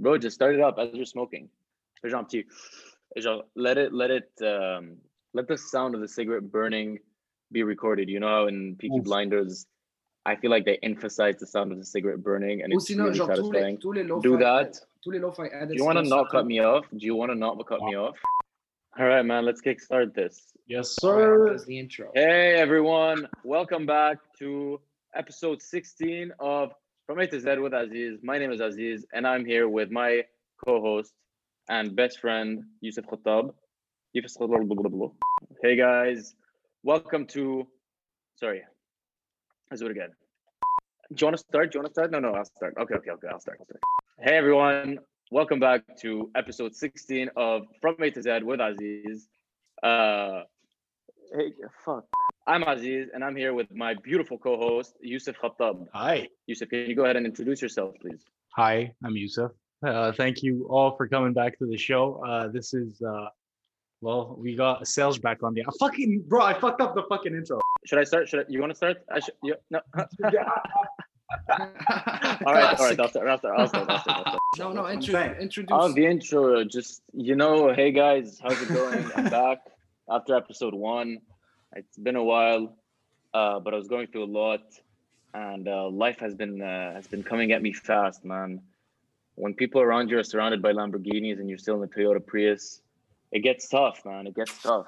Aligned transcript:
Bro, 0.00 0.18
just 0.18 0.34
start 0.34 0.54
it 0.54 0.60
up 0.60 0.78
as 0.78 0.88
you're 0.92 1.04
smoking. 1.04 1.48
Fais 2.02 2.10
genre 2.10 2.24
petit. 2.26 2.44
Genre, 3.18 3.44
let 3.54 3.78
it, 3.78 3.92
let 3.92 4.10
it, 4.10 4.28
um, 4.42 4.96
let 5.34 5.46
the 5.46 5.56
sound 5.56 5.94
of 5.94 6.00
the 6.00 6.08
cigarette 6.08 6.50
burning 6.50 6.98
be 7.52 7.62
recorded. 7.62 8.08
You 8.08 8.18
know 8.20 8.28
how 8.28 8.46
in 8.48 8.76
Peaky 8.76 8.98
Oof. 8.98 9.04
Blinders, 9.04 9.66
I 10.26 10.36
feel 10.36 10.50
like 10.50 10.64
they 10.64 10.78
emphasize 10.82 11.36
the 11.38 11.46
sound 11.46 11.70
of 11.70 11.78
the 11.78 11.84
cigarette 11.84 12.22
burning 12.22 12.62
and 12.62 12.72
Ou 12.72 12.76
it's 12.78 12.86
sinon, 12.88 13.06
really 13.06 13.18
genre, 13.18 13.36
tous 13.36 13.42
les, 13.52 13.60
satisfying. 13.60 13.78
tous 13.78 13.92
les 13.94 14.02
Do 14.22 14.36
that. 14.38 14.72
tous 15.04 15.12
les. 15.12 15.20
Do 15.20 15.74
you 15.74 15.84
want 15.84 15.98
to 15.98 16.04
not 16.04 16.30
cut 16.30 16.46
me 16.46 16.60
off? 16.60 16.86
Do 16.90 17.06
you 17.06 17.14
want 17.14 17.30
to 17.30 17.36
not 17.36 17.64
cut 17.66 17.82
me 17.82 17.94
off? 17.94 18.16
All 18.98 19.06
right, 19.06 19.22
man, 19.24 19.44
let's 19.44 19.60
kickstart 19.60 20.14
this. 20.14 20.52
Yes, 20.66 20.96
Alright, 21.02 21.24
sir. 21.24 21.50
That's 21.50 21.64
the 21.64 21.78
intro. 21.78 22.10
Hey, 22.14 22.54
everyone. 22.54 23.28
Welcome 23.44 23.86
back 23.86 24.18
to 24.38 24.80
episode 25.14 25.60
16 25.60 26.32
of 26.38 26.72
From 27.06 27.18
A 27.18 27.26
to 27.26 27.38
Z 27.38 27.58
with 27.58 27.74
Aziz. 27.74 28.20
My 28.22 28.38
name 28.38 28.50
is 28.50 28.62
Aziz, 28.62 29.04
and 29.12 29.26
I'm 29.26 29.44
here 29.44 29.68
with 29.68 29.90
my 29.90 30.22
co 30.64 30.80
host 30.80 31.12
and 31.68 31.94
best 31.94 32.18
friend, 32.18 32.64
Yusuf 32.80 33.04
Khattab. 33.04 33.52
Hey, 35.62 35.76
guys. 35.76 36.34
Welcome 36.82 37.26
to. 37.26 37.68
Sorry. 38.36 38.62
Let's 39.70 39.82
do 39.82 39.86
it 39.88 39.90
again. 39.90 40.12
Do 41.12 41.16
you 41.20 41.26
want 41.26 41.36
to 41.36 41.44
start? 41.46 41.72
Do 41.72 41.76
you 41.76 41.82
want 41.82 41.90
to 41.90 41.94
start? 41.94 42.10
No, 42.10 42.20
no, 42.20 42.32
I'll 42.32 42.46
start. 42.46 42.74
Okay, 42.80 42.94
okay, 42.94 43.10
okay. 43.10 43.28
I'll 43.30 43.38
start. 43.40 43.58
I'll 43.60 43.66
start. 43.66 43.82
Hey, 44.20 44.38
everyone. 44.38 44.98
Welcome 45.30 45.60
back 45.60 45.82
to 46.00 46.30
episode 46.34 46.74
16 46.74 47.28
of 47.36 47.66
From 47.82 47.96
A 48.00 48.10
to 48.12 48.22
Z 48.22 48.44
with 48.44 48.60
Aziz. 48.60 49.28
Uh, 49.82 50.44
hey, 51.36 51.52
fuck. 51.84 52.06
I'm 52.46 52.62
Aziz, 52.64 53.08
and 53.14 53.24
I'm 53.24 53.34
here 53.34 53.54
with 53.54 53.74
my 53.74 53.94
beautiful 53.94 54.36
co-host 54.36 54.96
Yusuf 55.00 55.34
Khattab. 55.42 55.86
Hi. 55.94 56.28
Yusuf, 56.46 56.68
can 56.68 56.80
you 56.80 56.94
go 56.94 57.04
ahead 57.04 57.16
and 57.16 57.24
introduce 57.24 57.62
yourself, 57.62 57.94
please? 58.02 58.22
Hi, 58.54 58.92
I'm 59.02 59.16
Yusuf. 59.16 59.52
Uh, 59.84 60.12
thank 60.12 60.42
you 60.42 60.66
all 60.68 60.94
for 60.94 61.08
coming 61.08 61.32
back 61.32 61.58
to 61.60 61.66
the 61.66 61.78
show. 61.78 62.22
Uh, 62.22 62.48
this 62.48 62.74
is, 62.74 63.00
uh, 63.00 63.28
well, 64.02 64.36
we 64.38 64.54
got 64.56 64.86
sales 64.86 65.18
back 65.18 65.42
on 65.42 65.54
the. 65.54 65.62
I 65.62 65.70
fucking, 65.80 66.24
bro, 66.28 66.42
I 66.42 66.52
fucked 66.52 66.82
up 66.82 66.94
the 66.94 67.04
fucking 67.08 67.34
intro. 67.34 67.60
Should 67.86 67.98
I 67.98 68.04
start? 68.04 68.28
Should 68.28 68.40
I, 68.40 68.44
you 68.50 68.60
want 68.60 68.72
to 68.72 68.76
start? 68.76 68.98
I 69.10 69.20
should. 69.20 69.34
You, 69.42 69.54
no. 69.70 69.80
all 71.50 71.58
right, 71.58 72.44
all 72.46 72.52
right. 72.52 72.76
Classic. 72.76 73.00
I'll 73.00 73.08
start. 73.08 73.26
I'll 73.28 73.38
start. 73.38 73.58
I'll 73.58 73.68
start. 73.68 73.88
I'll 73.88 74.00
start. 74.00 74.18
I'll 74.18 74.32
start. 74.32 74.42
No, 74.58 74.72
no, 74.72 74.88
intro, 74.90 75.14
saying. 75.14 75.36
introduce. 75.40 75.72
On 75.72 75.94
the 75.94 76.04
intro, 76.04 76.62
just 76.64 77.02
you 77.14 77.36
know, 77.36 77.72
hey 77.72 77.90
guys, 77.90 78.38
how's 78.42 78.60
it 78.60 78.68
going? 78.68 79.10
I'm 79.16 79.30
back 79.30 79.60
after 80.10 80.36
episode 80.36 80.74
one. 80.74 81.20
It's 81.76 81.98
been 81.98 82.14
a 82.14 82.22
while, 82.22 82.76
uh, 83.32 83.58
but 83.58 83.74
I 83.74 83.76
was 83.76 83.88
going 83.88 84.06
through 84.06 84.24
a 84.24 84.32
lot, 84.32 84.62
and 85.34 85.66
uh, 85.66 85.88
life 85.88 86.20
has 86.20 86.32
been 86.32 86.62
uh, 86.62 86.94
has 86.94 87.08
been 87.08 87.24
coming 87.24 87.50
at 87.50 87.62
me 87.62 87.72
fast, 87.72 88.24
man. 88.24 88.60
When 89.34 89.54
people 89.54 89.80
around 89.80 90.08
you 90.08 90.18
are 90.18 90.22
surrounded 90.22 90.62
by 90.62 90.72
Lamborghinis 90.72 91.40
and 91.40 91.48
you're 91.48 91.58
still 91.58 91.74
in 91.74 91.80
the 91.80 91.88
Toyota 91.88 92.24
Prius, 92.24 92.80
it 93.32 93.40
gets 93.40 93.68
tough, 93.68 94.04
man. 94.04 94.28
It 94.28 94.36
gets 94.36 94.62
tough. 94.62 94.86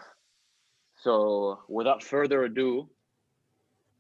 So, 1.03 1.59
without 1.69 2.05
further 2.05 2.45
ado, 2.45 2.89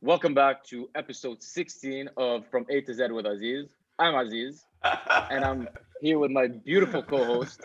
welcome 0.00 0.34
back 0.34 0.64
to 0.66 0.88
episode 0.94 1.42
16 1.42 2.08
of 2.16 2.46
From 2.52 2.66
A 2.70 2.82
to 2.82 2.94
Z 2.94 3.08
with 3.10 3.26
Aziz. 3.26 3.66
I'm 3.98 4.14
Aziz 4.14 4.64
and 5.30 5.44
I'm 5.44 5.68
here 6.00 6.20
with 6.20 6.30
my 6.30 6.46
beautiful 6.46 7.02
co-host 7.02 7.62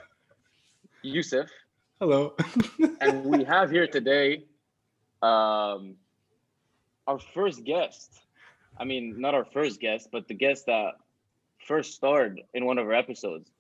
Yusuf, 1.03 1.47
Hello. 1.99 2.35
and 3.01 3.23
we 3.23 3.43
have 3.43 3.69
here 3.69 3.85
today 3.85 4.45
um, 5.21 5.95
our 7.07 7.19
first 7.33 7.63
guest. 7.63 8.21
I 8.77 8.83
mean, 8.85 9.19
not 9.19 9.33
our 9.35 9.45
first 9.45 9.79
guest, 9.79 10.09
but 10.11 10.27
the 10.27 10.33
guest 10.33 10.65
that 10.67 10.93
first 11.67 11.93
starred 11.93 12.41
in 12.53 12.65
one 12.65 12.77
of 12.77 12.85
our 12.87 12.93
episodes. 12.93 13.51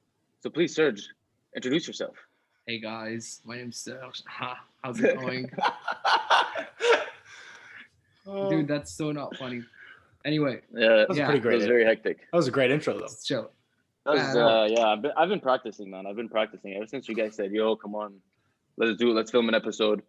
So 0.41 0.49
please, 0.49 0.73
Serge, 0.75 1.07
introduce 1.55 1.85
yourself. 1.87 2.15
Hey 2.67 2.79
guys, 2.79 3.41
my 3.45 3.57
name's 3.57 3.77
Serge. 3.77 4.23
Ha, 4.27 4.57
How's 4.83 4.99
it 4.99 5.15
going? 5.19 5.49
Dude, 8.49 8.67
that's 8.67 8.91
so 8.93 9.11
not 9.11 9.35
funny. 9.37 9.63
Anyway, 10.25 10.61
Yeah, 10.73 10.89
that 10.97 11.09
was 11.09 11.17
Yeah. 11.17 11.27
a 11.27 11.39
pretty 11.39 11.55
it 11.55 11.57
was 11.57 11.65
very 11.65 11.83
hectic. 11.83 12.19
that 12.31 12.37
was 12.37 12.47
a 12.47 12.51
great 12.51 12.71
intro, 12.71 12.93
though. 12.93 13.01
let's 13.01 13.25
chill. 13.25 13.51
That 14.05 14.13
was, 14.13 14.21
Yeah, 14.21 14.29
I 14.29 14.33
know. 14.33 14.47
uh, 14.47 14.65
yeah, 14.67 14.85
I've 14.87 15.01
been, 15.01 15.11
I've 15.17 15.29
been 15.29 15.39
practicing, 15.39 15.89
man. 15.89 16.05
I've 16.07 16.15
been 16.15 16.29
practicing 16.29 16.73
ever 16.75 16.87
since 16.87 17.07
you 17.09 17.15
guys 17.15 17.35
said, 17.35 17.51
"Yo, 17.51 17.75
come 17.75 17.93
on, 17.95 18.13
let's 18.77 18.97
do 18.97 19.09
it. 19.11 19.13
Let's 19.13 19.29
film 19.31 19.49
an 19.49 19.55
episode." 19.55 20.01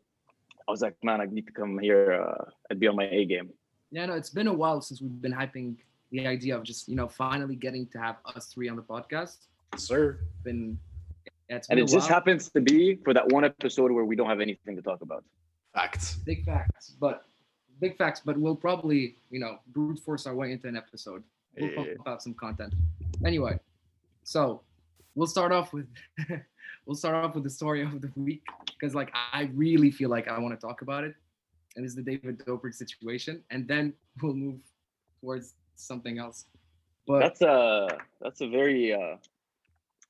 I 0.67 0.71
was 0.71 0.81
like, 0.83 0.97
"Man, 1.03 1.21
I 1.21 1.27
need 1.27 1.47
to 1.47 1.53
come 1.53 1.79
here 1.79 2.13
uh, 2.23 2.45
and 2.71 2.79
be 2.81 2.87
on 2.87 2.97
my 2.97 3.09
A 3.09 3.25
game." 3.25 3.51
Yeah, 3.91 4.07
no, 4.07 4.15
it's 4.15 4.31
been 4.31 4.47
a 4.49 4.53
while 4.53 4.81
since 4.81 5.01
we've 5.03 5.21
been 5.21 5.33
hyping 5.33 5.77
the 6.11 6.27
idea 6.27 6.57
of 6.57 6.63
just 6.63 6.89
you 6.89 6.97
know 6.97 7.09
finally 7.09 7.57
getting 7.57 7.87
to 7.89 7.99
have 7.99 8.17
us 8.35 8.47
three 8.47 8.69
on 8.69 8.77
the 8.77 8.83
podcast. 8.83 9.37
Sir. 9.77 10.19
Been, 10.45 10.79
yeah, 11.49 11.57
it's 11.57 11.69
And 11.69 11.77
been 11.79 11.87
it 11.87 11.91
just 11.91 12.09
happens 12.09 12.51
to 12.51 12.61
be 12.61 12.97
for 12.97 13.13
that 13.15 13.29
one 13.29 13.45
episode 13.45 13.91
where 13.93 14.05
we 14.05 14.17
don't 14.17 14.29
have 14.29 14.41
anything 14.41 14.77
to 14.77 14.83
talk 14.83 15.01
about. 15.03 15.25
Facts. 15.75 16.17
big 16.17 16.45
facts, 16.45 16.95
but 17.01 17.25
big 17.81 17.97
facts. 17.97 18.21
But 18.25 18.37
we'll 18.39 18.57
probably 18.57 19.17
you 19.31 19.41
know 19.41 19.59
brute 19.69 19.99
force 19.99 20.27
our 20.27 20.35
way 20.35 20.53
into 20.53 20.69
an 20.69 20.77
episode. 20.77 21.23
We'll 21.59 21.71
Yeah. 21.71 21.77
pump 21.77 22.09
out 22.09 22.23
some 22.23 22.35
content. 22.35 22.75
Anyway, 23.25 23.59
so 24.25 24.63
we'll 25.15 25.27
start 25.27 25.53
off 25.53 25.73
with 25.73 25.87
we'll 26.87 26.97
start 26.97 27.15
off 27.15 27.35
with 27.35 27.45
the 27.45 27.51
story 27.51 27.83
of 27.83 28.01
the 28.01 28.11
week 28.17 28.43
because 28.67 28.95
like 28.95 29.11
I 29.15 29.51
really 29.55 29.91
feel 29.91 30.11
like 30.11 30.29
I 30.29 30.39
want 30.39 30.59
to 30.59 30.61
talk 30.67 30.83
about 30.83 31.05
it, 31.05 31.15
and 31.77 31.85
it's 31.85 31.95
the 31.95 32.03
David 32.03 32.39
Dobrik 32.39 32.75
situation, 32.75 33.43
and 33.51 33.67
then 33.69 33.93
we'll 34.23 34.35
move 34.35 34.61
towards 35.21 35.55
something 35.77 36.19
else. 36.19 36.47
But 37.07 37.21
That's 37.21 37.43
a 37.43 37.89
that's 38.21 38.41
a 38.41 38.49
very 38.49 38.93
uh 38.93 39.17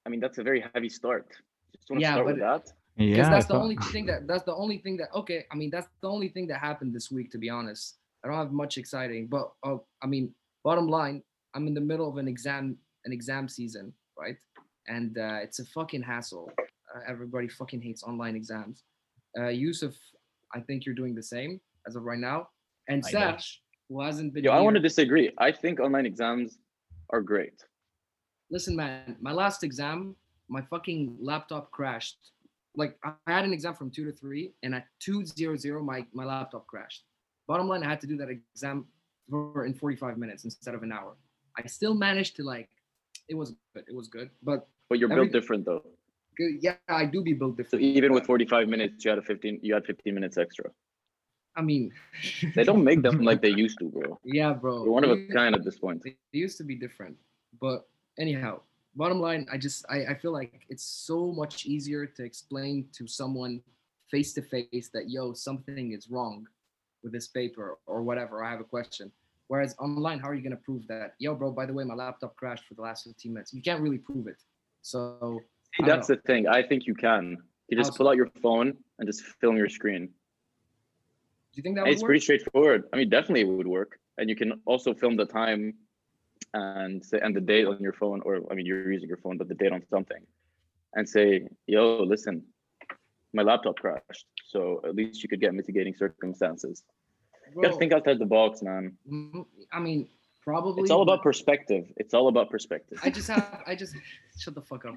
I 0.05 0.09
mean 0.11 0.21
that's 0.21 0.39
a 0.39 0.43
very 0.43 0.65
heavy 0.75 0.89
start. 0.89 1.27
Just 1.75 1.91
want 1.91 2.01
to 2.01 2.03
Yeah, 2.03 2.15
start 2.15 2.27
but 2.27 2.35
with 2.35 2.41
that. 2.41 2.73
because 2.97 3.27
Yeah. 3.27 3.31
that's 3.31 3.47
the 3.47 3.55
only 3.55 3.77
thing 3.93 4.07
that 4.07 4.27
that's 4.27 4.45
the 4.45 4.55
only 4.55 4.79
thing 4.79 4.97
that 4.99 5.09
okay 5.15 5.47
i 5.51 5.55
mean 5.57 5.71
that's 5.71 5.89
the 6.03 6.09
only 6.09 6.29
thing 6.29 6.47
that 6.51 6.59
happened 6.59 6.93
this 6.93 7.11
week 7.11 7.31
to 7.35 7.39
be 7.39 7.49
honest 7.49 7.97
i 8.23 8.29
don't 8.29 8.37
have 8.37 8.53
much 8.53 8.77
exciting 8.77 9.27
but 9.27 9.45
uh, 9.65 9.79
i 10.05 10.07
mean 10.07 10.25
bottom 10.63 10.87
line 10.89 11.23
i'm 11.55 11.67
in 11.67 11.75
the 11.75 11.81
middle 11.81 12.09
of 12.09 12.17
an 12.19 12.29
exam 12.29 12.77
an 13.07 13.13
exam 13.13 13.49
season 13.49 13.93
right 14.19 14.37
and 14.89 15.19
uh, 15.19 15.39
it's 15.43 15.59
a 15.59 15.65
fucking 15.67 16.03
hassle 16.03 16.51
uh, 16.59 17.01
everybody 17.09 17.49
fucking 17.49 17.81
hates 17.81 18.03
online 18.03 18.37
exams 18.37 18.85
uh, 19.39 19.49
yusuf 19.49 19.95
i 20.55 20.61
think 20.61 20.85
you're 20.85 20.95
doing 20.95 21.15
the 21.15 21.23
same 21.23 21.61
as 21.87 21.97
of 21.97 22.03
right 22.03 22.19
now 22.19 22.49
and. 22.89 23.05
Serge, 23.05 23.63
who 23.89 24.01
hasn't 24.01 24.33
been 24.33 24.45
Yo, 24.45 24.53
I 24.53 24.61
want 24.61 24.75
to 24.75 24.81
disagree. 24.81 25.31
I 25.39 25.53
think 25.53 25.79
online 25.79 26.07
exams 26.07 26.59
are 27.11 27.21
great. 27.21 27.59
listen 28.51 28.75
man 28.77 29.17
my 29.21 29.33
last 29.33 29.63
exam 29.65 30.15
my 30.49 30.63
fucking 30.73 31.17
laptop 31.21 31.71
crashed 31.71 32.19
like 32.77 32.93
i 33.05 33.13
had 33.37 33.45
an 33.45 33.53
exam 33.53 33.75
from 33.75 33.91
2 33.91 34.05
to 34.05 34.13
3 34.13 34.53
and 34.63 34.75
at 34.75 34.87
200 35.01 35.83
my 35.83 36.05
my 36.13 36.25
laptop 36.25 36.67
crashed 36.67 37.05
bottom 37.47 37.67
line 37.69 37.83
i 37.83 37.89
had 37.89 38.01
to 38.01 38.07
do 38.13 38.17
that 38.17 38.29
exam 38.29 38.87
for 39.31 39.65
in 39.67 39.75
45 39.75 40.19
minutes 40.19 40.45
instead 40.45 40.75
of 40.75 40.83
an 40.83 40.93
hour 40.93 41.13
i 41.59 41.67
still 41.67 41.95
managed 41.95 42.35
to 42.37 42.43
like 42.55 42.69
it 43.29 43.35
was 43.35 43.51
good 43.75 43.85
it 43.89 43.95
was 43.95 44.09
good 44.09 44.31
but 44.43 44.67
But 44.89 44.99
you're 44.99 45.11
Every- 45.13 45.25
built 45.29 45.33
different 45.39 45.65
though. 45.65 45.83
good, 46.37 46.53
yeah 46.67 46.77
i 46.89 47.05
do 47.05 47.23
be 47.23 47.33
built 47.35 47.57
different. 47.57 47.83
So 47.83 47.89
even 47.99 48.13
with 48.13 48.25
45 48.27 48.69
minutes, 48.69 49.05
you 49.05 49.11
had 49.11 49.19
a 49.19 49.23
15 49.23 49.61
you 49.63 49.75
had 49.75 49.85
15 49.87 50.15
minutes 50.15 50.37
extra. 50.45 50.71
i 51.57 51.63
mean 51.71 51.93
They 52.57 52.65
don't 52.65 52.85
make 52.91 53.01
them 53.07 53.17
like 53.29 53.41
they 53.43 53.55
used 53.65 53.79
to, 53.81 53.87
bro. 53.95 54.19
yeah 54.25 54.53
bro 54.63 54.85
You're 54.85 54.93
one 54.99 55.05
of 55.05 55.11
a 55.17 55.19
kind 55.39 55.55
at 55.59 55.65
this 55.65 55.79
point. 55.85 56.03
they 56.05 56.17
used 56.47 56.59
to 56.59 56.65
be 56.65 56.77
different 56.85 57.17
but 57.65 57.79
anyhow 58.25 58.61
bottom 59.03 59.21
line 59.27 59.43
i 59.55 59.57
just 59.67 59.79
I, 59.97 59.99
I 60.13 60.15
feel 60.23 60.33
like 60.41 60.53
it's 60.73 60.85
so 61.09 61.19
much 61.41 61.55
easier 61.75 62.03
to 62.17 62.21
explain 62.31 62.75
to 62.99 63.03
someone 63.21 63.53
face 64.15 64.31
to 64.37 64.43
face 64.55 64.89
that 64.95 65.05
yo 65.15 65.33
something 65.49 65.87
is 65.99 66.05
wrong 66.15 66.37
with 67.03 67.13
this 67.17 67.29
paper 67.39 67.67
or 67.93 67.99
whatever 68.09 68.35
i 68.47 68.51
have 68.55 68.61
a 68.67 68.71
question 68.77 69.07
whereas 69.53 69.75
online 69.87 70.19
how 70.19 70.29
are 70.31 70.35
you 70.39 70.45
going 70.49 70.59
to 70.59 70.65
prove 70.69 70.83
that 70.89 71.09
yo 71.19 71.35
bro 71.35 71.49
by 71.61 71.67
the 71.67 71.75
way 71.77 71.85
my 71.85 71.99
laptop 72.05 72.35
crashed 72.41 72.65
for 72.69 72.75
the 72.79 72.85
last 72.89 73.05
15 73.05 73.35
minutes 73.35 73.53
you 73.53 73.61
can't 73.69 73.83
really 73.85 73.99
prove 73.99 74.27
it 74.27 74.41
so 74.81 75.41
See, 75.75 75.85
that's 75.87 76.09
know. 76.09 76.17
the 76.17 76.23
thing. 76.23 76.47
I 76.47 76.63
think 76.63 76.87
you 76.87 76.95
can. 76.95 77.39
You 77.69 77.77
just 77.79 77.97
pull 77.97 78.09
out 78.09 78.17
your 78.17 78.31
phone 78.43 78.69
and 78.99 79.07
just 79.11 79.23
film 79.41 79.57
your 79.57 79.69
screen. 79.79 80.03
do 80.07 81.55
you 81.55 81.63
think 81.63 81.77
that 81.77 81.85
would 81.85 81.93
It's 81.93 82.03
work? 82.03 82.09
pretty 82.09 82.21
straightforward. 82.21 82.85
I 82.93 82.97
mean, 82.99 83.09
definitely 83.09 83.43
it 83.43 83.49
would 83.49 83.67
work. 83.67 83.99
And 84.19 84.29
you 84.29 84.37
can 84.37 84.61
also 84.67 84.93
film 84.93 85.17
the 85.17 85.25
time 85.25 85.63
and 86.53 87.03
say 87.09 87.19
and 87.25 87.35
the 87.35 87.41
date 87.41 87.67
on 87.67 87.79
your 87.87 87.95
phone, 88.03 88.21
or 88.27 88.33
I 88.51 88.55
mean, 88.55 88.67
you're 88.67 88.93
using 88.93 89.09
your 89.09 89.21
phone, 89.25 89.37
but 89.39 89.49
the 89.49 89.55
date 89.63 89.73
on 89.73 89.83
something, 89.95 90.23
and 90.97 91.09
say, 91.17 91.49
"Yo, 91.67 91.83
listen, 92.15 92.35
my 93.33 93.43
laptop 93.51 93.77
crashed." 93.83 94.27
So 94.53 94.59
at 94.89 94.95
least 94.99 95.23
you 95.23 95.29
could 95.31 95.41
get 95.45 95.55
mitigating 95.55 95.95
circumstances. 96.05 96.77
You 97.55 97.63
gotta 97.63 97.77
think 97.77 97.93
outside 97.93 98.19
the 98.19 98.27
box, 98.27 98.63
man. 98.63 98.97
mm, 99.11 99.45
i 99.73 99.79
mean 99.81 100.09
probably 100.43 100.83
It's 100.83 100.91
all 100.91 101.03
about 101.03 101.23
perspective. 101.23 101.85
It's 101.97 102.15
all 102.15 102.27
about 102.29 102.51
perspective. 102.51 102.99
i 103.05 103.11
just 103.11 103.29
have 103.29 103.63
i 103.67 103.75
just 103.75 103.95
shut 104.39 104.55
the 104.55 104.63
fuck 104.63 104.85
up 104.85 104.97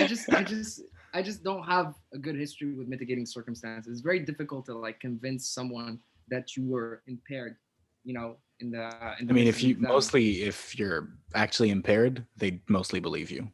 I 0.00 0.06
just, 0.06 0.32
I 0.32 0.42
just, 0.54 0.82
I 1.12 1.22
just 1.22 1.42
don't 1.42 1.64
have 1.64 1.94
a 2.14 2.18
good 2.18 2.36
history 2.36 2.72
with 2.72 2.86
mitigating 2.88 3.26
circumstances. 3.26 3.90
It's 3.92 4.00
very 4.00 4.20
difficult 4.20 4.66
to 4.66 4.74
like 4.74 5.00
convince 5.00 5.48
someone 5.48 5.98
that 6.28 6.56
you 6.56 6.66
were 6.66 7.02
impaired. 7.06 7.56
You 8.04 8.14
know, 8.14 8.36
in 8.60 8.70
the. 8.70 8.84
In 9.20 9.28
I 9.28 9.32
mean, 9.32 9.48
if 9.48 9.62
you 9.62 9.72
exam. 9.74 9.88
mostly 9.88 10.42
if 10.42 10.78
you're 10.78 11.08
actually 11.34 11.70
impaired, 11.70 12.24
they 12.36 12.60
mostly 12.68 13.00
believe 13.00 13.30
you. 13.30 13.50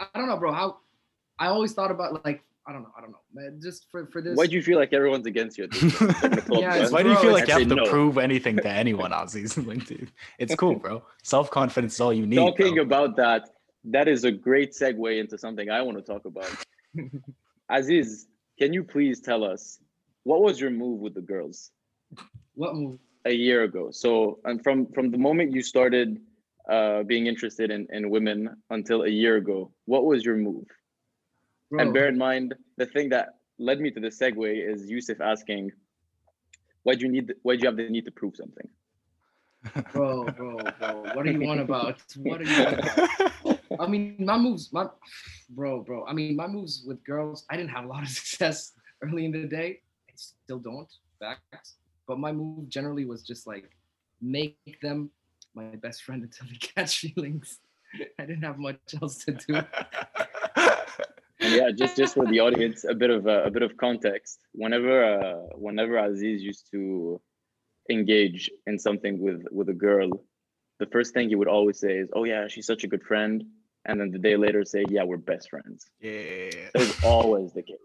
I 0.00 0.18
don't 0.18 0.28
know, 0.28 0.36
bro. 0.36 0.52
How 0.52 0.78
I 1.38 1.46
always 1.46 1.72
thought 1.72 1.90
about 1.90 2.24
like 2.24 2.42
I 2.66 2.72
don't 2.72 2.82
know, 2.82 2.92
I 2.96 3.00
don't 3.00 3.10
know, 3.10 3.18
man. 3.34 3.58
Just 3.60 3.90
for 3.90 4.06
for 4.06 4.22
this. 4.22 4.36
Why 4.36 4.46
do 4.46 4.54
you 4.54 4.62
feel 4.62 4.78
like 4.78 4.92
everyone's 4.92 5.26
against 5.26 5.58
you? 5.58 5.64
At 5.64 5.72
this 5.72 5.98
point? 5.98 6.20
They're 6.20 6.30
gonna 6.30 6.42
pull 6.42 6.56
up 6.58 6.62
Yeah, 6.62 6.70
guns 6.70 6.82
it's 6.84 6.92
Why 6.92 7.02
do 7.02 7.10
you 7.10 7.16
feel 7.16 7.32
like 7.32 7.48
you 7.48 7.54
have 7.54 7.68
to 7.68 7.74
no. 7.74 7.86
prove 7.86 8.18
anything 8.18 8.56
to 8.56 8.68
anyone, 8.82 9.12
Aziz? 9.12 9.56
Like, 9.66 9.84
dude, 9.84 10.12
it's 10.38 10.54
cool, 10.54 10.76
bro. 10.76 11.02
Self 11.24 11.50
confidence 11.50 11.94
is 11.94 12.00
all 12.00 12.12
you 12.12 12.26
need. 12.26 12.36
Talking 12.36 12.74
bro. 12.74 12.84
about 12.84 13.16
that, 13.16 13.48
that 13.84 14.06
is 14.06 14.24
a 14.24 14.30
great 14.30 14.72
segue 14.72 15.18
into 15.18 15.36
something 15.38 15.70
I 15.70 15.82
want 15.82 15.98
to 15.98 16.04
talk 16.04 16.24
about. 16.24 16.50
Aziz, 17.68 18.26
can 18.58 18.72
you 18.72 18.84
please 18.84 19.20
tell 19.20 19.42
us 19.42 19.78
what 20.22 20.40
was 20.40 20.60
your 20.60 20.70
move 20.70 21.00
with 21.00 21.14
the 21.14 21.20
girls 21.20 21.72
what 22.54 22.76
move? 22.76 22.98
a 23.24 23.32
year 23.32 23.64
ago? 23.64 23.90
So, 23.90 24.38
and 24.44 24.62
from 24.62 24.86
from 24.92 25.10
the 25.10 25.18
moment 25.18 25.52
you 25.52 25.62
started 25.62 26.20
uh, 26.70 27.02
being 27.02 27.26
interested 27.26 27.72
in, 27.72 27.88
in 27.92 28.08
women 28.08 28.56
until 28.70 29.02
a 29.02 29.08
year 29.08 29.36
ago, 29.36 29.72
what 29.86 30.04
was 30.04 30.24
your 30.24 30.36
move? 30.36 30.66
Bro, 31.72 31.80
And 31.80 31.94
bear 31.94 32.08
in 32.08 32.18
mind, 32.18 32.54
the 32.76 32.84
thing 32.84 33.08
that 33.08 33.36
led 33.58 33.80
me 33.80 33.90
to 33.92 33.98
the 33.98 34.08
segue 34.08 34.72
is 34.72 34.90
Yusuf 34.90 35.22
asking, 35.22 35.72
why 36.82 36.94
do 36.94 37.06
you 37.06 37.10
need? 37.10 37.32
Why 37.42 37.56
do 37.56 37.62
you 37.62 37.68
have 37.68 37.78
the 37.78 37.88
need 37.88 38.04
to 38.04 38.10
prove 38.10 38.36
something? 38.36 38.68
bro, 39.94 40.24
bro, 40.24 40.58
bro. 40.78 41.02
What 41.14 41.26
are 41.26 41.30
you 41.30 41.48
on 41.48 41.60
about? 41.60 42.02
What 42.16 42.42
are 42.42 42.44
you 42.44 42.66
on 42.66 42.74
about? 42.74 43.58
I 43.80 43.86
mean, 43.86 44.16
my 44.18 44.36
moves, 44.36 44.70
my 44.70 44.86
bro, 45.48 45.80
bro. 45.80 46.04
I 46.04 46.12
mean, 46.12 46.36
my 46.36 46.46
moves 46.46 46.84
with 46.86 47.02
girls, 47.04 47.46
I 47.48 47.56
didn't 47.56 47.70
have 47.70 47.84
a 47.84 47.88
lot 47.88 48.02
of 48.02 48.08
success 48.20 48.72
early 49.02 49.24
in 49.24 49.32
the 49.32 49.46
day. 49.46 49.80
I 50.10 50.12
still 50.16 50.58
don't, 50.58 50.88
facts. 51.18 51.76
But 52.06 52.18
my 52.18 52.32
move 52.32 52.68
generally 52.68 53.06
was 53.06 53.22
just 53.22 53.46
like 53.46 53.70
make 54.20 54.78
them 54.82 55.10
my 55.54 55.76
best 55.76 56.02
friend 56.02 56.22
until 56.22 56.48
they 56.48 56.56
catch 56.74 56.98
feelings. 56.98 57.60
I 58.18 58.26
didn't 58.26 58.42
have 58.42 58.58
much 58.58 58.76
else 59.00 59.24
to 59.24 59.32
do. 59.32 59.62
And 61.42 61.54
yeah, 61.54 61.70
just 61.70 61.96
just 61.96 62.14
for 62.14 62.26
the 62.26 62.40
audience, 62.40 62.84
a 62.84 62.94
bit 62.94 63.10
of 63.10 63.26
uh, 63.26 63.42
a 63.44 63.50
bit 63.50 63.62
of 63.62 63.76
context. 63.76 64.38
Whenever 64.52 64.94
uh, 65.04 65.34
whenever 65.56 65.96
Aziz 65.98 66.42
used 66.42 66.70
to 66.70 67.20
engage 67.90 68.50
in 68.66 68.78
something 68.78 69.18
with 69.18 69.42
with 69.50 69.68
a 69.68 69.74
girl, 69.74 70.08
the 70.78 70.86
first 70.86 71.14
thing 71.14 71.28
he 71.28 71.34
would 71.34 71.48
always 71.48 71.78
say 71.80 71.94
is, 71.98 72.08
"Oh 72.14 72.24
yeah, 72.24 72.46
she's 72.46 72.66
such 72.66 72.84
a 72.84 72.88
good 72.88 73.02
friend," 73.02 73.44
and 73.86 74.00
then 74.00 74.10
the 74.10 74.18
day 74.18 74.36
later 74.36 74.64
say, 74.64 74.84
"Yeah, 74.88 75.02
we're 75.02 75.16
best 75.16 75.50
friends." 75.50 75.90
yeah. 76.00 76.50
That 76.72 76.80
was 76.80 77.04
always 77.04 77.52
the 77.52 77.62
case. 77.62 77.76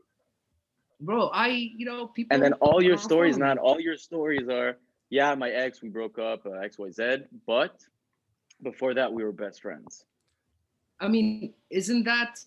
Bro, 0.99 1.29
I, 1.29 1.47
you 1.47 1.85
know, 1.85 2.07
people. 2.07 2.33
And 2.33 2.43
then 2.43 2.53
all 2.53 2.83
your 2.83 2.97
stories, 2.97 3.37
not 3.37 3.57
all 3.57 3.79
your 3.79 3.97
stories 3.97 4.47
are, 4.49 4.77
"Yeah, 5.09 5.33
my 5.35 5.49
ex, 5.49 5.81
we 5.81 5.89
broke 5.89 6.19
up, 6.19 6.45
uh, 6.45 6.65
X, 6.69 6.77
Y, 6.77 6.91
Z," 6.91 7.23
but 7.45 7.75
before 8.61 8.93
that, 8.93 9.11
we 9.13 9.23
were 9.23 9.31
best 9.31 9.61
friends. 9.61 10.05
I 10.99 11.07
mean, 11.07 11.53
isn't 11.69 12.03
that 12.05 12.39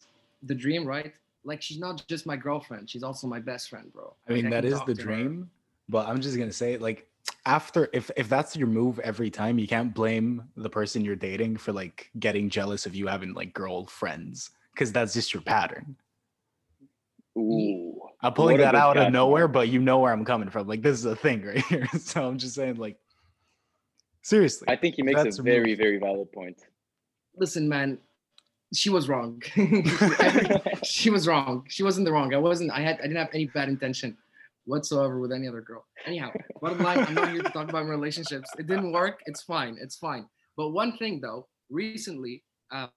the 0.42 0.54
dream, 0.54 0.86
right? 0.86 1.12
Like 1.44 1.62
she's 1.62 1.78
not 1.78 2.06
just 2.08 2.26
my 2.26 2.36
girlfriend; 2.36 2.90
she's 2.90 3.02
also 3.02 3.26
my 3.26 3.40
best 3.40 3.68
friend, 3.70 3.92
bro. 3.92 4.14
I 4.28 4.32
mean, 4.32 4.44
Like, 4.44 4.50
that 4.50 4.64
can 4.64 4.72
is 4.72 4.80
the 4.84 4.94
to 4.94 5.02
her. 5.02 5.16
dream, 5.16 5.50
but 5.88 6.06
I'm 6.08 6.20
just 6.20 6.36
gonna 6.36 6.52
say, 6.52 6.76
like, 6.78 7.08
after 7.46 7.88
if 7.92 8.10
if 8.16 8.28
that's 8.28 8.56
your 8.56 8.68
move 8.68 8.98
every 9.00 9.30
time, 9.30 9.58
you 9.58 9.66
can't 9.66 9.94
blame 9.94 10.44
the 10.56 10.70
person 10.70 11.04
you're 11.04 11.16
dating 11.16 11.56
for 11.56 11.72
like 11.72 12.10
getting 12.18 12.50
jealous 12.50 12.86
of 12.86 12.94
you 12.94 13.06
having 13.06 13.32
like 13.34 13.54
girl 13.54 13.86
friends, 13.86 14.50
because 14.74 14.92
that's 14.92 15.14
just 15.14 15.32
your 15.32 15.42
pattern. 15.42 15.96
Ooh, 17.38 18.00
I'm 18.22 18.34
pulling 18.34 18.58
What 18.58 18.64
that 18.64 18.74
out 18.74 18.96
of 18.96 19.12
nowhere, 19.12 19.48
but 19.48 19.68
you 19.68 19.80
know 19.80 20.00
where 20.00 20.12
I'm 20.12 20.24
coming 20.24 20.50
from. 20.50 20.66
Like, 20.66 20.82
this 20.82 20.98
is 20.98 21.04
a 21.04 21.16
thing 21.16 21.42
right 21.46 21.64
here. 21.66 21.86
So 21.98 22.26
I'm 22.26 22.38
just 22.38 22.54
saying, 22.54 22.76
like, 22.76 22.98
seriously. 24.22 24.68
I 24.68 24.76
think 24.76 24.96
he 24.96 25.02
makes 25.02 25.22
a 25.22 25.40
a 25.40 25.42
very 25.42 25.70
move. 25.70 25.78
very 25.78 25.98
valid 25.98 26.30
point. 26.32 26.58
Listen, 27.36 27.68
man, 27.68 27.98
she 28.72 28.90
was 28.90 29.08
wrong. 29.08 29.42
she 30.84 31.10
was 31.10 31.26
wrong. 31.26 31.64
She 31.68 31.82
wasn't 31.82 32.04
the 32.04 32.12
wrong. 32.12 32.32
I 32.34 32.38
wasn't. 32.38 32.70
I 32.70 32.80
had. 32.80 32.98
I 33.00 33.02
didn't 33.02 33.16
have 33.16 33.30
any 33.34 33.46
bad 33.46 33.68
intention 33.68 34.16
whatsoever 34.64 35.18
with 35.18 35.32
any 35.32 35.48
other 35.48 35.60
girl. 35.60 35.84
Anyhow, 36.06 36.30
bottom 36.60 36.78
line, 36.78 37.00
I'm 37.00 37.14
not 37.14 37.30
here 37.30 37.42
to 37.42 37.50
talk 37.50 37.68
about 37.68 37.84
my 37.84 37.90
relationships. 37.90 38.50
It 38.58 38.66
didn't 38.66 38.92
work. 38.92 39.20
It's 39.26 39.42
fine. 39.42 39.76
It's 39.80 39.96
fine. 39.96 40.26
But 40.56 40.70
one 40.70 40.96
thing 40.96 41.20
though, 41.20 41.48
recently, 41.70 42.44
uh, 42.70 42.88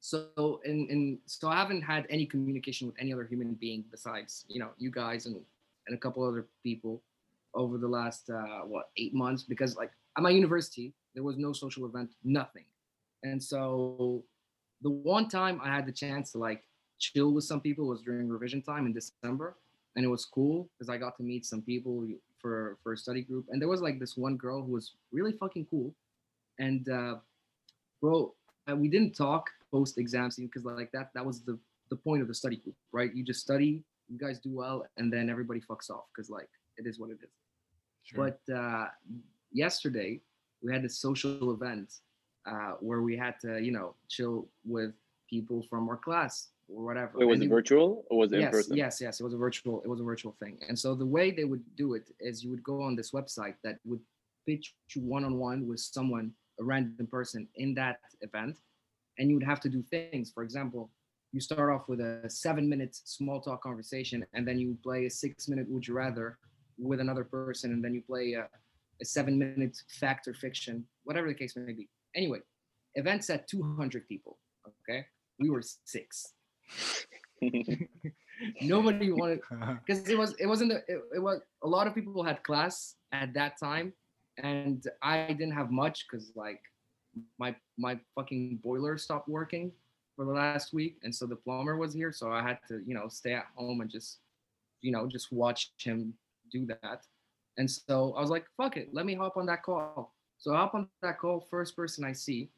so 0.00 0.60
in 0.64 0.86
in 0.90 1.18
so 1.26 1.48
I 1.48 1.56
haven't 1.56 1.82
had 1.82 2.06
any 2.10 2.26
communication 2.26 2.86
with 2.86 2.96
any 2.98 3.12
other 3.12 3.24
human 3.24 3.54
being 3.54 3.84
besides 3.90 4.44
you 4.48 4.58
know 4.58 4.70
you 4.76 4.90
guys 4.90 5.26
and 5.26 5.36
and 5.86 5.96
a 5.96 5.98
couple 5.98 6.26
other 6.26 6.46
people 6.62 7.02
over 7.54 7.78
the 7.78 7.88
last 7.88 8.28
uh, 8.28 8.62
what 8.66 8.90
eight 8.96 9.14
months 9.14 9.42
because 9.44 9.76
like 9.76 9.92
at 10.16 10.22
my 10.22 10.30
university 10.30 10.92
there 11.14 11.22
was 11.22 11.36
no 11.36 11.52
social 11.52 11.86
event, 11.86 12.10
nothing, 12.24 12.64
and 13.22 13.42
so 13.42 14.24
the 14.82 14.90
one 14.90 15.28
time 15.28 15.60
I 15.62 15.74
had 15.74 15.86
the 15.86 15.92
chance 15.92 16.32
to 16.32 16.38
like 16.38 16.64
chill 16.98 17.32
with 17.32 17.44
some 17.44 17.60
people 17.60 17.86
was 17.86 18.02
during 18.02 18.28
revision 18.28 18.62
time 18.62 18.86
in 18.86 18.92
December, 18.92 19.56
and 19.96 20.04
it 20.04 20.08
was 20.08 20.24
cool 20.24 20.68
because 20.72 20.88
I 20.88 20.98
got 20.98 21.16
to 21.16 21.22
meet 21.22 21.44
some 21.46 21.62
people 21.62 22.06
for 22.38 22.76
for 22.82 22.92
a 22.92 22.96
study 22.96 23.22
group, 23.22 23.46
and 23.50 23.60
there 23.60 23.68
was 23.68 23.80
like 23.80 23.98
this 23.98 24.16
one 24.16 24.36
girl 24.36 24.62
who 24.62 24.72
was 24.72 24.92
really 25.12 25.32
fucking 25.32 25.66
cool, 25.70 25.94
and 26.58 26.88
uh, 26.88 27.16
bro, 28.00 28.34
uh, 28.70 28.76
we 28.76 28.88
didn't 28.88 29.14
talk 29.14 29.50
post 29.70 29.98
exam 29.98 30.30
season 30.30 30.46
because 30.46 30.64
like 30.64 30.90
that 30.92 31.10
that 31.14 31.24
was 31.24 31.42
the 31.42 31.58
the 31.90 31.96
point 31.96 32.22
of 32.22 32.28
the 32.28 32.34
study 32.34 32.56
group, 32.56 32.76
right? 32.92 33.14
You 33.14 33.22
just 33.22 33.40
study, 33.40 33.82
you 34.08 34.18
guys 34.18 34.38
do 34.38 34.50
well, 34.50 34.86
and 34.96 35.12
then 35.12 35.28
everybody 35.28 35.60
fucks 35.60 35.90
off 35.90 36.04
because 36.14 36.30
like 36.30 36.48
it 36.78 36.86
is 36.86 36.98
what 36.98 37.10
it 37.10 37.18
is. 37.22 37.30
But 38.14 38.40
uh, 38.52 38.88
yesterday 39.52 40.20
we 40.62 40.72
had 40.72 40.82
this 40.82 40.98
social 40.98 41.52
event 41.52 41.92
uh, 42.46 42.72
where 42.80 43.02
we 43.02 43.16
had 43.16 43.38
to, 43.40 43.60
you 43.60 43.72
know, 43.72 43.94
chill 44.08 44.48
with 44.64 44.92
people 45.28 45.64
from 45.70 45.88
our 45.88 45.96
class 45.96 46.48
or 46.68 46.84
whatever. 46.84 47.18
Wait, 47.18 47.26
was 47.26 47.34
And 47.36 47.44
it 47.44 47.46
it- 47.46 47.50
virtual 47.50 48.04
or 48.10 48.18
was 48.18 48.32
it 48.32 48.36
in 48.36 48.40
yes, 48.42 48.52
person? 48.52 48.76
yes, 48.76 49.00
yes. 49.00 49.20
It 49.20 49.24
was 49.24 49.34
a 49.34 49.38
virtual. 49.38 49.82
It 49.82 49.88
was 49.88 50.00
a 50.00 50.04
virtual 50.04 50.32
thing. 50.40 50.58
And 50.68 50.78
so 50.78 50.94
the 50.94 51.06
way 51.06 51.30
they 51.30 51.44
would 51.44 51.62
do 51.76 51.94
it 51.94 52.10
is 52.20 52.42
you 52.44 52.50
would 52.50 52.62
go 52.62 52.82
on 52.82 52.96
this 52.96 53.10
website 53.12 53.54
that 53.64 53.78
would 53.84 54.00
pitch 54.46 54.74
you 54.94 55.02
one 55.02 55.24
on 55.24 55.38
one 55.38 55.66
with 55.68 55.80
someone, 55.80 56.32
a 56.60 56.64
random 56.64 57.06
person 57.06 57.48
in 57.56 57.74
that 57.74 58.00
event, 58.22 58.58
and 59.18 59.28
you 59.28 59.34
would 59.36 59.44
have 59.44 59.60
to 59.60 59.68
do 59.68 59.82
things. 59.82 60.30
For 60.32 60.42
example, 60.42 60.90
you 61.32 61.40
start 61.40 61.70
off 61.70 61.88
with 61.88 62.00
a 62.00 62.28
seven 62.28 62.68
minute 62.68 62.94
small 63.04 63.40
talk 63.40 63.62
conversation, 63.62 64.26
and 64.34 64.46
then 64.46 64.58
you 64.58 64.76
play 64.82 65.06
a 65.06 65.10
six 65.10 65.48
minute 65.48 65.66
would 65.68 65.86
you 65.86 65.94
rather 65.94 66.38
with 66.78 67.00
another 67.00 67.24
person, 67.24 67.72
and 67.72 67.82
then 67.84 67.94
you 67.94 68.02
play 68.02 68.32
a, 68.34 68.48
a 69.00 69.04
seven 69.04 69.38
minute 69.38 69.76
fact 70.00 70.26
or 70.28 70.34
fiction, 70.34 70.84
whatever 71.04 71.28
the 71.28 71.34
case 71.34 71.54
may 71.56 71.72
be. 71.72 71.88
Anyway, 72.14 72.40
events 72.94 73.30
at 73.30 73.48
200 73.48 74.08
people. 74.08 74.38
Okay, 74.88 75.06
we 75.38 75.50
were 75.50 75.62
six. 75.84 76.34
Nobody 78.60 79.12
wanted 79.12 79.40
because 79.86 80.08
it 80.08 80.18
was 80.18 80.34
it 80.38 80.46
wasn't 80.46 80.72
a, 80.72 80.76
it, 80.88 81.00
it 81.16 81.22
was 81.22 81.40
a 81.62 81.68
lot 81.68 81.86
of 81.86 81.94
people 81.94 82.22
had 82.22 82.42
class 82.42 82.96
at 83.12 83.34
that 83.34 83.58
time 83.58 83.92
and 84.38 84.86
i 85.02 85.26
didn't 85.26 85.52
have 85.52 85.70
much 85.70 86.06
because 86.10 86.32
like 86.34 86.60
my 87.38 87.54
my 87.78 87.98
fucking 88.14 88.58
boiler 88.62 88.96
stopped 88.96 89.28
working 89.28 89.70
for 90.16 90.24
the 90.24 90.30
last 90.30 90.72
week 90.72 90.96
and 91.02 91.14
so 91.14 91.26
the 91.26 91.36
plumber 91.36 91.76
was 91.76 91.92
here 91.92 92.12
so 92.12 92.30
i 92.30 92.42
had 92.42 92.58
to 92.66 92.80
you 92.86 92.94
know 92.94 93.08
stay 93.08 93.34
at 93.34 93.46
home 93.54 93.80
and 93.80 93.90
just 93.90 94.18
you 94.80 94.90
know 94.90 95.06
just 95.06 95.32
watch 95.32 95.70
him 95.78 96.14
do 96.50 96.66
that 96.66 97.02
and 97.58 97.70
so 97.70 98.14
i 98.16 98.20
was 98.20 98.30
like 98.30 98.46
fuck 98.56 98.76
it 98.76 98.88
let 98.92 99.04
me 99.04 99.14
hop 99.14 99.36
on 99.36 99.46
that 99.46 99.62
call 99.62 100.14
so 100.42 100.52
i 100.52 100.56
hop 100.56 100.74
on 100.74 100.88
that 101.00 101.18
call 101.18 101.40
first 101.40 101.74
person 101.76 102.04
i 102.04 102.12
see 102.12 102.50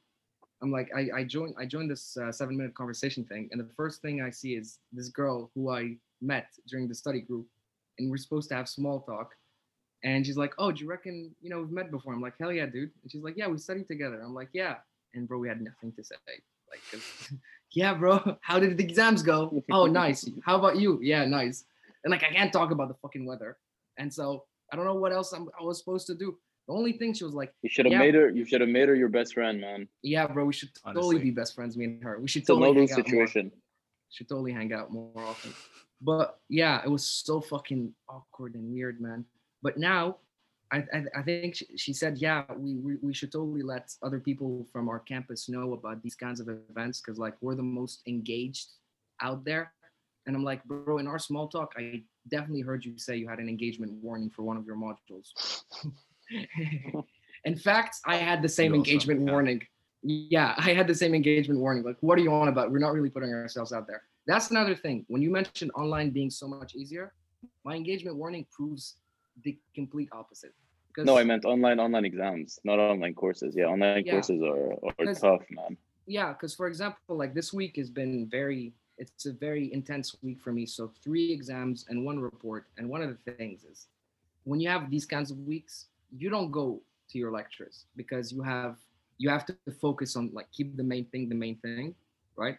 i'm 0.63 0.73
like 0.73 0.91
i, 0.97 1.09
I 1.19 1.25
joined 1.25 1.55
i 1.59 1.65
joined 1.67 1.91
this 1.91 2.17
uh, 2.17 2.33
seven 2.33 2.57
minute 2.57 2.75
conversation 2.75 3.25
thing 3.25 3.49
and 3.53 3.61
the 3.61 3.69
first 3.77 4.03
thing 4.03 4.23
i 4.23 4.31
see 4.31 4.55
is 4.55 4.79
this 4.93 5.09
girl 5.09 5.51
who 5.55 5.71
i 5.71 5.97
met 6.21 6.49
during 6.67 6.89
the 6.89 6.95
study 6.95 7.21
group 7.21 7.47
and 7.99 8.11
we're 8.11 8.17
supposed 8.17 8.49
to 8.49 8.55
have 8.57 8.69
small 8.69 9.01
talk 9.01 9.35
and 10.05 10.25
she's 10.25 10.37
like, 10.37 10.55
"Oh, 10.59 10.71
do 10.71 10.85
you 10.85 10.89
reckon 10.89 11.35
you 11.41 11.51
know 11.51 11.61
we've 11.61 11.71
met 11.71 11.91
before?" 11.91 12.13
I'm 12.13 12.21
like, 12.21 12.35
"Hell 12.39 12.53
yeah, 12.53 12.67
dude!" 12.67 12.91
And 13.03 13.11
she's 13.11 13.25
like, 13.25 13.37
"Yeah, 13.37 13.49
we 13.49 13.59
studied 13.59 13.89
together." 13.89 14.21
I'm 14.23 14.35
like, 14.35 14.51
"Yeah," 14.53 14.77
and 15.15 15.27
bro, 15.27 15.39
we 15.39 15.49
had 15.49 15.61
nothing 15.61 15.93
to 15.93 16.05
say. 16.05 16.17
Like, 16.71 17.03
yeah, 17.73 17.95
bro, 17.95 18.37
how 18.43 18.61
did 18.61 18.77
the 18.77 18.85
exams 18.85 19.23
go? 19.23 19.65
Oh, 19.73 19.87
nice. 19.87 20.29
How 20.45 20.57
about 20.57 20.77
you? 20.77 20.99
Yeah, 21.03 21.25
nice. 21.25 21.65
And 22.05 22.11
like, 22.11 22.23
I 22.23 22.31
can't 22.31 22.53
talk 22.53 22.71
about 22.71 22.89
the 22.89 22.95
fucking 22.95 23.25
weather, 23.25 23.57
and 23.97 24.13
so 24.13 24.45
I 24.73 24.77
don't 24.77 24.85
know 24.85 24.95
what 24.95 25.13
else 25.13 25.33
I'm, 25.33 25.49
I 25.59 25.65
was 25.65 25.79
supposed 25.79 26.07
to 26.09 26.15
do. 26.15 26.37
The 26.67 26.73
only 26.75 26.93
thing 26.95 27.13
she 27.13 27.25
was 27.25 27.35
like, 27.35 27.53
You 27.63 27.69
should 27.69 27.85
have 27.87 27.93
Yeah. 27.93 27.99
made 27.99 28.15
her. 28.15 28.31
You 28.31 28.45
should 28.45 28.61
have 28.61 28.71
made 28.71 28.89
her 28.89 28.95
your 28.95 29.09
best 29.11 29.35
friend, 29.35 29.61
man. 29.61 29.89
"Yeah, 30.03 30.27
bro, 30.27 30.45
we 30.47 30.53
should 30.53 30.75
totally 30.75 30.99
Honestly. 31.17 31.19
be 31.21 31.31
best 31.31 31.55
friends, 31.55 31.77
me 31.77 31.85
and 31.85 32.03
her. 32.03 32.19
We 32.19 32.29
should 32.29 32.41
It's 32.43 32.49
totally 32.49 32.69
hang 32.73 32.81
lose 32.81 32.93
out 32.93 32.97
more." 32.99 33.27
situation. 33.27 33.53
should 34.11 34.29
totally 34.29 34.53
hang 34.53 34.73
out 34.73 34.91
more 34.93 35.13
often. 35.25 35.53
But 36.01 36.41
yeah, 36.49 36.83
it 36.85 36.89
was 36.89 37.07
so 37.09 37.41
fucking 37.41 37.95
awkward 38.09 38.55
and 38.55 38.73
weird, 38.73 39.01
man. 39.01 39.25
But 39.63 39.77
now, 39.79 40.19
I 40.73 40.79
I, 40.93 41.05
I 41.17 41.23
think 41.23 41.55
she, 41.57 41.67
she 41.77 41.93
said, 41.93 42.19
yeah, 42.19 42.45
we, 42.57 42.77
we 42.77 42.97
we 43.03 43.13
should 43.13 43.33
totally 43.33 43.63
let 43.63 43.95
other 44.03 44.21
people 44.21 44.67
from 44.73 44.89
our 44.89 45.01
campus 45.01 45.49
know 45.49 45.73
about 45.75 46.03
these 46.03 46.15
kinds 46.15 46.41
of 46.41 46.49
events 46.49 47.01
because 47.01 47.19
like 47.19 47.35
we're 47.43 47.55
the 47.57 47.63
most 47.81 48.03
engaged 48.07 48.69
out 49.21 49.45
there. 49.45 49.73
And 50.27 50.35
I'm 50.35 50.43
like, 50.45 50.65
bro, 50.65 50.97
in 50.99 51.07
our 51.07 51.19
small 51.19 51.49
talk, 51.49 51.75
I 51.77 52.05
definitely 52.29 52.63
heard 52.63 52.83
you 52.85 52.97
say 52.97 53.17
you 53.17 53.29
had 53.29 53.39
an 53.41 53.49
engagement 53.49 53.93
warning 54.03 54.31
for 54.31 54.43
one 54.43 54.57
of 54.57 54.65
your 54.65 54.77
modules. 54.77 55.29
In 57.45 57.57
fact, 57.57 57.97
I 58.07 58.17
had 58.17 58.43
the 58.43 58.49
same 58.49 58.75
engagement 58.75 59.21
yeah. 59.25 59.31
warning. 59.33 59.63
Yeah, 60.03 60.55
I 60.59 60.73
had 60.73 60.87
the 60.87 60.95
same 60.95 61.15
engagement 61.15 61.61
warning. 61.61 61.83
Like, 61.83 61.97
what 62.01 62.19
are 62.19 62.23
you 62.23 62.33
on 62.33 62.49
about? 62.49 62.71
We're 62.71 62.79
not 62.79 62.93
really 62.93 63.11
putting 63.11 63.33
ourselves 63.33 63.73
out 63.73 63.87
there. 63.87 64.03
That's 64.27 64.51
another 64.51 64.75
thing. 64.75 65.05
When 65.09 65.21
you 65.23 65.31
mentioned 65.31 65.71
online 65.75 66.11
being 66.11 66.31
so 66.31 66.49
much 66.49 66.75
easier, 66.75 67.13
my 67.65 67.75
engagement 67.75 68.17
warning 68.17 68.47
proves 68.51 68.97
the 69.43 69.59
complete 69.75 70.09
opposite. 70.13 70.53
No, 70.97 71.19
I 71.19 71.25
meant 71.25 71.45
online 71.45 71.81
online 71.81 72.05
exams, 72.05 72.59
not 72.65 72.79
online 72.79 73.15
courses. 73.15 73.55
Yeah, 73.57 73.67
online 73.67 74.05
Yeah. 74.07 74.13
courses 74.13 74.43
are, 74.43 74.73
are 74.85 75.15
tough, 75.15 75.43
man. 75.51 75.77
yeah 76.07 76.33
because 76.33 76.55
for 76.55 76.67
example 76.67 77.17
like 77.17 77.33
this 77.35 77.51
week 77.53 77.77
has 77.77 77.89
been 77.91 78.29
very 78.31 78.73
it's 78.99 79.25
a 79.27 79.33
very 79.33 79.73
intense 79.73 80.15
week 80.23 80.39
for 80.41 80.53
me 80.53 80.67
so 80.67 80.93
three 81.03 81.33
exams 81.33 81.87
and 81.89 82.05
one 82.05 82.19
report 82.21 82.67
and 82.77 82.89
one 82.89 83.03
of 83.03 83.09
the 83.09 83.33
things 83.33 83.65
is 83.65 83.87
when 84.45 84.61
you 84.61 84.69
have 84.69 84.91
these 84.91 85.07
kinds 85.07 85.31
of 85.31 85.39
weeks 85.39 85.87
you 86.17 86.31
don't 86.31 86.51
go 86.51 86.81
to 87.11 87.19
your 87.19 87.31
lectures 87.31 87.87
because 87.97 88.33
you 88.33 88.43
have 88.43 88.77
you 89.19 89.29
have 89.29 89.45
to 89.47 89.55
focus 89.81 90.17
on 90.17 90.31
like 90.33 90.47
keep 90.53 90.77
the 90.77 90.83
main 90.83 91.05
thing 91.07 91.29
the 91.29 91.35
main 91.35 91.57
thing 91.57 91.95
right 92.37 92.59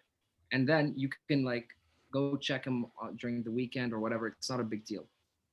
and 0.51 0.67
then 0.67 0.93
you 0.95 1.09
can 1.27 1.43
like 1.43 1.67
go 2.11 2.37
check 2.37 2.63
them 2.63 2.85
uh, 3.01 3.09
during 3.17 3.43
the 3.43 3.51
weekend 3.51 3.91
or 3.93 3.99
whatever 3.99 4.27
it's 4.27 4.49
not 4.49 4.59
a 4.59 4.63
big 4.63 4.85
deal 4.85 5.05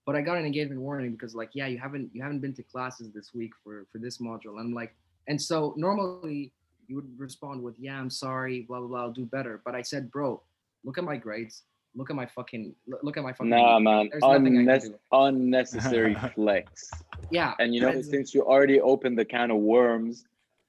but 0.07 0.15
i 0.15 0.21
got 0.21 0.37
an 0.37 0.45
engagement 0.45 0.81
warning 0.81 1.13
because 1.13 1.35
like 1.35 1.51
yeah 1.55 1.67
you 1.67 1.79
haven't 1.79 2.11
you 2.13 2.23
haven't 2.23 2.41
been 2.41 2.55
to 2.55 2.63
classes 2.63 3.11
this 3.13 3.33
week 3.35 3.53
for 3.65 3.87
for 3.91 3.99
this 3.99 4.19
module 4.19 4.59
and 4.59 4.61
i'm 4.61 4.75
like 4.75 4.95
and 5.29 5.41
so 5.41 5.75
normally 5.77 6.53
you 6.93 6.97
would 6.97 7.19
respond 7.19 7.63
with, 7.63 7.75
"Yeah, 7.79 7.99
I'm 7.99 8.11
sorry, 8.11 8.63
blah 8.63 8.79
blah 8.81 8.89
blah, 8.89 9.01
I'll 9.03 9.13
do 9.13 9.25
better." 9.25 9.63
But 9.65 9.75
I 9.75 9.83
said, 9.83 10.11
"Bro, 10.11 10.43
look 10.85 10.99
at 10.99 11.05
my 11.05 11.17
grades. 11.17 11.63
Look 11.95 12.11
at 12.11 12.17
my 12.17 12.27
fucking 12.27 12.75
look 13.03 13.17
at 13.17 13.23
my 13.23 13.33
fucking." 13.33 13.51
Nah, 13.51 13.79
man, 13.79 14.09
There's 14.11 14.23
I 14.23 14.37
Unnes- 14.37 14.95
unnecessary 15.11 16.15
flex. 16.35 16.91
Yeah, 17.33 17.55
And 17.59 17.75
you 17.75 17.81
know, 17.81 17.89
and- 17.89 18.05
since 18.05 18.35
you 18.35 18.43
already 18.43 18.81
opened 18.81 19.19
the 19.19 19.25
can 19.25 19.51
of 19.51 19.59
worms, 19.59 20.25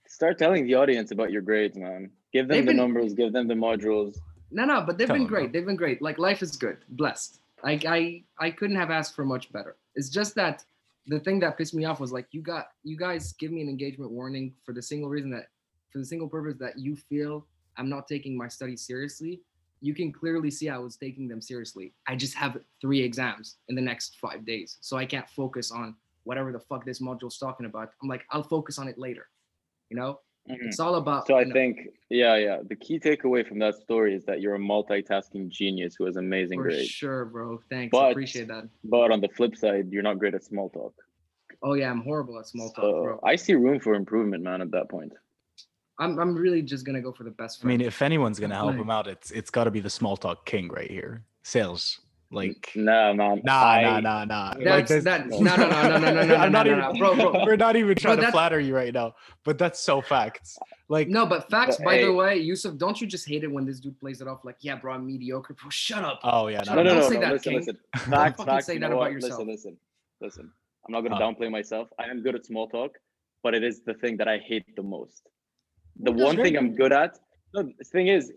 start 0.08 0.38
telling 0.38 0.66
the 0.66 0.76
audience 0.76 1.12
about 1.12 1.32
your 1.32 1.42
grades, 1.42 1.78
man. 1.78 2.10
Give 2.32 2.48
them 2.48 2.56
They've 2.56 2.66
the 2.66 2.70
been- 2.72 2.78
numbers, 2.78 3.14
give 3.14 3.34
them 3.34 3.48
the 3.48 3.54
modules. 3.54 4.18
no, 4.52 4.66
no, 4.66 4.82
but 4.82 4.98
they've 4.98 5.08
Tell 5.08 5.16
been 5.16 5.24
them, 5.24 5.30
great. 5.34 5.52
They've 5.52 5.66
been 5.66 5.76
great. 5.76 6.02
Like 6.02 6.18
life 6.18 6.42
is 6.42 6.56
good, 6.56 6.78
blessed. 6.90 7.40
Like 7.64 7.86
I, 7.86 8.24
I 8.40 8.52
couldn't 8.52 8.76
have 8.76 8.92
asked 8.92 9.16
for 9.16 9.26
much 9.26 9.52
better. 9.52 9.76
It's 9.96 10.10
just 10.10 10.36
that 10.36 10.64
the 11.08 11.20
thing 11.20 11.40
that 11.42 11.58
pissed 11.58 11.74
me 11.74 11.86
off 11.86 12.00
was 12.00 12.12
like 12.14 12.28
you 12.32 12.42
got 12.42 12.68
you 12.84 12.96
guys 12.98 13.34
give 13.34 13.52
me 13.52 13.62
an 13.62 13.70
engagement 13.70 14.12
warning 14.12 14.54
for 14.66 14.72
the 14.74 14.82
single 14.82 15.10
reason 15.10 15.30
that 15.32 15.48
for 15.92 16.00
the 16.00 16.06
single 16.06 16.28
purpose 16.30 16.56
that 16.60 16.80
you 16.80 16.96
feel 16.96 17.46
I'm 17.78 17.90
not 17.90 18.08
taking 18.08 18.38
my 18.38 18.48
studies 18.48 18.82
seriously. 18.82 19.42
You 19.82 19.94
can 19.94 20.12
clearly 20.14 20.50
see 20.50 20.70
I 20.70 20.78
was 20.78 20.96
taking 20.96 21.28
them 21.28 21.42
seriously. 21.42 21.94
I 22.08 22.16
just 22.16 22.36
have 22.36 22.58
three 22.80 23.02
exams 23.02 23.58
in 23.68 23.76
the 23.76 23.82
next 23.82 24.18
five 24.20 24.46
days, 24.46 24.78
so 24.82 24.96
I 24.98 25.06
can't 25.06 25.28
focus 25.30 25.72
on 25.72 25.96
whatever 26.24 26.52
the 26.52 26.60
fuck 26.60 26.86
this 26.86 27.00
module's 27.02 27.38
talking 27.38 27.66
about. 27.66 27.90
I'm 28.02 28.10
like, 28.10 28.24
I'll 28.32 28.44
focus 28.44 28.80
on 28.80 28.88
it 28.88 28.98
later. 28.98 29.28
You 29.90 29.98
know, 29.98 30.20
Mhm. 30.50 30.58
it's 30.62 30.80
all 30.80 30.96
about. 30.96 31.28
So 31.28 31.38
I 31.38 31.44
know, 31.44 31.54
think, 31.54 31.78
yeah, 32.10 32.36
yeah. 32.36 32.60
The 32.68 32.76
key 32.76 33.00
takeaway 33.00 33.48
from 33.48 33.60
that 33.60 33.76
story 33.76 34.14
is 34.16 34.26
that 34.26 34.42
you're 34.42 34.56
a 34.56 34.60
multitasking 34.60 35.50
genius 35.50 35.96
who 35.98 36.06
has 36.06 36.16
amazing 36.18 36.60
for 36.60 36.64
grades. 36.64 36.90
sure, 36.90 37.26
bro. 37.26 37.60
Thanks, 37.70 37.92
But- 37.92 38.12
appreciate 38.12 38.48
that. 38.48 38.68
But 38.84 39.12
on 39.12 39.22
the 39.22 39.30
flip 39.30 39.56
side, 39.56 39.92
you're 39.92 40.04
not 40.04 40.20
great 40.20 40.34
at 40.34 40.44
small 40.44 40.70
talk. 40.70 40.94
Oh 41.62 41.74
yeah, 41.76 41.90
I'm 41.90 42.02
horrible 42.02 42.38
at 42.40 42.48
small 42.48 42.70
talk, 42.72 42.84
So 42.84 43.04
bro. 43.04 43.20
I 43.24 43.36
see 43.38 43.54
room 43.54 43.80
for 43.80 43.94
improvement, 43.96 44.44
man. 44.44 44.62
At 44.62 44.72
that 44.72 44.90
point, 44.90 45.14
I'm 46.00 46.20
I'm 46.20 46.36
really 46.36 46.62
just 46.62 46.86
gonna 46.86 47.02
go 47.02 47.14
for 47.14 47.24
the 47.24 47.32
best. 47.32 47.64
I 47.64 47.68
mean, 47.68 47.80
if 47.80 48.02
anyone's 48.02 48.38
gonna 48.40 48.56
help 48.56 48.76
him 48.76 48.90
out, 48.90 49.08
it's 49.08 49.32
it's 49.32 49.50
got 49.50 49.64
to 49.66 49.72
be 49.72 49.80
the 49.80 49.90
small 49.90 50.18
talk 50.18 50.46
king 50.46 50.68
right 50.70 50.90
here, 50.92 51.24
sales. 51.44 52.02
Like, 52.34 52.72
nah, 52.76 53.14
man. 53.14 53.42
nah, 53.44 53.54
I- 53.64 53.82
nah, 53.84 54.00
nah, 54.00 54.26
nah. 54.26 54.54
that's 54.56 54.66
like 54.66 54.88
this- 54.88 55.04
that. 55.04 55.28
No, 55.30 55.40
no, 55.40 55.56
no, 55.56 55.68
no, 55.70 55.82
no, 55.82 55.98
no, 56.00 56.12
no, 56.14 56.26
no, 56.26 56.36
I'm 56.44 56.52
not 56.52 56.66
no, 56.66 56.72
even. 56.74 56.80
no, 56.80 57.16
bro, 57.16 57.16
bro. 57.32 57.46
We're 57.46 57.56
not 57.56 57.76
even 57.76 57.96
trying 57.96 58.18
to 58.22 58.32
flatter 58.32 58.60
you 58.60 58.76
right 58.76 58.94
now, 58.94 59.16
but 59.44 59.58
that's 59.58 59.80
so 59.80 60.02
facts. 60.02 60.58
Like, 60.90 61.08
No, 61.08 61.26
but 61.26 61.50
facts. 61.50 61.78
But, 61.78 61.86
by 61.86 61.96
hey- 61.98 62.06
the 62.06 62.14
way, 62.14 62.38
Yusuf, 62.38 62.78
don't 62.78 63.00
you 63.00 63.08
just 63.08 63.28
hate 63.28 63.44
it 63.44 63.52
when 63.52 63.66
this 63.66 63.80
dude 63.80 64.00
plays 64.00 64.20
it 64.22 64.28
off 64.28 64.44
like, 64.44 64.58
yeah, 64.62 64.76
bro, 64.76 64.94
I'm 64.94 65.06
mediocre, 65.06 65.54
bro. 65.54 65.70
Shut 65.70 66.04
up. 66.04 66.20
oh 66.24 66.48
yeah, 66.48 66.64
Shut 66.64 66.76
No, 66.76 66.82
up, 66.82 66.86
no, 66.86 66.92
don't 66.94 67.00
no, 67.02 67.10
say 67.10 67.16
no. 67.16 67.22
that, 67.22 67.32
listen, 67.34 67.52
King. 67.52 67.60
listen. 67.60 67.78
Facts, 68.12 68.44
facts. 68.44 68.66
say 68.66 68.74
you 68.74 68.80
that 68.80 68.92
about 68.92 69.12
yourself. 69.12 69.40
Listen, 69.40 69.48
listen, 69.48 69.78
listen. 70.22 70.52
I'm 70.86 70.92
not 70.92 71.02
gonna 71.02 71.20
downplay 71.20 71.50
myself. 71.52 71.88
I 72.00 72.06
am 72.10 72.22
good 72.24 72.36
at 72.36 72.46
small 72.46 72.68
talk, 72.68 72.98
but 73.44 73.54
it 73.54 73.64
is 73.64 73.82
the 73.86 73.94
thing 73.94 74.18
that 74.18 74.28
I 74.28 74.38
hate 74.40 74.76
the 74.76 74.84
most. 74.84 75.30
The 76.00 76.12
one 76.12 76.36
thing 76.36 76.58
I'm 76.58 76.74
good 76.76 76.92
at. 76.92 77.20
No, 77.54 77.62
the 77.78 77.84
thing 77.86 78.08
is, 78.08 78.32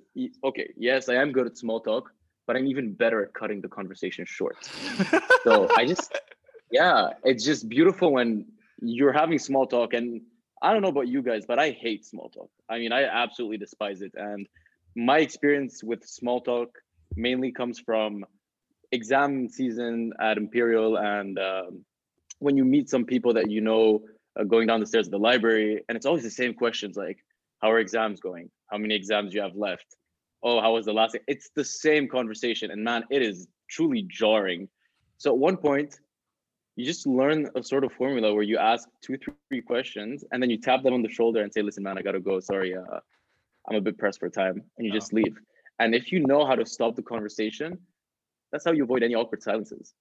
okay, 0.45 0.71
yes, 0.77 1.09
I 1.09 1.15
am 1.15 1.33
good 1.33 1.47
at 1.47 1.57
small 1.57 1.81
talk, 1.81 2.13
but 2.47 2.57
I'm 2.57 2.67
even 2.67 2.93
better 2.93 3.23
at 3.25 3.35
cutting 3.35 3.61
the 3.61 3.69
conversation 3.69 4.25
short. 4.25 4.57
So 5.45 5.69
I 5.77 5.87
just, 5.87 6.13
yeah, 6.73 7.11
it's 7.23 7.45
just 7.45 7.69
beautiful 7.69 8.13
when 8.13 8.47
you're 8.81 9.13
having 9.13 9.39
small 9.39 9.65
talk. 9.65 9.95
And 9.95 10.23
I 10.61 10.73
don't 10.73 10.83
know 10.83 10.89
about 10.89 11.07
you 11.07 11.23
guys, 11.23 11.45
but 11.47 11.61
I 11.61 11.71
hate 11.71 12.05
small 12.05 12.31
talk. 12.31 12.51
I 12.69 12.79
mean, 12.79 12.91
I 12.91 13.05
absolutely 13.05 13.59
despise 13.59 14.03
it. 14.03 14.13
And 14.17 14.49
my 14.97 15.19
experience 15.19 15.85
with 15.85 16.05
small 16.05 16.41
talk 16.41 16.71
mainly 17.15 17.53
comes 17.53 17.79
from 17.79 18.25
exam 18.91 19.49
season 19.49 20.13
at 20.21 20.37
Imperial 20.37 20.97
and 20.97 21.39
um, 21.39 21.85
when 22.39 22.57
you 22.57 22.65
meet 22.65 22.91
some 22.91 23.05
people 23.05 23.35
that 23.35 23.51
you 23.51 23.61
know 23.61 24.03
uh, 24.39 24.45
going 24.45 24.67
down 24.67 24.81
the 24.81 24.87
stairs 24.87 25.07
of 25.07 25.13
the 25.13 25.19
library, 25.19 25.83
and 25.89 25.97
it's 25.97 26.07
always 26.07 26.23
the 26.23 26.31
same 26.31 26.55
questions 26.55 26.97
like, 26.97 27.19
how 27.63 27.71
are 27.71 27.79
exams 27.79 28.21
going? 28.21 28.51
How 28.71 28.79
many 28.79 28.95
exams 28.95 29.31
do 29.31 29.37
you 29.37 29.43
have 29.43 29.57
left? 29.57 29.87
Oh, 30.43 30.61
how 30.61 30.75
was 30.75 30.85
the 30.87 30.93
last? 30.93 31.17
It's 31.27 31.51
the 31.55 31.65
same 31.65 32.09
conversation, 32.09 32.71
and 32.71 32.83
man, 32.85 33.05
it 33.11 33.23
is 33.23 33.49
truly 33.69 34.03
jarring. 34.09 34.69
So 35.19 35.31
at 35.33 35.39
one 35.39 35.57
point, 35.57 36.01
you 36.77 36.85
just 36.85 37.07
learn 37.07 37.49
a 37.57 37.63
sort 37.63 37.85
of 37.85 37.93
formula 37.93 38.35
where 38.35 38.43
you 38.43 38.59
ask 38.59 38.89
two, 39.01 39.17
three 39.19 39.41
questions, 39.63 40.25
and 40.31 40.43
then 40.43 40.51
you 40.51 40.59
tap 40.59 40.83
them 40.83 40.93
on 40.95 41.03
the 41.03 41.09
shoulder 41.09 41.43
and 41.43 41.53
say, 41.53 41.63
"Listen, 41.63 41.83
man, 41.83 41.97
I 41.99 42.03
gotta 42.03 42.21
go. 42.21 42.39
Sorry, 42.41 42.77
uh, 42.77 43.01
I'm 43.69 43.77
a 43.77 43.81
bit 43.81 43.97
pressed 43.99 44.21
for 44.21 44.29
time," 44.29 44.63
and 44.77 44.87
you 44.87 44.93
Oh. 44.93 44.97
just 44.97 45.13
leave. 45.13 45.39
And 45.79 45.95
if 45.95 46.13
you 46.13 46.21
know 46.21 46.45
how 46.47 46.55
to 46.55 46.65
stop 46.67 46.95
the 46.97 47.03
conversation, 47.03 47.79
that's 48.53 48.65
how 48.65 48.73
you 48.73 48.85
avoid 48.85 49.03
any 49.03 49.15
awkward 49.15 49.43
silences. 49.43 49.95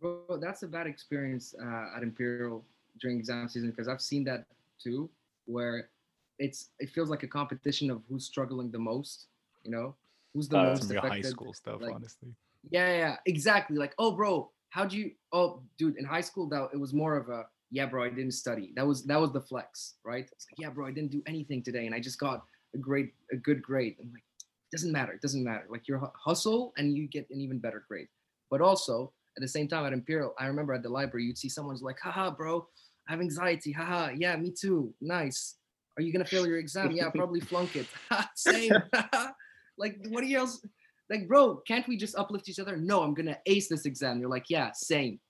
Bro, 0.00 0.38
that's 0.40 0.62
a 0.62 0.68
bad 0.68 0.86
experience 0.86 1.54
uh, 1.60 1.96
at 1.96 2.02
Imperial 2.02 2.64
during 3.00 3.18
exam 3.18 3.48
season 3.48 3.70
because 3.70 3.88
I've 3.88 4.00
seen 4.00 4.24
that 4.24 4.46
too, 4.78 5.10
where 5.46 5.90
it's 6.38 6.70
it 6.78 6.90
feels 6.90 7.10
like 7.10 7.22
a 7.22 7.28
competition 7.28 7.90
of 7.90 8.02
who's 8.08 8.24
struggling 8.26 8.70
the 8.70 8.78
most. 8.78 9.28
You 9.64 9.70
know, 9.70 9.94
who's 10.34 10.48
the 10.48 10.58
Uh, 10.58 10.64
most 10.64 10.82
some 10.82 10.90
real 10.90 11.00
high 11.02 11.20
school 11.20 11.52
stuff, 11.54 11.80
like- 11.80 11.94
honestly. 11.94 12.34
Yeah, 12.70 12.96
yeah, 12.96 13.16
exactly. 13.26 13.76
Like, 13.76 13.94
oh, 13.98 14.12
bro, 14.12 14.50
how'd 14.70 14.92
you? 14.92 15.12
Oh, 15.32 15.62
dude, 15.78 15.96
in 15.96 16.04
high 16.04 16.20
school, 16.20 16.48
that 16.50 16.70
it 16.72 16.76
was 16.76 16.92
more 16.94 17.16
of 17.16 17.28
a 17.28 17.46
yeah, 17.74 17.86
bro, 17.86 18.04
I 18.04 18.10
didn't 18.10 18.32
study. 18.32 18.72
That 18.76 18.86
was 18.86 19.04
that 19.06 19.18
was 19.18 19.32
the 19.32 19.40
flex, 19.40 19.94
right? 20.04 20.28
It's 20.30 20.46
like, 20.50 20.58
yeah, 20.58 20.68
bro, 20.68 20.86
I 20.86 20.92
didn't 20.92 21.10
do 21.10 21.22
anything 21.26 21.62
today, 21.62 21.86
and 21.86 21.94
I 21.94 22.00
just 22.00 22.18
got 22.18 22.44
a 22.74 22.78
great, 22.78 23.14
a 23.32 23.36
good 23.36 23.62
grade. 23.62 23.96
I'm 24.00 24.12
like, 24.12 24.22
doesn't 24.70 24.92
matter, 24.92 25.12
it 25.12 25.22
doesn't 25.22 25.42
matter. 25.42 25.64
Like, 25.68 25.88
you 25.88 25.98
hustle 26.14 26.72
and 26.76 26.94
you 26.96 27.06
get 27.08 27.28
an 27.30 27.40
even 27.40 27.58
better 27.58 27.84
grade. 27.88 28.08
But 28.50 28.60
also 28.60 29.12
at 29.36 29.40
the 29.40 29.48
same 29.48 29.68
time 29.68 29.86
at 29.86 29.92
Imperial, 29.94 30.34
I 30.38 30.46
remember 30.46 30.74
at 30.74 30.82
the 30.82 30.88
library, 30.90 31.24
you'd 31.24 31.38
see 31.38 31.48
someone's 31.48 31.82
like, 31.82 31.98
haha, 31.98 32.30
bro, 32.30 32.66
I 33.08 33.12
have 33.12 33.20
anxiety. 33.20 33.72
Haha, 33.72 34.10
yeah, 34.16 34.36
me 34.36 34.50
too. 34.50 34.92
Nice. 35.00 35.56
Are 35.96 36.02
you 36.02 36.12
gonna 36.12 36.24
fail 36.26 36.46
your 36.46 36.58
exam? 36.58 36.90
Yeah, 36.92 37.08
probably 37.10 37.40
flunk 37.40 37.76
it. 37.76 37.86
Same. 38.34 38.72
like, 39.78 39.98
what 40.08 40.22
are 40.24 40.26
you 40.26 40.38
else? 40.38 40.64
Like, 41.10 41.28
bro, 41.28 41.56
can't 41.66 41.86
we 41.88 41.96
just 41.96 42.16
uplift 42.16 42.48
each 42.48 42.58
other? 42.58 42.76
No, 42.76 43.02
I'm 43.02 43.14
gonna 43.14 43.38
ace 43.46 43.68
this 43.68 43.86
exam. 43.86 44.20
You're 44.20 44.30
like, 44.30 44.48
yeah, 44.48 44.70
same. 44.72 45.20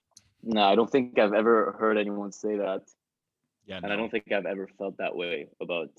No, 0.42 0.62
I 0.64 0.74
don't 0.74 0.90
think 0.90 1.18
I've 1.18 1.32
ever 1.34 1.76
heard 1.78 1.96
anyone 1.98 2.32
say 2.32 2.56
that, 2.56 2.82
Yeah, 3.66 3.78
and 3.82 3.92
I 3.92 3.96
don't 3.96 4.10
think 4.10 4.30
I've 4.32 4.46
ever 4.46 4.66
felt 4.78 4.96
that 4.98 5.14
way 5.14 5.48
about 5.60 5.90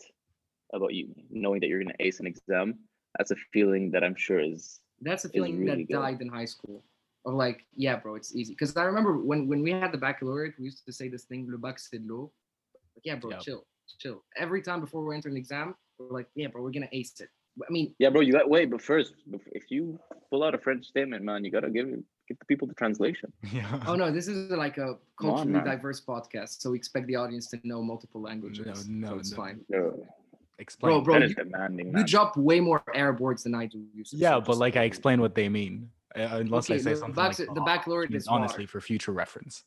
about 0.73 0.93
you 0.93 1.13
knowing 1.29 1.59
that 1.61 1.67
you're 1.67 1.83
gonna 1.83 1.95
ace 1.99 2.19
an 2.19 2.27
exam. 2.27 2.79
That's 3.17 3.31
a 3.31 3.35
feeling 3.53 3.91
that 3.91 4.03
I'm 4.03 4.15
sure 4.15 4.39
is 4.39 4.79
That's 5.01 5.25
a 5.25 5.29
feeling 5.29 5.59
really 5.59 5.83
that 5.83 5.87
good. 5.87 5.99
died 6.01 6.21
in 6.21 6.29
high 6.29 6.45
school. 6.45 6.83
Of 7.25 7.35
like, 7.35 7.65
yeah, 7.73 7.95
bro, 7.95 8.15
it's 8.15 8.35
easy. 8.35 8.51
Because 8.53 8.75
I 8.75 8.83
remember 8.83 9.17
when 9.17 9.47
when 9.47 9.61
we 9.63 9.71
had 9.71 9.91
the 9.93 9.97
baccalaureate, 9.97 10.55
we 10.59 10.65
used 10.65 10.85
to 10.85 10.91
say 10.91 11.07
this 11.07 11.23
thing, 11.23 11.47
le 11.49 11.57
bac 11.57 11.79
c'est 11.79 12.01
l'eau. 12.03 12.31
Like, 12.95 13.05
yeah, 13.05 13.15
bro, 13.15 13.31
Yeah. 13.31 13.39
chill, 13.39 13.65
chill. 13.97 14.23
Every 14.35 14.61
time 14.61 14.81
before 14.81 15.05
we 15.05 15.15
enter 15.15 15.29
an 15.29 15.37
exam, 15.37 15.75
we're 15.97 16.09
like, 16.19 16.27
yeah, 16.35 16.47
bro, 16.47 16.61
we're 16.63 16.71
gonna 16.71 16.89
ace 16.91 17.19
it. 17.21 17.29
I 17.61 17.71
mean, 17.71 17.93
yeah, 17.99 18.09
bro. 18.09 18.21
You 18.21 18.33
got 18.33 18.49
wait, 18.49 18.69
but 18.71 18.81
first, 18.81 19.13
if 19.51 19.69
you 19.69 19.99
pull 20.29 20.43
out 20.43 20.55
a 20.55 20.57
French 20.57 20.85
statement, 20.87 21.23
man, 21.23 21.43
you 21.45 21.51
gotta 21.51 21.69
give 21.69 21.87
give 22.27 22.39
the 22.39 22.45
people 22.45 22.67
the 22.67 22.73
translation. 22.73 23.31
Yeah. 23.53 23.83
oh 23.87 23.95
no, 23.95 24.11
this 24.11 24.27
is 24.27 24.49
like 24.51 24.77
a 24.77 24.97
Come 25.19 25.29
on, 25.29 25.35
culturally 25.37 25.63
diverse 25.63 26.01
podcast, 26.01 26.61
so 26.61 26.71
we 26.71 26.77
expect 26.77 27.05
the 27.07 27.15
audience 27.15 27.47
to 27.51 27.59
know 27.63 27.83
multiple 27.83 28.21
languages. 28.21 28.87
no, 28.87 29.09
so 29.09 29.15
it's 29.19 29.31
no. 29.31 29.37
fine. 29.37 29.59
No, 29.69 30.07
Explain. 30.59 31.03
bro, 31.03 31.13
that 31.15 31.23
is 31.23 31.29
you- 31.31 31.35
demanding, 31.35 31.95
You 31.97 32.03
drop 32.05 32.37
way 32.37 32.59
more 32.59 32.81
Arab 32.95 33.19
words 33.19 33.43
than 33.43 33.53
I 33.55 33.65
do. 33.67 33.83
Yusuf, 33.95 34.19
Yeah, 34.19 34.39
but 34.39 34.57
like 34.57 34.75
I 34.77 34.83
explain 34.83 35.21
what 35.21 35.35
they 35.35 35.47
mean. 35.49 35.89
Uh, 36.15 36.29
unless 36.41 36.69
I 36.69 36.77
say 36.77 36.91
the 36.91 36.97
something 36.97 37.15
bac- 37.15 37.39
like 37.39 37.53
the 37.53 37.61
"Oh," 37.61 37.65
baccalaureate 37.65 38.11
means 38.11 38.23
is 38.23 38.29
water. 38.29 38.39
honestly 38.43 38.65
for 38.67 38.79
future 38.81 39.11
reference. 39.11 39.63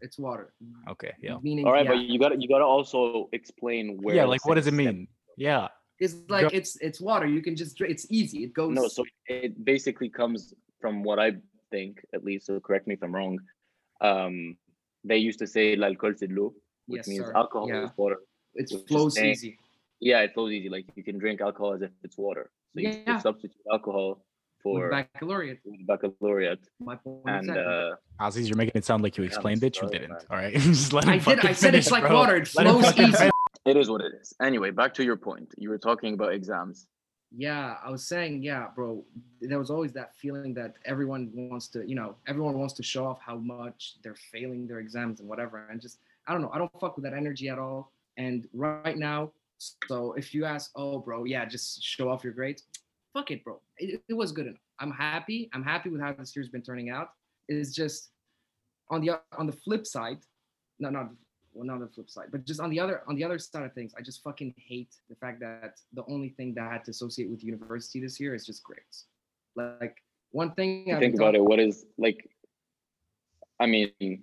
it's 0.00 0.18
water. 0.18 0.52
Okay, 0.88 1.12
yeah. 1.20 1.36
Meaning, 1.42 1.66
All 1.66 1.72
right, 1.72 1.84
yeah, 1.84 1.90
but 1.92 1.98
you 2.12 2.18
gotta 2.18 2.36
you 2.40 2.48
gotta 2.48 2.64
also 2.64 3.28
explain 3.32 3.98
where. 4.02 4.14
yeah, 4.16 4.24
like 4.24 4.44
what 4.46 4.54
does 4.54 4.66
it 4.66 4.70
same 4.70 4.80
step- 4.84 4.94
mean? 4.94 5.08
Yeah. 5.36 5.68
It's 6.00 6.14
like 6.28 6.52
it's 6.54 6.76
it's 6.76 7.00
water. 7.00 7.26
You 7.26 7.42
can 7.42 7.54
just. 7.56 7.80
It's 7.80 8.06
easy. 8.10 8.44
It 8.44 8.52
goes. 8.54 8.74
No, 8.74 8.88
so 8.88 9.04
it 9.26 9.64
basically 9.64 10.08
comes 10.08 10.54
from 10.80 11.02
what 11.04 11.18
I 11.18 11.32
think, 11.70 12.00
at 12.14 12.24
least. 12.24 12.46
So 12.46 12.58
correct 12.60 12.86
me 12.86 12.94
if 12.94 13.02
I'm 13.02 13.14
wrong. 13.14 13.38
Um, 14.00 14.56
they 15.04 15.18
used 15.18 15.38
to 15.40 15.46
say 15.46 15.76
l'alcool 15.76 16.14
c'est 16.16 16.26
de 16.28 16.34
l'eau, 16.34 16.54
which 16.86 17.00
Yes, 17.00 17.08
means 17.08 17.24
sir. 17.26 17.32
alcohol 17.36 17.68
Yeah. 17.68 17.84
is 17.84 17.90
water. 17.96 18.18
It 18.54 18.70
flows 18.88 19.14
saying- 19.14 19.30
easy. 19.32 19.58
Yeah, 20.00 20.20
it 20.22 20.32
flows 20.34 20.52
easy. 20.52 20.68
Like 20.70 20.86
you 20.96 21.04
can 21.04 21.18
drink 21.18 21.40
alcohol 21.42 21.74
as 21.74 21.82
if 21.82 21.90
it's 22.02 22.16
water. 22.16 22.50
So 22.74 22.80
you 22.80 22.88
Yeah. 22.88 23.04
can 23.04 23.20
substitute 23.20 23.60
alcohol 23.70 24.08
With 24.14 24.62
for 24.62 24.90
baccalaureate. 24.90 25.60
with 25.64 25.86
baccalaureate. 25.86 26.64
My 26.80 26.96
point 26.96 27.22
And 27.26 27.50
exactly. 27.50 27.90
uh, 28.20 28.26
Aziz, 28.26 28.48
you're 28.48 28.56
making 28.56 28.76
it 28.80 28.84
sound 28.86 29.02
like 29.02 29.16
you 29.18 29.24
Yeah, 29.24 29.28
explained 29.32 29.62
it. 29.62 29.80
You 29.80 29.88
didn't. 29.88 30.24
All 30.30 30.36
right. 30.38 30.54
Just 30.80 30.92
let 30.94 31.04
him 31.04 31.10
I 31.10 31.14
did. 31.16 31.24
fucking 31.24 31.50
I 31.50 31.52
said 31.52 31.74
it's 31.74 31.88
finish, 31.88 31.90
like 31.90 32.04
bro. 32.08 32.14
water. 32.16 32.36
It 32.36 32.48
flows 32.48 32.84
fucking 32.86 33.08
easy. 33.08 33.30
It 33.70 33.76
is 33.76 33.88
what 33.88 34.00
it 34.00 34.12
is. 34.20 34.34
Anyway, 34.42 34.70
back 34.70 34.92
to 34.94 35.04
your 35.04 35.16
point. 35.16 35.54
You 35.56 35.70
were 35.70 35.78
talking 35.78 36.14
about 36.14 36.32
exams. 36.32 36.86
Yeah, 37.32 37.76
I 37.84 37.90
was 37.90 38.04
saying, 38.06 38.42
yeah, 38.42 38.66
bro. 38.74 39.04
There 39.40 39.58
was 39.58 39.70
always 39.70 39.92
that 39.92 40.16
feeling 40.16 40.52
that 40.54 40.74
everyone 40.84 41.30
wants 41.32 41.68
to, 41.68 41.88
you 41.88 41.94
know, 41.94 42.16
everyone 42.26 42.58
wants 42.58 42.74
to 42.74 42.82
show 42.82 43.06
off 43.06 43.20
how 43.20 43.36
much 43.36 43.94
they're 44.02 44.16
failing 44.32 44.66
their 44.66 44.80
exams 44.80 45.20
and 45.20 45.28
whatever. 45.28 45.66
And 45.70 45.80
just, 45.80 45.98
I 46.26 46.32
don't 46.32 46.42
know, 46.42 46.50
I 46.52 46.58
don't 46.58 46.72
fuck 46.80 46.96
with 46.96 47.04
that 47.04 47.14
energy 47.14 47.48
at 47.48 47.58
all. 47.58 47.92
And 48.16 48.48
right 48.52 48.98
now, 48.98 49.30
so 49.86 50.14
if 50.14 50.34
you 50.34 50.44
ask, 50.44 50.72
oh, 50.74 50.98
bro, 50.98 51.24
yeah, 51.24 51.44
just 51.44 51.82
show 51.82 52.08
off 52.10 52.24
your 52.24 52.32
grades. 52.32 52.64
Fuck 53.14 53.30
it, 53.30 53.44
bro. 53.44 53.60
It, 53.78 54.02
it 54.08 54.14
was 54.14 54.32
good 54.32 54.46
enough. 54.46 54.60
I'm 54.80 54.90
happy. 54.90 55.50
I'm 55.52 55.62
happy 55.62 55.90
with 55.90 56.00
how 56.00 56.12
this 56.12 56.34
year's 56.34 56.48
been 56.48 56.62
turning 56.62 56.90
out. 56.90 57.10
It's 57.48 57.72
just 57.72 58.10
on 58.90 59.00
the 59.00 59.20
on 59.38 59.46
the 59.46 59.52
flip 59.52 59.86
side, 59.86 60.18
no, 60.80 60.90
not 60.90 61.10
well, 61.52 61.66
not 61.66 61.74
on 61.74 61.80
the 61.80 61.88
flip 61.88 62.08
side, 62.08 62.28
but 62.30 62.44
just 62.44 62.60
on 62.60 62.70
the 62.70 62.78
other 62.78 63.02
on 63.08 63.16
the 63.16 63.24
other 63.24 63.38
side 63.38 63.64
of 63.64 63.72
things, 63.72 63.92
I 63.98 64.02
just 64.02 64.22
fucking 64.22 64.54
hate 64.56 64.94
the 65.08 65.16
fact 65.16 65.40
that 65.40 65.80
the 65.92 66.04
only 66.08 66.30
thing 66.30 66.54
that 66.54 66.64
I 66.64 66.72
had 66.72 66.84
to 66.84 66.90
associate 66.90 67.28
with 67.28 67.42
university 67.42 68.00
this 68.00 68.20
year 68.20 68.34
is 68.34 68.46
just 68.46 68.62
grades. 68.62 69.06
Like 69.56 70.02
one 70.30 70.52
thing 70.52 70.88
You 70.88 70.94
I've 70.94 71.00
think 71.00 71.16
about 71.16 71.34
it. 71.34 71.44
What 71.44 71.58
is 71.58 71.86
like? 71.98 72.30
I 73.58 73.66
mean, 73.66 74.22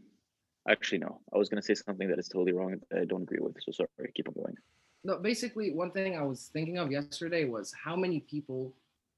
actually, 0.67 0.99
no. 0.99 1.19
I 1.33 1.37
was 1.37 1.49
gonna 1.49 1.61
say 1.61 1.75
something 1.75 2.07
that 2.07 2.19
is 2.19 2.27
totally 2.27 2.53
wrong. 2.53 2.79
That 2.91 3.01
I 3.01 3.05
don't 3.05 3.23
agree 3.23 3.39
with. 3.39 3.57
So 3.61 3.71
sorry. 3.71 4.11
Keep 4.15 4.29
on 4.29 4.33
going. 4.35 4.57
No, 5.03 5.17
basically 5.17 5.71
one 5.71 5.91
thing 5.91 6.17
I 6.17 6.23
was 6.23 6.49
thinking 6.53 6.77
of 6.77 6.91
yesterday 6.91 7.45
was 7.45 7.73
how 7.73 7.95
many 7.95 8.21
people 8.21 8.73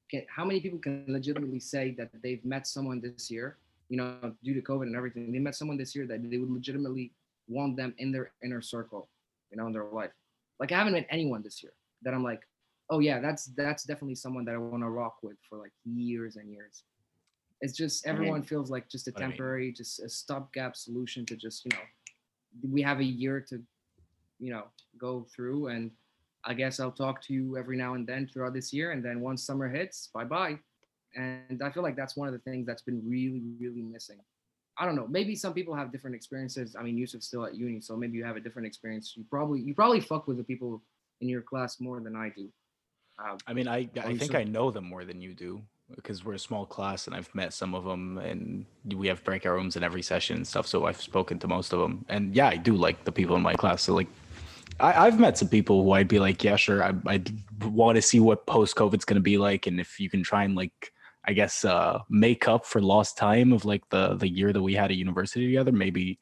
can 0.09 0.23
how 0.27 0.43
many 0.43 0.59
people 0.59 0.79
can 0.79 1.05
legitimately 1.07 1.59
say 1.59 1.91
that 1.91 2.09
they've 2.21 2.43
met 2.43 2.67
someone 2.67 2.99
this 2.99 3.29
year, 3.31 3.57
you 3.89 3.97
know, 3.97 4.33
due 4.43 4.53
to 4.53 4.61
COVID 4.61 4.83
and 4.83 4.95
everything, 4.95 5.31
they 5.31 5.39
met 5.39 5.55
someone 5.55 5.77
this 5.77 5.95
year 5.95 6.05
that 6.07 6.27
they 6.29 6.37
would 6.37 6.51
legitimately 6.51 7.11
want 7.49 7.75
them 7.75 7.93
in 7.97 8.11
their 8.11 8.31
inner 8.43 8.61
circle, 8.61 9.09
you 9.51 9.57
know, 9.57 9.67
in 9.67 9.73
their 9.73 9.85
life. 9.85 10.11
Like 10.59 10.71
I 10.71 10.77
haven't 10.77 10.93
met 10.93 11.07
anyone 11.09 11.41
this 11.43 11.61
year 11.63 11.73
that 12.03 12.13
I'm 12.13 12.23
like, 12.23 12.41
oh 12.89 12.99
yeah, 12.99 13.19
that's 13.19 13.45
that's 13.57 13.83
definitely 13.83 14.15
someone 14.15 14.45
that 14.45 14.55
I 14.55 14.57
want 14.57 14.83
to 14.83 14.89
rock 14.89 15.17
with 15.21 15.37
for 15.49 15.57
like 15.57 15.73
years 15.85 16.35
and 16.37 16.49
years. 16.51 16.83
It's 17.61 17.73
just 17.73 18.07
I 18.07 18.11
mean- 18.11 18.17
everyone 18.17 18.43
feels 18.43 18.69
like 18.69 18.87
just 18.89 19.07
a 19.07 19.11
What 19.11 19.21
I 19.21 19.25
mean- 19.27 19.31
temporary, 19.31 19.71
just 19.73 19.99
a 19.99 20.07
stopgap 20.09 20.75
solution 20.77 21.25
to 21.25 21.35
just, 21.35 21.65
you 21.65 21.71
know, 21.73 21.83
we 22.71 22.81
have 22.81 22.99
a 22.99 23.03
year 23.03 23.39
to 23.49 23.61
you 24.39 24.51
know 24.51 24.63
go 24.97 25.25
through 25.35 25.67
and 25.67 25.91
i 26.45 26.53
guess 26.53 26.79
i'll 26.79 26.91
talk 26.91 27.21
to 27.21 27.33
you 27.33 27.57
every 27.57 27.75
now 27.77 27.93
and 27.93 28.07
then 28.07 28.25
throughout 28.25 28.53
this 28.53 28.71
year 28.73 28.91
and 28.91 29.03
then 29.03 29.19
once 29.19 29.43
summer 29.43 29.67
hits 29.69 30.09
bye 30.13 30.23
bye 30.23 30.57
and 31.15 31.61
i 31.61 31.69
feel 31.69 31.83
like 31.83 31.95
that's 31.95 32.15
one 32.15 32.27
of 32.27 32.33
the 32.33 32.39
things 32.39 32.65
that's 32.65 32.81
been 32.81 33.01
really 33.07 33.41
really 33.59 33.81
missing 33.81 34.17
i 34.79 34.85
don't 34.85 34.95
know 34.95 35.07
maybe 35.07 35.35
some 35.35 35.53
people 35.53 35.75
have 35.75 35.91
different 35.91 36.15
experiences 36.15 36.75
i 36.79 36.81
mean 36.81 36.97
yusuf's 36.97 37.27
still 37.27 37.45
at 37.45 37.55
uni 37.55 37.79
so 37.81 37.95
maybe 37.95 38.17
you 38.17 38.23
have 38.23 38.37
a 38.37 38.39
different 38.39 38.67
experience 38.67 39.13
you 39.15 39.23
probably 39.29 39.59
you 39.61 39.73
probably 39.73 39.99
fuck 39.99 40.27
with 40.27 40.37
the 40.37 40.43
people 40.43 40.81
in 41.21 41.29
your 41.29 41.41
class 41.41 41.79
more 41.79 41.99
than 41.99 42.15
i 42.15 42.29
do 42.35 42.49
uh, 43.23 43.37
I 43.47 43.53
mean, 43.53 43.67
I 43.67 43.89
I 44.01 44.17
think 44.17 44.35
I 44.35 44.43
know 44.43 44.71
them 44.71 44.85
more 44.85 45.05
than 45.05 45.21
you 45.21 45.33
do 45.33 45.61
because 45.95 46.23
we're 46.23 46.35
a 46.35 46.39
small 46.39 46.65
class 46.65 47.07
and 47.07 47.15
I've 47.15 47.33
met 47.33 47.51
some 47.51 47.73
of 47.73 47.83
them 47.83 48.19
and 48.19 48.65
we 48.95 49.07
have 49.07 49.23
breakout 49.23 49.53
rooms 49.53 49.75
in 49.75 49.83
every 49.83 50.03
session 50.03 50.37
and 50.37 50.47
stuff. 50.47 50.67
So 50.67 50.85
I've 50.85 51.01
spoken 51.01 51.39
to 51.39 51.47
most 51.47 51.73
of 51.73 51.79
them. 51.79 52.05
And 52.09 52.35
yeah, 52.35 52.47
I 52.47 52.57
do 52.57 52.75
like 52.75 53.03
the 53.05 53.11
people 53.11 53.35
in 53.35 53.41
my 53.41 53.53
class. 53.53 53.81
So 53.83 53.95
like, 53.95 54.07
I, 54.79 55.07
I've 55.07 55.19
met 55.19 55.37
some 55.37 55.47
people 55.47 55.83
who 55.83 55.91
I'd 55.93 56.07
be 56.07 56.19
like, 56.19 56.43
yeah, 56.43 56.55
sure. 56.55 56.83
I 56.83 56.93
I 57.07 57.21
want 57.63 57.95
to 57.95 58.01
see 58.01 58.19
what 58.19 58.45
post 58.45 58.75
COVID's 58.75 59.05
going 59.05 59.15
to 59.15 59.21
be 59.21 59.37
like, 59.37 59.67
and 59.67 59.79
if 59.79 59.99
you 59.99 60.09
can 60.09 60.23
try 60.23 60.43
and 60.43 60.55
like, 60.55 60.93
I 61.29 61.33
guess, 61.33 61.63
uh, 61.63 61.99
make 62.09 62.47
up 62.47 62.65
for 62.65 62.81
lost 62.81 63.15
time 63.15 63.53
of 63.53 63.63
like 63.63 63.87
the 63.89 64.15
the 64.15 64.27
year 64.27 64.51
that 64.51 64.61
we 64.63 64.73
had 64.73 64.89
at 64.89 64.97
university 64.97 65.45
together. 65.45 65.71
Maybe 65.71 66.19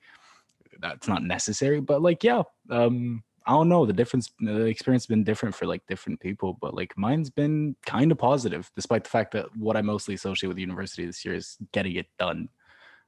that's 0.80 1.08
not 1.08 1.24
necessary, 1.24 1.80
but 1.80 2.02
like, 2.02 2.26
yeah, 2.26 2.44
um, 2.70 3.24
I 3.46 3.52
don't 3.52 3.70
know. 3.70 3.86
The 3.86 3.94
difference, 3.94 4.30
the 4.42 4.66
experience 4.66 5.04
has 5.04 5.08
been 5.08 5.24
different 5.24 5.56
for 5.56 5.66
like 5.66 5.88
different 5.88 6.20
people, 6.20 6.58
but 6.60 6.74
like 6.74 6.94
mine's 6.98 7.30
been 7.30 7.78
kind 7.86 8.12
of 8.12 8.18
positive, 8.18 8.70
despite 8.76 9.06
the 9.06 9.10
fact 9.10 9.32
that 9.32 9.46
what 9.56 9.78
I 9.78 9.82
mostly 9.82 10.16
associate 10.16 10.50
with 10.50 10.58
university 10.58 11.06
this 11.06 11.24
year 11.24 11.36
is 11.36 11.58
getting 11.72 11.96
it 11.96 12.08
done. 12.20 12.50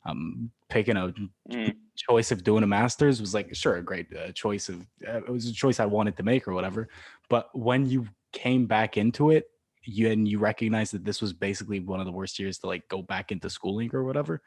Um, 0.06 0.52
picking 0.69 0.95
a 0.95 1.13
Mm. 1.50 1.76
choice 1.97 2.32
of 2.32 2.43
doing 2.43 2.63
a 2.63 2.67
master's 2.67 3.19
was 3.19 3.34
like 3.34 3.54
sure 3.54 3.76
a 3.76 3.84
great 3.84 4.08
uh, 4.15 4.32
choice 4.32 4.69
of 4.69 4.88
uh, 5.06 5.17
it 5.17 5.30
was 5.30 5.50
a 5.50 5.54
choice 5.54 5.82
I 5.82 5.86
wanted 5.86 6.15
to 6.17 6.23
make 6.23 6.47
or 6.47 6.54
whatever. 6.54 6.88
But 7.30 7.50
when 7.54 7.86
you 7.86 8.08
came 8.32 8.67
back 8.67 8.95
into 8.95 9.32
it, 9.32 9.50
you 9.89 10.10
and 10.12 10.28
you 10.28 10.39
recognize 10.39 10.91
that 10.91 11.04
this 11.04 11.21
was 11.21 11.34
basically 11.34 11.80
one 11.80 11.99
of 11.99 12.06
the 12.06 12.12
worst 12.12 12.39
years 12.39 12.58
to 12.60 12.67
like 12.67 12.88
go 12.88 13.02
back 13.02 13.32
into 13.32 13.49
schooling 13.49 13.89
or 13.93 14.04
whatever. 14.04 14.41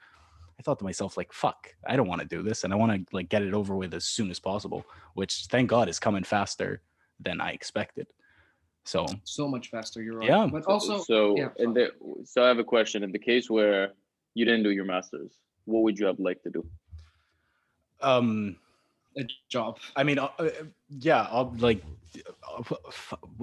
I 0.59 0.63
thought 0.63 0.79
to 0.79 0.85
myself 0.85 1.17
like, 1.17 1.33
"Fuck, 1.33 1.75
I 1.87 1.97
don't 1.97 2.07
want 2.09 2.21
to 2.21 2.27
do 2.27 2.43
this, 2.43 2.65
and 2.65 2.73
I 2.73 2.77
want 2.77 2.93
to 2.93 3.17
like 3.17 3.29
get 3.29 3.43
it 3.43 3.55
over 3.55 3.75
with 3.75 3.95
as 3.95 4.05
soon 4.05 4.31
as 4.31 4.39
possible." 4.39 4.85
Which, 5.15 5.47
thank 5.51 5.69
God, 5.69 5.89
is 5.89 5.99
coming 5.99 6.25
faster 6.25 6.83
than 7.19 7.41
I 7.41 7.51
expected. 7.51 8.07
So 8.85 9.07
so 9.25 9.49
much 9.49 9.71
faster 9.71 10.03
you're 10.03 10.19
right 10.19 10.29
Yeah. 10.29 10.49
but 10.51 10.67
also 10.67 10.99
so 11.03 11.37
yeah, 11.37 11.51
in 11.59 11.73
the 11.73 11.91
so 12.25 12.45
I 12.45 12.49
have 12.49 12.59
a 12.59 12.65
question. 12.65 13.03
In 13.03 13.13
the 13.13 13.19
case 13.19 13.49
where 13.51 13.93
you 14.35 14.45
didn't 14.45 14.65
do 14.65 14.71
your 14.71 14.85
masters, 14.85 15.33
what 15.65 15.83
would 15.83 15.99
you 15.99 16.07
have 16.07 16.19
liked 16.19 16.45
to 16.45 16.51
do? 16.51 16.67
um 18.01 18.57
a 19.19 19.25
job 19.51 19.79
I 19.97 20.03
mean, 20.03 20.19
uh, 20.19 20.29
uh, 20.39 20.51
yeah, 20.89 21.27
I'll 21.31 21.55
like. 21.59 21.83
uh, 22.59 22.75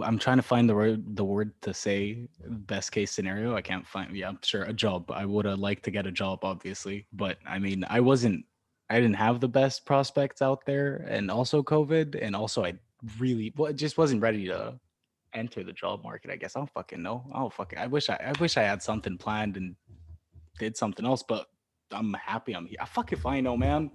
I'm 0.02 0.18
trying 0.20 0.38
to 0.38 0.44
find 0.44 0.70
the 0.70 0.76
word 0.76 1.16
the 1.16 1.24
word 1.24 1.52
to 1.62 1.74
say 1.74 2.28
best 2.46 2.92
case 2.92 3.12
scenario. 3.12 3.56
I 3.56 3.62
can't 3.62 3.86
find. 3.88 4.16
Yeah, 4.16 4.34
sure, 4.44 4.64
a 4.64 4.74
job. 4.74 5.12
I 5.12 5.26
would 5.26 5.46
have 5.46 5.60
liked 5.60 5.84
to 5.86 5.92
get 5.92 6.08
a 6.08 6.12
job, 6.12 6.40
obviously, 6.44 7.08
but 7.14 7.38
I 7.46 7.60
mean, 7.60 7.86
I 7.90 8.00
wasn't. 8.00 8.46
I 8.90 9.00
didn't 9.00 9.18
have 9.18 9.40
the 9.40 9.48
best 9.48 9.86
prospects 9.86 10.42
out 10.42 10.66
there, 10.66 11.06
and 11.08 11.30
also 11.30 11.62
COVID, 11.62 12.18
and 12.22 12.36
also 12.36 12.66
I 12.66 12.74
really 13.20 13.54
well, 13.56 13.72
just 13.74 13.98
wasn't 13.98 14.22
ready 14.22 14.48
to 14.48 14.80
enter 15.34 15.64
the 15.64 15.74
job 15.74 16.04
market. 16.04 16.32
I 16.32 16.36
guess 16.36 16.56
I 16.56 16.60
don't 16.60 16.72
fucking 16.74 17.02
know. 17.02 17.26
I 17.34 17.40
don't 17.40 17.54
fucking. 17.54 17.80
I 17.80 17.88
wish 17.88 18.10
I. 18.10 18.16
I 18.16 18.34
wish 18.40 18.58
I 18.58 18.64
had 18.64 18.82
something 18.82 19.18
planned 19.18 19.58
and 19.58 19.76
did 20.58 20.76
something 20.78 21.06
else, 21.06 21.24
but 21.24 21.48
I'm 21.92 22.14
happy 22.14 22.54
I'm 22.54 22.66
here. 22.66 22.80
Fuck 22.88 23.14
if 23.14 23.26
I 23.26 23.40
know, 23.40 23.58
man. 23.58 23.92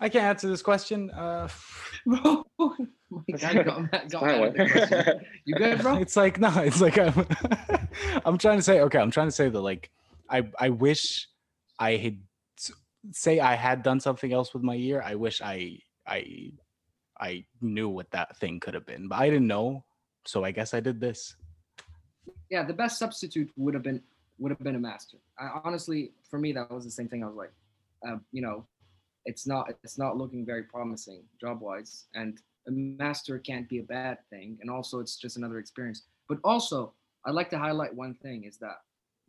I 0.00 0.08
can't 0.08 0.24
answer 0.24 0.48
this 0.48 0.62
question. 0.62 1.10
Uh, 1.10 1.48
bro 2.06 2.44
oh 2.58 2.76
my 3.10 3.38
god 3.38 3.64
got, 3.64 4.10
got 4.10 4.22
out 4.24 4.48
of 4.48 4.54
the 4.54 4.68
question. 4.70 5.20
you 5.44 5.54
good 5.54 5.80
bro 5.80 5.96
it's 5.96 6.16
like 6.16 6.38
no, 6.38 6.50
it's 6.58 6.80
like 6.80 6.98
I'm, 6.98 7.26
I'm 8.24 8.38
trying 8.38 8.58
to 8.58 8.62
say. 8.62 8.80
Okay, 8.80 8.98
I'm 8.98 9.10
trying 9.10 9.28
to 9.28 9.32
say 9.32 9.48
that 9.48 9.60
like 9.60 9.90
I 10.28 10.48
I 10.58 10.70
wish 10.70 11.28
I 11.78 11.96
had 11.96 12.18
say 13.12 13.40
I 13.40 13.54
had 13.54 13.82
done 13.82 14.00
something 14.00 14.32
else 14.32 14.54
with 14.54 14.62
my 14.62 14.74
year. 14.74 15.02
I 15.02 15.14
wish 15.14 15.40
I 15.42 15.78
I 16.06 16.52
I 17.20 17.44
knew 17.60 17.88
what 17.88 18.10
that 18.10 18.36
thing 18.38 18.60
could 18.60 18.74
have 18.74 18.86
been, 18.86 19.08
but 19.08 19.18
I 19.18 19.30
didn't 19.30 19.46
know. 19.46 19.84
So 20.26 20.42
I 20.44 20.50
guess 20.52 20.74
I 20.74 20.80
did 20.80 21.00
this. 21.00 21.36
yeah, 22.50 22.64
the 22.64 22.72
best 22.72 22.98
substitute 22.98 23.50
would 23.56 23.74
have 23.74 23.82
been 23.82 24.02
would 24.38 24.50
have 24.50 24.58
been 24.58 24.74
a 24.74 24.80
master. 24.80 25.18
I, 25.38 25.60
honestly, 25.64 26.12
for 26.28 26.38
me, 26.38 26.52
that 26.52 26.70
was 26.70 26.84
the 26.84 26.90
same 26.90 27.08
thing. 27.08 27.22
I 27.22 27.26
was 27.26 27.36
like, 27.36 27.52
uh, 28.06 28.16
you 28.32 28.42
know, 28.42 28.66
it's 29.26 29.46
not 29.46 29.70
it's 29.82 29.98
not 29.98 30.16
looking 30.16 30.44
very 30.44 30.62
promising 30.62 31.22
job 31.40 31.60
wise, 31.60 32.06
and 32.14 32.40
a 32.66 32.70
master 32.70 33.38
can't 33.38 33.68
be 33.68 33.78
a 33.78 33.82
bad 33.82 34.18
thing. 34.30 34.58
And 34.60 34.70
also, 34.70 35.00
it's 35.00 35.16
just 35.16 35.36
another 35.36 35.58
experience. 35.58 36.02
But 36.28 36.38
also, 36.44 36.94
I'd 37.24 37.34
like 37.34 37.50
to 37.50 37.58
highlight 37.58 37.94
one 37.94 38.14
thing 38.14 38.44
is 38.44 38.56
that 38.58 38.80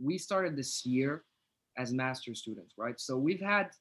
we 0.01 0.17
started 0.17 0.55
this 0.55 0.85
year 0.85 1.23
as 1.77 1.93
master 1.93 2.33
students, 2.33 2.75
right? 2.77 2.99
So 2.99 3.17
we've 3.17 3.41
had 3.41 3.71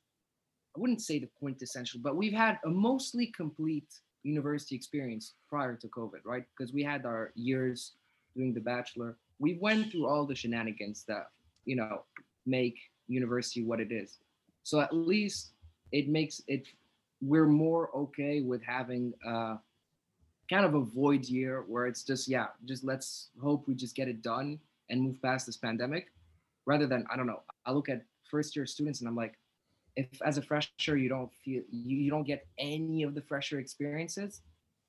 I 0.76 0.80
wouldn't 0.80 1.02
say 1.02 1.18
the 1.20 1.28
quintessential, 1.38 2.00
but 2.02 2.16
we've 2.16 2.32
had 2.32 2.58
a 2.64 2.68
mostly 2.68 3.26
complete 3.28 3.86
university 4.24 4.74
experience 4.74 5.34
prior 5.48 5.76
to 5.76 5.88
COVID, 5.88 6.24
right? 6.24 6.44
Because 6.56 6.72
we 6.72 6.82
had 6.82 7.06
our 7.06 7.30
years 7.36 7.92
doing 8.36 8.52
the 8.52 8.60
bachelor. 8.60 9.16
We 9.38 9.58
went 9.60 9.92
through 9.92 10.08
all 10.08 10.26
the 10.26 10.34
shenanigans 10.34 11.04
that, 11.06 11.28
you 11.64 11.76
know, 11.76 12.02
make 12.44 12.76
university 13.06 13.62
what 13.62 13.80
it 13.80 13.92
is. 13.92 14.18
So 14.64 14.80
at 14.80 14.92
least 14.92 15.52
it 15.98 16.08
makes 16.08 16.42
it, 16.46 16.66
we're 17.20 17.46
more 17.46 17.90
okay 17.94 18.40
with 18.40 18.62
having 18.62 19.14
uh, 19.26 19.56
kind 20.50 20.64
of 20.66 20.74
a 20.74 20.80
void 20.80 21.24
year 21.24 21.64
where 21.68 21.86
it's 21.86 22.02
just, 22.02 22.28
yeah, 22.28 22.48
just 22.64 22.84
let's 22.84 23.30
hope 23.42 23.66
we 23.66 23.74
just 23.74 23.94
get 23.94 24.08
it 24.08 24.20
done 24.22 24.58
and 24.90 25.00
move 25.00 25.20
past 25.22 25.46
this 25.46 25.56
pandemic 25.56 26.12
rather 26.66 26.86
than, 26.86 27.06
I 27.10 27.16
don't 27.16 27.26
know, 27.26 27.42
I 27.64 27.72
look 27.72 27.88
at 27.88 28.02
first 28.30 28.56
year 28.56 28.66
students 28.66 29.00
and 29.00 29.08
I'm 29.08 29.16
like, 29.16 29.34
if 29.96 30.08
as 30.24 30.38
a 30.38 30.42
fresher 30.42 30.96
you 30.96 31.08
don't 31.08 31.32
feel 31.44 31.62
you, 31.70 31.96
you 31.96 32.10
don't 32.10 32.26
get 32.26 32.46
any 32.58 33.04
of 33.04 33.14
the 33.14 33.22
fresher 33.22 33.60
experiences 33.60 34.40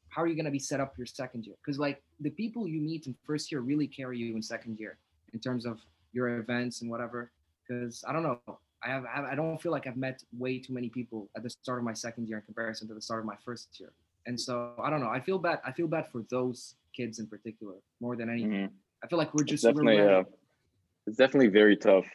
how 0.10 0.22
are 0.22 0.28
you 0.28 0.36
going 0.36 0.46
to 0.46 0.52
be 0.52 0.60
set 0.60 0.80
up 0.80 0.98
your 0.98 1.06
second 1.06 1.46
year? 1.46 1.58
Because 1.62 1.78
like 1.78 2.02
the 2.22 2.30
people 2.30 2.68
you 2.70 2.80
meet 2.80 3.06
in 3.06 3.14
first 3.28 3.52
year 3.52 3.60
really 3.60 3.86
carry 3.86 4.18
you 4.18 4.34
in 4.36 4.42
second 4.42 4.80
year 4.80 4.98
in 5.34 5.40
terms 5.40 5.66
of 5.66 5.82
your 6.16 6.40
events 6.40 6.82
and 6.82 6.90
whatever 6.90 7.32
because 7.68 8.04
i 8.08 8.14
don't 8.14 8.24
know 8.24 8.40
I 8.86 8.90
have, 8.90 9.06
I 9.06 9.36
don't 9.36 9.60
feel 9.62 9.72
like 9.72 9.88
I've 9.88 9.98
met 9.98 10.22
way 10.38 10.60
too 10.60 10.74
many 10.74 10.90
people 10.90 11.30
at 11.36 11.44
the 11.44 11.50
start 11.50 11.80
of 11.80 11.86
my 11.86 11.94
second 11.94 12.28
year 12.28 12.38
in 12.38 12.44
comparison 12.44 12.88
to 12.90 12.94
the 12.94 13.02
start 13.02 13.22
of 13.22 13.26
my 13.26 13.36
first 13.44 13.80
year. 13.80 13.92
And 14.28 14.40
so 14.40 14.74
I 14.82 14.90
don't 14.90 15.02
know. 15.02 15.10
I 15.10 15.20
feel 15.20 15.40
bad. 15.40 15.60
I 15.66 15.72
feel 15.72 15.88
bad 15.88 16.08
for 16.12 16.24
those 16.30 16.76
kids 16.96 17.20
in 17.20 17.28
particular 17.28 17.76
more 18.00 18.16
than 18.16 18.30
anything. 18.30 18.52
Mhm. 18.52 18.72
I 19.04 19.08
feel 19.08 19.18
like 19.18 19.34
we're 19.34 19.44
just 19.44 19.64
we're 19.64 19.72
definitely 19.72 20.00
uh, 20.02 20.24
it's 21.08 21.18
definitely 21.18 21.48
very 21.50 21.78
tough. 21.78 22.08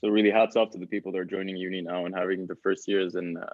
So 0.00 0.08
really, 0.08 0.30
hats 0.30 0.56
off 0.56 0.70
to 0.72 0.78
the 0.78 0.86
people 0.86 1.12
that 1.12 1.18
are 1.18 1.24
joining 1.24 1.56
uni 1.56 1.80
now 1.80 2.04
and 2.06 2.14
having 2.14 2.46
the 2.46 2.56
first 2.56 2.86
years 2.86 3.14
in 3.14 3.36
uh, 3.38 3.46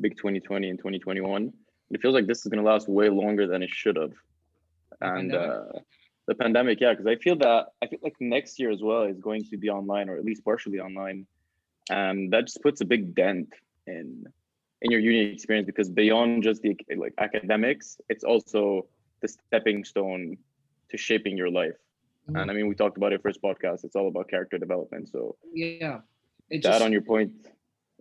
big 0.00 0.16
2020 0.16 0.70
and 0.70 0.78
2021. 0.78 1.52
It 1.90 2.00
feels 2.02 2.14
like 2.14 2.26
this 2.26 2.38
is 2.44 2.46
going 2.46 2.62
to 2.64 2.68
last 2.68 2.88
way 2.88 3.08
longer 3.08 3.46
than 3.46 3.62
it 3.62 3.70
should 3.70 3.96
have. 3.96 4.10
The 4.90 5.06
And 5.06 5.30
pandemic. 5.30 5.50
uh, 5.50 5.78
the 6.26 6.34
pandemic, 6.34 6.80
yeah, 6.80 6.92
because 6.92 7.06
I 7.06 7.16
feel 7.16 7.36
that 7.36 7.66
I 7.82 7.86
feel 7.86 8.00
like 8.02 8.16
next 8.20 8.58
year 8.58 8.70
as 8.72 8.82
well 8.82 9.02
is 9.02 9.20
going 9.20 9.44
to 9.50 9.56
be 9.56 9.68
online 9.70 10.08
or 10.08 10.16
at 10.16 10.24
least 10.24 10.44
partially 10.44 10.80
online, 10.80 11.26
and 11.90 12.32
that 12.32 12.46
just 12.46 12.62
puts 12.62 12.80
a 12.80 12.84
big 12.84 13.14
dent 13.14 13.48
in 13.86 14.24
in 14.82 14.90
your 14.90 15.00
uni 15.00 15.32
experience 15.32 15.66
because 15.66 15.88
beyond 15.88 16.42
just 16.42 16.62
the 16.62 16.76
like 16.96 17.14
academics, 17.18 17.98
it's 18.08 18.24
also 18.24 18.86
the 19.22 19.28
stepping 19.28 19.84
stone 19.84 20.36
to 20.90 20.96
shaping 20.96 21.36
your 21.36 21.50
life. 21.50 21.76
Mhm. 22.28 22.40
And 22.40 22.50
I 22.50 22.54
mean, 22.54 22.68
we 22.68 22.74
talked 22.74 22.96
about 22.96 23.12
it 23.12 23.22
first 23.22 23.40
podcast. 23.42 23.84
It's 23.84 23.96
all 23.96 24.08
about 24.08 24.28
character 24.28 24.58
development. 24.58 25.08
So 25.08 25.36
yeah. 25.52 26.00
It 26.50 26.62
that 26.62 26.72
just 26.72 26.84
on 26.84 26.92
your 26.92 27.00
point, 27.00 27.32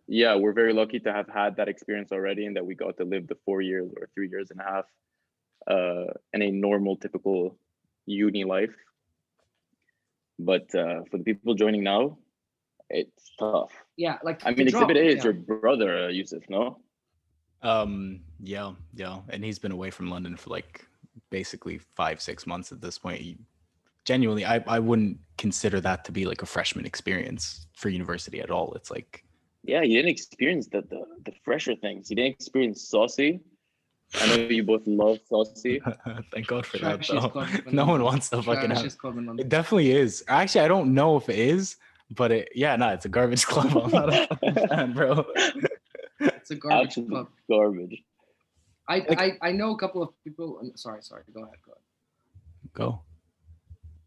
yeah, 0.08 0.36
we're 0.36 0.54
very 0.54 0.74
lucky 0.74 1.00
to 1.00 1.14
have 1.14 1.30
had 1.30 1.56
that 1.58 1.70
experience 1.70 2.12
already, 2.12 2.46
and 2.46 2.56
that 2.58 2.66
we 2.66 2.76
got 2.76 2.98
to 2.98 3.06
live 3.06 3.28
the 3.28 3.38
four 3.46 3.62
years 3.62 3.90
or 3.96 4.10
three 4.14 4.30
years 4.30 4.52
and 4.52 4.60
a 4.60 4.64
half 4.64 4.86
uh, 5.68 6.14
in 6.34 6.42
a 6.42 6.52
normal, 6.52 6.98
typical 6.98 7.58
uni 8.06 8.44
life. 8.44 8.76
But 10.38 10.74
uh, 10.76 11.04
for 11.10 11.18
the 11.18 11.24
people 11.24 11.54
joining 11.56 11.84
now, 11.84 12.18
it's 12.94 13.32
tough. 13.40 13.72
yeah, 13.98 14.18
like 14.24 14.46
I 14.46 14.52
the 14.54 14.64
mean, 14.64 14.72
drop- 14.72 14.90
Exhibit 14.90 14.98
A 14.98 15.08
is 15.10 15.16
yeah. 15.18 15.24
your 15.24 15.34
brother, 15.34 16.06
uh, 16.06 16.08
Yusuf, 16.10 16.44
no? 16.50 16.80
Um, 17.62 18.22
yeah, 18.42 18.74
yeah, 18.94 19.20
and 19.30 19.44
he's 19.44 19.60
been 19.60 19.72
away 19.72 19.90
from 19.90 20.10
London 20.10 20.36
for 20.36 20.50
like 20.50 20.86
basically 21.30 21.78
five, 21.96 22.22
six 22.22 22.46
months 22.46 22.72
at 22.72 22.82
this 22.82 22.98
point. 22.98 23.22
He, 23.22 23.38
genuinely, 24.06 24.46
I, 24.46 24.64
I 24.68 24.80
wouldn't 24.80 25.18
consider 25.38 25.80
that 25.82 26.04
to 26.06 26.12
be 26.12 26.26
like 26.26 26.42
a 26.42 26.46
freshman 26.46 26.86
experience 26.86 27.68
for 27.74 27.90
university 27.90 28.42
at 28.42 28.52
all. 28.52 28.74
It's 28.74 28.92
like, 28.92 29.24
Yeah, 29.64 29.82
you 29.82 29.96
didn't 29.98 30.12
experience 30.12 30.68
the, 30.68 30.82
the 30.82 31.06
the 31.26 31.32
fresher 31.46 31.76
things. 31.76 32.10
You 32.10 32.18
didn't 32.18 32.34
experience 32.34 32.82
saucy. 32.90 33.40
I 34.16 34.28
know 34.28 34.36
you 34.44 34.64
both 34.64 34.86
love 34.86 35.20
saucy. 35.28 35.82
thank 36.34 36.46
God 36.48 36.66
for 36.66 36.78
that. 36.80 37.08
Though. 37.08 37.72
No 37.72 37.86
one 37.86 38.04
wants 38.04 38.30
to 38.30 38.44
fucking 38.44 38.70
have. 38.70 38.80
Trashiest 38.84 38.98
club 38.98 39.18
in 39.18 39.26
London. 39.26 39.46
It 39.46 39.50
definitely 39.50 39.92
is. 39.94 40.24
Actually, 40.28 40.66
I 40.66 40.68
don't 40.68 40.94
know 40.94 41.16
if 41.18 41.30
it 41.30 41.40
is, 41.40 41.78
but 42.12 42.32
it, 42.32 42.50
yeah, 42.56 42.76
no, 42.76 42.90
it's 42.90 43.06
a 43.06 43.10
garbage 43.10 43.46
club. 43.52 43.76
I'm 43.78 43.92
not 43.92 44.10
a 44.14 44.68
fan, 44.68 44.94
bro. 44.94 45.26
It's 46.20 46.52
a 46.52 46.56
garbage 46.56 46.88
Absolute 46.90 47.10
club. 47.10 47.28
garbage. 47.50 48.04
I, 48.88 49.00
Like- 49.00 49.20
I 49.20 49.50
I 49.50 49.52
know 49.52 49.72
a 49.74 49.78
couple 49.78 50.02
of 50.04 50.10
people. 50.24 50.60
Sorry, 50.76 51.02
sorry. 51.02 51.24
Go 51.34 51.44
ahead. 51.44 51.56
Go 51.66 51.72
ahead. 51.72 52.74
Go. 52.74 53.02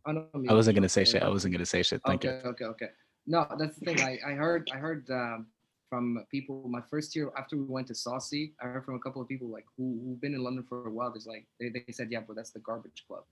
I, 0.07 0.13
know 0.13 0.27
I 0.49 0.53
wasn't 0.55 0.77
gonna 0.77 0.89
say 0.89 1.05
shit. 1.05 1.23
I 1.23 1.29
wasn't 1.29 1.53
gonna 1.53 1.67
say 1.67 1.83
shit. 1.83 2.01
Thank 2.07 2.25
okay, 2.25 2.41
you. 2.45 2.51
okay, 2.51 2.65
okay. 2.67 2.89
No, 3.27 3.47
that's 3.59 3.77
the 3.79 3.87
thing. 3.87 4.01
I, 4.01 4.19
I 4.27 4.33
heard 4.33 4.71
I 4.73 4.77
heard 4.77 5.09
um, 5.11 5.47
from 5.91 6.25
people 6.31 6.63
my 6.69 6.81
first 6.91 7.17
year 7.17 7.31
after 7.37 7.57
we 7.57 7.65
went 7.65 7.89
to 7.89 7.95
Saucy. 7.95 8.55
I 8.63 8.67
heard 8.67 8.85
from 8.85 8.95
a 8.95 9.01
couple 9.01 9.21
of 9.21 9.29
people 9.29 9.49
like 9.49 9.65
who 9.77 9.99
who've 10.05 10.21
been 10.21 10.35
in 10.35 10.43
London 10.45 10.65
for 10.69 10.87
a 10.87 10.91
while. 10.91 11.11
There's 11.11 11.27
like 11.27 11.47
they, 11.59 11.71
they 11.71 11.85
said 11.93 12.09
yeah, 12.11 12.21
but 12.27 12.37
that's 12.37 12.51
the 12.51 12.61
garbage 12.61 13.05
club. 13.09 13.25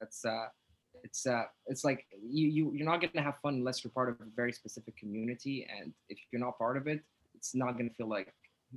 That's 0.00 0.24
uh, 0.24 0.46
it's 1.02 1.26
uh, 1.26 1.44
it's 1.66 1.84
like 1.84 2.06
you 2.22 2.48
you 2.48 2.72
you're 2.74 2.86
not 2.86 3.00
gonna 3.00 3.24
have 3.24 3.38
fun 3.42 3.54
unless 3.54 3.82
you're 3.82 3.90
part 3.90 4.08
of 4.08 4.16
a 4.20 4.30
very 4.34 4.52
specific 4.52 4.96
community, 4.96 5.66
and 5.78 5.92
if 6.08 6.18
you're 6.30 6.40
not 6.40 6.58
part 6.58 6.76
of 6.76 6.86
it, 6.86 7.00
it's 7.34 7.54
not 7.54 7.76
gonna 7.78 7.90
feel 7.90 8.08
like 8.08 8.32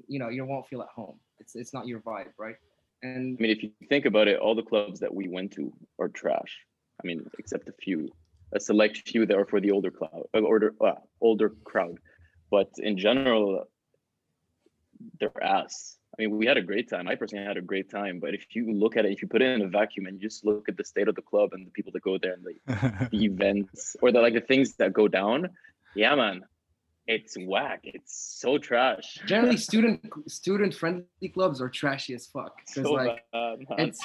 you 0.08 0.20
know 0.20 0.30
you 0.30 0.46
won't 0.46 0.68
feel 0.68 0.82
at 0.82 0.90
home. 0.90 1.18
It's 1.40 1.56
it's 1.56 1.74
not 1.74 1.88
your 1.88 2.00
vibe, 2.00 2.34
right? 2.38 2.56
And 3.04 3.38
I 3.40 3.42
mean, 3.42 3.52
if 3.52 3.64
you 3.64 3.72
think 3.90 4.06
about 4.06 4.28
it, 4.28 4.40
all 4.40 4.56
the 4.56 4.64
clubs 4.64 5.00
that 5.00 5.14
we 5.14 5.28
went 5.28 5.52
to 5.54 5.74
are 6.00 6.10
trash. 6.10 6.60
I 7.04 7.08
mean, 7.08 7.26
except 7.40 7.68
a 7.68 7.74
few, 7.74 8.12
a 8.54 8.60
select 8.60 9.10
few 9.10 9.26
that 9.26 9.36
are 9.36 9.46
for 9.46 9.60
the 9.60 9.72
older 9.72 9.90
crowd, 9.90 10.24
uh, 10.36 10.42
older, 10.42 10.76
uh, 10.80 11.02
older 11.20 11.50
crowd. 11.64 11.98
But 12.52 12.70
in 12.78 12.98
general, 12.98 13.66
they're 15.20 15.44
ass. 15.44 15.98
I 16.22 16.26
mean, 16.28 16.38
we 16.38 16.46
had 16.46 16.58
a 16.58 16.62
great 16.62 16.88
time. 16.88 17.08
I 17.08 17.16
personally 17.16 17.46
had 17.46 17.58
a 17.58 17.62
great 17.62 17.90
time. 17.90 18.20
But 18.20 18.36
if 18.36 18.46
you 18.56 18.72
look 18.72 18.96
at 18.96 19.06
it, 19.06 19.12
if 19.12 19.24
you 19.24 19.28
put 19.28 19.42
it 19.42 19.56
in 19.56 19.62
a 19.64 19.68
vacuum 19.68 20.06
and 20.06 20.22
you 20.22 20.30
just 20.30 20.46
look 20.46 20.70
at 20.70 20.78
the 20.78 20.84
state 20.84 21.08
of 21.08 21.16
the 21.16 21.22
club 21.24 21.50
and 21.54 21.66
the 21.66 21.72
people 21.72 21.92
that 21.94 22.04
go 22.04 22.20
there 22.20 22.34
and 22.34 22.46
the, 22.46 23.08
the 23.12 23.24
events 23.32 23.96
or 24.04 24.12
the 24.12 24.20
like 24.22 24.36
the 24.36 24.42
things 24.42 24.76
that 24.76 24.94
go 24.94 25.08
down, 25.08 25.50
yeah, 25.96 26.14
man, 26.14 26.44
it's 27.08 27.36
whack. 27.40 27.80
It's 27.86 28.14
so 28.40 28.60
trash. 28.60 29.18
generally 29.26 29.58
student 29.70 30.00
student 30.28 30.76
friendly 30.76 31.30
clubs 31.34 31.60
are 31.60 31.70
trashy 31.70 32.14
as 32.14 32.28
fuck 32.28 32.56
because 32.68 32.84
So 32.84 32.94
like 32.94 33.24
bad, 33.34 33.60
man. 33.68 33.80
it's 33.88 34.00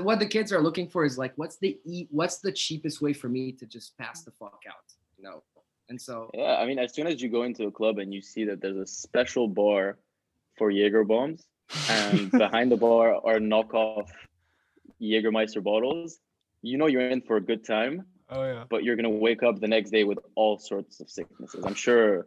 what 0.00 0.20
the 0.20 0.26
kids 0.26 0.52
are 0.52 0.60
looking 0.62 0.88
for 0.88 1.04
is 1.04 1.18
like 1.18 1.32
what's 1.34 1.56
the 1.58 1.76
e 1.84 2.06
what's 2.12 2.38
the 2.38 2.52
cheapest 2.52 3.02
way 3.02 3.12
for 3.12 3.28
me 3.28 3.50
to 3.50 3.66
just 3.66 3.98
pass 3.98 4.22
the 4.22 4.30
fuck 4.30 4.60
out 4.68 4.86
you 5.18 5.24
know 5.24 5.42
and 5.88 6.00
so 6.00 6.30
Yeah, 6.34 6.56
I 6.56 6.66
mean, 6.66 6.78
as 6.78 6.94
soon 6.94 7.06
as 7.06 7.22
you 7.22 7.28
go 7.28 7.42
into 7.44 7.66
a 7.66 7.70
club 7.70 7.98
and 7.98 8.12
you 8.12 8.20
see 8.20 8.44
that 8.44 8.60
there's 8.60 8.76
a 8.76 8.86
special 8.86 9.46
bar 9.48 9.98
for 10.56 10.70
Jaeger 10.70 11.04
bombs, 11.04 11.46
and 11.88 12.30
behind 12.44 12.70
the 12.70 12.76
bar 12.76 13.14
are 13.14 13.38
knockoff 13.38 14.08
Jägermeister 15.00 15.62
bottles, 15.62 16.18
you 16.62 16.78
know 16.78 16.86
you're 16.86 17.08
in 17.08 17.20
for 17.20 17.36
a 17.36 17.40
good 17.40 17.64
time. 17.64 18.06
oh 18.30 18.44
yeah. 18.44 18.64
But 18.68 18.84
you're 18.84 18.96
gonna 18.96 19.10
wake 19.10 19.42
up 19.42 19.60
the 19.60 19.68
next 19.68 19.90
day 19.90 20.04
with 20.04 20.18
all 20.34 20.58
sorts 20.58 21.00
of 21.00 21.10
sicknesses. 21.10 21.64
I'm 21.64 21.74
sure. 21.74 22.26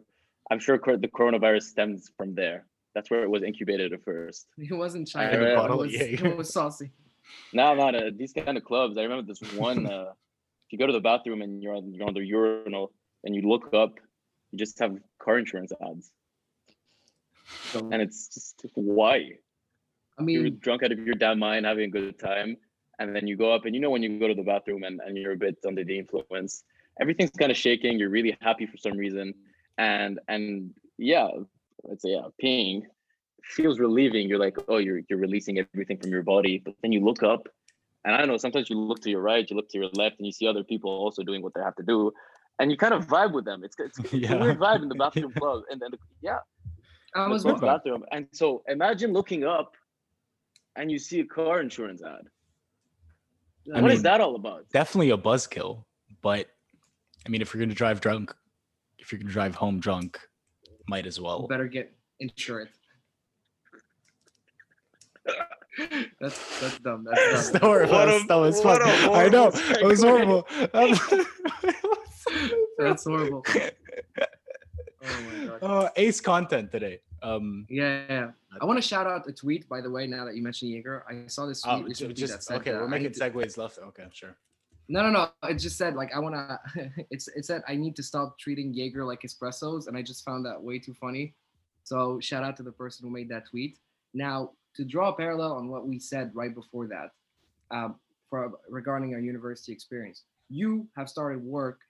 I'm 0.50 0.58
sure 0.58 0.78
the 0.78 1.08
coronavirus 1.08 1.62
stems 1.62 2.10
from 2.16 2.34
there. 2.34 2.66
That's 2.94 3.08
where 3.08 3.22
it 3.22 3.30
was 3.30 3.44
incubated 3.44 3.92
at 3.92 4.02
first. 4.04 4.46
it 4.58 4.74
wasn't 4.74 5.06
China 5.06 5.38
read- 5.38 5.70
it 5.70 5.76
was, 5.76 5.92
Jaeger. 5.92 6.26
it 6.26 6.36
was 6.36 6.52
saucy 6.52 6.90
No, 7.52 7.74
not 7.74 7.94
uh, 7.94 8.10
these 8.16 8.32
kind 8.32 8.56
of 8.56 8.64
clubs. 8.64 8.98
I 8.98 9.02
remember 9.02 9.26
this 9.32 9.40
one. 9.54 9.86
Uh, 9.86 10.10
if 10.66 10.72
you 10.72 10.78
go 10.78 10.86
to 10.86 10.92
the 10.92 11.00
bathroom 11.00 11.42
and 11.42 11.62
you're 11.62 11.74
on 11.74 11.92
you're 11.94 12.06
on 12.06 12.14
the 12.14 12.24
urinal 12.24 12.92
and 13.24 13.34
you 13.34 13.42
look 13.42 13.72
up, 13.74 13.94
you 14.50 14.58
just 14.58 14.78
have 14.80 14.96
car 15.22 15.38
insurance 15.38 15.72
ads, 15.72 16.06
so, 16.06 16.19
and 17.74 18.02
it's 18.02 18.28
just 18.28 18.62
why 18.74 19.30
i 20.18 20.22
mean, 20.22 20.40
you're 20.40 20.50
drunk 20.50 20.82
out 20.82 20.92
of 20.92 20.98
your 20.98 21.14
damn 21.14 21.38
mind, 21.38 21.64
having 21.66 21.84
a 21.84 21.88
good 21.88 22.18
time, 22.18 22.56
and 22.98 23.14
then 23.14 23.26
you 23.26 23.36
go 23.36 23.52
up 23.54 23.64
and 23.64 23.74
you 23.74 23.80
know 23.80 23.90
when 23.90 24.02
you 24.02 24.18
go 24.18 24.28
to 24.28 24.34
the 24.34 24.42
bathroom 24.42 24.82
and, 24.82 25.00
and 25.04 25.16
you're 25.16 25.32
a 25.32 25.36
bit 25.36 25.56
under 25.66 25.84
the 25.84 25.98
influence, 25.98 26.64
everything's 27.00 27.30
kind 27.30 27.50
of 27.50 27.56
shaking. 27.56 27.98
You're 27.98 28.10
really 28.10 28.36
happy 28.40 28.66
for 28.66 28.76
some 28.76 28.96
reason, 28.96 29.34
and 29.78 30.20
and 30.28 30.74
yeah, 30.98 31.28
let's 31.84 32.02
say 32.02 32.10
yeah, 32.10 32.28
peeing 32.42 32.82
feels 33.42 33.78
relieving. 33.80 34.28
You're 34.28 34.38
like, 34.38 34.56
oh, 34.68 34.78
you're 34.78 35.00
you're 35.08 35.18
releasing 35.18 35.58
everything 35.58 35.98
from 35.98 36.10
your 36.10 36.22
body, 36.22 36.60
but 36.64 36.74
then 36.82 36.92
you 36.92 37.00
look 37.02 37.22
up, 37.22 37.48
and 38.04 38.14
I 38.14 38.18
don't 38.18 38.28
know. 38.28 38.36
Sometimes 38.36 38.68
you 38.68 38.78
look 38.78 39.00
to 39.02 39.10
your 39.10 39.22
right, 39.22 39.48
you 39.48 39.56
look 39.56 39.68
to 39.70 39.78
your 39.78 39.88
left, 39.94 40.18
and 40.18 40.26
you 40.26 40.32
see 40.32 40.46
other 40.46 40.64
people 40.64 40.90
also 40.90 41.22
doing 41.22 41.42
what 41.42 41.54
they 41.54 41.62
have 41.62 41.76
to 41.76 41.82
do, 41.82 42.12
and 42.58 42.70
you 42.70 42.76
kind 42.76 42.92
of 42.94 43.06
vibe 43.06 43.32
with 43.32 43.44
them. 43.46 43.64
It's 43.64 43.76
it's, 43.78 43.98
it's 43.98 44.12
Yeah. 44.12 44.34
a 44.34 44.38
weird 44.38 44.58
vibe 44.58 44.82
in 44.82 44.88
the 44.88 44.94
bathroom 45.06 45.32
club, 45.32 45.62
and 45.70 45.80
then 45.80 45.90
yeah, 46.20 46.38
i 47.14 47.26
was 47.28 47.42
club 47.42 47.54
with 47.54 47.62
with- 47.62 47.68
bathroom. 47.70 48.04
And 48.12 48.26
so 48.32 48.62
imagine 48.68 49.12
looking 49.12 49.44
up, 49.44 49.76
and 50.76 50.90
you 50.90 50.98
see 50.98 51.20
a 51.20 51.24
car 51.24 51.60
insurance 51.60 52.02
ad. 52.02 52.28
I 53.74 53.80
What 53.80 53.90
is 53.90 53.98
mean, 53.98 54.02
that 54.04 54.20
all 54.20 54.36
about? 54.36 54.66
Definitely 54.72 55.10
a 55.10 55.18
buzzkill, 55.18 55.84
but 56.22 56.46
I 57.26 57.28
mean, 57.28 57.42
if 57.42 57.52
you're 57.52 57.62
gonna 57.62 57.74
drive 57.74 58.00
drunk, 58.00 58.34
if 58.98 59.12
you're 59.12 59.20
gonna 59.20 59.32
drive 59.32 59.54
home 59.54 59.80
drunk, 59.80 60.18
might 60.88 61.06
as 61.06 61.20
well. 61.20 61.46
better 61.46 61.68
get 61.68 61.92
insurance. 62.20 62.70
that's 66.20 66.60
that's 66.60 66.78
dumb 66.80 67.06
that's 67.10 67.50
That 67.50 67.60
dumb 67.62 67.70
was, 67.70 67.90
What 67.90 68.08
a- 68.08 68.24
that 68.28 68.34
was 68.36 68.64
what 68.64 68.82
fun. 68.82 69.10
a 69.10 69.12
I 69.12 69.28
know 69.28 69.50
horrible 69.50 69.76
it 69.78 69.84
was 69.84 70.02
horrible. 70.02 70.48
that's 72.78 73.04
horrible 73.04 73.44
oh 75.02 75.22
my 75.22 75.46
god 75.46 75.62
Uh, 75.62 75.88
ace 75.96 76.20
content 76.20 76.70
today. 76.72 77.00
Um, 77.22 77.66
Yeah, 77.68 78.02
yeah. 78.08 78.30
I 78.60 78.64
want 78.64 78.78
to 78.78 78.82
shout 78.82 79.06
out 79.06 79.28
a 79.28 79.32
tweet, 79.32 79.68
by 79.68 79.80
the 79.80 79.90
way, 79.90 80.06
now 80.06 80.24
that 80.24 80.36
you 80.36 80.42
mentioned 80.42 80.70
Jaeger. 80.70 81.04
I 81.08 81.26
saw 81.26 81.46
this 81.46 81.62
tweet 81.62 81.74
oh, 81.74 81.82
recently 81.82 82.14
just 82.14 82.32
that 82.32 82.42
said, 82.42 82.56
okay. 82.58 82.72
We're 82.72 82.88
making 82.88 83.04
need 83.04 83.14
to- 83.14 83.20
segues 83.20 83.56
left. 83.58 83.78
Okay, 83.78 84.06
sure. 84.12 84.36
No, 84.88 85.02
no, 85.02 85.10
no. 85.10 85.48
It 85.48 85.54
just 85.54 85.78
said 85.78 85.94
like 85.94 86.10
I 86.14 86.18
want 86.18 86.34
to. 86.34 86.90
It's 87.10 87.28
it 87.28 87.44
said 87.44 87.62
I 87.68 87.76
need 87.76 87.94
to 87.96 88.02
stop 88.02 88.38
treating 88.38 88.74
Jaeger 88.74 89.04
like 89.04 89.22
espressos, 89.22 89.86
and 89.86 89.96
I 89.96 90.02
just 90.02 90.24
found 90.24 90.44
that 90.46 90.60
way 90.60 90.80
too 90.80 90.94
funny. 90.94 91.34
So 91.84 92.18
shout 92.20 92.42
out 92.42 92.56
to 92.56 92.64
the 92.64 92.72
person 92.72 93.06
who 93.06 93.14
made 93.14 93.28
that 93.28 93.48
tweet. 93.48 93.78
Now 94.14 94.50
to 94.74 94.84
draw 94.84 95.10
a 95.10 95.16
parallel 95.16 95.52
on 95.52 95.68
what 95.68 95.86
we 95.86 96.00
said 96.00 96.32
right 96.34 96.52
before 96.52 96.88
that, 96.88 97.10
um, 97.70 97.96
for 98.28 98.52
regarding 98.68 99.14
our 99.14 99.20
university 99.20 99.72
experience, 99.72 100.24
you 100.48 100.88
have 100.96 101.08
started 101.08 101.42
work 101.42 101.80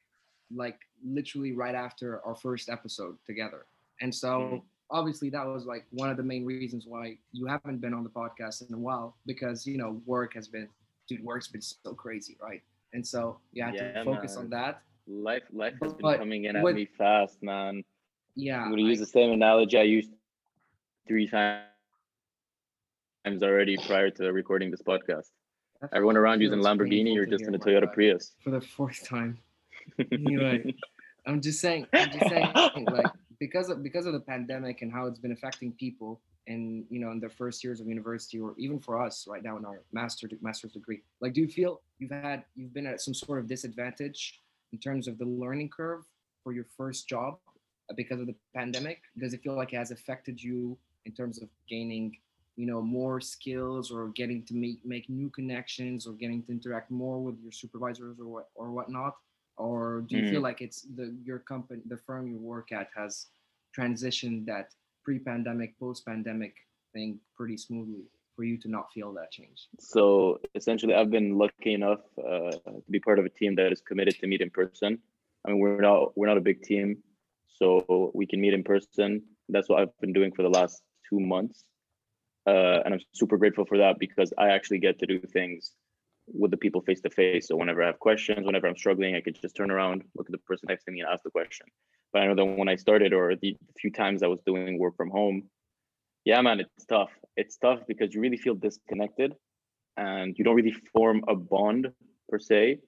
like 0.55 0.79
literally 1.05 1.53
right 1.53 1.75
after 1.75 2.21
our 2.25 2.35
first 2.35 2.69
episode 2.69 3.17
together, 3.27 3.67
and 4.01 4.15
so. 4.15 4.29
Mhm. 4.29 4.63
Obviously, 4.93 5.31
that 5.31 5.47
was 5.47 5.67
like 5.67 5.87
one 5.93 6.11
of 6.11 6.17
the 6.17 6.23
main 6.25 6.45
reasons 6.45 6.85
why 6.85 7.17
you 7.31 7.47
haven't 7.47 7.79
been 7.79 7.95
on 7.95 8.03
the 8.03 8.11
podcast 8.11 8.67
in 8.69 8.75
a 8.75 8.77
while 8.77 9.15
because 9.25 9.65
you 9.65 9.79
know 9.79 10.03
work 10.05 10.35
has 10.35 10.49
been, 10.49 10.69
dude, 11.07 11.23
work's 11.23 11.47
been 11.47 11.61
so 11.63 11.95
crazy, 11.95 12.37
right? 12.43 12.61
And 12.93 13.07
so 13.07 13.39
you 13.53 13.63
have 13.63 13.73
Yeah, 13.77 13.93
to 13.93 14.05
focus 14.05 14.35
man. 14.35 14.45
on 14.47 14.51
that. 14.51 14.83
Life 15.07 15.45
life 15.53 15.75
has 15.81 15.93
been 15.93 16.03
But 16.03 16.19
coming 16.19 16.47
in 16.47 16.57
at 16.57 16.65
what- 16.65 16.75
me 16.75 16.87
fast, 16.87 17.41
man. 17.41 17.85
yeah, 18.35 18.65
I'm 18.65 18.71
gonna 18.71 18.83
use 18.83 18.99
the 18.99 19.07
same 19.07 19.31
analogy 19.31 19.79
I 19.79 19.83
used 19.83 20.11
three 21.07 21.29
times 21.29 21.63
already 23.43 23.77
prior 23.87 24.11
to 24.11 24.33
recording 24.33 24.73
this 24.73 24.83
podcast. 24.83 25.31
Everyone 25.93 26.17
around 26.17 26.41
you 26.41 26.49
is 26.49 26.53
in 26.53 26.61
Lamborghini, 26.63 27.15
you're 27.15 27.27
just 27.27 27.45
in 27.45 27.55
a 27.55 27.61
Toyota. 27.61 27.93
Prius. 27.93 28.35
for 28.43 28.51
the 28.51 28.61
fourth 28.61 29.05
time. 29.07 29.39
You're 30.11 30.45
right. 30.45 30.75
I'm 31.27 31.41
just 31.41 31.61
saying, 31.61 31.87
I'm 31.93 32.11
just 32.11 32.29
saying, 32.29 32.53
like 32.91 33.07
because 33.39 33.71
of 33.71 33.83
because 33.83 34.07
of 34.07 34.13
the 34.13 34.21
pandemic 34.21 34.83
and 34.83 34.93
how 34.93 35.07
it's 35.07 35.19
been 35.19 35.33
affecting 35.33 35.73
people, 35.73 36.21
and 36.47 36.85
you 36.91 37.01
know, 37.01 37.11
in 37.11 37.21
their 37.21 37.31
first 37.31 37.63
years 37.65 37.81
of 37.81 37.87
university, 37.87 38.39
or 38.39 38.55
even 38.59 38.79
for 38.79 39.03
us 39.03 39.27
right 39.29 39.43
now 39.43 39.57
in 39.57 39.65
our 39.65 39.83
master 39.93 40.29
master's 40.41 40.73
degree. 40.73 41.01
Like, 41.21 41.33
do 41.33 41.41
you 41.41 41.49
feel 41.49 41.81
you've 41.99 42.11
had 42.11 42.45
you've 42.55 42.75
been 42.75 42.87
at 42.87 43.01
some 43.01 43.15
sort 43.15 43.39
of 43.39 43.49
disadvantage 43.49 44.41
in 44.73 44.79
terms 44.79 45.09
of 45.09 45.19
the 45.19 45.25
learning 45.25 45.71
curve 45.71 46.05
for 46.43 46.53
your 46.53 46.67
first 46.77 47.09
job 47.09 47.39
because 47.97 48.21
of 48.21 48.27
the 48.27 48.35
pandemic? 48.55 49.01
Does 49.19 49.35
it 49.35 49.43
feel 49.43 49.57
like 49.57 49.73
it 49.73 49.77
has 49.77 49.91
affected 49.91 50.43
you 50.43 50.77
in 51.07 51.13
terms 51.13 51.41
of 51.43 51.49
gaining? 51.69 52.17
you 52.57 52.67
know 52.67 52.83
more 52.83 53.21
skills 53.21 53.91
or 53.91 54.09
getting 54.09 54.43
to 54.45 54.55
make 54.55 54.85
make 54.85 55.09
new 55.09 55.31
connections 55.31 56.07
or 56.07 56.13
getting 56.13 56.43
to 56.43 56.53
interact 56.53 56.91
more 56.91 57.19
with 57.23 57.37
your 57.41 57.53
supervisors 57.53 58.19
or 58.21 58.27
what 58.27 58.49
or 58.55 58.71
whatnot 58.71 59.15
or 59.61 60.05
do 60.09 60.17
you 60.17 60.31
feel 60.31 60.41
like 60.41 60.61
it's 60.67 60.81
the 60.97 61.15
your 61.29 61.39
company 61.39 61.81
the 61.87 62.01
firm 62.07 62.27
you 62.33 62.39
work 62.39 62.73
at 62.73 62.89
has 62.97 63.27
transitioned 63.79 64.47
that 64.47 64.67
pre-pandemic 65.05 65.79
post-pandemic 65.79 66.55
thing 66.93 67.19
pretty 67.37 67.57
smoothly 67.57 68.05
for 68.35 68.45
you 68.45 68.57
to 68.57 68.69
not 68.69 68.87
feel 68.95 69.13
that 69.13 69.31
change 69.31 69.69
So 69.79 70.41
essentially, 70.55 70.95
I've 70.95 71.11
been 71.11 71.37
lucky 71.37 71.75
enough 71.75 72.01
uh, 72.19 72.53
to 72.87 72.91
be 72.91 73.01
part 73.01 73.19
of 73.19 73.25
a 73.25 73.29
team 73.41 73.55
that 73.57 73.71
is 73.73 73.81
committed 73.81 74.15
to 74.21 74.27
meet 74.27 74.41
in 74.41 74.51
person. 74.51 74.99
I 75.45 75.51
mean, 75.51 75.59
we're 75.59 75.81
not 75.81 76.17
we're 76.17 76.31
not 76.33 76.39
a 76.39 76.47
big 76.51 76.63
team, 76.63 76.89
so 77.59 78.11
we 78.15 78.27
can 78.27 78.41
meet 78.41 78.55
in 78.55 78.65
person. 78.75 79.23
That's 79.49 79.69
what 79.69 79.81
I've 79.81 79.97
been 80.01 80.15
doing 80.19 80.33
for 80.33 80.43
the 80.43 80.55
last 80.59 80.83
two 81.09 81.21
months, 81.21 81.65
uh, 82.47 82.79
and 82.85 82.95
I'm 82.95 83.01
super 83.13 83.37
grateful 83.37 83.67
for 83.71 83.79
that 83.79 83.99
because 83.99 84.33
I 84.39 84.47
actually 84.57 84.81
get 84.87 84.99
to 85.01 85.07
do 85.07 85.19
things 85.21 85.75
with 86.33 86.51
the 86.51 86.57
people 86.57 86.81
face 86.81 87.01
to 87.03 87.11
face. 87.11 87.49
So 87.49 87.57
whenever 87.57 87.83
I 87.83 87.87
have 87.87 87.99
questions, 87.99 88.47
whenever 88.47 88.67
I'm 88.67 88.77
struggling, 88.77 89.17
I 89.17 89.21
could 89.21 89.41
just 89.41 89.57
turn 89.57 89.71
around, 89.71 90.03
look 90.17 90.27
at 90.27 90.33
the 90.33 90.39
person 90.39 90.67
next 90.69 90.85
to 90.85 90.93
me, 90.93 91.01
and 91.01 91.09
ask 91.09 91.23
the 91.23 91.31
question. 91.31 91.67
But 92.13 92.23
I 92.23 92.27
know 92.27 92.35
that 92.35 92.45
when 92.45 92.69
I 92.69 92.77
started, 92.77 93.13
or 93.13 93.37
the 93.37 93.57
few 93.79 93.91
times 93.91 94.23
I 94.23 94.27
was 94.27 94.41
doing 94.45 94.79
work 94.79 94.97
from 94.97 95.11
home, 95.11 95.45
yeah, 96.25 96.41
man, 96.43 96.61
it's 96.61 96.85
tough. 96.87 97.11
It's 97.37 97.57
tough 97.57 97.81
because 97.87 98.15
you 98.15 98.21
really 98.21 98.37
feel 98.37 98.55
disconnected 98.55 99.35
and 99.97 100.37
you 100.39 100.45
don't 100.45 100.57
really 100.57 100.75
form 100.93 101.25
a 101.29 101.35
bond 101.35 101.93
per 102.29 102.39
se. 102.39 102.79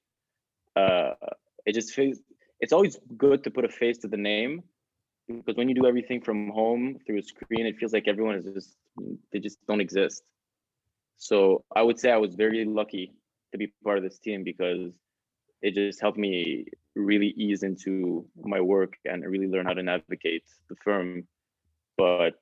Uh, 0.76 1.14
it 1.66 1.74
just 1.74 1.94
feels 1.94 2.18
it's 2.60 2.72
always 2.72 2.98
good 3.16 3.44
to 3.44 3.50
put 3.50 3.64
a 3.64 3.68
face 3.68 3.98
to 3.98 4.08
the 4.08 4.16
name 4.16 4.62
because 5.28 5.56
when 5.56 5.68
you 5.68 5.74
do 5.74 5.86
everything 5.86 6.20
from 6.20 6.50
home 6.50 6.96
through 7.06 7.18
a 7.18 7.22
screen, 7.22 7.66
it 7.66 7.76
feels 7.76 7.92
like 7.92 8.08
everyone 8.08 8.36
is 8.36 8.44
just 8.44 8.76
they 9.32 9.38
just 9.38 9.58
don't 9.66 9.80
exist. 9.80 10.22
So 11.16 11.64
I 11.74 11.82
would 11.82 11.98
say 11.98 12.10
I 12.10 12.16
was 12.16 12.34
very 12.34 12.64
lucky 12.64 13.12
to 13.52 13.58
be 13.58 13.72
part 13.84 13.98
of 13.98 14.04
this 14.04 14.18
team 14.18 14.44
because 14.44 14.92
it 15.62 15.74
just 15.74 16.00
helped 16.00 16.18
me 16.18 16.66
really 16.94 17.28
ease 17.36 17.62
into 17.62 18.26
my 18.42 18.60
work 18.60 18.94
and 19.04 19.24
really 19.24 19.46
learn 19.46 19.66
how 19.66 19.72
to 19.72 19.82
navigate 19.82 20.44
the 20.68 20.76
firm. 20.84 21.26
But 21.96 22.38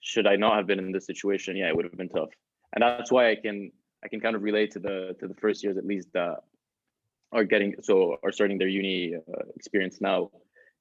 should 0.00 0.26
I 0.26 0.36
not 0.36 0.56
have 0.56 0.66
been 0.66 0.78
in 0.78 0.92
this 0.92 1.06
situation, 1.06 1.56
yeah, 1.56 1.68
it 1.68 1.76
would 1.76 1.84
have 1.84 1.96
been 1.96 2.08
tough. 2.08 2.30
And 2.74 2.82
that's 2.82 3.10
why 3.10 3.30
I 3.30 3.36
can 3.36 3.70
I 4.04 4.08
can 4.08 4.20
kind 4.20 4.34
of 4.34 4.42
relate 4.42 4.70
to 4.72 4.80
the 4.80 5.16
to 5.20 5.28
the 5.28 5.34
first 5.34 5.62
years 5.62 5.76
at 5.76 5.86
least 5.86 6.08
that 6.14 6.38
are 7.32 7.44
getting 7.44 7.74
so 7.82 8.16
are 8.22 8.32
starting 8.32 8.58
their 8.58 8.68
uni 8.68 9.14
uh, 9.14 9.44
experience 9.56 10.00
now. 10.00 10.30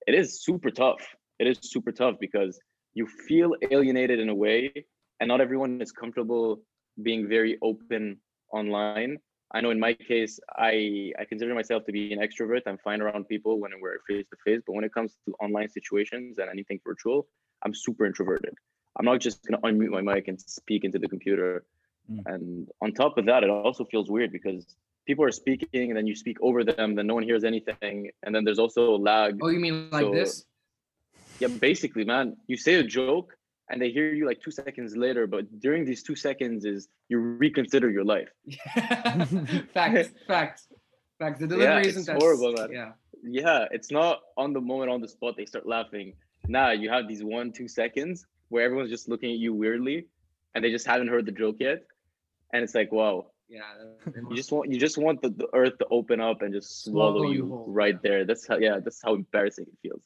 It 0.08 0.15
is 0.15 0.44
super 0.44 0.72
tough. 0.72 1.02
It 1.39 1.48
is 1.48 1.60
super 1.62 1.91
tough 1.91 2.15
because 2.20 2.60
you 2.94 3.08
feel 3.08 3.56
alienated 3.72 4.20
in 4.20 4.30
a 4.30 4.36
way, 4.36 4.86
and 5.20 5.28
not 5.28 5.41
everyone 5.41 5.82
is 5.82 5.91
comfortable 5.91 6.62
being 7.02 7.28
very 7.28 7.58
open 7.62 8.17
online. 8.54 9.18
I 9.54 9.60
know 9.62 9.72
in 9.72 9.80
my 9.80 9.94
case, 9.94 10.40
I 10.58 11.12
I 11.20 11.26
consider 11.26 11.54
myself 11.54 11.86
to 11.86 11.92
be 11.92 12.14
an 12.14 12.20
extrovert. 12.20 12.62
I'm 12.66 12.78
fine 12.78 13.02
around 13.02 13.28
people 13.28 13.60
when 13.60 13.72
we're 13.82 14.00
face 14.08 14.26
to 14.32 14.38
face, 14.46 14.62
but 14.66 14.74
when 14.74 14.86
it 14.86 14.94
comes 14.94 15.18
to 15.26 15.34
online 15.46 15.70
situations 15.70 16.38
and 16.40 16.50
anything 16.50 16.80
virtual, 16.86 17.28
I'm 17.64 17.74
super 17.74 18.06
introverted. 18.06 18.54
I'm 18.98 19.06
not 19.06 19.20
just 19.20 19.44
gonna 19.46 19.62
unmute 19.62 19.90
my 19.90 20.02
mic 20.02 20.28
and 20.28 20.40
speak 20.40 20.84
into 20.84 21.00
the 21.00 21.10
computer. 21.10 21.66
Mm. 22.12 22.22
And 22.34 22.68
on 22.82 22.94
top 22.94 23.18
of 23.18 23.26
that, 23.26 23.44
it 23.44 23.50
also 23.50 23.84
feels 23.86 24.10
weird 24.10 24.32
because 24.32 24.66
people 25.06 25.24
are 25.26 25.32
speaking 25.32 25.90
and 25.90 25.98
then 25.98 26.08
you 26.08 26.16
speak 26.16 26.38
over 26.42 26.64
them, 26.64 26.96
then 26.96 27.08
no 27.08 27.16
one 27.16 27.24
hears 27.24 27.44
anything, 27.44 28.10
and 28.24 28.34
then 28.34 28.44
there's 28.46 28.60
also 28.60 28.98
lag. 28.98 29.38
oh 29.42 29.50
you 29.50 29.60
mean 29.60 29.90
like 29.92 30.04
So- 30.04 30.14
this 30.14 30.46
Yeah, 31.40 31.48
basically, 31.70 32.06
man, 32.06 32.38
you 32.48 32.56
say 32.56 32.76
a 32.76 32.84
joke 32.84 33.36
and 33.69 33.82
they 33.82 33.89
hear 33.89 34.13
you 34.13 34.26
like 34.26 34.41
two 34.41 34.52
seconds 34.52 34.95
later, 34.95 35.28
but 35.28 35.60
during 35.60 35.86
these 35.86 36.04
two 36.04 36.15
seconds 36.15 36.65
is 36.65 36.89
you 37.10 37.19
reconsider 37.19 37.89
your 37.89 38.04
life. 38.04 38.30
facts 39.74 40.10
facts 40.28 40.67
facts 41.19 41.39
the 41.39 41.47
delivery 41.47 41.82
it's 41.82 41.97
isn't 41.97 42.15
as 42.15 42.21
horrible, 42.21 42.54
man. 42.54 42.69
yeah 42.71 42.91
Yeah, 43.24 43.65
it's 43.71 43.91
not 43.91 44.21
on 44.38 44.54
the 44.54 44.62
moment, 44.62 44.91
on 44.91 45.02
the 45.02 45.08
spot, 45.08 45.38
they 45.38 45.45
start 45.45 45.67
laughing. 45.67 46.13
Nah, 46.47 46.71
you 46.71 46.89
have 46.89 47.08
these 47.08 47.24
one, 47.24 47.52
two 47.52 47.67
seconds 47.67 48.26
where 48.50 48.65
everyone's 48.65 48.89
just 48.89 49.08
looking 49.08 49.32
at 49.32 49.38
you 49.38 49.54
weirdly 49.54 50.08
and 50.54 50.63
they 50.63 50.71
just 50.71 50.88
haven't 50.88 51.08
heard 51.08 51.26
the 51.26 51.32
joke 51.32 51.58
yet. 51.60 51.84
And 52.54 52.63
it's 52.63 52.76
like, 52.76 52.91
wow, 52.91 53.28
yeah 53.52 53.62
you 54.30 54.36
just 54.36 54.52
want 54.52 54.71
you 54.71 54.80
just 54.80 54.97
want 54.97 55.21
the, 55.21 55.30
the 55.30 55.47
earth 55.54 55.78
to 55.80 55.86
open 55.91 56.21
up 56.21 56.41
and 56.41 56.54
just 56.54 56.86
swallow, 56.86 57.19
Swallow 57.19 57.32
you 57.32 57.43
you 57.43 57.50
whole, 57.50 57.65
right 57.67 57.95
yeah. 57.95 58.10
there. 58.10 58.26
That's 58.26 58.47
how 58.47 58.58
yeah, 58.58 58.80
that's 58.84 59.02
how 59.04 59.13
embarrassing 59.15 59.65
it 59.67 59.78
feels. 59.82 60.04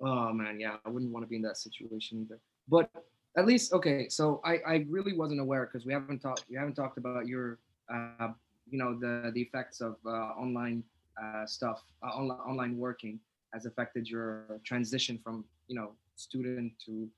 Oh 0.00 0.32
man, 0.32 0.60
yeah, 0.60 0.76
I 0.84 0.88
wouldn't 0.90 1.12
want 1.12 1.24
to 1.24 1.28
be 1.28 1.36
in 1.36 1.42
that 1.42 1.56
situation 1.56 2.26
either. 2.26 2.40
But 2.68 2.90
at 3.36 3.46
least 3.46 3.72
okay, 3.72 4.08
so 4.08 4.40
I 4.44 4.58
I 4.66 4.86
really 4.88 5.14
wasn't 5.16 5.40
aware 5.40 5.66
because 5.66 5.86
we 5.86 5.92
haven't 5.92 6.20
talked 6.20 6.44
we 6.50 6.56
haven't 6.56 6.74
talked 6.74 6.98
about 6.98 7.26
your 7.26 7.58
uh 7.92 8.28
you 8.70 8.78
know 8.78 8.98
the 8.98 9.30
the 9.34 9.40
effects 9.40 9.80
of 9.80 9.96
uh, 10.06 10.10
online 10.44 10.82
uh, 11.20 11.46
stuff 11.46 11.82
uh, 12.02 12.08
online 12.08 12.38
online 12.40 12.78
working 12.78 13.18
has 13.52 13.66
affected 13.66 14.08
your 14.08 14.60
transition 14.64 15.18
from 15.22 15.44
you 15.68 15.76
know 15.76 15.92
student 16.16 16.72
to 16.84 17.08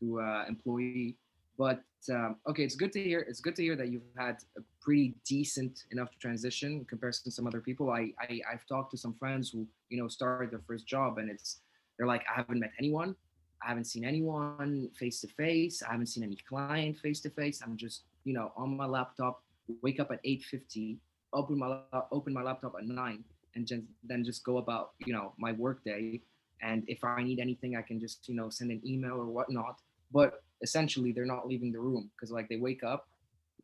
to 0.00 0.20
uh, 0.20 0.44
employee. 0.48 1.16
But 1.58 1.82
um, 2.10 2.36
okay, 2.46 2.64
it's 2.64 2.74
good 2.74 2.92
to 2.92 3.02
hear. 3.02 3.20
It's 3.20 3.40
good 3.40 3.56
to 3.56 3.62
hear 3.62 3.76
that 3.76 3.88
you've 3.88 4.02
had 4.16 4.36
a 4.58 4.60
pretty 4.82 5.14
decent 5.24 5.84
enough 5.90 6.10
transition 6.20 6.72
in 6.72 6.84
comparison 6.84 7.24
to 7.24 7.30
some 7.30 7.46
other 7.46 7.60
people. 7.60 7.90
I, 7.90 8.12
I 8.20 8.40
I've 8.50 8.66
talked 8.66 8.90
to 8.92 8.98
some 8.98 9.14
friends 9.14 9.50
who 9.50 9.66
you 9.88 9.98
know 9.98 10.08
started 10.08 10.50
their 10.50 10.62
first 10.66 10.86
job 10.86 11.18
and 11.18 11.30
it's 11.30 11.60
they're 11.96 12.06
like, 12.06 12.24
I 12.30 12.36
haven't 12.36 12.60
met 12.60 12.72
anyone. 12.78 13.16
I 13.66 13.70
haven't 13.70 13.86
seen 13.86 14.04
anyone 14.04 14.88
face 14.94 15.20
to 15.22 15.26
face. 15.26 15.82
I 15.82 15.90
haven't 15.90 16.06
seen 16.06 16.22
any 16.22 16.38
client 16.48 16.96
face 16.98 17.20
to 17.22 17.30
face. 17.30 17.60
I'm 17.62 17.76
just, 17.76 18.04
you 18.24 18.32
know, 18.32 18.52
on 18.56 18.76
my 18.76 18.86
laptop, 18.86 19.42
wake 19.82 19.98
up 19.98 20.12
at 20.12 20.22
8:50, 20.24 20.98
open 21.32 21.58
my 21.58 21.80
open 22.12 22.32
my 22.32 22.42
laptop 22.42 22.76
at 22.78 22.86
9 22.86 23.24
and 23.56 23.66
just, 23.66 23.82
then 24.04 24.22
just 24.24 24.44
go 24.44 24.58
about, 24.58 24.92
you 25.04 25.12
know, 25.12 25.32
my 25.36 25.50
work 25.50 25.82
day. 25.82 26.22
And 26.62 26.84
if 26.86 27.02
I 27.02 27.24
need 27.24 27.40
anything, 27.40 27.76
I 27.76 27.82
can 27.82 27.98
just, 27.98 28.28
you 28.28 28.36
know, 28.36 28.50
send 28.50 28.70
an 28.70 28.80
email 28.86 29.14
or 29.14 29.26
whatnot. 29.26 29.80
But 30.12 30.44
essentially 30.62 31.10
they're 31.10 31.26
not 31.26 31.48
leaving 31.48 31.72
the 31.72 31.80
room 31.80 32.10
because 32.14 32.30
like 32.30 32.48
they 32.48 32.56
wake 32.56 32.84
up, 32.84 33.08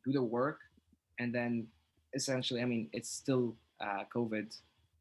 do 0.05 0.11
their 0.13 0.23
work, 0.23 0.59
and 1.21 1.33
then 1.33 1.69
essentially, 2.13 2.61
I 2.61 2.65
mean, 2.65 2.91
it's 2.93 3.09
still 3.09 3.55
uh, 3.81 4.03
COVID 4.13 4.53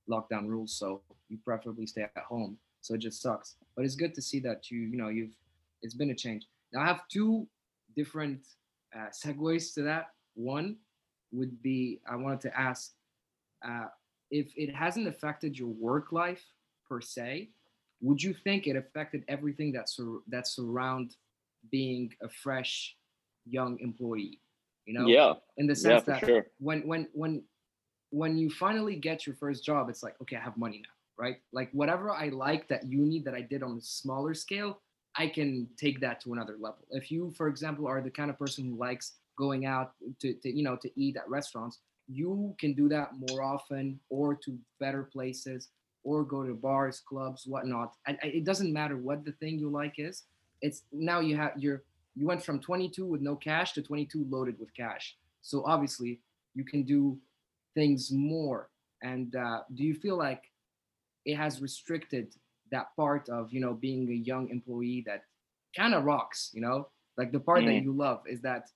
lockdown 0.08 0.48
rules, 0.48 0.74
so 0.74 1.02
you 1.28 1.40
preferably 1.44 1.88
stay 1.88 2.04
at 2.04 2.24
home 2.24 2.58
so 2.82 2.96
it 2.96 3.00
just 3.00 3.22
sucks. 3.22 3.56
But 3.76 3.86
it's 3.86 3.96
good 3.96 4.14
to 4.16 4.22
see 4.22 4.40
that 4.42 4.70
you 4.70 4.80
you 4.80 4.98
know 4.98 5.10
you've 5.10 5.36
it's 5.82 5.96
been 5.96 6.12
a 6.12 6.16
change. 6.16 6.48
Now 6.74 6.82
i 6.82 6.88
have 6.88 7.02
two 7.12 7.48
different 7.96 8.40
uh, 8.96 9.10
segues 9.10 9.74
to 9.76 9.82
that. 9.84 10.08
One 10.36 10.78
would 11.32 11.62
be 11.62 12.00
i 12.10 12.16
wanted 12.16 12.42
to 12.42 12.60
ask 12.60 12.94
uh, 13.66 13.86
if 14.30 14.52
it 14.56 14.74
hasn't 14.76 15.08
affected 15.08 15.58
your 15.58 15.70
work 15.70 16.12
life 16.12 16.44
per 16.88 17.02
se 17.02 17.50
would 18.02 18.22
you 18.22 18.34
think 18.34 18.68
it 18.68 18.76
affected 18.76 19.24
everything 19.28 19.72
that 19.72 19.88
sur- 19.90 20.24
that 20.28 20.48
surround 20.48 21.16
being 21.72 22.12
a 22.22 22.30
fresh 22.30 22.96
young 23.46 23.78
employee 23.80 24.40
you 24.86 24.94
know? 24.94 25.08
Yeah, 25.08 25.34
in 25.58 25.68
the 25.68 25.76
sense 25.76 26.04
for 26.04 26.12
that 26.12 26.26
sure. 26.26 26.48
when 26.60 26.86
when 26.88 27.08
when 27.14 27.44
when 28.10 28.38
you 28.38 28.50
finally 28.50 28.96
get 28.96 29.26
your 29.26 29.36
first 29.36 29.64
job 29.64 29.90
it's 29.90 30.04
like 30.04 30.16
okay 30.22 30.36
i 30.36 30.40
have 30.40 30.58
money 30.58 30.82
now 30.84 30.96
right? 31.18 31.38
Like 31.52 31.70
whatever 31.72 32.12
i 32.12 32.30
liked 32.30 32.72
at 32.72 32.86
uni 32.86 33.20
that 33.20 33.34
i 33.34 33.42
did 33.42 33.64
on 33.64 33.78
a 33.78 33.82
smaller 33.82 34.34
scale 34.34 34.80
i 35.16 35.28
can 35.28 35.68
take 35.78 36.00
that 36.02 36.22
to 36.22 36.34
another 36.34 36.56
level. 36.60 36.86
If 36.92 37.12
you 37.12 37.32
for 37.38 37.48
example 37.48 37.88
are 37.88 38.02
the 38.02 38.12
kind 38.12 38.30
of 38.30 38.40
person 38.40 38.66
who 38.66 38.76
likes 38.78 39.14
going 39.38 39.66
out 39.66 39.94
to, 40.20 40.34
to 40.34 40.56
you 40.56 40.64
know 40.64 40.76
to 40.78 40.90
eat 40.96 41.16
at 41.18 41.28
restaurants 41.30 41.80
you 42.08 42.54
can 42.60 42.74
do 42.74 42.90
that 42.90 43.12
more 43.30 43.42
often 43.42 44.00
or 44.10 44.36
to 44.36 44.58
better 44.80 45.04
places 45.04 45.70
or 46.04 46.24
go 46.24 46.44
to 46.44 46.54
bars 46.54 47.00
clubs 47.00 47.46
whatnot. 47.46 47.94
And 48.08 48.18
it 48.24 48.44
doesn't 48.44 48.74
matter 48.74 48.98
what 48.98 49.24
the 49.24 49.32
thing 49.34 49.60
you 49.60 49.70
like 49.70 49.96
is 49.98 50.24
it's 50.62 50.84
now 50.92 51.20
you 51.20 51.36
have 51.38 51.54
you're 51.58 51.84
you 52.16 52.28
went 52.28 52.44
from 52.44 52.60
22 52.60 53.06
with 53.06 53.22
no 53.22 53.36
cash 53.36 53.72
to 53.74 53.82
22 53.82 54.26
loaded 54.30 54.60
with 54.60 54.74
cash. 54.76 55.16
So 55.42 55.64
obviously 55.66 56.20
you 56.54 56.66
can 56.66 56.84
do 56.84 57.18
things 57.74 58.12
more. 58.12 58.70
And 59.02 59.36
uh, 59.36 59.62
do 59.74 59.84
you 59.84 59.96
feel 59.96 60.18
like 60.18 60.51
it 61.26 61.36
has 61.36 61.62
restricted 61.62 62.34
that 62.72 62.96
part 62.96 63.30
of 63.30 63.52
you 63.54 63.60
know 63.62 63.74
being 63.74 64.10
a 64.10 64.16
young 64.16 64.50
employee 64.50 65.04
that 65.06 65.24
kind 65.76 65.94
of 65.94 66.04
rocks. 66.04 66.52
You 66.54 66.62
know, 66.62 66.90
like 67.18 67.32
the 67.32 67.40
part 67.40 67.66
that 67.66 67.74
Mm. 67.76 67.84
you 67.84 67.94
love 67.94 68.22
is 68.28 68.42
that 68.42 68.70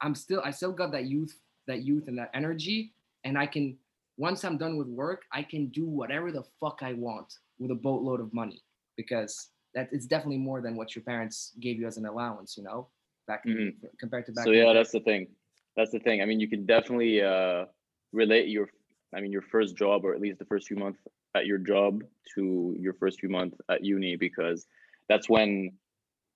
I'm 0.00 0.14
still 0.14 0.40
I 0.44 0.50
still 0.50 0.72
got 0.72 0.92
that 0.92 1.04
youth 1.06 1.38
that 1.66 1.82
youth 1.82 2.08
and 2.08 2.18
that 2.18 2.30
energy, 2.34 2.94
and 3.24 3.38
I 3.38 3.46
can 3.46 3.78
once 4.16 4.44
I'm 4.44 4.58
done 4.58 4.76
with 4.76 4.86
work, 4.88 5.22
I 5.32 5.42
can 5.42 5.68
do 5.68 5.86
whatever 5.86 6.30
the 6.30 6.44
fuck 6.60 6.80
I 6.82 6.92
want 6.92 7.32
with 7.58 7.70
a 7.70 7.74
boatload 7.74 8.20
of 8.20 8.32
money 8.32 8.62
because 8.96 9.50
that 9.74 9.88
it's 9.92 10.06
definitely 10.06 10.38
more 10.38 10.60
than 10.60 10.76
what 10.76 10.94
your 10.94 11.02
parents 11.02 11.52
gave 11.60 11.80
you 11.80 11.86
as 11.86 11.96
an 11.96 12.06
allowance. 12.06 12.56
You 12.56 12.64
know, 12.64 12.88
back 13.26 13.42
in, 13.46 13.52
Mhm. 13.52 13.98
compared 13.98 14.26
to 14.26 14.32
back. 14.32 14.44
So 14.44 14.50
yeah, 14.52 14.72
that's 14.72 14.92
the 14.92 15.00
thing. 15.00 15.28
That's 15.76 15.90
the 15.90 15.98
thing. 15.98 16.22
I 16.22 16.24
mean, 16.26 16.38
you 16.38 16.48
can 16.48 16.66
definitely 16.66 17.20
uh, 17.20 17.66
relate 18.12 18.48
your, 18.48 18.68
I 19.12 19.20
mean, 19.20 19.32
your 19.32 19.42
first 19.42 19.74
job 19.76 20.04
or 20.04 20.14
at 20.14 20.20
least 20.20 20.38
the 20.38 20.44
first 20.44 20.68
few 20.68 20.76
months 20.76 21.00
at 21.34 21.46
your 21.46 21.58
job 21.58 22.02
to 22.34 22.74
your 22.78 22.94
first 22.94 23.20
few 23.20 23.28
months 23.28 23.56
at 23.68 23.84
uni 23.84 24.16
because 24.16 24.66
that's 25.08 25.28
when 25.28 25.72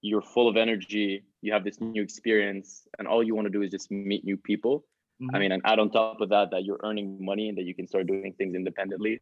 you're 0.03 0.23
full 0.23 0.49
of 0.49 0.57
energy. 0.57 1.25
You 1.43 1.53
have 1.53 1.65
this 1.65 1.81
new 1.81 2.03
experience, 2.03 2.87
and 2.99 3.09
all 3.09 3.23
you 3.23 3.35
want 3.35 3.47
to 3.47 3.51
do 3.51 3.63
is 3.63 3.71
just 3.71 3.91
meet 3.91 4.25
new 4.25 4.37
people. 4.37 4.85
I 5.21 5.25
Mhm. 5.25 5.41
mean, 5.41 5.53
and 5.53 5.63
add 5.65 5.79
on 5.81 5.91
top 5.91 6.21
of 6.21 6.29
that 6.29 6.51
that 6.53 6.65
you're 6.65 6.81
earning 6.85 7.25
money 7.25 7.49
and 7.49 7.59
that 7.59 7.65
you 7.65 7.75
can 7.75 7.87
start 7.89 8.07
doing 8.07 8.33
things 8.35 8.55
independently 8.55 9.21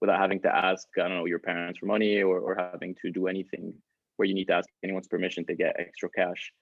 without 0.00 0.18
having 0.18 0.40
to 0.40 0.54
ask, 0.54 0.86
I 0.98 1.08
don't 1.08 1.16
know, 1.18 1.24
your 1.24 1.38
parents 1.38 1.78
for 1.78 1.86
money 1.86 2.22
or, 2.22 2.38
or 2.40 2.54
having 2.54 2.94
to 3.02 3.10
do 3.10 3.26
anything 3.28 3.74
where 4.16 4.28
you 4.28 4.34
need 4.34 4.48
to 4.48 4.54
ask 4.54 4.68
anyone's 4.82 5.08
permission 5.08 5.44
to 5.46 5.54
get 5.54 5.78
extra 5.78 6.10
cash. 6.10 6.52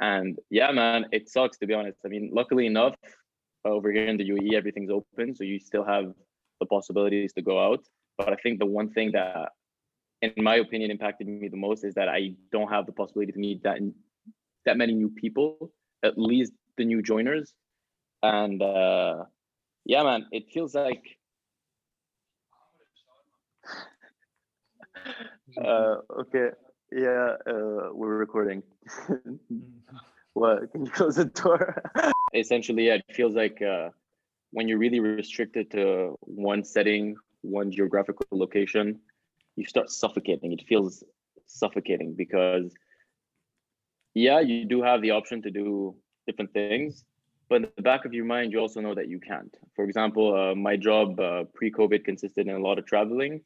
And 0.00 0.38
yeah, 0.50 0.70
man, 0.72 1.06
it 1.12 1.28
sucks 1.28 1.56
to 1.58 1.66
be 1.66 1.74
honest. 1.74 1.98
I 2.04 2.08
mean, 2.08 2.30
luckily 2.32 2.66
enough, 2.66 2.96
over 3.64 3.90
here 3.90 4.06
in 4.06 4.18
the 4.18 4.28
UAE, 4.28 4.54
everything's 4.54 4.90
open, 4.90 5.34
so 5.34 5.42
you 5.44 5.58
still 5.58 5.84
have 5.84 6.12
the 6.60 6.66
possibilities 6.66 7.32
to 7.32 7.42
go 7.42 7.58
out. 7.58 7.82
But 8.16 8.32
I 8.32 8.36
think 8.36 8.58
the 8.58 8.66
one 8.66 8.90
thing 8.90 9.12
that, 9.12 9.50
in 10.22 10.32
my 10.42 10.56
opinion, 10.56 10.90
impacted 10.90 11.26
me 11.26 11.48
the 11.48 11.56
most 11.56 11.84
is 11.84 11.94
that 11.94 12.08
I 12.08 12.34
don't 12.52 12.70
have 12.70 12.86
the 12.86 12.92
possibility 12.92 13.32
to 13.32 13.38
meet 13.38 13.62
that 13.64 13.78
that 14.64 14.76
many 14.76 14.94
new 14.94 15.10
people, 15.10 15.72
at 16.02 16.18
least 16.18 16.52
the 16.76 16.84
new 16.84 17.02
joiners. 17.02 17.54
And 18.22 18.62
uh, 18.62 19.24
yeah, 19.84 20.02
man, 20.02 20.26
it 20.32 20.50
feels 20.52 20.74
like 20.74 21.18
uh, 25.62 25.96
okay, 26.20 26.48
yeah, 26.92 27.36
uh, 27.46 27.90
we're 27.92 28.16
recording. 28.16 28.62
what? 30.32 30.72
Can 30.72 30.86
you 30.86 30.92
close 30.92 31.16
the 31.16 31.26
door? 31.26 31.82
Essentially, 32.34 32.86
yeah, 32.86 32.94
it 32.94 33.14
feels 33.14 33.34
like 33.34 33.60
uh, 33.62 33.90
when 34.52 34.68
you're 34.68 34.78
really 34.78 35.00
restricted 35.00 35.70
to 35.72 36.16
one 36.20 36.64
setting, 36.64 37.16
one 37.44 37.70
geographical 37.70 38.26
location, 38.32 39.00
you 39.56 39.66
start 39.66 39.90
suffocating. 39.90 40.52
It 40.52 40.64
feels 40.68 41.04
suffocating 41.46 42.14
because, 42.14 42.72
yeah, 44.14 44.40
you 44.40 44.64
do 44.64 44.82
have 44.82 45.02
the 45.02 45.12
option 45.12 45.42
to 45.42 45.50
do 45.50 45.94
different 46.26 46.52
things, 46.52 47.04
but 47.48 47.56
in 47.56 47.68
the 47.76 47.82
back 47.82 48.04
of 48.04 48.14
your 48.14 48.24
mind, 48.24 48.52
you 48.52 48.58
also 48.58 48.80
know 48.80 48.94
that 48.94 49.08
you 49.08 49.20
can't. 49.20 49.54
For 49.76 49.84
example, 49.84 50.34
uh, 50.34 50.54
my 50.54 50.76
job 50.76 51.20
uh, 51.20 51.44
pre-COVID 51.54 52.04
consisted 52.04 52.46
in 52.48 52.54
a 52.54 52.58
lot 52.58 52.78
of 52.78 52.86
traveling, 52.86 53.42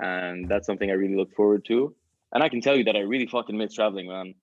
and 0.00 0.48
that's 0.48 0.66
something 0.66 0.90
I 0.90 0.94
really 0.94 1.16
look 1.16 1.32
forward 1.34 1.64
to. 1.66 1.94
And 2.32 2.42
I 2.42 2.48
can 2.48 2.60
tell 2.60 2.76
you 2.76 2.84
that 2.84 2.96
I 2.96 3.00
really 3.00 3.26
fucking 3.26 3.56
miss 3.56 3.74
traveling, 3.74 4.08
man. 4.08 4.34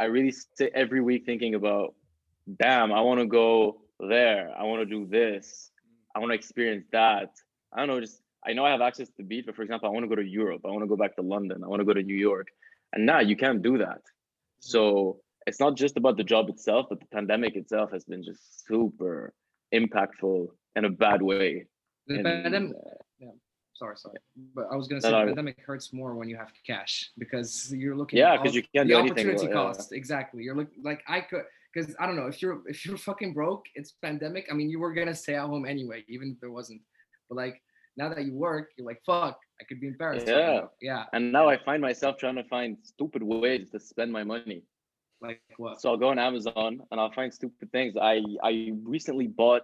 I 0.00 0.04
really 0.04 0.32
sit 0.32 0.72
every 0.74 1.00
week 1.00 1.24
thinking 1.24 1.54
about, 1.54 1.94
damn, 2.58 2.92
I 2.92 3.02
want 3.02 3.20
to 3.20 3.26
go 3.26 3.82
there. 4.00 4.50
I 4.58 4.64
want 4.64 4.80
to 4.80 4.86
do 4.86 5.06
this. 5.06 5.70
I 6.14 6.18
want 6.18 6.30
to 6.30 6.34
experience 6.34 6.86
that. 6.92 7.30
I 7.72 7.78
don't 7.78 7.88
know, 7.88 8.00
just 8.00 8.20
I 8.46 8.52
know 8.52 8.64
I 8.64 8.70
have 8.70 8.80
access 8.80 9.08
to 9.08 9.14
the 9.18 9.24
beach, 9.24 9.44
but 9.46 9.54
for 9.56 9.62
example, 9.62 9.88
I 9.88 9.92
want 9.92 10.04
to 10.04 10.08
go 10.08 10.16
to 10.16 10.24
Europe. 10.26 10.62
I 10.64 10.68
want 10.70 10.82
to 10.82 10.88
go 10.88 10.96
back 10.96 11.14
to 11.16 11.22
London. 11.22 11.62
I 11.64 11.68
want 11.68 11.80
to 11.80 11.84
go 11.86 11.94
to 11.94 12.02
New 12.02 12.16
York. 12.16 12.48
And 12.92 13.06
now 13.06 13.20
you 13.20 13.36
can't 13.36 13.62
do 13.62 13.78
that. 13.78 14.00
So 14.60 15.20
it's 15.46 15.60
not 15.60 15.76
just 15.76 15.96
about 15.96 16.16
the 16.16 16.24
job 16.24 16.48
itself, 16.50 16.86
but 16.90 17.00
the 17.00 17.06
pandemic 17.06 17.56
itself 17.56 17.90
has 17.92 18.04
been 18.04 18.22
just 18.22 18.66
super 18.66 19.32
impactful 19.72 20.48
in 20.76 20.84
a 20.84 20.90
bad 20.90 21.22
way. 21.22 21.66
The 22.08 22.16
And, 22.16 22.24
pandemic, 22.24 22.72
uh, 23.24 23.26
sorry, 23.74 23.96
sorry, 23.96 24.18
but 24.54 24.66
I 24.70 24.76
was 24.76 24.88
gonna 24.88 25.00
say 25.00 25.10
the 25.10 25.16
I- 25.16 25.24
pandemic 25.26 25.60
hurts 25.60 25.92
more 25.92 26.14
when 26.16 26.28
you 26.28 26.36
have 26.36 26.52
cash 26.66 27.10
because 27.16 27.72
you're 27.74 27.96
looking. 27.96 28.18
Yeah, 28.18 28.34
at 28.34 28.38
'cause 28.40 28.48
all- 28.48 28.56
you 28.56 28.62
can't 28.74 28.88
the 28.88 28.94
do 28.94 28.98
anything, 29.00 29.12
opportunity 29.28 29.46
yeah. 29.46 29.52
cost 29.52 29.92
exactly. 29.92 30.42
You're 30.42 30.56
look 30.56 30.68
like 30.82 31.02
I 31.06 31.20
could 31.22 31.44
because 31.72 31.94
I 31.98 32.06
don't 32.06 32.16
know 32.16 32.26
if 32.26 32.42
you're 32.42 32.62
if 32.66 32.84
you're 32.84 32.96
fucking 32.96 33.32
broke, 33.34 33.64
it's 33.74 33.92
pandemic. 34.02 34.46
I 34.50 34.54
mean, 34.54 34.68
you 34.70 34.78
were 34.78 34.92
gonna 34.92 35.14
stay 35.14 35.34
at 35.34 35.46
home 35.46 35.66
anyway, 35.66 36.04
even 36.08 36.32
if 36.32 36.40
there 36.40 36.50
wasn't. 36.50 36.80
But 37.28 37.36
like 37.36 37.62
now 37.96 38.08
that 38.08 38.24
you 38.24 38.34
work, 38.34 38.70
you're 38.76 38.86
like, 38.86 39.00
fuck, 39.04 39.38
I 39.60 39.64
could 39.64 39.80
be 39.80 39.88
in 39.88 39.96
Paris. 39.96 40.24
Yeah. 40.26 40.34
now. 40.34 40.70
yeah. 40.80 41.04
And 41.12 41.32
now 41.32 41.48
I 41.48 41.58
find 41.62 41.80
myself 41.80 42.16
trying 42.18 42.36
to 42.36 42.44
find 42.44 42.76
stupid 42.82 43.22
ways 43.22 43.70
to 43.70 43.80
spend 43.80 44.12
my 44.12 44.24
money. 44.24 44.62
Like 45.20 45.40
what? 45.56 45.80
So 45.80 45.90
I'll 45.90 45.96
go 45.96 46.08
on 46.08 46.18
Amazon 46.18 46.82
and 46.90 47.00
I'll 47.00 47.12
find 47.12 47.32
stupid 47.32 47.70
things. 47.72 47.96
I 47.96 48.22
I 48.42 48.72
recently 48.84 49.28
bought 49.28 49.62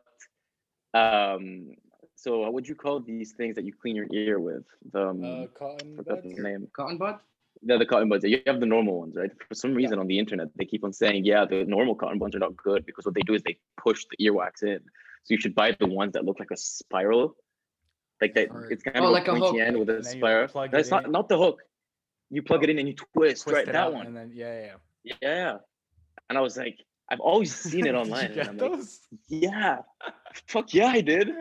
um 0.94 1.70
so 2.14 2.40
what 2.40 2.52
would 2.52 2.66
you 2.66 2.74
call 2.74 2.98
these 3.00 3.32
things 3.32 3.54
that 3.54 3.64
you 3.64 3.72
clean 3.72 3.94
your 3.94 4.08
ear 4.12 4.40
with? 4.40 4.64
The 4.92 5.08
um, 5.08 5.24
Uh, 5.24 5.46
cotton 5.56 5.96
forgot 5.96 6.22
the 6.22 6.30
name. 6.30 6.68
Cotton 6.74 6.98
bud? 6.98 7.18
They're 7.62 7.78
the 7.78 7.86
cotton 7.86 8.08
buds. 8.08 8.24
You 8.24 8.40
have 8.46 8.60
the 8.60 8.66
normal 8.66 9.00
ones, 9.00 9.14
right? 9.16 9.30
For 9.48 9.54
some 9.54 9.74
reason 9.74 9.98
on 9.98 10.06
the 10.06 10.18
internet, 10.18 10.48
they 10.56 10.64
keep 10.64 10.84
on 10.84 10.92
saying, 10.92 11.24
yeah, 11.24 11.44
the 11.44 11.64
normal 11.64 11.94
cotton 11.96 12.18
buds 12.18 12.36
are 12.36 12.38
not 12.38 12.56
good 12.56 12.86
because 12.86 13.04
what 13.04 13.14
they 13.14 13.20
do 13.22 13.34
is 13.34 13.42
they 13.42 13.58
push 13.76 14.04
the 14.10 14.24
earwax 14.24 14.62
in. 14.62 14.78
So 15.24 15.34
you 15.34 15.40
should 15.40 15.54
buy 15.54 15.76
the 15.78 15.86
ones 15.86 16.12
that 16.12 16.24
look 16.24 16.38
like 16.38 16.50
a 16.52 16.56
spiral. 16.56 17.36
Like 18.20 18.34
that, 18.34 18.50
Heard. 18.50 18.72
it's 18.72 18.82
kind 18.82 18.96
Oh, 18.98 19.06
of 19.06 19.12
like 19.12 19.28
a 19.28 19.32
a 19.32 19.38
pointy 19.38 19.58
hook. 19.58 19.66
end 19.66 19.78
with 19.78 19.90
a 19.90 19.96
And 19.96 20.06
spiral. 20.06 20.48
plug 20.48 20.70
That's 20.70 20.88
it 20.88 20.90
not 20.92 21.04
in. 21.06 21.12
not 21.12 21.28
the 21.28 21.38
hook. 21.38 21.60
You 22.30 22.42
plug 22.42 22.62
it 22.64 22.70
in 22.70 22.78
and 22.78 22.88
you 22.88 22.94
twist, 22.94 23.42
Twist 23.44 23.54
right? 23.56 23.66
That 23.66 23.92
one. 23.92 24.06
And 24.06 24.16
then 24.16 24.30
yeah, 24.34 24.72
yeah. 25.04 25.16
Yeah. 25.22 25.56
And 26.28 26.36
I 26.36 26.40
was 26.40 26.56
like, 26.56 26.78
I've 27.10 27.20
always 27.20 27.54
seen 27.70 27.86
it 27.86 27.92
Did 27.92 27.94
you 27.94 27.98
online. 28.12 28.34
get 28.34 28.48
and 28.48 28.62
I'm 28.62 28.72
like, 28.80 28.88
yeah. 29.28 29.78
Fuck 30.46 30.74
yeah, 30.74 30.86
I 30.88 31.00
did. 31.00 31.30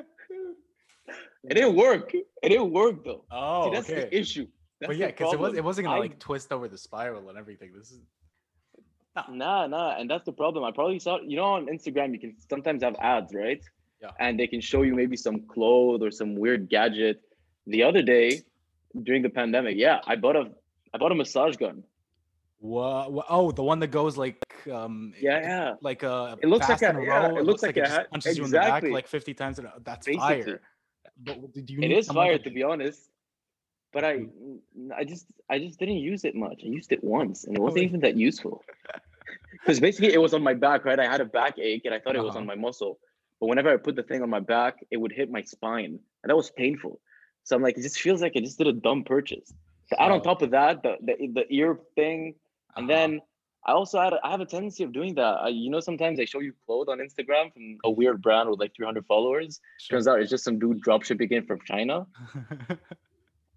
It 1.50 1.54
didn't 1.54 1.76
work. 1.78 2.12
It 2.14 2.50
didn't 2.50 2.72
work 2.72 3.06
though. 3.06 3.24
Oh, 3.32 3.70
See, 3.70 3.76
that's 3.76 3.90
okay. 3.90 4.02
the 4.02 4.18
issue. 4.18 4.48
That's 4.80 4.90
but 4.90 4.98
yeah, 4.98 5.08
because 5.08 5.34
it 5.34 5.40
was 5.40 5.56
it 5.56 5.64
wasn't 5.64 5.86
gonna 5.86 5.98
I- 5.98 6.02
like 6.02 6.20
twist 6.20 6.52
over 6.52 6.68
the 6.68 6.78
spiral 6.78 7.30
and 7.30 7.38
everything. 7.38 7.72
This 7.78 7.92
is 7.92 8.02
Nah, 9.32 9.66
nah, 9.66 9.96
and 9.98 10.08
that's 10.08 10.26
the 10.26 10.32
problem. 10.32 10.64
I 10.64 10.70
probably 10.72 11.00
saw, 11.00 11.20
you 11.20 11.38
know, 11.38 11.46
on 11.46 11.66
Instagram, 11.66 12.14
you 12.14 12.20
can 12.20 12.36
sometimes 12.50 12.84
have 12.84 12.96
ads, 13.00 13.34
right? 13.34 13.60
Yeah. 14.00 14.12
And 14.20 14.40
they 14.40 14.46
can 14.46 14.62
show 14.62 14.84
you 14.84 14.94
maybe 14.94 15.18
some 15.18 15.48
clothes 15.48 16.04
or 16.04 16.12
some 16.12 16.36
weird 16.36 16.70
gadget. 16.70 17.20
The 17.66 17.82
other 17.82 18.04
day, 18.04 18.42
during 19.02 19.24
the 19.24 19.30
pandemic, 19.30 19.76
yeah, 19.76 20.02
I 20.06 20.18
bought 20.18 20.36
a, 20.36 20.52
I 20.94 21.00
bought 21.00 21.12
a 21.12 21.16
massage 21.16 21.56
gun. 21.58 21.84
what? 22.60 23.26
Oh, 23.28 23.52
the 23.52 23.64
one 23.64 23.80
that 23.80 23.88
goes 23.88 24.18
like 24.18 24.38
um 24.72 25.14
Yeah, 25.20 25.40
yeah. 25.42 25.74
like 25.82 26.04
uh 26.04 26.36
It 26.44 26.48
looks 26.48 26.70
like 26.70 26.80
fast 26.80 26.96
in 26.96 27.02
a- 27.02 27.04
yeah, 27.04 27.28
row. 27.28 27.38
it 27.38 27.46
looks 27.46 27.64
like 27.64 27.76
it 27.78 27.82
a 27.82 27.84
just 27.86 27.96
hat- 27.98 28.12
punches 28.12 28.38
you 28.38 28.46
in 28.46 28.52
the 28.52 28.58
back 28.58 28.68
exactly. 28.68 28.92
like 28.92 29.08
50 29.08 29.34
times. 29.34 29.58
in 29.60 29.66
a- 29.66 29.74
That's 29.84 30.06
Basically. 30.06 30.44
fire. 30.44 30.62
But 31.26 31.54
did 31.54 31.70
you? 31.72 31.78
It 31.82 31.88
need 31.88 31.98
is 31.98 32.08
fire 32.08 32.38
to, 32.38 32.44
to 32.44 32.50
be 32.52 32.62
honest, 32.62 33.10
but 33.94 34.04
I, 34.04 34.14
Mhm. 34.18 34.60
n- 34.76 34.92
I 34.96 35.04
just, 35.04 35.26
I 35.50 35.60
just 35.60 35.80
didn't 35.80 35.98
use 35.98 36.24
it 36.26 36.36
much. 36.36 36.62
I 36.64 36.68
used 36.68 36.92
it 36.92 37.04
once, 37.04 37.46
and 37.46 37.56
it 37.58 37.62
wasn't 37.62 37.84
even 37.86 38.00
that 38.02 38.16
useful. 38.16 38.64
Because 39.52 39.80
basically, 39.82 40.14
it 40.14 40.22
was 40.22 40.34
on 40.34 40.42
my 40.44 40.54
back, 40.54 40.86
right? 40.86 41.00
I 41.00 41.06
had 41.06 41.20
a 41.20 41.26
backache, 41.26 41.84
and 41.86 41.94
I 41.94 42.00
thought 42.00 42.16
it 42.16 42.24
was 42.24 42.36
on 42.36 42.44
Uh-huh. 42.44 42.56
my 42.56 42.56
muscle. 42.68 43.00
But 43.40 43.48
whenever 43.48 43.70
I 43.74 43.78
put 43.78 43.96
the 43.96 44.04
thing 44.04 44.22
on 44.22 44.30
my 44.30 44.40
back, 44.40 44.76
it 44.90 44.98
would 44.98 45.12
hit 45.12 45.30
my 45.30 45.42
spine, 45.42 46.00
and 46.22 46.30
that 46.30 46.36
was 46.36 46.50
painful. 46.52 47.00
So 47.44 47.56
I'm 47.56 47.62
like, 47.62 47.78
it 47.78 47.82
just 47.82 48.00
feels 48.00 48.22
like 48.22 48.34
I 48.36 48.40
just 48.40 48.58
did 48.58 48.68
a 48.68 48.74
dumb 48.88 49.04
purchase. 49.04 49.54
To 49.90 50.02
add 50.02 50.12
on 50.12 50.20
Oh. 50.20 50.24
top 50.24 50.42
of 50.42 50.52
that, 50.52 50.82
the 50.84 50.94
the, 51.08 51.16
the 51.40 51.46
ear 51.60 51.72
thing, 51.96 52.36
and 52.78 52.90
Uh-huh. 52.90 52.94
then 52.94 53.22
I 53.66 53.72
also 53.74 54.00
had 54.00 54.14
a, 54.14 54.20
I 54.26 54.32
have 54.32 54.40
a 54.42 54.46
tendency 54.46 54.84
of 54.86 54.92
doing 54.94 55.14
that. 55.16 55.34
I, 55.46 55.50
you 55.50 55.70
know, 55.70 55.82
sometimes 55.82 56.20
I 56.22 56.26
show 56.26 56.40
you 56.40 56.54
clothes 56.66 56.88
on 56.88 57.00
Instagram 57.00 57.52
from 57.54 57.66
a 57.84 57.92
weird 57.92 58.22
brand 58.22 58.50
with 58.50 58.60
like 58.62 58.74
300 58.76 59.06
followers. 59.06 59.60
Sure. 59.80 59.96
Turns 59.98 60.08
out 60.08 60.22
it's 60.22 60.30
just 60.36 60.46
some 60.46 60.58
dude 60.60 60.80
drop 60.82 61.04
shipping 61.04 61.30
in 61.32 61.44
from 61.46 61.60
China 61.66 62.08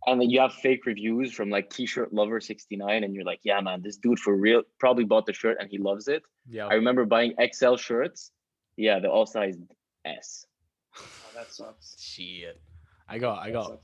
and 0.07 0.21
then 0.21 0.31
you 0.31 0.41
have 0.41 0.53
fake 0.55 0.87
reviews 0.87 1.33
from 1.33 1.51
like 1.51 1.69
t-shirt 1.71 2.13
lover 2.13 2.41
69 2.41 3.05
and 3.05 3.15
you're 3.15 3.25
like 3.25 3.41
yeah 3.43 3.61
man 3.61 3.83
this 3.83 3.97
dude 3.97 4.19
for 4.19 4.37
real 4.37 4.63
probably 4.79 5.05
bought 5.05 5.27
the 5.27 5.33
shirt 5.33 5.57
and 5.61 5.69
he 5.71 5.79
loves 5.79 6.09
it 6.09 6.23
yeah. 6.49 6.67
i 6.67 6.75
remember 6.75 7.05
buying 7.05 7.35
xl 7.53 7.77
shirts 7.77 8.33
yeah 8.77 8.99
they're 8.99 9.11
all 9.11 9.27
size 9.27 9.57
s 10.05 10.47
Oh, 10.97 11.03
that 11.35 11.53
sucks. 11.53 11.97
Shit. 12.01 12.61
I 13.09 13.19
got 13.19 13.41
I 13.41 13.51
got 13.51 13.81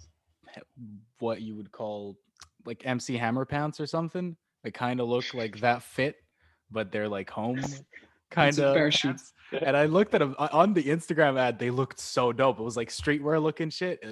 what 1.19 1.43
you 1.43 1.57
would 1.57 1.73
call 1.73 2.17
like 2.65 2.83
MC 2.85 3.17
Hammer 3.17 3.45
pants 3.45 3.81
or 3.81 3.87
something. 3.87 4.37
They 4.63 4.71
kind 4.71 5.01
of 5.01 5.09
look 5.09 5.35
like 5.35 5.61
that 5.61 5.83
fit, 5.83 6.17
but 6.71 6.91
they're 6.91 7.09
like 7.09 7.31
home 7.31 7.61
kind 8.31 8.59
of. 8.59 8.75
parachute. 8.75 9.21
And 9.63 9.77
I 9.77 9.87
looked 9.87 10.15
at 10.15 10.19
them 10.19 10.35
uh, 10.39 10.49
on 10.53 10.75
the 10.75 10.83
Instagram 10.83 11.39
ad. 11.39 11.59
They 11.59 11.71
looked 11.71 12.01
so 12.01 12.33
dope. 12.33 12.59
It 12.59 12.63
was 12.65 12.77
like 12.77 12.89
streetwear 12.89 13.41
looking 13.41 13.71
shit. 13.71 14.03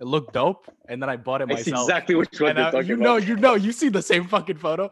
It, 0.00 0.04
it 0.04 0.06
looked 0.06 0.32
dope, 0.32 0.66
and 0.88 1.00
then 1.02 1.08
I 1.08 1.16
bought 1.16 1.42
it 1.42 1.50
i 1.50 1.54
see 1.56 1.70
myself. 1.70 1.88
exactly 1.88 2.14
which 2.14 2.40
one 2.40 2.50
and 2.50 2.58
you're 2.58 2.66
I- 2.68 2.70
talking 2.70 2.88
you 2.88 2.94
about 2.94 3.04
know, 3.04 3.16
you 3.16 3.36
know, 3.36 3.54
you 3.54 3.72
see 3.72 3.88
the 3.88 4.02
same 4.02 4.26
fucking 4.26 4.56
photo, 4.58 4.90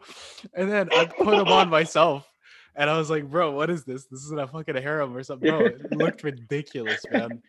and 0.53 0.71
then 0.71 0.89
I 0.93 1.05
put 1.05 1.25
them 1.37 1.47
on 1.47 1.69
myself, 1.79 2.27
and 2.75 2.89
I 2.89 2.97
was 2.97 3.09
like, 3.09 3.29
"Bro, 3.29 3.51
what 3.51 3.69
is 3.69 3.83
this? 3.85 4.05
This 4.05 4.23
isn't 4.25 4.39
a 4.39 4.47
fucking 4.47 4.75
harem 4.75 5.15
or 5.15 5.23
something." 5.23 5.49
Bro, 5.49 5.65
it 5.65 5.91
looked 5.93 6.23
ridiculous, 6.23 7.03
man. 7.11 7.41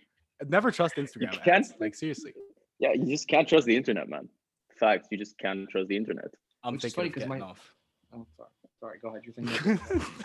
Never 0.48 0.70
trust 0.70 0.96
Instagram. 0.96 1.32
can't- 1.42 1.48
ads. 1.66 1.74
Like 1.80 1.94
seriously. 1.94 2.32
yeah 2.78 2.92
you 2.94 3.06
just 3.06 3.28
can't 3.28 3.46
trust 3.48 3.66
the 3.66 3.76
internet 3.76 4.08
man 4.08 4.28
facts. 4.78 5.08
You 5.10 5.18
just 5.18 5.36
can't 5.38 5.68
trust 5.68 5.88
the 5.88 5.96
internet. 5.96 6.30
I'm 6.64 6.74
Which 6.74 6.84
is 6.86 6.94
thinking 6.94 7.26
funny 7.28 7.40
of 7.40 7.40
'cause 7.40 7.40
my- 7.40 7.46
off. 7.50 7.74
Oh, 8.14 8.26
sorry. 8.36 8.48
Sorry. 8.80 8.98
Go 9.02 9.08
ahead. 9.10 9.22
You're 9.24 9.34
thinking. 9.34 9.80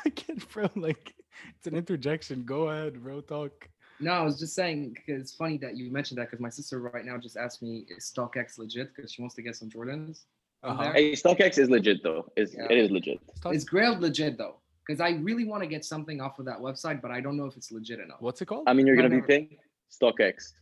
I 0.05 0.09
can't, 0.11 0.49
bro. 0.49 0.69
Like, 0.75 1.13
it's 1.57 1.67
an 1.67 1.75
interjection. 1.75 2.43
Go 2.45 2.69
ahead, 2.69 3.03
bro. 3.03 3.19
Talk. 3.19 3.67
No, 3.99 4.11
I 4.11 4.21
was 4.23 4.37
just 4.39 4.53
saying 4.55 4.93
because 4.93 5.21
it's 5.21 5.33
funny 5.33 5.57
that 5.59 5.77
you 5.77 5.91
mentioned 5.91 6.17
that 6.19 6.29
because 6.29 6.41
my 6.41 6.49
sister 6.49 6.79
right 6.79 7.05
now 7.05 7.17
just 7.17 7.37
asked 7.37 7.61
me 7.61 7.85
is 7.89 8.11
StockX 8.15 8.57
legit 8.57 8.93
because 8.95 9.11
she 9.11 9.21
wants 9.21 9.35
to 9.35 9.41
get 9.41 9.55
some 9.55 9.69
Jordans. 9.69 10.23
Uh-huh. 10.63 10.91
Hey, 10.93 11.13
StockX 11.13 11.57
is 11.57 11.69
legit 11.69 12.03
though. 12.03 12.29
Is 12.35 12.53
Yeah. 12.55 12.67
it 12.69 12.77
is 12.77 12.91
legit. 12.91 13.19
Stop- 13.35 13.53
Is 13.53 13.63
Grail 13.63 13.97
legit 13.99 14.37
though? 14.37 14.57
Because 14.85 14.99
I 14.99 15.11
really 15.21 15.45
want 15.45 15.63
to 15.63 15.67
get 15.67 15.85
something 15.85 16.19
off 16.21 16.39
of 16.39 16.45
that 16.45 16.59
website, 16.59 17.01
but 17.01 17.09
I 17.11 17.21
don't 17.21 17.37
know 17.37 17.45
if 17.45 17.55
it's 17.55 17.71
legit 17.71 17.99
enough. 17.99 18.21
What's 18.21 18.41
it 18.41 18.45
called? 18.47 18.63
I 18.67 18.73
mean, 18.73 18.85
you're 18.85 18.95
gonna 18.97 19.09
be 19.09 19.21
paying 19.21 19.57
StockX. 19.91 20.53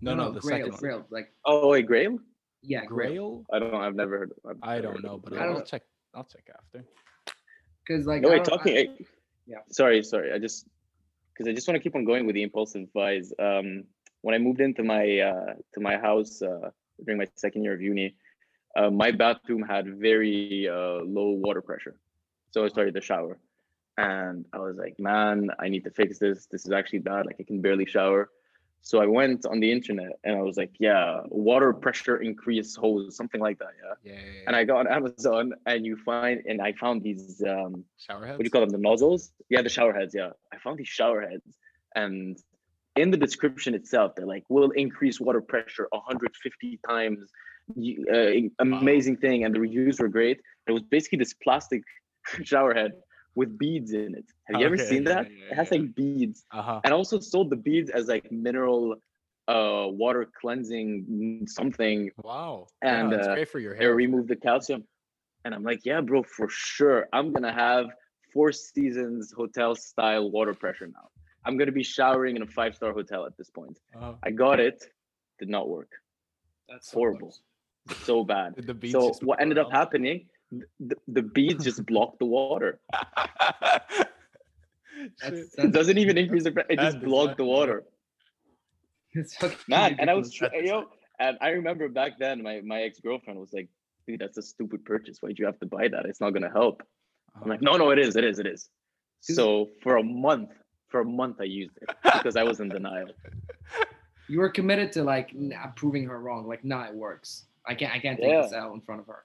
no, 0.00 0.14
no, 0.14 0.30
the 0.32 0.40
Grail, 0.40 0.58
second 0.58 0.72
one. 0.72 0.80
Grail, 0.80 1.06
like 1.10 1.32
Oh 1.46 1.68
wait, 1.68 1.86
Grail? 1.86 2.18
yeah, 2.62 2.84
Grail. 2.84 3.10
Grail? 3.10 3.44
I 3.52 3.58
don't. 3.58 3.74
I've 3.74 3.94
never 3.94 4.18
heard. 4.18 4.32
I've 4.48 4.56
I 4.62 4.80
don't 4.80 5.02
know, 5.02 5.16
but 5.18 5.32
I 5.32 5.46
I'll 5.46 5.62
check. 5.62 5.82
I'll 6.14 6.24
check 6.24 6.44
after. 6.54 6.84
Because 7.86 8.06
like 8.06 8.20
No, 8.22 8.28
I 8.28 8.32
wait, 8.32 8.44
talking. 8.44 8.76
I- 8.76 9.04
yeah. 9.46 9.58
Sorry, 9.70 10.02
sorry. 10.04 10.32
I 10.32 10.38
just 10.38 10.66
because 11.42 11.52
I 11.52 11.54
just 11.54 11.68
want 11.68 11.76
to 11.76 11.82
keep 11.82 11.94
on 11.94 12.04
going 12.04 12.26
with 12.26 12.34
the 12.34 12.42
impulsive 12.42 12.92
buys. 12.92 13.32
Um, 13.38 13.84
when 14.20 14.34
I 14.34 14.38
moved 14.38 14.60
into 14.60 14.82
my 14.84 15.18
uh, 15.18 15.54
to 15.74 15.80
my 15.80 15.96
house 15.96 16.40
uh, 16.42 16.70
during 17.04 17.18
my 17.18 17.26
second 17.34 17.64
year 17.64 17.74
of 17.74 17.82
uni, 17.82 18.14
uh, 18.76 18.90
my 18.90 19.10
bathroom 19.10 19.62
had 19.62 19.98
very 19.98 20.68
uh, 20.68 21.02
low 21.04 21.30
water 21.30 21.60
pressure, 21.60 21.96
so 22.50 22.64
I 22.64 22.68
started 22.68 22.94
to 22.94 23.00
shower, 23.00 23.38
and 23.98 24.44
I 24.52 24.58
was 24.58 24.76
like, 24.76 24.98
"Man, 25.00 25.50
I 25.58 25.68
need 25.68 25.84
to 25.84 25.90
fix 25.90 26.18
this. 26.18 26.46
This 26.46 26.64
is 26.64 26.72
actually 26.72 27.00
bad. 27.00 27.26
Like 27.26 27.36
I 27.40 27.42
can 27.42 27.60
barely 27.60 27.86
shower." 27.86 28.30
So 28.84 29.00
I 29.00 29.06
went 29.06 29.46
on 29.46 29.60
the 29.60 29.70
internet 29.70 30.12
and 30.24 30.36
I 30.36 30.42
was 30.42 30.56
like, 30.56 30.72
"Yeah, 30.80 31.20
water 31.28 31.72
pressure 31.72 32.16
increase 32.16 32.74
hose, 32.74 33.16
something 33.16 33.40
like 33.40 33.58
that." 33.60 33.74
Yeah, 33.82 33.94
Yeah, 34.02 34.18
yeah, 34.20 34.26
yeah. 34.26 34.44
and 34.48 34.56
I 34.56 34.64
got 34.64 34.78
on 34.82 34.88
Amazon 34.88 35.52
and 35.66 35.86
you 35.86 35.96
find 35.96 36.42
and 36.46 36.60
I 36.60 36.72
found 36.72 37.02
these 37.02 37.42
um, 37.54 37.84
shower 37.96 38.26
heads. 38.26 38.38
what 38.38 38.44
do 38.44 38.44
you 38.44 38.50
call 38.50 38.62
them? 38.62 38.70
The 38.70 38.78
nozzles? 38.88 39.32
Yeah, 39.48 39.62
the 39.62 39.68
shower 39.68 39.92
heads. 39.92 40.12
Yeah, 40.14 40.30
I 40.52 40.58
found 40.58 40.78
these 40.78 40.88
shower 40.88 41.20
heads, 41.22 41.56
and 41.94 42.36
in 42.96 43.10
the 43.12 43.16
description 43.16 43.72
itself, 43.74 44.08
they're 44.16 44.26
like, 44.26 44.44
"will 44.48 44.72
increase 44.72 45.20
water 45.20 45.40
pressure 45.40 45.86
150 45.92 46.80
times." 46.88 47.30
Uh, 48.12 48.48
amazing 48.58 49.16
thing, 49.16 49.44
and 49.44 49.54
the 49.54 49.60
reviews 49.60 50.00
were 50.00 50.08
great. 50.08 50.40
It 50.66 50.72
was 50.72 50.82
basically 50.82 51.18
this 51.18 51.34
plastic 51.34 51.82
shower 52.42 52.74
head 52.74 52.92
with 53.34 53.58
beads 53.58 53.92
in 53.92 54.14
it. 54.14 54.26
Have 54.48 54.60
you 54.60 54.66
ever 54.66 54.76
Okay, 54.76 54.88
seen 54.88 55.04
yeah, 55.04 55.10
that? 55.14 55.26
yeah, 55.30 55.50
it 55.52 55.56
has 55.56 55.70
like 55.70 55.94
beads, 55.94 56.44
Uh 56.52 56.62
huh. 56.62 56.80
and 56.84 56.92
also 56.94 57.18
sold 57.20 57.50
the 57.50 57.56
beads 57.56 57.90
as 57.90 58.08
like 58.08 58.30
mineral, 58.30 58.96
uh, 59.48 59.86
water 59.88 60.26
cleansing 60.40 61.44
something 61.46 62.10
Wow. 62.22 62.66
And, 62.82 63.12
yeah, 63.12 63.18
it's 63.18 63.28
uh, 63.28 63.34
great 63.34 63.48
for 63.48 63.58
your 63.60 63.74
it 63.74 63.78
hair. 63.82 63.94
remove 63.94 64.26
the 64.28 64.36
calcium. 64.36 64.84
And 65.44 65.54
I'm 65.54 65.64
like, 65.64 65.80
yeah, 65.84 66.00
bro, 66.00 66.22
for 66.22 66.48
sure. 66.48 67.08
I'm 67.12 67.32
gonna 67.32 67.52
have 67.52 67.86
Four 68.32 68.52
Seasons 68.52 69.32
hotel 69.36 69.74
style 69.74 70.30
water 70.30 70.54
pressure 70.54 70.86
now. 70.86 71.08
I'm 71.44 71.56
gonna 71.58 71.72
be 71.72 71.82
showering 71.82 72.36
in 72.36 72.42
a 72.42 72.46
five 72.46 72.74
star 72.74 72.92
hotel 72.92 73.26
at 73.26 73.36
this 73.38 73.50
point. 73.50 73.78
Uh-huh. 73.96 74.14
I 74.22 74.30
got 74.30 74.60
it, 74.60 74.84
did 75.38 75.48
not 75.48 75.68
work. 75.68 75.90
That's 76.68 76.90
horrible. 76.92 77.34
So 78.04 78.24
bad. 78.24 78.54
Did 78.56 78.66
the 78.66 78.74
beads 78.74 78.94
So 78.94 79.00
what 79.26 79.40
ended 79.40 79.58
up 79.58 79.68
around? 79.68 79.76
happening? 79.80 80.26
The, 80.80 80.96
the 81.08 81.22
beads 81.22 81.64
just 81.64 81.84
block 81.92 82.18
the 82.18 82.26
water. 82.26 82.80
That's, 85.20 85.54
Shit. 85.54 85.64
It 85.64 85.72
doesn't 85.72 85.98
even 85.98 86.18
increase 86.18 86.44
the. 86.44 86.52
pressure. 86.52 86.66
It 86.70 86.78
just 86.78 87.00
blocked 87.00 87.36
the 87.38 87.44
water. 87.44 87.84
It's 89.14 89.34
fucking 89.36 89.58
Man, 89.68 89.96
and 89.98 90.08
I 90.08 90.14
was 90.14 90.40
ridiculous. 90.40 90.70
tr- 90.70 90.74
yo, 90.74 90.84
and 91.18 91.36
I 91.42 91.48
remember 91.50 91.86
back 91.90 92.12
then, 92.18 92.42
my 92.42 92.62
my 92.62 92.80
ex 92.80 92.98
girlfriend 92.98 93.38
was 93.38 93.52
like, 93.52 93.68
"Dude, 94.06 94.18
that's 94.20 94.38
a 94.38 94.42
stupid 94.42 94.86
purchase. 94.86 95.18
Why'd 95.20 95.38
you 95.38 95.44
have 95.44 95.58
to 95.60 95.66
buy 95.66 95.88
that? 95.88 96.06
It's 96.06 96.18
not 96.18 96.30
gonna 96.30 96.50
help." 96.50 96.82
I'm 97.38 97.46
like, 97.46 97.60
no, 97.60 97.76
no, 97.76 97.90
it 97.90 97.98
is, 97.98 98.16
it 98.16 98.24
is, 98.24 98.38
it 98.38 98.46
is. 98.46 98.70
Is- 99.28 99.36
So 99.36 99.68
for 99.82 99.98
a 99.98 100.02
month, 100.02 100.50
for 100.88 101.00
a 101.00 101.04
month, 101.04 101.42
I 101.42 101.44
used 101.44 101.76
it 101.82 101.90
because 102.04 102.36
I 102.36 102.42
was 102.42 102.60
in 102.60 102.70
denial. 102.70 103.08
you 104.30 104.38
were 104.38 104.48
committed 104.48 104.92
to 104.92 105.02
like 105.04 105.34
nah, 105.34 105.66
proving 105.76 106.06
her 106.06 106.18
wrong. 106.18 106.46
Like, 106.46 106.64
nah, 106.64 106.84
it 106.84 106.94
works. 106.94 107.44
I 107.66 107.74
can't. 107.74 107.92
I 107.92 107.98
can't 107.98 108.18
take 108.18 108.30
Yeah. 108.30 108.42
this 108.42 108.54
out 108.54 108.72
in 108.72 108.80
front 108.80 109.02
of 109.02 109.06
her. 109.08 109.24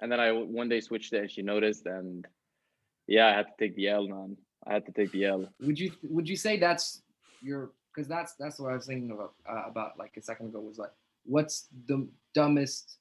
And 0.00 0.10
then 0.10 0.20
I 0.20 0.32
one 0.32 0.68
day 0.68 0.80
switched 0.80 1.12
it, 1.12 1.20
and 1.20 1.30
she 1.30 1.42
noticed, 1.42 1.86
and 1.86 2.26
yeah, 3.06 3.28
I 3.28 3.32
had 3.32 3.46
to 3.46 3.52
take 3.58 3.76
the 3.76 3.88
L, 3.88 4.08
man. 4.08 4.36
I 4.66 4.72
had 4.74 4.86
to 4.86 4.92
take 4.92 5.12
the 5.12 5.26
L. 5.26 5.48
Would 5.60 5.78
you 5.78 5.92
Would 6.04 6.28
you 6.28 6.36
say 6.36 6.58
that's 6.58 7.02
your? 7.40 7.70
Because 7.94 8.08
that's 8.08 8.34
that's 8.34 8.58
what 8.58 8.72
I 8.72 8.74
was 8.74 8.86
thinking 8.86 9.10
about 9.10 9.34
uh, 9.48 9.64
about 9.66 9.98
like 9.98 10.16
a 10.16 10.22
second 10.22 10.46
ago. 10.46 10.60
Was 10.60 10.78
like, 10.78 10.92
what's 11.24 11.68
the 11.86 12.08
dumbest 12.34 12.98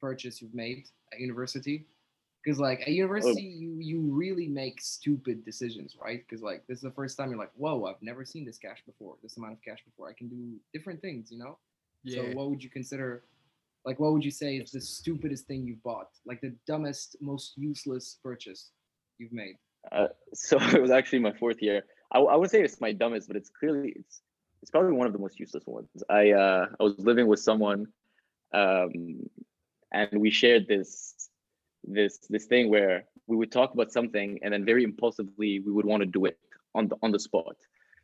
purchase 0.00 0.40
you've 0.40 0.54
made 0.54 0.88
at 1.12 1.20
university? 1.20 1.86
Because 2.44 2.60
like 2.60 2.80
at 2.82 2.88
university, 2.88 3.42
you 3.42 3.76
you 3.80 4.00
really 4.00 4.46
make 4.46 4.80
stupid 4.80 5.44
decisions, 5.44 5.96
right? 6.00 6.24
Because 6.26 6.42
like 6.42 6.66
this 6.68 6.78
is 6.78 6.82
the 6.82 6.90
first 6.92 7.18
time 7.18 7.30
you're 7.30 7.38
like, 7.38 7.50
whoa, 7.56 7.84
I've 7.86 8.00
never 8.00 8.24
seen 8.24 8.44
this 8.44 8.58
cash 8.58 8.82
before. 8.86 9.16
This 9.22 9.36
amount 9.36 9.54
of 9.54 9.62
cash 9.62 9.82
before. 9.84 10.08
I 10.08 10.12
can 10.12 10.28
do 10.28 10.54
different 10.72 11.02
things, 11.02 11.32
you 11.32 11.38
know. 11.38 11.58
Yeah. 12.04 12.22
So 12.22 12.36
what 12.36 12.48
would 12.50 12.62
you 12.62 12.70
consider? 12.70 13.24
Like, 13.84 13.98
what 14.00 14.12
would 14.12 14.24
you 14.24 14.30
say 14.30 14.56
is 14.56 14.70
the 14.70 14.80
stupidest 14.80 15.46
thing 15.46 15.66
you've 15.66 15.82
bought? 15.82 16.08
Like 16.26 16.40
the 16.40 16.54
dumbest, 16.66 17.16
most 17.20 17.54
useless 17.56 18.18
purchase 18.22 18.70
you've 19.18 19.32
made? 19.32 19.56
Uh, 19.92 20.08
so 20.34 20.58
it 20.60 20.80
was 20.80 20.90
actually 20.90 21.20
my 21.20 21.32
fourth 21.32 21.62
year. 21.62 21.84
I, 22.12 22.18
I 22.18 22.36
would 22.36 22.50
say 22.50 22.62
it's 22.62 22.80
my 22.80 22.92
dumbest, 22.92 23.28
but 23.28 23.36
it's 23.36 23.50
clearly 23.50 23.92
it's 23.96 24.22
it's 24.62 24.70
probably 24.70 24.92
one 24.92 25.06
of 25.06 25.12
the 25.12 25.18
most 25.18 25.38
useless 25.38 25.64
ones. 25.66 25.88
I 26.10 26.32
uh, 26.32 26.66
I 26.78 26.82
was 26.82 26.98
living 26.98 27.26
with 27.26 27.40
someone, 27.40 27.86
um, 28.52 29.20
and 29.92 30.20
we 30.20 30.30
shared 30.30 30.66
this 30.66 31.28
this 31.84 32.18
this 32.28 32.46
thing 32.46 32.70
where 32.70 33.04
we 33.26 33.36
would 33.36 33.52
talk 33.52 33.74
about 33.74 33.92
something, 33.92 34.38
and 34.42 34.52
then 34.52 34.64
very 34.64 34.84
impulsively 34.84 35.60
we 35.60 35.72
would 35.72 35.86
want 35.86 36.00
to 36.00 36.06
do 36.06 36.24
it 36.24 36.38
on 36.74 36.88
the 36.88 36.96
on 37.02 37.12
the 37.12 37.20
spot. 37.20 37.56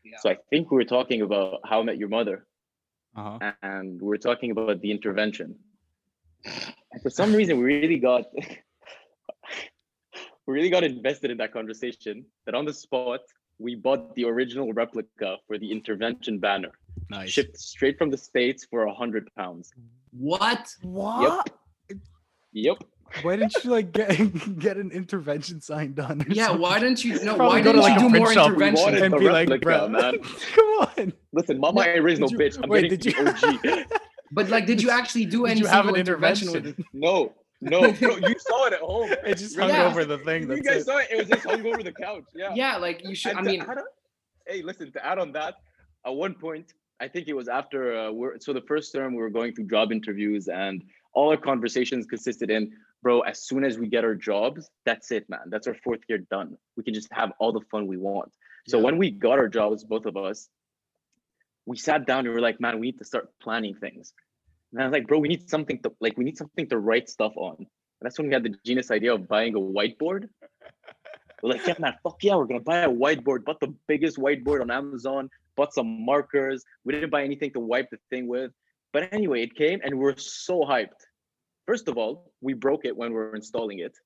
Yeah. 0.04 0.18
So 0.20 0.30
I 0.30 0.36
think 0.50 0.70
we 0.70 0.76
were 0.76 0.84
talking 0.84 1.22
about 1.22 1.60
How 1.64 1.80
I 1.80 1.82
Met 1.82 1.98
Your 1.98 2.08
Mother, 2.08 2.46
Uh-huh. 3.16 3.52
and 3.62 4.00
we 4.02 4.14
are 4.14 4.18
talking 4.18 4.50
about 4.50 4.80
the 4.80 4.90
intervention. 4.90 5.54
And 6.92 7.00
for 7.02 7.10
some 7.10 7.32
reason, 7.32 7.58
we 7.58 7.64
really 7.64 7.98
got 7.98 8.24
we 10.46 10.54
really 10.54 10.70
got 10.70 10.84
invested 10.84 11.30
in 11.30 11.38
that 11.38 11.52
conversation. 11.52 12.24
That 12.46 12.54
on 12.54 12.64
the 12.64 12.72
spot, 12.72 13.20
we 13.58 13.74
bought 13.76 14.14
the 14.14 14.24
original 14.24 14.72
replica 14.72 15.36
for 15.46 15.58
the 15.58 15.70
intervention 15.70 16.38
banner, 16.38 16.72
Nice. 17.10 17.30
shipped 17.30 17.58
straight 17.58 17.98
from 17.98 18.10
the 18.10 18.18
states 18.18 18.66
for 18.68 18.84
a 18.84 18.94
hundred 18.94 19.28
pounds. 19.36 19.72
What? 20.10 20.68
What? 20.82 21.48
Yep. 22.52 22.84
Why 23.22 23.36
didn't 23.36 23.54
you 23.64 23.70
like 23.70 23.92
get 23.92 24.08
get 24.58 24.76
an 24.76 24.90
intervention 24.90 25.60
sign 25.60 25.94
done? 25.94 26.22
or 26.22 26.26
Yeah, 26.28 26.50
why 26.50 26.72
something? 26.80 26.94
didn't 26.94 27.04
you? 27.04 27.24
No, 27.24 27.36
why 27.36 27.60
didn't 27.62 27.80
like, 27.82 28.00
you 28.00 28.08
do 28.10 28.18
more 28.18 28.32
shop. 28.32 28.46
Intervention? 28.48 28.94
and 29.02 29.14
be 29.18 29.28
like, 29.30 29.48
replica, 29.48 29.64
bro, 29.64 29.88
man. 29.88 30.18
come 30.54 30.64
on. 30.66 31.12
Listen, 31.32 31.60
Mama 31.60 31.80
No, 31.84 31.90
Ira 31.90 32.12
is 32.12 32.20
no 32.20 32.28
you- 32.28 32.38
bitch. 32.38 32.58
I'm 32.62 32.68
wait, 32.68 32.90
getting 32.90 32.98
did 32.98 33.64
you? 33.64 33.72
OG. 33.82 33.86
But 34.32 34.48
like, 34.48 34.66
did 34.66 34.82
you 34.82 34.90
actually 34.90 35.26
do 35.26 35.42
Did 35.44 35.52
any 35.52 35.60
you 35.60 35.66
have 35.66 35.86
an 35.86 35.94
intervention 35.94 36.48
intervention? 36.48 36.74
with 36.76 36.80
it? 36.80 36.86
No, 36.92 37.34
no, 37.60 37.92
bro, 37.92 38.16
you 38.16 38.34
saw 38.38 38.66
it 38.66 38.72
at 38.72 38.80
home. 38.80 39.08
It 39.24 39.36
just 39.38 39.56
hung 39.56 39.68
Yeah. 39.68 39.86
over 39.86 40.04
the 40.04 40.18
thing. 40.18 40.50
you 40.50 40.60
guys 40.60 40.78
it. 40.82 40.86
saw 40.86 40.98
it. 40.98 41.06
It 41.12 41.18
was 41.18 41.28
just 41.28 41.44
hung 41.46 41.64
over 41.64 41.84
the 41.84 41.92
couch. 41.92 42.24
Yeah. 42.34 42.52
Yeah, 42.54 42.76
like 42.78 43.04
you 43.06 43.14
should. 43.14 43.32
And 43.36 43.40
I 43.40 43.42
mean, 43.42 43.60
on- 43.62 43.76
hey, 44.48 44.62
listen. 44.62 44.90
To 44.92 45.06
add 45.06 45.18
on 45.20 45.30
that, 45.32 45.54
at 46.04 46.10
one 46.14 46.34
point, 46.34 46.72
I 47.00 47.06
think 47.06 47.28
it 47.28 47.34
was 47.34 47.46
after 47.46 47.96
uh, 47.96 48.10
we're 48.10 48.40
so 48.40 48.52
the 48.52 48.62
first 48.62 48.92
term 48.92 49.14
we 49.14 49.20
were 49.22 49.30
going 49.30 49.54
through 49.54 49.68
job 49.68 49.92
interviews, 49.92 50.48
and 50.48 50.82
all 51.12 51.30
our 51.30 51.36
conversations 51.36 52.04
consisted 52.06 52.50
in, 52.50 52.72
bro. 53.04 53.20
As 53.20 53.42
soon 53.46 53.62
as 53.64 53.78
we 53.78 53.86
get 53.86 54.02
our 54.02 54.16
jobs, 54.16 54.68
that's 54.84 55.12
it, 55.12 55.28
man. 55.28 55.46
That's 55.48 55.68
our 55.68 55.76
fourth 55.84 56.00
year 56.08 56.18
done. 56.18 56.56
We 56.76 56.82
can 56.82 56.94
just 56.94 57.12
have 57.12 57.32
all 57.38 57.52
the 57.52 57.60
fun 57.70 57.86
we 57.86 57.98
want. 57.98 58.32
So 58.66 58.78
Yeah. 58.78 58.84
when 58.86 58.96
we 58.98 59.10
got 59.12 59.38
our 59.38 59.48
jobs, 59.48 59.84
both 59.84 60.06
of 60.06 60.16
us, 60.16 60.48
we 61.66 61.76
sat 61.76 62.06
down 62.06 62.20
and 62.20 62.28
we 62.28 62.34
were 62.34 62.40
like, 62.40 62.60
man, 62.60 62.80
we 62.80 62.86
need 62.88 62.98
to 62.98 63.04
start 63.04 63.28
planning 63.40 63.74
things. 63.76 64.12
And 64.72 64.82
I 64.82 64.86
was 64.86 64.92
like, 64.92 65.06
bro, 65.06 65.18
we 65.18 65.28
need 65.28 65.48
something 65.48 65.80
to 65.82 65.92
like, 66.00 66.16
we 66.18 66.24
need 66.24 66.38
something 66.38 66.68
to 66.70 66.78
write 66.78 67.08
stuff 67.08 67.34
on. 67.36 67.56
And 67.58 67.66
that's 68.00 68.18
when 68.18 68.26
we 68.28 68.34
had 68.34 68.42
the 68.42 68.54
genius 68.66 68.90
idea 68.90 69.14
of 69.14 69.28
buying 69.28 69.54
a 69.54 69.60
whiteboard. 69.60 70.28
We're 71.42 71.50
like, 71.50 71.66
yeah, 71.66 71.74
man, 71.78 71.94
fuck 72.02 72.24
yeah, 72.24 72.36
we're 72.36 72.46
gonna 72.46 72.60
buy 72.60 72.78
a 72.78 72.88
whiteboard. 72.88 73.44
Bought 73.44 73.60
the 73.60 73.74
biggest 73.86 74.16
whiteboard 74.16 74.62
on 74.62 74.70
Amazon. 74.70 75.28
Bought 75.56 75.74
some 75.74 76.04
markers. 76.04 76.64
We 76.84 76.94
didn't 76.94 77.10
buy 77.10 77.22
anything 77.22 77.52
to 77.52 77.60
wipe 77.60 77.90
the 77.90 77.98
thing 78.08 78.26
with. 78.26 78.50
But 78.94 79.12
anyway, 79.12 79.42
it 79.42 79.54
came 79.54 79.80
and 79.84 79.98
we're 79.98 80.16
so 80.16 80.62
hyped. 80.62 81.03
First 81.66 81.88
of 81.88 81.96
all, 81.96 82.32
we 82.40 82.52
broke 82.52 82.84
it 82.84 82.96
when 82.96 83.10
we 83.10 83.16
were 83.16 83.34
installing 83.34 83.78
it. 83.78 83.96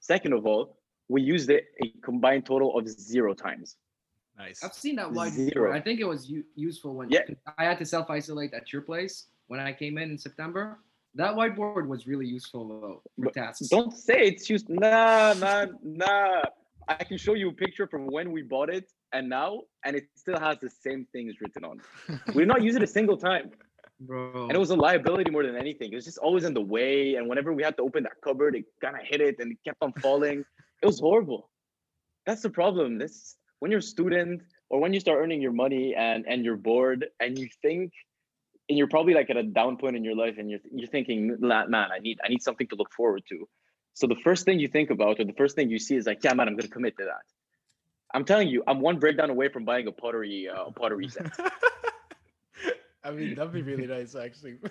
Second 0.00 0.32
of 0.32 0.46
all, 0.46 0.78
we 1.08 1.20
used 1.22 1.50
it 1.50 1.66
a 1.84 1.88
combined 2.02 2.46
total 2.46 2.76
of 2.78 2.88
zero 2.88 3.34
times. 3.34 3.76
Nice. 4.38 4.64
I've 4.64 4.72
seen 4.72 4.96
that 4.96 5.08
whiteboard. 5.10 5.50
Zero. 5.52 5.72
I 5.74 5.80
think 5.80 6.00
it 6.00 6.04
was 6.04 6.28
u- 6.30 6.44
useful 6.54 6.94
when 6.94 7.10
Yeah. 7.10 7.20
I 7.58 7.64
had 7.64 7.78
to 7.78 7.84
self 7.84 8.08
isolate 8.10 8.54
at 8.54 8.72
your 8.72 8.82
place 8.82 9.26
when 9.48 9.60
I 9.60 9.72
came 9.72 9.98
in 9.98 10.10
in 10.10 10.18
September. 10.18 10.78
That 11.14 11.34
whiteboard 11.34 11.86
was 11.86 12.06
really 12.06 12.26
useful 12.26 12.66
though 12.68 13.02
for 13.16 13.24
But 13.26 13.34
tasks. 13.34 13.68
Don't 13.68 13.92
say 13.92 14.22
it's 14.30 14.48
used. 14.48 14.70
Nah, 14.70 15.34
man, 15.34 15.76
nah. 15.82 16.42
I 16.88 17.04
can 17.04 17.18
show 17.18 17.34
you 17.34 17.50
a 17.50 17.52
picture 17.52 17.86
from 17.86 18.06
when 18.06 18.32
we 18.32 18.42
bought 18.42 18.70
it 18.70 18.90
and 19.12 19.28
now, 19.28 19.60
and 19.84 19.94
it 19.94 20.04
still 20.16 20.40
has 20.40 20.58
the 20.60 20.70
same 20.70 21.06
things 21.12 21.34
written 21.40 21.64
on. 21.64 21.80
We 22.34 22.40
did 22.42 22.48
not 22.48 22.62
use 22.62 22.74
it 22.74 22.82
a 22.82 22.86
single 22.86 23.18
time. 23.18 23.50
Bro. 24.06 24.44
and 24.44 24.52
it 24.52 24.58
was 24.58 24.70
a 24.70 24.76
liability 24.76 25.30
more 25.30 25.44
than 25.44 25.56
anything. 25.56 25.92
It 25.92 25.94
was 25.94 26.04
just 26.04 26.18
always 26.18 26.44
in 26.44 26.54
the 26.54 26.60
way, 26.60 27.14
and 27.16 27.28
whenever 27.28 27.52
we 27.52 27.62
had 27.62 27.76
to 27.76 27.82
open 27.82 28.02
that 28.04 28.20
cupboard, 28.22 28.54
it 28.54 28.64
kind 28.80 28.96
of 28.96 29.02
hit 29.06 29.20
it 29.20 29.36
and 29.38 29.52
it 29.52 29.58
kept 29.64 29.78
on 29.82 29.92
falling. 29.94 30.44
it 30.82 30.86
was 30.86 31.00
horrible. 31.00 31.50
That's 32.26 32.42
the 32.42 32.50
problem. 32.50 32.98
This 32.98 33.36
when 33.60 33.70
you're 33.70 33.80
a 33.80 33.82
student 33.82 34.42
or 34.70 34.80
when 34.80 34.92
you 34.92 35.00
start 35.00 35.18
earning 35.20 35.40
your 35.40 35.52
money 35.52 35.94
and 35.94 36.24
and 36.26 36.44
you're 36.44 36.56
bored 36.56 37.06
and 37.20 37.38
you 37.38 37.48
think 37.62 37.92
and 38.68 38.78
you're 38.78 38.88
probably 38.88 39.14
like 39.14 39.28
at 39.30 39.36
a 39.36 39.42
down 39.42 39.76
point 39.76 39.96
in 39.96 40.04
your 40.04 40.16
life 40.16 40.36
and 40.38 40.50
you're 40.50 40.60
you're 40.72 40.88
thinking, 40.88 41.36
man, 41.40 41.74
I 41.74 41.98
need 42.00 42.18
I 42.24 42.28
need 42.28 42.42
something 42.42 42.66
to 42.68 42.76
look 42.76 42.92
forward 42.92 43.22
to. 43.28 43.48
So 43.94 44.06
the 44.06 44.16
first 44.16 44.44
thing 44.44 44.58
you 44.58 44.68
think 44.68 44.90
about 44.90 45.20
or 45.20 45.24
the 45.24 45.34
first 45.34 45.54
thing 45.54 45.68
you 45.68 45.78
see 45.78 45.96
is 45.96 46.06
like, 46.06 46.24
yeah, 46.24 46.32
man, 46.32 46.48
I'm 46.48 46.56
gonna 46.56 46.68
commit 46.68 46.96
to 46.98 47.04
that. 47.04 47.26
I'm 48.14 48.24
telling 48.24 48.48
you, 48.48 48.62
I'm 48.66 48.80
one 48.80 48.98
breakdown 48.98 49.30
away 49.30 49.48
from 49.48 49.64
buying 49.64 49.86
a 49.86 49.92
pottery 49.92 50.48
uh, 50.48 50.70
pottery 50.70 51.08
set. 51.08 51.32
I 53.04 53.10
mean, 53.10 53.34
that'd 53.34 53.52
be 53.52 53.62
really 53.62 53.86
nice, 53.98 54.14
actually. 54.14 54.58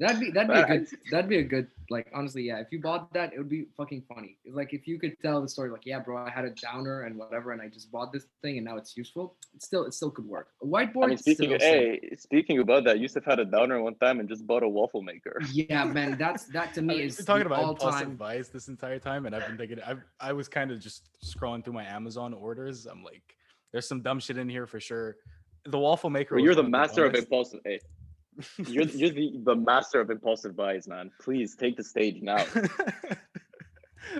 That'd 0.00 0.20
be 0.20 0.30
that'd 0.30 0.48
be 0.48 0.60
a 0.60 0.64
good 0.64 0.88
that'd 1.10 1.28
be 1.28 1.38
a 1.38 1.42
good 1.42 1.66
like 1.90 2.06
honestly 2.14 2.44
yeah 2.44 2.60
if 2.60 2.68
you 2.70 2.80
bought 2.80 3.12
that 3.14 3.32
it 3.32 3.38
would 3.38 3.48
be 3.48 3.66
fucking 3.76 4.04
funny 4.08 4.38
like 4.48 4.72
if 4.72 4.86
you 4.86 4.96
could 4.96 5.18
tell 5.20 5.42
the 5.42 5.48
story 5.48 5.70
like 5.70 5.84
yeah 5.86 5.98
bro 5.98 6.24
I 6.24 6.30
had 6.30 6.44
a 6.44 6.50
downer 6.50 7.02
and 7.02 7.18
whatever 7.18 7.50
and 7.50 7.60
I 7.60 7.66
just 7.66 7.90
bought 7.90 8.12
this 8.12 8.26
thing 8.40 8.58
and 8.58 8.64
now 8.64 8.76
it's 8.76 8.96
useful 8.96 9.34
it 9.56 9.60
still 9.60 9.84
it 9.86 9.94
still 9.94 10.12
could 10.12 10.24
work 10.24 10.50
a 10.62 10.66
whiteboard 10.66 11.04
I 11.04 11.06
mean, 11.08 11.18
speaking 11.18 11.46
still 11.46 11.54
of, 11.56 11.62
sick. 11.62 12.00
hey, 12.10 12.16
speaking 12.16 12.60
about 12.60 12.84
that, 12.84 13.00
Yusuf 13.00 13.24
had 13.24 13.40
a 13.40 13.44
downer 13.44 13.82
one 13.82 13.96
time 13.96 14.20
and 14.20 14.28
just 14.28 14.46
bought 14.46 14.62
a 14.62 14.68
waffle 14.68 15.02
maker. 15.02 15.40
yeah 15.50 15.82
man 15.84 16.16
that's 16.16 16.44
that 16.44 16.74
to 16.74 16.80
I 16.82 16.84
me 16.84 16.94
mean, 16.94 17.06
is 17.08 17.18
we've 17.18 17.26
been 17.26 17.26
talking 17.26 17.46
about 17.46 17.64
all 17.64 17.74
time 17.74 18.14
buys 18.14 18.50
this 18.50 18.68
entire 18.68 19.00
time, 19.00 19.26
and 19.26 19.34
I've 19.34 19.48
been 19.48 19.58
thinking. 19.58 19.80
I 19.84 19.96
I 20.20 20.32
was 20.32 20.46
kind 20.46 20.70
of 20.70 20.78
just 20.78 21.08
scrolling 21.24 21.64
through 21.64 21.72
my 21.72 21.84
Amazon 21.84 22.34
orders. 22.34 22.86
I'm 22.86 23.02
like, 23.02 23.34
there's 23.72 23.88
some 23.88 24.00
dumb 24.02 24.20
shit 24.20 24.38
in 24.38 24.48
here 24.48 24.68
for 24.68 24.78
sure. 24.78 25.16
The 25.64 25.78
waffle 25.78 26.10
maker. 26.10 26.34
Bro, 26.36 26.44
you're 26.44 26.54
the 26.54 26.62
one 26.62 26.70
master 26.70 27.04
of 27.04 27.12
dumbest- 27.12 27.24
impulsive. 27.26 27.60
Hey, 27.64 27.80
you're 28.66 28.84
you're 28.84 29.10
the, 29.10 29.32
the 29.44 29.56
master 29.56 30.00
of 30.00 30.10
impulsive 30.10 30.56
buys, 30.56 30.86
man. 30.88 31.10
Please 31.20 31.56
take 31.56 31.76
the 31.76 31.84
stage 31.84 32.22
now. 32.22 32.44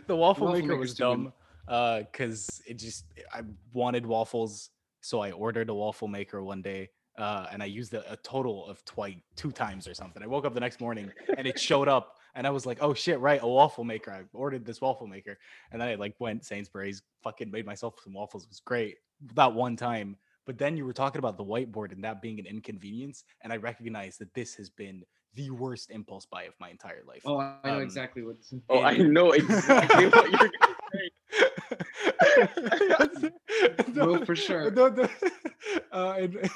the 0.06 0.16
waffle, 0.16 0.46
Waffle 0.46 0.52
maker 0.52 0.76
was 0.76 0.94
too 0.94 1.04
good. 1.04 1.10
dumb 1.10 1.32
uh 1.68 1.98
because 2.00 2.62
it 2.66 2.78
just 2.78 3.04
i 3.34 3.42
wanted 3.74 4.06
waffles 4.06 4.70
so 5.02 5.20
i 5.20 5.30
ordered 5.32 5.68
a 5.68 5.74
waffle 5.74 6.08
maker 6.08 6.42
one 6.42 6.62
day 6.62 6.88
uh 7.18 7.46
and 7.52 7.62
i 7.62 7.66
used 7.66 7.92
it 7.92 8.02
a 8.08 8.16
total 8.16 8.66
of 8.66 8.82
twice 8.86 9.16
two 9.36 9.50
times 9.52 9.86
or 9.86 9.92
something 9.92 10.22
i 10.22 10.26
woke 10.26 10.46
up 10.46 10.54
the 10.54 10.60
next 10.60 10.80
morning 10.80 11.10
and 11.36 11.46
it 11.46 11.58
showed 11.60 11.86
up 11.86 12.14
and 12.34 12.46
i 12.46 12.50
was 12.50 12.64
like 12.64 12.78
oh 12.80 12.94
shit 12.94 13.20
right 13.20 13.40
a 13.42 13.46
waffle 13.46 13.84
maker 13.84 14.10
i 14.10 14.22
ordered 14.32 14.64
this 14.64 14.80
waffle 14.80 15.06
maker 15.06 15.36
and 15.70 15.78
then 15.80 15.88
i 15.88 15.94
like 15.94 16.14
went 16.20 16.42
sainsbury's 16.42 17.02
fucking 17.22 17.50
made 17.50 17.66
myself 17.66 17.94
some 18.02 18.14
waffles 18.14 18.44
it 18.44 18.48
was 18.48 18.60
great 18.60 18.96
that 19.34 19.52
one 19.52 19.76
time 19.76 20.16
but 20.48 20.56
then 20.56 20.76
you 20.78 20.84
were 20.86 20.94
talking 20.94 21.18
about 21.18 21.36
the 21.36 21.44
whiteboard 21.44 21.92
and 21.92 22.02
that 22.02 22.22
being 22.22 22.38
an 22.40 22.46
inconvenience 22.46 23.22
and 23.42 23.52
i 23.52 23.56
recognize 23.58 24.16
that 24.16 24.32
this 24.34 24.54
has 24.54 24.70
been 24.70 25.02
the 25.34 25.50
worst 25.50 25.90
impulse 25.90 26.24
buy 26.26 26.44
of 26.44 26.54
my 26.58 26.70
entire 26.70 27.02
life 27.06 27.22
oh 27.26 27.38
I 27.38 27.60
know 27.64 27.76
Um, 27.76 27.82
exactly 27.82 28.22
what 28.22 28.36
Oh, 28.70 28.80
I 28.82 28.96
know 28.96 29.32
exactly 29.32 30.06
what 30.08 30.30
you're 30.32 30.50
gonna 30.56 30.78
say. 30.92 31.10
Bro, 33.94 34.24
for 34.24 34.34
sure. 34.36 34.70
No, 34.70 34.88
no, 34.88 35.06
uh, 35.92 36.14
and- 36.18 36.50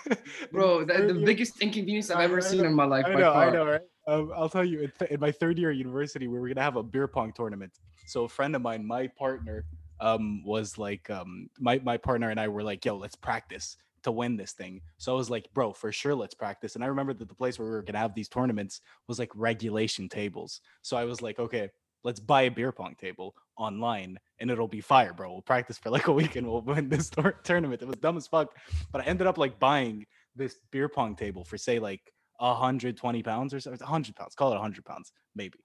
bro 0.53 0.85
the, 0.85 0.95
the 0.95 1.15
year- 1.15 1.27
biggest 1.27 1.61
inconvenience 1.61 2.11
I've 2.11 2.21
ever 2.31 2.39
I 2.39 2.41
seen 2.41 2.63
know- 2.63 2.69
in 2.69 2.75
my 2.75 2.85
life 2.85 3.05
I 3.07 3.13
by 3.15 3.21
know, 3.21 3.33
far. 3.33 3.49
I 3.49 3.51
know, 3.51 3.67
right? 3.67 3.81
Um, 4.09 4.33
I'll 4.35 4.49
tell 4.49 4.65
you, 4.65 4.81
in, 4.83 4.93
th- 4.99 5.11
in 5.13 5.21
my 5.21 5.31
third 5.31 5.59
year 5.59 5.71
at 5.71 5.77
university, 5.77 6.27
we 6.27 6.39
were 6.39 6.49
gonna 6.49 6.63
have 6.63 6.77
a 6.77 6.83
beer 6.83 7.07
pong 7.07 7.33
tournament. 7.33 7.73
So 8.07 8.25
a 8.25 8.29
friend 8.29 8.57
of 8.57 8.63
mine, 8.63 8.85
my 8.87 9.07
partner, 9.07 9.65
um, 10.03 10.43
was 10.45 10.77
like, 10.77 11.09
um, 11.11 11.49
my 11.59 11.81
my 11.85 11.97
partner 11.97 12.31
and 12.31 12.41
I 12.41 12.49
were 12.49 12.63
like, 12.63 12.85
"Yo, 12.85 12.97
let's 12.97 13.15
practice 13.15 13.77
to 14.03 14.11
win 14.11 14.37
this 14.37 14.53
thing." 14.53 14.83
So 14.99 15.13
I 15.15 15.17
was 15.17 15.31
like, 15.31 15.49
"Bro, 15.55 15.75
for 15.75 15.93
sure, 15.93 16.15
let's 16.15 16.35
practice." 16.35 16.75
And 16.75 16.85
I 16.85 16.89
remember 16.89 17.15
that 17.15 17.29
the 17.29 17.35
place 17.35 17.59
where 17.59 17.69
we 17.69 17.75
were 17.75 17.83
gonna 17.83 17.99
have 17.99 18.15
these 18.15 18.29
tournaments 18.29 18.81
was 19.07 19.19
like 19.19 19.31
regulation 19.35 20.09
tables. 20.09 20.61
So 20.83 20.97
I 20.97 21.05
was 21.05 21.23
like, 21.23 21.39
"Okay, 21.39 21.71
let's 22.03 22.21
buy 22.21 22.43
a 22.43 22.51
beer 22.51 22.73
pong 22.73 22.97
table 22.97 23.37
online, 23.57 24.19
and 24.41 24.51
it'll 24.51 24.69
be 24.69 24.81
fire, 24.81 25.13
bro. 25.15 25.33
We'll 25.33 25.43
practice 25.43 25.79
for 25.79 25.91
like 25.97 26.09
a 26.09 26.13
week, 26.13 26.37
and 26.37 26.47
we'll 26.47 26.63
win 26.63 26.89
this 26.89 27.09
tour- 27.09 27.41
tournament." 27.45 27.81
It 27.81 27.89
was 27.89 27.97
dumb 27.97 28.17
as 28.17 28.27
fuck, 28.27 28.57
but 28.91 29.03
I 29.03 29.05
ended 29.05 29.29
up 29.29 29.39
like 29.39 29.61
buying 29.61 30.05
this 30.35 30.57
beer 30.73 30.89
pong 30.89 31.15
table 31.15 31.45
for 31.45 31.57
say 31.57 31.79
like 31.79 32.13
120 32.39 33.23
pounds 33.23 33.55
or 33.55 33.61
so 33.61 33.71
100 33.71 34.17
pounds 34.17 34.35
call 34.35 34.51
it 34.51 34.55
100 34.55 34.85
pounds 34.85 35.13
maybe 35.37 35.59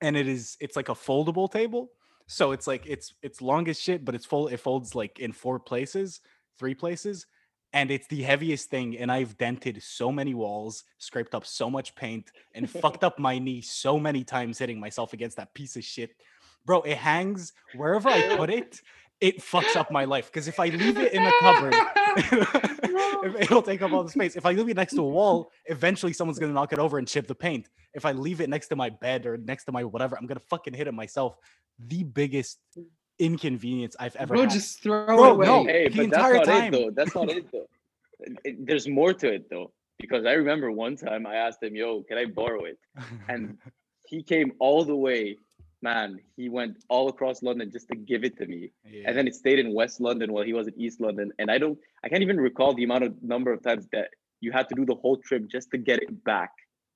and 0.00 0.16
it 0.16 0.28
is 0.28 0.56
it's 0.60 0.76
like 0.76 0.88
a 0.88 0.94
foldable 0.94 1.50
table 1.50 1.90
so 2.28 2.52
it's 2.52 2.66
like 2.66 2.84
it's 2.86 3.14
it's 3.22 3.42
long 3.42 3.66
as 3.68 3.80
shit 3.80 4.04
but 4.04 4.14
it's 4.14 4.26
full 4.26 4.48
it 4.48 4.60
folds 4.60 4.94
like 4.94 5.18
in 5.18 5.32
four 5.32 5.58
places 5.58 6.20
three 6.58 6.74
places 6.74 7.26
and 7.72 7.90
it's 7.90 8.06
the 8.08 8.22
heaviest 8.22 8.70
thing 8.70 8.96
and 8.98 9.10
i've 9.10 9.36
dented 9.38 9.82
so 9.82 10.12
many 10.12 10.34
walls 10.34 10.84
scraped 10.98 11.34
up 11.34 11.44
so 11.44 11.68
much 11.68 11.94
paint 11.96 12.30
and 12.54 12.70
fucked 12.70 13.02
up 13.02 13.18
my 13.18 13.38
knee 13.38 13.62
so 13.62 13.98
many 13.98 14.22
times 14.22 14.58
hitting 14.58 14.78
myself 14.78 15.12
against 15.12 15.38
that 15.38 15.52
piece 15.54 15.74
of 15.74 15.82
shit 15.82 16.10
bro 16.66 16.82
it 16.82 16.98
hangs 16.98 17.52
wherever 17.74 18.08
i 18.08 18.36
put 18.36 18.50
it 18.60 18.80
it 19.20 19.40
fucks 19.40 19.74
up 19.74 19.90
my 19.90 20.04
life 20.04 20.26
because 20.26 20.46
if 20.46 20.60
i 20.60 20.68
leave 20.68 20.98
it 20.98 21.12
in 21.12 21.24
a 21.24 21.32
cupboard 21.40 21.74
it'll 23.40 23.62
take 23.62 23.82
up 23.82 23.92
all 23.92 24.04
the 24.04 24.10
space. 24.10 24.36
If 24.36 24.46
I 24.46 24.52
leave 24.52 24.68
it 24.68 24.76
next 24.76 24.94
to 24.94 25.02
a 25.02 25.08
wall, 25.08 25.50
eventually 25.66 26.12
someone's 26.12 26.38
gonna 26.38 26.52
knock 26.52 26.72
it 26.72 26.78
over 26.78 26.98
and 26.98 27.06
chip 27.06 27.26
the 27.26 27.34
paint. 27.34 27.68
If 27.94 28.04
I 28.04 28.12
leave 28.12 28.40
it 28.40 28.48
next 28.48 28.68
to 28.68 28.76
my 28.76 28.90
bed 28.90 29.26
or 29.26 29.36
next 29.36 29.64
to 29.64 29.72
my 29.72 29.84
whatever, 29.84 30.16
I'm 30.18 30.26
gonna 30.26 30.40
fucking 30.40 30.74
hit 30.74 30.86
it 30.86 30.94
myself. 30.94 31.36
The 31.78 32.02
biggest 32.04 32.58
inconvenience 33.18 33.96
I've 33.98 34.16
ever 34.16 34.34
bro 34.34 34.42
had. 34.42 34.50
just 34.50 34.82
throw 34.82 35.06
Bro, 35.06 35.24
away 35.32 35.46
no. 35.46 35.64
Hey, 35.64 35.88
The 35.88 35.96
but 35.96 36.04
entire 36.04 36.32
that's 36.34 36.48
not 36.48 36.58
time. 36.60 36.74
it 36.74 36.76
though. 36.78 36.90
That's 36.90 37.14
not 37.14 37.30
it 37.30 37.44
though. 37.52 37.66
It- 38.20 38.38
it- 38.44 38.66
there's 38.66 38.88
more 38.88 39.12
to 39.14 39.32
it 39.32 39.48
though, 39.50 39.72
because 39.98 40.24
I 40.26 40.32
remember 40.32 40.70
one 40.72 40.96
time 40.96 41.26
I 41.26 41.36
asked 41.36 41.62
him, 41.62 41.76
"Yo, 41.76 42.02
can 42.02 42.18
I 42.18 42.26
borrow 42.26 42.64
it?" 42.64 42.78
And 43.28 43.58
he 44.06 44.22
came 44.22 44.52
all 44.58 44.84
the 44.84 44.96
way. 44.96 45.36
Man, 45.80 46.18
he 46.36 46.48
went 46.48 46.82
all 46.88 47.08
across 47.08 47.40
London 47.40 47.70
just 47.70 47.86
to 47.90 47.94
give 47.94 48.24
it 48.24 48.36
to 48.38 48.46
me, 48.46 48.72
yeah. 48.84 49.02
and 49.06 49.16
then 49.16 49.28
it 49.28 49.36
stayed 49.36 49.60
in 49.60 49.72
West 49.72 50.00
London 50.00 50.32
while 50.32 50.42
he 50.42 50.52
was 50.52 50.66
in 50.66 50.74
East 50.76 51.00
London. 51.00 51.30
And 51.38 51.52
I 51.52 51.58
don't, 51.58 51.78
I 52.02 52.08
can't 52.08 52.22
even 52.22 52.36
recall 52.40 52.74
the 52.74 52.82
amount 52.82 53.04
of 53.04 53.22
number 53.22 53.52
of 53.52 53.62
times 53.62 53.86
that 53.92 54.08
you 54.40 54.50
had 54.50 54.68
to 54.70 54.74
do 54.74 54.84
the 54.84 54.96
whole 54.96 55.16
trip 55.18 55.46
just 55.46 55.70
to 55.70 55.78
get 55.78 56.02
it 56.02 56.24
back. 56.24 56.50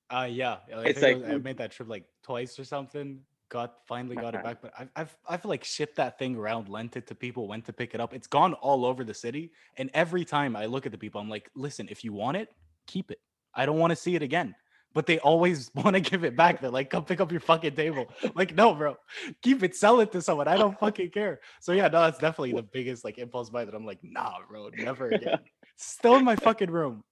Uh 0.09 0.27
yeah, 0.29 0.57
I 0.75 0.81
It's 0.89 0.99
think 0.99 1.19
it 1.19 1.21
like- 1.21 1.27
was- 1.31 1.35
I 1.35 1.37
made 1.37 1.57
that 1.59 1.71
trip 1.71 1.87
like 1.87 2.03
twice 2.23 2.59
or 2.59 2.65
something. 2.65 3.21
Got 3.53 3.75
finally 3.87 4.15
got 4.15 4.33
it 4.33 4.43
back, 4.43 4.63
but 4.63 4.73
I've 4.79 4.89
I've 4.95 5.17
I've 5.29 5.45
like 5.45 5.63
shipped 5.63 5.97
that 5.97 6.17
thing 6.17 6.35
around, 6.35 6.69
lent 6.69 6.97
it 6.97 7.05
to 7.05 7.13
people, 7.13 7.47
went 7.47 7.65
to 7.65 7.73
pick 7.73 7.93
it 7.93 8.01
up. 8.01 8.11
It's 8.11 8.25
gone 8.25 8.55
all 8.55 8.83
over 8.83 9.03
the 9.03 9.13
city, 9.13 9.51
and 9.77 9.91
every 9.93 10.25
time 10.25 10.55
I 10.55 10.65
look 10.65 10.87
at 10.87 10.91
the 10.91 10.97
people, 10.97 11.21
I'm 11.21 11.29
like, 11.29 11.51
listen, 11.53 11.87
if 11.91 12.03
you 12.03 12.13
want 12.13 12.35
it, 12.35 12.49
keep 12.87 13.11
it. 13.11 13.19
I 13.53 13.67
don't 13.67 13.77
want 13.77 13.91
to 13.91 13.95
see 13.95 14.15
it 14.15 14.23
again. 14.23 14.55
But 14.95 15.05
they 15.05 15.19
always 15.19 15.69
want 15.75 15.93
to 15.93 15.99
give 15.99 16.23
it 16.23 16.35
back. 16.35 16.61
They're 16.61 16.71
like, 16.71 16.89
come 16.89 17.05
pick 17.05 17.21
up 17.21 17.31
your 17.31 17.41
fucking 17.41 17.75
table. 17.75 18.07
Like, 18.35 18.55
no, 18.55 18.73
bro, 18.73 18.97
keep 19.43 19.61
it, 19.61 19.75
sell 19.75 19.99
it 19.99 20.11
to 20.13 20.21
someone. 20.23 20.47
I 20.47 20.57
don't 20.57 20.79
fucking 20.79 21.11
care. 21.11 21.39
So 21.61 21.73
yeah, 21.73 21.89
no, 21.89 22.01
that's 22.01 22.17
definitely 22.17 22.53
the 22.53 22.63
biggest 22.63 23.05
like 23.05 23.19
impulse 23.19 23.51
buy 23.51 23.65
that 23.65 23.75
I'm 23.75 23.85
like, 23.85 23.99
nah, 24.01 24.39
bro, 24.49 24.71
never 24.75 25.09
again. 25.11 25.37
Still 25.75 26.15
in 26.15 26.25
my 26.25 26.37
fucking 26.37 26.71
room. 26.71 27.03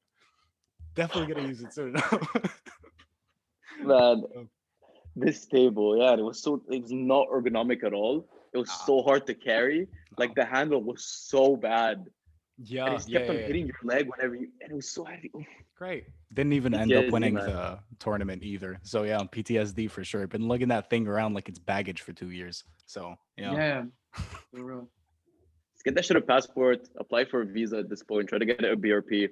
Definitely 0.96 1.36
gonna 1.36 1.48
use 1.48 1.62
it 1.62 1.72
soon. 1.72 1.94
Man, 3.84 4.24
Oh. 4.36 4.48
This 5.16 5.46
table, 5.46 5.98
yeah, 5.98 6.14
it 6.14 6.22
was 6.22 6.42
so 6.42 6.62
it 6.70 6.82
was 6.82 6.92
not 6.92 7.28
ergonomic 7.30 7.84
at 7.84 7.94
all. 7.94 8.28
It 8.54 8.58
was 8.58 8.70
Nah. 8.70 8.86
so 8.86 9.02
hard 9.02 9.28
to 9.28 9.34
carry. 9.34 9.88
Like 10.18 10.36
the 10.36 10.44
ah. 10.44 10.56
handle 10.56 10.84
was 10.84 11.04
so 11.04 11.56
bad. 11.56 11.98
and 11.98 12.70
yeah, 12.70 12.94
it 12.94 13.08
yeah, 13.08 13.20
kept 13.20 13.26
yeah, 13.26 13.32
on 13.32 13.38
yeah. 13.38 13.48
hitting 13.48 13.68
your 13.68 13.80
leg 13.84 14.10
whenever 14.10 14.36
you 14.36 14.50
and 14.62 14.72
it 14.72 14.76
was 14.76 14.90
so 14.90 15.04
heavy. 15.04 15.32
Oof. 15.36 15.46
Great. 15.76 16.06
Didn't 16.34 16.54
even 16.54 16.76
end 16.76 16.94
up 16.94 17.10
winning 17.10 17.34
man. 17.34 17.46
the 17.46 17.80
tournament 17.98 18.44
either. 18.44 18.80
So 18.84 19.04
yeah, 19.04 19.18
PTSD 19.18 19.90
for 19.90 20.04
sure. 20.04 20.28
Been 20.28 20.48
lugging 20.48 20.68
that 20.68 20.90
thing 20.90 21.08
around 21.08 21.34
like 21.34 21.50
it's 21.50 21.60
baggage 21.60 22.02
for 22.02 22.14
two 22.14 22.30
years. 22.30 22.64
So 22.86 23.16
yeah. 23.38 23.54
yeah 23.54 23.84
for 24.12 24.64
real. 24.64 24.90
Let's 25.74 25.84
get 25.84 25.96
that 25.96 26.06
shit 26.06 26.18
a 26.18 26.22
passport, 26.22 26.88
apply 27.00 27.26
for 27.26 27.42
a 27.42 27.46
visa 27.46 27.80
at 27.80 27.90
this 27.90 28.04
point, 28.04 28.30
try 28.30 28.38
to 28.38 28.46
get 28.46 28.64
a 28.64 28.78
BRP. 28.78 29.30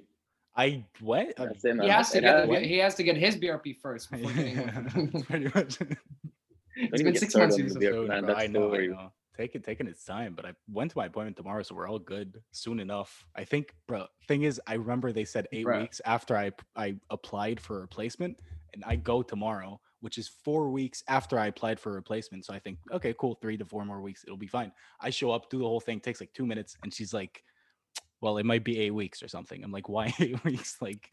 I 0.56 0.84
what? 1.00 1.34
That's 1.36 1.64
it, 1.64 1.80
he 1.80 1.88
has 1.88 2.10
to 2.10 2.20
get 2.20 2.48
has- 2.48 2.62
he 2.66 2.78
has 2.78 2.94
to 2.96 3.02
get 3.02 3.16
his 3.16 3.36
BRP 3.36 3.76
first 3.80 4.10
before 4.10 4.32
getting 4.32 4.56
yeah, 4.56 4.80
one. 4.80 5.22
pretty 5.28 5.44
much. 5.46 5.78
Don't 5.78 5.96
it's 6.76 7.00
even 7.00 7.12
been 7.12 7.16
six 7.16 7.34
months 7.34 7.56
since 7.56 7.74
the 7.74 7.80
this- 7.80 7.88
BRP, 7.90 7.92
Soon, 7.94 8.08
man. 8.08 8.20
bro, 8.24 8.34
That's 8.34 8.44
I 8.44 8.46
know, 8.46 8.74
I 8.74 8.86
know. 8.86 9.12
Take 9.36 9.54
it, 9.54 9.64
taking 9.64 9.86
its 9.86 10.04
time, 10.04 10.34
but 10.34 10.44
I 10.44 10.52
went 10.70 10.90
to 10.90 10.98
my 10.98 11.06
appointment 11.06 11.36
tomorrow, 11.36 11.62
so 11.62 11.74
we're 11.74 11.88
all 11.88 11.98
good 11.98 12.42
soon 12.50 12.78
enough. 12.78 13.24
I 13.34 13.44
think, 13.44 13.74
bro. 13.86 14.06
Thing 14.28 14.42
is, 14.42 14.60
I 14.66 14.74
remember 14.74 15.12
they 15.12 15.24
said 15.24 15.46
eight 15.52 15.64
Bruh. 15.64 15.80
weeks 15.80 16.00
after 16.04 16.36
I 16.36 16.50
I 16.76 16.96
applied 17.10 17.58
for 17.60 17.78
a 17.78 17.80
replacement, 17.80 18.36
and 18.74 18.82
I 18.86 18.96
go 18.96 19.22
tomorrow, 19.22 19.80
which 20.00 20.18
is 20.18 20.28
four 20.28 20.68
weeks 20.70 21.02
after 21.08 21.38
I 21.38 21.46
applied 21.46 21.80
for 21.80 21.90
a 21.92 21.94
replacement. 21.94 22.44
So 22.44 22.52
I 22.52 22.58
think, 22.58 22.78
okay, 22.92 23.14
cool, 23.18 23.38
three 23.40 23.56
to 23.56 23.64
four 23.64 23.84
more 23.86 24.00
weeks, 24.02 24.24
it'll 24.24 24.36
be 24.36 24.46
fine. 24.46 24.72
I 25.00 25.10
show 25.10 25.30
up, 25.30 25.48
do 25.48 25.58
the 25.58 25.64
whole 25.64 25.80
thing, 25.80 26.00
takes 26.00 26.20
like 26.20 26.34
two 26.34 26.44
minutes, 26.46 26.76
and 26.82 26.92
she's 26.92 27.14
like, 27.14 27.42
"Well, 28.20 28.38
it 28.38 28.46
might 28.46 28.64
be 28.64 28.78
eight 28.78 28.92
weeks 28.92 29.22
or 29.22 29.28
something." 29.28 29.62
I'm 29.62 29.72
like, 29.72 29.88
"Why 29.88 30.12
eight 30.20 30.42
weeks?" 30.44 30.76
Like, 30.80 31.10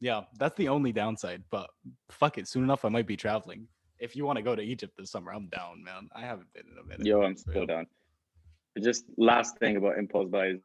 yeah, 0.00 0.22
that's 0.38 0.56
the 0.56 0.68
only 0.68 0.92
downside. 0.92 1.42
But 1.50 1.70
fuck 2.10 2.38
it, 2.38 2.48
soon 2.48 2.64
enough, 2.64 2.84
I 2.84 2.88
might 2.88 3.06
be 3.06 3.16
traveling. 3.16 3.68
If 3.98 4.16
you 4.16 4.24
want 4.24 4.36
to 4.38 4.42
go 4.42 4.56
to 4.56 4.62
Egypt 4.62 4.94
this 4.98 5.10
summer, 5.10 5.32
I'm 5.32 5.48
down, 5.48 5.84
man. 5.84 6.08
I 6.14 6.22
haven't 6.22 6.52
been 6.54 6.64
in 6.72 6.78
a 6.78 6.84
minute. 6.84 7.06
Yo, 7.06 7.22
I'm 7.22 7.36
still 7.36 7.66
down. 7.66 7.86
Just 8.82 9.04
last 9.18 9.58
thing 9.58 9.76
about 9.76 9.98
impulse 9.98 10.30
buys. 10.30 10.58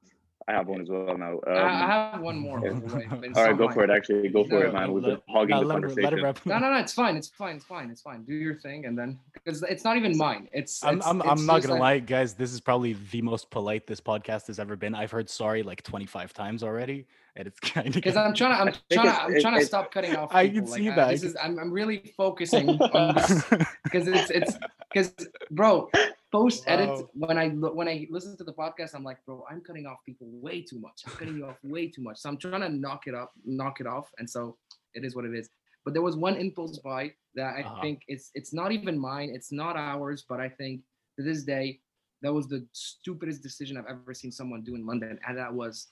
I 0.48 0.52
have 0.52 0.68
one 0.68 0.82
as 0.82 0.90
well 0.90 1.18
now. 1.18 1.40
I, 1.48 1.52
I 1.52 1.62
Um, 1.64 2.12
have 2.14 2.22
one 2.22 2.38
more. 2.38 2.60
by 2.60 2.70
the 2.70 2.96
way, 2.96 3.08
all 3.36 3.44
right, 3.46 3.58
go 3.58 3.66
mine. 3.66 3.74
for 3.74 3.84
it. 3.84 3.90
Actually, 3.90 4.30
go 4.30 4.44
for 4.44 4.60
No, 4.60 4.60
it, 4.68 4.74
man. 4.74 4.88
no, 4.88 4.94
We've 4.94 5.04
been 5.04 5.22
hogging 5.28 5.50
Nah, 5.56 5.60
the 5.62 5.66
let, 5.66 5.76
him, 5.78 5.82
let 5.82 5.88
conversation. 5.90 6.18
him 6.20 6.24
wrap. 6.24 6.46
No, 6.46 6.58
no, 6.60 6.72
no. 6.72 6.78
It's 6.78 6.94
fine. 6.94 7.16
It's 7.18 7.28
fine. 7.30 7.56
It's 7.56 7.66
fine. 7.66 7.90
It's 7.90 8.02
fine. 8.02 8.24
Do 8.26 8.34
your 8.36 8.54
thing, 8.54 8.86
and 8.86 8.96
then 8.96 9.18
because 9.34 9.64
it's 9.64 9.84
not 9.84 9.98
even 9.98 10.16
mine. 10.18 10.48
It's. 10.54 10.84
I'm, 10.84 10.98
it's- 10.98 11.10
I'm, 11.10 11.22
it's 11.22 11.30
I'm 11.32 11.46
not 11.48 11.62
gonna 11.64 11.74
like- 11.74 11.82
lie, 11.82 12.00
guys. 12.00 12.36
This 12.36 12.54
is 12.54 12.62
probably 12.62 12.94
the 13.12 13.24
most 13.24 13.50
polite 13.50 13.88
this 13.88 14.00
podcast 14.00 14.46
has 14.48 14.60
ever 14.60 14.76
been. 14.76 14.94
I've 14.94 15.10
heard 15.12 15.30
sorry 15.32 15.64
like 15.64 15.82
25 15.82 16.32
times 16.34 16.62
already, 16.62 17.08
and 17.36 17.48
it's 17.48 17.60
kind 17.74 17.88
of 17.88 17.94
because 17.94 18.16
I'm 18.16 18.34
trying 18.34 18.54
to, 18.56 18.62
I'm 18.62 18.74
trying 18.92 19.08
to, 19.08 19.22
I'm 19.36 19.42
trying 19.42 19.60
to 19.60 19.66
stop 19.66 19.92
cutting 19.92 20.16
off. 20.16 20.30
People. 20.30 20.38
I 20.38 20.50
can 20.50 20.66
like, 20.66 20.80
see 20.80 20.90
uh, 20.90 20.96
that, 20.96 21.08
I, 21.08 21.12
this 21.12 21.24
is 21.24 21.36
I'm, 21.42 21.60
I'm 21.60 21.72
really 21.72 22.14
focusing 22.18 22.80
on 22.94 23.16
this 23.16 23.44
because 23.84 24.08
it's, 24.08 24.30
it's, 24.30 24.58
because, 24.94 25.14
bro, 25.52 25.90
post 26.32 26.64
edit 26.68 26.90
Wow. 26.90 27.10
when 27.14 27.38
I 27.38 27.50
when 27.50 27.88
I 27.88 28.08
listen 28.10 28.38
to 28.38 28.44
the 28.44 28.54
podcast, 28.54 28.96
I'm 28.96 29.04
like, 29.04 29.18
bro, 29.26 29.44
I'm 29.50 29.62
cutting 29.62 29.86
off 29.86 29.98
people 30.06 30.28
way 30.32 30.62
too 30.62 30.80
much. 30.80 31.02
I'm 31.06 31.14
cutting 31.14 31.36
you 31.38 31.46
off 31.46 31.58
way 31.64 31.88
too 31.90 32.02
much. 32.02 32.18
So 32.20 32.30
I'm 32.30 32.38
trying 32.38 32.62
to 32.62 32.70
knock 32.70 33.08
it 33.08 33.16
up, 33.16 33.32
knock 33.46 33.80
it 33.82 33.88
off, 33.88 34.10
and 34.18 34.30
so 34.30 34.58
it 34.94 35.04
is 35.04 35.16
what 35.16 35.26
it 35.26 35.34
is. 35.34 35.50
But 35.84 35.94
there 35.94 36.02
was 36.02 36.16
one 36.16 36.36
impulse 36.36 36.80
buy 36.80 37.14
that 37.36 37.56
I 37.58 37.62
Uh-huh. 37.62 37.82
think 37.82 38.02
it's 38.08 38.32
it's 38.34 38.54
not 38.54 38.72
even 38.72 38.98
mine, 38.98 39.30
it's 39.34 39.52
not 39.52 39.76
ours, 39.76 40.24
but 40.28 40.40
I 40.40 40.50
think 40.50 40.82
to 41.18 41.24
this 41.24 41.44
day 41.44 41.80
that 42.22 42.34
was 42.34 42.48
the 42.48 42.66
stupidest 42.72 43.44
decision 43.44 43.78
I've 43.78 43.86
ever 43.90 44.14
seen 44.14 44.32
someone 44.32 44.64
do 44.64 44.76
in 44.76 44.86
London, 44.86 45.20
and 45.28 45.38
that 45.38 45.54
was 45.54 45.88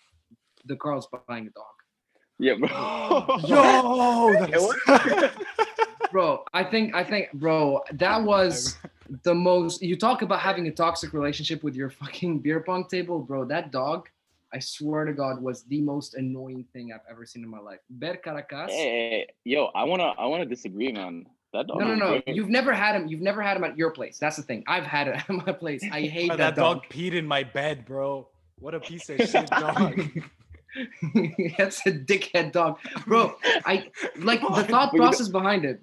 the 0.65 0.75
Carl's 0.75 1.07
buying 1.27 1.47
a 1.47 1.49
dog. 1.51 1.65
Yeah, 2.39 2.55
bro. 2.55 2.67
Yo, 3.47 4.29
It 4.51 4.59
was- 4.59 5.29
bro 6.11 6.43
i 6.53 6.63
think 6.63 6.93
i 6.93 7.03
think 7.03 7.31
bro 7.33 7.81
that 7.93 8.21
was 8.21 8.77
the 9.23 9.33
most 9.33 9.81
you 9.81 9.95
talk 9.97 10.21
about 10.21 10.39
having 10.39 10.67
a 10.67 10.71
toxic 10.71 11.11
relationship 11.11 11.63
with 11.63 11.75
your 11.75 11.89
fucking 11.89 12.37
beer 12.39 12.59
pong 12.61 12.85
table 12.87 13.17
bro 13.19 13.43
that 13.43 13.71
dog 13.71 14.07
i 14.53 14.59
swear 14.59 15.05
to 15.05 15.13
god 15.13 15.41
was 15.41 15.63
the 15.63 15.81
most 15.81 16.13
annoying 16.13 16.63
thing 16.71 16.91
i've 16.93 17.01
ever 17.09 17.25
seen 17.25 17.43
in 17.43 17.49
my 17.49 17.57
life 17.59 17.79
ber 17.89 18.15
caracas 18.17 18.69
Hey, 18.69 18.77
hey, 18.77 19.09
hey, 19.09 19.27
yo, 19.43 19.65
I 19.73 19.85
wanna, 19.85 20.13
I 20.19 20.27
wanna 20.27 20.45
disagree, 20.45 20.91
man. 20.91 21.25
That 21.51 21.65
dog. 21.65 21.79
no 21.79 21.87
no 21.87 21.95
no 21.95 22.09
great. 22.21 22.35
you've 22.35 22.49
never 22.49 22.73
had 22.73 22.95
him 22.95 23.07
you've 23.07 23.21
never 23.21 23.41
had 23.41 23.57
him 23.57 23.63
at 23.63 23.75
your 23.75 23.89
place 23.89 24.19
that's 24.19 24.35
the 24.37 24.43
thing 24.43 24.63
i've 24.67 24.85
had 24.85 25.07
it 25.07 25.15
at 25.27 25.29
my 25.29 25.51
place 25.51 25.81
i 25.91 26.01
hate 26.17 26.27
Bro, 26.27 26.37
that, 26.37 26.55
that 26.55 26.61
dog 26.61 26.83
dog, 26.83 26.89
peed 26.91 27.13
in 27.13 27.25
my 27.25 27.43
bed, 27.43 27.85
bro. 27.85 28.27
What 28.59 28.75
a 28.75 28.79
piece 28.79 29.09
of 29.09 29.17
shit 29.17 29.47
dog. 29.49 29.99
that's 31.57 31.85
a 31.85 31.91
dickhead 31.91 32.51
dog 32.51 32.79
bro 33.05 33.35
i 33.65 33.89
like 34.17 34.41
the 34.41 34.63
thought 34.63 34.93
process 34.93 35.27
behind 35.27 35.65
it 35.65 35.81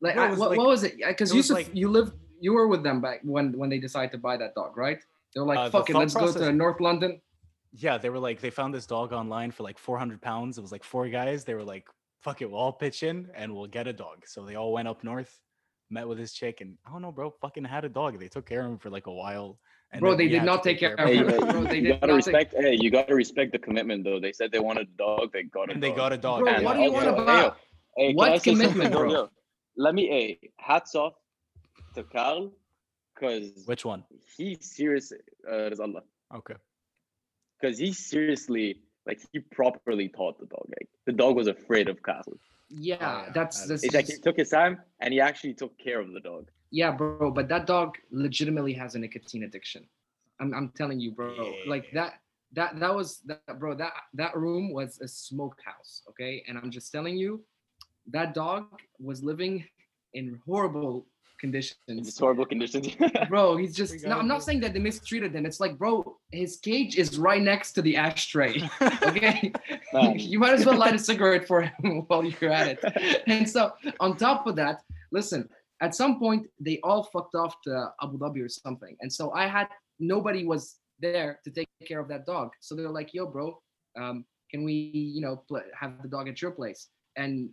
like 0.00 0.16
No, 0.16 0.24
it 0.24 0.26
I, 0.26 0.30
what, 0.34 0.50
like- 0.50 0.58
what 0.58 0.68
was 0.68 0.84
it 0.84 0.96
because 0.98 1.32
was 1.32 1.50
like- 1.50 1.70
you 1.74 1.88
lived 1.88 2.14
you 2.40 2.52
were 2.54 2.68
with 2.68 2.82
them 2.82 3.00
back 3.00 3.20
when 3.22 3.52
when 3.58 3.68
they 3.68 3.78
decided 3.78 4.12
to 4.12 4.18
buy 4.18 4.36
that 4.36 4.54
dog 4.54 4.76
right 4.76 4.98
they 5.34 5.40
were 5.40 5.46
like 5.46 5.58
Uh, 5.58 5.68
the 5.68 5.78
it 5.92 5.94
let's 5.94 6.14
go 6.14 6.32
to 6.32 6.52
north 6.52 6.80
london 6.80 7.20
Yeah, 7.72 7.98
they 7.98 8.10
were 8.10 8.18
like, 8.18 8.40
they 8.40 8.50
found 8.50 8.74
this 8.74 8.86
dog 8.86 9.12
online 9.12 9.52
for 9.52 9.62
like 9.62 9.78
400 9.78 10.20
pounds. 10.20 10.58
It 10.58 10.60
was 10.66 10.72
like 10.72 10.82
four 10.82 11.06
guys. 11.08 11.44
They 11.44 11.54
were 11.54 11.62
like, 11.74 11.86
fuck 12.20 12.42
it, 12.42 12.50
we'll 12.50 12.58
all 12.58 12.72
pitch 12.72 13.04
in 13.04 13.30
and 13.32 13.54
we'll 13.54 13.68
get 13.78 13.86
a 13.86 13.92
dog. 13.92 14.26
So 14.26 14.44
they 14.44 14.56
all 14.56 14.72
went 14.72 14.88
up 14.88 15.04
north, 15.04 15.38
met 15.88 16.08
with 16.08 16.18
his 16.18 16.32
chick, 16.32 16.60
and 16.62 16.76
I 16.84 16.90
don't 16.90 17.00
know, 17.02 17.12
bro, 17.12 17.30
fucking 17.30 17.64
had 17.64 17.84
a 17.84 17.88
dog. 17.88 18.18
They 18.18 18.26
took 18.26 18.44
care 18.44 18.62
of 18.62 18.70
him 18.72 18.78
for 18.78 18.90
like 18.90 19.06
a 19.06 19.12
while. 19.22 19.60
And 19.92 20.00
Bro, 20.00 20.10
then 20.10 20.18
they 20.18 20.24
we 20.26 20.30
did 20.30 20.44
not 20.44 20.62
take 20.62 20.78
care 20.78 20.94
of 20.94 21.08
Hey, 21.08 21.16
him. 21.16 21.26
Bro, 21.26 21.64
they 21.64 21.78
you 21.80 21.88
gotta 21.94 22.06
not 22.06 22.22
take- 22.22 22.26
respect. 22.34 22.54
Hey, 22.56 22.76
you 22.80 22.90
gotta 22.90 23.14
respect 23.14 23.52
the 23.52 23.58
commitment, 23.58 24.04
though. 24.04 24.20
They 24.20 24.32
said 24.32 24.52
they 24.52 24.60
wanted 24.60 24.86
a 24.88 24.96
dog. 24.96 25.32
They 25.32 25.42
got 25.44 25.68
a 25.68 25.72
And 25.72 25.80
dog. 25.82 25.90
they 25.90 25.96
got 25.96 26.12
a 26.12 26.16
dog. 26.16 26.40
Bro, 26.42 26.52
yeah. 26.52 26.60
what 26.62 26.74
do 26.76 26.82
you 26.82 26.94
also- 26.94 27.12
want 27.14 27.16
hey, 27.18 27.22
about- 27.22 27.56
Hey, 27.96 28.06
can 28.08 28.16
What 28.16 28.30
I 28.30 28.38
say 28.38 28.50
something, 28.54 28.68
commitment, 28.72 28.92
bro? 28.94 29.10
Yo, 29.12 29.30
Let 29.76 29.94
me. 29.94 30.06
Hey, 30.06 30.50
hats 30.58 30.94
off 30.94 31.14
to 31.96 32.04
Carl, 32.04 32.52
because 33.14 33.64
Which 33.66 33.84
one? 33.84 34.04
he 34.36 34.56
seriously. 34.60 35.18
Uh, 35.46 35.56
there's 35.56 35.80
Allah. 35.80 36.02
Okay. 36.34 36.54
Because 37.60 37.76
he 37.78 37.92
seriously, 37.92 38.80
like, 39.06 39.20
he 39.32 39.40
properly 39.40 40.08
taught 40.08 40.38
the 40.38 40.46
dog. 40.46 40.66
Like, 40.68 40.88
the 41.04 41.12
dog 41.12 41.34
was 41.34 41.48
afraid 41.48 41.88
of 41.88 42.00
Carl. 42.00 42.22
Yeah, 42.68 42.96
yeah, 43.00 43.32
that's 43.34 43.66
that's 43.66 43.82
It's 43.82 43.92
like 43.94 44.06
he 44.06 44.18
took 44.18 44.36
his 44.36 44.50
time 44.50 44.80
and 45.00 45.12
he 45.12 45.20
actually 45.20 45.54
took 45.54 45.76
care 45.78 45.98
of 46.00 46.12
the 46.12 46.20
dog. 46.20 46.48
Yeah, 46.70 46.90
bro. 46.90 47.30
But 47.30 47.48
that 47.48 47.66
dog 47.66 47.96
legitimately 48.10 48.72
has 48.74 48.94
a 48.94 48.98
nicotine 48.98 49.44
addiction. 49.44 49.86
I'm 50.40 50.54
I'm 50.54 50.68
telling 50.76 51.00
you, 51.00 51.10
bro. 51.12 51.52
Like 51.66 51.90
that 51.92 52.20
that 52.52 52.78
that 52.80 52.94
was 52.94 53.20
that 53.26 53.58
bro. 53.58 53.74
That 53.74 53.92
that 54.14 54.36
room 54.36 54.72
was 54.72 55.00
a 55.00 55.08
smokehouse. 55.08 56.02
Okay, 56.10 56.44
and 56.48 56.58
I'm 56.58 56.70
just 56.70 56.92
telling 56.92 57.16
you, 57.16 57.42
that 58.10 58.34
dog 58.34 58.66
was 58.98 59.22
living 59.22 59.64
in 60.14 60.40
horrible 60.46 61.06
conditions. 61.40 61.76
just 62.04 62.20
horrible 62.20 62.44
conditions. 62.44 62.88
bro 63.28 63.56
he's 63.56 63.74
just 63.74 64.04
no 64.04 64.18
i'm 64.18 64.28
not 64.28 64.42
saying 64.42 64.60
that 64.60 64.74
they 64.74 64.78
mistreated 64.78 65.34
him 65.34 65.46
it's 65.46 65.58
like 65.58 65.76
bro 65.78 66.18
his 66.30 66.58
cage 66.58 66.96
is 66.98 67.18
right 67.18 67.40
next 67.42 67.72
to 67.72 67.80
the 67.82 67.96
ashtray 67.96 68.68
okay 69.02 69.50
you 70.16 70.38
might 70.38 70.52
as 70.52 70.66
well 70.66 70.76
light 70.76 70.94
a 70.94 70.98
cigarette 70.98 71.46
for 71.46 71.62
him 71.62 72.04
while 72.08 72.22
you're 72.22 72.52
at 72.52 72.68
it 72.68 73.24
and 73.26 73.48
so 73.48 73.72
on 74.00 74.16
top 74.16 74.46
of 74.46 74.54
that 74.54 74.82
listen 75.10 75.48
at 75.80 75.94
some 75.94 76.18
point 76.18 76.46
they 76.58 76.78
all 76.82 77.04
fucked 77.04 77.34
off 77.34 77.60
to 77.62 77.92
abu 78.02 78.18
dhabi 78.18 78.44
or 78.44 78.48
something. 78.48 78.96
And 79.00 79.12
so 79.12 79.32
i 79.32 79.46
had 79.46 79.68
nobody 79.98 80.44
was 80.44 80.76
there 81.00 81.40
to 81.44 81.50
take 81.50 81.68
care 81.86 82.00
of 82.00 82.08
that 82.08 82.26
dog. 82.26 82.50
So 82.60 82.74
they're 82.74 82.88
like 82.88 83.14
yo 83.14 83.26
bro 83.26 83.60
um, 83.98 84.24
can 84.50 84.64
we 84.64 84.72
you 84.94 85.20
know 85.20 85.42
have 85.78 86.02
the 86.02 86.08
dog 86.08 86.28
at 86.28 86.40
your 86.42 86.50
place? 86.50 86.88
And 87.16 87.50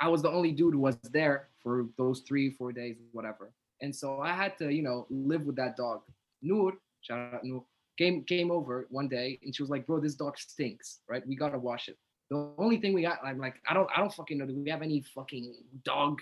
i 0.00 0.08
was 0.08 0.22
the 0.22 0.30
only 0.30 0.52
dude 0.52 0.74
who 0.74 0.80
was 0.80 0.96
there 1.12 1.48
for 1.62 1.86
those 1.98 2.20
three 2.26 2.50
four 2.50 2.72
days 2.72 2.96
whatever. 3.12 3.52
And 3.82 3.94
so 3.94 4.20
i 4.20 4.32
had 4.32 4.58
to 4.58 4.72
you 4.72 4.82
know 4.82 5.06
live 5.10 5.42
with 5.42 5.56
that 5.56 5.76
dog. 5.76 6.00
Noor 6.42 6.72
shout 7.02 7.34
out 7.34 7.44
noor 7.44 7.64
came 7.98 8.24
came 8.24 8.50
over 8.50 8.86
one 8.90 9.08
day 9.08 9.38
and 9.42 9.54
she 9.54 9.62
was 9.62 9.70
like 9.70 9.86
bro 9.86 10.00
this 10.00 10.14
dog 10.14 10.38
stinks 10.38 11.00
right? 11.08 11.26
We 11.26 11.36
gotta 11.36 11.58
wash 11.58 11.88
it. 11.88 11.96
The 12.30 12.52
only 12.58 12.78
thing 12.80 12.94
we 12.94 13.02
got 13.02 13.18
i'm 13.24 13.38
like 13.38 13.56
i 13.68 13.74
don't 13.74 13.88
i 13.94 14.00
don't 14.00 14.12
fucking 14.12 14.38
know. 14.38 14.46
Do 14.46 14.54
we 14.54 14.70
have 14.70 14.82
any 14.82 15.02
fucking 15.14 15.54
dog 15.84 16.20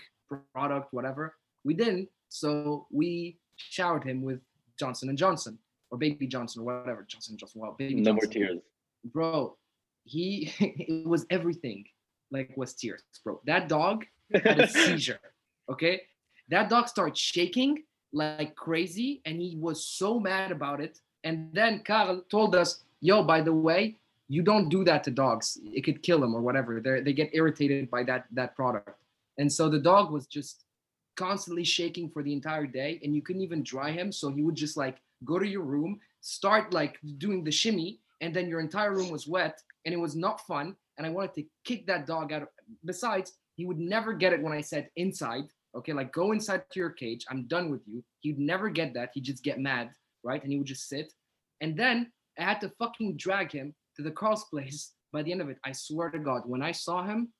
product 0.53 0.93
whatever 0.93 1.35
we 1.63 1.73
didn't 1.73 2.09
so 2.29 2.87
we 2.91 3.37
showered 3.55 4.03
him 4.03 4.21
with 4.21 4.39
johnson 4.77 5.09
and 5.09 5.17
johnson 5.17 5.57
or 5.91 5.97
baby 5.97 6.27
johnson 6.27 6.61
or 6.61 6.65
whatever 6.65 7.05
johnson 7.07 7.37
johnson 7.37 7.61
well 7.61 7.75
baby 7.77 7.95
no 7.95 8.13
more 8.13 8.25
tears. 8.25 8.59
bro 9.05 9.55
he 10.03 10.51
it 10.59 11.07
was 11.07 11.25
everything 11.29 11.85
like 12.31 12.51
was 12.55 12.73
tears 12.73 13.03
bro. 13.23 13.41
That 13.45 13.67
dog 13.67 14.05
had 14.33 14.59
a 14.59 14.67
seizure 14.77 15.19
okay? 15.69 16.01
That 16.49 16.69
dog 16.69 16.87
started 16.87 17.17
shaking 17.17 17.83
like 18.11 18.55
crazy 18.55 19.21
and 19.25 19.39
he 19.39 19.55
was 19.55 19.85
so 19.85 20.19
mad 20.19 20.51
about 20.51 20.81
it. 20.81 20.99
And 21.23 21.53
then 21.53 21.83
carl 21.85 22.23
told 22.29 22.55
us 22.55 22.83
yo 23.01 23.23
by 23.23 23.41
the 23.41 23.53
way 23.53 23.97
you 24.27 24.41
don't 24.41 24.69
do 24.69 24.83
that 24.83 25.03
to 25.05 25.11
dogs. 25.11 25.59
It 25.63 25.81
could 25.81 26.03
kill 26.03 26.19
them 26.19 26.35
or 26.35 26.41
whatever. 26.41 26.79
They 26.79 27.01
they 27.01 27.13
get 27.13 27.29
irritated 27.33 27.89
by 27.89 28.03
that 28.03 28.25
that 28.31 28.55
product. 28.55 28.89
And 29.37 29.51
so 29.51 29.69
the 29.69 29.79
dog 29.79 30.11
was 30.11 30.27
just 30.27 30.65
constantly 31.19 31.65
shaking 31.65 32.09
for 32.09 32.23
the 32.23 32.31
entire 32.31 32.65
day 32.65 32.97
and 33.03 33.13
you 33.13 33.21
couldn't 33.21 33.41
even 33.41 33.61
dry 33.61 33.91
him 33.91 34.09
so 34.09 34.31
he 34.31 34.41
would 34.41 34.55
just 34.55 34.77
like 34.77 34.97
go 35.25 35.37
to 35.37 35.45
your 35.45 35.63
room 35.63 35.99
start 36.21 36.73
like 36.73 36.97
doing 37.17 37.43
the 37.43 37.51
shimmy 37.51 37.99
and 38.21 38.33
then 38.33 38.47
your 38.47 38.61
entire 38.61 38.93
room 38.93 39.09
was 39.09 39.27
wet 39.27 39.61
and 39.83 39.93
it 39.93 39.97
was 39.97 40.15
not 40.15 40.47
fun 40.47 40.73
and 40.97 41.05
i 41.05 41.09
wanted 41.09 41.33
to 41.33 41.43
kick 41.65 41.85
that 41.85 42.07
dog 42.07 42.31
out. 42.31 42.47
Besides 42.85 43.33
he 43.57 43.65
would 43.65 43.79
never 43.79 44.13
get 44.13 44.31
it 44.31 44.41
when 44.41 44.53
i 44.53 44.61
said 44.61 44.89
inside 44.95 45.43
okay? 45.75 45.91
Like 45.91 46.13
go 46.13 46.31
inside 46.31 46.63
to 46.71 46.79
your 46.79 46.91
cage 46.91 47.25
i'm 47.29 47.43
done 47.47 47.69
with 47.69 47.81
you. 47.85 48.01
He'd 48.21 48.39
never 48.39 48.69
get 48.69 48.93
that 48.93 49.09
he'd 49.13 49.29
just 49.31 49.43
get 49.43 49.59
mad 49.59 49.89
right? 50.23 50.41
And 50.41 50.51
he 50.51 50.57
would 50.57 50.67
just 50.67 50.87
sit. 50.87 51.11
And 51.59 51.77
then 51.77 52.11
i 52.39 52.43
had 52.43 52.61
to 52.61 52.71
fucking 52.79 53.17
drag 53.17 53.51
him 53.51 53.75
to 53.97 54.03
the 54.03 54.11
cross 54.19 54.45
place 54.45 54.93
by 55.11 55.21
the 55.23 55.33
end 55.33 55.41
of 55.41 55.49
it. 55.49 55.57
I 55.65 55.73
swear 55.73 56.09
to 56.11 56.19
god 56.19 56.43
when 56.45 56.61
i 56.61 56.71
saw 56.71 57.03
him 57.03 57.33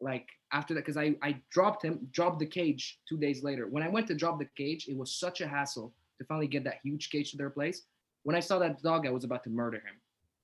like 0.00 0.28
after 0.52 0.74
that 0.74 0.80
because 0.80 0.96
I, 0.96 1.14
I 1.22 1.40
dropped 1.50 1.84
him 1.84 2.08
dropped 2.12 2.38
the 2.38 2.46
cage 2.46 2.98
two 3.08 3.18
days 3.18 3.42
later. 3.42 3.66
When 3.66 3.82
i 3.82 3.88
went 3.88 4.06
to 4.08 4.14
drop 4.14 4.38
the 4.38 4.48
cage 4.56 4.86
it 4.88 4.96
was 4.96 5.14
such 5.14 5.40
a 5.40 5.46
hassle 5.48 5.92
to 6.18 6.24
finally 6.24 6.46
get 6.46 6.64
that 6.64 6.80
huge 6.82 7.10
cage 7.10 7.30
to 7.32 7.36
their 7.36 7.50
place. 7.50 7.82
When 8.22 8.36
i 8.36 8.40
saw 8.40 8.58
that 8.60 8.82
dog 8.82 9.06
i 9.06 9.10
was 9.10 9.24
about 9.24 9.44
to 9.44 9.50
murder 9.50 9.78
him. 9.78 9.96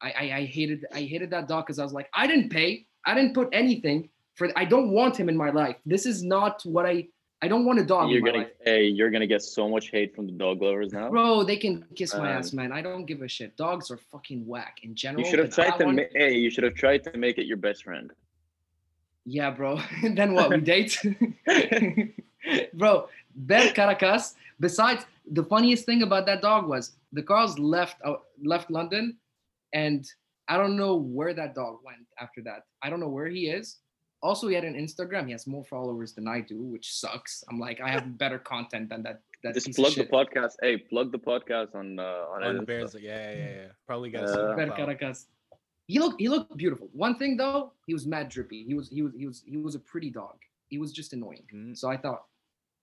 I 0.03 0.11
i, 0.11 0.37
I 0.39 0.45
hated 0.45 0.87
i 0.93 1.03
hated 1.03 1.31
that 1.31 1.49
dog 1.49 1.67
because 1.67 1.79
i 1.79 1.85
was 1.85 1.93
like 1.93 2.09
i 2.15 2.27
didn't 2.27 2.51
pay. 2.51 2.87
I 3.07 3.15
didn't 3.15 3.35
put 3.35 3.49
anything 3.53 4.09
for 4.35 4.49
i 4.57 4.65
don't 4.65 4.91
want 4.91 5.17
him 5.17 5.29
in 5.29 5.37
my 5.37 5.51
life. 5.51 5.77
This 5.87 6.07
is 6.07 6.23
not 6.23 6.63
what 6.65 6.87
i 6.87 7.07
i 7.43 7.49
don't 7.49 7.65
want 7.65 7.79
a 7.79 7.85
dog 7.85 8.11
You're 8.11 8.19
in 8.19 8.25
my 8.25 8.31
gonna, 8.33 8.49
hey, 8.65 8.85
you're 8.87 9.11
gonna 9.11 9.27
get 9.27 9.43
so 9.43 9.69
much 9.69 9.91
hate 9.91 10.15
from 10.17 10.27
the 10.27 10.33
dog 10.33 10.61
lovers 10.63 10.93
now. 10.93 11.11
bro 11.11 11.45
they 11.45 11.57
can 11.57 11.85
kiss 11.95 12.13
my 12.15 12.31
Um, 12.33 12.39
ass 12.39 12.53
man. 12.53 12.73
I 12.73 12.83
don't 12.83 13.05
give 13.07 13.23
a 13.23 13.29
shit. 13.29 13.57
Dogs 13.57 13.91
are 13.93 13.99
fucking 14.13 14.47
whack 14.47 14.79
in 14.83 14.95
general 14.95 15.23
you 15.25 15.31
should 15.31 15.39
have 15.39 15.51
tried 15.55 15.79
to. 15.79 15.87
Ma- 15.93 16.03
hey, 16.15 16.35
you 16.45 16.51
should 16.51 16.65
have 16.65 16.75
tried 16.75 17.05
to 17.05 17.17
make 17.17 17.37
it 17.39 17.47
your 17.47 17.59
best 17.59 17.85
friend. 17.85 18.11
Yeah, 19.25 19.51
bro. 19.51 19.81
then 20.03 20.35
what? 20.35 20.51
We 20.51 20.61
date, 20.61 20.99
bro. 22.75 23.09
Ben 23.35 23.73
Caracas. 23.75 24.35
Besides, 24.61 25.07
the 25.33 25.43
funniest 25.45 25.85
thing 25.87 26.03
about 26.03 26.27
that 26.27 26.43
dog 26.43 26.69
was 26.69 26.93
the 27.13 27.23
Carls 27.23 27.59
left 27.59 27.97
uh, 28.05 28.15
left 28.45 28.71
London, 28.71 29.17
and 29.73 30.07
I 30.49 30.57
don't 30.57 30.77
know 30.77 30.95
where 30.97 31.33
that 31.35 31.55
dog 31.55 31.79
went 31.85 32.07
after 32.21 32.43
that. 32.43 32.65
I 32.83 32.91
don't 32.91 33.01
know 33.01 33.09
where 33.09 33.27
he 33.29 33.49
is. 33.49 33.79
Also, 34.23 34.49
he 34.49 34.55
had 34.55 34.65
an 34.65 34.75
Instagram. 34.75 35.27
He 35.27 35.33
has 35.33 35.47
more 35.47 35.65
followers 35.65 36.15
than 36.15 36.27
I 36.29 36.41
do, 36.41 36.63
which 36.63 36.93
sucks. 36.95 37.45
I'm 37.51 37.59
like, 37.59 37.81
I 37.81 37.91
have 37.91 38.17
better 38.17 38.39
content 38.39 38.89
than 38.89 39.03
that. 39.03 39.21
That 39.43 39.53
Just 39.55 39.75
plug 39.75 39.95
the 39.95 40.05
podcast. 40.07 40.53
Hey, 40.63 40.79
plug 40.79 41.13
the 41.13 41.19
podcast 41.19 41.75
on 41.75 41.99
uh, 41.99 42.25
on, 42.33 42.43
On 42.45 42.57
it. 42.57 42.67
Bears, 42.67 42.97
yeah, 42.99 43.33
yeah, 43.33 43.37
yeah. 43.37 43.67
Probably 43.87 44.11
got 44.11 44.25
Uh, 44.25 44.57
some. 44.57 44.71
Caracas. 44.77 45.27
He 45.87 45.99
looked 45.99 46.21
he 46.21 46.29
looked 46.29 46.57
beautiful. 46.57 46.89
One 46.93 47.17
thing 47.19 47.37
though, 47.37 47.73
he 47.87 47.93
was 47.95 48.07
mad 48.07 48.29
drippy. 48.29 48.65
He 48.65 48.75
was 48.75 48.89
he 48.89 49.03
was 49.03 49.13
he 49.17 49.27
was 49.27 49.43
he 49.47 49.57
was 49.57 49.75
a 49.75 49.79
pretty 49.81 50.11
dog. 50.11 50.37
He 50.69 50.79
was 50.79 50.93
just 50.93 51.13
annoying. 51.13 51.45
Mm. 51.55 51.77
So 51.77 51.89
I 51.91 51.97
thought, 51.97 52.25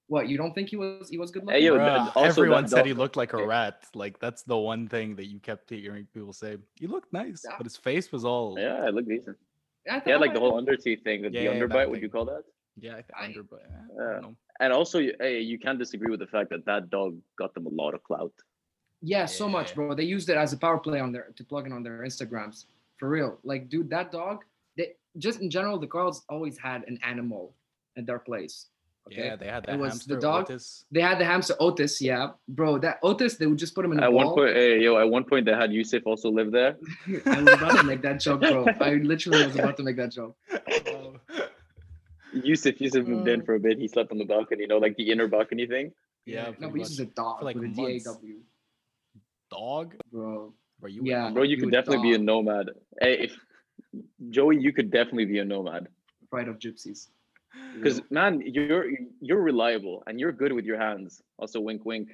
what 0.08 0.28
you 0.30 0.38
don't 0.38 0.54
think 0.54 0.70
he 0.70 0.76
was 0.76 1.10
he 1.10 1.18
was 1.18 1.32
good 1.32 1.44
Hey, 1.50 1.70
looking? 1.70 1.86
yo, 1.86 1.90
Bruh, 1.90 2.16
also 2.16 2.20
everyone 2.22 2.64
that 2.64 2.70
said 2.70 2.86
he 2.86 2.94
looked 2.94 3.18
like 3.18 3.34
a 3.34 3.46
rat. 3.46 3.86
Like 3.96 4.20
that's 4.20 4.44
the 4.44 4.58
one 4.58 4.88
thing 4.88 5.16
that 5.16 5.26
you 5.28 5.40
kept 5.40 5.70
hearing 5.70 6.08
people 6.14 6.34
say. 6.34 6.58
He 6.76 6.88
looked 6.88 7.12
nice, 7.12 7.44
Yeah. 7.48 7.56
but 7.58 7.66
his 7.66 7.78
face 7.78 8.12
was 8.12 8.24
all 8.26 8.56
yeah, 8.60 8.78
Yeah, 8.84 8.88
it 8.90 8.94
looked 8.96 9.10
decent. 9.10 9.38
Yeah, 9.86 10.00
He 10.06 10.12
had 10.12 10.22
like 10.22 10.34
the 10.34 10.40
whole 10.40 10.58
under 10.58 10.76
teeth 10.76 11.04
thing, 11.04 11.24
the 11.24 11.32
Yeah, 11.32 11.42
yeah, 11.42 11.54
underbite. 11.54 11.88
Would 11.90 11.96
thing. 11.96 12.04
you 12.04 12.10
call 12.10 12.26
that? 12.26 12.44
I 12.78 13.02
think 13.02 13.06
I- 13.20 13.26
under, 13.26 13.44
but 13.44 13.62
eh, 13.64 13.74
I 13.74 14.04
Yeah. 14.04 14.12
don't 14.14 14.22
know. 14.22 14.36
And 14.60 14.72
also, 14.72 15.00
you- 15.00 15.16
hey, 15.20 15.42
you 15.42 15.58
can't 15.58 15.80
disagree 15.80 16.12
with 16.12 16.20
the 16.20 16.28
fact 16.28 16.52
that 16.52 16.64
that 16.66 16.92
dog 16.92 17.18
got 17.36 17.54
them 17.56 17.66
a 17.66 17.70
lot 17.70 17.96
of 17.96 18.04
clout. 18.04 18.32
Yeah, 19.02 19.26
so 19.26 19.50
much, 19.50 19.74
bro. 19.74 19.96
They 19.96 20.04
used 20.04 20.30
it 20.30 20.38
as 20.38 20.54
a 20.54 20.58
power 20.58 20.78
play 20.78 21.00
on 21.00 21.12
their 21.12 21.32
to 21.36 21.44
plug 21.44 21.66
in 21.66 21.74
on 21.74 21.82
their 21.82 22.00
Instagrams. 22.10 22.66
For 23.02 23.10
real. 23.10 23.40
Like, 23.44 23.68
dude, 23.68 23.90
that 23.90 24.12
dog, 24.12 24.44
they 24.78 24.94
just 25.18 25.42
in 25.42 25.50
general, 25.50 25.80
the 25.80 25.88
girls 25.88 26.24
always 26.30 26.56
had 26.60 26.84
an 26.88 27.00
animal 27.04 27.56
at 27.98 28.06
their 28.06 28.20
place. 28.20 28.68
Okay. 29.08 29.26
Yeah, 29.26 29.36
they 29.36 29.48
had 29.48 29.64
It 29.64 29.68
that 29.72 29.80
was 29.80 30.06
the 30.06 30.14
hamster 30.14 30.20
dog. 30.20 30.42
Otis. 30.52 30.86
They 30.92 31.02
had 31.02 31.18
the 31.18 31.26
hamster 31.26 31.56
Otis, 31.60 32.00
yeah. 32.00 32.30
Bro, 32.48 32.78
that 32.86 33.00
Otis, 33.02 33.38
they 33.38 33.48
would 33.48 33.58
just 33.58 33.74
put 33.74 33.84
him 33.84 33.94
in 33.94 34.00
a 34.00 34.04
At 34.04 34.14
wall. 34.14 34.28
one 34.28 34.36
point, 34.36 34.56
hey, 34.56 34.80
yo, 34.84 34.98
at 35.00 35.10
one 35.10 35.24
point 35.24 35.48
they 35.48 35.54
had 35.54 35.74
Yusuf 35.74 36.04
also 36.06 36.30
live 36.30 36.52
there. 36.52 36.78
I 37.26 37.42
was 37.42 37.54
about 37.54 37.78
to 37.78 37.84
make 37.84 38.04
that 38.04 38.20
joke, 38.20 38.42
bro. 38.42 38.68
I 38.80 38.92
literally 39.14 39.44
was 39.48 39.56
about 39.56 39.78
to 39.78 39.84
make 39.84 39.98
that 39.98 40.12
joke. 40.12 40.38
Yusuf, 42.34 42.80
Yusuf 42.80 43.08
moved 43.08 43.28
in 43.28 43.42
Uh. 43.42 43.44
for 43.44 43.56
a 43.56 43.60
bit. 43.60 43.80
He 43.80 43.88
slept 43.88 44.12
on 44.12 44.20
the 44.20 44.26
balcony, 44.26 44.62
you 44.62 44.68
know, 44.68 44.78
like 44.78 44.96
the 44.96 45.10
inner 45.12 45.28
balcony 45.28 45.66
thing. 45.66 45.92
yeah, 46.26 46.52
No, 46.60 46.70
but 46.70 46.78
he's 46.78 46.90
just 46.90 47.00
a 47.00 47.06
dog 47.06 47.40
For, 47.40 47.46
like, 47.46 47.56
with 47.56 47.66
a 47.66 47.82
months. 47.82 48.04
DAW, 48.06 48.18
dog. 49.50 49.96
bro. 50.12 50.54
Bro, 50.82 50.90
you 50.90 51.02
Yeah. 51.06 51.30
Bro, 51.30 51.44
you 51.44 51.52
you 51.52 51.58
could 51.58 51.70
a 51.70 51.72
definitely 51.72 52.10
be 52.10 52.16
a 52.16 52.18
nomad. 52.18 52.72
Hey, 53.00 53.20
if 53.20 53.38
Joey, 54.30 54.58
you 54.60 54.74
could 54.74 54.92
definitely 54.92 55.26
be 55.26 55.40
a 55.40 55.46
nomad. 55.46 55.88
Pride 56.30 56.48
of 56.48 56.58
gypsies. 56.60 57.08
Because 57.76 58.02
man, 58.10 58.42
you're 58.42 58.86
you're 59.20 59.42
reliable 59.42 60.04
and 60.08 60.20
you're 60.20 60.32
good 60.32 60.54
with 60.54 60.66
your 60.66 60.80
hands. 60.80 61.22
Also, 61.38 61.60
wink, 61.60 61.86
wink 61.86 62.10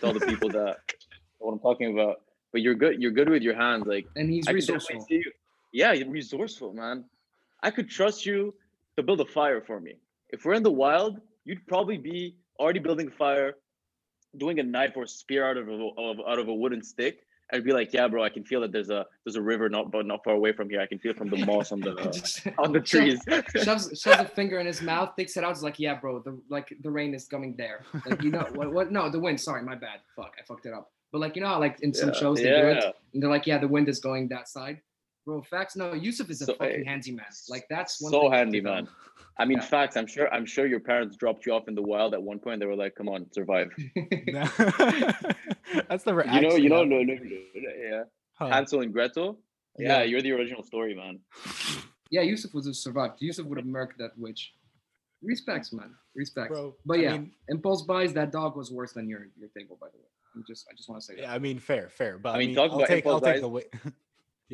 to 0.00 0.06
all 0.06 0.12
the 0.12 0.26
people 0.26 0.48
that 0.50 0.78
what 1.38 1.52
I'm 1.52 1.58
talking 1.58 1.92
about. 1.92 2.22
But 2.52 2.62
you're 2.62 2.74
good. 2.74 3.02
You're 3.02 3.10
good 3.10 3.28
with 3.28 3.42
your 3.42 3.54
hands. 3.54 3.86
Like 3.86 4.06
And 4.16 4.30
he's 4.30 4.48
I 4.48 4.52
resourceful. 4.52 5.00
see 5.00 5.16
you. 5.16 5.32
Yeah, 5.72 5.92
you're 5.92 6.08
resourceful, 6.08 6.72
man. 6.72 7.04
I 7.62 7.70
could 7.70 7.90
trust 7.90 8.24
you 8.24 8.54
to 8.96 9.02
build 9.02 9.20
a 9.20 9.26
fire 9.26 9.60
for 9.60 9.80
me. 9.80 9.94
If 10.30 10.44
we're 10.44 10.54
in 10.54 10.62
the 10.62 10.70
wild, 10.70 11.20
you'd 11.44 11.66
probably 11.66 11.98
be 11.98 12.36
already 12.58 12.78
building 12.78 13.08
a 13.08 13.10
fire, 13.10 13.54
doing 14.36 14.58
a 14.60 14.62
knife 14.62 14.92
or 14.96 15.06
spear 15.06 15.46
out 15.48 15.56
of 15.56 15.68
a, 15.68 15.72
of, 15.98 16.16
out 16.26 16.38
of 16.38 16.48
a 16.48 16.54
wooden 16.54 16.82
stick. 16.82 17.25
I'd 17.52 17.64
be 17.64 17.72
like, 17.72 17.92
yeah, 17.92 18.08
bro, 18.08 18.24
I 18.24 18.28
can 18.28 18.44
feel 18.44 18.60
that 18.62 18.72
there's 18.72 18.90
a 18.90 19.06
there's 19.24 19.36
a 19.36 19.42
river 19.42 19.68
not 19.68 19.90
but 19.92 20.04
not 20.06 20.24
far 20.24 20.34
away 20.34 20.52
from 20.52 20.68
here. 20.68 20.80
I 20.80 20.86
can 20.86 20.98
feel 20.98 21.14
from 21.14 21.30
the 21.30 21.44
moss 21.46 21.70
on 21.72 21.80
the 21.80 21.94
Just 22.12 22.46
on 22.58 22.72
the 22.72 22.80
trees. 22.80 23.20
shoves 23.62 23.90
shoves 24.00 24.20
a 24.20 24.24
finger 24.24 24.58
in 24.58 24.66
his 24.66 24.82
mouth, 24.82 25.14
takes 25.16 25.36
it 25.36 25.44
out. 25.44 25.52
It's 25.52 25.62
like, 25.62 25.78
yeah, 25.78 25.94
bro, 25.94 26.18
the 26.20 26.40
like 26.50 26.72
the 26.82 26.90
rain 26.90 27.14
is 27.14 27.26
coming 27.28 27.54
there. 27.56 27.84
Like 28.04 28.22
you 28.22 28.30
know 28.30 28.46
what? 28.54 28.72
What? 28.72 28.90
No, 28.92 29.08
the 29.10 29.20
wind. 29.20 29.40
Sorry, 29.40 29.62
my 29.62 29.76
bad. 29.76 30.00
Fuck, 30.16 30.32
I 30.40 30.44
fucked 30.44 30.66
it 30.66 30.72
up. 30.74 30.90
But 31.12 31.20
like 31.20 31.36
you 31.36 31.42
know, 31.42 31.48
how, 31.48 31.60
like 31.60 31.78
in 31.82 31.94
some 31.94 32.08
Yeah, 32.10 32.14
shows 32.18 32.38
they 32.38 32.44
do 32.50 32.66
it, 32.68 32.82
yeah. 32.82 32.90
and 33.14 33.22
they're 33.22 33.30
like, 33.30 33.46
yeah, 33.46 33.58
the 33.58 33.68
wind 33.68 33.88
is 33.88 34.00
going 34.00 34.28
that 34.28 34.48
side. 34.48 34.80
Bro, 35.26 35.42
facts. 35.42 35.74
No, 35.76 35.92
Yusuf 35.92 36.30
is 36.30 36.40
a 36.42 36.46
So, 36.46 36.54
fucking 36.54 36.84
hey, 36.84 36.84
handy 36.84 37.10
man. 37.10 37.26
Like 37.48 37.66
that's 37.68 38.00
one 38.00 38.12
so 38.12 38.20
thing 38.22 38.30
to 38.30 38.36
handy, 38.36 38.60
man. 38.60 38.88
I 39.38 39.44
mean, 39.44 39.58
Yeah. 39.58 39.64
facts. 39.64 39.96
I'm 39.96 40.06
sure. 40.06 40.32
I'm 40.32 40.46
sure 40.46 40.66
your 40.66 40.78
parents 40.80 41.16
dropped 41.16 41.44
you 41.46 41.52
off 41.52 41.66
in 41.68 41.74
the 41.74 41.82
wild 41.82 42.14
at 42.14 42.22
one 42.22 42.38
point. 42.38 42.60
They 42.60 42.66
were 42.66 42.76
like, 42.76 42.94
"Come 42.94 43.08
on, 43.08 43.26
survive." 43.32 43.70
That's 45.88 46.06
never. 46.06 46.24
You 46.24 46.40
know, 46.40 46.54
you 46.56 46.68
know, 46.68 46.76
happened. 46.76 46.90
no, 46.90 47.02
no, 47.02 47.14
no, 47.14 47.70
yeah. 47.90 48.02
Huh. 48.34 48.48
Hansel 48.48 48.82
and 48.82 48.92
Gretel. 48.92 49.38
Yeah, 49.78 49.98
Yeah. 49.98 50.02
you're 50.04 50.22
the 50.22 50.32
original 50.32 50.62
story, 50.62 50.94
man. 50.94 51.18
Yeah, 52.08 52.20
Yusuf 52.20 52.54
would 52.54 52.64
have 52.66 52.76
survived. 52.76 53.14
Yusuf 53.20 53.46
would 53.46 53.58
have 53.58 53.66
murked 53.66 53.96
that 53.98 54.12
witch. 54.16 54.54
Respects, 55.22 55.72
man. 55.72 55.92
Respects. 56.14 56.50
bro. 56.50 56.76
But 56.84 56.98
I 57.00 57.02
yeah, 57.02 57.12
mean, 57.14 57.32
impulse 57.48 57.82
buys. 57.82 58.12
That 58.12 58.30
dog 58.30 58.56
was 58.56 58.70
worse 58.70 58.92
than 58.92 59.08
your 59.08 59.26
your 59.36 59.48
table, 59.48 59.76
by 59.80 59.88
the 59.88 59.98
way. 59.98 60.04
I'm 60.36 60.44
just, 60.46 60.66
I 60.70 60.74
just 60.76 60.88
want 60.88 61.00
to 61.00 61.04
say 61.04 61.16
that. 61.16 61.22
yeah, 61.22 61.34
I 61.34 61.40
mean, 61.40 61.58
fair, 61.58 61.88
fair. 61.88 62.16
But 62.16 62.28
I 62.30 62.34
I 62.34 62.38
mean, 62.38 62.46
mean, 62.50 62.56
talk 62.56 62.70
I'll 62.70 62.76
about 62.76 62.86
take, 62.88 63.04
I'll 63.06 63.16
impulse 63.16 63.32
take 63.32 63.40
the 63.40 63.48
way. 63.48 63.64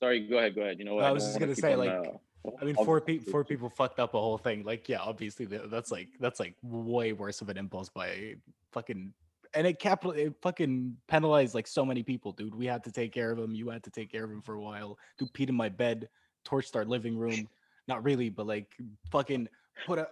Sorry, 0.00 0.26
go 0.26 0.38
ahead, 0.38 0.54
go 0.54 0.62
ahead. 0.62 0.78
You 0.78 0.84
know 0.84 0.94
what? 0.94 1.04
I 1.04 1.12
was 1.12 1.24
just 1.24 1.38
gonna 1.38 1.54
say, 1.54 1.72
on, 1.72 1.78
like, 1.78 1.90
uh, 1.90 2.52
I 2.60 2.64
mean, 2.64 2.74
four 2.74 3.00
people, 3.00 3.30
four 3.30 3.44
people 3.44 3.70
fucked 3.70 3.98
up 3.98 4.14
a 4.14 4.20
whole 4.20 4.38
thing. 4.38 4.62
Like, 4.64 4.88
yeah, 4.88 5.00
obviously 5.00 5.46
that's 5.46 5.90
like 5.90 6.08
that's 6.20 6.40
like 6.40 6.54
way 6.62 7.12
worse 7.12 7.40
of 7.40 7.48
an 7.48 7.56
impulse 7.56 7.88
by 7.88 8.34
fucking, 8.72 9.12
and 9.54 9.66
it 9.66 9.78
capital 9.78 10.12
it 10.12 10.34
fucking 10.42 10.96
penalized 11.08 11.54
like 11.54 11.66
so 11.66 11.84
many 11.84 12.02
people, 12.02 12.32
dude. 12.32 12.54
We 12.54 12.66
had 12.66 12.84
to 12.84 12.92
take 12.92 13.12
care 13.12 13.30
of 13.30 13.38
him. 13.38 13.54
You 13.54 13.70
had 13.70 13.82
to 13.84 13.90
take 13.90 14.12
care 14.12 14.24
of 14.24 14.30
him 14.30 14.42
for 14.42 14.54
a 14.54 14.60
while. 14.60 14.98
Dude 15.18 15.32
peed 15.32 15.48
in 15.48 15.54
my 15.54 15.68
bed, 15.68 16.08
torched 16.46 16.76
our 16.76 16.84
living 16.84 17.16
room. 17.16 17.48
Not 17.88 18.04
really, 18.04 18.28
but 18.28 18.46
like 18.46 18.74
fucking 19.10 19.48
put 19.86 19.98
a 19.98 20.08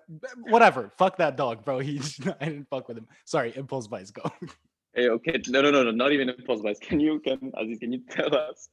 whatever. 0.49 0.91
Fuck 0.97 1.18
that 1.18 1.37
dog, 1.37 1.64
bro. 1.64 1.78
He 1.80 2.01
I 2.41 2.47
didn't 2.47 2.68
fuck 2.68 2.89
with 2.89 2.99
him. 2.99 3.07
Sorry, 3.24 3.53
impulse 3.57 3.87
buys 3.87 4.11
go. 4.11 4.22
Hey, 4.97 5.09
okay, 5.09 5.43
no, 5.49 5.61
no, 5.61 5.72
no, 5.72 5.82
no, 5.82 5.91
not 5.91 6.12
even 6.12 6.28
impulse 6.28 6.61
buys. 6.61 6.78
Can 6.78 7.01
you, 7.01 7.18
can 7.18 7.51
Aziz, 7.57 7.80
can 7.80 7.93
you 7.93 8.01
tell 8.09 8.32
us 8.32 8.68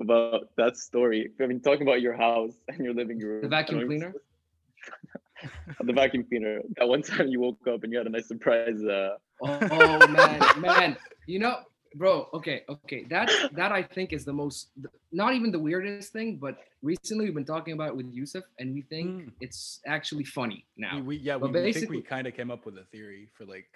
about 0.00 0.48
that 0.56 0.76
story? 0.76 1.30
I 1.40 1.46
mean, 1.46 1.60
talking 1.60 1.82
about 1.82 2.00
your 2.00 2.16
house 2.16 2.54
and 2.68 2.78
your 2.84 2.94
living 2.94 3.18
room. 3.18 3.42
The 3.42 3.48
vacuum 3.48 3.86
cleaner. 3.86 4.14
the 5.80 5.92
vacuum 5.92 6.24
cleaner. 6.28 6.60
That 6.76 6.88
one 6.88 7.02
time 7.02 7.28
you 7.28 7.40
woke 7.40 7.66
up 7.68 7.82
and 7.84 7.92
you 7.92 7.98
had 7.98 8.06
a 8.06 8.10
nice 8.10 8.28
surprise. 8.28 8.82
Uh, 8.82 9.16
Oh, 9.40 9.56
oh, 9.70 10.06
man, 10.18 10.40
man. 10.60 10.96
You 11.28 11.38
know, 11.38 11.58
bro. 11.94 12.26
Okay, 12.34 12.62
okay. 12.68 13.04
That 13.08 13.30
that 13.52 13.70
I 13.70 13.84
think 13.84 14.12
is 14.12 14.24
the 14.24 14.32
most, 14.32 14.70
not 15.12 15.32
even 15.34 15.52
the 15.52 15.60
weirdest 15.60 16.12
thing, 16.12 16.38
but 16.38 16.58
recently 16.82 17.26
we've 17.26 17.34
been 17.36 17.44
talking 17.44 17.74
about 17.74 17.90
it 17.90 17.96
with 17.96 18.10
Yusuf, 18.12 18.42
and 18.58 18.74
we 18.74 18.82
think 18.82 19.08
Mm. 19.08 19.30
it's 19.40 19.78
actually 19.86 20.24
funny 20.24 20.66
now. 20.76 20.96
we, 20.96 21.02
we 21.02 21.16
yeah, 21.18 21.38
But 21.38 21.52
we, 21.52 21.60
we 21.60 21.62
think 21.66 21.74
basically- 21.76 21.96
we 21.98 22.02
kind 22.02 22.26
of 22.26 22.34
came 22.34 22.50
up 22.50 22.66
with 22.66 22.78
a 22.78 22.84
theory 22.90 23.28
for 23.36 23.44
like 23.44 23.68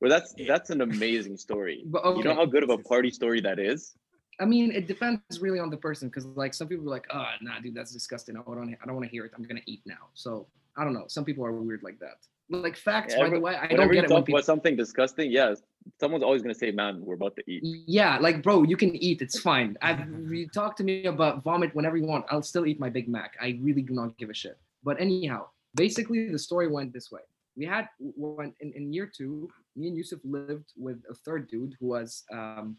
well, 0.00 0.10
that's 0.10 0.34
Yeah. 0.36 0.48
that's 0.48 0.70
an 0.70 0.80
amazing 0.80 1.36
story. 1.36 1.84
But 1.86 2.16
You 2.16 2.24
know 2.24 2.34
how 2.34 2.44
good 2.46 2.64
of 2.64 2.70
a 2.70 2.78
party 2.78 3.10
story 3.12 3.40
that 3.42 3.60
is. 3.60 3.94
I 4.38 4.44
mean, 4.44 4.70
it 4.70 4.86
depends 4.86 5.40
really 5.40 5.58
on 5.58 5.70
the 5.70 5.76
person 5.76 6.08
because 6.08 6.26
like 6.26 6.52
some 6.52 6.68
people 6.68 6.86
are 6.86 6.90
like, 6.90 7.06
oh, 7.12 7.24
nah, 7.40 7.58
dude, 7.60 7.74
that's 7.74 7.92
disgusting. 7.92 8.36
I 8.36 8.42
don't, 8.42 8.76
I 8.82 8.86
don't 8.86 8.94
want 8.94 9.06
to 9.06 9.10
hear 9.10 9.24
it. 9.24 9.32
I'm 9.36 9.42
gonna 9.44 9.60
eat 9.66 9.82
now. 9.86 10.08
So 10.14 10.46
I 10.76 10.84
don't 10.84 10.92
know. 10.92 11.04
Some 11.08 11.24
people 11.24 11.44
are 11.44 11.52
weird 11.52 11.82
like 11.82 11.98
that. 12.00 12.18
Like 12.48 12.76
facts, 12.76 13.14
Yeah, 13.16 13.24
by 13.24 13.30
the 13.30 13.40
way, 13.40 13.56
I 13.56 13.66
don't 13.66 13.90
get 13.90 14.04
it 14.04 14.10
when 14.10 14.22
people. 14.22 14.38
about 14.38 14.44
something 14.44 14.76
disgusting, 14.76 15.32
yes, 15.32 15.62
someone's 15.98 16.22
always 16.22 16.42
gonna 16.42 16.54
say, 16.54 16.70
"Man, 16.70 17.04
we're 17.04 17.14
about 17.14 17.34
to 17.36 17.50
eat." 17.50 17.60
Yeah, 17.64 18.18
like 18.18 18.40
bro, 18.42 18.62
you 18.62 18.76
can 18.76 18.94
eat. 18.94 19.20
It's 19.20 19.40
fine. 19.40 19.76
I 19.82 20.04
you 20.28 20.46
talk 20.48 20.76
to 20.76 20.84
me 20.84 21.06
about 21.06 21.42
vomit 21.42 21.74
whenever 21.74 21.96
you 21.96 22.06
want. 22.06 22.24
I'll 22.30 22.42
still 22.42 22.64
eat 22.64 22.78
my 22.78 22.88
Big 22.88 23.08
Mac. 23.08 23.36
I 23.40 23.58
really 23.60 23.82
do 23.82 23.94
not 23.94 24.16
give 24.16 24.30
a 24.30 24.34
shit. 24.34 24.58
But 24.84 25.00
anyhow, 25.00 25.48
basically 25.74 26.30
the 26.30 26.38
story 26.38 26.68
went 26.68 26.92
this 26.92 27.10
way. 27.10 27.22
We 27.56 27.66
had 27.66 27.88
when 27.98 28.54
in, 28.60 28.72
in 28.74 28.92
year 28.92 29.10
two, 29.12 29.50
me 29.74 29.88
and 29.88 29.96
Yusuf 29.96 30.20
lived 30.22 30.72
with 30.76 31.02
a 31.10 31.14
third 31.14 31.48
dude 31.48 31.74
who 31.80 31.86
was 31.88 32.22
um 32.32 32.76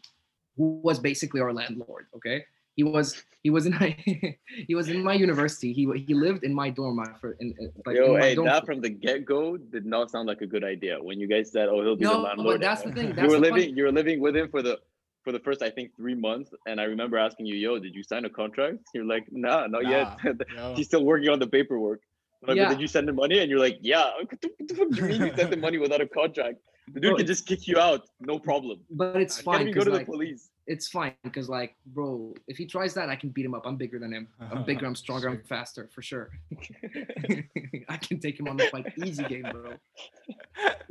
who 0.58 0.80
was 0.84 0.98
basically 0.98 1.40
our 1.40 1.52
landlord. 1.54 2.06
Okay. 2.16 2.44
He 2.76 2.84
was 2.84 3.22
he 3.42 3.50
was 3.50 3.66
in 3.66 3.72
my 3.72 3.96
he 4.68 4.74
was 4.74 4.88
in 4.88 5.02
my 5.02 5.14
university. 5.14 5.72
He 5.72 5.82
he 6.06 6.14
lived 6.14 6.44
in 6.44 6.54
my 6.54 6.68
dorm 6.70 7.00
for 7.20 7.32
in, 7.40 7.54
like 7.86 7.96
Yo, 7.96 8.14
in 8.16 8.20
hey, 8.20 8.34
that 8.36 8.66
from 8.66 8.80
the 8.80 8.90
get 8.90 9.24
go 9.24 9.56
did 9.56 9.86
not 9.86 10.10
sound 10.12 10.28
like 10.28 10.42
a 10.42 10.46
good 10.46 10.62
idea. 10.74 11.02
When 11.02 11.18
you 11.18 11.26
guys 11.26 11.50
said, 11.50 11.68
"Oh, 11.68 11.82
he'll 11.82 11.96
be 11.96 12.04
the 12.04 12.12
No, 12.12 12.20
landlord," 12.22 12.60
but 12.60 12.66
that's 12.66 12.82
the 12.82 12.92
thing. 12.92 13.08
you 13.12 13.14
That's 13.14 13.32
were 13.32 13.40
the 13.40 13.48
funny- 13.48 13.62
living, 13.62 13.76
you 13.76 13.84
were 13.84 13.92
living 14.00 14.20
with 14.20 14.36
him 14.36 14.48
for 14.48 14.62
the 14.62 14.78
for 15.24 15.32
the 15.32 15.40
first, 15.40 15.60
I 15.62 15.70
think, 15.70 15.96
three 15.96 16.14
months. 16.14 16.50
And 16.68 16.80
I 16.80 16.84
remember 16.84 17.18
asking 17.18 17.46
you, 17.46 17.56
"Yo, 17.56 17.78
did 17.80 17.94
you 17.96 18.04
sign 18.04 18.24
a 18.24 18.30
contract?" 18.30 18.78
You're 18.94 19.04
like, 19.14 19.26
"Nah, 19.32 19.66
not 19.66 19.84
yet." 19.88 20.16
no. 20.56 20.74
He's 20.76 20.86
still 20.86 21.04
working 21.04 21.30
on 21.30 21.40
the 21.40 21.48
paperwork. 21.48 22.00
I'm 22.42 22.48
Like, 22.48 22.56
Yeah. 22.56 22.68
did 22.68 22.80
you 22.80 22.86
send 22.86 23.08
him 23.08 23.16
money? 23.16 23.38
And 23.40 23.50
you're 23.50 23.58
like, 23.60 23.78
yeah. 23.80 24.10
What 24.20 24.40
the, 24.40 24.74
fuck 24.74 24.90
do 24.90 24.96
you 25.02 25.08
mean 25.08 25.20
you 25.26 25.34
sent 25.36 25.52
him 25.52 25.60
money 25.60 25.78
without 25.78 26.00
a 26.00 26.06
contract? 26.06 26.58
The 26.94 27.00
dude 27.00 27.10
Bro, 27.10 27.16
can 27.18 27.26
just 27.26 27.46
kick 27.46 27.68
you 27.68 27.78
out, 27.78 28.08
no 28.20 28.38
problem. 28.38 28.80
But 28.90 29.16
it's 29.16 29.38
You 29.38 29.44
can't 29.44 29.56
fine 29.58 29.68
even 29.68 29.78
go 29.78 29.84
to 29.84 29.90
like 29.90 30.06
the 30.06 30.12
police. 30.12 30.48
it's 30.66 30.88
fine 30.88 31.12
because 31.22 31.46
like 31.48 31.72
bro 31.94 32.34
if 32.46 32.56
he 32.60 32.64
tries 32.66 32.92
that 32.98 33.08
i 33.08 33.16
can 33.16 33.30
beat 33.36 33.44
him 33.48 33.54
up 33.58 33.64
i'm 33.68 33.76
bigger 33.76 33.98
than 33.98 34.12
him 34.12 34.24
i'm 34.52 34.64
bigger 34.70 34.84
i'm 34.86 34.94
stronger 35.04 35.26
i'm 35.32 35.42
faster 35.54 35.88
for 35.94 36.02
sure 36.10 36.26
i 37.88 37.96
can 37.96 38.18
take 38.20 38.38
him 38.40 38.46
on 38.48 38.56
the 38.58 38.64
fight 38.72 38.86
easy 39.04 39.24
game 39.24 39.46
bro 39.52 39.72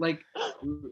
like 0.05 0.19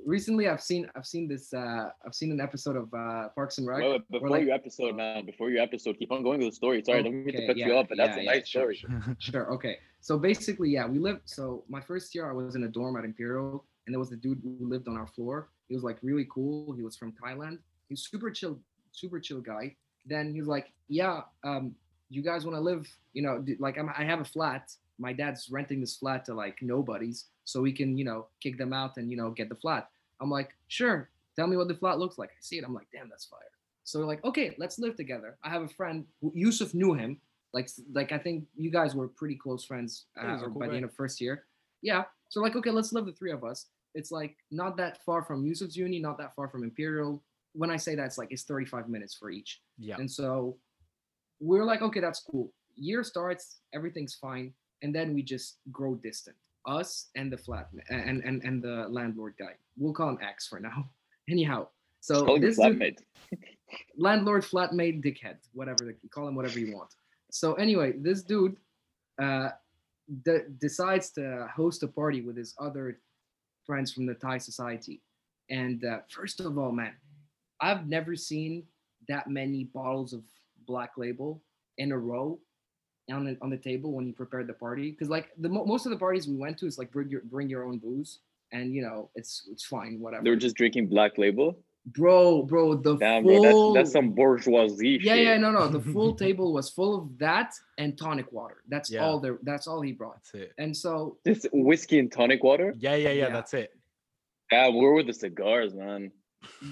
recently 0.05 0.47
i've 0.47 0.61
seen 0.61 0.87
i've 0.95 1.05
seen 1.13 1.27
this 1.27 1.53
uh 1.53 1.89
i've 2.05 2.13
seen 2.15 2.31
an 2.31 2.39
episode 2.39 2.75
of 2.75 2.93
uh 2.93 3.29
parks 3.29 3.57
and 3.57 3.65
rec 3.67 3.79
Wait, 3.81 3.91
wait, 3.91 4.11
before 4.11 4.29
like- 4.29 4.43
your 4.45 4.53
episode, 4.53 4.95
man, 4.95 5.25
before 5.25 5.49
your 5.49 5.61
episode, 5.63 5.97
keep 5.99 6.11
on 6.11 6.21
going 6.23 6.39
with 6.39 6.49
the 6.49 6.55
story. 6.55 6.81
Sorry, 6.85 6.99
I 6.99 7.01
don't 7.01 7.13
mean 7.25 7.33
to 7.33 7.37
Okay, 7.37 7.47
cut 7.47 7.57
you 7.57 7.67
yeah, 7.73 7.79
off, 7.79 7.87
but 7.89 7.97
that's 7.97 8.17
a 8.17 8.23
yeah, 8.23 8.31
nice 8.33 8.47
sure, 8.47 8.73
story. 8.73 8.75
sure. 8.75 9.15
Sure. 9.19 9.53
Okay. 9.55 9.77
So 10.05 10.19
basically, 10.19 10.69
yeah, 10.69 10.85
we 10.85 10.99
lived. 10.99 11.21
So 11.25 11.63
my 11.67 11.81
first 11.81 12.13
year, 12.13 12.29
I 12.29 12.31
was 12.31 12.53
in 12.53 12.63
a 12.63 12.67
dorm 12.67 12.95
at 12.95 13.05
Imperial, 13.05 13.65
and 13.87 13.91
there 13.91 13.99
was 13.99 14.11
a 14.11 14.15
dude 14.15 14.39
who 14.43 14.55
lived 14.69 14.87
on 14.87 14.97
our 14.97 15.07
floor. 15.07 15.49
He 15.67 15.73
was 15.73 15.83
like 15.83 15.97
really 16.03 16.27
cool. 16.31 16.73
He 16.73 16.83
was 16.83 16.95
from 16.95 17.11
Thailand. 17.11 17.57
He's 17.89 18.07
super 18.07 18.29
chill, 18.29 18.59
super 18.91 19.19
chill 19.19 19.41
guy. 19.41 19.75
Then 20.05 20.31
he 20.31 20.39
was 20.39 20.47
like, 20.47 20.67
"Yeah, 20.89 21.21
um, 21.43 21.73
you 22.11 22.21
guys 22.21 22.45
want 22.45 22.55
to 22.55 22.61
live? 22.61 22.87
You 23.13 23.23
know, 23.23 23.43
like 23.57 23.79
I'm, 23.79 23.89
I 23.97 24.03
have 24.03 24.21
a 24.21 24.25
flat. 24.25 24.71
My 24.99 25.11
dad's 25.11 25.49
renting 25.49 25.81
this 25.81 25.97
flat 25.97 26.23
to 26.25 26.35
like 26.35 26.61
nobodies, 26.61 27.25
so 27.43 27.59
we 27.59 27.73
can, 27.73 27.97
you 27.97 28.05
know, 28.05 28.27
kick 28.43 28.59
them 28.59 28.73
out 28.73 28.97
and 28.97 29.09
you 29.09 29.17
know 29.17 29.31
get 29.31 29.49
the 29.49 29.55
flat." 29.55 29.89
I'm 30.21 30.29
like, 30.29 30.51
"Sure. 30.67 31.09
Tell 31.35 31.47
me 31.47 31.57
what 31.57 31.67
the 31.67 31.79
flat 31.81 31.97
looks 31.97 32.19
like." 32.19 32.29
I 32.29 32.41
see 32.41 32.59
it. 32.59 32.63
I'm 32.63 32.75
like, 32.75 32.89
"Damn, 32.93 33.09
that's 33.09 33.25
fire." 33.25 33.39
So 33.85 33.99
we're 33.99 34.05
like, 34.05 34.23
okay, 34.23 34.55
let's 34.59 34.77
live 34.79 34.95
together. 34.95 35.37
I 35.43 35.49
have 35.49 35.61
a 35.61 35.67
friend, 35.67 36.05
Yusuf 36.33 36.73
knew 36.73 36.93
him. 36.93 37.21
Like, 37.55 37.69
like 37.93 38.11
I 38.11 38.17
think 38.17 38.43
you 38.57 38.69
guys 38.69 38.95
were 38.95 39.07
pretty 39.07 39.35
close 39.35 39.63
friends 39.63 40.07
Yeah, 40.17 40.33
he's 40.33 40.43
uh, 40.43 40.47
cool 40.47 40.59
by 40.59 40.67
the 40.67 40.75
end 40.75 40.83
of 40.83 40.93
first 40.93 41.21
year. 41.21 41.45
Yeah. 41.81 42.03
So 42.27 42.41
like, 42.41 42.53
okay, 42.57 42.69
let's 42.69 42.91
live 42.91 43.05
the 43.05 43.13
three 43.13 43.31
of 43.31 43.45
us. 43.45 43.67
It's 43.93 44.11
like 44.11 44.35
not 44.51 44.75
that 44.75 45.01
far 45.05 45.23
from 45.23 45.45
Yusuf's 45.45 45.77
uni, 45.77 45.99
not 45.99 46.17
that 46.17 46.35
far 46.35 46.49
from 46.49 46.65
Imperial. 46.65 47.23
When 47.53 47.71
I 47.71 47.77
say 47.77 47.95
that, 47.95 48.05
it's 48.07 48.17
like 48.17 48.27
it's 48.29 48.43
35 48.43 48.89
minutes 48.89 49.15
for 49.15 49.29
each. 49.29 49.61
Yeah. 49.77 49.95
And 49.97 50.11
so 50.11 50.57
we're 51.39 51.63
like, 51.63 51.81
okay, 51.81 52.01
that's 52.01 52.19
cool. 52.19 52.51
Year 52.75 53.05
starts, 53.05 53.59
everything's 53.73 54.15
fine, 54.15 54.53
and 54.81 54.93
then 54.93 55.13
we 55.13 55.23
just 55.23 55.59
grow 55.71 55.95
distant. 55.95 56.35
Us 56.65 57.07
and 57.15 57.31
the 57.31 57.37
flat 57.37 57.69
and 57.89 58.21
and 58.23 58.43
and 58.43 58.61
the 58.61 58.87
landlord 58.89 59.35
guy. 59.39 59.53
We'll 59.77 59.93
call 59.93 60.09
him 60.09 60.19
X 60.21 60.47
for 60.47 60.59
now. 60.59 60.89
Anyhow, 61.29 61.69
so 62.01 62.25
Call 62.25 62.35
him 62.35 62.41
your 62.41 62.51
this 62.51 62.59
dude, 62.59 62.97
landlord, 63.97 64.43
flatmate, 64.43 65.01
dickhead, 65.05 65.37
whatever. 65.53 65.95
Call 66.11 66.27
him 66.27 66.35
whatever 66.35 66.59
you 66.59 66.75
want. 66.75 66.89
So 67.35 67.55
anyway, 67.55 67.91
this 67.97 68.23
dude 68.23 68.55
uh, 69.21 69.49
de- 70.23 70.47
decides 70.61 71.09
to 71.11 71.49
host 71.53 71.83
a 71.83 71.87
party 71.87 72.21
with 72.21 72.37
his 72.37 72.55
other 72.57 72.99
friends 73.65 73.91
from 73.91 74.05
the 74.05 74.13
Thai 74.13 74.37
society. 74.37 75.01
And 75.49 75.83
uh, 75.83 75.99
first 76.07 76.39
of 76.39 76.57
all, 76.57 76.71
man, 76.71 76.93
I've 77.59 77.87
never 77.87 78.15
seen 78.15 78.63
that 79.09 79.29
many 79.29 79.65
bottles 79.65 80.13
of 80.13 80.21
Black 80.65 80.91
Label 80.95 81.43
in 81.77 81.91
a 81.91 81.97
row 81.97 82.39
on 83.11 83.25
the, 83.25 83.37
on 83.41 83.49
the 83.49 83.57
table 83.57 83.91
when 83.91 84.05
he 84.05 84.13
prepared 84.13 84.47
the 84.47 84.53
party. 84.53 84.91
Because 84.91 85.09
like 85.09 85.31
the 85.37 85.49
mo- 85.49 85.65
most 85.65 85.85
of 85.85 85.89
the 85.91 85.97
parties 85.97 86.29
we 86.29 86.37
went 86.37 86.57
to 86.59 86.67
is 86.67 86.77
like 86.77 86.89
bring 86.89 87.09
your 87.09 87.21
bring 87.25 87.49
your 87.49 87.65
own 87.65 87.79
booze, 87.79 88.19
and 88.53 88.73
you 88.73 88.81
know 88.81 89.09
it's 89.13 89.49
it's 89.51 89.65
fine, 89.65 89.99
whatever. 89.99 90.23
They 90.23 90.29
were 90.29 90.37
just 90.37 90.55
drinking 90.55 90.87
Black 90.87 91.17
Label. 91.17 91.59
Bro, 91.87 92.43
bro, 92.43 92.75
the 92.75 92.95
Damn, 92.97 93.23
full 93.23 93.41
bro, 93.41 93.73
that's 93.73 93.73
that's 93.85 93.91
some 93.93 94.11
bourgeoisie 94.11 94.99
yeah, 95.01 95.13
shit. 95.15 95.23
yeah, 95.25 95.37
no, 95.37 95.51
no. 95.51 95.67
The 95.67 95.79
full 95.93 96.15
table 96.15 96.53
was 96.53 96.69
full 96.69 96.95
of 96.97 97.17
that 97.19 97.53
and 97.77 97.97
tonic 97.97 98.31
water. 98.31 98.57
That's 98.67 98.89
Yeah. 98.91 99.05
all 99.05 99.19
there. 99.19 99.37
That's 99.43 99.67
all 99.67 99.81
he 99.81 99.91
brought. 99.91 100.15
That's 100.33 100.33
it. 100.45 100.53
And 100.57 100.75
so, 100.75 101.17
This 101.23 101.45
whiskey 101.53 101.99
and 101.99 102.11
tonic 102.11 102.43
water. 102.43 102.73
Yeah, 102.77 102.95
yeah, 102.95 103.09
yeah, 103.09 103.27
Yeah. 103.27 103.29
That's 103.33 103.53
it. 103.53 103.75
Yeah, 104.51 104.67
where 104.69 104.91
were 104.91 105.03
the 105.03 105.13
cigars, 105.13 105.73
man? 105.73 106.11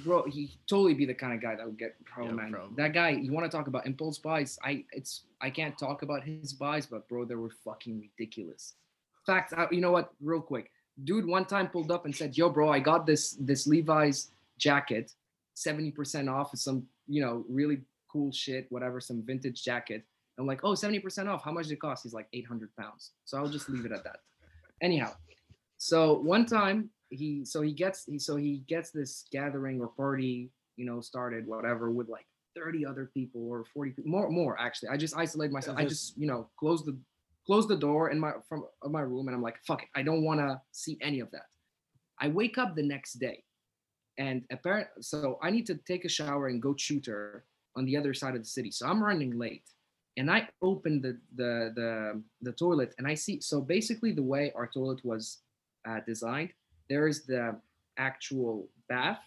bro, 0.05 0.23
he 0.29 0.51
totally 0.69 0.93
be 0.93 1.03
the 1.05 1.15
kind 1.15 1.33
of 1.33 1.41
guy 1.41 1.55
that 1.55 1.65
would 1.65 1.79
get 1.79 1.95
pro 2.05 2.25
Yeah, 2.25 2.31
man. 2.33 2.51
bro. 2.51 2.69
That 2.77 2.93
guy. 2.93 3.09
You 3.09 3.31
want 3.31 3.49
to 3.49 3.55
talk 3.57 3.65
about 3.67 3.87
impulse 3.87 4.19
buys? 4.19 4.59
I 4.63 4.85
it's 4.91 5.23
I 5.41 5.49
can't 5.49 5.75
talk 5.77 6.03
about 6.03 6.23
his 6.23 6.53
buys, 6.53 6.85
but 6.85 7.07
bro, 7.09 7.25
they 7.25 7.33
were 7.35 7.49
fucking 7.65 7.99
ridiculous. 7.99 8.75
Fact, 9.25 9.53
uh, 9.53 9.67
you 9.71 9.81
know 9.81 9.91
what? 9.91 10.13
Real 10.21 10.41
quick, 10.41 10.69
dude, 11.05 11.25
one 11.25 11.45
time 11.45 11.67
pulled 11.69 11.89
up 11.91 12.05
and 12.05 12.15
said, 12.15 12.37
"Yo, 12.37 12.49
bro, 12.49 12.69
I 12.69 12.79
got 12.79 13.07
this 13.07 13.31
this 13.39 13.65
Levi's 13.65 14.29
jacket, 14.57 15.11
seventy 15.53 15.91
percent 15.91 16.29
off. 16.29 16.53
It's 16.53 16.63
some 16.63 16.85
you 17.07 17.21
know 17.21 17.45
really 17.49 17.81
cool 18.11 18.31
shit, 18.31 18.67
whatever, 18.69 18.99
some 18.99 19.23
vintage 19.25 19.63
jacket." 19.63 20.03
I'm 20.39 20.47
like, 20.47 20.63
"Oh, 20.63 20.71
70% 20.71 21.27
off. 21.27 21.43
How 21.43 21.51
much 21.51 21.67
did 21.67 21.73
it 21.73 21.79
cost?" 21.79 22.03
He's 22.03 22.13
like, 22.13 22.27
"800 22.33 22.75
pounds." 22.75 23.11
So 23.25 23.37
I'll 23.37 23.47
just 23.47 23.69
leave 23.69 23.85
it 23.85 23.91
at 23.91 24.03
that. 24.03 24.17
Anyhow, 24.81 25.13
so 25.77 26.19
one 26.19 26.45
time 26.45 26.89
he 27.09 27.45
so 27.45 27.61
he 27.61 27.71
gets 27.71 28.05
he 28.05 28.17
so 28.17 28.35
he 28.35 28.63
gets 28.67 28.91
this 28.91 29.25
gathering 29.31 29.79
or 29.79 29.87
party 29.87 30.49
you 30.75 30.85
know 30.85 31.01
started 31.01 31.45
whatever 31.45 31.91
with 31.91 32.09
like 32.09 32.25
30 32.55 32.85
other 32.85 33.09
people 33.13 33.47
or 33.47 33.63
40 33.73 33.91
people 33.91 34.11
more 34.11 34.29
more 34.29 34.59
actually 34.59 34.89
i 34.89 34.97
just 34.97 35.15
isolate 35.17 35.51
myself 35.51 35.77
i 35.77 35.85
just 35.85 36.17
you 36.17 36.27
know 36.27 36.49
close 36.57 36.83
the 36.83 36.97
close 37.45 37.67
the 37.67 37.75
door 37.75 38.09
in 38.09 38.19
my 38.19 38.31
from 38.47 38.65
of 38.81 38.91
my 38.91 39.01
room 39.01 39.27
and 39.27 39.35
i'm 39.35 39.41
like 39.41 39.57
fuck 39.65 39.83
it 39.83 39.89
i 39.95 40.01
don't 40.01 40.23
want 40.23 40.39
to 40.39 40.59
see 40.71 40.97
any 41.01 41.19
of 41.19 41.29
that 41.31 41.47
i 42.19 42.27
wake 42.27 42.57
up 42.57 42.75
the 42.75 42.83
next 42.83 43.13
day 43.13 43.43
and 44.17 44.43
apparent 44.51 44.87
so 45.01 45.39
i 45.41 45.49
need 45.49 45.65
to 45.65 45.75
take 45.87 46.05
a 46.05 46.09
shower 46.09 46.47
and 46.47 46.61
go 46.61 46.75
shoot 46.77 47.05
her 47.05 47.45
on 47.75 47.85
the 47.85 47.97
other 47.97 48.13
side 48.13 48.35
of 48.35 48.41
the 48.41 48.47
city 48.57 48.69
so 48.71 48.85
i'm 48.87 49.03
running 49.03 49.37
late 49.37 49.63
and 50.17 50.29
i 50.29 50.47
open 50.61 51.01
the 51.01 51.17
the 51.35 51.71
the, 51.75 52.21
the 52.41 52.51
toilet 52.51 52.93
and 52.97 53.07
i 53.07 53.13
see 53.15 53.39
so 53.41 53.59
basically 53.61 54.11
the 54.11 54.21
way 54.21 54.51
our 54.55 54.67
toilet 54.67 55.03
was 55.03 55.39
uh, 55.87 55.99
designed 56.05 56.51
there 56.89 57.07
is 57.07 57.25
the 57.25 57.55
actual 57.97 58.67
bath 58.89 59.21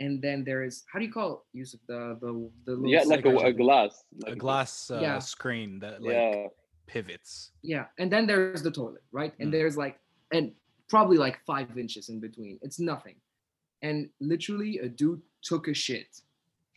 and 0.00 0.22
then 0.22 0.44
there 0.44 0.62
is 0.62 0.84
how 0.92 0.98
do 1.00 1.04
you 1.04 1.12
call 1.12 1.32
it 1.52 1.58
Yusuf 1.58 1.80
the 1.88 2.16
the 2.20 2.50
the 2.66 2.72
little 2.72 2.88
Yeah, 2.90 3.02
like 3.06 3.24
a, 3.26 3.36
a 3.36 3.52
glass. 3.52 4.04
A 4.26 4.36
glass 4.36 4.90
uh, 4.90 5.00
Yeah. 5.02 5.18
screen 5.18 5.80
that 5.80 6.02
like 6.02 6.12
yeah. 6.14 6.46
pivots. 6.86 7.50
yeah 7.62 7.86
and 7.98 8.10
then 8.12 8.26
there's 8.26 8.62
the 8.62 8.70
toilet 8.70 9.02
right 9.12 9.34
and 9.40 9.48
Mm. 9.48 9.52
there's 9.52 9.76
like 9.76 9.98
and 10.32 10.52
probably 10.88 11.18
like 11.18 11.38
five 11.44 11.76
inches 11.76 12.08
in 12.08 12.18
between 12.20 12.58
it's 12.62 12.78
nothing 12.80 13.16
and 13.82 14.08
literally 14.20 14.78
a 14.78 14.88
dude 14.88 15.20
took 15.42 15.68
a 15.68 15.74
shit 15.74 16.20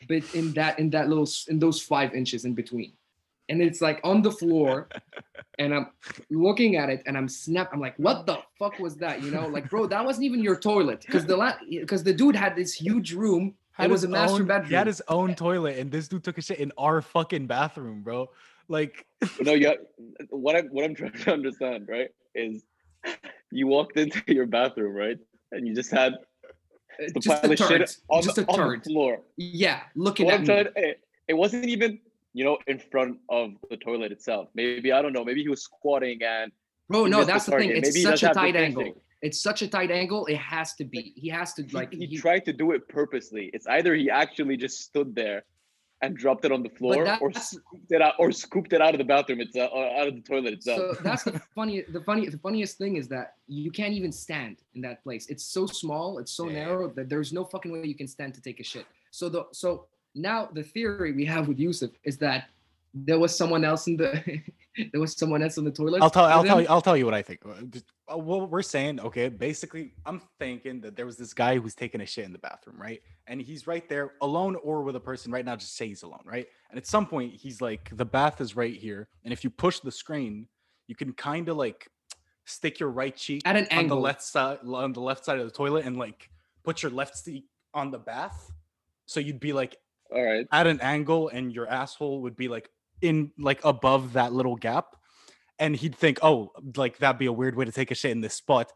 but 0.08 0.24
in 0.34 0.52
that 0.54 0.78
in 0.80 0.90
that 0.90 1.10
little 1.10 1.28
in 1.48 1.60
those 1.60 1.82
five 1.82 2.14
inches 2.14 2.46
in 2.46 2.54
between 2.54 2.92
and 3.50 3.62
it's 3.62 3.82
like 3.82 4.00
on 4.04 4.22
the 4.22 4.32
floor 4.32 4.88
and 5.60 5.74
i'm 5.74 5.88
looking 6.30 6.76
at 6.76 6.90
it 6.90 7.02
and 7.06 7.18
i'm 7.18 7.28
snap 7.28 7.70
i'm 7.74 7.80
like 7.80 7.96
what 7.98 8.26
the 8.26 8.38
fuck 8.58 8.78
was 8.80 8.96
that 8.96 9.22
you 9.24 9.32
know 9.32 9.48
like 9.48 9.70
bro 9.70 9.86
that 9.88 10.04
wasn't 10.04 10.24
even 10.24 10.40
your 10.42 10.56
toilet 10.56 11.02
because 11.06 11.26
the 11.26 11.56
because 11.70 12.04
the 12.04 12.14
dude 12.14 12.36
had 12.36 12.56
this 12.56 12.74
huge 12.74 13.14
room 13.14 13.54
Had 13.74 13.90
it 13.90 13.92
was 13.92 14.04
a 14.04 14.08
his 14.08 14.12
master 14.12 14.42
own- 14.42 14.48
bedroom 14.48 14.70
He 14.70 14.76
had 14.76 14.88
his 14.88 15.02
own 15.08 15.36
toilet, 15.36 15.78
and 15.80 15.92
this 15.92 16.08
dude 16.08 16.24
took 16.24 16.38
a 16.38 16.42
shit 16.42 16.60
in 16.60 16.72
our 16.78 17.02
fucking 17.02 17.48
bathroom, 17.48 18.02
bro. 18.04 18.30
Like, 18.68 19.06
no, 19.42 19.54
yeah. 19.66 19.74
What 20.30 20.56
I'm 20.56 20.68
what 20.68 20.84
I'm 20.86 20.96
trying 20.96 21.14
to 21.14 21.34
understand, 21.34 21.88
right, 21.90 22.10
is 22.36 22.64
you 23.52 23.68
walked 23.68 23.98
into 23.98 24.22
your 24.28 24.46
bathroom, 24.46 24.94
right, 24.94 25.18
and 25.52 25.68
you 25.68 25.74
just 25.74 25.92
had 25.92 26.14
Uh, 27.00 27.06
the 27.14 27.20
just 27.20 27.42
pile 27.42 27.52
of 27.52 27.58
shit 27.58 27.98
on, 28.10 28.22
just 28.22 28.36
the, 28.36 28.46
on 28.48 28.80
the 28.80 28.84
floor. 28.84 29.22
yeah 29.38 29.82
looking 29.96 30.26
What 30.26 30.36
at 30.36 30.42
me 30.42 30.54
it, 30.54 30.74
eh, 30.76 30.94
it 31.28 31.34
wasn't 31.34 31.66
even 31.66 32.00
you 32.34 32.44
know 32.44 32.58
in 32.68 32.80
front 32.80 33.20
of 33.30 33.54
the 33.70 33.78
toilet 33.78 34.12
itself. 34.12 34.50
Maybe 34.54 34.92
I 34.92 35.02
don't 35.02 35.14
know. 35.14 35.24
Maybe 35.24 35.42
he 35.42 35.50
was 35.50 35.64
squatting 35.64 36.22
and 36.24 36.52
Bro, 36.90 37.06
no, 37.06 37.18
missed 37.18 37.28
the 37.28 37.34
that's 37.34 37.46
the 37.46 37.52
thing. 37.58 37.70
It's 37.70 37.96
Maybe 37.96 38.04
such 38.04 38.24
a 38.24 38.34
tight 38.34 38.56
angle. 38.56 38.94
It's 39.22 39.40
such 39.40 39.62
a 39.62 39.68
tight 39.68 39.92
angle. 39.92 40.26
It 40.26 40.38
has 40.38 40.74
to 40.76 40.84
be. 40.84 41.14
He 41.16 41.30
has 41.30 41.54
to 41.54 41.66
like. 41.72 41.92
he, 41.94 42.00
he 42.00 42.06
he- 42.08 42.18
tried 42.18 42.44
to 42.46 42.54
do 42.54 42.72
it 42.72 42.88
purposely. 42.90 43.50
It's 43.54 43.68
either 43.68 43.96
he 43.96 44.10
actually 44.10 44.58
just 44.58 44.82
stood 44.82 45.16
there 45.16 45.44
and 46.02 46.18
dropped 46.18 46.46
it 46.46 46.52
on 46.52 46.64
the 46.64 46.70
floor, 46.70 47.18
or 47.22 47.32
scooped 47.34 47.92
it 47.92 48.02
out, 48.02 48.16
or 48.18 48.32
scooped 48.32 48.74
it 48.74 48.82
out 48.82 48.94
of 48.94 48.98
the 48.98 49.04
bathroom 49.04 49.40
itself, 49.42 49.72
or 49.74 49.86
out 50.00 50.08
of 50.08 50.16
the 50.16 50.22
toilet 50.22 50.54
itself. 50.54 50.98
So 50.98 51.04
that's 51.04 51.24
the 51.24 51.40
funny. 51.56 51.82
The 51.82 52.02
funny. 52.02 52.28
The 52.28 52.38
funniest 52.40 52.78
thing 52.78 52.96
is 52.98 53.08
that 53.10 53.36
you 53.48 53.72
can't 53.72 53.94
even 53.94 54.12
stand 54.12 54.58
in 54.74 54.82
that 54.82 55.04
place. 55.04 55.28
It's 55.28 55.44
so 55.44 55.66
small. 55.66 56.18
It's 56.20 56.32
so 56.32 56.48
Yeah. 56.48 56.66
narrow 56.66 56.88
that 56.90 57.08
there's 57.10 57.32
no 57.32 57.44
fucking 57.46 57.72
way 57.72 57.86
you 57.86 57.96
can 57.96 58.08
stand 58.08 58.34
to 58.36 58.42
take 58.42 58.60
a 58.60 58.64
shit. 58.64 58.86
So 59.12 59.30
the 59.30 59.46
so 59.52 59.88
now 60.16 60.50
the 60.52 60.64
theory 60.64 61.12
we 61.12 61.26
have 61.26 61.48
with 61.48 61.60
Yusuf 61.60 61.92
is 62.04 62.18
that 62.18 62.50
there 62.94 63.20
was 63.20 63.36
someone 63.36 63.64
else 63.64 63.88
in 63.88 63.98
the 63.98 64.42
there 64.92 65.02
was 65.02 65.18
someone 65.18 65.42
else 65.44 65.58
in 65.58 65.64
the 65.64 65.72
toilet. 65.72 66.02
I'll 66.02 66.10
tell, 66.10 66.26
I'll 66.26 66.40
with 66.42 66.48
tell 66.48 66.62
you, 66.62 66.68
I'll 66.70 66.82
tell 66.82 66.98
you 66.98 67.06
what 67.06 67.14
I 67.14 67.22
think. 67.22 67.40
Uh, 67.46 67.62
just- 67.70 67.86
uh, 68.12 68.18
What 68.18 68.50
we're 68.50 68.62
saying, 68.62 69.00
okay, 69.00 69.30
basically, 69.30 69.94
I'm 70.06 70.22
thinking 70.40 70.82
that 70.82 70.96
there 70.96 71.06
was 71.06 71.18
this 71.18 71.34
guy 71.34 71.58
who's 71.58 71.76
taking 71.76 72.02
a 72.02 72.06
shit 72.06 72.26
in 72.26 72.34
the 72.34 72.40
bathroom, 72.40 72.80
right? 72.80 73.02
And 73.28 73.42
he's 73.42 73.68
right 73.68 73.88
there 73.88 74.14
alone 74.22 74.56
or 74.64 74.84
with 74.84 74.96
a 74.96 75.00
person 75.00 75.32
right 75.32 75.46
now. 75.46 75.56
Just 75.56 75.76
say 75.78 75.88
he's 75.88 76.04
alone, 76.04 76.24
right? 76.26 76.48
And 76.70 76.78
at 76.78 76.86
some 76.86 77.06
point, 77.06 77.34
he's 77.34 77.62
like, 77.62 77.90
the 77.96 78.06
bath 78.06 78.42
is 78.42 78.56
right 78.56 78.76
here, 78.76 79.08
and 79.24 79.32
if 79.34 79.44
you 79.44 79.50
push 79.50 79.80
the 79.80 79.92
screen, 79.92 80.48
you 80.88 80.96
can 80.96 81.14
kind 81.14 81.48
of 81.48 81.56
like 81.58 81.88
stick 82.46 82.80
your 82.80 82.90
right 82.90 83.16
cheek 83.16 83.42
At 83.46 83.56
an 83.56 83.68
angle 83.72 83.98
on 83.98 84.02
the 84.02 84.04
left 84.04 84.22
side 84.24 84.60
on 84.66 84.92
the 84.94 85.00
left 85.00 85.24
side 85.24 85.40
of 85.40 85.46
the 85.46 85.52
toilet 85.52 85.86
and 85.86 85.96
like 85.96 86.30
put 86.64 86.82
your 86.84 86.92
left 86.92 87.24
cheek 87.24 87.46
on 87.74 87.92
the 87.92 88.00
bath, 88.00 88.52
so 89.06 89.20
you'd 89.22 89.40
be 89.40 89.54
like 89.54 89.78
All 90.14 90.22
right. 90.22 90.46
at 90.52 90.68
an 90.68 90.82
angle 90.82 91.30
and 91.30 91.54
your 91.54 91.68
asshole 91.68 92.22
would 92.24 92.36
be 92.36 92.48
like 92.50 92.70
in 93.02 93.32
like 93.40 93.60
above 93.64 94.14
that 94.14 94.34
little 94.34 94.56
gap 94.56 94.96
and 95.60 95.76
he'd 95.76 95.96
think 95.96 96.20
oh 96.22 96.52
like 96.76 96.98
that'd 96.98 97.20
be 97.20 97.26
a 97.28 97.32
weird 97.32 97.56
way 97.56 97.66
to 97.66 97.72
take 97.72 97.92
a 97.92 97.96
shit 97.96 98.12
in 98.12 98.22
this 98.22 98.34
spot 98.34 98.72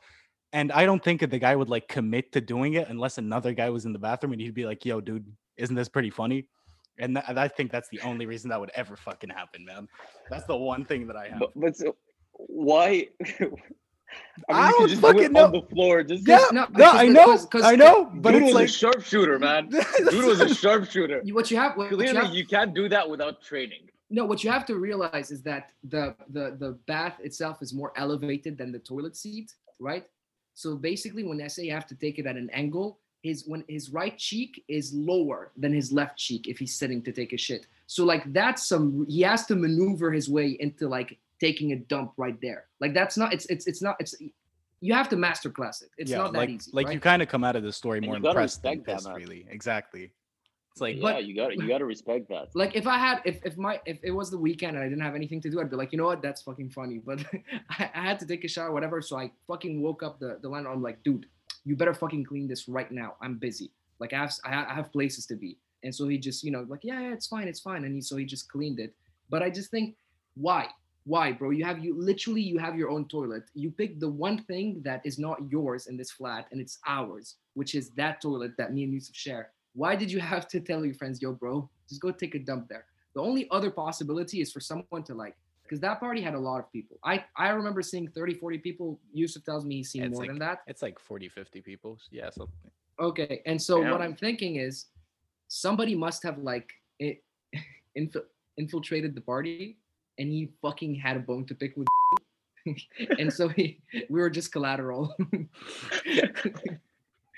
and 0.54 0.72
i 0.72 0.86
don't 0.86 1.04
think 1.04 1.22
that 1.22 1.30
the 1.30 1.40
guy 1.40 1.56
would 1.56 1.70
like 1.70 1.88
commit 1.88 2.32
to 2.32 2.42
doing 2.42 2.74
it 2.74 2.88
unless 2.90 3.18
another 3.18 3.54
guy 3.54 3.70
was 3.70 3.86
in 3.86 3.94
the 3.94 4.00
bathroom 4.00 4.34
and 4.34 4.42
he'd 4.42 4.54
be 4.54 4.66
like 4.66 4.86
yo 4.86 5.00
dude 5.02 5.26
isn't 5.58 5.76
this 5.76 5.90
pretty 5.90 6.10
funny 6.10 6.48
and 7.00 7.16
tha- 7.18 7.24
i 7.42 7.48
think 7.48 7.72
that's 7.72 7.90
the 7.90 8.00
only 8.02 8.26
reason 8.26 8.50
that 8.50 8.60
would 8.60 8.72
ever 8.76 8.96
fucking 8.96 9.30
happen 9.30 9.64
man 9.66 9.88
that's 10.30 10.46
the 10.46 10.56
one 10.56 10.84
thing 10.86 11.08
that 11.08 11.16
i 11.16 11.28
have 11.28 11.40
But, 11.40 11.52
but 11.56 11.76
so, 11.78 11.96
why? 12.34 13.08
I, 14.50 14.68
I 14.68 14.72
don't 14.72 14.88
just 14.88 15.02
do 15.02 15.08
it 15.10 15.14
fucking 15.14 15.36
on 15.38 15.52
the 15.52 15.62
floor. 15.64 16.04
Just 16.04 16.28
yeah 16.28 16.46
no, 16.52 16.62
no, 16.62 16.68
because 16.72 16.94
i 16.96 17.08
know 17.08 17.26
because- 17.26 17.46
'cause 17.48 17.64
i 17.64 17.76
know 17.76 18.06
but 18.14 18.32
dude 18.32 18.44
it's 18.44 18.54
was 18.54 18.56
like 18.56 18.70
a 18.70 18.72
sharpshooter, 18.72 19.40
man. 19.40 19.68
Dude 20.10 20.26
was 20.26 20.40
a 20.40 20.54
sharpshooter. 20.54 21.22
What 21.32 21.50
you 21.52 21.58
have. 21.58 21.76
What, 21.76 21.86
what 21.86 21.92
you 21.92 21.98
Clearly, 21.98 22.28
have 22.28 22.36
you 22.36 22.46
can't 22.46 22.74
do 22.74 22.88
that 22.90 23.10
without 23.10 23.42
training. 23.42 23.90
No, 24.10 24.26
what 24.26 24.44
you 24.44 24.52
have 24.52 24.66
to 24.68 24.76
realize 24.76 25.32
is 25.32 25.42
that 25.44 25.72
the 25.84 26.16
the 26.30 26.56
the 26.60 26.78
bath 26.86 27.20
itself 27.24 27.62
is 27.62 27.74
more 27.74 27.92
elevated 27.96 28.58
than 28.58 28.72
the 28.72 28.80
toilet 28.80 29.16
seat, 29.16 29.54
right? 29.80 30.06
So 30.54 30.76
basically, 30.76 31.24
when 31.24 31.42
I 31.42 31.48
say 31.48 31.64
you 31.66 31.72
have 31.72 31.88
to 31.88 31.96
take 31.96 32.20
it 32.20 32.26
at 32.26 32.36
an 32.36 32.50
angle, 32.52 33.00
his 33.24 33.46
when 33.48 33.64
his 33.68 33.90
right 33.90 34.18
cheek 34.18 34.64
is 34.68 34.94
lower 34.94 35.52
than 35.58 35.74
his 35.74 35.92
left 35.92 36.18
cheek 36.18 36.48
if 36.48 36.60
he's 36.60 36.76
sitting 36.76 37.02
to 37.04 37.12
take 37.12 37.34
a 37.34 37.38
shit. 37.38 37.66
So 37.88 38.06
like 38.06 38.32
that's 38.32 38.68
some 38.68 39.06
he 39.10 39.22
has 39.22 39.46
to 39.48 39.56
maneuver 39.56 40.12
his 40.12 40.30
way 40.30 40.58
into 40.60 40.88
like 40.88 41.18
taking 41.40 41.72
a 41.72 41.78
dump 41.78 42.14
right 42.18 42.40
there. 42.42 42.66
Like 42.80 42.94
that's 42.94 43.18
not 43.18 43.34
it's 43.34 43.48
it's 43.48 43.66
it's 43.66 43.82
not 43.82 43.96
it's 44.00 44.16
you 44.82 44.94
have 44.94 45.10
to 45.10 45.16
masterclass 45.16 45.82
it. 45.82 45.90
It's 45.98 46.12
yeah 46.12 46.18
not 46.18 46.34
that 46.34 46.40
like 46.40 46.50
easy. 46.50 46.72
like 46.74 46.88
right? 46.88 46.94
you 46.94 47.00
kind 47.00 47.24
of 47.24 47.28
come 47.28 47.44
out 47.44 47.56
of 47.56 47.64
the 47.64 47.74
story 47.74 47.98
And 47.98 48.06
more 48.06 48.18
impressed 48.18 48.62
than 48.62 48.78
respect 48.78 49.04
pissed 49.04 49.10
really 49.16 49.48
exactly 49.50 50.12
It's 50.76 50.82
like 50.82 50.98
yeah, 50.98 51.20
you 51.20 51.34
got 51.34 51.56
you 51.56 51.70
got 51.70 51.78
to 51.78 51.86
respect 51.86 52.28
that. 52.28 52.50
Like 52.54 52.76
if 52.76 52.86
I 52.86 52.98
had 52.98 53.22
if 53.24 53.40
if 53.46 53.56
my 53.56 53.80
if 53.86 53.98
it 54.04 54.12
was 54.12 54.30
the 54.30 54.38
weekend 54.38 54.76
and 54.76 54.84
I 54.84 54.90
didn't 54.90 55.06
have 55.06 55.16
anything 55.16 55.40
to 55.44 55.50
do, 55.50 55.62
I'd 55.62 55.70
be 55.70 55.78
like, 55.78 55.94
you 55.94 55.98
know 55.98 56.04
what, 56.04 56.22
that's 56.22 56.42
fucking 56.42 56.72
funny. 56.72 56.98
But 57.06 57.24
I, 57.70 57.90
I 57.96 58.02
had 58.02 58.20
to 58.20 58.28
take 58.28 58.44
a 58.44 58.50
shower, 58.50 58.74
whatever. 58.74 59.02
So 59.02 59.18
I 59.18 59.32
fucking 59.48 59.82
woke 59.82 60.04
up 60.04 60.20
the 60.20 60.38
the 60.42 60.50
landlord. 60.50 60.76
I'm 60.76 60.84
like, 60.84 61.02
dude, 61.04 61.28
you 61.64 61.78
better 61.78 61.94
fucking 61.94 62.26
clean 62.26 62.46
this 62.50 62.68
right 62.68 62.92
now. 62.92 63.16
I'm 63.22 63.38
busy. 63.38 63.72
Like 64.00 64.12
I 64.12 64.18
have 64.18 64.34
I 64.44 64.66
I 64.72 64.74
have 64.74 64.92
places 64.92 65.26
to 65.28 65.36
be. 65.36 65.58
And 65.84 65.96
so 65.96 66.10
he 66.10 66.18
just 66.18 66.44
you 66.44 66.52
know 66.52 66.66
like 66.68 66.84
yeah 66.84 67.00
yeah 67.00 67.14
it's 67.14 67.28
fine 67.28 67.48
it's 67.48 67.62
fine. 67.62 67.86
And 67.86 67.96
he 67.96 68.02
so 68.02 68.18
he 68.18 68.26
just 68.26 68.52
cleaned 68.52 68.82
it. 68.82 68.94
But 69.30 69.44
I 69.44 69.50
just 69.50 69.72
think 69.72 69.96
why 70.34 70.68
why 71.06 71.32
bro 71.32 71.52
you 71.52 71.64
have 71.64 71.80
you 71.80 71.96
literally 71.98 72.42
you 72.42 72.58
have 72.58 72.76
your 72.76 72.90
own 72.90 73.08
toilet 73.08 73.44
you 73.54 73.72
pick 73.72 74.00
the 74.00 74.10
one 74.10 74.40
thing 74.44 74.82
that 74.84 75.02
is 75.06 75.18
not 75.20 75.38
yours 75.50 75.88
in 75.88 75.96
this 75.96 76.12
flat 76.12 76.48
and 76.52 76.60
it's 76.60 76.80
ours 76.88 77.36
which 77.54 77.76
is 77.76 77.92
that 77.92 78.20
toilet 78.20 78.52
that 78.58 78.74
me 78.74 78.84
and 78.84 78.92
yusuf 78.92 79.16
share 79.16 79.52
why 79.76 79.96
did 79.96 80.10
you 80.12 80.20
have 80.20 80.48
to 80.48 80.60
tell 80.60 80.84
your 80.86 80.96
friends 80.96 81.22
yo 81.22 81.32
bro 81.34 81.70
just 81.88 82.02
go 82.02 82.12
take 82.12 82.34
a 82.36 82.40
dump 82.40 82.68
there. 82.68 82.86
The 83.14 83.22
only 83.22 83.48
other 83.52 83.70
possibility 83.72 84.42
is 84.42 84.52
for 84.52 84.60
someone 84.60 85.04
to 85.04 85.14
like 85.14 85.36
because 85.64 85.80
that 85.80 86.00
party 86.00 86.22
had 86.22 86.34
a 86.36 86.40
lot 86.40 86.60
of 86.60 86.72
people. 86.72 86.98
I 87.04 87.24
i 87.38 87.50
remember 87.50 87.82
seeing 87.82 88.08
30 88.08 88.36
40 88.36 88.58
people. 88.60 89.00
Yusuf 89.14 89.44
tells 89.44 89.66
me 89.66 89.76
he's 89.78 89.92
seen 89.92 90.04
It's 90.04 90.14
more 90.14 90.22
like- 90.24 90.30
than 90.30 90.40
that. 90.40 90.58
it's 90.68 90.82
like 90.82 90.98
40, 91.00 91.30
50 91.30 91.62
people. 91.62 92.00
Yeah, 92.12 92.30
so 92.32 92.50
Okay, 93.00 93.42
and 93.46 93.62
so 93.62 93.82
what 93.92 94.02
I'm 94.02 94.16
thinking 94.16 94.56
is, 94.56 94.86
somebody 95.50 95.96
must 95.96 96.24
have 96.24 96.38
like 96.40 96.70
it, 97.00 97.24
inf- 97.96 98.30
infiltrated 98.58 99.14
the 99.16 99.22
party, 99.22 99.78
and 100.18 100.30
he 100.32 100.50
fucking 100.62 100.96
had 100.96 101.18
a 101.18 101.20
bone 101.20 101.46
to 101.48 101.56
pick 101.56 101.76
with, 101.76 101.88
and 103.20 103.32
so 103.32 103.50
he, 103.50 103.82
we 104.10 104.20
were 104.22 104.30
just 104.30 104.52
collateral. 104.54 105.14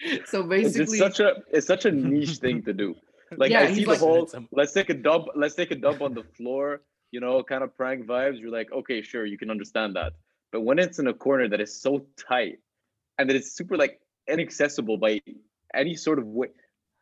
so 0.25 0.43
basically 0.43 0.83
It's 0.83 0.97
such 0.97 1.19
a 1.19 1.35
it's 1.51 1.67
such 1.67 1.85
a 1.85 1.91
niche 1.91 2.37
thing 2.37 2.63
to 2.63 2.73
do. 2.73 2.95
Like 3.37 3.51
Yeah, 3.51 3.61
I 3.63 3.73
see 3.73 3.83
the 3.83 3.89
like- 3.91 3.99
whole 3.99 4.23
It's 4.23 4.35
let's 4.51 4.71
take 4.73 4.89
a 4.89 4.93
dump 4.93 5.27
let's 5.35 5.55
take 5.55 5.71
a 5.71 5.75
dump 5.75 6.01
on 6.01 6.13
the 6.13 6.23
floor, 6.37 6.81
you 7.11 7.19
know, 7.19 7.43
kind 7.43 7.63
of 7.63 7.75
prank 7.75 8.05
vibes. 8.05 8.39
You're 8.39 8.51
like, 8.59 8.71
okay, 8.71 9.01
sure, 9.01 9.25
you 9.25 9.37
can 9.37 9.49
understand 9.51 9.95
that. 9.97 10.13
But 10.53 10.61
when 10.61 10.79
it's 10.79 10.97
in 10.99 11.07
a 11.07 11.13
corner 11.13 11.47
that 11.49 11.59
is 11.59 11.81
so 11.81 12.05
tight 12.29 12.59
and 13.17 13.29
that 13.29 13.35
it's 13.35 13.51
super 13.51 13.75
like 13.75 13.99
inaccessible 14.29 14.97
by 14.97 15.19
any 15.73 15.95
sort 15.95 16.19
of 16.19 16.25
way, 16.27 16.47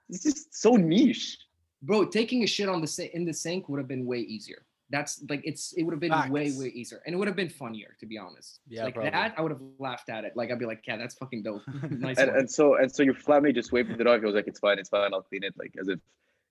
it's 0.10 0.24
just 0.24 0.54
so 0.64 0.72
niche. 0.76 1.38
bro, 1.84 2.06
taking 2.06 2.41
a 2.43 2.48
shit 2.48 2.70
on 2.70 2.82
the 2.82 2.88
si- 2.88 3.12
in 3.14 3.24
the 3.26 3.34
sink 3.34 3.70
would 3.70 3.78
have 3.78 3.88
been 3.88 4.06
way 4.06 4.20
easier. 4.20 4.66
That's 4.98 5.14
like 5.30 5.41
it's 5.43 5.74
it 5.74 5.84
would 5.84 5.93
have 5.93 6.00
been 6.00 6.12
way 6.36 6.46
Facts. 6.46 6.60
way 6.60 6.68
easier, 6.68 7.00
and 7.06 7.14
it 7.14 7.18
would 7.18 7.28
have 7.28 7.36
been 7.43 7.50
funnier 7.50 7.91
to 8.00 8.06
be 8.06 8.18
honest. 8.18 8.52
Yeah, 8.68 8.86
like 8.86 8.93
probably. 8.96 9.12
that, 9.12 9.34
I 9.38 9.41
would 9.41 9.52
have 9.52 9.62
laughed 9.80 10.10
at 10.10 10.24
it. 10.28 10.34
Like 10.36 10.52
I'd 10.52 10.60
be 10.60 10.66
like, 10.74 10.84
yeah, 10.88 10.98
that's 10.98 11.16
fucking 11.16 11.43
dope. 11.43 11.64
nice 11.89 12.18
And, 12.18 12.30
one. 12.32 12.39
and 12.39 12.48
so 12.58 12.76
and 12.76 12.89
so 12.96 13.04
your 13.04 13.14
flatmate 13.26 13.56
just 13.56 13.72
waved 13.72 14.00
it 14.04 14.08
off. 14.08 14.20
He 14.22 14.26
was 14.26 14.36
like, 14.36 14.48
it's 14.48 14.60
fine, 14.60 14.80
it's 14.80 14.89
fine, 14.89 15.14
I'll 15.14 15.22
clean 15.22 15.43
it. 15.43 15.54
Like 15.58 15.74
as 15.80 15.88
if 15.89 16.00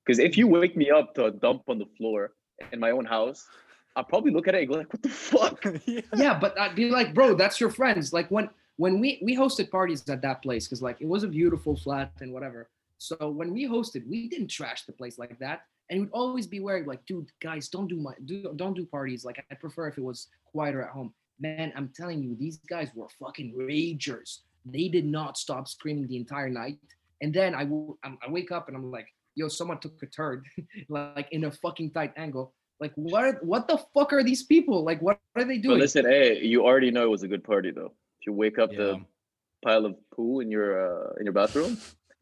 because 0.05 0.19
if 0.19 0.37
you 0.37 0.47
wake 0.47 0.77
me 0.77 0.91
up 0.91 1.15
to 1.15 1.25
a 1.27 1.31
dump 1.31 1.63
on 1.69 1.79
the 1.79 1.89
floor 1.97 2.33
in 2.73 2.79
my 2.79 2.91
own 2.91 3.07
house, 3.07 3.47
I'll 3.97 4.05
probably 4.05 4.33
look 4.33 4.49
at 4.49 4.55
it 4.55 4.63
and 4.63 4.69
go 4.71 4.75
like, 4.77 4.93
what 4.93 5.03
the 5.03 5.09
fuck? 5.09 5.65
yeah. 5.87 6.01
yeah 6.17 6.39
but 6.39 6.59
i'd 6.61 6.75
be 6.75 6.91
like 6.91 7.15
bro 7.15 7.35
that's 7.35 7.61
your 7.61 7.71
friends 7.71 8.13
like 8.13 8.29
when 8.31 8.49
when 8.77 8.99
we 9.01 9.21
we 9.23 9.37
hosted 9.37 9.71
parties 9.71 10.07
at 10.09 10.21
that 10.23 10.43
place 10.43 10.67
because 10.67 10.83
like 10.83 11.01
it 11.01 11.07
was 11.07 11.23
a 11.23 11.29
beautiful 11.29 11.77
flat 11.77 12.13
and 12.21 12.33
whatever 12.33 12.69
so 12.99 13.17
when 13.31 13.53
we 13.53 13.67
hosted 13.69 14.07
we 14.09 14.29
didn't 14.29 14.49
trash 14.49 14.83
the 14.85 14.93
place 14.93 15.19
like 15.19 15.39
that 15.39 15.63
and 15.91 16.01
we'd 16.01 16.11
always 16.13 16.47
be 16.47 16.61
worried 16.61 16.87
like 16.87 17.05
dude 17.07 17.29
guys 17.43 17.69
don't 17.69 17.89
do 17.89 17.97
my 17.97 18.13
do 18.25 18.53
don't 18.57 18.75
do 18.75 18.87
parties. 18.87 19.25
Like 19.25 19.45
i 19.51 19.55
prefer 19.55 19.89
if 19.89 19.99
it 19.99 20.05
was 20.05 20.29
quieter 20.53 20.83
at 20.83 20.91
home. 20.91 21.13
Man 21.41 21.73
i'm 21.77 21.91
telling 21.95 22.23
you 22.23 22.37
these 22.39 22.59
guys 22.69 22.89
were 22.95 23.09
fucking 23.21 23.55
ragers. 23.57 24.41
They 24.65 24.89
did 24.89 25.05
not 25.05 25.37
stop 25.37 25.69
screaming 25.69 26.07
the 26.09 26.17
entire 26.17 26.49
night. 26.49 26.79
And 27.23 27.33
then 27.35 27.55
i 27.55 27.65
will 27.65 27.99
i 28.05 28.31
wake 28.31 28.51
up 28.53 28.69
and 28.69 28.77
i'm 28.77 28.91
like 28.91 29.09
yo 29.37 29.49
someone 29.49 29.79
took 29.81 30.01
a 30.03 30.07
turd 30.07 30.47
like 30.89 31.29
in 31.33 31.45
a 31.45 31.51
fucking 31.51 31.91
tight 31.91 32.13
angle. 32.17 32.55
Like 32.81 32.93
what 32.95 33.25
are, 33.25 33.39
what 33.43 33.69
the 33.69 33.79
fuck 33.95 34.13
are 34.13 34.23
these 34.25 34.43
people? 34.43 34.85
Like 34.85 35.01
what 35.03 35.19
are 35.37 35.45
they 35.45 35.59
But 35.59 35.63
doing? 35.63 35.79
listen, 35.79 36.05
hey, 36.05 36.41
you 36.43 36.65
already 36.65 36.91
know 36.91 37.05
it 37.05 37.11
was 37.11 37.23
a 37.23 37.29
good 37.29 37.45
party 37.45 37.71
though. 37.71 37.93
If 38.21 38.27
you 38.27 38.33
wake 38.33 38.59
up 38.59 38.71
Yeah. 38.73 38.79
the 38.79 39.01
pile 39.65 39.87
of 39.87 39.95
poo 40.15 40.41
in 40.41 40.51
your 40.51 40.69
uh, 40.87 41.13
in 41.19 41.25
your 41.25 41.33
bathroom, 41.33 41.77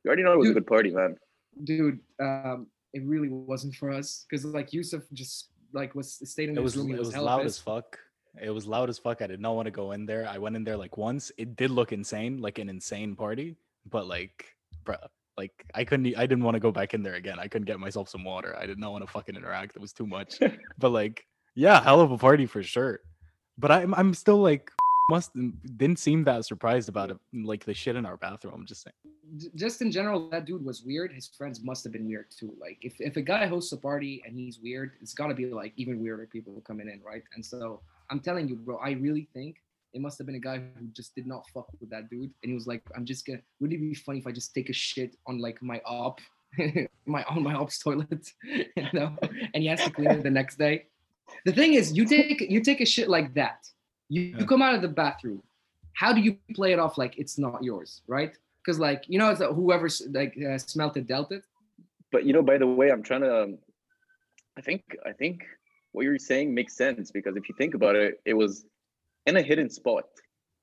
you 0.05 0.09
already 0.09 0.23
know 0.23 0.33
it 0.33 0.39
was 0.39 0.51
a 0.51 0.55
good 0.55 0.67
party, 0.67 0.91
man. 0.91 1.17
dude 1.65 1.99
um 2.21 2.67
it 2.93 3.03
really 3.05 3.29
wasn't 3.29 3.75
for 3.75 3.91
us 3.91 4.27
because 4.29 4.45
like 4.45 4.73
yusuf 4.73 5.03
just 5.13 5.53
like 5.73 5.95
was 5.95 6.21
stayed 6.29 6.49
in 6.49 6.57
It 6.57 6.63
was 6.63 6.77
room 6.77 6.93
it 6.93 6.99
was 6.99 7.13
hella 7.13 7.25
loud 7.25 7.47
as 7.47 7.59
fuck. 7.59 7.99
It 8.41 8.51
was 8.51 8.67
loud 8.67 8.89
as 8.89 8.99
fuck. 8.99 9.21
I 9.21 9.27
did 9.27 9.41
not 9.41 9.55
want 9.55 9.67
to 9.67 9.71
go 9.71 9.93
in 9.93 10.07
there. 10.07 10.27
I 10.27 10.39
went 10.39 10.57
in 10.57 10.65
there 10.65 10.77
like 10.77 10.97
once. 10.97 11.31
It 11.37 11.57
did 11.57 11.71
look 11.71 11.93
insane, 11.93 12.41
like 12.41 12.59
an 12.59 12.69
insane 12.69 13.15
party, 13.15 13.57
but 13.91 14.07
like, 14.07 14.55
bruh, 14.85 15.07
like 15.37 15.53
I 15.75 15.85
couldn't. 15.85 16.17
I 16.17 16.27
didn't 16.27 16.45
want 16.45 16.55
to 16.55 16.61
go 16.61 16.73
back 16.73 16.95
in 16.95 17.03
there 17.03 17.15
again. 17.15 17.39
I 17.39 17.49
couldn't 17.49 17.67
get 17.67 17.79
myself 17.79 18.09
some 18.09 18.25
water. 18.25 18.57
I 18.59 18.67
did 18.67 18.79
not 18.79 18.93
want 18.93 19.05
to 19.05 19.11
fucking 19.11 19.37
interact. 19.37 19.77
It 19.77 19.83
was 19.83 19.93
too 19.93 20.07
much. 20.07 20.39
but 20.79 20.91
like, 20.91 21.27
yeah, 21.55 21.83
hell 21.83 22.01
of 22.01 22.11
a 22.11 22.19
party 22.19 22.47
for 22.47 22.63
sure. 22.63 23.01
But 23.59 23.71
I'm 23.71 23.95
I'm 23.95 24.15
still 24.15 24.39
like 24.39 24.71
must 25.09 25.33
didn't 25.77 25.99
seem 25.99 26.25
that 26.25 26.45
surprised 26.45 26.89
about 26.89 27.11
it. 27.11 27.19
Like 27.33 27.65
the 27.65 27.75
shit 27.75 27.97
in 27.97 28.07
our 28.07 28.17
bathroom. 28.17 28.55
I'm 28.55 28.67
just 28.67 28.83
saying. 28.83 29.51
Just 29.55 29.81
in 29.83 29.91
general 29.91 30.29
that 30.31 30.45
dude 30.45 30.65
was 30.65 30.83
weird 30.83 31.13
his 31.13 31.29
friends 31.29 31.63
must 31.63 31.85
have 31.85 31.93
been 31.93 32.07
weird 32.07 32.27
too 32.31 32.55
like 32.61 32.79
if, 32.83 33.01
if 33.01 33.17
a 33.17 33.23
guy 33.23 33.47
hosts 33.47 33.73
a 33.73 33.77
party 33.77 34.23
and 34.27 34.37
he's 34.37 34.59
weird 34.61 34.93
it's 35.01 35.15
got 35.15 35.29
to 35.29 35.35
be 35.35 35.47
like 35.47 35.73
even 35.77 36.01
weirder 36.01 36.27
people 36.27 36.63
coming 36.67 36.89
in 36.89 37.01
right 37.03 37.23
and 37.35 37.45
so 37.45 37.81
i'm 38.11 38.21
telling 38.21 38.47
you 38.47 38.57
bro 38.57 38.77
i 38.79 38.91
really 38.91 39.29
think 39.33 39.57
it 39.95 40.01
must 40.01 40.19
have 40.19 40.27
been 40.27 40.37
a 40.37 40.41
guy 40.41 40.59
who 40.59 40.87
just 40.93 41.15
did 41.15 41.27
not 41.27 41.49
fuck 41.49 41.67
with 41.81 41.89
that 41.89 42.11
dude 42.11 42.31
and 42.43 42.51
he 42.51 42.53
was 42.53 42.67
like 42.67 42.83
i'm 42.95 43.07
just 43.07 43.25
gonna 43.27 43.41
wouldn't 43.61 43.81
it 43.81 43.83
be 43.83 43.95
funny 43.95 44.19
if 44.19 44.27
i 44.27 44.33
just 44.33 44.55
take 44.55 44.69
a 44.69 44.73
shit 44.73 45.17
on 45.27 45.39
like 45.39 45.63
my 45.63 45.81
op 45.87 46.21
my 47.07 47.23
on 47.25 47.43
my 47.43 47.55
op's 47.55 47.79
toilet 47.79 48.27
you 48.45 48.89
know 48.93 49.17
and 49.55 49.63
he 49.63 49.67
has 49.67 49.83
to 49.83 49.91
clean 49.91 50.11
it 50.11 50.23
the 50.23 50.31
next 50.31 50.59
day 50.59 50.85
the 51.47 51.53
thing 51.53 51.73
is 51.75 51.97
you 51.97 52.05
take 52.05 52.41
you 52.41 52.61
take 52.61 52.81
a 52.81 52.87
shit 52.87 53.09
like 53.09 53.33
that 53.33 53.67
you, 54.15 54.23
you 54.39 54.45
come 54.53 54.63
out 54.67 54.75
of 54.79 54.83
the 54.87 54.93
bathroom 55.03 55.41
how 56.03 56.11
do 56.17 56.21
you 56.27 56.33
play 56.59 56.71
it 56.75 56.81
off 56.85 56.95
like 57.03 57.15
it's 57.23 57.37
not 57.45 57.59
yours 57.69 57.91
right 58.17 58.33
because 58.61 58.79
like 58.89 59.01
you 59.13 59.19
know 59.21 59.29
it's 59.33 59.41
like 59.45 59.55
whoever 59.61 59.89
like 60.19 60.33
uh, 60.49 60.59
smelt 60.73 60.95
it 61.01 61.07
dealt 61.15 61.31
it 61.39 61.45
But 62.15 62.23
you 62.27 62.33
know, 62.37 62.45
by 62.53 62.57
the 62.63 62.69
way, 62.81 62.87
I'm 62.93 63.03
trying 63.11 63.25
to. 63.29 63.33
um, 63.43 63.51
I 64.59 64.61
think 64.67 64.81
I 65.11 65.13
think 65.21 65.37
what 65.95 66.03
you're 66.05 66.19
saying 66.33 66.47
makes 66.59 66.73
sense 66.85 67.05
because 67.19 67.35
if 67.41 67.45
you 67.49 67.55
think 67.61 67.73
about 67.79 67.95
it, 68.05 68.11
it 68.31 68.37
was 68.43 68.53
in 69.29 69.35
a 69.43 69.45
hidden 69.51 69.69
spot. 69.79 70.05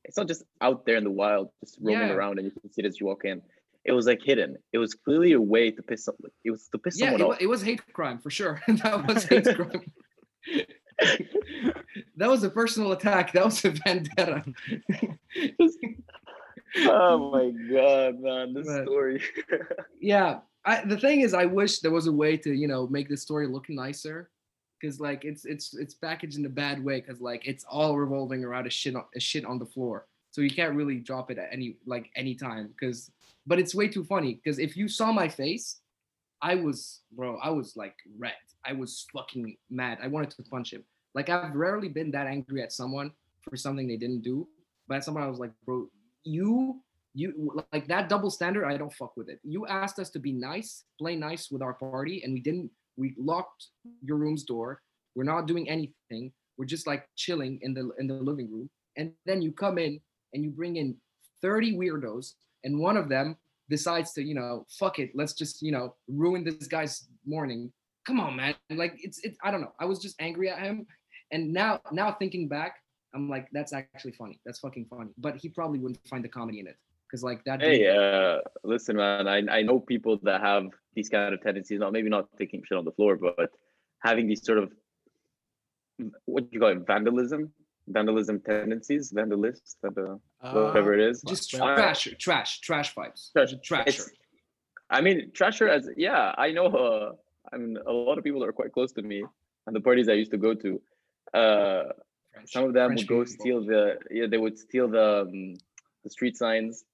It's 0.05 0.17
not 0.19 0.27
just 0.31 0.41
out 0.67 0.79
there 0.85 0.97
in 1.01 1.05
the 1.09 1.15
wild, 1.23 1.45
just 1.63 1.73
roaming 1.87 2.09
Yeah. 2.09 2.17
around 2.17 2.33
and 2.37 2.45
you 2.47 2.53
can 2.55 2.69
see 2.73 2.81
it 2.83 2.87
as 2.91 2.95
you 2.99 3.05
walk 3.11 3.23
in. 3.31 3.37
It 3.89 3.93
was 3.97 4.05
like 4.11 4.21
hidden. 4.31 4.49
It 4.75 4.79
was 4.83 4.91
clearly 5.05 5.31
a 5.41 5.43
way 5.53 5.65
to 5.77 5.81
piss 5.89 6.01
something. 6.07 6.33
It 6.47 6.51
was 6.55 6.61
to 6.73 6.77
piss 6.83 6.93
yeah 6.99 7.05
someone 7.05 7.21
it, 7.21 7.25
off. 7.25 7.31
wa- 7.33 7.43
it 7.45 7.49
was 7.53 7.61
hate 7.69 7.81
crime 7.97 8.17
for 8.25 8.31
sure 8.39 8.53
that 8.83 8.95
was 9.07 9.25
hate 9.31 9.49
crime 9.57 9.85
that 12.17 12.29
was 12.29 12.43
a 12.43 12.49
personal 12.49 12.91
attack. 12.91 13.31
That 13.33 13.45
was 13.45 13.63
a 13.65 13.69
vendetta. 13.85 14.43
Oh 16.87 17.31
my 17.31 17.49
god, 17.73 18.19
man, 18.19 18.53
this 18.53 18.67
But- 18.67 18.83
story. 18.85 19.21
yeah 19.99 20.39
I, 20.65 20.83
the 20.83 20.97
thing 20.97 21.21
is 21.21 21.33
i 21.33 21.45
wish 21.45 21.79
there 21.79 21.89
was 21.91 22.07
a 22.07 22.11
way 22.11 22.35
to 22.35 22.51
you 22.53 22.67
know 22.67 22.85
make 22.87 23.07
this 23.07 23.21
story 23.21 23.47
look 23.47 23.69
nicer 23.69 24.29
because 24.79 24.99
like 24.99 25.23
it's 25.23 25.45
it's 25.45 25.73
it's 25.73 25.93
packaged 25.93 26.37
in 26.37 26.45
a 26.45 26.49
bad 26.49 26.83
way 26.83 26.99
because 26.99 27.21
like 27.21 27.47
it's 27.47 27.63
all 27.63 27.97
revolving 27.97 28.43
around 28.43 28.67
a 28.67 28.69
shit 28.69 28.93
on, 28.95 29.05
a 29.15 29.19
shit 29.21 29.45
on 29.45 29.57
the 29.57 29.65
floor. 29.65 30.05
So 30.31 30.41
you 30.41 30.51
can't 30.51 30.75
really 30.75 30.97
drop 30.99 31.31
it 31.31 31.37
at 31.37 31.47
any 31.51 31.77
like 31.85 32.09
any 32.17 32.35
time 32.35 32.67
because 32.77 33.09
but 33.47 33.57
it's 33.57 33.73
way 33.73 33.87
too 33.87 34.03
funny 34.03 34.33
because 34.35 34.59
if 34.59 34.75
you 34.75 34.87
saw 34.89 35.11
my 35.13 35.27
face 35.29 35.79
i 36.41 36.55
was 36.55 37.01
bro 37.13 37.37
i 37.41 37.49
was 37.49 37.75
like 37.77 37.95
red 38.17 38.33
i 38.65 38.73
was 38.73 39.05
fucking 39.13 39.55
mad. 39.69 39.97
I 40.01 40.07
wanted 40.07 40.31
to 40.31 40.43
punch 40.43 40.73
him. 40.73 40.83
Like 41.15 41.29
i've 41.29 41.55
rarely 41.55 41.89
been 41.89 42.11
that 42.11 42.27
angry 42.27 42.61
at 42.61 42.71
someone 42.71 43.11
for 43.49 43.55
something 43.57 43.87
they 43.87 43.97
didn't 43.97 44.21
do 44.21 44.47
but 44.87 44.97
at 44.97 45.03
someone 45.03 45.23
i 45.23 45.27
was 45.27 45.39
like 45.39 45.51
bro 45.65 45.87
you 46.23 46.81
you 47.13 47.63
like 47.73 47.87
that 47.87 48.09
double 48.09 48.29
standard 48.29 48.65
i 48.65 48.77
don't 48.77 48.93
fuck 48.93 49.15
with 49.17 49.29
it. 49.29 49.39
You 49.43 49.65
asked 49.65 49.99
us 49.99 50.09
to 50.11 50.19
be 50.19 50.31
nice 50.31 50.83
play 50.99 51.15
nice 51.15 51.49
with 51.49 51.61
our 51.61 51.73
party 51.73 52.21
and 52.23 52.33
we 52.33 52.39
didn't 52.41 52.69
we 52.99 53.15
locked 53.17 53.67
your 54.03 54.17
room's 54.17 54.43
door. 54.43 54.81
We're 55.15 55.23
not 55.23 55.47
doing 55.47 55.67
anything. 55.69 56.31
We're 56.57 56.65
just 56.65 56.85
like 56.85 57.07
chilling 57.15 57.57
in 57.61 57.73
the 57.73 57.91
in 57.97 58.07
the 58.07 58.15
living 58.15 58.51
room. 58.51 58.69
And 58.97 59.13
then 59.25 59.41
you 59.41 59.51
come 59.51 59.77
in 59.77 59.99
and 60.33 60.43
you 60.43 60.51
bring 60.51 60.75
in 60.75 60.97
30 61.41 61.77
weirdos 61.77 62.33
and 62.65 62.77
one 62.77 62.97
of 62.97 63.07
them 63.07 63.37
decides 63.69 64.11
to 64.13 64.23
you 64.23 64.35
know 64.35 64.65
fuck 64.69 64.99
it. 64.99 65.11
Let's 65.15 65.33
just 65.33 65.61
you 65.61 65.71
know 65.71 65.95
ruin 66.07 66.43
this 66.43 66.67
guy's 66.67 67.07
morning 67.25 67.71
come 68.09 68.19
on 68.25 68.33
man 68.41 68.53
like 68.83 68.93
it's 69.07 69.19
it's 69.25 69.37
i 69.45 69.49
don't 69.51 69.61
know 69.65 69.73
i 69.83 69.85
was 69.91 69.97
just 70.05 70.15
angry 70.27 70.47
at 70.53 70.59
him 70.67 70.77
and 71.33 71.41
now 71.61 71.71
now 71.99 72.09
thinking 72.21 72.43
back 72.57 72.73
i'm 73.15 73.25
like 73.35 73.45
that's 73.55 73.73
actually 73.81 74.11
funny 74.21 74.35
that's 74.45 74.59
fucking 74.65 74.85
funny 74.93 75.11
but 75.25 75.33
he 75.41 75.47
probably 75.57 75.79
wouldn't 75.83 75.99
find 76.11 76.23
the 76.27 76.33
comedy 76.39 76.59
in 76.63 76.67
it 76.71 76.77
because 77.05 77.23
like 77.29 77.41
that 77.47 77.57
dude- 77.59 77.69
Hey, 77.69 77.81
uh, 77.99 78.37
listen, 78.73 78.95
man. 79.03 79.27
I, 79.35 79.39
I 79.57 79.61
know 79.67 79.77
people 79.93 80.13
that 80.27 80.39
have 80.41 80.65
these 80.95 81.09
kind 81.09 81.33
of 81.35 81.39
tendencies. 81.47 81.79
Not 81.79 81.91
maybe 81.91 82.07
not 82.17 82.25
taking 82.37 82.61
shit 82.67 82.77
on 82.77 82.85
the 82.89 82.91
floor, 82.97 83.13
but 83.17 83.49
having 84.09 84.25
these 84.27 84.43
sort 84.49 84.59
of 84.63 84.67
what 86.25 86.41
do 86.43 86.49
you 86.51 86.59
call 86.59 86.69
it, 86.69 86.85
vandalism, 86.85 87.51
vandalism 87.87 88.39
tendencies, 88.51 89.11
vandalists, 89.11 89.75
vandal, 89.81 90.21
Uh, 90.41 90.53
whatever 90.53 90.93
it 90.97 91.01
is. 91.09 91.15
just 91.33 91.53
Uh, 91.55 91.75
trash 91.75 92.03
trash 92.25 92.51
trash 92.67 92.89
vibes 92.95 93.21
Trash. 93.33 93.53
trash 93.69 93.87
It's, 93.87 94.11
I 94.91 95.01
mean, 95.01 95.31
Trasher 95.37 95.67
as 95.77 95.89
yeah, 95.97 96.33
I 96.37 96.51
know. 96.51 96.67
Uh, 96.67 97.11
I 97.51 97.57
mean, 97.57 97.77
a 97.85 97.91
lot 97.91 98.17
of 98.17 98.23
people 98.23 98.43
are 98.43 98.51
quite 98.51 98.71
close 98.73 98.91
to 98.93 99.01
me, 99.01 99.23
and 99.65 99.75
the 99.75 99.81
parties 99.81 100.07
I 100.09 100.13
used 100.13 100.31
to 100.31 100.37
go 100.37 100.53
to. 100.53 100.81
Uh, 101.33 101.83
French- 102.33 102.51
some 102.51 102.63
of 102.65 102.73
them 102.73 102.89
French 102.89 103.01
would 103.01 103.07
go 103.07 103.23
people. 103.23 103.39
steal 103.39 103.65
the 103.65 103.97
yeah 104.11 104.27
they 104.27 104.37
would 104.37 104.57
steal 104.57 104.87
the 104.87 105.21
um, 105.21 105.55
the 106.03 106.09
street 106.09 106.37
signs 106.37 106.85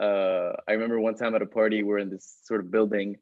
uh 0.00 0.50
i 0.68 0.72
remember 0.72 0.98
one 1.00 1.14
time 1.14 1.34
at 1.36 1.42
a 1.42 1.46
party 1.46 1.82
we 1.84 1.92
are 1.92 1.98
in 1.98 2.10
this 2.10 2.40
sort 2.42 2.60
of 2.60 2.70
building 2.70 3.16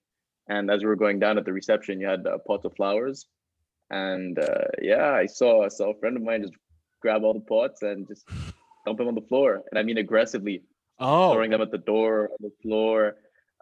and 0.48 0.70
as 0.70 0.80
we 0.82 0.86
were 0.86 0.96
going 0.96 1.18
down 1.18 1.36
at 1.36 1.44
the 1.44 1.52
reception 1.52 2.00
you 2.00 2.06
had 2.06 2.26
uh, 2.26 2.38
pots 2.46 2.64
of 2.64 2.74
flowers 2.74 3.26
and 3.90 4.38
uh 4.38 4.64
yeah 4.80 5.10
i 5.12 5.26
saw 5.26 5.64
i 5.64 5.68
saw 5.68 5.90
a 5.90 5.98
friend 6.00 6.16
of 6.16 6.22
mine 6.22 6.40
just 6.42 6.54
grab 7.02 7.22
all 7.24 7.34
the 7.34 7.40
pots 7.40 7.82
and 7.82 8.08
just 8.08 8.26
dump 8.86 8.96
them 8.98 9.08
on 9.08 9.14
the 9.14 9.26
floor 9.30 9.62
and 9.70 9.78
i 9.78 9.82
mean 9.82 9.98
aggressively 9.98 10.62
Oh, 10.98 11.32
throwing 11.34 11.50
them 11.50 11.60
at 11.60 11.70
the 11.70 11.78
door 11.78 12.30
on 12.30 12.38
the 12.40 12.52
floor 12.62 13.16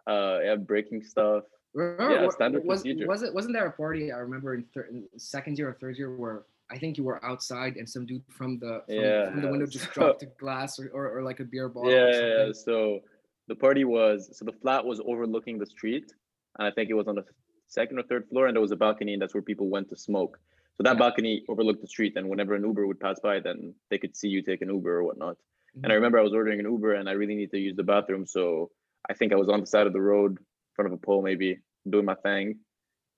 uh 0.07 0.39
yeah 0.45 0.55
breaking 0.55 1.03
stuff 1.03 1.43
Remember, 1.73 2.13
Yeah, 2.25 2.29
standard 2.29 2.65
was, 2.65 2.81
procedure. 2.81 3.07
was 3.07 3.23
it 3.23 3.33
wasn't 3.33 3.53
there 3.53 3.65
a 3.67 3.71
party 3.71 4.11
I 4.11 4.17
remember 4.17 4.53
in, 4.55 4.63
thir- 4.73 4.87
in 4.91 5.07
second 5.17 5.57
year 5.57 5.69
or 5.69 5.73
third 5.73 5.97
year 5.97 6.15
where 6.15 6.43
I 6.69 6.77
think 6.77 6.97
you 6.97 7.03
were 7.03 7.23
outside 7.25 7.75
and 7.77 7.87
some 7.89 8.05
dude 8.05 8.23
from 8.29 8.59
the 8.59 8.83
from, 8.87 9.31
from 9.33 9.41
the 9.41 9.47
window 9.47 9.65
just 9.77 9.91
dropped 9.93 10.23
a 10.23 10.27
glass 10.37 10.79
or, 10.79 10.89
or, 10.93 11.09
or 11.17 11.21
like 11.21 11.39
a 11.39 11.43
beer 11.45 11.69
bottle. 11.69 11.91
yeah, 11.91 12.09
yeah, 12.11 12.45
yeah. 12.47 12.51
So 12.53 12.99
the 13.47 13.55
party 13.55 13.83
was 13.85 14.29
so 14.37 14.43
the 14.45 14.51
flat 14.53 14.83
was 14.85 14.99
overlooking 15.05 15.57
the 15.59 15.65
street, 15.65 16.13
and 16.59 16.67
I 16.67 16.71
think 16.71 16.89
it 16.89 16.93
was 16.93 17.07
on 17.07 17.15
the 17.15 17.25
second 17.67 17.99
or 17.99 18.03
third 18.03 18.27
floor, 18.27 18.47
and 18.47 18.55
there 18.55 18.61
was 18.61 18.71
a 18.71 18.75
balcony, 18.75 19.13
and 19.13 19.21
that's 19.21 19.33
where 19.33 19.41
people 19.41 19.69
went 19.69 19.87
to 19.89 19.95
smoke. 19.95 20.39
So 20.75 20.83
that 20.83 20.93
Yeah. 20.95 20.99
balcony 20.99 21.43
overlooked 21.47 21.81
the 21.81 21.87
street, 21.87 22.13
and 22.17 22.27
whenever 22.29 22.53
an 22.55 22.63
Uber 22.63 22.85
would 22.87 22.99
pass 22.99 23.19
by, 23.21 23.39
then 23.39 23.73
they 23.89 23.97
could 23.97 24.15
see 24.15 24.27
you 24.27 24.41
take 24.41 24.61
an 24.61 24.69
Uber 24.69 24.97
or 24.97 25.03
whatnot. 25.03 25.37
And 25.75 25.85
I 25.85 25.89
Mhm. 25.91 25.95
remember 25.95 26.19
I 26.19 26.21
was 26.23 26.33
ordering 26.33 26.59
an 26.59 26.65
Uber, 26.65 26.95
and 26.95 27.07
I 27.09 27.13
really 27.13 27.35
need 27.35 27.51
to 27.51 27.57
use 27.59 27.75
the 27.77 27.83
bathroom, 27.83 28.25
so 28.25 28.71
I 29.09 29.13
think 29.13 29.31
I 29.31 29.35
was 29.37 29.47
on 29.49 29.61
the 29.61 29.65
side 29.67 29.87
of 29.87 29.93
the 29.93 30.01
road, 30.01 30.37
front 30.75 30.87
of 30.91 30.93
a 30.93 30.97
pole, 30.97 31.21
maybe 31.21 31.59
doing 31.89 32.05
my 32.05 32.15
thing. 32.15 32.59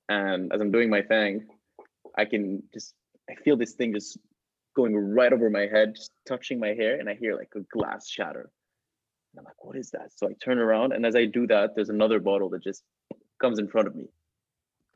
And 0.09 0.51
as 0.53 0.61
I'm 0.61 0.71
doing 0.71 0.89
my 0.89 1.01
thing, 1.01 1.47
I 2.17 2.25
can 2.25 2.63
just 2.73 2.93
I 3.29 3.35
feel 3.35 3.55
this 3.57 3.73
thing 3.73 3.93
just 3.93 4.17
going 4.75 4.95
right 4.95 5.31
over 5.31 5.49
my 5.49 5.67
head, 5.67 5.95
just 5.95 6.11
touching 6.27 6.59
my 6.59 6.69
hair, 6.73 6.99
and 6.99 7.09
I 7.09 7.13
hear 7.15 7.35
like 7.35 7.51
a 7.55 7.61
glass 7.75 8.09
shatter. 8.09 8.49
And 9.31 9.39
I'm 9.39 9.45
like, 9.45 9.63
what 9.63 9.75
is 9.77 9.91
that? 9.91 10.11
So 10.15 10.27
I 10.27 10.33
turn 10.43 10.57
around, 10.59 10.93
and 10.93 11.05
as 11.05 11.15
I 11.15 11.25
do 11.25 11.47
that, 11.47 11.75
there's 11.75 11.89
another 11.89 12.19
bottle 12.19 12.49
that 12.49 12.63
just 12.63 12.83
comes 13.41 13.59
in 13.59 13.67
front 13.67 13.87
of 13.87 13.95
me, 13.95 14.07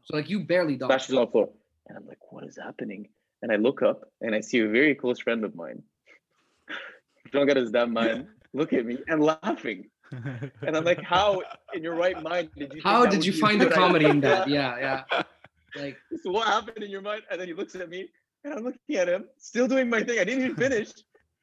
So 0.04 0.16
like 0.16 0.30
you 0.30 0.42
barely 0.46 0.76
dodged. 0.76 0.92
splashes 0.92 1.16
on 1.16 1.26
the 1.26 1.32
floor. 1.32 1.50
And 1.88 1.98
I'm 1.98 2.06
like, 2.06 2.20
what 2.32 2.46
is 2.46 2.58
happening? 2.58 3.08
And 3.42 3.52
I 3.52 3.56
look 3.56 3.82
up 3.82 4.10
and 4.22 4.36
I 4.36 4.42
see 4.42 4.60
a 4.60 4.68
very 4.68 4.94
close 4.96 5.20
friend 5.20 5.44
of 5.44 5.56
mine. 5.56 5.82
Don't 7.32 7.48
get 7.48 7.58
his 7.58 7.72
damn 7.72 7.94
mind. 7.94 8.28
Look 8.54 8.74
at 8.74 8.86
me 8.86 8.98
and 9.08 9.22
laughing. 9.22 9.90
And 10.12 10.76
I'm 10.78 10.84
like, 10.86 11.02
how 11.02 11.42
in 11.74 11.84
your 11.84 11.96
right 11.96 12.22
mind 12.24 12.50
did 12.58 12.74
you? 12.74 12.82
How 12.84 13.06
did 13.06 13.26
you 13.26 13.34
find 13.34 13.60
the 13.62 13.70
comedy 13.70 14.06
in 14.06 14.20
that? 14.22 14.48
Yeah, 14.58 15.04
yeah. 15.12 15.24
Like 15.76 15.98
So 16.24 16.32
what 16.32 16.48
happened 16.48 16.84
in 16.84 16.90
your 16.90 17.02
mind? 17.02 17.24
And 17.30 17.40
then 17.40 17.48
he 17.48 17.54
looks 17.54 17.76
at 17.76 17.90
me, 17.90 18.10
and 18.44 18.54
I'm 18.54 18.64
looking 18.64 18.96
at 18.96 19.08
him, 19.10 19.26
still 19.38 19.68
doing 19.68 19.90
my 19.90 20.02
thing. 20.04 20.20
I 20.20 20.24
didn't 20.24 20.44
even 20.44 20.56
finish. 20.56 20.90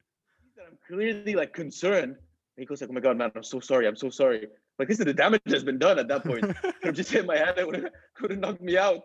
I'm 0.65 0.77
clearly 0.87 1.35
like 1.35 1.53
concerned. 1.53 2.15
And 2.57 2.61
he 2.63 2.65
goes 2.65 2.81
like, 2.81 2.89
"Oh 2.89 2.93
my 2.93 2.99
god, 3.01 3.17
man, 3.17 3.31
I'm 3.35 3.43
so 3.43 3.59
sorry. 3.59 3.87
I'm 3.87 3.95
so 3.95 4.09
sorry." 4.09 4.47
Like 4.79 4.87
this 4.89 4.99
is 4.99 5.05
the 5.05 5.13
damage 5.13 5.41
has 5.47 5.63
been 5.63 5.77
done 5.79 5.99
at 5.99 6.07
that 6.07 6.23
point. 6.25 6.43
I've 6.83 6.95
just 6.95 7.11
hit 7.11 7.25
my 7.25 7.37
head. 7.37 7.57
It 7.57 7.65
would 7.67 7.75
have 7.83 7.91
would 8.21 8.39
knocked 8.39 8.61
me 8.61 8.77
out. 8.77 9.01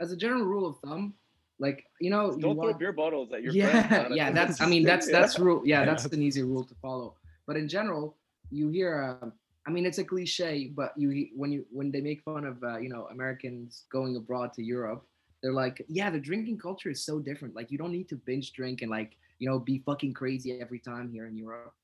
as 0.00 0.10
a 0.10 0.16
general 0.16 0.42
rule 0.44 0.66
of 0.66 0.78
thumb, 0.84 1.14
like 1.58 1.84
you 2.00 2.10
know, 2.10 2.26
you 2.32 2.40
Don't 2.40 2.56
throw 2.56 2.64
want 2.68 2.78
beer 2.78 2.92
bottles 2.92 3.32
at 3.32 3.42
your 3.42 3.52
yeah, 3.52 3.86
friends. 3.88 4.08
man. 4.08 4.16
yeah. 4.16 4.30
That's 4.32 4.60
I 4.60 4.66
mean 4.66 4.84
that's 4.84 5.06
yeah. 5.08 5.20
that's 5.20 5.38
rule. 5.38 5.62
Yeah, 5.64 5.80
Yeah. 5.80 5.84
that's 5.86 6.04
an 6.06 6.22
easy 6.22 6.42
rule 6.42 6.64
to 6.64 6.74
follow. 6.80 7.16
But 7.46 7.56
in 7.56 7.68
general, 7.68 8.16
you 8.52 8.68
hear. 8.68 9.18
Um, 9.22 9.32
I 9.66 9.70
mean, 9.70 9.86
it's 9.86 9.98
a 9.98 10.04
cliche, 10.04 10.72
but 10.74 10.92
you 10.96 11.28
when 11.34 11.52
you 11.52 11.64
when 11.70 11.90
they 11.90 12.00
make 12.00 12.22
fun 12.22 12.44
of 12.44 12.62
uh, 12.62 12.78
you 12.78 12.88
know 12.88 13.06
Americans 13.10 13.84
going 13.90 14.16
abroad 14.16 14.52
to 14.54 14.62
Europe, 14.62 15.04
they're 15.42 15.52
like, 15.52 15.84
yeah, 15.88 16.10
the 16.10 16.18
drinking 16.18 16.58
culture 16.58 16.90
is 16.90 17.04
so 17.04 17.18
different. 17.18 17.54
Like 17.54 17.70
you 17.70 17.78
don't 17.78 17.92
need 17.92 18.08
to 18.08 18.16
binge 18.16 18.52
drink 18.52 18.82
and 18.82 18.90
like 18.90 19.16
you 19.38 19.48
know 19.48 19.58
be 19.58 19.82
fucking 19.86 20.14
crazy 20.14 20.60
every 20.60 20.78
time 20.78 21.10
here 21.10 21.26
in 21.26 21.36
Europe. 21.36 21.74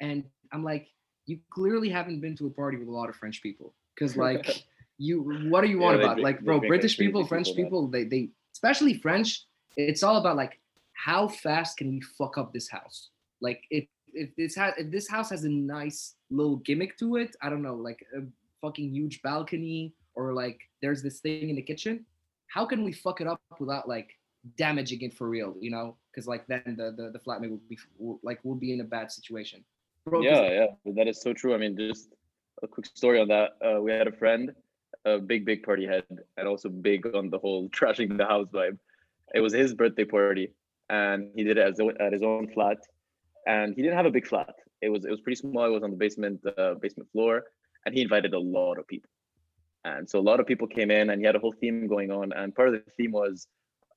And 0.00 0.24
I'm 0.52 0.64
like, 0.64 0.88
you 1.26 1.38
clearly 1.50 1.88
haven't 1.88 2.20
been 2.20 2.36
to 2.36 2.46
a 2.46 2.50
party 2.50 2.76
with 2.78 2.88
a 2.88 2.92
lot 2.92 3.08
of 3.08 3.16
French 3.16 3.42
people 3.42 3.74
because 3.94 4.16
like 4.16 4.64
you 4.98 5.48
what 5.50 5.60
do 5.60 5.68
you 5.68 5.78
want 5.78 5.98
they 5.98 6.04
about 6.04 6.20
like 6.20 6.40
bro 6.40 6.58
british 6.58 6.96
crazy 6.96 7.08
people 7.08 7.26
french 7.26 7.48
people, 7.48 7.64
people 7.64 7.88
they 7.88 8.04
they 8.04 8.30
especially 8.54 8.94
french 8.94 9.44
it's 9.76 10.02
all 10.02 10.16
about 10.16 10.36
like 10.36 10.58
how 10.94 11.28
fast 11.28 11.76
can 11.76 11.90
we 11.90 12.00
fuck 12.00 12.38
up 12.38 12.52
this 12.52 12.68
house 12.68 13.10
like 13.40 13.62
if 13.70 13.84
if 14.16 14.34
this 14.36 14.54
has 14.54 14.74
if 14.78 14.90
this 14.90 15.08
house 15.08 15.30
has 15.30 15.44
a 15.44 15.48
nice 15.48 16.14
little 16.30 16.56
gimmick 16.56 16.98
to 16.98 17.16
it 17.16 17.36
i 17.42 17.48
don't 17.48 17.62
know 17.62 17.74
like 17.74 18.04
a 18.16 18.20
fucking 18.60 18.92
huge 18.92 19.20
balcony 19.22 19.92
or 20.14 20.32
like 20.32 20.58
there's 20.82 21.02
this 21.02 21.20
thing 21.20 21.50
in 21.50 21.56
the 21.56 21.62
kitchen 21.62 22.04
how 22.48 22.64
can 22.64 22.82
we 22.84 22.92
fuck 22.92 23.20
it 23.20 23.26
up 23.26 23.40
without 23.60 23.88
like 23.88 24.10
damaging 24.56 25.02
it 25.02 25.14
for 25.14 25.28
real 25.28 25.54
you 25.60 25.70
know 25.70 25.96
because 26.10 26.26
like 26.26 26.46
then 26.46 26.62
the, 26.78 26.94
the 26.96 27.10
the 27.12 27.18
flatmate 27.18 27.50
will 27.50 27.60
be 27.68 27.78
will, 27.98 28.20
like 28.22 28.38
will 28.44 28.54
be 28.54 28.72
in 28.72 28.80
a 28.80 28.84
bad 28.84 29.10
situation 29.10 29.64
bro 30.06 30.22
Yeah, 30.22 30.66
yeah, 30.84 30.92
that 30.94 31.08
is 31.08 31.20
so 31.20 31.32
true. 31.32 31.54
I 31.54 31.58
mean, 31.58 31.76
just 31.76 32.14
a 32.62 32.68
quick 32.68 32.86
story 32.86 33.20
on 33.20 33.28
that. 33.28 33.56
Uh, 33.64 33.80
we 33.80 33.92
had 33.92 34.06
a 34.06 34.12
friend, 34.12 34.52
a 35.04 35.18
big, 35.18 35.44
big 35.44 35.62
party 35.62 35.86
head, 35.86 36.04
and 36.36 36.48
also 36.48 36.68
big 36.68 37.14
on 37.14 37.28
the 37.28 37.38
whole 37.38 37.68
trashing 37.76 38.16
the 38.16 38.24
house 38.24 38.48
vibe. 38.52 38.78
It 39.34 39.40
was 39.40 39.52
his 39.52 39.74
birthday 39.74 40.04
party, 40.04 40.52
and 40.88 41.30
he 41.34 41.44
did 41.44 41.58
it 41.58 41.66
as, 41.66 41.80
at 42.00 42.12
his 42.12 42.22
own 42.22 42.48
flat. 42.52 42.78
And 43.46 43.74
he 43.74 43.82
didn't 43.82 43.96
have 43.96 44.06
a 44.06 44.10
big 44.10 44.26
flat. 44.26 44.54
It 44.82 44.88
was 44.88 45.04
it 45.04 45.10
was 45.10 45.20
pretty 45.20 45.36
small. 45.36 45.64
It 45.64 45.70
was 45.70 45.82
on 45.82 45.90
the 45.90 45.96
basement 45.96 46.40
uh, 46.58 46.74
basement 46.74 47.10
floor, 47.12 47.44
and 47.84 47.94
he 47.94 48.02
invited 48.02 48.34
a 48.34 48.38
lot 48.38 48.78
of 48.78 48.86
people. 48.86 49.10
And 49.84 50.08
so 50.08 50.18
a 50.18 50.26
lot 50.30 50.40
of 50.40 50.46
people 50.46 50.66
came 50.66 50.90
in, 50.90 51.10
and 51.10 51.20
he 51.20 51.26
had 51.26 51.36
a 51.36 51.38
whole 51.38 51.54
theme 51.60 51.86
going 51.86 52.10
on. 52.10 52.32
And 52.32 52.54
part 52.54 52.68
of 52.68 52.74
the 52.74 52.82
theme 52.96 53.12
was, 53.12 53.46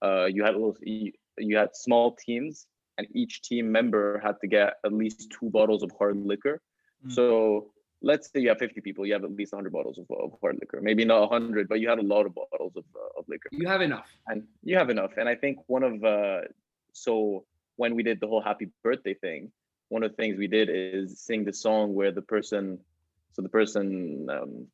uh, 0.03 0.25
you 0.25 0.43
had 0.43 0.53
a 0.53 0.57
little 0.57 0.77
you, 0.81 1.11
you 1.37 1.57
had 1.57 1.75
small 1.75 2.15
teams, 2.15 2.67
and 2.97 3.07
each 3.13 3.41
team 3.41 3.71
member 3.71 4.19
had 4.19 4.35
to 4.41 4.47
get 4.47 4.75
at 4.85 4.93
least 4.93 5.33
two 5.37 5.49
bottles 5.49 5.83
of 5.83 5.91
hard 5.97 6.17
liquor. 6.17 6.61
Mm. 7.05 7.11
So 7.11 7.71
let's 8.01 8.29
say 8.31 8.39
you 8.41 8.49
have 8.49 8.59
50 8.59 8.81
people, 8.81 9.05
you 9.05 9.13
have 9.13 9.23
at 9.23 9.31
least 9.31 9.53
100 9.53 9.71
bottles 9.71 9.97
of, 9.97 10.05
of 10.11 10.33
hard 10.41 10.57
liquor. 10.59 10.79
Maybe 10.81 11.05
not 11.05 11.29
100, 11.31 11.67
but 11.67 11.79
you 11.79 11.89
had 11.89 11.99
a 11.99 12.03
lot 12.03 12.25
of 12.25 12.33
bottles 12.35 12.73
of, 12.75 12.83
uh, 12.95 13.19
of 13.19 13.25
liquor, 13.27 13.49
you 13.51 13.67
have 13.67 13.81
enough 13.81 14.09
and 14.27 14.43
you 14.63 14.77
have 14.77 14.89
enough. 14.89 15.11
And 15.17 15.27
I 15.27 15.35
think 15.35 15.57
one 15.67 15.83
of 15.83 16.03
uh, 16.03 16.41
so 16.93 17.45
when 17.79 17.95
we 17.95 18.03
did 18.03 18.19
the 18.19 18.27
whole 18.27 18.41
happy 18.41 18.67
birthday 18.83 19.13
thing, 19.13 19.51
one 19.87 20.03
of 20.03 20.11
the 20.11 20.17
things 20.17 20.37
we 20.37 20.47
did 20.47 20.67
is 20.69 21.21
sing 21.21 21.45
the 21.45 21.53
song 21.53 21.95
where 21.95 22.11
the 22.11 22.21
person, 22.21 22.77
so 23.31 23.41
the 23.41 23.47
person, 23.47 24.27
um, 24.29 24.67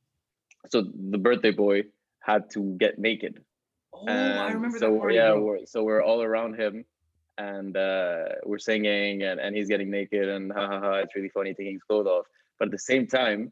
so 0.71 0.83
the 1.11 1.19
birthday 1.19 1.51
boy 1.51 1.83
had 2.19 2.49
to 2.49 2.75
get 2.79 2.97
naked. 2.97 3.43
Oh 3.93 4.05
i 4.07 4.51
remember 4.51 4.77
so 4.77 4.91
that 4.91 4.99
party 4.99 5.15
yeah 5.15 5.33
we're, 5.35 5.65
so 5.65 5.83
we're 5.83 6.03
all 6.03 6.21
around 6.21 6.59
him 6.59 6.83
and 7.37 7.77
uh 7.77 8.25
we're 8.43 8.57
singing 8.57 9.23
and, 9.23 9.39
and 9.39 9.55
he's 9.55 9.69
getting 9.69 9.89
naked 9.89 10.27
and 10.27 10.51
ha 10.51 10.67
ha 10.67 10.79
ha 10.81 10.93
it's 10.95 11.15
really 11.15 11.29
funny 11.29 11.53
taking 11.53 11.73
his 11.73 11.83
clothes 11.83 12.07
off. 12.07 12.25
But 12.59 12.65
at 12.69 12.71
the 12.71 12.85
same 12.91 13.07
time 13.07 13.51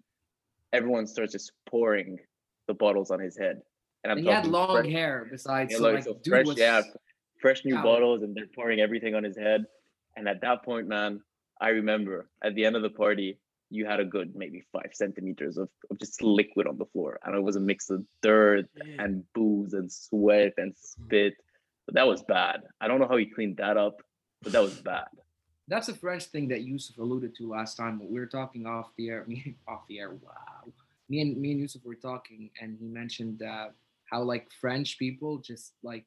everyone 0.74 1.06
starts 1.08 1.32
just 1.32 1.54
pouring 1.70 2.20
the 2.68 2.74
bottles 2.74 3.10
on 3.10 3.20
his 3.20 3.38
head. 3.38 3.62
And 4.04 4.12
i'm 4.12 4.18
and 4.18 4.28
he 4.28 4.34
had 4.34 4.48
long 4.48 4.76
fresh, 4.82 4.92
hair 4.92 5.28
besides 5.32 5.76
so 5.76 5.84
like 5.84 6.04
so 6.04 6.16
dude 6.16 6.34
fresh 6.34 6.46
was 6.46 6.58
yeah 6.58 6.82
fresh 7.44 7.62
new 7.66 7.76
Yeah. 7.76 7.84
bottles 7.90 8.20
and 8.24 8.32
they're 8.36 8.54
pouring 8.60 8.80
everything 8.86 9.14
on 9.20 9.24
his 9.30 9.38
head 9.46 9.62
and 10.16 10.24
at 10.34 10.40
that 10.46 10.58
point 10.70 10.88
man 10.96 11.12
i 11.68 11.70
remember 11.80 12.18
at 12.48 12.52
the 12.56 12.64
end 12.68 12.76
of 12.80 12.84
the 12.88 12.96
party 13.06 13.30
you 13.76 13.84
had 13.92 14.00
a 14.06 14.08
good 14.16 14.30
maybe 14.42 14.60
five 14.76 14.92
centimeters 15.04 15.56
of, 15.64 15.68
of 15.90 15.96
just 16.04 16.18
liquid 16.40 16.66
on 16.72 16.78
the 16.82 16.86
floor 16.94 17.12
and 17.24 17.32
it 17.36 17.44
was 17.50 17.56
a 17.56 17.60
mix 17.72 17.80
of 17.96 18.00
dirt 18.22 18.66
and 19.02 19.12
booze 19.34 19.74
and 19.80 19.92
sweat 19.92 20.54
and 20.58 20.72
spit. 20.78 21.34
But 21.88 21.96
that 21.96 22.08
was 22.14 22.22
bad. 22.38 22.58
I 22.80 22.88
don't 22.88 23.00
know 23.02 23.08
how 23.14 23.18
he 23.18 23.26
cleaned 23.26 23.58
that 23.58 23.76
up, 23.86 23.96
but 24.44 24.52
that 24.54 24.62
was 24.62 24.76
bad. 24.94 25.08
That's 25.68 25.90
a 25.90 25.96
French 25.96 26.26
thing 26.26 26.46
that 26.50 26.62
Yusuf 26.62 26.96
alluded 27.00 27.32
to 27.38 27.50
last 27.58 27.74
time. 27.76 28.00
We 28.14 28.20
were 28.20 28.28
talking 28.40 28.64
off 28.68 28.90
the 28.96 29.10
air. 29.10 29.22
Me 29.32 29.56
off 29.68 29.84
the 29.90 29.98
air. 30.04 30.12
Wow. 30.12 30.62
Me 31.10 31.22
and 31.24 31.32
me 31.42 31.48
and 31.54 31.60
Yusuf 31.60 31.82
were 31.84 32.02
talking, 32.10 32.52
and 32.62 32.78
he 32.80 32.88
mentioned 33.02 33.42
uh, 33.42 33.70
how 34.12 34.22
like 34.22 34.46
French 34.62 34.90
people 35.00 35.40
just 35.40 35.74
like 35.82 36.06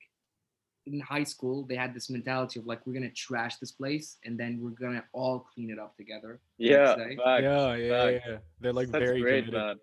in 0.86 1.00
high 1.00 1.24
school 1.24 1.64
they 1.64 1.74
had 1.76 1.92
this 1.94 2.08
mentality 2.10 2.60
of 2.60 2.66
like 2.66 2.80
we're 2.86 2.92
gonna 2.92 3.10
trash 3.10 3.56
this 3.56 3.72
place 3.72 4.18
and 4.24 4.38
then 4.38 4.58
we're 4.60 4.70
gonna 4.70 5.04
all 5.12 5.40
clean 5.52 5.70
it 5.70 5.78
up 5.78 5.96
together. 5.96 6.40
Yeah, 6.58 6.94
next 6.96 6.96
day. 6.96 7.16
facts, 7.16 7.42
yeah, 7.42 7.74
yeah, 7.74 7.76
yeah, 7.76 8.18
yeah. 8.26 8.36
They're 8.60 8.72
like 8.72 8.88
That's 8.90 9.04
very 9.04 9.20
great, 9.20 9.46
committed. 9.46 9.66
man. 9.66 9.76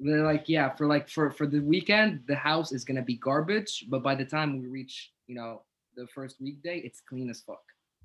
They're 0.00 0.24
like, 0.24 0.48
yeah, 0.48 0.70
for 0.70 0.86
like 0.86 1.08
for 1.08 1.30
for 1.30 1.46
the 1.46 1.60
weekend, 1.60 2.24
the 2.26 2.34
house 2.34 2.72
is 2.72 2.84
gonna 2.84 3.02
be 3.02 3.16
garbage, 3.16 3.86
but 3.88 4.02
by 4.02 4.14
the 4.14 4.24
time 4.24 4.58
we 4.60 4.66
reach, 4.66 5.12
you 5.28 5.34
know, 5.36 5.62
the 5.96 6.06
first 6.08 6.40
weekday, 6.40 6.78
it's 6.78 7.00
clean 7.00 7.30
as 7.30 7.40
fuck. 7.40 7.62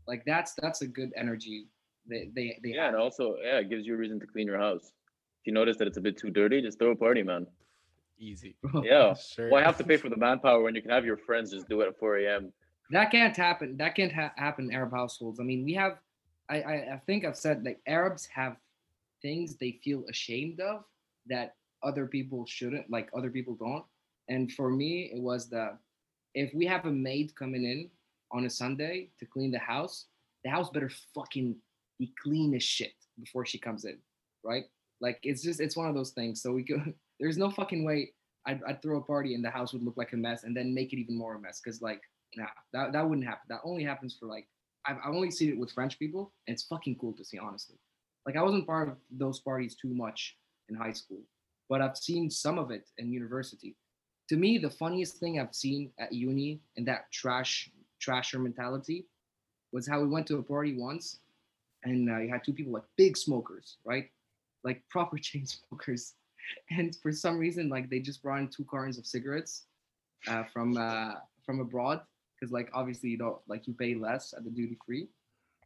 Like 0.07 0.23
that's 0.25 0.53
that's 0.61 0.81
a 0.81 0.87
good 0.87 1.11
energy. 1.15 1.65
They 2.07 2.29
they 2.35 2.59
they 2.63 2.69
Yeah, 2.69 2.85
have. 2.85 2.93
and 2.93 3.01
also, 3.01 3.35
yeah, 3.43 3.57
it 3.59 3.69
gives 3.69 3.85
you 3.87 3.95
a 3.95 3.97
reason 3.97 4.19
to 4.19 4.27
clean 4.27 4.45
your 4.47 4.59
house. 4.59 4.85
If 5.41 5.47
you 5.47 5.53
notice 5.53 5.77
that 5.77 5.87
it's 5.87 5.97
a 5.97 6.01
bit 6.01 6.17
too 6.17 6.29
dirty, 6.29 6.61
just 6.61 6.77
throw 6.79 6.91
a 6.91 6.95
party, 6.95 7.23
man. 7.23 7.47
Easy. 8.19 8.55
Yeah. 8.83 9.13
Sure. 9.15 9.49
Why 9.49 9.61
have 9.63 9.77
to 9.77 9.83
pay 9.83 9.97
for 9.97 10.09
the 10.09 10.17
manpower 10.17 10.61
when 10.61 10.75
you 10.75 10.81
can 10.81 10.91
have 10.91 11.05
your 11.05 11.17
friends 11.17 11.51
just 11.51 11.67
do 11.69 11.81
it 11.81 11.87
at 11.87 11.97
4 11.97 12.17
a.m.? 12.19 12.53
that 12.91 13.11
can't 13.11 13.35
happen. 13.35 13.77
That 13.77 13.95
can't 13.95 14.11
ha- 14.11 14.33
happen 14.35 14.65
in 14.65 14.73
Arab 14.73 14.91
households. 14.91 15.39
I 15.39 15.43
mean, 15.43 15.63
we 15.63 15.73
have, 15.75 15.99
I, 16.49 16.61
I, 16.61 16.73
I 16.93 17.01
think 17.05 17.23
I've 17.23 17.37
said 17.37 17.63
like 17.63 17.79
Arabs 17.87 18.27
have 18.33 18.57
things 19.21 19.55
they 19.55 19.79
feel 19.83 20.03
ashamed 20.09 20.59
of 20.59 20.83
that 21.27 21.55
other 21.83 22.07
people 22.07 22.45
shouldn't, 22.47 22.89
like 22.89 23.09
other 23.15 23.29
people 23.29 23.55
don't. 23.55 23.85
And 24.27 24.51
for 24.51 24.69
me, 24.69 25.11
it 25.13 25.21
was 25.21 25.49
the 25.49 25.77
if 26.35 26.53
we 26.53 26.65
have 26.65 26.85
a 26.85 26.91
maid 26.91 27.35
coming 27.35 27.63
in 27.63 27.89
on 28.31 28.45
a 28.45 28.49
Sunday 28.49 29.09
to 29.19 29.25
clean 29.25 29.51
the 29.51 29.59
house, 29.59 30.05
the 30.43 30.49
house 30.49 30.69
better 30.69 30.91
fucking 31.15 31.55
be 31.97 32.13
clean 32.21 32.53
as 32.55 32.63
shit 32.63 32.93
before 33.19 33.45
she 33.45 33.57
comes 33.57 33.85
in, 33.85 33.97
right? 34.43 34.65
Like 35.01 35.19
it's 35.23 35.41
just 35.41 35.59
it's 35.59 35.75
one 35.77 35.87
of 35.87 35.95
those 35.95 36.11
things. 36.11 36.41
So 36.41 36.51
we 36.51 36.63
could 36.63 36.93
there's 37.19 37.37
no 37.37 37.49
fucking 37.49 37.83
way 37.83 38.11
I'd, 38.45 38.61
I'd 38.67 38.81
throw 38.81 38.97
a 38.97 39.01
party 39.01 39.35
and 39.35 39.43
the 39.43 39.49
house 39.49 39.73
would 39.73 39.83
look 39.83 39.97
like 39.97 40.13
a 40.13 40.17
mess 40.17 40.43
and 40.43 40.55
then 40.55 40.73
make 40.73 40.93
it 40.93 40.99
even 40.99 41.17
more 41.17 41.35
a 41.35 41.39
mess 41.39 41.61
because 41.63 41.81
like 41.81 42.01
nah 42.35 42.45
that, 42.73 42.93
that 42.93 43.07
wouldn't 43.07 43.27
happen. 43.27 43.45
That 43.49 43.61
only 43.63 43.83
happens 43.83 44.15
for 44.19 44.25
like 44.25 44.47
I've, 44.85 44.97
I've 45.05 45.13
only 45.13 45.31
seen 45.31 45.49
it 45.49 45.59
with 45.59 45.71
French 45.71 45.99
people 45.99 46.31
and 46.47 46.53
it's 46.53 46.63
fucking 46.63 46.97
cool 46.99 47.13
to 47.13 47.25
see 47.25 47.37
honestly. 47.37 47.77
Like 48.25 48.35
I 48.35 48.43
wasn't 48.43 48.67
part 48.67 48.89
of 48.89 48.97
those 49.11 49.39
parties 49.39 49.75
too 49.75 49.93
much 49.93 50.37
in 50.69 50.75
high 50.75 50.93
school, 50.93 51.21
but 51.69 51.81
I've 51.81 51.97
seen 51.97 52.29
some 52.29 52.57
of 52.57 52.71
it 52.71 52.87
in 52.97 53.11
university. 53.11 53.75
To 54.29 54.37
me, 54.37 54.57
the 54.57 54.69
funniest 54.69 55.17
thing 55.17 55.39
I've 55.39 55.55
seen 55.55 55.91
at 55.99 56.13
uni 56.13 56.61
and 56.77 56.87
that 56.87 57.11
trash 57.11 57.71
trasher 58.01 58.41
mentality 58.41 59.05
was 59.71 59.87
how 59.87 60.01
we 60.01 60.07
went 60.07 60.27
to 60.27 60.37
a 60.37 60.43
party 60.43 60.77
once 60.77 61.19
and 61.83 62.09
uh, 62.09 62.17
you 62.17 62.29
had 62.29 62.43
two 62.43 62.53
people 62.53 62.73
like 62.73 62.83
big 62.97 63.17
smokers, 63.17 63.77
right? 63.85 64.09
Like 64.63 64.81
proper 64.89 65.17
chain 65.21 65.45
smokers. 65.45 66.13
And 66.71 66.95
for 67.01 67.11
some 67.11 67.37
reason, 67.37 67.69
like 67.69 67.89
they 67.89 67.99
just 67.99 68.21
brought 68.21 68.39
in 68.39 68.47
two 68.47 68.65
cartons 68.65 68.97
of 68.97 69.05
cigarettes 69.05 69.65
uh, 70.27 70.43
from 70.51 70.77
uh, 70.77 71.15
from 71.45 71.59
abroad 71.59 72.01
because 72.35 72.51
like 72.51 72.69
obviously 72.73 73.09
you 73.09 73.17
don't 73.17 73.37
like 73.47 73.67
you 73.67 73.73
pay 73.73 73.95
less 73.95 74.33
at 74.35 74.43
the 74.43 74.49
duty 74.49 74.77
free, 74.85 75.07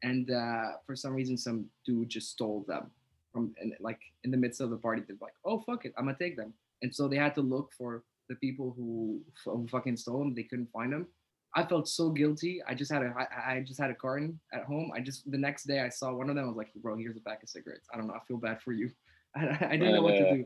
and 0.01 0.31
uh, 0.31 0.71
for 0.85 0.95
some 0.95 1.13
reason 1.13 1.37
some 1.37 1.65
dude 1.85 2.09
just 2.09 2.31
stole 2.31 2.65
them 2.67 2.91
from 3.31 3.53
and 3.61 3.73
like 3.79 3.99
in 4.23 4.31
the 4.31 4.37
midst 4.37 4.61
of 4.61 4.69
the 4.69 4.77
party. 4.77 5.01
They're 5.07 5.17
like, 5.21 5.33
oh 5.45 5.59
fuck 5.59 5.85
it, 5.85 5.93
I'm 5.97 6.05
gonna 6.05 6.17
take 6.17 6.37
them, 6.37 6.53
and 6.81 6.93
so 6.93 7.07
they 7.07 7.17
had 7.17 7.35
to 7.35 7.41
look 7.41 7.71
for 7.77 8.03
the 8.29 8.35
people 8.35 8.73
who, 8.77 9.19
who 9.43 9.67
fucking 9.67 9.97
stole 9.97 10.19
them. 10.19 10.33
They 10.33 10.43
couldn't 10.43 10.71
find 10.71 10.93
them, 10.93 11.07
I 11.55 11.63
felt 11.63 11.87
so 11.87 12.09
guilty. 12.09 12.61
I 12.67 12.73
just 12.73 12.91
had 12.91 13.03
a 13.03 13.13
I, 13.15 13.55
I 13.55 13.59
just 13.61 13.79
had 13.79 13.91
a 13.91 13.95
carton 13.95 14.39
at 14.53 14.63
home. 14.63 14.91
I 14.93 14.99
just 14.99 15.29
the 15.29 15.37
next 15.37 15.65
day 15.65 15.81
I 15.81 15.89
saw 15.89 16.11
one 16.13 16.29
of 16.29 16.35
them. 16.35 16.45
I 16.45 16.47
was 16.47 16.57
like, 16.57 16.73
bro, 16.75 16.97
here's 16.97 17.17
a 17.17 17.21
pack 17.21 17.43
of 17.43 17.49
cigarettes. 17.49 17.87
I 17.93 17.97
don't 17.97 18.07
know. 18.07 18.13
I 18.13 18.19
feel 18.27 18.37
bad 18.37 18.61
for 18.61 18.73
you. 18.73 18.89
I, 19.35 19.57
I 19.61 19.77
didn't 19.77 19.93
know 19.93 20.01
what 20.01 20.15
to 20.15 20.35
do. 20.35 20.45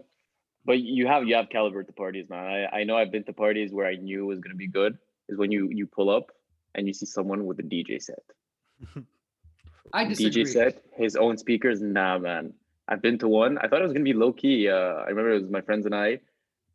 But 0.67 0.81
you 0.81 1.07
have 1.07 1.25
you 1.25 1.35
have 1.35 1.47
caliber 1.49 1.79
at 1.79 1.87
the 1.87 1.93
parties, 1.93 2.29
man. 2.29 2.45
I, 2.45 2.79
I 2.79 2.83
know 2.83 2.97
I've 2.97 3.09
been 3.09 3.23
to 3.23 3.33
parties 3.33 3.71
where 3.71 3.87
I 3.87 3.95
knew 3.95 4.23
it 4.23 4.27
was 4.27 4.41
gonna 4.41 4.55
be 4.55 4.67
good. 4.67 4.97
Is 5.29 5.37
when 5.37 5.49
you 5.49 5.69
you 5.71 5.87
pull 5.87 6.09
up 6.09 6.29
and 6.75 6.85
you 6.85 6.93
see 6.93 7.05
someone 7.05 7.45
with 7.45 7.57
a 7.59 7.63
DJ 7.63 8.01
set. 8.01 8.25
I 9.93 10.03
disagree. 10.03 10.43
DJ 10.43 10.47
set, 10.49 10.83
his 10.93 11.15
own 11.15 11.37
speakers. 11.37 11.81
Nah, 11.81 12.19
man. 12.19 12.53
I've 12.89 13.01
been 13.01 13.17
to 13.19 13.29
one. 13.29 13.57
I 13.57 13.69
thought 13.69 13.79
it 13.79 13.83
was 13.83 13.93
gonna 13.93 14.03
be 14.03 14.13
low 14.13 14.33
key. 14.33 14.67
Uh, 14.67 15.05
I 15.05 15.07
remember 15.07 15.31
it 15.31 15.41
was 15.41 15.49
my 15.49 15.61
friends 15.61 15.85
and 15.85 15.95
I, 15.95 16.19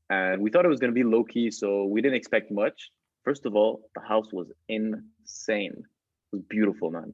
and 0.08 0.40
we 0.40 0.48
thought 0.50 0.64
it 0.64 0.68
was 0.68 0.80
gonna 0.80 0.94
be 0.94 1.04
low 1.04 1.22
key, 1.22 1.50
so 1.50 1.84
we 1.84 2.00
didn't 2.00 2.16
expect 2.16 2.50
much. 2.50 2.90
First 3.24 3.44
of 3.44 3.54
all, 3.54 3.90
the 3.94 4.00
house 4.00 4.32
was 4.32 4.50
insane. 4.68 5.76
It 5.76 6.36
was 6.36 6.42
beautiful, 6.48 6.90
man. 6.90 7.12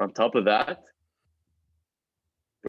On 0.00 0.12
top 0.12 0.34
of 0.34 0.44
that, 0.46 0.82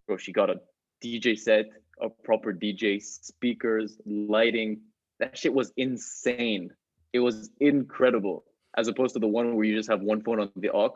bro, 0.05 0.17
she 0.17 0.31
got 0.31 0.51
a 0.51 0.61
DJ 1.03 1.37
set, 1.37 1.65
a 2.01 2.09
proper 2.09 2.53
DJ, 2.53 3.01
speakers, 3.01 3.97
lighting. 4.05 4.81
That 5.19 5.37
shit 5.37 5.53
was 5.53 5.71
insane. 5.77 6.71
It 7.13 7.19
was 7.19 7.49
incredible. 7.59 8.43
As 8.77 8.87
opposed 8.87 9.13
to 9.13 9.19
the 9.19 9.27
one 9.27 9.55
where 9.55 9.65
you 9.65 9.75
just 9.75 9.89
have 9.89 10.01
one 10.01 10.21
phone 10.21 10.39
on 10.39 10.51
the 10.55 10.69
aux 10.69 10.95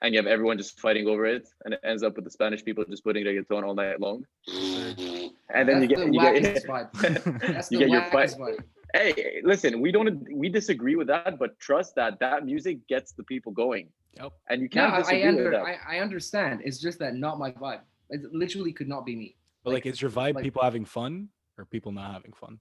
and 0.00 0.14
you 0.14 0.18
have 0.18 0.26
everyone 0.26 0.56
just 0.56 0.78
fighting 0.80 1.08
over 1.08 1.26
it, 1.26 1.48
and 1.64 1.74
it 1.74 1.80
ends 1.82 2.02
up 2.02 2.14
with 2.16 2.24
the 2.24 2.30
Spanish 2.30 2.64
people 2.64 2.84
just 2.88 3.02
putting 3.02 3.24
reggaeton 3.24 3.64
all 3.64 3.74
night 3.74 4.00
long. 4.00 4.24
And 4.46 5.68
then 5.68 5.80
That's 5.80 5.82
you 5.82 5.88
get 5.88 5.98
the 5.98 6.12
you 6.12 6.20
get 6.20 6.64
vibe. 6.68 7.46
That's 7.46 7.70
you 7.70 7.78
the 7.78 7.84
get 7.84 7.90
your 7.90 8.04
fight. 8.10 8.30
vibe. 8.30 8.58
Hey, 8.94 9.40
listen, 9.44 9.80
we 9.80 9.92
don't 9.92 10.26
we 10.32 10.48
disagree 10.48 10.94
with 10.94 11.08
that, 11.08 11.38
but 11.38 11.58
trust 11.58 11.94
that 11.96 12.20
that 12.20 12.44
music 12.46 12.86
gets 12.88 13.12
the 13.12 13.24
people 13.24 13.52
going. 13.52 13.88
Yep. 14.14 14.32
And 14.48 14.62
you 14.62 14.68
can't 14.68 14.92
I, 14.92 14.96
I, 14.96 15.00
disagree 15.00 15.42
with 15.42 15.52
that. 15.52 15.62
I, 15.62 15.96
I 15.96 16.00
understand. 16.00 16.62
It's 16.64 16.78
just 16.78 16.98
that 17.00 17.14
not 17.14 17.38
my 17.38 17.50
vibe. 17.52 17.80
It 18.10 18.32
literally 18.32 18.72
could 18.72 18.88
not 18.88 19.04
be 19.04 19.16
me. 19.16 19.36
But 19.68 19.74
like, 19.74 19.86
is 19.86 20.00
your 20.02 20.10
vibe 20.10 20.34
like- 20.34 20.44
people 20.44 20.62
having 20.62 20.84
fun 20.84 21.28
or 21.56 21.64
people 21.64 21.92
not 21.92 22.12
having 22.12 22.32
fun? 22.32 22.58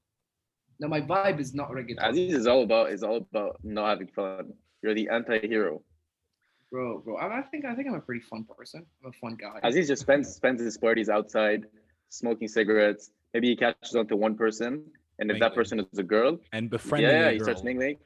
No, 0.80 0.88
my 0.88 1.02
vibe 1.02 1.40
is 1.40 1.56
not 1.56 1.72
reggaeton. 1.72 2.08
Aziz 2.08 2.34
is 2.34 2.46
all 2.46 2.62
about 2.64 2.92
is 2.92 3.04
all 3.04 3.18
about 3.18 3.58
not 3.64 3.90
having 3.90 4.08
fun. 4.08 4.54
You're 4.82 4.94
the 4.94 5.10
anti-hero. 5.10 5.82
bro, 6.72 7.00
bro. 7.00 7.16
I, 7.18 7.40
I 7.40 7.42
think 7.44 7.66
I 7.66 7.74
think 7.74 7.88
I'm 7.88 7.96
a 7.96 8.02
pretty 8.02 8.22
fun 8.22 8.46
person. 8.46 8.86
I'm 9.04 9.10
a 9.10 9.14
fun 9.14 9.36
guy. 9.36 9.60
Aziz 9.64 9.88
just 9.88 10.02
spends 10.04 10.34
spends 10.34 10.62
his 10.62 10.78
parties 10.78 11.10
outside, 11.10 11.64
smoking 12.10 12.48
cigarettes. 12.48 13.10
Maybe 13.34 13.48
he 13.50 13.56
catches 13.56 13.96
on 13.96 14.08
to 14.08 14.16
one 14.16 14.36
person, 14.36 14.84
and 15.20 15.32
if 15.32 15.40
that 15.40 15.56
person 15.56 15.80
is 15.80 15.98
a 15.98 16.04
girl, 16.04 16.40
And 16.54 16.70
befriending 16.70 17.12
yeah, 17.12 17.30
a 17.30 17.34
he 17.34 17.40
starts 17.40 17.64
mingling. 17.64 17.98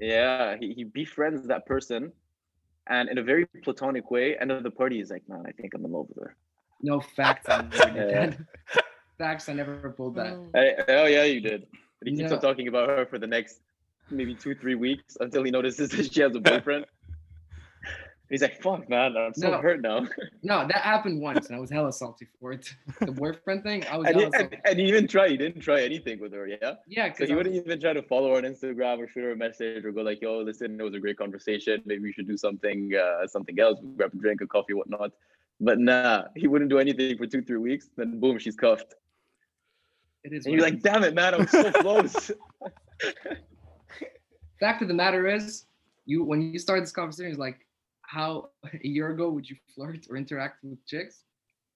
Yeah, 0.00 0.56
he, 0.58 0.72
he 0.72 0.84
befriends 0.84 1.46
that 1.46 1.66
person, 1.66 2.12
and 2.88 3.08
in 3.08 3.18
a 3.18 3.22
very 3.22 3.46
platonic 3.62 4.10
way. 4.10 4.36
End 4.38 4.50
of 4.50 4.62
the 4.62 4.70
party, 4.70 4.96
he's 4.96 5.10
like, 5.10 5.22
"Man, 5.28 5.44
I 5.46 5.52
think 5.52 5.74
I'm 5.74 5.84
in 5.84 5.92
love 5.92 6.06
with 6.08 6.24
her." 6.24 6.36
No 6.82 7.00
facts. 7.00 7.46
I 7.48 7.62
never 7.62 7.70
did 7.92 8.10
Yeah. 8.10 8.26
that. 8.74 8.84
facts. 9.18 9.48
I 9.48 9.52
never 9.52 9.90
pulled 9.90 10.14
that. 10.16 10.38
Hey, 10.54 10.76
oh 10.88 11.06
yeah, 11.06 11.24
you 11.24 11.40
did. 11.40 11.66
But 11.98 12.08
he 12.08 12.16
keeps 12.16 12.30
No. 12.30 12.36
on 12.36 12.42
talking 12.42 12.68
about 12.68 12.88
her 12.88 13.04
for 13.06 13.18
the 13.18 13.26
next 13.26 13.60
maybe 14.10 14.34
two, 14.34 14.54
three 14.54 14.74
weeks 14.74 15.16
until 15.20 15.42
he 15.44 15.50
notices 15.50 15.90
that 15.90 16.12
she 16.12 16.20
has 16.22 16.34
a 16.34 16.40
boyfriend. 16.40 16.86
He's 18.30 18.42
like, 18.42 18.62
"Fuck, 18.62 18.88
man, 18.88 19.16
I'm 19.16 19.34
so 19.34 19.50
No. 19.50 19.58
hurt 19.58 19.82
now." 19.82 20.06
No, 20.44 20.60
that 20.66 20.76
happened 20.82 21.20
once, 21.20 21.48
and 21.48 21.56
I 21.56 21.58
was 21.60 21.68
hella 21.68 21.92
salty 21.92 22.28
for 22.38 22.52
it. 22.52 22.72
The 23.00 23.10
boyfriend 23.10 23.64
thing, 23.64 23.84
I 23.90 23.98
was 23.98 24.06
and, 24.06 24.16
he, 24.16 24.22
hella 24.22 24.32
and, 24.36 24.42
salty. 24.50 24.58
and 24.64 24.78
he 24.78 24.84
even 24.86 25.08
try. 25.08 25.28
He 25.28 25.36
didn't 25.36 25.60
try 25.62 25.82
anything 25.82 26.20
with 26.20 26.32
her. 26.32 26.46
Yeah. 26.46 26.74
Yeah, 26.86 27.06
So 27.06 27.10
because 27.12 27.28
he 27.28 27.34
wouldn't 27.34 27.56
even 27.56 27.80
try 27.80 27.92
to 27.92 28.02
follow 28.04 28.30
her 28.30 28.36
on 28.36 28.44
Instagram 28.44 28.98
or 29.00 29.08
shoot 29.08 29.24
her 29.24 29.32
a 29.32 29.36
message 29.36 29.84
or 29.84 29.90
go 29.90 30.02
like, 30.02 30.22
"Yo, 30.22 30.38
listen, 30.38 30.80
it 30.80 30.82
was 30.84 30.94
a 30.94 31.00
great 31.00 31.18
conversation. 31.18 31.82
Maybe 31.84 32.02
we 32.02 32.12
should 32.12 32.28
do 32.28 32.36
something, 32.36 32.92
uh, 32.94 33.26
something 33.26 33.58
else. 33.58 33.80
Grab 33.96 34.12
a 34.14 34.16
drink, 34.16 34.40
a 34.42 34.46
coffee, 34.46 34.74
whatnot." 34.74 35.10
But 35.60 35.78
nah, 35.78 36.24
he 36.34 36.48
wouldn't 36.48 36.70
do 36.70 36.78
anything 36.78 37.18
for 37.18 37.26
two, 37.26 37.42
three 37.42 37.58
weeks. 37.58 37.90
Then 37.96 38.18
boom, 38.18 38.38
she's 38.38 38.56
cuffed. 38.56 38.94
it 40.24 40.32
is. 40.32 40.46
And 40.46 40.54
you're 40.54 40.62
like, 40.62 40.80
"Damn 40.80 41.04
it, 41.04 41.14
man, 41.14 41.34
I 41.34 41.38
was 41.38 41.50
so 41.50 41.70
close." 41.72 42.30
Fact 44.58 44.82
of 44.82 44.88
the 44.88 44.94
matter 44.94 45.26
is, 45.28 45.66
you 46.06 46.24
when 46.24 46.40
you 46.40 46.58
start 46.58 46.80
this 46.80 46.92
conversation, 46.92 47.30
it's 47.30 47.38
like, 47.38 47.66
how 48.02 48.50
a 48.64 48.86
year 48.86 49.10
ago 49.10 49.30
would 49.30 49.48
you 49.48 49.56
flirt 49.74 50.06
or 50.08 50.16
interact 50.16 50.64
with 50.64 50.84
chicks? 50.86 51.24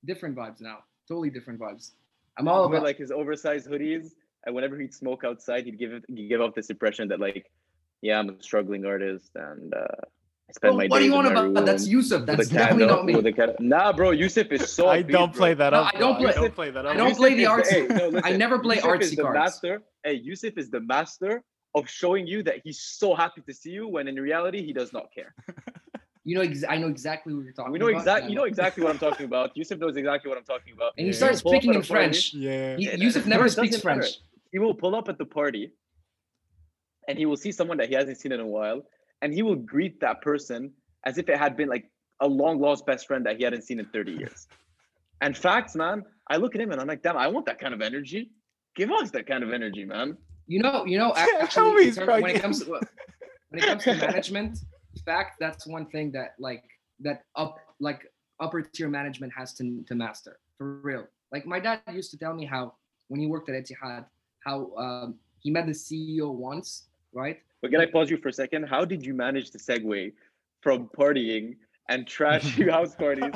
Different 0.04 0.34
vibes 0.34 0.60
now. 0.60 0.78
Totally 1.06 1.30
different 1.30 1.60
vibes. 1.60 1.92
I'm 2.38 2.48
all 2.48 2.64
about 2.64 2.82
like 2.82 2.96
his 2.96 3.12
oversized 3.12 3.68
hoodies, 3.68 4.12
and 4.44 4.54
whenever 4.54 4.78
he'd 4.78 4.92
smoke 4.94 5.24
outside, 5.24 5.66
he'd 5.66 5.78
give 5.78 5.92
it, 5.92 6.04
he'd 6.08 6.28
give 6.28 6.40
off 6.40 6.54
this 6.54 6.70
impression 6.70 7.06
that 7.08 7.20
like, 7.20 7.50
yeah, 8.02 8.18
I'm 8.18 8.30
a 8.30 8.42
struggling 8.42 8.84
artist, 8.84 9.30
and 9.34 9.72
uh, 9.72 10.06
I 10.48 10.52
spend 10.52 10.72
Bro, 10.72 10.76
my 10.78 10.86
what 10.88 10.98
do 10.98 11.04
you 11.06 11.12
want 11.12 11.26
about 11.26 11.44
my 11.46 11.50
about? 11.52 11.66
That's 11.66 11.84
room 11.84 11.92
Yusuf. 11.92 12.20
with 12.20 12.26
That's 12.26 12.50
a 12.50 12.54
definitely 12.54 12.86
not 12.86 13.04
me. 13.06 13.14
with 13.16 13.26
a 13.26 13.32
candle- 13.32 13.56
Nah, 13.60 13.92
bro, 13.92 14.10
Yusuf 14.10 14.52
is 14.52 14.70
so. 14.70 14.88
I 14.88 15.00
don't 15.02 15.32
bro. 15.32 15.38
play 15.38 15.54
that 15.54 15.72
No, 15.72 15.80
up. 15.80 15.94
I 15.94 15.98
don't 15.98 16.16
play- 16.18 16.30
I 16.30 16.34
don't 16.34 16.54
play 16.54 16.70
that 16.70 16.86
I 16.86 16.94
don't 16.94 17.16
play 17.16 17.34
the 17.34 17.44
is 17.44 17.48
artsy- 17.48 17.70
hey, 17.98 18.10
no, 18.10 18.20
I 18.22 18.36
never 18.36 18.58
play 18.58 18.76
Yusuf 18.76 18.90
artsy 18.90 19.02
is 19.02 19.10
the 19.16 19.22
cards. 19.22 19.38
Master, 19.38 19.82
hey, 20.04 20.14
Yusuf 20.14 20.54
is 20.58 20.70
the 20.70 20.80
master 20.80 21.42
of 21.74 21.88
showing 21.88 22.26
you 22.26 22.42
that 22.42 22.56
he's 22.62 22.80
so 22.80 23.14
happy 23.14 23.40
to 23.40 23.52
see 23.54 23.70
you 23.70 23.88
when 23.88 24.06
in 24.06 24.16
reality 24.16 24.64
he 24.64 24.72
does 24.72 24.92
not 24.92 25.06
care. 25.14 25.34
You 26.26 26.34
know, 26.36 26.40
ex- 26.40 26.64
I 26.66 26.78
know 26.78 26.86
exactly 26.88 27.34
what 27.34 27.44
you're 27.44 27.52
talking 27.52 27.70
We 27.72 27.78
know 27.78 27.88
about. 27.88 27.98
exactly, 27.98 28.30
you 28.30 28.34
know 28.38 28.44
exactly 28.44 28.82
what 28.82 28.90
I'm 28.94 28.98
talking 28.98 29.26
about. 29.26 29.54
Yusuf 29.58 29.78
knows 29.78 29.94
exactly 29.98 30.30
what 30.30 30.38
I'm 30.38 30.44
talking 30.44 30.72
about. 30.72 30.92
And 30.96 31.04
he 31.04 31.12
Yeah. 31.12 31.18
starts 31.18 31.40
speaking 31.40 31.74
in 31.74 31.76
a 31.76 31.78
party. 31.80 31.86
French. 31.92 32.32
Yeah. 32.32 32.78
He, 32.78 32.96
Yusuf 32.96 33.26
never 33.34 33.46
speaks 33.50 33.72
doesn't 33.76 33.84
matter. 33.86 34.00
French. 34.00 34.20
he 34.50 34.58
will 34.58 34.72
pull 34.72 34.94
up 34.96 35.10
at 35.10 35.18
the 35.18 35.26
party 35.26 35.72
and 37.08 37.18
he 37.18 37.26
will 37.26 37.36
see 37.36 37.52
someone 37.52 37.76
that 37.76 37.90
he 37.90 37.94
hasn't 37.94 38.16
seen 38.16 38.32
in 38.32 38.40
a 38.40 38.46
while 38.46 38.80
and 39.24 39.32
he 39.32 39.42
will 39.42 39.56
greet 39.56 39.98
that 40.00 40.20
person 40.20 40.70
as 41.06 41.16
if 41.16 41.30
it 41.30 41.38
had 41.38 41.56
been 41.56 41.68
like 41.68 41.90
a 42.20 42.28
long 42.28 42.60
lost 42.60 42.84
best 42.84 43.06
friend 43.06 43.24
that 43.24 43.38
he 43.38 43.44
hadn't 43.44 43.62
seen 43.62 43.80
in 43.80 43.86
30 43.86 44.12
years. 44.20 44.46
And 45.22 45.36
facts, 45.36 45.74
man, 45.74 46.04
I 46.28 46.36
look 46.36 46.54
at 46.54 46.60
him 46.60 46.70
and 46.70 46.80
I'm 46.80 46.86
like, 46.86 47.02
damn, 47.02 47.16
I 47.16 47.26
want 47.28 47.46
that 47.46 47.58
kind 47.58 47.72
of 47.72 47.80
energy. 47.80 48.30
Give 48.76 48.92
us 48.92 49.10
that 49.12 49.26
kind 49.26 49.42
of 49.42 49.50
energy, 49.50 49.86
man. 49.86 50.18
You 50.46 50.62
know, 50.62 50.84
you 50.84 50.98
know, 50.98 51.12
Tell 51.16 51.40
actually, 51.40 51.90
me 51.90 51.96
in 51.96 52.22
when 52.22 52.36
it 52.36 52.42
comes 52.42 52.62
to 52.64 52.70
when 52.70 53.62
it 53.62 53.64
comes 53.64 53.84
to 53.84 53.94
management, 53.94 54.58
fact 55.06 55.36
that's 55.40 55.66
one 55.66 55.86
thing 55.86 56.12
that 56.12 56.34
like 56.38 56.64
that 57.00 57.24
up 57.34 57.56
like 57.80 58.12
upper 58.40 58.60
tier 58.60 58.88
management 58.88 59.32
has 59.34 59.54
to 59.54 59.82
to 59.88 59.94
master 59.94 60.38
for 60.58 60.80
real. 60.82 61.06
Like 61.32 61.46
my 61.46 61.60
dad 61.60 61.80
used 61.92 62.10
to 62.10 62.18
tell 62.18 62.34
me 62.34 62.44
how 62.44 62.74
when 63.08 63.20
he 63.20 63.26
worked 63.26 63.48
at 63.48 63.54
Etihad, 63.54 64.04
how 64.40 64.70
um, 64.76 65.14
he 65.38 65.50
met 65.50 65.64
the 65.64 65.72
CEO 65.72 66.30
once, 66.30 66.88
right? 67.14 67.40
But 67.64 67.70
can 67.70 67.80
I 67.80 67.86
pause 67.86 68.10
you 68.10 68.18
for 68.18 68.28
a 68.28 68.32
second? 68.32 68.64
How 68.64 68.84
did 68.84 69.06
you 69.06 69.14
manage 69.14 69.48
to 69.52 69.56
segue 69.56 70.12
from 70.60 70.86
partying 70.94 71.56
and 71.88 72.06
trashy 72.06 72.68
house 72.68 72.94
parties 73.04 73.32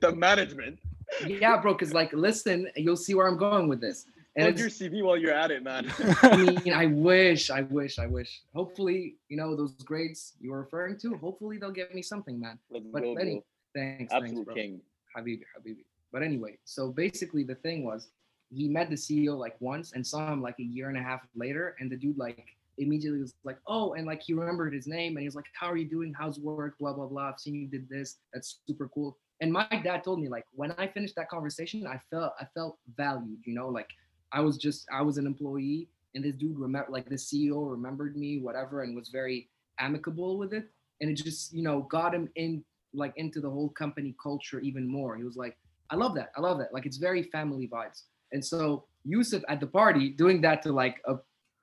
to 0.00 0.10
management? 0.10 0.80
Yeah, 1.24 1.60
bro. 1.60 1.74
Because 1.74 1.94
like, 1.94 2.12
listen, 2.12 2.68
you'll 2.74 2.96
see 2.96 3.14
where 3.14 3.28
I'm 3.28 3.36
going 3.36 3.68
with 3.68 3.80
this. 3.80 4.06
And 4.34 4.46
Plug 4.46 4.66
it's, 4.66 4.80
your 4.80 4.90
CV 4.90 5.04
while 5.04 5.16
you're 5.16 5.32
at 5.32 5.52
it, 5.52 5.62
man. 5.62 5.88
I 6.22 6.36
mean, 6.36 6.72
I 6.72 6.86
wish, 6.86 7.48
I 7.48 7.60
wish, 7.60 8.00
I 8.00 8.08
wish. 8.08 8.42
Hopefully, 8.56 9.18
you 9.28 9.36
know 9.36 9.54
those 9.54 9.74
grades 9.84 10.32
you 10.40 10.50
were 10.50 10.58
referring 10.58 10.98
to. 10.98 11.14
Hopefully, 11.18 11.56
they'll 11.56 11.70
get 11.70 11.94
me 11.94 12.02
something, 12.02 12.40
man. 12.40 12.58
Let's 12.70 12.86
But 12.92 13.04
go, 13.04 13.14
any- 13.14 13.34
bro. 13.34 13.44
Thanks, 13.76 14.10
thanks, 14.10 14.12
Absolute 14.12 14.46
bro. 14.46 14.54
king. 14.56 14.80
Habibi, 15.16 15.42
Habibi. 15.56 15.84
But 16.10 16.24
anyway, 16.24 16.58
so 16.64 16.90
basically 16.90 17.44
the 17.44 17.54
thing 17.54 17.84
was, 17.84 18.08
he 18.50 18.66
met 18.68 18.90
the 18.90 18.96
CEO 18.96 19.38
like 19.38 19.54
once 19.60 19.92
and 19.92 20.04
saw 20.04 20.32
him 20.32 20.42
like 20.42 20.58
a 20.58 20.64
year 20.64 20.88
and 20.88 20.98
a 20.98 21.02
half 21.02 21.20
later, 21.36 21.76
and 21.78 21.88
the 21.88 21.96
dude 21.96 22.18
like 22.18 22.44
immediately 22.78 23.20
was 23.20 23.34
like, 23.44 23.58
oh, 23.66 23.94
and 23.94 24.06
like 24.06 24.22
he 24.22 24.34
remembered 24.34 24.74
his 24.74 24.86
name 24.86 25.16
and 25.16 25.20
he 25.20 25.26
was 25.26 25.34
like, 25.34 25.46
how 25.58 25.70
are 25.70 25.76
you 25.76 25.88
doing? 25.88 26.14
How's 26.18 26.38
work? 26.38 26.78
Blah 26.78 26.92
blah 26.94 27.06
blah. 27.06 27.28
I've 27.30 27.40
seen 27.40 27.54
you 27.54 27.66
did 27.66 27.88
this. 27.88 28.16
That's 28.32 28.60
super 28.66 28.88
cool. 28.88 29.16
And 29.40 29.52
my 29.52 29.66
dad 29.82 30.04
told 30.04 30.20
me 30.20 30.28
like 30.28 30.44
when 30.52 30.72
I 30.72 30.86
finished 30.86 31.16
that 31.16 31.28
conversation, 31.28 31.86
I 31.86 32.00
felt 32.10 32.32
I 32.40 32.46
felt 32.54 32.78
valued. 32.96 33.38
You 33.44 33.54
know, 33.54 33.68
like 33.68 33.88
I 34.32 34.40
was 34.40 34.56
just 34.56 34.86
I 34.92 35.02
was 35.02 35.18
an 35.18 35.26
employee, 35.26 35.88
and 36.14 36.24
this 36.24 36.34
dude 36.34 36.58
remember 36.58 36.90
like 36.90 37.08
the 37.08 37.16
CEO 37.16 37.70
remembered 37.70 38.16
me, 38.16 38.40
whatever, 38.40 38.82
and 38.82 38.94
was 38.94 39.08
very 39.08 39.48
amicable 39.78 40.38
with 40.38 40.52
it, 40.52 40.70
and 41.00 41.10
it 41.10 41.14
just 41.14 41.52
you 41.52 41.62
know 41.62 41.82
got 41.82 42.14
him 42.14 42.28
in 42.36 42.64
like 42.92 43.12
into 43.16 43.40
the 43.40 43.50
whole 43.50 43.70
company 43.70 44.14
culture 44.22 44.60
even 44.60 44.86
more. 44.86 45.16
He 45.16 45.24
was 45.24 45.36
like, 45.36 45.56
I 45.90 45.96
love 45.96 46.14
that. 46.14 46.30
I 46.36 46.40
love 46.40 46.58
that. 46.58 46.72
Like 46.72 46.86
it's 46.86 46.96
very 46.96 47.24
family 47.24 47.68
vibes. 47.68 48.02
And 48.32 48.44
so 48.44 48.84
Yusuf 49.04 49.42
at 49.48 49.60
the 49.60 49.66
party 49.66 50.08
doing 50.10 50.40
that 50.42 50.62
to 50.62 50.72
like 50.72 51.00
a, 51.06 51.16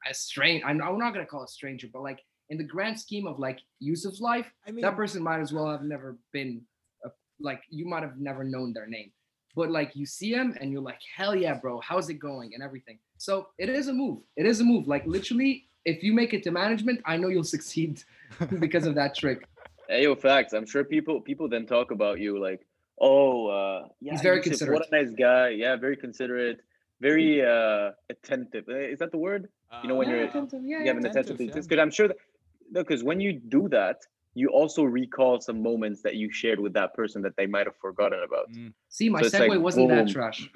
a 0.09 0.13
strange, 0.13 0.63
I'm, 0.65 0.81
I'm 0.81 0.97
not 0.97 1.13
gonna 1.13 1.25
call 1.25 1.43
it 1.43 1.49
stranger, 1.49 1.87
but 1.91 2.01
like 2.01 2.19
in 2.49 2.57
the 2.57 2.63
grand 2.63 2.99
scheme 2.99 3.27
of 3.27 3.39
like 3.39 3.59
Yusuf's 3.79 4.21
life, 4.21 4.51
I 4.67 4.71
mean, 4.71 4.81
that 4.81 4.95
person 4.95 5.23
might 5.23 5.39
as 5.39 5.53
well 5.53 5.69
have 5.69 5.83
never 5.83 6.17
been 6.33 6.61
a, 7.05 7.09
like 7.39 7.61
you 7.69 7.85
might 7.85 8.03
have 8.03 8.17
never 8.17 8.43
known 8.43 8.73
their 8.73 8.87
name. 8.87 9.11
But 9.55 9.69
like 9.69 9.95
you 9.95 10.05
see 10.05 10.31
him 10.31 10.55
and 10.59 10.71
you're 10.71 10.81
like, 10.81 10.99
hell 11.15 11.35
yeah, 11.35 11.55
bro, 11.55 11.79
how's 11.81 12.09
it 12.09 12.15
going 12.15 12.53
and 12.53 12.63
everything. 12.63 12.99
So 13.17 13.47
it 13.57 13.69
is 13.69 13.87
a 13.87 13.93
move. 13.93 14.19
It 14.37 14.45
is 14.45 14.61
a 14.61 14.63
move. 14.63 14.87
Like 14.87 15.05
literally, 15.05 15.67
if 15.85 16.03
you 16.03 16.13
make 16.13 16.33
it 16.33 16.43
to 16.43 16.51
management, 16.51 17.01
I 17.05 17.17
know 17.17 17.27
you'll 17.27 17.43
succeed 17.57 18.03
because 18.59 18.85
of 18.85 18.95
that 18.95 19.15
trick. 19.15 19.45
Hey, 19.89 20.03
yo, 20.03 20.15
facts. 20.15 20.53
I'm 20.53 20.65
sure 20.65 20.83
people 20.83 21.19
people 21.21 21.49
then 21.49 21.65
talk 21.65 21.91
about 21.91 22.19
you 22.19 22.39
like, 22.41 22.65
oh, 22.99 23.47
uh, 23.47 23.87
yeah, 23.99 24.13
He's 24.13 24.21
very 24.21 24.37
Yusuf, 24.37 24.51
considerate. 24.51 24.79
What 24.79 24.87
a 24.91 25.03
nice 25.03 25.13
guy. 25.17 25.49
Yeah, 25.49 25.75
very 25.75 25.97
considerate, 25.97 26.61
very 27.01 27.43
uh 27.45 27.91
attentive. 28.09 28.69
Eh, 28.69 28.93
Is 28.93 28.99
that 28.99 29.11
the 29.11 29.17
word? 29.17 29.49
You 29.83 29.89
know, 29.89 29.95
when 29.95 30.07
uh, 30.07 30.11
you're- 30.11 30.23
attentive, 30.27 30.61
yeah, 30.63 30.79
you 30.79 30.87
have 30.87 30.97
an 30.97 31.05
attentive, 31.05 31.35
attention 31.35 31.37
to 31.37 31.43
yeah. 31.59 31.61
because 31.61 31.79
I'm 31.79 31.91
sure 31.91 32.07
that 32.09 32.17
no, 32.71 32.81
because 32.83 33.03
when 33.03 33.19
you 33.19 33.33
do 33.33 33.67
that, 33.69 33.97
you 34.33 34.49
also 34.49 34.83
recall 34.83 35.41
some 35.41 35.61
moments 35.61 36.01
that 36.03 36.15
you 36.15 36.31
shared 36.31 36.59
with 36.59 36.73
that 36.73 36.93
person 36.93 37.21
that 37.21 37.35
they 37.35 37.45
might 37.45 37.65
have 37.67 37.75
forgotten 37.77 38.21
about. 38.23 38.49
Mm. 38.49 38.73
See, 38.89 39.09
my 39.09 39.21
So 39.21 39.29
segue 39.29 39.49
like, 39.49 39.59
wasn't 39.59 39.89
that 39.89 40.07
trash. 40.09 40.49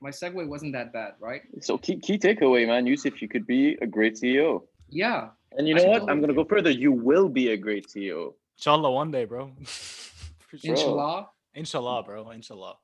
My 0.00 0.10
segue 0.10 0.46
wasn't 0.48 0.72
that 0.72 0.92
bad, 0.92 1.14
right? 1.20 1.42
So 1.60 1.76
key 1.76 1.96
key 1.96 2.18
takeaway, 2.18 2.66
man, 2.66 2.86
Yusuf, 2.86 3.20
you 3.20 3.28
could 3.28 3.46
be 3.46 3.76
a 3.82 3.86
great 3.86 4.14
CEO. 4.14 4.62
Yeah. 4.88 5.30
And 5.56 5.66
you 5.66 5.74
know 5.74 5.82
should 5.82 5.88
what? 5.88 6.10
I'm 6.10 6.20
gonna 6.20 6.34
go 6.34 6.44
further. 6.44 6.70
You 6.70 6.92
will 6.92 7.28
be 7.28 7.50
a 7.50 7.56
great 7.56 7.88
CEO. 7.88 8.34
Inshallah, 8.56 8.90
one 8.90 9.10
day, 9.10 9.24
bro. 9.24 9.52
For 9.64 10.56
sure. 10.56 10.70
Inshallah. 10.70 11.28
Inshallah, 11.54 12.02
bro. 12.04 12.30
Inshallah. 12.30 12.76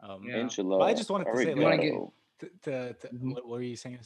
Um, 0.00 0.24
Yeah. 0.26 0.38
Inshallah. 0.38 0.78
But 0.78 0.84
I 0.84 0.94
just 0.94 1.10
wanted 1.10 1.26
to 1.26 1.36
say, 1.36 1.54
You 1.54 1.60
wanna 1.62 1.82
to, 1.82 2.12
to, 2.62 2.92
to, 2.94 3.08
Mhm. 3.08 3.34
what, 3.34 3.44
what 3.46 3.58
were 3.58 3.62
you 3.62 3.76
saying? 3.76 3.98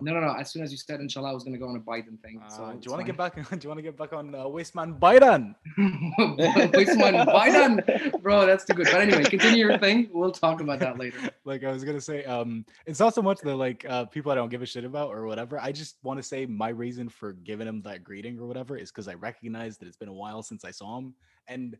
No, 0.00 0.12
no, 0.12 0.20
no. 0.20 0.32
As 0.34 0.50
soon 0.50 0.62
as 0.62 0.70
you 0.70 0.76
said 0.76 1.00
inshallah, 1.00 1.30
I 1.30 1.32
was 1.32 1.44
gonna 1.44 1.56
go 1.58 1.68
on 1.68 1.76
a 1.76 1.80
Biden 1.80 2.20
thing. 2.20 2.40
Uh, 2.44 2.48
So 2.50 2.72
do 2.72 2.80
you 2.82 2.90
want 2.90 3.00
to 3.00 3.12
get 3.12 3.16
back? 3.16 3.34
Do 3.34 3.58
you 3.62 3.68
want 3.68 3.78
to 3.78 3.82
get 3.82 3.96
back 3.96 4.12
on 4.12 4.34
uh, 4.34 4.44
Wasteman 4.44 4.98
Biden? 4.98 5.54
Wasteman 5.78 7.24
Biden, 7.26 8.22
bro, 8.22 8.46
that's 8.46 8.64
too 8.64 8.74
good. 8.74 8.88
But 8.92 9.00
anyway, 9.00 9.24
continue 9.24 9.66
your 9.66 9.78
thing. 9.78 10.08
We'll 10.12 10.32
talk 10.32 10.60
about 10.60 10.80
that 10.80 10.98
later. 10.98 11.18
like 11.44 11.64
I 11.64 11.72
was 11.72 11.84
gonna 11.84 12.00
say, 12.00 12.24
um, 12.24 12.64
it's 12.86 13.00
not 13.00 13.14
so 13.14 13.22
much 13.22 13.40
the 13.40 13.54
like 13.54 13.86
uh 13.88 14.04
people 14.04 14.30
I 14.32 14.34
don't 14.34 14.50
give 14.50 14.62
a 14.62 14.66
shit 14.66 14.84
about 14.84 15.10
or 15.10 15.26
whatever. 15.26 15.58
I 15.60 15.72
just 15.72 15.96
want 16.02 16.18
to 16.18 16.22
say 16.22 16.46
my 16.46 16.68
reason 16.68 17.08
for 17.08 17.32
giving 17.32 17.66
him 17.66 17.80
that 17.82 18.04
greeting 18.04 18.38
or 18.38 18.46
whatever 18.46 18.76
is 18.76 18.90
because 18.90 19.08
I 19.08 19.14
recognize 19.14 19.78
that 19.78 19.86
it's 19.88 19.96
been 19.96 20.08
a 20.08 20.12
while 20.12 20.42
since 20.42 20.64
I 20.64 20.70
saw 20.72 20.98
him, 20.98 21.14
and 21.48 21.76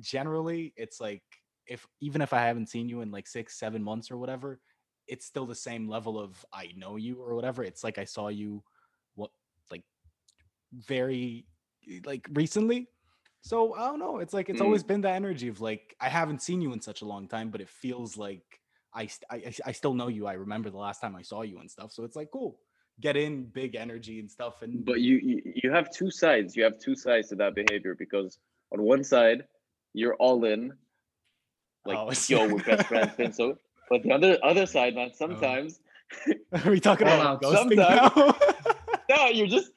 generally 0.00 0.72
it's 0.76 1.00
like 1.00 1.22
if 1.66 1.86
even 2.00 2.22
if 2.22 2.32
I 2.32 2.40
haven't 2.40 2.68
seen 2.68 2.88
you 2.88 3.02
in 3.02 3.10
like 3.10 3.28
six, 3.28 3.58
seven 3.58 3.82
months 3.82 4.10
or 4.10 4.16
whatever, 4.16 4.58
it's 5.12 5.26
still 5.26 5.46
the 5.46 5.54
same 5.68 5.84
level 5.96 6.14
of 6.18 6.30
I 6.52 6.64
know 6.76 6.96
you 6.96 7.14
or 7.22 7.34
whatever. 7.34 7.62
It's 7.62 7.84
like 7.84 7.98
I 7.98 8.06
saw 8.06 8.28
you, 8.28 8.62
what 9.14 9.30
like 9.70 9.84
very 10.72 11.46
like 12.04 12.26
recently. 12.32 12.88
So 13.42 13.74
I 13.74 13.88
don't 13.88 13.98
know. 13.98 14.18
It's 14.18 14.32
like 14.32 14.48
it's 14.48 14.60
Mm. 14.60 14.64
always 14.64 14.82
been 14.82 15.02
that 15.02 15.14
energy 15.22 15.48
of 15.48 15.60
like 15.60 15.84
I 16.00 16.08
haven't 16.08 16.40
seen 16.42 16.60
you 16.62 16.72
in 16.72 16.80
such 16.80 17.02
a 17.02 17.04
long 17.12 17.28
time, 17.28 17.50
but 17.50 17.60
it 17.60 17.68
feels 17.68 18.16
like 18.16 18.46
I, 18.94 19.08
I 19.30 19.52
I- 19.68 19.72
still 19.72 19.94
know 19.94 20.08
you. 20.08 20.26
I 20.26 20.34
remember 20.34 20.70
the 20.70 20.78
last 20.86 21.00
time 21.00 21.14
I 21.16 21.22
saw 21.22 21.42
you 21.42 21.58
and 21.60 21.70
stuff. 21.70 21.92
So 21.92 22.04
it's 22.04 22.16
like 22.16 22.30
cool. 22.30 22.58
Get 23.00 23.16
in 23.16 23.44
big 23.46 23.74
energy 23.74 24.20
and 24.20 24.30
stuff. 24.30 24.62
And 24.62 24.84
But 24.84 25.00
you, 25.00 25.16
you 25.62 25.70
have 25.72 25.90
two 25.90 26.10
sides. 26.10 26.54
You 26.56 26.62
have 26.68 26.78
two 26.78 26.94
sides 26.94 27.28
to 27.30 27.36
that 27.36 27.54
behavior 27.54 27.94
because 28.04 28.38
on 28.72 28.82
one 28.82 29.02
side, 29.02 29.40
you're 29.94 30.14
all 30.16 30.44
in, 30.44 30.72
like 31.84 31.98
Oh, 31.98 32.12
yo, 32.28 32.48
we're 32.52 32.62
best 32.62 32.86
friends, 32.92 33.36
so. 33.36 33.58
But 33.92 34.04
the 34.04 34.12
other 34.12 34.38
other 34.42 34.64
side, 34.64 34.94
man, 34.94 35.10
oh. 35.12 35.14
sometimes 35.14 35.78
are 36.64 36.70
we 36.70 36.80
talking 36.80 37.06
about 37.06 37.26
out. 37.26 37.42
ghosting 37.42 37.76
Sometimes- 37.76 38.16
now? 38.16 38.36
no, 39.10 39.26
you're 39.26 39.46
just. 39.46 39.70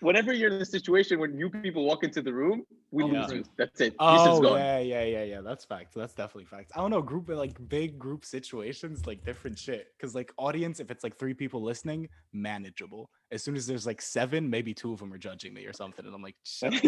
Whenever 0.00 0.32
you're 0.32 0.52
in 0.52 0.60
a 0.60 0.64
situation 0.64 1.18
when 1.20 1.36
new 1.36 1.50
people 1.50 1.84
walk 1.84 2.04
into 2.04 2.22
the 2.22 2.32
room, 2.32 2.64
we 2.90 3.04
Oh, 3.04 3.06
lose 3.06 3.26
yeah. 3.28 3.36
you. 3.36 3.44
That's 3.58 3.80
it. 3.80 3.94
Oh 3.98 4.56
yeah, 4.56 4.78
yeah, 4.78 5.04
yeah, 5.04 5.24
yeah. 5.24 5.40
That's 5.42 5.64
fact. 5.64 5.94
That's 5.94 6.14
definitely 6.14 6.46
fact. 6.46 6.72
I 6.74 6.80
don't 6.80 6.90
know. 6.90 7.02
Group 7.02 7.28
like 7.28 7.56
big 7.68 7.98
group 7.98 8.24
situations, 8.24 9.06
like 9.06 9.24
different 9.24 9.58
shit. 9.58 9.88
Because 9.96 10.14
like 10.14 10.32
audience, 10.38 10.80
if 10.80 10.90
it's 10.90 11.04
like 11.04 11.16
three 11.16 11.34
people 11.34 11.62
listening, 11.62 12.08
manageable. 12.32 13.10
As 13.30 13.42
soon 13.42 13.56
as 13.56 13.66
there's 13.66 13.86
like 13.86 14.02
seven, 14.02 14.48
maybe 14.48 14.74
two 14.74 14.92
of 14.92 14.98
them 14.98 15.12
are 15.12 15.18
judging 15.18 15.54
me 15.54 15.66
or 15.66 15.72
something, 15.72 16.04
and 16.04 16.14
I'm 16.14 16.22
like, 16.22 16.36
shut 16.44 16.74
up, 16.74 16.80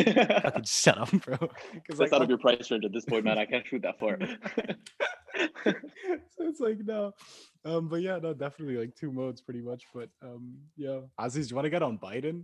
fucking 0.43 0.63
shut 0.65 0.99
up, 0.99 1.11
bro. 1.23 1.37
Because 1.73 1.99
That's 1.99 2.13
out 2.13 2.23
of 2.23 2.29
your 2.29 2.39
price 2.39 2.71
range 2.71 2.85
at 2.85 2.93
this 2.93 3.05
point, 3.05 3.25
man. 3.25 3.39
I 3.39 3.45
can't 3.45 3.67
shoot 3.67 3.83
that 3.83 3.99
far. 3.99 4.19
so 5.65 5.75
it's 6.41 6.61
like 6.61 6.79
no 6.85 7.13
um 7.65 7.89
but 7.89 8.03
yeah 8.03 8.19
no 8.19 8.35
definitely 8.35 8.77
like 8.77 8.95
two 8.95 9.11
modes 9.11 9.41
pretty 9.41 9.61
much 9.63 9.85
but 9.95 10.09
um 10.23 10.55
yeah 10.77 10.99
aziz 11.19 11.49
do 11.49 11.53
you 11.53 11.57
want 11.57 11.65
to 11.65 11.71
get 11.71 11.83
on 11.83 11.97
biden 11.99 12.43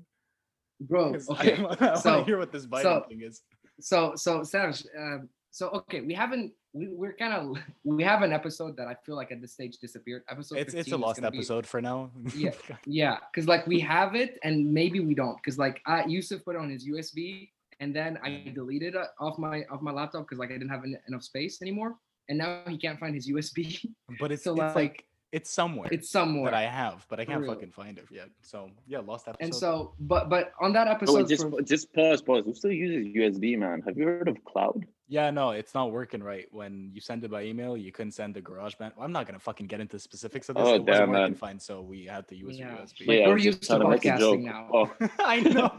Bro, 0.81 1.15
okay. 1.31 1.55
i, 1.59 1.63
want 1.63 1.79
to 1.79 1.97
so- 1.99 2.25
hear 2.25 2.39
what 2.39 2.53
this 2.53 2.67
biden 2.67 2.83
so- 2.83 3.05
thing 3.09 3.23
is 3.23 3.43
So 3.81 4.15
so 4.17 4.43
Savage, 4.43 4.85
um, 4.99 5.29
so 5.51 5.69
okay, 5.71 6.01
we 6.01 6.13
haven't 6.15 6.53
we, 6.75 6.89
we're 6.89 7.15
kind 7.15 7.33
of 7.33 7.57
we 7.85 8.03
have 8.03 8.23
an 8.23 8.33
episode 8.33 8.77
that 8.77 8.87
I 8.89 8.95
feel 9.07 9.17
like 9.17 9.31
at 9.33 9.41
this 9.41 9.53
stage 9.55 9.79
disappeared. 9.79 10.23
Episode 10.29 10.59
it's 10.59 10.75
it's 10.75 10.93
a 10.93 10.97
lost 10.97 11.21
gonna 11.21 11.31
be- 11.31 11.39
episode 11.39 11.65
for 11.67 11.81
now 11.81 12.11
Yeah. 12.35 12.51
Yeah, 12.87 13.17
because 13.33 13.47
like 13.49 13.67
we 13.67 13.79
have 13.81 14.15
it 14.15 14.39
and 14.43 14.73
maybe 14.73 14.99
we 15.01 15.15
don't. 15.15 15.37
Because 15.37 15.59
like 15.59 15.81
I 15.87 16.05
Yusuf 16.07 16.45
put 16.45 16.57
on 16.57 16.69
his 16.71 16.87
USB 16.89 17.51
and 17.81 17.95
then 17.95 18.19
I 18.23 18.51
deleted 18.55 18.95
it 18.97 19.07
off 19.21 19.39
my 19.39 19.63
off 19.71 19.81
my 19.81 19.93
laptop 19.93 20.23
because 20.25 20.39
like 20.39 20.51
I 20.51 20.55
didn't 20.59 20.71
have 20.77 20.85
en- 20.85 21.01
enough 21.09 21.23
space 21.23 21.63
anymore. 21.63 21.97
And 22.29 22.37
now 22.39 22.63
he 22.69 22.77
can't 22.77 22.99
find 23.01 23.15
his 23.15 23.27
USB. 23.31 23.81
but 24.21 24.31
it's, 24.33 24.45
So, 24.45 24.51
it's 24.53 24.59
like, 24.59 24.75
like, 24.75 25.05
it's 25.31 25.51
somewhere 25.51 25.89
it's 25.93 26.09
somewhere. 26.11 26.51
that 26.51 26.57
i 26.57 26.63
have 26.63 27.05
but 27.11 27.21
i 27.21 27.25
can't 27.25 27.43
real. 27.43 27.53
fucking 27.53 27.71
find 27.71 27.99
it 27.99 28.07
yet 28.11 28.29
so 28.41 28.71
yeah 28.87 28.99
lost 29.01 29.29
episode 29.29 29.45
and 29.45 29.55
so, 29.55 29.93
but 30.01 30.29
but 30.31 30.53
on 30.61 30.73
that 30.73 30.89
Oh, 30.89 30.93
episode, 30.93 31.15
wait, 31.17 31.29
just 31.29 31.49
for- 31.51 31.61
just 31.63 31.93
pause, 31.93 32.23
pause. 32.23 32.45
Who 32.47 32.55
still 32.55 32.73
uses 32.73 33.13
USB, 33.15 33.59
man? 33.59 33.83
Have 33.87 33.99
you 33.99 34.05
heard 34.07 34.29
of 34.29 34.43
cloud? 34.45 34.85
yeah 35.11 35.31
no 35.31 35.51
it's 35.53 35.73
not 35.73 35.91
working 35.91 36.23
right 36.23 36.45
when 36.51 36.91
you 36.93 37.01
send 37.01 37.25
it 37.25 37.31
by 37.31 37.43
email 37.43 37.79
you 37.79 37.91
couldn't 37.91 38.13
send 38.13 38.35
the 38.35 38.43
GarageBand 38.43 38.93
i'm 39.01 39.11
not 39.11 39.25
gonna 39.27 39.39
fucking 39.39 39.67
get 39.67 39.81
into 39.81 39.99
specifics 39.99 40.51
of 40.51 40.57
this 40.57 40.65
Oh, 40.67 40.75
it 40.75 40.83
wasn't 40.83 40.87
damn, 40.87 41.09
working 41.09 41.23
man. 41.23 41.35
fine 41.35 41.59
so 41.59 41.81
we 41.81 42.05
had 42.05 42.29
to 42.29 42.37
use 42.37 42.59
Yeah. 42.59 42.77
usb 42.83 43.07
Like, 43.09 43.21
I 43.23 43.29
we're 43.29 43.39
used 43.39 43.63
to 43.63 43.69
trying 43.79 43.89
make 43.89 44.05
a 44.05 44.09
podcasting 44.11 44.43
now. 44.45 44.69
Oh. 44.71 44.91
i 45.21 45.41
know 45.41 45.73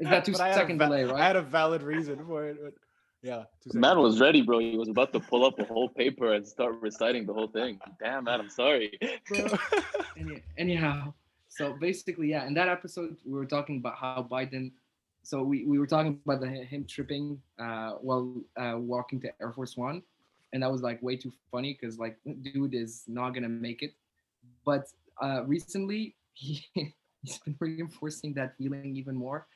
is 0.00 0.08
that 0.08 0.24
two 0.24 0.32
But 0.38 0.40
had 0.40 0.50
a 0.50 0.54
second 0.54 0.78
va- 0.78 0.86
delay, 0.86 1.04
I 1.08 1.24
had 1.24 1.36
a 1.36 1.42
valid 1.42 1.82
reason 1.84 2.24
for 2.26 2.46
it. 2.48 2.56
But 2.62 2.74
yeah, 3.22 3.44
two 3.62 3.78
Man 3.78 3.98
was 3.98 4.20
ready, 4.20 4.42
bro. 4.42 4.58
He 4.60 4.76
was 4.76 4.88
about 4.88 5.12
to 5.12 5.20
pull 5.20 5.44
up 5.44 5.58
a 5.58 5.64
whole 5.64 5.88
paper 5.88 6.34
and 6.34 6.46
start 6.46 6.80
reciting 6.80 7.26
the 7.26 7.32
whole 7.32 7.48
thing. 7.48 7.78
Damn, 8.00 8.24
man, 8.24 8.40
I'm 8.40 8.50
sorry. 8.50 8.98
Bro. 9.28 9.48
Any- 10.16 10.42
anyhow, 10.56 11.12
so 11.48 11.74
basically, 11.80 12.30
yeah, 12.30 12.46
in 12.46 12.54
that 12.54 12.68
episode, 12.68 13.16
we 13.24 13.32
were 13.32 13.46
talking 13.46 13.78
about 13.78 13.96
how 13.96 14.26
Biden. 14.30 14.70
So 15.22 15.42
we, 15.42 15.64
we 15.64 15.78
were 15.78 15.86
talking 15.86 16.20
about 16.24 16.40
the, 16.40 16.46
him 16.46 16.84
tripping 16.88 17.40
uh, 17.58 17.92
while 18.00 18.34
uh, 18.56 18.76
walking 18.78 19.20
to 19.22 19.32
Air 19.40 19.52
Force 19.52 19.76
One, 19.76 20.02
and 20.52 20.62
that 20.62 20.70
was 20.70 20.82
like 20.82 21.02
way 21.02 21.16
too 21.16 21.32
funny 21.50 21.76
because 21.78 21.98
like 21.98 22.16
dude 22.42 22.74
is 22.74 23.02
not 23.08 23.30
gonna 23.30 23.48
make 23.48 23.82
it. 23.82 23.94
But 24.64 24.86
uh, 25.20 25.42
recently, 25.44 26.14
he 26.34 26.64
he's 27.22 27.38
been 27.38 27.56
reinforcing 27.58 28.32
that 28.34 28.56
feeling 28.56 28.96
even 28.96 29.16
more 29.16 29.48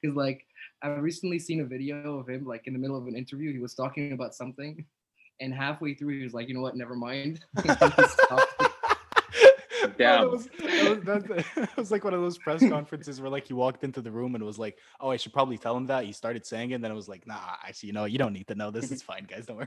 because 0.00 0.16
like 0.16 0.44
I've 0.82 1.02
recently 1.02 1.38
seen 1.38 1.60
a 1.60 1.64
video 1.64 2.18
of 2.18 2.28
him 2.28 2.46
like 2.46 2.66
in 2.66 2.72
the 2.72 2.78
middle 2.78 2.96
of 2.96 3.06
an 3.06 3.16
interview. 3.16 3.52
He 3.52 3.58
was 3.58 3.74
talking 3.74 4.12
about 4.12 4.34
something, 4.34 4.84
and 5.40 5.54
halfway 5.54 5.94
through, 5.94 6.18
he 6.18 6.24
was 6.24 6.34
like, 6.34 6.48
"You 6.48 6.54
know 6.54 6.62
what? 6.62 6.76
Never 6.76 6.94
mind." 6.94 7.40
Damn. 9.80 9.96
that 9.96 10.30
was, 10.30 10.48
that, 10.58 11.28
was, 11.28 11.44
that, 11.54 11.68
was 11.76 11.90
like 11.90 12.04
one 12.04 12.14
of 12.14 12.20
those 12.20 12.38
press 12.38 12.60
conferences 12.68 13.20
where 13.20 13.30
like 13.30 13.46
he 13.46 13.54
walked 13.54 13.84
into 13.84 14.00
the 14.00 14.10
room 14.10 14.34
and 14.34 14.44
was 14.44 14.58
like, 14.58 14.78
"Oh, 15.00 15.10
I 15.10 15.16
should 15.16 15.32
probably 15.32 15.58
tell 15.58 15.76
him 15.76 15.86
that." 15.86 16.04
He 16.04 16.12
started 16.12 16.46
saying 16.46 16.70
it, 16.70 16.74
and 16.74 16.84
then 16.84 16.90
it 16.90 16.94
was 16.94 17.08
like, 17.08 17.26
"Nah, 17.26 17.38
actually, 17.66 17.88
you 17.88 17.92
know, 17.92 18.04
you 18.04 18.18
don't 18.18 18.32
need 18.32 18.46
to 18.48 18.54
know. 18.54 18.70
This 18.70 18.90
is 18.90 19.02
fine, 19.02 19.24
guys. 19.24 19.46
Don't 19.46 19.56
worry." 19.56 19.66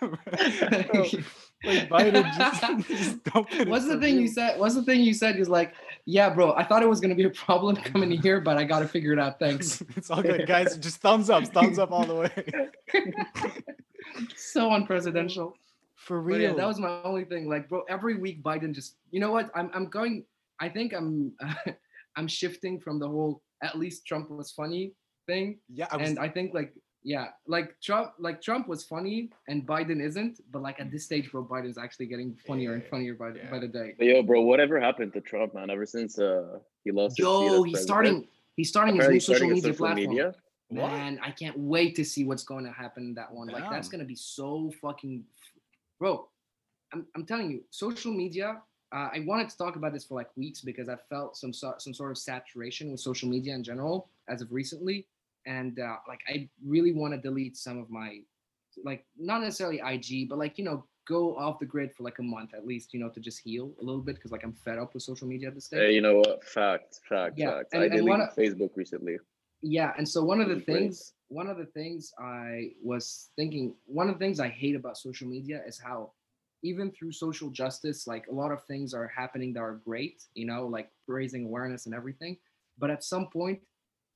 Bro, 0.00 1.02
like 1.64 1.88
Biden 1.88 2.36
just, 2.36 2.88
just 2.88 3.24
don't 3.24 3.68
What's 3.68 3.86
the 3.86 3.98
thing 4.00 4.18
you 4.18 4.28
said? 4.28 4.58
What's 4.58 4.74
the 4.74 4.82
thing 4.82 5.00
you 5.00 5.14
said? 5.14 5.36
He's 5.36 5.48
like, 5.48 5.74
yeah, 6.04 6.30
bro. 6.30 6.52
I 6.54 6.64
thought 6.64 6.82
it 6.82 6.88
was 6.88 7.00
gonna 7.00 7.14
be 7.14 7.24
a 7.24 7.30
problem 7.30 7.76
coming 7.76 8.10
here, 8.10 8.40
but 8.40 8.56
I 8.56 8.64
gotta 8.64 8.88
figure 8.88 9.12
it 9.12 9.18
out. 9.18 9.38
Thanks. 9.38 9.82
it's 9.96 10.10
all 10.10 10.22
good, 10.22 10.46
guys. 10.46 10.76
Just 10.78 10.98
thumbs 10.98 11.30
up, 11.30 11.44
thumbs 11.48 11.78
up 11.78 11.92
all 11.92 12.04
the 12.04 12.14
way. 12.14 12.30
so 14.36 14.70
unpresidential. 14.70 15.54
For 16.08 16.20
But 16.20 16.26
real. 16.26 16.40
yeah, 16.40 16.52
that 16.54 16.66
was 16.66 16.80
my 16.80 17.00
only 17.04 17.24
thing. 17.24 17.48
Like, 17.48 17.68
bro, 17.68 17.82
every 17.88 18.16
week 18.16 18.42
Biden 18.42 18.74
just, 18.74 18.96
you 19.10 19.20
know 19.20 19.30
what? 19.30 19.50
I'm, 19.54 19.70
I'm 19.74 19.86
going. 19.86 20.24
I 20.58 20.68
think 20.68 20.92
I'm, 20.92 21.32
I'm 22.16 22.26
shifting 22.26 22.80
from 22.80 22.98
the 22.98 23.06
whole 23.06 23.42
at 23.62 23.78
least 23.78 24.06
Trump 24.06 24.30
was 24.30 24.50
funny 24.50 24.92
thing, 25.26 25.58
yeah, 25.68 25.86
I 25.90 25.96
was, 25.96 26.08
and 26.08 26.18
I 26.18 26.28
think 26.28 26.54
like, 26.54 26.72
yeah, 27.02 27.28
like 27.46 27.76
Trump, 27.80 28.12
like 28.18 28.42
Trump 28.42 28.68
was 28.68 28.84
funny 28.84 29.30
and 29.46 29.66
Biden 29.66 30.02
isn't. 30.02 30.40
But 30.50 30.62
like 30.62 30.80
at 30.80 30.90
this 30.90 31.04
stage, 31.04 31.30
bro, 31.30 31.44
Biden's 31.44 31.78
actually 31.78 32.06
getting 32.06 32.36
funnier 32.46 32.74
and 32.74 32.84
funnier 32.86 33.14
by 33.14 33.30
the, 33.30 33.40
by 33.50 33.56
yeah. 33.56 33.60
the 33.60 33.68
day. 33.68 33.94
But 33.96 34.06
yo, 34.06 34.22
bro, 34.22 34.42
whatever 34.42 34.80
happened 34.80 35.12
to 35.14 35.20
Trump, 35.20 35.54
man? 35.54 35.70
Ever 35.70 35.86
since 35.86 36.18
uh 36.18 36.58
he 36.84 36.90
lost. 36.90 37.16
his 37.16 37.24
Yo, 37.24 37.62
he's 37.62 37.72
president, 37.74 37.86
starting. 37.86 38.28
He's 38.56 38.68
starting 38.68 38.96
his 38.96 39.04
apparently 39.04 39.14
new 39.14 39.20
social 39.20 39.36
starting 39.36 39.50
a 39.50 39.54
media 39.54 39.72
social 39.72 39.86
platform. 39.86 40.10
media. 40.10 40.34
What? 40.70 40.92
Man, 40.92 41.20
I 41.22 41.30
can't 41.30 41.58
wait 41.58 41.94
to 41.96 42.04
see 42.04 42.24
what's 42.24 42.42
going 42.42 42.64
to 42.64 42.72
happen 42.72 43.04
in 43.04 43.14
that 43.14 43.32
one. 43.32 43.48
Like 43.48 43.70
that's 43.70 43.88
gonna 43.88 44.04
be 44.04 44.16
so 44.16 44.70
fucking, 44.82 45.24
bro. 45.98 46.28
I'm, 46.92 47.06
I'm 47.14 47.26
telling 47.26 47.50
you, 47.50 47.62
social 47.70 48.12
media. 48.12 48.60
Uh, 48.90 49.10
I 49.12 49.22
wanted 49.26 49.50
to 49.50 49.58
talk 49.58 49.76
about 49.76 49.92
this 49.92 50.04
for 50.04 50.14
like 50.14 50.34
weeks 50.36 50.62
because 50.62 50.88
I 50.88 50.96
felt 51.10 51.36
some 51.36 51.52
sort 51.52 51.82
some 51.82 51.92
sort 51.92 52.10
of 52.10 52.16
saturation 52.16 52.90
with 52.90 53.00
social 53.00 53.28
media 53.28 53.54
in 53.54 53.62
general 53.62 54.08
as 54.30 54.40
of 54.40 54.50
recently, 54.50 55.06
and 55.46 55.78
uh, 55.78 55.96
like 56.08 56.20
I 56.26 56.48
really 56.64 56.92
want 56.92 57.12
to 57.12 57.20
delete 57.20 57.58
some 57.58 57.78
of 57.78 57.90
my, 57.90 58.20
like 58.84 59.04
not 59.18 59.42
necessarily 59.42 59.82
IG, 59.84 60.30
but 60.30 60.38
like 60.38 60.56
you 60.56 60.64
know 60.64 60.86
go 61.06 61.36
off 61.36 61.58
the 61.58 61.66
grid 61.66 61.90
for 61.94 62.02
like 62.02 62.18
a 62.18 62.22
month 62.22 62.52
at 62.54 62.66
least, 62.66 62.92
you 62.92 63.00
know, 63.00 63.08
to 63.08 63.18
just 63.18 63.40
heal 63.40 63.72
a 63.80 63.84
little 63.84 64.00
bit 64.00 64.14
because 64.16 64.30
like 64.30 64.44
I'm 64.44 64.52
fed 64.52 64.78
up 64.78 64.92
with 64.92 65.02
social 65.02 65.26
media 65.26 65.48
at 65.48 65.54
this 65.54 65.64
stage. 65.64 65.80
Hey, 65.80 65.92
you 65.94 66.02
know 66.02 66.16
what? 66.18 66.44
Fact, 66.44 67.00
fact, 67.08 67.38
Yeah, 67.38 67.56
fact. 67.56 67.72
and- 67.72 67.82
I 67.84 67.88
deleted 67.88 68.28
Facebook 68.36 68.70
recently. 68.76 69.16
yeah 69.62 69.92
and 69.98 70.08
so 70.08 70.22
one 70.22 70.40
of 70.40 70.48
the 70.48 70.60
things 70.60 71.14
one 71.28 71.48
of 71.48 71.56
the 71.56 71.66
things 71.66 72.12
i 72.18 72.70
was 72.82 73.28
thinking 73.36 73.74
one 73.86 74.08
of 74.08 74.14
the 74.14 74.24
things 74.24 74.40
i 74.40 74.48
hate 74.48 74.74
about 74.74 74.96
social 74.96 75.28
media 75.28 75.60
is 75.66 75.78
how 75.78 76.10
even 76.62 76.90
through 76.90 77.12
social 77.12 77.50
justice 77.50 78.06
like 78.06 78.26
a 78.28 78.34
lot 78.34 78.50
of 78.50 78.64
things 78.64 78.92
are 78.92 79.06
happening 79.06 79.52
that 79.52 79.60
are 79.60 79.80
great 79.84 80.22
you 80.34 80.46
know 80.46 80.66
like 80.66 80.90
raising 81.08 81.46
awareness 81.46 81.86
and 81.86 81.94
everything. 81.94 82.36
But 82.78 82.90
at 82.90 83.02
some 83.02 83.26
point 83.28 83.60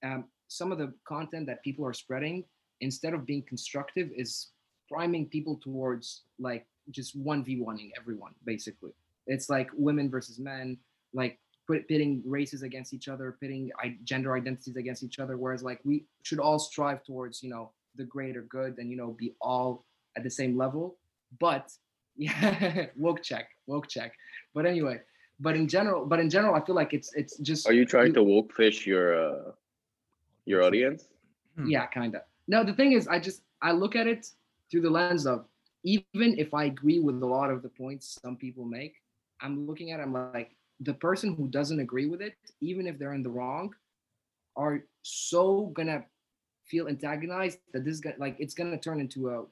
um, 0.04 0.24
some 0.48 0.70
of 0.70 0.78
the 0.78 0.92
content 1.06 1.46
that 1.46 1.62
people 1.62 1.86
are 1.86 1.92
spreading 1.92 2.44
instead 2.80 3.14
of 3.14 3.26
being 3.26 3.42
constructive 3.48 4.10
is 4.14 4.50
priming 4.90 5.26
people 5.26 5.58
towards 5.62 6.24
like 6.38 6.66
just 6.90 7.18
1v1ing 7.18 7.90
everyone 7.96 8.34
basically. 8.44 8.92
It's 9.26 9.48
like 9.48 9.70
women 9.74 10.10
versus 10.10 10.38
men 10.38 10.78
like 11.14 11.38
put 11.72 11.88
pitting 11.92 12.12
races 12.38 12.60
against 12.68 12.90
each 12.96 13.08
other, 13.12 13.26
pitting 13.42 13.64
i- 13.84 13.98
gender 14.10 14.30
identities 14.40 14.76
against 14.82 15.02
each 15.06 15.18
other. 15.22 15.34
Whereas 15.42 15.62
like 15.70 15.80
we 15.90 15.96
should 16.26 16.40
all 16.46 16.58
strive 16.70 17.00
towards 17.08 17.36
you 17.44 17.50
know 17.54 17.64
the 18.00 18.04
greater 18.14 18.42
good 18.56 18.72
and 18.78 18.86
you 18.92 18.96
know 19.00 19.10
be 19.22 19.28
all 19.50 19.68
at 20.16 20.22
the 20.26 20.30
same 20.40 20.52
level. 20.64 20.84
But 21.46 21.66
yeah, 22.26 22.86
woke 23.06 23.22
check, 23.30 23.46
woke 23.72 23.86
check. 23.96 24.10
But 24.54 24.64
anyway, 24.72 24.96
but 25.46 25.54
in 25.60 25.66
general, 25.76 26.00
but 26.12 26.18
in 26.24 26.28
general, 26.36 26.54
I 26.58 26.60
feel 26.66 26.78
like 26.82 26.92
it's 26.98 27.10
it's 27.20 27.34
just 27.48 27.62
Are 27.68 27.76
you 27.80 27.86
trying 27.94 28.08
you- 28.12 28.20
to 28.20 28.24
woke 28.32 28.50
fish 28.62 28.78
your 28.92 29.06
uh 29.24 29.52
your 30.50 30.60
audience? 30.66 31.00
Hmm. 31.56 31.66
yeah, 31.74 31.86
kind 31.86 32.12
of. 32.18 32.22
No, 32.48 32.58
the 32.64 32.74
thing 32.80 32.92
is, 32.98 33.02
I 33.14 33.18
just 33.28 33.38
I 33.68 33.70
look 33.82 33.94
at 34.00 34.06
it 34.14 34.22
through 34.68 34.82
the 34.88 34.90
lens 34.98 35.24
of 35.32 35.38
even 35.94 36.30
if 36.44 36.50
I 36.60 36.64
agree 36.74 37.00
with 37.06 37.16
a 37.22 37.26
lot 37.36 37.48
of 37.54 37.58
the 37.64 37.68
points 37.82 38.04
some 38.22 38.36
people 38.44 38.64
make, 38.64 38.94
I'm 39.44 39.66
looking 39.68 39.88
at 39.92 39.98
it, 40.00 40.04
I'm 40.06 40.12
like 40.38 40.50
the 40.82 40.94
person 40.94 41.34
who 41.34 41.48
doesn't 41.48 41.80
agree 41.80 42.06
with 42.06 42.20
it, 42.20 42.34
even 42.60 42.86
if 42.86 42.98
they're 42.98 43.14
in 43.14 43.22
the 43.22 43.30
wrong, 43.30 43.74
are 44.56 44.84
so 45.02 45.72
gonna 45.74 46.04
feel 46.66 46.88
antagonized 46.88 47.58
that 47.72 47.84
this 47.84 47.94
is 47.94 48.00
gonna 48.00 48.16
like 48.18 48.36
it's 48.38 48.54
gonna 48.54 48.78
turn 48.78 49.00
into 49.00 49.30
a 49.30 49.44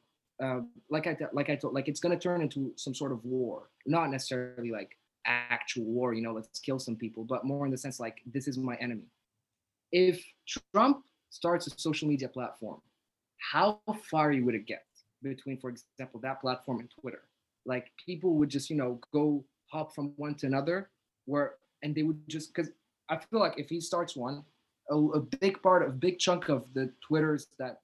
uh, 0.44 0.60
like 0.88 1.06
I 1.06 1.16
like 1.32 1.50
I 1.50 1.56
told 1.56 1.74
like 1.74 1.88
it's 1.88 2.00
gonna 2.00 2.18
turn 2.18 2.40
into 2.40 2.72
some 2.76 2.94
sort 2.94 3.12
of 3.12 3.24
war, 3.24 3.70
not 3.86 4.10
necessarily 4.10 4.70
like 4.70 4.96
actual 5.26 5.84
war, 5.84 6.14
you 6.14 6.22
know, 6.22 6.32
let's 6.32 6.58
kill 6.58 6.78
some 6.78 6.96
people, 6.96 7.24
but 7.24 7.44
more 7.44 7.64
in 7.66 7.70
the 7.70 7.78
sense 7.78 8.00
like 8.00 8.22
this 8.26 8.48
is 8.48 8.56
my 8.56 8.76
enemy. 8.76 9.06
If 9.92 10.24
Trump 10.72 11.04
starts 11.30 11.66
a 11.66 11.70
social 11.78 12.08
media 12.08 12.28
platform, 12.28 12.80
how 13.38 13.80
fiery 14.10 14.42
would 14.42 14.54
it 14.54 14.66
get 14.66 14.84
between, 15.22 15.58
for 15.58 15.70
example, 15.70 16.20
that 16.20 16.40
platform 16.40 16.80
and 16.80 16.90
Twitter? 17.00 17.22
Like 17.66 17.90
people 18.04 18.34
would 18.34 18.48
just, 18.48 18.70
you 18.70 18.76
know, 18.76 18.98
go 19.12 19.44
hop 19.66 19.94
from 19.94 20.12
one 20.16 20.34
to 20.36 20.46
another, 20.46 20.90
where 21.30 21.54
and 21.82 21.94
they 21.94 22.02
would 22.02 22.20
just 22.28 22.52
because 22.54 22.70
I 23.08 23.16
feel 23.16 23.40
like 23.40 23.54
if 23.58 23.68
he 23.68 23.80
starts 23.80 24.16
one, 24.16 24.44
a, 24.90 24.96
a 24.96 25.20
big 25.20 25.62
part, 25.62 25.86
a 25.88 25.90
big 25.90 26.18
chunk 26.18 26.48
of 26.48 26.64
the 26.74 26.92
Twitters 27.00 27.46
that 27.58 27.80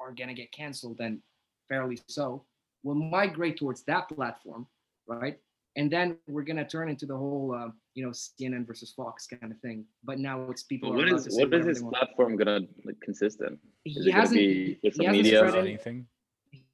are 0.00 0.12
gonna 0.12 0.34
get 0.34 0.50
canceled, 0.52 1.00
and 1.00 1.20
fairly 1.68 1.98
so, 2.08 2.44
will 2.82 2.94
migrate 2.94 3.56
towards 3.58 3.82
that 3.84 4.08
platform, 4.08 4.66
right? 5.06 5.38
And 5.76 5.90
then 5.90 6.18
we're 6.28 6.42
gonna 6.42 6.66
turn 6.68 6.88
into 6.88 7.06
the 7.06 7.16
whole, 7.16 7.54
uh, 7.54 7.68
you 7.94 8.04
know, 8.04 8.10
CNN 8.10 8.66
versus 8.66 8.92
Fox 8.92 9.26
kind 9.26 9.52
of 9.52 9.58
thing. 9.60 9.84
But 10.04 10.18
now 10.18 10.50
it's 10.50 10.62
people. 10.62 10.90
But 10.90 10.94
are 10.94 10.98
what 10.98 11.08
allowed 11.08 11.18
is 11.18 11.24
to 11.24 11.30
say 11.32 11.44
what 11.44 11.54
is 11.54 11.64
whatever 11.66 11.72
this 11.72 11.82
platform 11.82 12.36
gonna 12.36 12.60
like, 12.84 13.00
consist 13.00 13.40
in? 13.40 13.58
He 13.84 13.90
Is 13.92 14.06
it 14.06 14.10
gonna 14.10 14.20
hasn't. 14.20 14.38
be 14.38 14.78
he 14.82 14.90
social 14.90 15.06
hasn't 15.06 15.22
media? 15.24 15.38
said 15.40 15.50
Said 15.52 15.66
anything? 15.66 16.06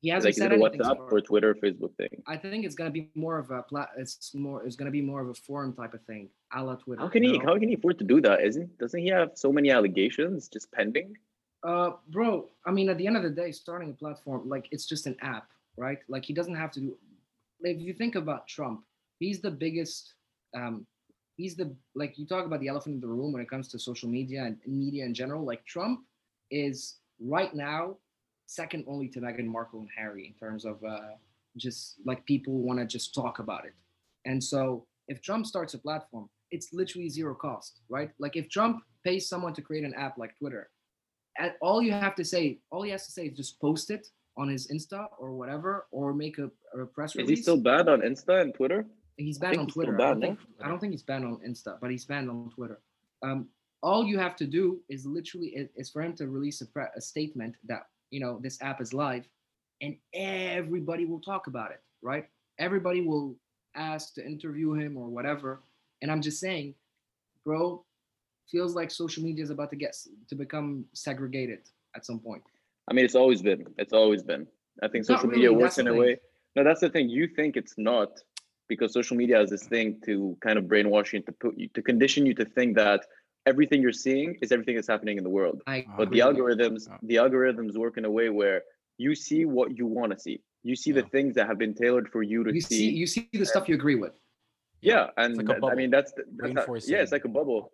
He 0.00 0.10
hasn't 0.10 0.26
Like 0.26 0.30
is 0.32 0.36
said 0.36 0.52
it 0.52 0.60
anything. 0.60 0.80
WhatsApp 0.80 1.12
or 1.12 1.20
Twitter, 1.20 1.54
Facebook 1.54 1.94
thing? 1.96 2.22
I 2.26 2.36
think 2.36 2.64
it's 2.64 2.76
gonna 2.76 2.90
be 2.90 3.10
more 3.14 3.38
of 3.38 3.50
a 3.50 3.62
plat. 3.62 3.90
It's 3.96 4.32
more. 4.34 4.64
It's 4.64 4.76
gonna 4.76 4.92
be 4.92 5.02
more 5.02 5.20
of 5.20 5.28
a 5.28 5.34
forum 5.34 5.72
type 5.72 5.92
of 5.92 6.02
thing, 6.04 6.28
a 6.52 6.62
la 6.62 6.76
Twitter. 6.76 7.02
How 7.02 7.08
can 7.08 7.24
he 7.24 7.38
know? 7.38 7.44
how 7.44 7.58
can 7.58 7.68
he 7.68 7.74
afford 7.74 7.98
to 7.98 8.04
do 8.04 8.20
that? 8.20 8.44
Isn't 8.44 8.78
doesn't 8.78 9.00
he 9.00 9.08
have 9.08 9.32
so 9.34 9.52
many 9.52 9.70
allegations 9.70 10.48
just 10.48 10.70
pending? 10.70 11.16
Uh, 11.64 11.90
bro. 12.10 12.48
I 12.64 12.70
mean, 12.70 12.88
at 12.88 12.98
the 12.98 13.06
end 13.06 13.16
of 13.16 13.24
the 13.24 13.30
day, 13.30 13.50
starting 13.50 13.90
a 13.90 13.92
platform 13.92 14.48
like 14.48 14.68
it's 14.70 14.86
just 14.86 15.06
an 15.08 15.16
app, 15.20 15.48
right? 15.76 15.98
Like 16.08 16.24
he 16.24 16.32
doesn't 16.32 16.54
have 16.54 16.70
to 16.72 16.80
do. 16.80 16.96
If 17.62 17.80
you 17.80 17.92
think 17.92 18.14
about 18.14 18.46
Trump, 18.46 18.84
he's 19.18 19.40
the 19.40 19.50
biggest. 19.50 20.14
Um, 20.56 20.86
he's 21.36 21.56
the 21.56 21.74
like 21.96 22.16
you 22.18 22.26
talk 22.26 22.46
about 22.46 22.60
the 22.60 22.68
elephant 22.68 22.94
in 22.94 23.00
the 23.00 23.08
room 23.08 23.32
when 23.32 23.42
it 23.42 23.50
comes 23.50 23.66
to 23.68 23.80
social 23.80 24.08
media 24.08 24.44
and 24.44 24.58
media 24.64 25.04
in 25.04 25.12
general. 25.12 25.44
Like 25.44 25.64
Trump 25.66 26.04
is 26.52 26.98
right 27.20 27.52
now 27.52 27.96
second 28.48 28.84
only 28.88 29.08
to 29.08 29.20
Meghan 29.20 29.46
Markle 29.46 29.80
and 29.80 29.88
Harry 29.96 30.26
in 30.26 30.34
terms 30.34 30.64
of 30.64 30.82
uh, 30.82 31.14
just 31.56 31.96
like 32.04 32.24
people 32.24 32.54
want 32.54 32.78
to 32.80 32.86
just 32.86 33.14
talk 33.14 33.38
about 33.38 33.64
it. 33.66 33.74
And 34.24 34.42
so 34.42 34.86
if 35.06 35.22
Trump 35.22 35.46
starts 35.46 35.74
a 35.74 35.78
platform, 35.78 36.28
it's 36.50 36.72
literally 36.72 37.10
zero 37.10 37.34
cost, 37.34 37.82
right? 37.90 38.10
Like 38.18 38.36
if 38.36 38.48
Trump 38.48 38.82
pays 39.04 39.28
someone 39.28 39.52
to 39.54 39.62
create 39.62 39.84
an 39.84 39.94
app 39.94 40.16
like 40.16 40.36
Twitter, 40.38 40.70
all 41.60 41.82
you 41.82 41.92
have 41.92 42.16
to 42.16 42.24
say, 42.24 42.58
all 42.70 42.82
he 42.82 42.90
has 42.90 43.04
to 43.06 43.12
say 43.12 43.26
is 43.26 43.36
just 43.36 43.60
post 43.60 43.90
it 43.90 44.08
on 44.38 44.48
his 44.48 44.68
Insta 44.68 45.06
or 45.18 45.32
whatever, 45.32 45.86
or 45.90 46.14
make 46.14 46.38
a, 46.38 46.50
a 46.80 46.86
press 46.86 47.14
release. 47.14 47.30
Is 47.30 47.38
he 47.38 47.42
still 47.42 47.60
banned 47.60 47.88
on 47.88 48.00
Insta 48.00 48.40
and 48.40 48.54
Twitter? 48.54 48.86
He's 49.16 49.38
banned 49.38 49.58
on 49.58 49.66
he's 49.66 49.74
Twitter. 49.74 50.00
I 50.00 50.08
don't 50.08 50.20
think 50.20 50.38
I 50.62 50.68
don't 50.68 50.78
think 50.78 50.92
he's 50.92 51.02
banned 51.02 51.24
on 51.24 51.38
Insta, 51.46 51.78
but 51.80 51.90
he's 51.90 52.06
banned 52.06 52.30
on 52.30 52.50
Twitter. 52.54 52.80
Um, 53.22 53.48
all 53.82 54.04
you 54.04 54.18
have 54.18 54.36
to 54.36 54.46
do 54.46 54.80
is 54.88 55.04
literally 55.06 55.48
is, 55.48 55.68
is 55.76 55.90
for 55.90 56.02
him 56.02 56.14
to 56.16 56.28
release 56.28 56.60
a, 56.60 56.66
pre- 56.66 56.94
a 56.96 57.00
statement 57.00 57.56
that 57.66 57.82
you 58.10 58.20
know 58.20 58.38
this 58.42 58.60
app 58.62 58.80
is 58.80 58.92
live, 58.92 59.26
and 59.80 59.96
everybody 60.14 61.04
will 61.04 61.20
talk 61.20 61.46
about 61.46 61.70
it, 61.70 61.82
right? 62.02 62.26
Everybody 62.58 63.00
will 63.00 63.36
ask 63.74 64.14
to 64.14 64.26
interview 64.26 64.72
him 64.72 64.96
or 64.96 65.08
whatever. 65.08 65.60
And 66.02 66.10
I'm 66.10 66.22
just 66.22 66.40
saying, 66.40 66.74
bro, 67.44 67.84
feels 68.50 68.74
like 68.74 68.90
social 68.90 69.22
media 69.22 69.42
is 69.42 69.50
about 69.50 69.70
to 69.70 69.76
get 69.76 69.96
to 70.28 70.34
become 70.34 70.84
segregated 70.92 71.60
at 71.94 72.04
some 72.04 72.18
point. 72.18 72.42
I 72.90 72.94
mean, 72.94 73.04
it's 73.04 73.14
always 73.14 73.42
been. 73.42 73.66
It's 73.76 73.92
always 73.92 74.22
been. 74.22 74.46
I 74.82 74.88
think 74.88 75.04
social 75.04 75.28
media 75.28 75.52
works 75.52 75.78
in 75.78 75.88
a 75.88 75.90
thing. 75.90 76.00
way. 76.00 76.20
No, 76.56 76.64
that's 76.64 76.80
the 76.80 76.88
thing. 76.88 77.08
You 77.08 77.28
think 77.28 77.56
it's 77.56 77.74
not 77.76 78.20
because 78.68 78.92
social 78.92 79.16
media 79.16 79.38
has 79.38 79.50
this 79.50 79.64
thing 79.64 80.00
to 80.04 80.36
kind 80.40 80.58
of 80.58 80.64
brainwash 80.64 81.12
you 81.12 81.20
to 81.20 81.32
put 81.32 81.58
you 81.58 81.68
to 81.68 81.82
condition 81.82 82.26
you 82.26 82.34
to 82.34 82.44
think 82.44 82.76
that 82.76 83.04
everything 83.46 83.80
you're 83.82 83.92
seeing 83.92 84.36
is 84.42 84.52
everything 84.52 84.74
that's 84.74 84.88
happening 84.88 85.18
in 85.18 85.24
the 85.24 85.30
world. 85.30 85.62
I 85.66 85.86
But 85.96 86.10
the 86.10 86.20
agree 86.20 86.42
with 86.42 86.58
algorithms, 86.58 86.88
the 87.02 87.16
algorithms 87.16 87.76
work 87.76 87.96
in 87.98 88.04
a 88.04 88.10
way 88.10 88.28
where 88.28 88.62
you 88.98 89.14
see 89.14 89.44
what 89.44 89.76
you 89.76 89.86
want 89.86 90.12
to 90.12 90.18
see. 90.18 90.40
You 90.64 90.76
see 90.76 90.92
the 90.92 91.02
things 91.04 91.34
that 91.36 91.46
have 91.46 91.58
been 91.58 91.74
tailored 91.74 92.08
for 92.10 92.22
you 92.22 92.44
to 92.44 92.52
you 92.52 92.60
see 92.60 92.90
you 92.90 93.06
see 93.06 93.28
the 93.32 93.46
stuff 93.46 93.68
you 93.68 93.74
agree 93.74 93.94
with. 93.94 94.12
Yeah, 94.80 95.08
and 95.16 95.36
like 95.36 95.46
that- 95.60 95.64
I 95.72 95.74
mean 95.74 95.90
that's, 95.90 96.12
the, 96.12 96.24
that's 96.36 96.54
how- 96.54 96.66
Rainforest 96.66 96.88
yeah, 96.88 96.98
it's 96.98 97.12
like 97.12 97.24
a 97.24 97.28
bubble, 97.28 97.72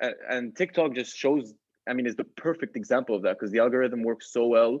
and, 0.00 0.14
and 0.28 0.56
TikTok 0.56 0.94
just 0.94 1.16
shows. 1.16 1.54
I 1.88 1.94
mean, 1.94 2.06
it's 2.06 2.16
the 2.16 2.24
perfect 2.48 2.76
example 2.76 3.14
of 3.16 3.22
that 3.22 3.38
because 3.38 3.50
the 3.50 3.60
algorithm 3.60 4.02
works 4.02 4.30
so 4.30 4.46
well 4.46 4.80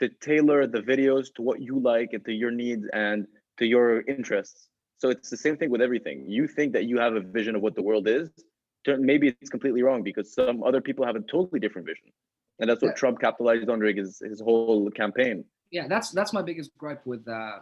to 0.00 0.08
tailor 0.20 0.66
the 0.66 0.80
videos 0.80 1.26
to 1.36 1.42
what 1.42 1.60
you 1.62 1.78
like 1.78 2.10
and 2.12 2.24
to 2.24 2.32
your 2.32 2.50
needs 2.50 2.84
and 2.92 3.26
to 3.58 3.64
your 3.66 4.00
interests. 4.14 4.68
So 4.98 5.10
it's 5.10 5.30
the 5.30 5.36
same 5.36 5.56
thing 5.56 5.70
with 5.70 5.80
everything. 5.80 6.24
You 6.28 6.48
think 6.48 6.72
that 6.72 6.84
you 6.86 6.98
have 6.98 7.14
a 7.14 7.20
vision 7.20 7.54
of 7.54 7.62
what 7.62 7.76
the 7.76 7.82
world 7.82 8.08
is, 8.08 8.30
turn- 8.34 8.44
maybe 8.98 9.28
it's 9.40 9.50
completely 9.50 9.82
wrong 9.82 10.02
because 10.02 10.32
some 10.32 10.62
other 10.62 10.80
people 10.80 11.04
have 11.04 11.16
a 11.16 11.20
totally 11.20 11.60
different 11.60 11.86
vision, 11.86 12.08
and 12.58 12.68
that's 12.68 12.82
what 12.82 12.90
Yeah. 12.90 12.94
Trump 13.02 13.20
capitalized 13.20 13.68
on 13.68 13.78
during 13.80 13.96
his 13.96 14.18
his 14.30 14.40
whole 14.40 14.90
campaign. 15.02 15.44
yeah 15.76 15.86
that's 15.92 16.08
that's 16.18 16.32
my 16.38 16.42
biggest 16.50 16.70
gripe 16.82 17.02
with 17.12 17.26
uh 17.28 17.58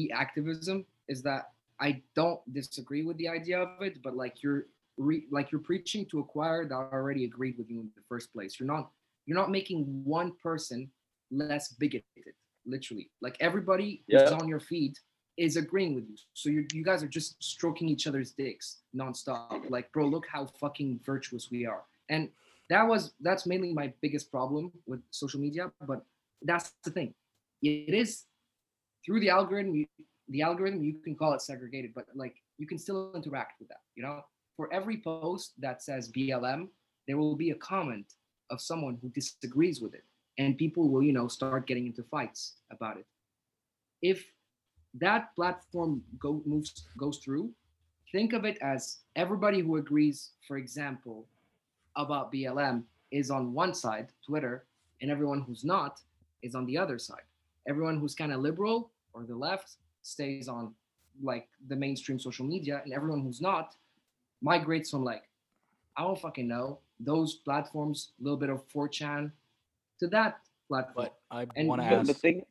e-activism 0.00 0.84
is 1.08 1.22
that 1.22 1.42
i 1.80 1.90
don't 2.14 2.40
disagree 2.52 3.02
with 3.08 3.16
the 3.22 3.28
idea 3.38 3.58
of 3.64 3.80
it 3.88 3.94
but 4.04 4.14
like 4.22 4.34
you're 4.42 4.62
re- 5.08 5.26
like 5.36 5.50
you're 5.50 5.60
preaching 5.72 6.02
to 6.10 6.16
a 6.20 6.24
choir 6.34 6.60
that 6.68 6.74
already 6.74 7.24
agreed 7.24 7.56
with 7.58 7.68
you 7.72 7.80
in 7.84 7.88
the 7.96 8.02
first 8.08 8.32
place 8.34 8.50
you're 8.60 8.72
not 8.76 8.90
you're 9.26 9.40
not 9.42 9.50
making 9.50 9.78
one 10.04 10.30
person 10.42 10.90
less 11.30 11.64
bigoted 11.82 12.34
literally. 12.66 13.10
Like 13.26 13.36
everybody 13.40 13.90
Yeah. 14.06 14.20
who's 14.22 14.32
on 14.32 14.46
your 14.52 14.60
feed 14.60 14.94
is 15.40 15.56
agreeing 15.56 15.94
with 15.94 16.04
you. 16.06 16.16
So 16.34 16.50
you 16.50 16.66
you 16.72 16.84
guys 16.84 17.02
are 17.02 17.08
just 17.08 17.42
stroking 17.42 17.88
each 17.88 18.06
other's 18.06 18.32
dicks 18.32 18.78
nonstop. 18.94 19.70
Like, 19.70 19.90
bro, 19.90 20.06
look 20.06 20.26
how 20.30 20.46
fucking 20.46 21.00
virtuous 21.04 21.50
we 21.50 21.64
are. 21.64 21.82
And 22.10 22.28
that 22.68 22.86
was 22.86 23.14
that's 23.20 23.46
mainly 23.46 23.72
my 23.72 23.92
biggest 24.02 24.30
problem 24.30 24.70
with 24.86 25.00
social 25.10 25.40
media. 25.40 25.72
But 25.86 26.04
that's 26.42 26.74
the 26.84 26.90
thing. 26.90 27.14
It 27.62 27.94
is 27.94 28.24
through 29.04 29.20
the 29.20 29.30
algorithm. 29.30 29.74
You, 29.74 29.86
the 30.28 30.42
algorithm 30.42 30.84
you 30.84 30.94
can 31.02 31.16
call 31.16 31.32
it 31.32 31.40
segregated, 31.40 31.92
but 31.94 32.04
like 32.14 32.36
you 32.58 32.66
can 32.66 32.78
still 32.78 33.12
interact 33.14 33.58
with 33.60 33.68
that. 33.68 33.80
You 33.96 34.02
know, 34.02 34.20
for 34.56 34.72
every 34.72 34.98
post 34.98 35.54
that 35.58 35.82
says 35.82 36.12
BLM, 36.12 36.68
there 37.08 37.16
will 37.16 37.34
be 37.34 37.50
a 37.50 37.54
comment 37.54 38.12
of 38.50 38.60
someone 38.60 38.98
who 39.00 39.08
disagrees 39.08 39.80
with 39.80 39.94
it, 39.94 40.04
and 40.36 40.58
people 40.58 40.90
will 40.90 41.02
you 41.02 41.14
know 41.14 41.28
start 41.28 41.66
getting 41.66 41.86
into 41.86 42.02
fights 42.02 42.56
about 42.70 42.98
it. 42.98 43.06
If 44.02 44.26
that 44.94 45.34
platform 45.36 46.02
go 46.18 46.42
moves 46.44 46.84
goes 46.96 47.18
through, 47.18 47.50
think 48.12 48.32
of 48.32 48.44
it 48.44 48.58
as 48.60 48.98
everybody 49.16 49.60
who 49.60 49.76
agrees, 49.76 50.30
for 50.46 50.56
example, 50.56 51.26
about 51.96 52.32
BLM 52.32 52.82
is 53.10 53.30
on 53.30 53.52
one 53.52 53.74
side, 53.74 54.08
Twitter, 54.24 54.64
and 55.00 55.10
everyone 55.10 55.42
who's 55.42 55.64
not 55.64 56.00
is 56.42 56.54
on 56.54 56.66
the 56.66 56.78
other 56.78 56.98
side. 56.98 57.22
Everyone 57.68 57.98
who's 57.98 58.14
kind 58.14 58.32
of 58.32 58.40
liberal 58.40 58.90
or 59.12 59.24
the 59.24 59.34
left 59.34 59.76
stays 60.02 60.48
on 60.48 60.74
like 61.22 61.48
the 61.68 61.76
mainstream 61.76 62.18
social 62.18 62.46
media, 62.46 62.80
and 62.84 62.92
everyone 62.92 63.20
who's 63.22 63.40
not 63.40 63.76
migrates 64.40 64.90
from 64.90 65.04
like 65.04 65.24
I 65.96 66.02
don't 66.02 66.18
fucking 66.18 66.48
know 66.48 66.78
those 66.98 67.34
platforms, 67.34 68.12
a 68.20 68.22
little 68.22 68.38
bit 68.38 68.48
of 68.48 68.66
4chan, 68.68 69.32
to 69.98 70.06
that 70.08 70.40
platform. 70.68 71.08
But 71.30 71.36
I 71.36 71.46
And 71.56 71.68
want 71.68 71.82
to 71.82 71.88
But 71.88 72.04
the 72.04 72.12
ask. 72.12 72.20
thing, 72.20 72.46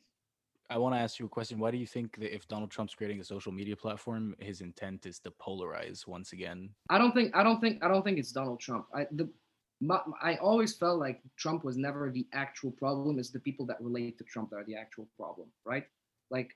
I 0.71 0.77
want 0.77 0.93
to 0.93 0.99
ask 0.99 1.19
you 1.19 1.25
a 1.25 1.29
question. 1.29 1.57
Why 1.59 1.71
do 1.71 1.77
you 1.77 1.87
think 1.87 2.17
that 2.19 2.33
if 2.33 2.47
Donald 2.47 2.69
Trump's 2.69 2.93
creating 2.93 3.19
a 3.19 3.23
social 3.23 3.51
media 3.51 3.75
platform, 3.75 4.35
his 4.39 4.61
intent 4.61 5.05
is 5.07 5.19
to 5.19 5.31
polarize 5.31 6.05
once 6.07 6.31
again? 6.33 6.69
I 6.89 6.97
don't 6.99 7.11
think 7.13 7.35
I 7.35 7.43
don't 7.43 7.59
think 7.59 7.83
I 7.83 7.87
don't 7.87 8.03
think 8.03 8.19
it's 8.19 8.31
Donald 8.31 8.59
Trump. 8.59 8.85
I 8.93 9.07
the 9.11 9.29
my, 9.81 9.99
I 10.21 10.35
always 10.35 10.75
felt 10.75 10.99
like 10.99 11.21
Trump 11.37 11.63
was 11.63 11.77
never 11.77 12.11
the 12.11 12.27
actual 12.33 12.71
problem. 12.71 13.17
It's 13.17 13.31
the 13.31 13.39
people 13.39 13.65
that 13.67 13.81
relate 13.81 14.17
to 14.17 14.23
Trump 14.25 14.49
that 14.51 14.57
are 14.57 14.65
the 14.65 14.75
actual 14.75 15.07
problem, 15.17 15.47
right? 15.65 15.85
Like 16.29 16.55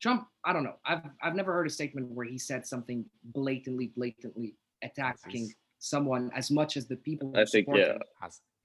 Trump, 0.00 0.26
I 0.44 0.52
don't 0.52 0.64
know. 0.64 0.76
I've 0.86 1.02
I've 1.22 1.34
never 1.34 1.52
heard 1.52 1.66
a 1.66 1.70
statement 1.70 2.10
where 2.12 2.26
he 2.26 2.38
said 2.38 2.66
something 2.66 3.04
blatantly, 3.24 3.92
blatantly 3.96 4.54
attacking 4.82 5.42
is- 5.44 5.54
someone 5.80 6.30
as 6.34 6.50
much 6.50 6.78
as 6.78 6.86
the 6.86 6.96
people. 6.96 7.34
I 7.36 7.44
think, 7.44 7.68
yeah. 7.74 7.94
him. 7.94 8.00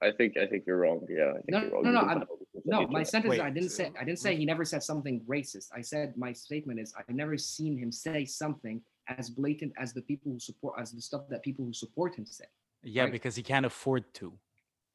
I 0.00 0.10
think 0.10 0.38
I 0.38 0.46
think 0.46 0.64
you're 0.66 0.78
wrong. 0.78 1.06
Yeah, 1.10 1.30
I 1.32 1.32
think 1.34 1.50
No, 1.50 1.60
you're 1.60 1.70
wrong. 1.70 1.82
no, 1.82 1.90
You 1.90 2.14
no, 2.20 2.26
can 2.62 2.72
I- 2.72 2.76
find 2.76 2.86
all 2.86 2.98
the 3.00 3.04
social 3.04 3.20
No, 3.20 3.26
my 3.26 3.30
channels. 3.30 3.34
sentence 3.34 3.34
is 3.34 3.40
I 3.40 3.50
didn't 3.50 3.70
say 3.70 3.92
I 4.00 4.04
didn't 4.04 4.18
say 4.18 4.36
he 4.36 4.44
never 4.44 4.64
said 4.64 4.82
something 4.82 5.20
racist. 5.26 5.68
I 5.74 5.80
said 5.82 6.16
my 6.16 6.32
statement 6.32 6.80
is 6.80 6.94
I've 6.98 7.08
never 7.14 7.36
seen 7.36 7.76
him 7.76 7.90
say 7.92 8.24
something 8.24 8.82
as 9.08 9.30
blatant 9.30 9.72
as 9.78 9.92
the 9.92 10.02
people 10.02 10.30
who 10.32 10.38
support 10.38 10.74
as 10.80 10.92
the 10.92 11.00
stuff 11.02 11.22
that 11.30 11.42
people 11.42 11.64
who 11.64 11.72
support 11.72 12.14
him 12.16 12.26
say. 12.26 12.44
yeah, 12.82 13.02
Right. 13.02 13.12
because 13.12 13.34
he 13.36 13.42
can't 13.42 13.66
afford 13.66 14.04
to. 14.14 14.32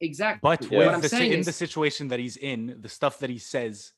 Exactly. 0.00 0.40
But 0.42 0.62
Yeah. 0.70 0.78
with 0.78 0.86
what 0.86 0.94
I'm 0.96 1.00
the, 1.00 1.08
saying 1.08 1.32
in 1.32 1.40
is, 1.40 1.46
the 1.46 1.52
situation 1.52 2.08
that 2.08 2.18
he's 2.18 2.36
in, 2.36 2.78
the 2.80 2.88
stuff 2.88 3.18
that 3.20 3.30
he 3.30 3.38
says 3.38 3.92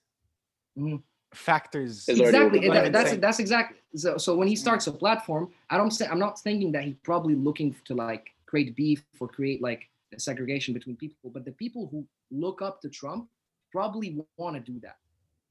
Mhm. 0.79 1.03
factors. 1.33 2.09
Exactly 2.09 2.69
that- 2.69 2.93
that's 2.93 3.09
Insane. 3.11 3.21
that's 3.21 3.39
exactly 3.39 3.79
so, 3.97 4.17
so 4.19 4.37
when 4.37 4.49
he 4.49 4.57
starts 4.57 4.87
a 4.87 4.93
platform 4.93 5.51
i 5.71 5.77
don't 5.77 5.91
say 5.93 6.07
i'm 6.07 6.19
not 6.19 6.39
thinking 6.41 6.71
that 6.73 6.85
he's 6.85 6.97
probably 7.03 7.35
looking 7.35 7.75
to 7.85 7.95
like 7.95 8.25
create 8.47 8.75
beef 8.77 9.05
or 9.21 9.27
create 9.29 9.61
like 9.63 9.83
a 10.15 10.21
segregation 10.21 10.73
between 10.75 10.97
people 10.97 11.31
but 11.31 11.45
the 11.45 11.53
people 11.53 11.87
who 11.91 12.07
look 12.31 12.61
up 12.63 12.81
to 12.83 12.89
trump 12.89 13.29
probably 13.73 14.19
want 14.37 14.55
to 14.57 14.73
do 14.73 14.79
that 14.81 14.97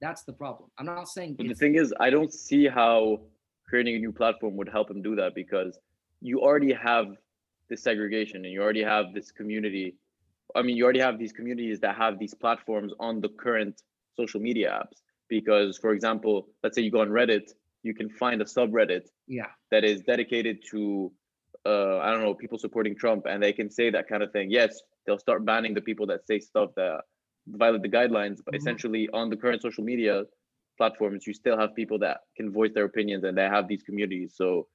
that's 0.02 0.23
the 0.23 0.34
problem 0.34 0.69
i'm 0.77 0.85
not 0.85 1.07
saying 1.07 1.35
But 1.35 1.48
the 1.48 1.56
thing 1.56 1.76
is, 1.76 1.94
I 1.99 2.10
don't 2.10 2.34
see 2.34 2.68
how 2.68 3.22
creating 3.68 3.95
a 3.95 3.99
new 3.99 4.11
platform 4.11 4.56
would 4.57 4.69
help 4.69 4.89
him 4.89 5.02
do 5.02 5.15
that 5.15 5.35
because 5.35 5.80
you 6.22 6.41
already 6.41 6.73
have 6.73 7.07
this 7.69 7.84
segregation 7.84 8.45
and 8.45 8.53
you 8.53 8.61
already 8.61 8.84
have 8.84 9.14
this 9.14 9.31
community. 9.31 9.95
I 10.56 10.61
mean, 10.61 10.77
you 10.77 10.84
already 10.84 10.99
have 10.99 11.19
these 11.19 11.34
communities 11.34 11.80
that 11.81 11.95
have 11.95 12.18
these 12.18 12.34
platforms 12.34 12.94
on 12.99 13.22
the 13.22 13.30
current 13.30 13.81
social 14.15 14.39
media 14.39 14.81
apps. 14.81 15.02
Because, 15.30 15.77
for 15.77 15.91
example, 15.91 16.48
let's 16.64 16.76
say 16.76 16.81
you 16.81 16.91
go 16.91 17.02
on 17.02 17.10
Reddit, 17.10 17.52
you 17.84 17.94
can 17.94 18.10
find 18.10 18.41
a 18.41 18.45
subreddit 18.45 19.07
yeah 19.27 19.48
that 19.72 19.84
is 19.84 20.02
dedicated 20.02 20.64
to, 20.72 21.11
uh, 21.65 21.98
I 21.99 22.11
don't 22.11 22.22
know, 22.22 22.34
people 22.34 22.57
supporting 22.57 22.95
Trump, 22.95 23.26
and 23.30 23.44
they 23.44 23.53
can 23.53 23.69
say 23.69 23.89
that 23.89 24.07
kind 24.07 24.23
of 24.23 24.31
thing. 24.31 24.49
Yes, 24.49 24.81
they'll 25.06 25.19
start 25.19 25.45
banning 25.45 25.73
the 25.73 25.81
people 25.81 26.07
that 26.07 26.26
say 26.26 26.39
stuff 26.39 26.72
that 26.76 27.02
violate 27.52 27.82
the 27.84 27.90
guidelines, 27.90 28.40
but 28.45 28.53
Mhm. 28.53 28.57
essentially 28.57 29.10
on 29.14 29.30
the 29.30 29.38
current 29.38 29.61
social 29.61 29.84
media 29.84 30.24
platforms, 30.78 31.26
you 31.28 31.34
still 31.34 31.57
have 31.57 31.76
people 31.76 31.99
that 31.99 32.22
can 32.36 32.52
voice 32.52 32.72
their 32.74 32.86
opinions 32.86 33.24
and 33.24 33.38
they 33.38 33.44
have 33.44 33.68
these 33.68 33.84
communities. 33.84 34.34
So, 34.36 34.68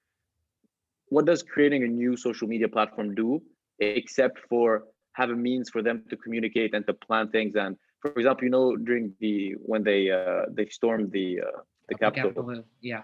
what 1.08 1.26
does 1.26 1.42
creating 1.42 1.84
a 1.84 1.88
new 1.88 2.16
social 2.16 2.48
media 2.48 2.68
platform 2.68 3.14
do 3.14 3.42
except 3.80 4.38
for 4.48 4.84
have 5.14 5.30
a 5.30 5.36
means 5.36 5.70
for 5.70 5.82
them 5.82 5.98
to 6.08 6.16
communicate 6.16 6.74
and 6.74 6.86
to 6.86 6.94
plan 6.94 7.28
things? 7.30 7.54
And 7.56 7.76
for 8.00 8.10
example, 8.16 8.44
you 8.44 8.50
know, 8.50 8.76
during 8.76 9.12
the 9.20 9.52
when 9.60 9.82
they 9.84 10.10
uh, 10.10 10.44
they 10.50 10.66
stormed 10.66 11.10
the 11.12 11.40
uh, 11.40 11.60
the 11.88 11.94
Capitol, 11.94 12.34
yeah 12.80 13.02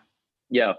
yeah 0.51 0.73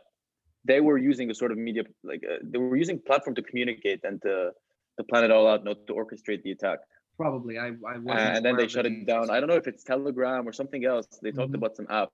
they 0.66 0.80
were 0.82 0.98
using 0.98 1.30
a 1.30 1.36
sort 1.36 1.52
of 1.52 1.58
media 1.58 1.84
like 2.04 2.22
uh, 2.30 2.38
they 2.44 2.58
were 2.58 2.70
using 2.76 3.00
platform 3.00 3.36
to 3.36 3.42
communicate 3.42 4.00
and 4.04 4.22
to 4.22 4.52
to 4.98 5.04
plan 5.04 5.24
it 5.24 5.32
all 5.32 5.48
out 5.48 5.64
not 5.64 5.78
to 5.88 5.94
orchestrate 5.94 6.42
the 6.44 6.52
attack 6.52 6.80
probably 7.22 7.56
i 7.66 7.68
i 7.68 7.96
Uh, 7.96 8.00
wasn't 8.08 8.36
and 8.36 8.42
then 8.46 8.56
they 8.60 8.68
shut 8.76 8.86
it 8.90 8.98
down. 9.12 9.26
i 9.34 9.38
don't 9.40 9.50
know 9.54 9.62
if 9.64 9.68
it's 9.72 9.84
telegram 9.94 10.44
or 10.50 10.54
something 10.62 10.84
else. 10.94 11.08
They 11.24 11.32
talked 11.40 11.54
Mhm. 11.54 11.62
about 11.62 11.74
some 11.80 11.88
app. 12.02 12.12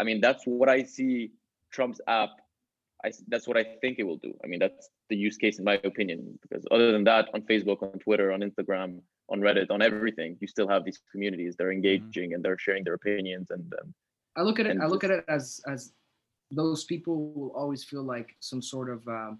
I 0.00 0.02
mean 0.08 0.18
that's 0.26 0.42
what 0.58 0.68
i 0.76 0.78
see 0.96 1.12
trump's 1.74 2.00
app. 2.20 2.32
I, 3.06 3.08
that's 3.32 3.46
what 3.48 3.56
i 3.62 3.64
think 3.82 3.94
it 4.02 4.06
will 4.08 4.20
do. 4.28 4.32
I 4.44 4.46
mean 4.50 4.60
that's 4.64 4.84
the 5.10 5.18
use 5.28 5.36
case 5.44 5.56
in 5.60 5.64
my 5.72 5.76
opinion 5.92 6.18
because 6.44 6.62
other 6.76 6.88
than 6.94 7.04
that 7.12 7.24
on 7.34 7.40
facebook 7.52 7.78
on 7.86 7.96
twitter 8.04 8.28
on 8.34 8.40
instagram 8.48 8.90
on 9.32 9.38
reddit 9.46 9.68
on 9.76 9.80
everything 9.90 10.30
you 10.42 10.48
still 10.54 10.68
have 10.74 10.82
these 10.88 11.00
communities. 11.12 11.52
They're 11.58 11.74
engaging 11.80 12.28
and 12.34 12.40
they're 12.44 12.60
sharing 12.66 12.82
their 12.86 12.96
opinions 13.02 13.46
and, 13.54 13.64
and 13.80 13.88
I 14.38 14.42
look 14.48 14.58
at 14.62 14.66
it. 14.70 14.74
I 14.84 14.86
look 14.92 15.04
at 15.08 15.12
it 15.16 15.22
as 15.38 15.44
as 15.74 15.80
those 16.62 16.80
people 16.92 17.16
will 17.36 17.52
always 17.60 17.82
feel 17.90 18.04
like 18.14 18.28
some 18.50 18.62
sort 18.72 18.88
of 18.94 19.00
um, 19.18 19.32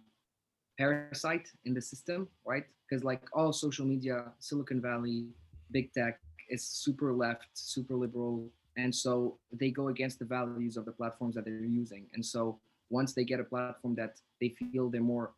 parasite 0.79 1.51
in 1.65 1.75
the 1.75 1.83
system, 1.83 2.29
right? 2.47 2.65
Because 2.89 3.05
like 3.05 3.23
all 3.33 3.53
social 3.53 3.85
media, 3.85 4.27
Silicon 4.39 4.81
Valley, 4.81 5.27
big 5.73 5.93
tech 5.93 6.21
is 6.49 6.65
super 6.65 7.13
left, 7.13 7.49
super 7.55 7.95
liberal, 7.95 8.49
and 8.77 8.95
so 8.95 9.37
they 9.53 9.71
go 9.71 9.89
against 9.89 10.19
the 10.21 10.25
values 10.25 10.77
of 10.77 10.85
the 10.85 10.93
platforms 10.93 11.35
that 11.35 11.45
they're 11.45 11.55
using. 11.55 12.07
And 12.15 12.25
so 12.25 12.59
once 12.91 13.13
they 13.13 13.25
get 13.25 13.41
a 13.41 13.45
platform 13.45 13.95
that 13.97 14.21
they 14.41 14.51
feel 14.51 14.89
they're 14.89 15.01
more 15.01 15.33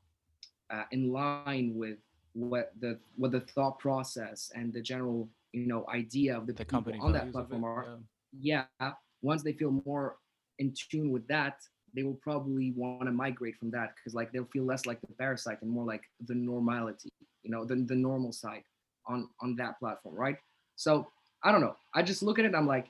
uh, 0.70 0.84
in 0.92 1.10
line 1.10 1.72
with 1.74 1.98
what 2.34 2.72
the 2.78 2.98
what 3.16 3.32
the 3.32 3.40
thought 3.40 3.78
process 3.80 4.52
and 4.54 4.72
the 4.72 4.80
general 4.80 5.28
you 5.52 5.66
know 5.66 5.84
idea 5.92 6.36
of 6.36 6.46
the, 6.46 6.52
the 6.52 6.64
company 6.64 6.96
on 7.00 7.12
that 7.12 7.32
platform 7.32 7.64
it, 7.64 7.66
are 7.66 7.98
yeah. 8.38 8.64
yeah, 8.80 8.92
once 9.22 9.42
they 9.42 9.52
feel 9.52 9.82
more 9.84 10.16
in 10.60 10.72
tune 10.72 11.10
with 11.10 11.26
that, 11.26 11.56
they 11.94 12.02
will 12.02 12.18
probably 12.22 12.72
want 12.76 13.04
to 13.04 13.12
migrate 13.12 13.58
from 13.58 13.70
that 13.70 13.94
because 13.96 14.14
like 14.14 14.32
they'll 14.32 14.44
feel 14.52 14.64
less 14.64 14.86
like 14.86 15.00
the 15.00 15.12
parasite 15.14 15.60
and 15.62 15.70
more 15.70 15.84
like 15.84 16.02
the 16.26 16.34
normality, 16.34 17.10
you 17.42 17.50
know, 17.50 17.64
the, 17.64 17.76
the 17.76 17.94
normal 17.94 18.32
side 18.32 18.62
on 19.06 19.28
on 19.40 19.56
that 19.56 19.78
platform, 19.78 20.14
right? 20.14 20.36
So 20.76 21.06
I 21.42 21.52
don't 21.52 21.60
know. 21.60 21.76
I 21.94 22.02
just 22.02 22.22
look 22.22 22.38
at 22.38 22.44
it. 22.44 22.54
I'm 22.54 22.66
like, 22.66 22.86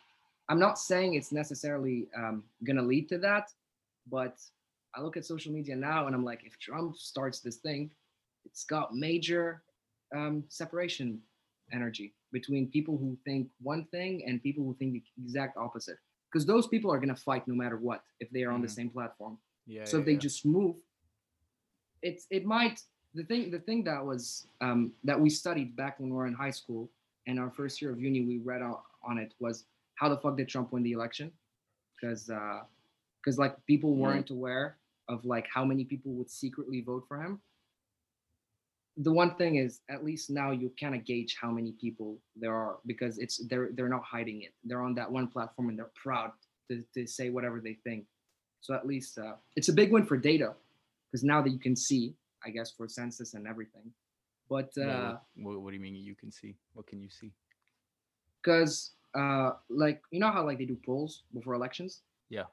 I'm 0.48 0.58
not 0.58 0.78
saying 0.78 1.14
it's 1.14 1.32
necessarily 1.32 2.08
um, 2.16 2.44
gonna 2.64 2.82
lead 2.82 3.08
to 3.10 3.18
that, 3.18 3.50
but 4.10 4.36
I 4.94 5.00
look 5.00 5.16
at 5.16 5.24
social 5.24 5.52
media 5.52 5.76
now 5.76 6.06
and 6.06 6.14
I'm 6.14 6.24
like, 6.24 6.42
if 6.44 6.58
Trump 6.58 6.96
starts 6.96 7.40
this 7.40 7.56
thing, 7.56 7.90
it's 8.44 8.64
got 8.64 8.94
major 8.94 9.62
um, 10.14 10.44
separation 10.48 11.20
energy 11.72 12.12
between 12.32 12.68
people 12.68 12.96
who 12.96 13.16
think 13.24 13.48
one 13.62 13.84
thing 13.90 14.24
and 14.26 14.42
people 14.42 14.64
who 14.64 14.74
think 14.74 14.92
the 14.94 15.02
exact 15.24 15.56
opposite. 15.56 15.98
Because 16.30 16.46
those 16.46 16.66
people 16.68 16.90
are 16.92 16.98
gonna 17.00 17.16
fight 17.16 17.46
no 17.48 17.54
matter 17.54 17.76
what 17.76 18.04
if 18.20 18.30
they 18.30 18.44
are 18.44 18.52
on 18.52 18.60
the 18.62 18.68
Mhm. 18.68 18.74
same 18.78 18.90
platform. 18.90 19.38
Yeah. 19.66 19.84
so 19.84 19.96
yeah, 19.96 20.00
if 20.00 20.06
they 20.06 20.12
yeah. 20.12 20.18
just 20.18 20.46
move, 20.46 20.76
it's 22.02 22.26
it 22.30 22.44
might 22.44 22.82
the 23.14 23.24
thing 23.24 23.50
the 23.50 23.58
thing 23.58 23.84
that 23.84 24.04
was 24.04 24.46
um, 24.60 24.92
that 25.04 25.18
we 25.20 25.28
studied 25.30 25.76
back 25.76 25.98
when 26.00 26.10
we 26.10 26.16
were 26.16 26.26
in 26.26 26.34
high 26.34 26.50
school 26.50 26.88
and 27.26 27.38
our 27.38 27.50
first 27.50 27.80
year 27.82 27.90
of 27.92 28.00
uni 28.00 28.20
we 28.22 28.38
read 28.38 28.62
on, 28.62 28.76
on 29.02 29.18
it 29.18 29.34
was 29.40 29.64
how 29.96 30.08
the 30.08 30.16
fuck 30.16 30.36
did 30.36 30.48
Trump 30.48 30.72
win 30.72 30.82
the 30.82 30.92
election? 30.92 31.30
Because 31.94 32.30
because 33.20 33.38
like 33.38 33.54
people 33.66 33.94
Mhm. 33.94 33.98
weren't 33.98 34.30
aware 34.30 34.78
of 35.08 35.24
like 35.24 35.46
how 35.48 35.64
many 35.64 35.84
people 35.84 36.12
would 36.12 36.30
secretly 36.30 36.80
vote 36.80 37.04
for 37.08 37.20
him 37.20 37.40
the 39.02 39.12
one 39.12 39.34
thing 39.36 39.56
is 39.56 39.80
at 39.88 40.04
least 40.04 40.30
now 40.30 40.50
you 40.50 40.70
kind 40.78 40.94
of 40.94 41.04
gauge 41.04 41.36
how 41.40 41.50
many 41.50 41.72
people 41.80 42.18
there 42.36 42.54
are 42.54 42.78
because 42.86 43.18
it's 43.18 43.38
they're 43.48 43.70
they're 43.74 43.88
not 43.88 44.02
hiding 44.04 44.42
it 44.42 44.52
they're 44.64 44.82
on 44.82 44.94
that 44.94 45.10
one 45.10 45.26
platform 45.26 45.68
and 45.68 45.78
they're 45.78 45.90
proud 45.94 46.30
to, 46.68 46.82
to 46.94 47.06
say 47.06 47.30
whatever 47.30 47.60
they 47.60 47.76
think 47.84 48.04
so 48.60 48.74
at 48.74 48.86
least 48.86 49.18
uh, 49.18 49.34
it's 49.56 49.68
a 49.68 49.72
big 49.72 49.90
win 49.92 50.04
for 50.04 50.16
data 50.16 50.52
because 51.06 51.24
now 51.24 51.40
that 51.42 51.50
you 51.50 51.58
can 51.58 51.76
see 51.76 52.14
i 52.44 52.50
guess 52.50 52.70
for 52.70 52.86
census 52.88 53.34
and 53.34 53.46
everything 53.46 53.92
but 54.48 54.70
uh 54.78 55.16
what, 55.36 55.54
what, 55.54 55.60
what 55.62 55.70
do 55.70 55.76
you 55.76 55.82
mean 55.82 55.94
you 55.94 56.16
can 56.16 56.32
see? 56.32 56.56
What 56.74 56.86
can 56.86 57.00
you 57.00 57.08
see? 57.08 57.32
because 58.42 58.92
uh, 59.14 59.52
like 59.68 60.02
you 60.10 60.20
know 60.20 60.30
how 60.30 60.44
like 60.44 60.58
they 60.58 60.64
do 60.64 60.78
polls 60.84 61.22
before 61.34 61.54
elections. 61.54 62.02
Yeah. 62.28 62.44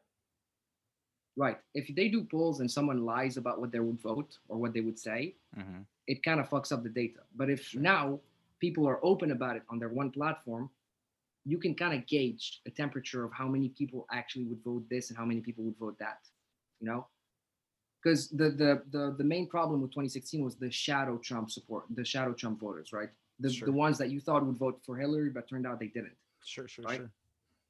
Right. 1.35 1.57
If 1.75 1.93
they 1.95 2.07
do 2.07 2.23
polls 2.23 2.61
and 2.61 2.69
someone 2.69 3.05
lies 3.05 3.37
about 3.37 3.59
what 3.59 3.71
they 3.71 3.79
would 3.79 4.01
vote 4.01 4.37
or 4.49 4.57
what 4.57 4.73
they 4.73 4.81
would 4.81 4.97
say, 4.97 5.35
hmm 5.55 5.81
it 6.07 6.23
kind 6.23 6.39
of 6.39 6.49
fucks 6.49 6.71
up 6.71 6.83
the 6.83 6.89
data. 6.89 7.19
But 7.35 7.49
if 7.49 7.75
now 7.75 8.19
people 8.59 8.87
are 8.87 8.99
open 9.03 9.31
about 9.31 9.55
it 9.57 9.63
on 9.69 9.77
their 9.79 9.89
one 9.89 10.09
platform, 10.09 10.69
you 11.45 11.57
can 11.57 11.75
kind 11.75 11.93
of 11.93 12.05
gauge 12.07 12.61
the 12.65 12.71
temperature 12.71 13.23
of 13.23 13.31
how 13.33 13.47
many 13.47 13.69
people 13.69 14.05
actually 14.11 14.45
would 14.45 14.63
vote 14.63 14.83
this 14.89 15.09
and 15.09 15.17
how 15.17 15.25
many 15.25 15.41
people 15.41 15.63
would 15.63 15.77
vote 15.77 15.97
that. 15.99 16.19
You 16.79 16.87
know, 16.87 17.07
because 18.03 18.29
the, 18.29 18.49
the 18.49 18.83
the 18.91 19.15
the 19.17 19.23
main 19.23 19.47
problem 19.47 19.81
with 19.81 19.91
2016 19.91 20.43
was 20.43 20.55
the 20.55 20.71
shadow 20.71 21.17
Trump 21.17 21.49
support, 21.51 21.85
the 21.93 22.05
shadow 22.05 22.33
Trump 22.33 22.59
voters, 22.59 22.93
right? 22.93 23.09
The 23.39 23.51
Sure. 23.51 23.65
the 23.67 23.71
ones 23.71 23.97
that 23.97 24.09
you 24.09 24.19
thought 24.19 24.45
would 24.45 24.57
vote 24.57 24.79
for 24.85 24.97
Hillary, 24.97 25.29
but 25.29 25.47
turned 25.47 25.67
out 25.67 25.79
they 25.79 25.87
didn't. 25.87 26.15
Sure, 26.43 26.67
sure, 26.67 26.85
Right? 26.85 26.97
sure. 26.97 27.11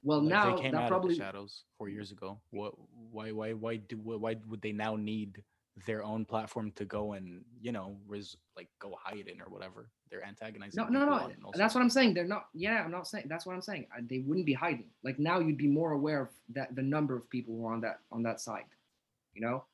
Well, 0.04 0.22
Like, 0.22 0.30
now 0.30 0.56
they 0.56 0.62
came 0.62 0.72
that 0.74 0.84
out 0.84 0.90
probably 0.90 1.14
of 1.14 1.18
the 1.18 1.24
shadows 1.24 1.64
four 1.78 1.90
years 1.90 2.12
ago. 2.12 2.40
What? 2.52 2.74
Why? 3.12 3.32
Why? 3.32 3.54
Why 3.54 3.78
do? 3.78 3.98
Why 3.98 4.36
would 4.48 4.62
they 4.62 4.72
now 4.72 4.96
need 4.96 5.44
their 5.86 6.04
own 6.04 6.26
platform 6.26 6.72
to 6.72 6.86
go 6.86 7.14
and 7.14 7.44
you 7.62 7.72
know, 7.72 7.98
res, 8.08 8.38
like 8.56 8.70
go 8.80 8.98
hide 9.02 9.28
in 9.28 9.42
or 9.42 9.50
whatever? 9.50 9.90
They're 10.10 10.26
antagonizing. 10.26 10.82
no, 10.82 10.88
no, 10.88 11.06
no. 11.06 11.14
on 11.14 11.32
and 11.32 11.44
all 11.44 11.54
That's 11.56 11.76
what 11.76 11.82
I'm 11.82 11.90
saying. 11.90 12.14
They're 12.14 12.24
not. 12.24 12.48
Yeah, 12.54 12.84
I'm 12.84 12.92
not 12.92 13.08
saying. 13.08 13.26
That's 13.28 13.46
what 13.46 13.54
I'm 13.54 13.62
saying. 13.62 13.88
Uh, 13.96 14.02
They 14.10 14.20
wouldn't 14.20 14.46
be 14.46 14.54
hiding. 14.54 14.90
Like 15.04 15.20
now, 15.20 15.40
you'd 15.40 15.58
be 15.58 15.68
more 15.68 15.92
aware 15.92 16.22
of 16.22 16.30
that 16.50 16.76
the 16.76 16.82
number 16.82 17.16
of 17.16 17.30
people 17.30 17.56
who 17.56 17.66
are 17.68 17.74
on 17.74 17.82
that 17.82 18.00
on 18.12 18.24
that 18.24 18.40
side. 18.40 18.66
You 19.34 19.42
know, 19.42 19.66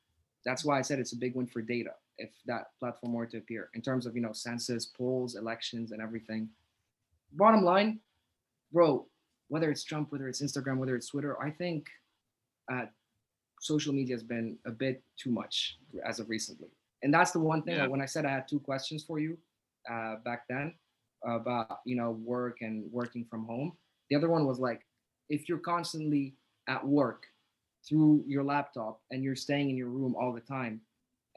that's 0.44 0.64
why 0.64 0.78
I 0.78 0.82
said 0.82 0.98
it's 0.98 1.12
a 1.12 1.16
big 1.16 1.34
win 1.34 1.46
for 1.46 1.62
data 1.62 1.90
if 2.18 2.30
that 2.46 2.70
platform 2.78 3.12
were 3.12 3.26
to 3.26 3.38
appear 3.38 3.70
in 3.74 3.82
terms 3.82 4.06
of 4.06 4.14
you 4.14 4.22
know 4.22 4.32
census, 4.32 4.86
polls, 4.86 5.36
elections, 5.36 5.92
and 5.92 6.02
everything. 6.02 6.48
Bottom 7.32 7.62
line, 7.62 8.00
bro, 8.72 9.06
whether 9.48 9.70
it's 9.70 9.84
Trump, 9.84 10.12
whether 10.12 10.28
it's 10.28 10.42
Instagram, 10.42 10.78
whether 10.78 10.96
it's 10.96 11.08
Twitter, 11.08 11.40
I 11.42 11.50
think 11.50 11.86
uh, 12.72 12.86
social 13.64 13.94
media 13.94 14.14
has 14.14 14.22
been 14.22 14.58
a 14.66 14.70
bit 14.70 15.02
too 15.16 15.30
much 15.30 15.78
as 16.04 16.20
of 16.20 16.28
recently. 16.28 16.68
And 17.02 17.12
that's 17.12 17.32
the 17.32 17.40
one 17.40 17.62
thing 17.62 17.76
Yeah. 17.76 17.86
when 17.86 18.02
I 18.02 18.06
said 18.06 18.26
I 18.26 18.30
had 18.30 18.46
two 18.46 18.60
questions 18.60 19.02
for 19.02 19.18
you 19.18 19.38
uh, 19.90 20.16
back 20.24 20.46
then 20.48 20.74
about 21.24 21.78
you 21.86 21.96
know 21.96 22.10
work 22.34 22.58
and 22.60 22.92
working 22.92 23.24
from 23.24 23.46
home. 23.46 23.72
The 24.10 24.16
other 24.16 24.28
one 24.28 24.44
was 24.46 24.58
like, 24.58 24.80
if 25.30 25.48
you're 25.48 25.64
constantly 25.74 26.34
at 26.68 26.86
work 26.86 27.26
through 27.88 28.24
your 28.26 28.44
laptop 28.44 29.00
and 29.10 29.22
you're 29.24 29.36
staying 29.36 29.70
in 29.70 29.76
your 29.76 29.88
room 29.88 30.14
all 30.20 30.32
the 30.32 30.40
time, 30.58 30.80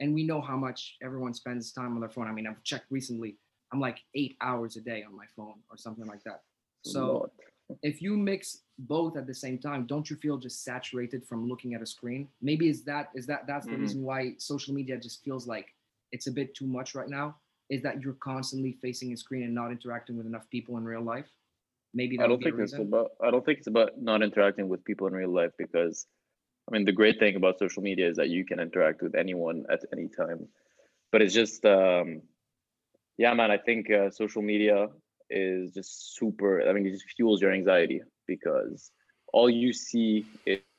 and 0.00 0.14
we 0.14 0.22
know 0.22 0.40
how 0.40 0.56
much 0.56 0.96
everyone 1.02 1.32
spends 1.34 1.72
time 1.72 1.94
on 1.94 2.00
their 2.00 2.10
phone. 2.10 2.28
I 2.28 2.32
mean, 2.32 2.46
I've 2.46 2.62
checked 2.62 2.90
recently. 2.90 3.36
I'm 3.72 3.80
like 3.80 3.98
eight 4.14 4.36
hours 4.40 4.76
a 4.76 4.82
day 4.82 5.02
on 5.02 5.16
my 5.16 5.26
phone 5.36 5.58
or 5.70 5.76
something 5.76 6.06
like 6.06 6.22
that. 6.24 6.42
So 6.84 7.00
Lot. 7.06 7.30
If 7.82 8.00
you 8.00 8.16
mix 8.16 8.62
both 8.78 9.16
at 9.16 9.26
the 9.26 9.34
same 9.34 9.58
time 9.58 9.86
don't 9.86 10.08
you 10.08 10.16
feel 10.16 10.36
just 10.36 10.64
saturated 10.64 11.24
from 11.26 11.48
looking 11.48 11.74
at 11.74 11.82
a 11.82 11.86
screen 11.86 12.28
maybe 12.40 12.68
is 12.68 12.82
that 12.82 13.10
is 13.14 13.26
that 13.26 13.46
that's 13.46 13.66
the 13.66 13.72
Mhm. 13.72 13.80
reason 13.80 14.02
why 14.02 14.34
social 14.38 14.74
media 14.74 14.96
just 14.96 15.22
feels 15.24 15.46
like 15.46 15.74
it's 16.12 16.26
a 16.26 16.32
bit 16.32 16.54
too 16.54 16.66
much 16.66 16.94
right 16.94 17.08
now 17.08 17.36
is 17.68 17.82
that 17.82 18.00
you're 18.00 18.14
constantly 18.14 18.72
facing 18.80 19.12
a 19.12 19.16
screen 19.16 19.42
and 19.42 19.54
not 19.54 19.70
interacting 19.70 20.16
with 20.16 20.26
enough 20.26 20.48
people 20.50 20.76
in 20.78 20.84
real 20.84 21.02
life 21.02 21.30
maybe 21.94 22.16
that 22.16 22.24
I 22.24 22.28
don't 22.28 22.42
think 22.42 22.58
it's 22.58 22.72
about. 22.72 23.10
I 23.22 23.30
don't 23.30 23.44
think 23.44 23.58
it's 23.58 23.66
about 23.66 24.00
not 24.00 24.22
interacting 24.22 24.68
with 24.68 24.84
people 24.84 25.06
in 25.06 25.12
real 25.12 25.30
life 25.30 25.52
because, 25.58 26.06
I 26.68 26.72
mean, 26.72 26.84
the 26.84 26.92
great 26.92 27.18
thing 27.18 27.36
about 27.36 27.58
social 27.58 27.82
media 27.82 28.08
is 28.08 28.16
that 28.16 28.28
you 28.28 28.44
can 28.44 28.60
interact 28.60 29.02
with 29.02 29.14
anyone 29.14 29.64
at 29.70 29.84
any 29.92 30.08
time, 30.08 30.48
but 31.12 31.22
it's 31.22 31.34
just, 31.34 31.64
um, 31.64 32.22
yeah, 33.16 33.34
man. 33.34 33.50
I 33.50 33.58
think 33.58 33.90
uh, 33.90 34.10
social 34.10 34.42
media 34.42 34.88
is 35.30 35.72
just 35.72 36.16
super. 36.16 36.68
I 36.68 36.72
mean, 36.72 36.86
it 36.86 36.92
just 36.92 37.10
fuels 37.16 37.40
your 37.40 37.52
anxiety 37.52 38.00
because 38.26 38.90
all 39.32 39.50
you 39.50 39.72
see 39.72 40.26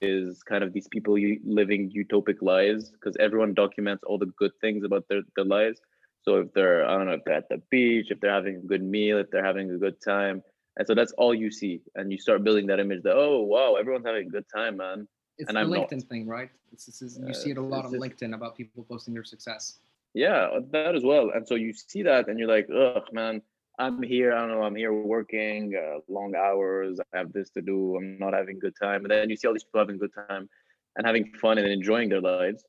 is 0.01 0.41
kind 0.43 0.63
of 0.63 0.73
these 0.73 0.87
people 0.87 1.13
living 1.45 1.91
utopic 1.91 2.41
lives 2.41 2.89
because 2.89 3.15
everyone 3.19 3.53
documents 3.53 4.03
all 4.05 4.17
the 4.17 4.31
good 4.37 4.51
things 4.59 4.83
about 4.83 5.05
their, 5.07 5.21
their 5.35 5.45
lives. 5.45 5.79
So 6.23 6.37
if 6.37 6.53
they're, 6.53 6.85
I 6.85 6.97
don't 6.97 7.05
know, 7.05 7.13
if 7.13 7.23
they're 7.25 7.35
at 7.35 7.49
the 7.49 7.61
beach, 7.69 8.07
if 8.09 8.19
they're 8.19 8.33
having 8.33 8.57
a 8.57 8.59
good 8.59 8.83
meal, 8.83 9.19
if 9.19 9.29
they're 9.31 9.45
having 9.45 9.71
a 9.71 9.77
good 9.77 10.01
time, 10.01 10.43
and 10.77 10.87
so 10.87 10.95
that's 10.95 11.11
all 11.13 11.33
you 11.33 11.51
see. 11.51 11.81
And 11.95 12.11
you 12.11 12.17
start 12.17 12.43
building 12.43 12.67
that 12.67 12.79
image 12.79 13.03
that, 13.03 13.15
oh, 13.15 13.41
wow, 13.43 13.75
everyone's 13.75 14.05
having 14.05 14.27
a 14.27 14.29
good 14.29 14.45
time, 14.53 14.77
man. 14.77 15.07
it's 15.37 15.47
and 15.49 15.55
the 15.55 15.61
I'm 15.61 15.69
not. 15.69 15.89
linkedin 15.89 16.07
thing 16.07 16.27
right 16.27 16.49
it's, 16.71 16.85
this 16.85 17.01
is, 17.01 17.19
you 17.25 17.33
see 17.33 17.51
it 17.51 17.57
a 17.57 17.61
lot 17.61 17.85
on 17.85 17.91
linkedin 17.93 18.33
about 18.33 18.55
people 18.55 18.85
posting 18.89 19.13
their 19.13 19.23
success 19.23 19.79
Yeah, 20.13 20.59
that 20.71 20.95
as 20.95 21.03
well. 21.03 21.31
And 21.33 21.47
so 21.47 21.55
you 21.55 21.73
see 21.73 22.03
that 22.03 22.27
and 22.27 22.39
you're 22.39 22.47
like, 22.47 22.67
ugh, 22.73 23.03
man, 23.11 23.41
I'm 23.79 24.03
here. 24.03 24.33
I 24.33 24.39
don't 24.39 24.51
know. 24.51 24.63
I'm 24.63 24.75
here 24.75 24.91
working 24.93 25.73
uh, 25.73 25.99
long 26.09 26.35
hours. 26.35 26.99
I 27.13 27.17
have 27.17 27.31
this 27.31 27.49
to 27.51 27.61
do. 27.61 27.95
I'm 27.95 28.19
not 28.19 28.33
having 28.33 28.59
good 28.59 28.73
time. 28.79 29.05
And 29.05 29.11
then 29.11 29.29
you 29.29 29.37
see 29.37 29.47
all 29.47 29.53
these 29.53 29.63
people 29.63 29.79
having 29.79 29.97
good 29.97 30.13
time 30.13 30.49
and 30.97 31.07
having 31.07 31.31
fun 31.41 31.57
and 31.57 31.67
enjoying 31.67 32.09
their 32.09 32.19
lives. 32.19 32.65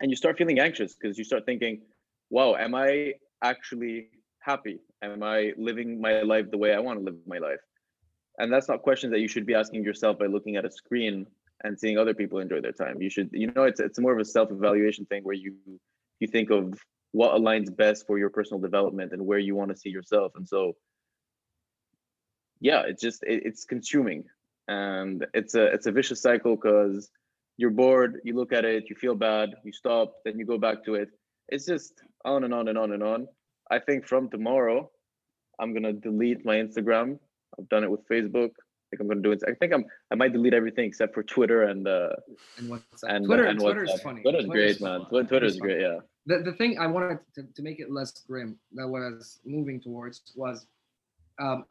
And 0.00 0.10
you 0.10 0.16
start 0.16 0.36
feeling 0.36 0.60
anxious 0.60 0.94
because 0.94 1.16
you 1.16 1.24
start 1.24 1.46
thinking, 1.46 1.80
wow, 2.28 2.56
am 2.56 2.74
I 2.74 3.14
actually 3.42 4.10
happy? 4.40 4.80
Am 5.02 5.22
I 5.22 5.54
living 5.56 5.98
my 5.98 6.20
life 6.20 6.50
the 6.50 6.58
way 6.58 6.74
I 6.74 6.78
want 6.78 6.98
to 6.98 7.04
live 7.06 7.16
my 7.26 7.38
life? 7.38 7.60
And 8.38 8.52
that's 8.52 8.68
not 8.68 8.82
questions 8.82 9.12
that 9.12 9.20
you 9.20 9.28
should 9.28 9.46
be 9.46 9.54
asking 9.54 9.82
yourself 9.82 10.18
by 10.18 10.26
looking 10.26 10.56
at 10.56 10.66
a 10.66 10.70
screen 10.70 11.26
and 11.64 11.78
seeing 11.80 11.96
other 11.96 12.12
people 12.12 12.38
enjoy 12.38 12.60
their 12.60 12.72
time. 12.72 13.00
You 13.00 13.08
should, 13.08 13.30
you 13.32 13.50
know, 13.50 13.64
it's 13.64 13.80
it's 13.80 13.98
more 13.98 14.12
of 14.12 14.20
a 14.20 14.24
self-evaluation 14.24 15.06
thing 15.06 15.24
where 15.24 15.34
you 15.34 15.54
you 16.20 16.28
think 16.28 16.50
of 16.50 16.74
what 17.12 17.34
aligns 17.34 17.74
best 17.74 18.06
for 18.06 18.18
your 18.18 18.30
personal 18.30 18.60
development 18.60 19.12
and 19.12 19.24
where 19.24 19.38
you 19.38 19.54
want 19.54 19.70
to 19.70 19.76
see 19.76 19.88
yourself 19.88 20.32
and 20.36 20.46
so 20.46 20.74
yeah 22.60 22.82
it's 22.86 23.02
just 23.02 23.22
it, 23.24 23.42
it's 23.44 23.64
consuming 23.64 24.24
and 24.68 25.26
it's 25.34 25.54
a 25.54 25.64
it's 25.66 25.86
a 25.86 25.92
vicious 25.92 26.20
cycle 26.20 26.56
because 26.56 27.10
you're 27.56 27.70
bored 27.70 28.20
you 28.24 28.34
look 28.34 28.52
at 28.52 28.64
it 28.64 28.84
you 28.90 28.96
feel 28.96 29.14
bad 29.14 29.50
you 29.64 29.72
stop 29.72 30.14
then 30.24 30.38
you 30.38 30.44
go 30.44 30.58
back 30.58 30.84
to 30.84 30.94
it 30.94 31.08
it's 31.48 31.64
just 31.64 31.94
on 32.24 32.44
and 32.44 32.52
on 32.52 32.68
and 32.68 32.76
on 32.76 32.92
and 32.92 33.02
on 33.02 33.26
i 33.70 33.78
think 33.78 34.06
from 34.06 34.28
tomorrow 34.28 34.90
i'm 35.58 35.72
gonna 35.72 35.92
delete 35.92 36.44
my 36.44 36.56
instagram 36.56 37.18
i've 37.58 37.68
done 37.68 37.84
it 37.84 37.90
with 37.90 38.06
facebook 38.08 38.50
I 38.88 38.96
think 38.96 39.02
I'm 39.02 39.08
gonna 39.08 39.20
do 39.20 39.32
it. 39.32 39.42
I 39.46 39.52
think 39.52 39.74
I'm. 39.74 39.84
I 40.10 40.14
might 40.14 40.32
delete 40.32 40.54
everything 40.54 40.86
except 40.86 41.12
for 41.12 41.22
Twitter 41.22 41.64
and 41.64 41.86
uh 41.86 42.08
and 42.56 42.70
what's 42.70 43.02
and 43.02 43.26
twitter 43.26 43.44
and 43.44 43.60
twitter's 43.60 43.90
WhatsApp. 43.90 44.02
funny 44.02 44.22
Twitter's 44.22 44.46
great, 44.46 44.80
man. 44.80 45.04
Twi- 45.10 45.24
Twitter's 45.24 45.58
great. 45.58 45.82
Yeah. 45.82 45.98
The, 46.28 46.40
the 46.40 46.52
thing 46.52 46.78
I 46.78 46.86
wanted 46.86 47.20
to, 47.36 47.42
to 47.42 47.62
make 47.62 47.80
it 47.80 47.90
less 47.90 48.12
grim 48.28 48.58
that 48.74 48.86
was 48.86 49.40
moving 49.44 49.80
towards 49.80 50.20
was 50.36 50.66
um, 51.40 51.64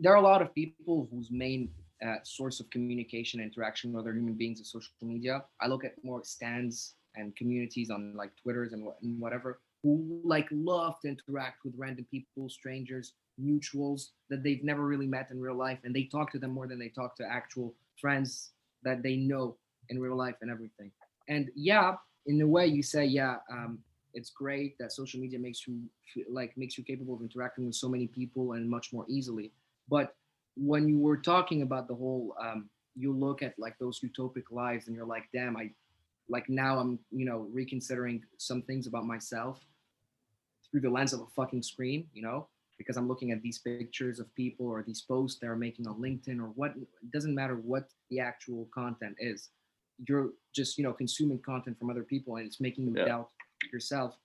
there 0.00 0.12
are 0.12 0.16
a 0.16 0.22
lot 0.22 0.40
of 0.40 0.54
people 0.54 1.06
whose 1.12 1.30
main 1.30 1.70
uh, 2.04 2.16
source 2.22 2.60
of 2.60 2.70
communication 2.70 3.40
and 3.40 3.52
interaction 3.52 3.92
with 3.92 4.00
other 4.00 4.14
human 4.14 4.34
beings 4.34 4.58
is 4.60 4.70
social 4.72 4.92
media. 5.02 5.44
I 5.60 5.66
look 5.66 5.84
at 5.84 6.02
more 6.02 6.24
stands 6.24 6.94
and 7.14 7.36
communities 7.36 7.90
on 7.90 8.14
like 8.16 8.30
Twitters 8.42 8.72
and, 8.72 8.88
and 9.02 9.20
whatever 9.20 9.60
who 9.82 10.20
like 10.24 10.48
love 10.50 10.98
to 11.00 11.08
interact 11.08 11.64
with 11.64 11.74
random 11.76 12.06
people, 12.10 12.48
strangers, 12.48 13.12
mutuals 13.40 14.08
that 14.30 14.42
they've 14.42 14.64
never 14.64 14.84
really 14.84 15.06
met 15.06 15.28
in 15.30 15.40
real 15.40 15.54
life, 15.54 15.78
and 15.84 15.94
they 15.94 16.04
talk 16.04 16.32
to 16.32 16.38
them 16.38 16.50
more 16.52 16.66
than 16.66 16.78
they 16.78 16.88
talk 16.88 17.16
to 17.16 17.24
actual 17.24 17.74
friends 18.00 18.50
that 18.82 19.02
they 19.02 19.16
know 19.16 19.56
in 19.88 20.00
real 20.00 20.16
life 20.16 20.34
and 20.40 20.50
everything. 20.50 20.90
And 21.28 21.50
yeah, 21.54 21.94
in 22.26 22.40
a 22.40 22.46
way, 22.46 22.66
you 22.66 22.82
say, 22.82 23.04
yeah, 23.04 23.36
um, 23.50 23.78
it's 24.14 24.30
great 24.30 24.76
that 24.78 24.92
social 24.92 25.20
media 25.20 25.38
makes 25.38 25.66
you 25.66 25.82
like 26.30 26.56
makes 26.56 26.76
you 26.76 26.84
capable 26.84 27.14
of 27.14 27.22
interacting 27.22 27.66
with 27.66 27.74
so 27.74 27.88
many 27.88 28.06
people 28.06 28.52
and 28.52 28.68
much 28.68 28.92
more 28.92 29.04
easily. 29.08 29.52
But 29.88 30.14
when 30.56 30.88
you 30.88 30.98
were 30.98 31.16
talking 31.16 31.62
about 31.62 31.88
the 31.88 31.94
whole, 31.94 32.34
um, 32.40 32.68
you 32.96 33.12
look 33.12 33.42
at 33.42 33.54
like 33.58 33.78
those 33.78 34.00
utopic 34.00 34.44
lives 34.50 34.88
and 34.88 34.96
you're 34.96 35.06
like, 35.06 35.28
damn, 35.32 35.56
I 35.56 35.70
like 36.28 36.48
now 36.48 36.78
I'm 36.78 36.98
you 37.10 37.24
know 37.24 37.46
reconsidering 37.52 38.22
some 38.38 38.62
things 38.62 38.86
about 38.86 39.06
myself 39.06 39.64
through 40.70 40.80
the 40.80 40.90
lens 40.90 41.12
of 41.12 41.20
a 41.20 41.26
fucking 41.36 41.62
screen, 41.62 42.06
you 42.12 42.22
know, 42.22 42.48
because 42.76 42.96
I'm 42.96 43.08
looking 43.08 43.30
at 43.30 43.40
these 43.40 43.58
pictures 43.58 44.20
of 44.20 44.34
people 44.34 44.66
or 44.66 44.82
these 44.82 45.00
posts 45.00 45.38
they're 45.40 45.56
making 45.56 45.86
on 45.86 46.00
LinkedIn 46.00 46.40
or 46.40 46.50
what. 46.56 46.72
It 46.76 47.12
doesn't 47.12 47.34
matter 47.34 47.56
what 47.56 47.88
the 48.10 48.20
actual 48.20 48.68
content 48.74 49.16
is 49.18 49.50
you're 50.06 50.30
just 50.54 50.78
you 50.78 50.84
know 50.84 50.92
consuming 50.92 51.38
content 51.38 51.78
from 51.78 51.90
other 51.90 52.02
people 52.02 52.36
and 52.36 52.46
it's 52.46 52.60
making 52.60 52.86
you 52.86 52.94
Yeah. 52.96 53.04
doubt 53.06 53.30
yourself. 53.72 54.16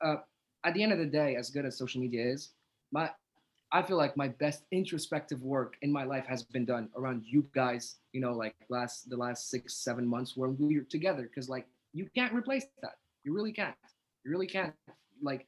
Uh, 0.00 0.16
at 0.64 0.74
the 0.74 0.82
end 0.82 0.92
of 0.92 0.98
the 0.98 1.06
day 1.06 1.36
as 1.36 1.50
good 1.50 1.64
as 1.64 1.76
social 1.76 2.00
media 2.00 2.22
is 2.24 2.50
my 2.92 3.10
i 3.72 3.80
feel 3.82 3.96
like 3.96 4.16
my 4.16 4.28
best 4.28 4.64
introspective 4.70 5.40
work 5.42 5.76
in 5.82 5.90
my 5.90 6.04
life 6.04 6.26
has 6.26 6.42
been 6.42 6.64
done 6.66 6.88
around 6.96 7.24
you 7.24 7.46
guys 7.54 7.96
you 8.12 8.20
know 8.20 8.32
like 8.32 8.54
last 8.68 9.08
the 9.08 9.16
last 9.16 9.48
six 9.48 9.74
seven 9.74 10.06
months 10.06 10.36
when 10.36 10.56
we 10.58 10.76
were 10.78 10.84
together 10.84 11.22
because 11.22 11.48
like 11.48 11.66
you 11.94 12.08
can't 12.14 12.34
replace 12.34 12.66
that. 12.82 12.96
You 13.24 13.32
really 13.32 13.52
can't. 13.52 13.74
You 14.24 14.30
really 14.30 14.46
can't. 14.46 14.74
Like 15.22 15.46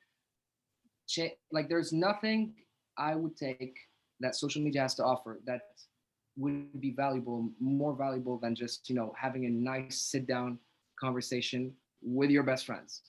cha- 1.07 1.37
like 1.53 1.69
there's 1.69 1.93
nothing 1.93 2.55
i 2.97 3.15
would 3.15 3.37
take 3.37 3.77
that 4.21 4.35
social 4.35 4.63
media 4.63 4.81
has 4.83 4.95
to 4.95 5.05
offer 5.05 5.39
that 5.45 5.63
would 6.39 6.81
be 6.81 6.93
valuable, 6.93 7.51
more 7.61 7.95
valuable 7.95 8.39
than 8.39 8.55
just 8.55 8.89
you 8.89 8.97
know 8.97 9.15
having 9.19 9.47
a 9.47 9.51
nice 9.51 10.01
sit 10.01 10.27
down 10.27 10.59
conversation 11.01 11.73
with 12.03 12.31
your 12.31 12.45
best 12.45 12.67
friends 12.67 13.03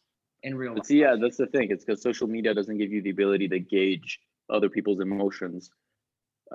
in 0.43 0.55
real 0.57 0.73
life. 0.75 0.85
see, 0.85 0.99
yeah, 1.01 1.15
that's 1.21 1.37
the 1.37 1.47
thing. 1.47 1.71
It's 1.71 1.85
because 1.85 2.01
social 2.01 2.27
media 2.27 2.53
doesn't 2.53 2.77
give 2.77 2.91
you 2.91 3.01
the 3.01 3.11
ability 3.11 3.47
to 3.49 3.59
gauge 3.59 4.19
other 4.49 4.69
people's 4.69 4.99
emotions. 5.01 5.71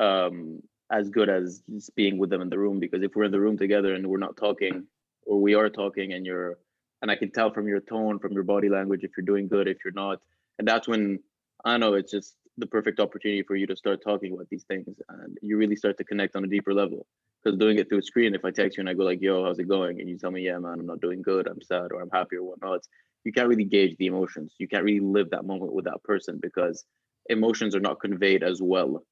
um, 0.00 0.62
as 0.90 1.08
good 1.08 1.28
as 1.28 1.62
just 1.72 1.94
being 1.96 2.18
with 2.18 2.30
them 2.30 2.42
in 2.42 2.50
the 2.50 2.58
room. 2.58 2.78
Because 2.80 3.02
if 3.02 3.16
we're 3.16 3.24
in 3.24 3.32
the 3.32 3.40
room 3.40 3.58
together 3.58 3.94
and 3.94 4.06
we're 4.06 4.18
not 4.18 4.36
talking, 4.36 4.86
or 5.26 5.40
we 5.40 5.54
are 5.54 5.70
talking, 5.70 6.12
and 6.12 6.26
you're, 6.26 6.58
and 7.02 7.10
I 7.10 7.16
can 7.16 7.30
tell 7.30 7.52
from 7.52 7.68
your 7.68 7.80
tone, 7.80 8.18
from 8.18 8.32
your 8.32 8.42
body 8.44 8.68
language, 8.68 9.04
if 9.04 9.12
you're 9.16 9.26
doing 9.26 9.48
good, 9.48 9.68
if 9.68 9.78
you're 9.84 9.94
not, 9.94 10.20
and 10.58 10.68
that's 10.68 10.86
when 10.88 11.20
I 11.64 11.78
know 11.78 11.94
it's 11.94 12.12
just 12.12 12.36
the 12.56 12.66
perfect 12.66 13.00
opportunity 13.00 13.42
for 13.42 13.56
you 13.56 13.66
to 13.66 13.76
start 13.76 14.02
talking 14.02 14.32
about 14.32 14.48
these 14.48 14.64
things, 14.64 15.00
and 15.08 15.38
you 15.42 15.56
really 15.56 15.76
start 15.76 15.96
to 15.98 16.04
connect 16.04 16.36
on 16.36 16.44
a 16.44 16.48
deeper 16.48 16.72
level. 16.72 17.06
Because 17.42 17.58
doing 17.58 17.78
it 17.78 17.88
through 17.88 17.98
a 17.98 18.02
screen, 18.02 18.34
if 18.34 18.44
I 18.44 18.50
text 18.50 18.76
you 18.76 18.82
and 18.82 18.88
I 18.88 18.94
go 18.94 19.04
like, 19.04 19.20
"Yo, 19.20 19.44
how's 19.44 19.58
it 19.58 19.68
going?" 19.68 20.00
and 20.00 20.08
you 20.08 20.16
tell 20.16 20.30
me, 20.30 20.42
"Yeah, 20.42 20.58
man, 20.58 20.78
I'm 20.80 20.86
not 20.86 21.00
doing 21.00 21.20
good. 21.22 21.46
I'm 21.46 21.60
sad, 21.60 21.92
or 21.92 22.00
I'm 22.00 22.10
happy, 22.10 22.36
or 22.36 22.44
whatnot," 22.44 22.82
you 23.24 23.32
can't 23.32 23.48
really 23.48 23.64
gauge 23.64 23.96
the 23.96 24.06
emotions. 24.06 24.54
You 24.58 24.68
can't 24.68 24.84
really 24.84 25.00
live 25.00 25.30
that 25.30 25.44
moment 25.44 25.72
with 25.72 25.84
that 25.86 26.02
person 26.04 26.38
because 26.40 26.84
emotions 27.28 27.74
are 27.74 27.80
not 27.80 28.00
conveyed 28.00 28.42
as 28.42 28.62
well 28.62 29.04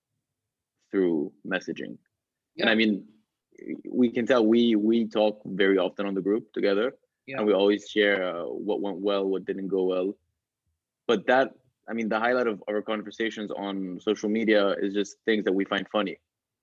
through 0.90 1.32
messaging. 1.46 1.96
And 2.58 2.68
I 2.68 2.74
mean, 2.74 3.06
we 3.88 4.10
can 4.10 4.26
tell 4.26 4.44
we 4.46 4.76
we 4.76 5.06
talk 5.06 5.40
very 5.44 5.78
often 5.78 6.06
on 6.06 6.14
the 6.14 6.20
group 6.22 6.52
together, 6.52 6.94
Yeah. 7.26 7.38
and 7.38 7.46
we 7.46 7.52
always 7.54 7.88
share 7.88 8.22
uh, 8.24 8.44
what 8.44 8.80
went 8.80 8.98
well, 8.98 9.24
what 9.26 9.44
didn't 9.44 9.68
go 9.68 9.82
well. 9.84 10.16
But 11.06 11.26
that, 11.26 11.54
I 11.88 11.92
mean, 11.92 12.08
the 12.08 12.18
highlight 12.18 12.46
of 12.46 12.62
our 12.68 12.80
conversations 12.82 13.50
on 13.50 13.98
social 14.00 14.28
media 14.28 14.70
is 14.80 14.94
just 14.94 15.16
things 15.26 15.44
that 15.44 15.52
we 15.52 15.64
find 15.64 15.86
funny 15.88 16.16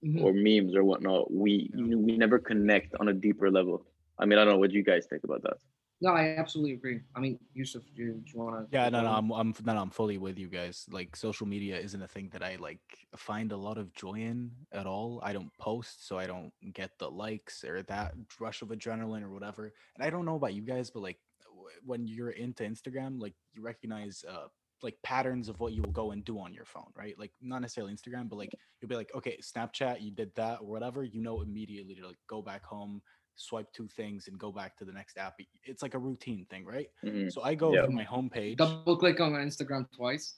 Mhm. 0.04 0.24
or 0.24 0.32
memes 0.34 0.76
or 0.76 0.84
whatnot. 0.84 1.32
We 1.32 1.70
Yeah. 1.76 1.96
we 1.96 2.18
never 2.18 2.40
connect 2.40 2.96
on 3.00 3.10
a 3.10 3.14
deeper 3.14 3.50
level. 3.52 3.86
I 4.18 4.26
mean, 4.26 4.38
I 4.40 4.44
don't 4.46 4.54
know 4.54 4.60
what 4.60 4.72
you 4.72 4.84
guys 4.84 5.08
think 5.08 5.24
about 5.24 5.42
that. 5.44 5.58
No, 6.02 6.12
I 6.14 6.38
absolutely 6.38 6.74
agree. 6.80 7.02
I 7.14 7.20
mean, 7.20 7.38
Yusuf, 7.54 7.84
do 7.94 8.02
you, 8.02 8.24
you 8.26 8.40
want 8.40 8.54
to? 8.56 8.78
Yeah, 8.78 8.88
no, 8.88 9.02
no, 9.02 9.12
I'm, 9.12 9.32
I'm, 9.32 9.54
no, 9.66 9.74
no, 9.74 9.82
I'm 9.82 9.90
fully 9.90 10.18
with 10.18 10.40
you 10.40 10.48
guys. 10.48 10.86
Like, 10.90 11.14
social 11.18 11.46
media 11.46 11.78
isn't 11.78 12.02
a 12.02 12.08
thing 12.08 12.30
that 12.32 12.42
I 12.42 12.56
like 12.56 12.80
find 13.18 13.52
a 13.52 13.58
lot 13.58 13.78
of 13.78 13.92
joy 13.94 14.14
in 14.32 14.52
at 14.72 14.86
all. 14.88 15.20
I 15.24 15.34
don't 15.34 15.52
post, 15.58 16.08
so 16.08 16.18
I 16.18 16.26
don't 16.26 16.54
get 16.72 16.92
the 17.00 17.12
likes 17.12 17.66
or 17.66 17.84
that 17.84 18.16
rush 18.40 18.62
of 18.62 18.70
adrenaline 18.70 19.24
or 19.24 19.32
whatever. 19.34 19.74
And 19.96 20.02
I 20.06 20.10
don't 20.10 20.24
know 20.24 20.36
about 20.36 20.54
you 20.54 20.62
guys, 20.62 20.90
but 20.90 21.02
like, 21.04 21.20
w- 21.46 21.68
when 21.84 22.08
you're 22.08 22.32
into 22.32 22.64
Instagram, 22.64 23.20
like, 23.20 23.36
you 23.54 23.62
recognize 23.62 24.24
uh 24.24 24.48
like 24.82 24.96
patterns 25.04 25.50
of 25.50 25.60
what 25.60 25.74
you 25.74 25.82
will 25.82 25.92
go 25.92 26.12
and 26.12 26.24
do 26.24 26.40
on 26.40 26.54
your 26.54 26.66
phone, 26.66 26.92
right? 26.96 27.18
Like, 27.20 27.32
not 27.42 27.62
necessarily 27.62 27.94
Instagram, 27.94 28.30
but 28.30 28.38
like, 28.38 28.52
you'll 28.82 28.90
be 28.90 28.96
like, 28.96 29.12
okay, 29.16 29.38
Snapchat, 29.42 30.02
you 30.02 30.12
did 30.12 30.34
that 30.36 30.60
or 30.62 30.68
whatever. 30.68 31.04
You 31.04 31.22
know 31.22 31.42
immediately 31.42 31.96
to 31.96 32.08
like 32.08 32.18
go 32.28 32.42
back 32.42 32.64
home, 32.64 33.02
swipe 33.36 33.72
two 33.74 33.88
things, 33.88 34.28
and 34.28 34.38
go 34.40 34.52
back 34.52 34.78
to 34.78 34.86
the 34.86 34.92
next 34.94 35.18
app. 35.18 35.36
It's 35.64 35.82
like 35.82 35.94
a 35.96 36.00
routine 36.00 36.46
thing, 36.50 36.66
right? 36.66 36.88
Mhm. 37.04 37.32
So 37.32 37.42
I 37.44 37.56
go 37.56 37.74
Yeah. 37.74 37.86
through 37.86 37.96
my 37.96 38.06
homepage. 38.06 38.58
Double 38.58 38.98
click 38.98 39.20
on 39.20 39.34
Instagram 39.34 39.88
twice. 39.96 40.36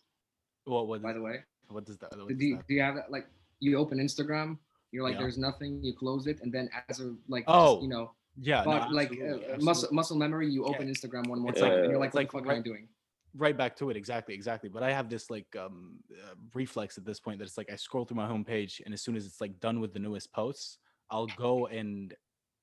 What 0.66 0.88
what 0.88 1.02
By 1.02 1.14
the 1.14 1.22
way, 1.22 1.44
what 1.70 1.86
does 1.86 1.98
that? 2.00 2.12
What 2.18 2.28
do 2.28 2.34
does 2.36 2.44
you, 2.44 2.58
that- 2.58 2.68
do 2.68 2.74
you 2.74 2.82
have 2.82 2.96
that? 2.96 3.12
Like, 3.12 3.28
you 3.60 3.78
open 3.78 3.98
Instagram, 4.00 4.58
you're 4.92 5.04
like, 5.04 5.14
Yeah. 5.16 5.22
there's 5.22 5.38
nothing. 5.38 5.84
You 5.84 5.94
close 5.96 6.28
it, 6.28 6.40
and 6.42 6.52
then 6.52 6.70
as 6.90 7.00
a 7.00 7.16
like, 7.28 7.44
Oh, 7.48 7.76
just, 7.76 7.84
you 7.84 7.90
know, 7.90 8.14
Yeah, 8.38 8.60
no, 8.64 8.66
but 8.66 8.92
like 8.94 9.12
absolutely, 9.12 9.46
uh, 9.46 9.50
muscle 9.58 9.70
absolutely. 9.70 9.96
muscle 9.96 10.18
memory, 10.18 10.50
you 10.50 10.64
Yeah. 10.64 10.70
open 10.76 10.88
Instagram 10.88 11.28
one 11.28 11.40
more 11.40 11.52
time, 11.52 11.64
like- 11.70 11.80
and 11.84 11.90
you're 11.92 12.00
like, 12.00 12.14
what 12.14 12.20
like 12.22 12.32
the 12.32 12.38
fuck 12.40 12.48
am 12.48 12.60
I 12.60 12.62
doing? 12.62 12.88
Right 13.36 13.58
back 13.58 13.76
to 13.78 13.90
it 13.90 13.96
exactly 13.98 14.36
exactly 14.36 14.70
but 14.70 14.84
i 14.84 14.92
have 14.92 15.10
this 15.10 15.30
like 15.30 15.56
um 15.56 16.00
uh, 16.26 16.36
reflex 16.54 16.98
at 16.98 17.06
this 17.06 17.20
point 17.20 17.40
that 17.40 17.46
it's 17.46 17.58
like 17.58 17.72
i 17.72 17.76
scroll 17.76 18.04
through 18.06 18.18
my 18.18 18.28
homepage 18.28 18.82
and 18.84 18.94
as 18.94 19.02
soon 19.02 19.16
as 19.16 19.26
it's 19.26 19.40
like 19.40 19.60
done 19.60 19.80
with 19.80 19.94
the 19.94 20.00
newest 20.00 20.32
posts 20.34 20.80
i'll 21.10 21.28
go 21.28 21.68
and 21.68 22.16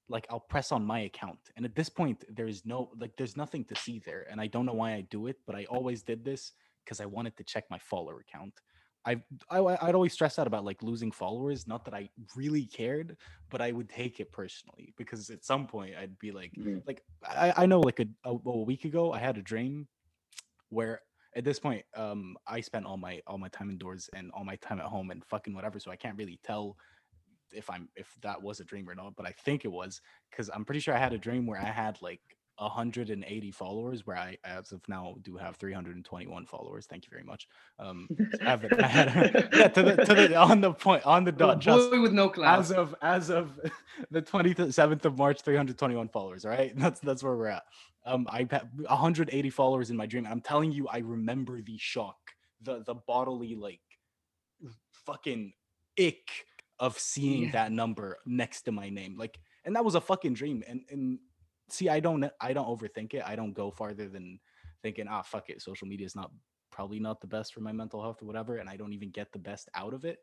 like 0.08 0.26
i'll 0.30 0.40
press 0.40 0.72
on 0.72 0.84
my 0.84 1.00
account 1.00 1.38
and 1.56 1.64
at 1.64 1.74
this 1.74 1.88
point 1.88 2.24
there's 2.28 2.64
no 2.66 2.90
like 2.98 3.16
there's 3.16 3.36
nothing 3.36 3.64
to 3.64 3.76
see 3.76 3.98
there 4.00 4.26
and 4.30 4.40
i 4.40 4.46
don't 4.46 4.66
know 4.66 4.74
why 4.74 4.94
i 4.94 5.00
do 5.02 5.26
it 5.26 5.36
but 5.46 5.54
i 5.56 5.64
always 5.66 6.02
did 6.02 6.24
this 6.24 6.52
because 6.84 7.00
i 7.00 7.06
wanted 7.06 7.36
to 7.36 7.44
check 7.44 7.64
my 7.70 7.78
follower 7.78 8.24
count 8.30 8.60
I've, 9.04 9.22
I 9.50 9.60
i'd 9.60 9.94
always 9.94 10.12
stress 10.12 10.38
out 10.38 10.46
about 10.46 10.64
like 10.64 10.82
losing 10.82 11.12
followers 11.12 11.66
not 11.66 11.84
that 11.86 11.94
i 11.94 12.10
really 12.36 12.66
cared 12.66 13.16
but 13.50 13.60
i 13.60 13.72
would 13.72 13.88
take 13.88 14.20
it 14.20 14.32
personally 14.32 14.92
because 14.96 15.30
at 15.30 15.44
some 15.44 15.66
point 15.66 15.96
i'd 15.96 16.18
be 16.18 16.32
like 16.32 16.54
Mhm. 16.56 16.82
like 16.86 17.02
I, 17.22 17.52
I 17.56 17.66
know 17.66 17.80
like 17.80 18.00
a, 18.00 18.06
a, 18.24 18.30
a 18.32 18.62
week 18.62 18.84
ago 18.84 19.12
I 19.12 19.18
had 19.18 19.36
a 19.38 19.42
dream 19.42 19.88
where 20.70 21.00
at 21.36 21.44
this 21.44 21.58
point 21.58 21.84
um 21.96 22.36
I 22.46 22.60
spent 22.60 22.86
all 22.86 22.96
my 22.96 23.20
all 23.26 23.38
my 23.38 23.48
time 23.48 23.70
indoors 23.70 24.08
and 24.14 24.30
all 24.32 24.44
my 24.44 24.56
time 24.56 24.80
at 24.80 24.86
home 24.86 25.10
and 25.10 25.24
fucking 25.24 25.54
whatever 25.54 25.78
so 25.78 25.90
I 25.90 25.96
can't 25.96 26.18
really 26.18 26.38
tell 26.42 26.76
if 27.52 27.70
I'm 27.70 27.88
if 27.96 28.14
that 28.22 28.42
was 28.42 28.60
a 28.60 28.64
dream 28.64 28.88
or 28.88 28.94
not 28.94 29.14
but 29.16 29.26
I 29.26 29.32
think 29.44 29.64
it 29.64 29.72
was 29.72 30.00
because 30.30 30.50
I'm 30.52 30.64
pretty 30.64 30.80
sure 30.80 30.94
I 30.94 30.98
had 30.98 31.12
a 31.12 31.18
dream 31.18 31.46
where 31.46 31.60
I 31.60 31.70
had 31.70 32.00
like 32.02 32.20
180 32.58 33.50
followers 33.52 34.06
where 34.06 34.16
I 34.16 34.36
as 34.44 34.72
of 34.72 34.80
now 34.88 35.14
do 35.22 35.36
have 35.36 35.56
321 35.56 36.46
followers 36.46 36.86
thank 36.86 37.04
you 37.04 37.10
very 37.10 37.22
much 37.22 37.46
um 37.78 38.08
so 38.10 38.26
I 38.42 38.50
have 38.50 38.64
I 38.82 38.86
had 38.86 39.48
yeah 39.54 39.68
to 39.68 39.82
the 39.82 39.96
to 40.04 40.14
the 40.14 40.34
on 40.36 40.60
the 40.60 40.72
point 40.72 41.06
on 41.06 41.24
the 41.24 41.32
dot 41.32 41.60
just 41.68 41.90
with 41.92 42.12
no 42.12 42.28
class. 42.28 42.70
as 42.70 42.76
of 42.76 42.94
as 43.00 43.30
of 43.30 43.58
the 44.10 44.22
27th 44.22 45.04
of 45.04 45.16
March, 45.18 45.42
321 45.42 46.08
followers. 46.08 46.44
All 46.44 46.50
right, 46.50 46.72
that's 46.76 47.00
that's 47.00 47.22
where 47.22 47.36
we're 47.36 47.46
at. 47.48 47.62
Um, 48.06 48.26
I 48.30 48.46
have 48.50 48.68
180 48.76 49.50
followers 49.50 49.90
in 49.90 49.96
my 49.96 50.06
dream, 50.06 50.24
and 50.24 50.32
I'm 50.32 50.40
telling 50.40 50.72
you, 50.72 50.88
I 50.88 50.98
remember 50.98 51.60
the 51.62 51.76
shock, 51.78 52.16
the 52.62 52.82
the 52.84 52.94
bodily 52.94 53.54
like 53.54 53.80
fucking 55.06 55.52
ick 55.98 56.28
of 56.78 56.98
seeing 56.98 57.44
Yeah. 57.44 57.50
that 57.52 57.72
number 57.72 58.18
next 58.26 58.62
to 58.62 58.72
my 58.72 58.88
name. 58.88 59.16
Like, 59.18 59.38
and 59.64 59.74
that 59.76 59.84
was 59.84 59.94
a 59.94 60.00
fucking 60.00 60.34
dream. 60.34 60.62
And 60.66 60.82
and 60.90 61.18
see, 61.70 61.88
I 61.88 62.00
don't 62.00 62.24
I 62.40 62.52
don't 62.52 62.66
overthink 62.68 63.14
it. 63.14 63.22
I 63.26 63.36
don't 63.36 63.52
go 63.52 63.70
farther 63.70 64.08
than 64.08 64.40
thinking, 64.82 65.06
ah, 65.08 65.22
fuck 65.22 65.50
it. 65.50 65.62
Social 65.62 65.88
media 65.88 66.06
is 66.06 66.16
not 66.16 66.30
probably 66.70 67.00
not 67.00 67.20
the 67.20 67.26
best 67.26 67.52
for 67.54 67.60
my 67.60 67.72
mental 67.72 68.02
health 68.02 68.22
or 68.22 68.26
whatever, 68.26 68.56
and 68.56 68.68
I 68.68 68.76
don't 68.76 68.92
even 68.92 69.10
get 69.10 69.32
the 69.32 69.38
best 69.38 69.68
out 69.74 69.94
of 69.94 70.04
it. 70.04 70.18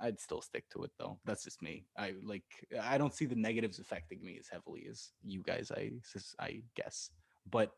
I'd 0.00 0.20
still 0.20 0.42
stick 0.42 0.68
to 0.70 0.82
it 0.84 0.90
though. 0.98 1.18
That's 1.24 1.44
just 1.44 1.62
me. 1.62 1.86
I 1.96 2.14
like 2.24 2.44
I 2.80 2.98
don't 2.98 3.14
see 3.14 3.26
the 3.26 3.36
negatives 3.36 3.78
affecting 3.78 4.24
me 4.24 4.36
as 4.38 4.48
heavily 4.48 4.86
as 4.90 5.12
you 5.24 5.42
guys. 5.42 5.70
I 5.70 5.92
I 6.40 6.62
guess, 6.74 7.10
but 7.50 7.72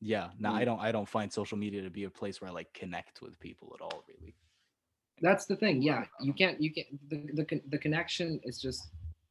yeah, 0.00 0.30
no, 0.38 0.50
I 0.52 0.62
Mm. 0.62 0.64
don't. 0.64 0.80
I 0.80 0.92
don't 0.92 1.08
find 1.08 1.32
social 1.32 1.58
media 1.58 1.82
to 1.82 1.90
be 1.90 2.04
a 2.04 2.10
place 2.10 2.40
where 2.40 2.50
I 2.50 2.54
like 2.54 2.72
connect 2.72 3.20
with 3.22 3.38
people 3.38 3.72
at 3.74 3.82
all. 3.82 4.02
Really. 4.08 4.34
That's 5.20 5.44
the 5.46 5.56
thing. 5.56 5.82
Yeah, 5.82 6.06
you 6.20 6.32
can't. 6.32 6.60
You 6.60 6.72
can't. 6.72 6.88
The 7.10 7.44
the 7.44 7.60
the 7.68 7.78
connection 7.78 8.40
is 8.42 8.58
just 8.60 8.88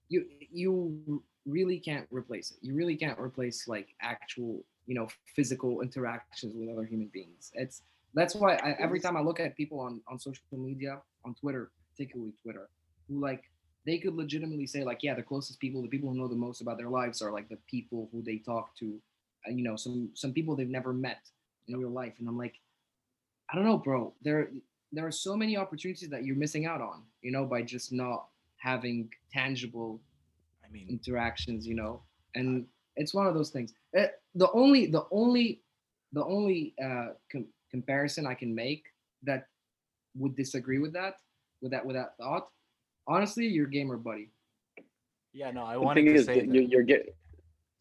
you. 0.08 0.26
You 0.52 1.24
really 1.46 1.80
can't 1.80 2.08
replace 2.12 2.52
it. 2.52 2.58
You 2.62 2.76
really 2.76 2.96
can't 2.96 3.20
replace 3.20 3.68
like 3.68 3.96
actual, 4.02 4.64
you 4.88 4.96
know, 4.96 5.08
physical 5.36 5.82
interactions 5.82 6.54
with 6.56 6.70
other 6.70 6.86
human 6.86 7.08
beings. 7.08 7.52
It's 7.54 7.84
that's 8.14 8.36
why 8.36 8.56
I, 8.56 8.76
every 8.80 9.00
time 9.00 9.16
I 9.16 9.22
look 9.22 9.40
at 9.40 9.56
people 9.56 9.80
on 9.80 10.02
on 10.08 10.20
social 10.20 10.44
media, 10.52 11.00
on 11.26 11.36
Twitter, 11.36 11.72
particularly 11.92 12.34
Twitter, 12.44 12.70
who 13.08 13.20
like 13.20 13.44
they 13.86 13.98
could 13.98 14.16
legitimately 14.16 14.68
say 14.68 14.84
like, 14.84 15.04
yeah, 15.04 15.14
the 15.14 15.24
closest 15.24 15.60
people, 15.60 15.82
the 15.82 15.88
people 15.88 16.10
who 16.10 16.18
know 16.18 16.28
the 16.28 16.36
most 16.36 16.62
about 16.62 16.78
their 16.78 16.90
lives 16.90 17.22
are 17.22 17.32
like 17.32 17.50
the 17.50 17.58
people 17.68 18.10
who 18.12 18.22
they 18.22 18.38
talk 18.38 18.76
to, 18.78 19.00
and 19.46 19.58
you 19.58 19.64
know, 19.64 19.76
some 19.76 20.10
some 20.14 20.34
people 20.34 20.56
they've 20.56 20.70
never 20.70 20.94
met 20.94 21.30
in 21.68 21.78
real 21.78 21.90
life, 21.90 22.14
and 22.20 22.28
I'm 22.28 22.38
like, 22.38 22.60
I 23.52 23.56
don't 23.56 23.66
know, 23.66 23.78
bro. 23.78 24.14
There 24.22 24.50
there 24.92 25.06
are 25.06 25.12
so 25.12 25.36
many 25.36 25.56
opportunities 25.56 26.10
that 26.10 26.24
you're 26.24 26.36
missing 26.36 26.66
out 26.66 26.82
on, 26.82 27.04
you 27.22 27.32
know, 27.32 27.46
by 27.46 27.62
just 27.62 27.92
not 27.92 28.28
having 28.58 29.10
tangible 29.32 30.00
I 30.70 30.72
mean, 30.72 30.88
interactions, 30.90 31.66
you 31.68 31.76
know. 31.76 32.04
And 32.36 32.66
it's 32.96 33.14
one 33.14 33.28
of 33.28 33.34
those 33.34 33.50
things. 33.50 33.74
Eh, 33.96 34.08
the 34.36 34.52
only 34.52 34.86
the 34.88 35.04
only 35.12 35.62
the 36.14 36.24
only 36.24 36.74
uh, 36.84 37.08
com- 37.32 37.48
comparison 37.72 38.26
I 38.28 38.34
can 38.36 38.54
make 38.54 38.84
that 39.24 39.48
would 40.16 40.36
disagree 40.36 40.80
with 40.80 40.94
that 40.94 41.16
with 41.62 41.72
that 41.72 41.86
with 41.86 41.96
that 41.96 42.16
thought, 42.18 42.48
honestly, 43.08 43.48
your 43.48 43.68
gamer 43.68 43.98
buddy. 43.98 44.30
yeah, 45.34 45.52
no, 45.52 45.64
I 45.66 45.74
The 45.74 45.82
wanted 45.82 46.06
thing 46.06 46.14
to 46.14 46.20
is, 46.20 46.26
say 46.26 46.40
that 46.42 46.48
that. 46.48 46.56
you, 46.56 46.62
you're 46.62 46.84
get. 46.84 47.16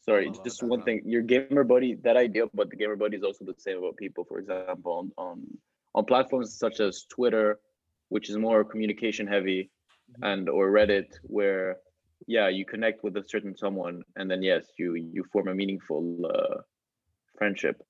Sorry, 0.02 0.27
Hold 0.27 0.44
just 0.44 0.60
hold 0.60 0.70
one 0.70 0.81
on. 0.81 0.85
thing. 0.86 1.02
Your 1.05 1.20
gamer 1.23 1.65
buddy, 1.65 1.94
that 1.97 2.16
idea, 2.16 2.44
but 2.55 2.70
the 2.70 2.77
gamer 2.77 2.97
buddy 2.97 3.16
is 3.19 3.23
also 3.23 3.44
the 3.44 3.55
same 3.59 3.78
about 3.78 3.97
people. 3.97 4.24
For 4.24 4.39
example, 4.39 4.93
on 4.93 5.12
on 5.19 5.47
on 5.94 6.05
platforms 6.06 6.55
such 6.59 6.81
as 6.81 7.05
Twitter, 7.10 7.59
which 8.09 8.31
is 8.31 8.36
more 8.39 8.65
communication 8.65 9.27
heavy, 9.27 9.70
Mhm. 10.10 10.32
and 10.32 10.48
or 10.48 10.70
Reddit, 10.70 11.10
where 11.24 11.77
yeah, 12.29 12.49
you 12.49 12.67
connect 12.67 13.03
with 13.03 13.17
a 13.17 13.25
certain 13.27 13.57
someone, 13.57 14.03
and 14.17 14.31
then 14.31 14.43
yes, 14.43 14.67
you 14.79 14.95
you 14.95 15.25
form 15.33 15.49
a 15.49 15.55
meaningful 15.55 16.21
uh, 16.27 16.61
friendship. 17.39 17.83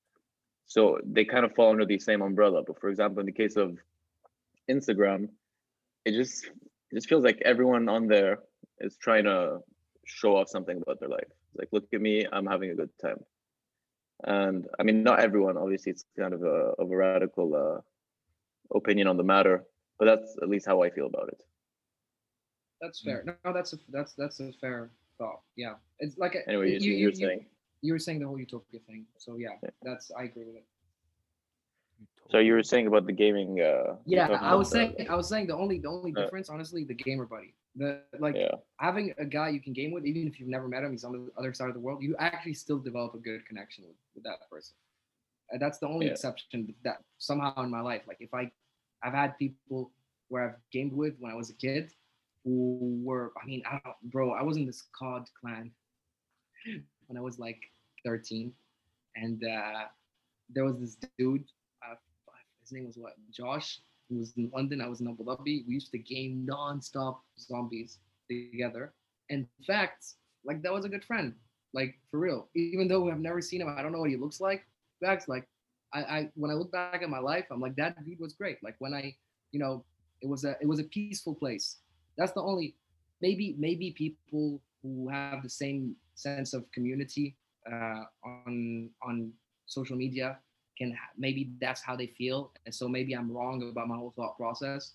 So 0.65 0.99
they 1.03 1.25
kind 1.25 1.43
of 1.43 1.53
fall 1.55 1.71
under 1.71 1.85
the 1.85 1.99
same 1.99 2.21
umbrella. 2.21 2.63
But 2.65 2.79
for 2.79 2.89
example, 2.89 3.19
in 3.19 3.25
the 3.25 3.33
case 3.33 3.57
of 3.57 3.77
Instagram, 4.71 5.27
it 6.05 6.13
just 6.13 6.45
it 6.45 6.95
just 6.95 7.09
feels 7.09 7.25
like 7.25 7.41
everyone 7.43 7.89
on 7.89 8.07
there 8.07 8.39
is 8.79 8.97
trying 8.97 9.25
to 9.25 9.59
show 10.05 10.37
off 10.37 10.47
something 10.47 10.81
about 10.81 11.01
their 11.01 11.09
life. 11.09 11.27
It's 11.27 11.59
like, 11.59 11.69
look 11.73 11.85
at 11.93 11.99
me, 11.99 12.25
I'm 12.31 12.45
having 12.45 12.71
a 12.71 12.75
good 12.75 12.91
time. 13.01 13.19
And 14.23 14.67
I 14.79 14.83
mean, 14.83 15.03
not 15.03 15.19
everyone. 15.19 15.57
Obviously, 15.57 15.91
it's 15.91 16.05
kind 16.17 16.33
of 16.33 16.43
a 16.43 16.73
of 16.79 16.89
a 16.89 16.95
radical 16.95 17.47
uh, 17.55 18.77
opinion 18.77 19.07
on 19.07 19.17
the 19.17 19.23
matter, 19.23 19.65
but 19.97 20.05
that's 20.05 20.37
at 20.41 20.47
least 20.47 20.65
how 20.65 20.81
I 20.81 20.91
feel 20.91 21.07
about 21.07 21.27
it. 21.27 21.41
That's 22.81 23.01
fair. 23.01 23.23
No, 23.25 23.33
no, 23.45 23.53
that's 23.53 23.73
a 23.73 23.77
that's 23.89 24.13
that's 24.13 24.39
a 24.39 24.51
fair 24.61 24.89
thought. 25.17 25.41
Yeah, 25.55 25.73
it's 25.99 26.17
like 26.17 26.35
a, 26.35 26.47
Anyway, 26.47 26.71
you, 26.71 26.79
you, 26.79 26.93
you, 26.97 27.07
are 27.07 27.11
you, 27.11 27.15
saying 27.15 27.45
you 27.81 27.93
were 27.93 27.99
saying 27.99 28.19
the 28.19 28.27
whole 28.27 28.39
utopia 28.39 28.79
thing. 28.87 29.05
So 29.17 29.35
yeah, 29.37 29.55
Yeah. 29.63 29.69
that's 29.83 30.11
I 30.11 30.23
agree 30.23 30.45
with 30.45 30.55
it. 30.55 30.65
So 32.31 32.37
you 32.37 32.53
were 32.53 32.63
saying 32.63 32.87
about 32.87 33.05
the 33.07 33.11
gaming. 33.11 33.59
Uh, 33.59 33.95
Yeah, 34.05 34.27
I 34.29 34.53
was 34.55 34.69
saying, 34.69 34.93
the- 34.97 35.07
I 35.07 35.15
was 35.15 35.27
saying 35.27 35.47
the 35.47 35.55
only, 35.55 35.79
the 35.79 35.89
only 35.89 36.11
Uh, 36.15 36.21
difference, 36.21 36.47
honestly, 36.49 36.83
the 36.83 36.93
gamer 36.93 37.25
buddy. 37.25 37.53
The 37.75 38.03
like 38.19 38.35
yeah, 38.35 38.51
having 38.77 39.13
a 39.17 39.25
guy 39.25 39.49
you 39.49 39.61
can 39.61 39.73
game 39.73 39.91
with, 39.91 40.05
even 40.05 40.27
if 40.27 40.39
you've 40.39 40.49
never 40.49 40.67
met 40.67 40.83
him, 40.83 40.91
he's 40.91 41.03
on 41.03 41.13
the 41.13 41.31
other 41.37 41.53
side 41.53 41.69
of 41.69 41.73
the 41.73 41.79
world. 41.79 42.01
You 42.03 42.15
actually 42.19 42.53
still 42.53 42.79
develop 42.79 43.13
a 43.15 43.19
good 43.19 43.45
connection 43.45 43.85
with, 43.87 43.95
with 44.15 44.23
that 44.25 44.39
person. 44.49 44.75
And 45.51 45.61
that's 45.61 45.79
the 45.79 45.87
only 45.87 46.05
Yeah. 46.07 46.13
exception 46.13 46.73
that 46.83 47.03
somehow 47.17 47.63
in 47.63 47.69
my 47.69 47.81
life, 47.81 48.03
like 48.07 48.17
if 48.21 48.33
I, 48.33 48.51
I've 49.03 49.13
had 49.13 49.37
people 49.37 49.91
where 50.29 50.43
I've 50.49 50.59
gamed 50.71 50.93
with 50.93 51.15
when 51.19 51.31
I 51.31 51.35
was 51.35 51.49
a 51.49 51.55
kid, 51.55 51.93
who 52.43 53.01
were, 53.03 53.31
I 53.41 53.45
mean, 53.45 53.63
I 53.65 53.79
bro, 54.03 54.31
I 54.31 54.43
was 54.43 54.57
in 54.57 54.65
this 54.65 54.83
COD 54.97 55.27
clan 55.39 55.71
when 57.07 57.17
I 57.17 57.21
was 57.21 57.39
like 57.39 57.59
13, 58.05 58.51
and 59.15 59.43
uh, 59.43 59.85
there 60.53 60.65
was 60.65 60.77
this 60.79 60.97
dude. 61.17 61.43
Uh, 61.87 61.95
his 62.61 62.71
name 62.71 62.85
was 62.85 62.97
what? 62.97 63.13
Josh. 63.31 63.79
He 64.09 64.15
was 64.15 64.33
in 64.37 64.49
London. 64.53 64.81
I 64.81 64.87
was 64.87 65.01
in 65.01 65.07
Abu 65.07 65.23
Dhabi. 65.23 65.67
We 65.67 65.73
used 65.73 65.91
to 65.91 65.99
game 65.99 66.43
non-stop 66.45 67.23
zombies 67.37 67.99
together. 68.29 68.93
In 69.29 69.47
fact, 69.67 70.13
like 70.43 70.63
that 70.63 70.73
was 70.73 70.85
a 70.85 70.89
good 70.89 71.05
friend. 71.05 71.33
Like 71.73 71.99
for 72.09 72.19
real. 72.19 72.49
Even 72.55 72.87
though 72.87 73.09
I've 73.09 73.19
never 73.19 73.41
seen 73.41 73.61
him, 73.61 73.69
I 73.69 73.83
don't 73.83 73.91
know 73.91 73.99
what 73.99 74.09
he 74.09 74.17
looks 74.17 74.41
like. 74.41 74.65
Facts, 75.03 75.27
like 75.27 75.47
I, 75.93 75.99
I 75.99 76.29
when 76.35 76.49
I 76.51 76.55
look 76.55 76.71
back 76.71 77.01
at 77.03 77.09
my 77.09 77.19
life, 77.19 77.45
I'm 77.51 77.61
like 77.61 77.75
that 77.75 78.03
dude 78.03 78.19
was 78.19 78.33
great. 78.33 78.57
Like 78.63 78.75
when 78.79 78.93
I, 78.93 79.15
you 79.51 79.59
know, 79.59 79.85
it 80.21 80.27
was 80.27 80.43
a 80.43 80.55
it 80.61 80.67
was 80.67 80.79
a 80.79 80.85
peaceful 80.85 81.35
place. 81.35 81.77
That's 82.19 82.33
the 82.33 82.41
only 82.43 82.75
maybe 83.21 83.55
maybe 83.57 83.91
people 83.91 84.61
who 84.83 85.09
have 85.09 85.41
the 85.41 85.49
same 85.49 85.95
sense 86.15 86.53
of 86.53 86.69
community 86.71 87.35
uh, 87.71 88.03
on 88.23 88.89
on 89.01 89.31
social 89.65 89.95
media 89.95 90.37
can 90.77 90.91
ha- 90.91 91.13
maybe 91.17 91.51
that's 91.59 91.81
how 91.81 91.95
they 91.95 92.07
feel 92.07 92.51
and 92.65 92.73
so 92.73 92.87
maybe 92.87 93.13
i'm 93.13 93.29
wrong 93.31 93.61
about 93.69 93.87
my 93.87 93.95
whole 93.95 94.13
thought 94.15 94.37
process 94.37 94.93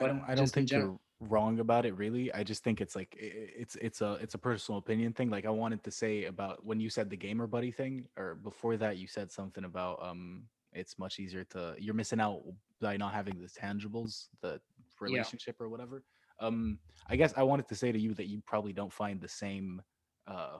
I 0.00 0.06
don't, 0.08 0.22
I 0.28 0.34
don't 0.34 0.48
think 0.48 0.68
general- 0.68 1.00
you're 1.20 1.28
wrong 1.28 1.60
about 1.60 1.86
it 1.86 1.96
really. 1.96 2.32
I 2.34 2.42
just 2.42 2.64
think 2.64 2.80
it's 2.80 2.96
like 2.96 3.16
it's 3.18 3.76
it's 3.76 4.00
a 4.00 4.14
it's 4.14 4.34
a 4.34 4.38
personal 4.38 4.78
opinion 4.78 5.12
thing. 5.12 5.30
Like 5.30 5.46
I 5.46 5.50
wanted 5.50 5.84
to 5.84 5.90
say 5.90 6.24
about 6.24 6.64
when 6.64 6.80
you 6.80 6.90
said 6.90 7.08
the 7.10 7.16
gamer 7.16 7.46
buddy 7.46 7.70
thing, 7.70 8.06
or 8.16 8.34
before 8.34 8.76
that 8.78 8.96
you 8.96 9.06
said 9.06 9.30
something 9.30 9.64
about 9.64 10.02
um 10.02 10.44
it's 10.72 10.98
much 10.98 11.18
easier 11.20 11.44
to 11.44 11.76
you're 11.78 11.94
missing 11.94 12.20
out 12.20 12.42
by 12.80 12.96
not 12.96 13.12
having 13.12 13.38
the 13.40 13.46
tangibles, 13.46 14.28
the 14.40 14.60
relationship 14.98 15.60
or 15.60 15.68
whatever. 15.68 16.02
Um 16.42 16.80
I 17.08 17.16
guess 17.16 17.32
I 17.36 17.42
wanted 17.42 17.68
to 17.68 17.74
say 17.74 17.92
to 17.92 17.98
you 17.98 18.14
that 18.14 18.28
you 18.28 18.42
probably 18.46 18.72
don't 18.72 18.92
find 18.92 19.20
the 19.20 19.28
same 19.28 19.82
uh 20.26 20.58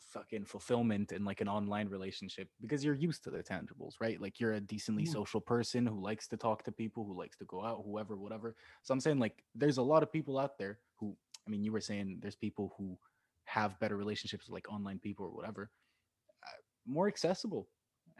fucking 0.00 0.44
fulfillment 0.46 1.12
in 1.12 1.24
like 1.24 1.40
an 1.40 1.48
online 1.48 1.88
relationship 1.88 2.48
because 2.60 2.84
you're 2.84 2.94
used 2.94 3.22
to 3.24 3.30
the 3.30 3.42
tangibles, 3.42 3.94
right? 4.00 4.20
Like 4.20 4.40
you're 4.40 4.54
a 4.54 4.60
decently 4.60 5.04
Mhm. 5.04 5.12
social 5.12 5.40
person 5.40 5.86
who 5.86 6.00
likes 6.00 6.28
to 6.28 6.36
talk 6.36 6.62
to 6.64 6.72
people, 6.72 7.04
who 7.04 7.18
likes 7.18 7.36
to 7.38 7.44
go 7.44 7.64
out, 7.64 7.82
whoever, 7.84 8.16
whatever. 8.16 8.56
So 8.82 8.92
I'm 8.94 9.00
saying 9.00 9.18
like 9.18 9.44
there's 9.54 9.78
a 9.78 9.82
lot 9.82 10.02
of 10.02 10.12
people 10.12 10.38
out 10.38 10.56
there 10.58 10.80
who 10.96 11.16
I 11.46 11.50
mean 11.50 11.62
you 11.64 11.72
were 11.72 11.80
saying 11.80 12.20
there's 12.22 12.36
people 12.36 12.74
who 12.78 12.98
have 13.44 13.78
better 13.80 13.96
relationships 13.96 14.46
with 14.46 14.54
like 14.54 14.70
online 14.72 14.98
people 14.98 15.26
or 15.26 15.30
whatever. 15.32 15.70
Uh, 16.46 16.60
more 16.86 17.08
accessible 17.08 17.68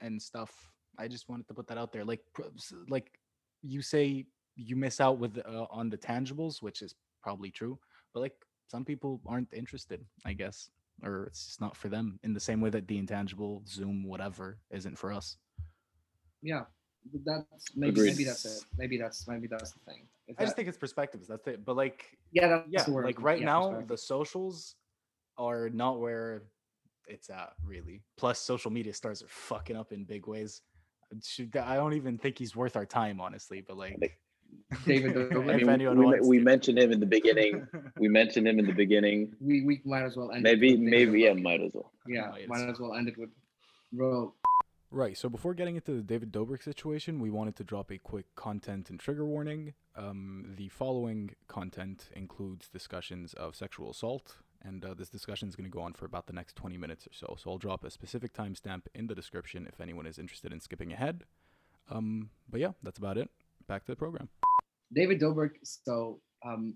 and 0.01 0.21
stuff. 0.21 0.73
I 0.99 1.09
just 1.09 1.29
wanted 1.29 1.49
to 1.49 1.55
put 1.55 1.67
that 1.69 1.79
out 1.79 1.93
there. 1.93 2.05
Like 2.05 2.23
pr- 2.35 2.53
like 2.89 3.19
you 3.63 3.83
say 3.83 4.27
you 4.59 4.77
miss 4.77 5.01
out 5.01 5.19
with 5.19 5.39
uh, 5.39 5.67
on 5.71 5.89
the 5.89 5.97
tangibles, 5.97 6.61
which 6.61 6.83
is 6.83 6.95
probably 7.23 7.51
true, 7.51 7.79
but 8.13 8.21
like 8.21 8.35
some 8.67 8.85
people 8.85 9.21
aren't 9.27 9.53
interested, 9.55 10.05
I 10.27 10.35
guess, 10.35 10.69
or 11.03 11.25
it's 11.25 11.47
just 11.47 11.61
not 11.61 11.77
for 11.77 11.89
them 11.89 12.19
in 12.23 12.35
the 12.35 12.41
same 12.41 12.61
way 12.61 12.71
that 12.71 12.87
the 12.89 12.99
intangible 12.99 13.63
Zoom 13.67 14.05
whatever 14.05 14.59
isn't 14.71 14.99
for 14.99 15.13
us. 15.13 15.37
yeah 16.43 16.65
th- 17.11 17.25
that's 17.25 17.75
maybe 17.75 17.91
Agreed. 17.93 18.11
maybe 18.11 18.25
that's 18.25 18.45
it 18.45 18.65
maybe 18.77 18.97
that's 18.97 19.27
maybe 19.27 19.47
that's 19.49 19.73
the 19.73 19.81
thing 19.81 20.07
Is 20.29 20.37
I 20.39 20.45
just 20.45 20.57
think 20.57 20.69
it's 20.69 20.79
perspectives. 20.79 21.27
That's 21.27 21.47
it. 21.47 21.65
But 21.65 21.77
like 21.77 22.17
yeah 22.33 22.49
that's 22.49 22.67
yeah, 22.71 22.85
the 22.85 22.93
like 22.93 23.21
right 23.23 23.41
Yeah, 23.41 23.47
now 23.47 23.85
the 23.87 23.97
socials 23.97 24.77
are 25.37 25.69
not 25.71 26.01
where 26.01 26.43
it's 27.07 27.31
at 27.31 27.53
really. 27.65 28.03
Plus 28.17 28.39
social 28.39 28.71
media 28.71 28.93
stars 28.93 29.23
are 29.23 29.29
fucking 29.29 29.77
up 29.77 29.93
in 29.93 30.05
big 30.05 30.27
ways. 30.27 30.63
I 31.55 31.77
don't 31.77 31.95
even 31.95 32.19
think 32.19 32.37
he's 32.39 32.55
worth 32.55 32.77
our 32.77 32.85
time, 32.85 33.21
honestly. 33.21 33.63
But 33.67 33.79
like 33.79 34.19
David 34.85 35.15
Dobrik. 35.15 35.51
I 35.51 35.57
mean, 35.57 35.69
anyone 35.69 35.99
we, 35.99 36.21
we 36.21 36.39
mentioned 36.39 36.79
him 36.79 36.93
in 36.93 37.01
the 37.01 37.07
beginning. 37.07 37.67
we 37.99 38.09
mentioned 38.09 38.47
him 38.47 38.59
in 38.59 38.67
the 38.67 38.73
beginning. 38.73 39.33
we 39.41 39.63
we 39.65 39.81
might 39.85 40.05
as 40.05 40.17
well 40.17 40.31
end 40.31 40.47
it 40.47 40.51
Maybe, 40.51 40.73
with 40.73 40.81
maybe, 40.81 41.21
yeah, 41.21 41.33
might 41.33 41.61
as 41.63 41.73
well. 41.75 41.93
yeah 42.07 42.31
Might 42.31 42.43
as 42.43 42.49
might 42.49 42.69
as 42.69 42.79
well 42.79 42.95
end 42.95 43.09
it 43.09 43.19
with 43.19 43.31
bro 43.93 44.35
Right. 44.91 45.19
So 45.19 45.29
before 45.29 45.53
getting 45.53 45.77
into 45.77 45.93
the 45.97 46.03
David 46.03 46.33
Dobrik 46.33 46.63
situation, 46.63 47.21
we 47.21 47.29
wanted 47.31 47.57
to 47.57 47.65
drop 47.65 47.91
a 47.91 47.99
quick 47.99 48.35
content 48.37 48.89
and 48.89 48.99
trigger 48.99 49.27
warning. 49.27 49.75
Um, 49.95 50.55
the 50.57 50.69
following 50.71 51.35
content 51.47 52.09
includes 52.15 52.69
discussions 52.69 53.35
of 53.35 53.55
sexual 53.55 53.91
assault, 53.91 54.37
and 54.63 54.83
uh, 54.83 54.95
this 54.95 55.11
discussion 55.11 55.47
is 55.47 55.57
going 55.57 55.71
to 55.71 55.75
go 55.77 55.83
on 55.83 55.93
for 55.93 56.07
about 56.07 56.27
the 56.27 56.33
next 56.33 56.57
20 56.57 56.79
minutes 56.79 57.07
or 57.07 57.13
so. 57.13 57.37
So 57.39 57.51
I'll 57.51 57.59
drop 57.59 57.85
a 57.85 57.91
specific 57.91 58.33
timestamp 58.33 58.85
in 58.95 59.09
the 59.09 59.15
description 59.15 59.67
if 59.71 59.79
anyone 59.79 60.07
is 60.07 60.19
interested 60.19 60.55
in 60.55 60.61
skipping 60.61 60.91
ahead. 60.95 61.25
Um, 61.91 62.31
but 62.49 62.61
yeah, 62.61 62.73
that's 62.83 62.99
about 62.99 63.19
it. 63.19 63.29
Back 63.69 63.85
to 63.85 63.93
the 63.93 63.97
program. 63.97 64.29
David 64.93 65.21
Dobrik 65.21 65.53
so 65.63 66.21
um 66.45 66.75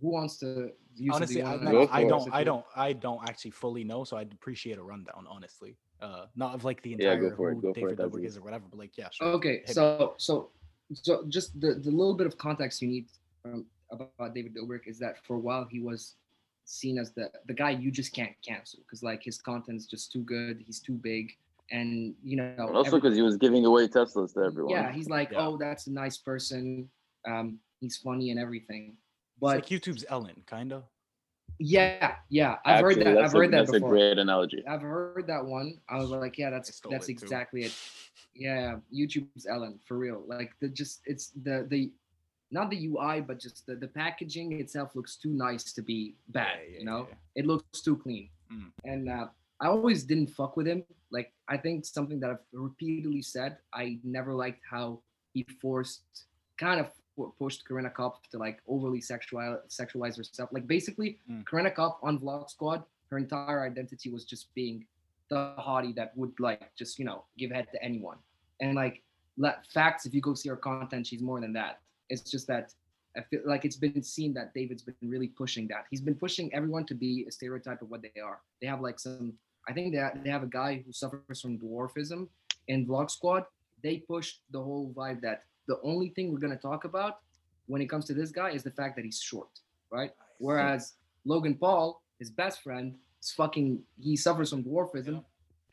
who 0.00 0.10
wants 0.10 0.36
to 0.38 0.70
use 0.94 1.14
honestly, 1.14 1.42
I, 1.42 1.56
Go 1.56 1.88
I 1.90 2.04
don't. 2.04 2.32
I 2.32 2.44
don't, 2.44 2.64
I 2.76 2.92
don't 2.92 3.28
actually 3.28 3.50
fully 3.50 3.84
know, 3.84 4.04
so 4.04 4.16
I'd 4.16 4.32
appreciate 4.32 4.78
a 4.78 4.82
rundown. 4.82 5.26
Honestly, 5.28 5.76
uh, 6.00 6.26
not 6.36 6.54
of 6.54 6.64
like 6.64 6.82
the 6.82 6.90
Yeah, 6.90 7.12
entire 7.12 7.30
go 7.30 7.36
for 7.36 7.50
it, 7.50 7.54
who 7.54 7.62
go 7.62 7.74
for 7.74 7.80
David 7.80 8.00
it, 8.00 8.02
Dobrik 8.02 8.24
is 8.24 8.36
or 8.36 8.42
whatever. 8.42 8.64
But 8.70 8.78
like, 8.78 8.96
yeah, 8.96 9.08
sure. 9.10 9.28
Okay, 9.28 9.58
Hit 9.58 9.68
me. 9.68 9.74
so 9.74 10.14
so 10.18 10.50
so 10.92 11.24
just 11.28 11.58
the 11.60 11.74
the 11.74 11.90
little 11.90 12.14
bit 12.14 12.26
of 12.26 12.38
context 12.38 12.80
you 12.82 12.88
need 12.88 13.06
um, 13.44 13.66
about 13.90 14.34
David 14.34 14.54
Dobrik 14.54 14.86
is 14.86 14.98
that 14.98 15.24
for 15.26 15.36
a 15.36 15.40
while 15.40 15.66
he 15.70 15.80
was 15.80 16.14
seen 16.64 16.98
as 16.98 17.12
the 17.12 17.30
the 17.46 17.54
guy 17.54 17.70
you 17.70 17.90
just 17.90 18.12
can't 18.12 18.34
cancel 18.46 18.80
because 18.80 19.02
like 19.02 19.22
his 19.22 19.38
content 19.38 19.78
is 19.78 19.86
just 19.86 20.12
too 20.12 20.22
good, 20.22 20.62
he's 20.64 20.80
too 20.80 20.94
big, 20.94 21.32
and 21.70 22.14
you 22.22 22.36
know 22.36 22.54
And 22.58 22.76
also 22.76 22.96
because 23.00 23.16
he 23.16 23.22
was 23.22 23.36
giving 23.36 23.64
away 23.64 23.88
Teslas 23.88 24.34
to 24.34 24.40
everyone. 24.40 24.72
yeah, 24.72 24.90
he's 24.92 25.08
like, 25.08 25.30
Yeah. 25.32 25.46
oh, 25.46 25.56
that's 25.56 25.86
a 25.86 25.92
nice 25.92 26.16
person, 26.18 26.88
um, 27.26 27.58
he's 27.80 27.96
funny 27.96 28.30
and 28.30 28.38
everything, 28.40 28.96
It's 28.96 29.40
but 29.40 29.56
like 29.56 29.66
YouTube's 29.66 30.04
Ellen, 30.08 30.42
kinda. 30.46 30.84
yeah, 31.58 32.16
yeah, 32.30 32.56
I've 32.64 32.84
Actually, 32.84 33.04
heard 33.04 33.16
that, 33.16 33.24
I've 33.24 33.34
a, 33.34 33.36
heard 33.38 33.50
that 33.52 33.56
that's 33.58 33.70
before. 33.72 33.88
a 33.88 33.90
great 33.92 34.18
analogy. 34.18 34.64
I've 34.66 34.82
heard 34.82 35.26
that 35.26 35.44
one. 35.44 35.80
I 35.88 35.96
was 35.98 36.10
like, 36.10 36.38
yeah, 36.38 36.50
that's 36.50 36.80
that's 36.90 37.08
it 37.08 37.18
too. 37.18 37.24
exactly 37.24 37.62
it. 37.64 37.74
Yeah, 38.34 38.76
YouTube's 38.94 39.46
Ellen 39.46 39.80
for 39.86 39.98
real. 39.98 40.22
Like 40.26 40.52
the 40.60 40.68
just 40.68 41.00
it's 41.06 41.30
the 41.42 41.66
the 41.68 41.90
not 42.50 42.70
the 42.70 42.86
UI, 42.86 43.20
but 43.20 43.38
just 43.38 43.66
the, 43.66 43.74
the 43.74 43.88
packaging 43.88 44.52
itself 44.60 44.94
looks 44.94 45.16
too 45.16 45.30
nice 45.30 45.72
to 45.74 45.82
be 45.82 46.14
bad. 46.28 46.46
Yeah, 46.62 46.72
yeah, 46.72 46.78
you 46.78 46.84
know, 46.86 47.06
yeah. 47.10 47.14
it 47.42 47.46
looks 47.46 47.82
too 47.82 47.96
clean. 47.96 48.30
Mm. 48.52 48.70
And 48.84 49.08
uh, 49.10 49.26
I 49.60 49.66
always 49.66 50.04
didn't 50.04 50.28
fuck 50.30 50.56
with 50.56 50.66
him. 50.66 50.84
Like 51.10 51.32
I 51.48 51.56
think 51.56 51.84
something 51.84 52.20
that 52.20 52.30
I've 52.30 52.44
repeatedly 52.52 53.22
said. 53.22 53.58
I 53.72 53.98
never 54.04 54.32
liked 54.34 54.62
how 54.70 55.00
he 55.34 55.44
forced, 55.60 56.02
kind 56.58 56.80
of 56.80 56.86
pu- 57.16 57.32
pushed 57.38 57.66
Corinna 57.66 57.90
Kopf 57.90 58.22
to 58.30 58.38
like 58.38 58.60
overly 58.68 59.00
sexual 59.00 59.60
sexualize 59.68 60.16
herself. 60.16 60.50
Like 60.52 60.66
basically, 60.66 61.18
Mm. 61.30 61.44
Corinna 61.46 61.70
Kopf 61.70 61.96
on 62.02 62.18
Vlog 62.18 62.48
Squad, 62.50 62.84
her 63.10 63.18
entire 63.18 63.64
identity 63.66 64.10
was 64.10 64.24
just 64.24 64.52
being 64.54 64.84
the 65.30 65.54
hottie 65.58 65.94
that 65.94 66.16
would 66.16 66.32
like 66.38 66.74
just 66.76 66.98
you 66.98 67.04
know 67.04 67.24
give 67.36 67.50
head 67.50 67.66
to 67.72 67.82
anyone. 67.82 68.16
And 68.60 68.74
like 68.74 69.02
let, 69.36 69.66
facts, 69.72 70.04
if 70.06 70.14
you 70.14 70.20
go 70.20 70.34
see 70.34 70.48
her 70.48 70.56
content, 70.56 71.06
she's 71.06 71.22
more 71.22 71.40
than 71.40 71.52
that. 71.52 71.80
It's 72.10 72.22
just 72.22 72.46
that 72.48 72.74
I 73.16 73.22
feel 73.22 73.40
like 73.44 73.64
it's 73.64 73.76
been 73.76 74.02
seen 74.02 74.34
that 74.34 74.52
David's 74.54 74.82
been 74.82 74.94
really 75.02 75.28
pushing 75.28 75.66
that. 75.68 75.86
He's 75.90 76.00
been 76.00 76.14
pushing 76.14 76.52
everyone 76.54 76.84
to 76.86 76.94
be 76.94 77.24
a 77.28 77.32
stereotype 77.32 77.80
of 77.82 77.88
what 77.90 78.02
they 78.02 78.20
are. 78.20 78.40
They 78.60 78.66
have 78.68 78.80
like 78.80 78.98
some. 79.00 79.32
I 79.68 79.72
think 79.72 79.92
they 79.94 80.02
they 80.24 80.30
have 80.30 80.42
a 80.42 80.46
guy 80.62 80.82
who 80.84 80.92
suffers 80.92 81.40
from 81.40 81.58
dwarfism 81.58 82.28
in 82.68 82.86
Vlog 82.86 83.10
Squad. 83.10 83.44
They 83.82 83.98
pushed 83.98 84.40
the 84.50 84.62
whole 84.62 84.92
vibe 84.96 85.20
that 85.22 85.44
the 85.66 85.78
only 85.82 86.08
thing 86.10 86.32
we're 86.32 86.38
gonna 86.40 86.56
talk 86.56 86.84
about 86.84 87.20
when 87.66 87.82
it 87.82 87.86
comes 87.90 88.06
to 88.06 88.14
this 88.14 88.30
guy 88.30 88.50
is 88.50 88.62
the 88.62 88.70
fact 88.70 88.96
that 88.96 89.04
he's 89.04 89.20
short, 89.20 89.50
right? 89.90 90.12
Whereas 90.38 90.94
Logan 91.24 91.54
Paul, 91.54 92.00
his 92.18 92.30
best 92.30 92.62
friend, 92.62 92.94
is 93.22 93.30
fucking. 93.32 93.80
He 94.00 94.16
suffers 94.16 94.50
from 94.50 94.64
dwarfism. 94.64 95.22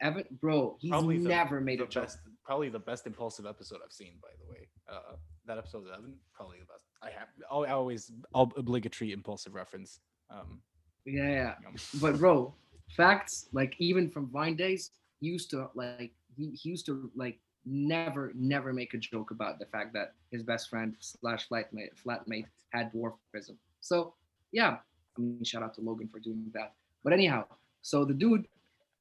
Evan, 0.01 0.25
bro, 0.41 0.75
he's 0.81 0.91
Probably 0.91 1.17
the- 1.19 1.29
never 1.29 1.61
made 1.61 1.79
the 1.79 1.85
a 1.85 1.87
joke. 1.87 2.03
best, 2.03 2.19
probably 2.43 2.67
the 2.67 2.79
best 2.79 3.07
Impaulsive 3.07 3.45
episode 3.45 3.79
I've 3.83 3.93
seen. 3.93 4.13
By 4.21 4.27
the 4.43 4.51
way, 4.51 4.67
uh, 4.91 5.15
that 5.45 5.57
episode 5.57 5.87
eleven, 5.87 6.15
probably 6.33 6.59
the 6.59 6.65
best. 6.65 6.83
I 7.01 7.11
have. 7.17 7.29
I 7.49 7.71
always 7.71 8.11
obligatory 8.33 9.13
Impaulsive 9.13 9.53
reference. 9.55 9.99
Um, 10.29 10.61
Yeah, 11.05 11.29
yeah. 11.29 11.55
but 12.01 12.17
bro, 12.17 12.53
facts 12.89 13.47
like 13.53 13.75
even 13.79 14.09
from 14.09 14.29
Vine 14.31 14.55
days, 14.55 14.91
he 15.19 15.27
used 15.27 15.49
to 15.51 15.69
like 15.75 16.11
he, 16.37 16.51
he 16.51 16.69
used 16.69 16.85
to 16.87 17.09
like 17.15 17.39
never 17.65 18.31
never 18.35 18.73
make 18.73 18.93
a 18.93 18.97
joke 18.97 19.31
about 19.31 19.59
the 19.59 19.65
fact 19.65 19.93
that 19.93 20.13
his 20.31 20.43
best 20.43 20.69
friend 20.69 20.95
slash 20.99 21.47
flatmate 21.49 21.89
flatmate 22.05 22.45
had 22.69 22.91
dwarfism. 22.93 23.55
So 23.81 24.13
yeah, 24.51 24.77
I 25.17 25.21
mean 25.21 25.43
shout 25.43 25.63
out 25.63 25.73
to 25.75 25.81
Logan 25.81 26.07
for 26.11 26.19
doing 26.19 26.51
that. 26.53 26.73
But 27.03 27.13
anyhow, 27.13 27.45
so 27.81 28.03
the 28.03 28.13
dude, 28.13 28.47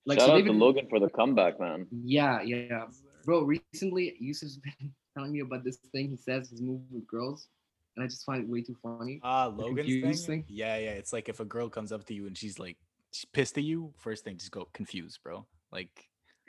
like 0.07 0.19
Shout 0.19 0.29
so 0.29 0.33
out 0.33 0.37
David, 0.37 0.53
to 0.53 0.59
Logan 0.59 0.87
for 0.89 1.01
the 1.01 1.09
comeback, 1.09 1.59
man. 1.59 1.87
yeah, 1.91 2.43
yeah, 2.43 2.85
bro. 3.25 3.43
Recently, 3.43 4.15
Yusuf's 4.21 4.59
been 4.59 4.93
telling 5.17 5.33
me 5.33 5.41
about 5.41 5.65
this 5.65 5.79
thing 5.93 6.11
he 6.11 6.17
says 6.17 6.51
he's 6.51 6.61
moving 6.61 6.87
with 6.93 7.07
girls, 7.07 7.49
and 7.97 8.05
I 8.05 8.09
just 8.09 8.25
find 8.25 8.45
it 8.45 8.49
way 8.49 8.61
too 8.61 8.77
funny. 8.83 9.21
Ah, 9.23 9.47
Logan's 9.47 9.87
thing? 9.89 10.01
confused 10.03 10.27
thing? 10.27 10.45
Yeah, 10.49 10.77
yeah. 10.77 10.91
It's 10.91 11.13
like 11.13 11.29
if 11.31 11.41
a 11.41 11.45
girl 11.47 11.69
comes 11.71 11.93
up 11.93 12.05
to 12.07 12.15
you 12.15 12.27
and 12.27 12.37
she's 12.37 12.59
like 12.59 12.77
she's 12.77 12.84
pissed 13.33 13.59
at 13.59 13.65
you, 13.65 13.93
first 13.99 14.25
thing 14.25 14.37
just 14.37 14.51
go 14.51 14.69
confused, 14.73 15.21
bro. 15.23 15.47
Like 15.73 16.09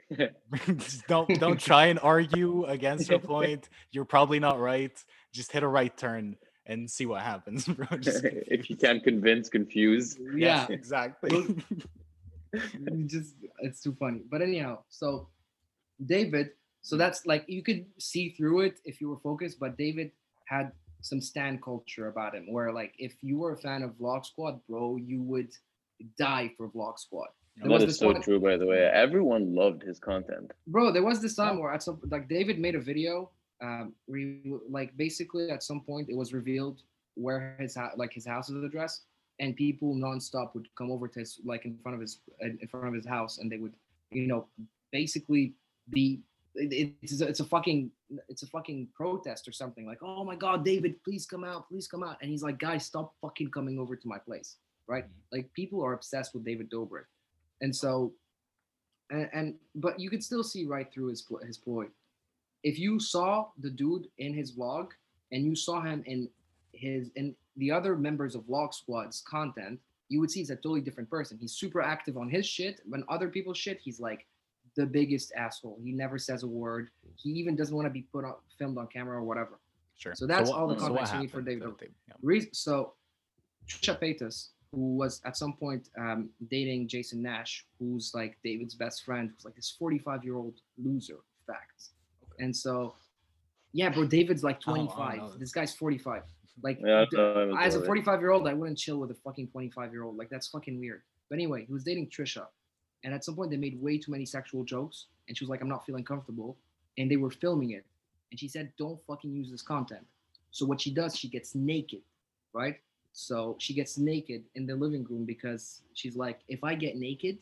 just 0.78 1.08
don't 1.08 1.40
don't 1.40 1.60
try 1.72 1.88
and 1.88 2.00
argue 2.00 2.66
against 2.66 3.10
her 3.10 3.20
point. 3.20 3.70
You're 3.92 4.06
probably 4.06 4.40
not 4.40 4.60
right. 4.60 4.98
Just 5.34 5.52
hit 5.52 5.64
a 5.64 5.68
right 5.68 5.96
turn 5.96 6.38
and 6.66 6.90
see 6.90 7.06
what 7.06 7.22
happens, 7.22 7.68
bro. 7.68 7.86
Just 7.98 8.24
if 8.24 8.70
you 8.70 8.76
can't 8.76 9.04
convince, 9.04 9.50
confuse. 9.50 10.18
Yes, 10.36 10.68
Yeah, 10.70 10.74
exactly. 10.76 11.64
just 13.06 13.36
it's 13.60 13.82
too 13.82 13.96
funny. 14.00 14.22
But 14.30 14.42
anyhow, 14.42 14.80
so 14.90 15.30
David, 16.06 16.52
so 16.82 16.98
that's 16.98 17.26
like 17.26 17.46
you 17.48 17.64
could 17.64 17.86
see 18.00 18.30
through 18.30 18.62
it 18.62 18.80
if 18.86 19.02
you 19.02 19.10
were 19.10 19.20
focused, 19.20 19.60
but 19.60 19.78
David 19.78 20.12
had 20.48 20.72
some 21.02 21.22
stand 21.22 21.62
culture 21.62 22.08
about 22.08 22.34
him 22.34 22.52
where 22.52 22.72
like 22.74 22.94
if 22.98 23.14
you 23.22 23.38
were 23.38 23.54
a 23.54 23.58
fan 23.58 23.84
of 23.84 23.92
Vlog 23.92 24.26
Squad, 24.26 24.60
bro, 24.68 24.98
you 24.98 25.22
would 25.22 25.52
die 26.18 26.52
for 26.58 26.70
Vlog 26.70 27.00
Squad. 27.00 27.28
There 27.58 27.70
was 27.72 27.82
That 27.82 27.90
is 27.90 27.98
so 28.00 28.08
one- 28.12 28.22
true, 28.22 28.40
by 28.40 28.58
the 28.58 28.66
way. 28.66 28.84
Everyone 28.94 29.56
loved 29.56 29.82
his 29.84 29.98
content. 30.00 30.52
Bro, 30.68 30.92
there 30.92 31.04
was 31.04 31.22
this 31.22 31.36
time 31.36 31.60
where 31.60 31.72
at 31.74 31.84
some 31.84 32.00
like 32.10 32.28
David 32.28 32.60
made 32.60 32.76
a 32.76 32.82
video, 32.82 33.30
um, 33.62 33.94
where 34.08 34.20
he, 34.20 34.54
like 34.70 34.96
basically 34.98 35.50
at 35.50 35.64
some 35.64 35.82
point 35.82 36.10
it 36.10 36.16
was 36.18 36.34
revealed 36.34 36.82
where 37.16 37.56
his 37.60 37.76
house, 37.76 37.94
like 37.96 38.12
his 38.12 38.26
house's 38.26 38.62
address, 38.64 39.02
and 39.40 39.56
people 39.56 39.96
nonstop 39.96 40.54
would 40.54 40.68
come 40.76 40.92
over 40.92 41.08
to 41.08 41.20
his 41.20 41.40
like 41.46 41.64
in 41.66 41.78
front 41.78 41.96
of 41.96 42.02
his 42.02 42.20
in 42.42 42.68
front 42.68 42.88
of 42.88 42.94
his 42.94 43.06
house, 43.06 43.38
and 43.38 43.50
they 43.50 43.58
would, 43.58 43.74
you 44.12 44.28
know, 44.28 44.48
basically 44.92 45.54
be 45.92 46.22
it's 46.58 47.22
a, 47.22 47.28
it's 47.28 47.42
a 47.42 47.46
fucking 47.46 47.92
it's 48.30 48.44
a 48.44 48.48
fucking 48.48 48.88
protest 48.96 49.46
or 49.48 49.52
something 49.52 49.86
like 49.86 49.98
oh 50.02 50.24
my 50.24 50.38
god 50.38 50.64
david 50.64 50.96
please 51.04 51.26
come 51.26 51.44
out 51.44 51.68
please 51.68 51.86
come 51.86 52.02
out 52.02 52.16
and 52.22 52.32
he's 52.32 52.42
like 52.44 52.58
guys 52.58 52.86
stop 52.86 53.14
fucking 53.20 53.52
coming 53.52 53.78
over 53.78 53.94
to 53.94 54.08
my 54.08 54.18
place 54.18 54.56
right? 54.88 55.06
Like 55.32 55.52
people 55.54 55.84
are 55.84 55.94
obsessed 55.94 56.34
with 56.34 56.46
david 56.46 56.70
dobrik. 56.70 57.06
And 57.62 57.76
so 57.76 58.14
and, 59.10 59.30
and 59.34 59.56
but 59.76 60.00
you 60.00 60.10
could 60.10 60.24
still 60.24 60.44
see 60.44 60.66
right 60.66 60.92
through 60.92 61.08
his 61.08 61.22
pl- 61.22 61.40
his 61.46 61.58
ploy. 61.58 61.86
If 62.64 62.80
you 62.80 63.00
saw 63.00 63.50
the 63.60 63.70
dude 63.70 64.08
in 64.18 64.34
his 64.34 64.52
vlog 64.54 64.90
and 65.32 65.44
you 65.46 65.56
saw 65.56 65.82
him 65.82 66.04
in 66.06 66.30
his 66.74 67.10
in 67.16 67.36
the 67.58 67.72
other 67.72 67.96
members 67.96 68.36
of 68.36 68.44
vlog 68.44 68.74
squad's 68.74 69.22
content 69.22 69.80
you 70.10 70.20
would 70.20 70.30
see 70.30 70.40
he's 70.40 70.52
a 70.52 70.56
totally 70.56 70.82
different 70.82 71.10
person. 71.10 71.36
He's 71.40 71.54
super 71.54 71.82
active 71.82 72.16
on 72.16 72.30
his 72.30 72.46
shit. 72.46 72.80
When 72.88 73.04
other 73.10 73.28
people's 73.28 73.58
shit 73.58 73.80
he's 73.82 74.00
like 74.00 74.28
the 74.76 74.86
biggest 74.86 75.32
asshole. 75.36 75.80
He 75.84 75.92
never 75.92 76.18
says 76.20 76.44
a 76.44 76.48
word. 76.48 76.90
He 77.16 77.30
even 77.32 77.56
doesn't 77.56 77.76
want 77.76 77.86
to 77.88 77.90
be 77.90 78.02
put 78.02 78.26
on 78.26 78.36
filmed 78.58 78.78
on 78.78 78.88
camera 78.88 79.18
or 79.18 79.24
whatever. 79.24 79.60
Sure. 79.98 80.14
So 80.16 80.28
that's 80.28 80.50
what- 80.50 80.60
all 80.60 80.68
the 80.68 80.76
context 80.76 81.14
you 81.14 81.20
need 81.22 81.32
for 81.32 81.42
David 81.42 81.64
Dobrik. 81.64 81.92
Yeah. 82.22 82.42
So 82.52 82.94
Trisha 83.68 84.00
Paytas, 84.00 84.50
who 84.76 84.96
was 84.98 85.22
at 85.26 85.38
some 85.38 85.54
point 85.54 85.90
um, 85.98 86.30
dating 86.52 86.88
Jason 86.88 87.22
Nash, 87.22 87.66
who's 87.80 88.12
like 88.14 88.38
David's 88.44 88.76
best 88.76 89.04
friend, 89.04 89.32
who's 89.34 89.46
like 89.46 89.56
this 89.56 89.74
45 89.80 90.24
year 90.24 90.36
old 90.36 90.56
loser. 90.78 91.20
Facts. 91.48 91.92
And 92.40 92.56
so, 92.56 92.96
yeah, 93.72 93.90
bro, 93.90 94.06
David's 94.06 94.44
like 94.44 94.58
Oh, 94.68 94.72
oh, 94.72 94.76
25. 94.76 95.40
this 95.40 95.52
guy's 95.54 95.74
45. 95.74 96.24
Like, 96.62 96.80
Yeah, 96.84 97.06
d- 97.10 97.18
no, 97.18 97.40
it 97.40 97.48
was 97.48 97.58
as 97.62 97.76
a 97.76 97.86
45 97.86 98.20
year 98.20 98.32
old, 98.32 98.48
I 98.48 98.54
wouldn't 98.54 98.78
chill 98.78 98.98
with 98.98 99.12
a 99.12 99.16
fucking 99.16 99.48
25 99.48 99.92
year 99.94 100.04
old. 100.04 100.18
Like, 100.18 100.30
that's 100.30 100.48
fucking 100.48 100.80
weird. 100.80 101.02
But 101.30 101.36
anyway, 101.36 101.66
he 101.66 101.74
was 101.74 101.84
dating 101.84 102.10
Trisha. 102.10 102.46
And 103.04 103.14
at 103.14 103.24
some 103.24 103.36
point, 103.36 103.52
they 103.52 103.58
made 103.58 103.82
way 103.82 103.98
too 103.98 104.12
many 104.12 104.26
sexual 104.26 104.64
jokes. 104.64 105.06
And 105.28 105.38
she 105.38 105.44
was 105.46 105.50
like, 105.50 105.62
I'm 105.62 105.70
not 105.70 105.86
feeling 105.86 106.04
comfortable. 106.04 106.58
And 106.98 107.10
they 107.10 107.18
were 107.18 107.32
filming 107.32 107.72
it. 107.72 107.86
And 108.32 108.40
she 108.40 108.48
said, 108.48 108.72
Don't 108.78 109.00
fucking 109.08 109.34
use 109.34 109.50
this 109.52 109.62
content. 109.62 110.06
So 110.52 110.66
what 110.66 110.82
she 110.82 110.92
does, 110.94 111.16
she 111.16 111.28
gets 111.30 111.56
naked, 111.56 112.02
right? 112.54 112.78
So 113.18 113.56
she 113.60 113.74
gets 113.74 113.98
naked 113.98 114.44
in 114.56 114.68
the 114.68 114.76
living 114.76 115.06
room 115.10 115.24
because 115.24 115.82
she's 115.94 116.18
like, 116.18 116.40
if 116.50 116.64
I 116.66 116.76
get 116.76 116.98
naked, 116.98 117.38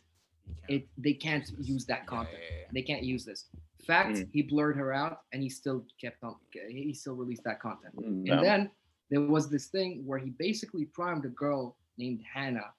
can't 0.69 0.81
it 0.83 0.87
they 0.99 1.13
can't 1.13 1.45
this. 1.57 1.67
use 1.67 1.85
that 1.85 2.05
content. 2.05 2.37
yeah, 2.43 2.57
yeah. 2.61 2.67
They 2.71 2.83
can't 2.83 3.01
use 3.03 3.25
this. 3.25 3.45
Fact, 3.87 4.17
Mm. 4.17 4.29
he 4.31 4.41
blurred 4.43 4.77
her 4.77 4.93
out 4.93 5.21
and 5.33 5.41
he 5.41 5.49
still 5.49 5.83
kept 5.99 6.23
on 6.23 6.35
he 6.69 6.93
still 6.93 7.15
released 7.15 7.43
that 7.45 7.59
content. 7.59 7.95
Mm, 7.97 8.05
And 8.05 8.27
yeah. 8.27 8.41
then 8.41 8.69
there 9.09 9.21
was 9.21 9.49
this 9.49 9.65
thing 9.67 10.05
where 10.05 10.19
he 10.19 10.29
basically 10.29 10.85
primed 10.85 11.25
a 11.25 11.29
girl 11.29 11.75
named 11.97 12.21
Hannah 12.33 12.71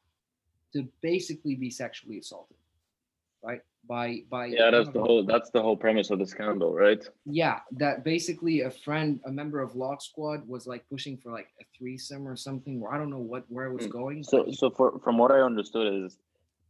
to 0.73 0.87
basically 1.03 1.57
be 1.57 1.71
sexually 1.71 2.19
assaulted, 2.19 2.57
right? 3.43 3.61
By 3.89 4.23
by 4.31 4.47
yeah, 4.47 4.71
that's 4.71 4.89
the 4.91 5.01
whole 5.01 5.25
that's 5.25 5.51
the 5.51 5.61
whole 5.61 5.77
premise 5.77 6.11
of 6.11 6.19
the 6.19 6.27
scandal, 6.27 6.73
right? 6.75 7.03
yeah, 7.27 7.61
that 7.73 8.05
basically 8.05 8.63
a 8.63 8.71
friend, 8.71 9.21
a 9.27 9.31
member 9.31 9.61
of 9.61 9.73
Vlog 9.73 10.01
Squad, 10.01 10.49
was 10.49 10.67
like 10.67 10.89
pushing 10.89 11.19
for 11.19 11.31
like 11.33 11.49
a 11.61 11.65
threesome 11.77 12.27
or 12.27 12.37
something. 12.37 12.81
Where 12.81 12.93
I 12.95 12.99
don't 12.99 13.11
know 13.11 13.19
what 13.19 13.45
where 13.49 13.67
it 13.67 13.75
was 13.75 13.87
Mm. 13.87 13.91
going. 13.91 14.25
So 14.25 14.51
so 14.53 14.71
for 14.71 14.99
from 15.01 15.19
what 15.19 15.31
I 15.31 15.41
understood 15.41 16.05
is 16.05 16.19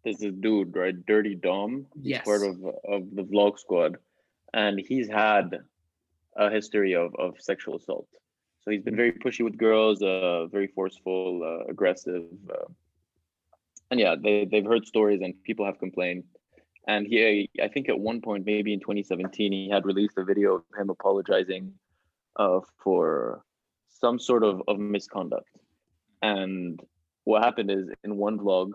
there's 0.04 0.18
this 0.18 0.34
dude, 0.40 0.74
right? 0.74 0.94
Dirty 1.06 1.34
Dom. 1.34 1.86
He's 2.02 2.18
part 2.18 2.42
of 2.42 2.56
of 2.84 3.14
the 3.14 3.22
vlog 3.22 3.58
squad. 3.58 3.96
And 4.52 4.78
he's 4.78 5.08
had 5.08 5.58
a 6.36 6.48
history 6.48 6.94
of, 6.94 7.14
of 7.18 7.34
sexual 7.40 7.76
assault. 7.76 8.06
So 8.60 8.70
he's 8.70 8.82
been 8.82 8.94
very 8.96 9.12
pushy 9.12 9.42
with 9.44 9.56
girls, 9.56 10.00
uh, 10.00 10.46
very 10.46 10.68
forceful, 10.68 11.42
uh, 11.42 11.68
aggressive. 11.68 12.24
Uh, 12.48 12.68
and 13.90 13.98
yeah, 13.98 14.14
they, 14.20 14.44
they've 14.44 14.64
heard 14.64 14.86
stories 14.86 15.20
and 15.22 15.34
people 15.42 15.66
have 15.66 15.78
complained. 15.80 16.22
And 16.86 17.06
he, 17.06 17.48
I 17.62 17.68
think 17.68 17.88
at 17.88 17.98
one 17.98 18.20
point, 18.20 18.44
maybe 18.44 18.72
in 18.72 18.80
2017, 18.80 19.52
he 19.52 19.70
had 19.70 19.86
released 19.86 20.18
a 20.18 20.24
video 20.24 20.56
of 20.56 20.62
him 20.78 20.90
apologizing 20.90 21.72
uh, 22.36 22.60
for 22.82 23.42
some 23.88 24.18
sort 24.18 24.44
of, 24.44 24.62
of 24.68 24.78
misconduct. 24.78 25.48
And 26.20 26.80
what 27.24 27.42
happened 27.42 27.70
is 27.70 27.88
in 28.02 28.16
one 28.16 28.38
vlog, 28.38 28.72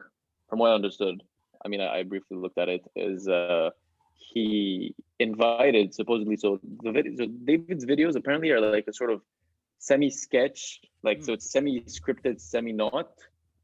from 0.50 0.60
what 0.60 0.72
I 0.72 0.74
understood, 0.74 1.22
I 1.64 1.68
mean, 1.68 1.82
I, 1.82 2.00
I 2.00 2.04
briefly 2.04 2.38
looked 2.38 2.58
at 2.58 2.70
it, 2.70 2.84
is 2.96 3.28
uh, 3.28 3.70
he 4.16 4.96
invited 5.20 5.94
supposedly, 5.94 6.36
so 6.36 6.60
the 6.84 6.92
video, 6.92 7.14
so 7.16 7.26
David's 7.46 7.86
videos 7.86 8.16
apparently 8.16 8.50
are 8.52 8.60
like 8.60 8.88
a 8.88 8.94
sort 8.94 9.12
of 9.12 9.22
semi-sketch, 9.78 10.82
like 11.04 11.24
so 11.24 11.34
it's 11.34 11.52
semi-scripted, 11.52 12.40
semi-not. 12.40 13.12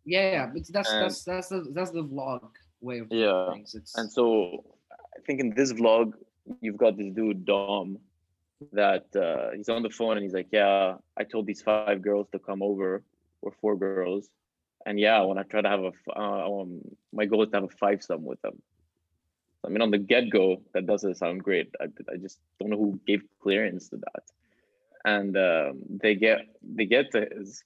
yeah, 0.05 0.31
yeah, 0.31 0.45
but 0.53 0.67
that's 0.71 0.91
and- 0.91 1.03
that's 1.03 1.23
that's 1.23 1.49
the 1.49 1.65
that's 1.73 1.91
the 1.91 2.03
vlog 2.03 2.41
way 2.81 2.99
of 2.99 3.09
doing 3.09 3.21
Yeah, 3.21 3.53
things. 3.53 3.75
It's 3.75 3.97
And 3.97 4.11
so 4.11 4.63
I 4.91 5.21
think 5.25 5.39
in 5.39 5.53
this 5.55 5.73
vlog, 5.73 6.13
you've 6.61 6.77
got 6.77 6.97
this 6.97 7.11
dude, 7.13 7.45
Dom, 7.45 7.99
that 8.73 9.05
uh, 9.15 9.55
he's 9.55 9.69
on 9.69 9.83
the 9.83 9.89
phone 9.89 10.17
and 10.17 10.23
he's 10.23 10.33
like, 10.33 10.47
Yeah, 10.51 10.95
I 11.17 11.23
told 11.23 11.47
these 11.47 11.61
five 11.61 12.01
girls 12.01 12.27
to 12.31 12.39
come 12.39 12.61
over, 12.61 13.03
or 13.41 13.53
four 13.61 13.75
girls. 13.75 14.29
And 14.85 14.99
yeah, 14.99 15.21
when 15.21 15.37
I 15.37 15.43
try 15.43 15.61
to 15.61 15.69
have 15.69 15.83
a, 15.83 15.91
uh, 16.15 16.61
um, 16.61 16.81
my 17.11 17.25
goal 17.25 17.43
is 17.43 17.49
to 17.49 17.57
have 17.57 17.63
a 17.63 17.69
five 17.69 18.03
some 18.03 18.23
with 18.23 18.41
them. 18.41 18.61
I 19.65 19.69
mean, 19.69 19.81
on 19.81 19.89
the 19.89 19.97
get 19.97 20.29
go, 20.29 20.61
that 20.73 20.85
doesn't 20.85 21.15
sound 21.15 21.43
great. 21.43 21.73
I, 21.81 21.85
I 22.11 22.17
just 22.17 22.39
don't 22.59 22.69
know 22.69 22.77
who 22.77 22.99
gave 23.07 23.23
clearance 23.41 23.89
to 23.89 23.97
that. 23.97 24.23
And 25.05 25.35
um, 25.37 25.81
they 25.89 26.15
get 26.15 26.39
they 26.61 26.85
get 26.85 27.11
to 27.11 27.27
his, 27.31 27.63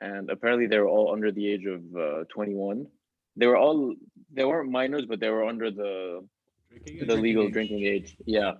and 0.00 0.30
apparently 0.30 0.66
they're 0.66 0.88
all 0.88 1.12
under 1.12 1.30
the 1.32 1.46
age 1.46 1.66
of 1.66 1.82
uh, 1.96 2.24
21. 2.30 2.86
They 3.36 3.46
were 3.46 3.56
all 3.56 3.94
they 4.32 4.44
weren't 4.44 4.70
minors, 4.70 5.06
but 5.06 5.20
they 5.20 5.30
were 5.30 5.44
under 5.44 5.70
the 5.70 6.26
Drinking 6.70 7.06
the 7.06 7.16
legal 7.16 7.48
drinking 7.50 7.84
age. 7.84 8.16
Yeah. 8.26 8.54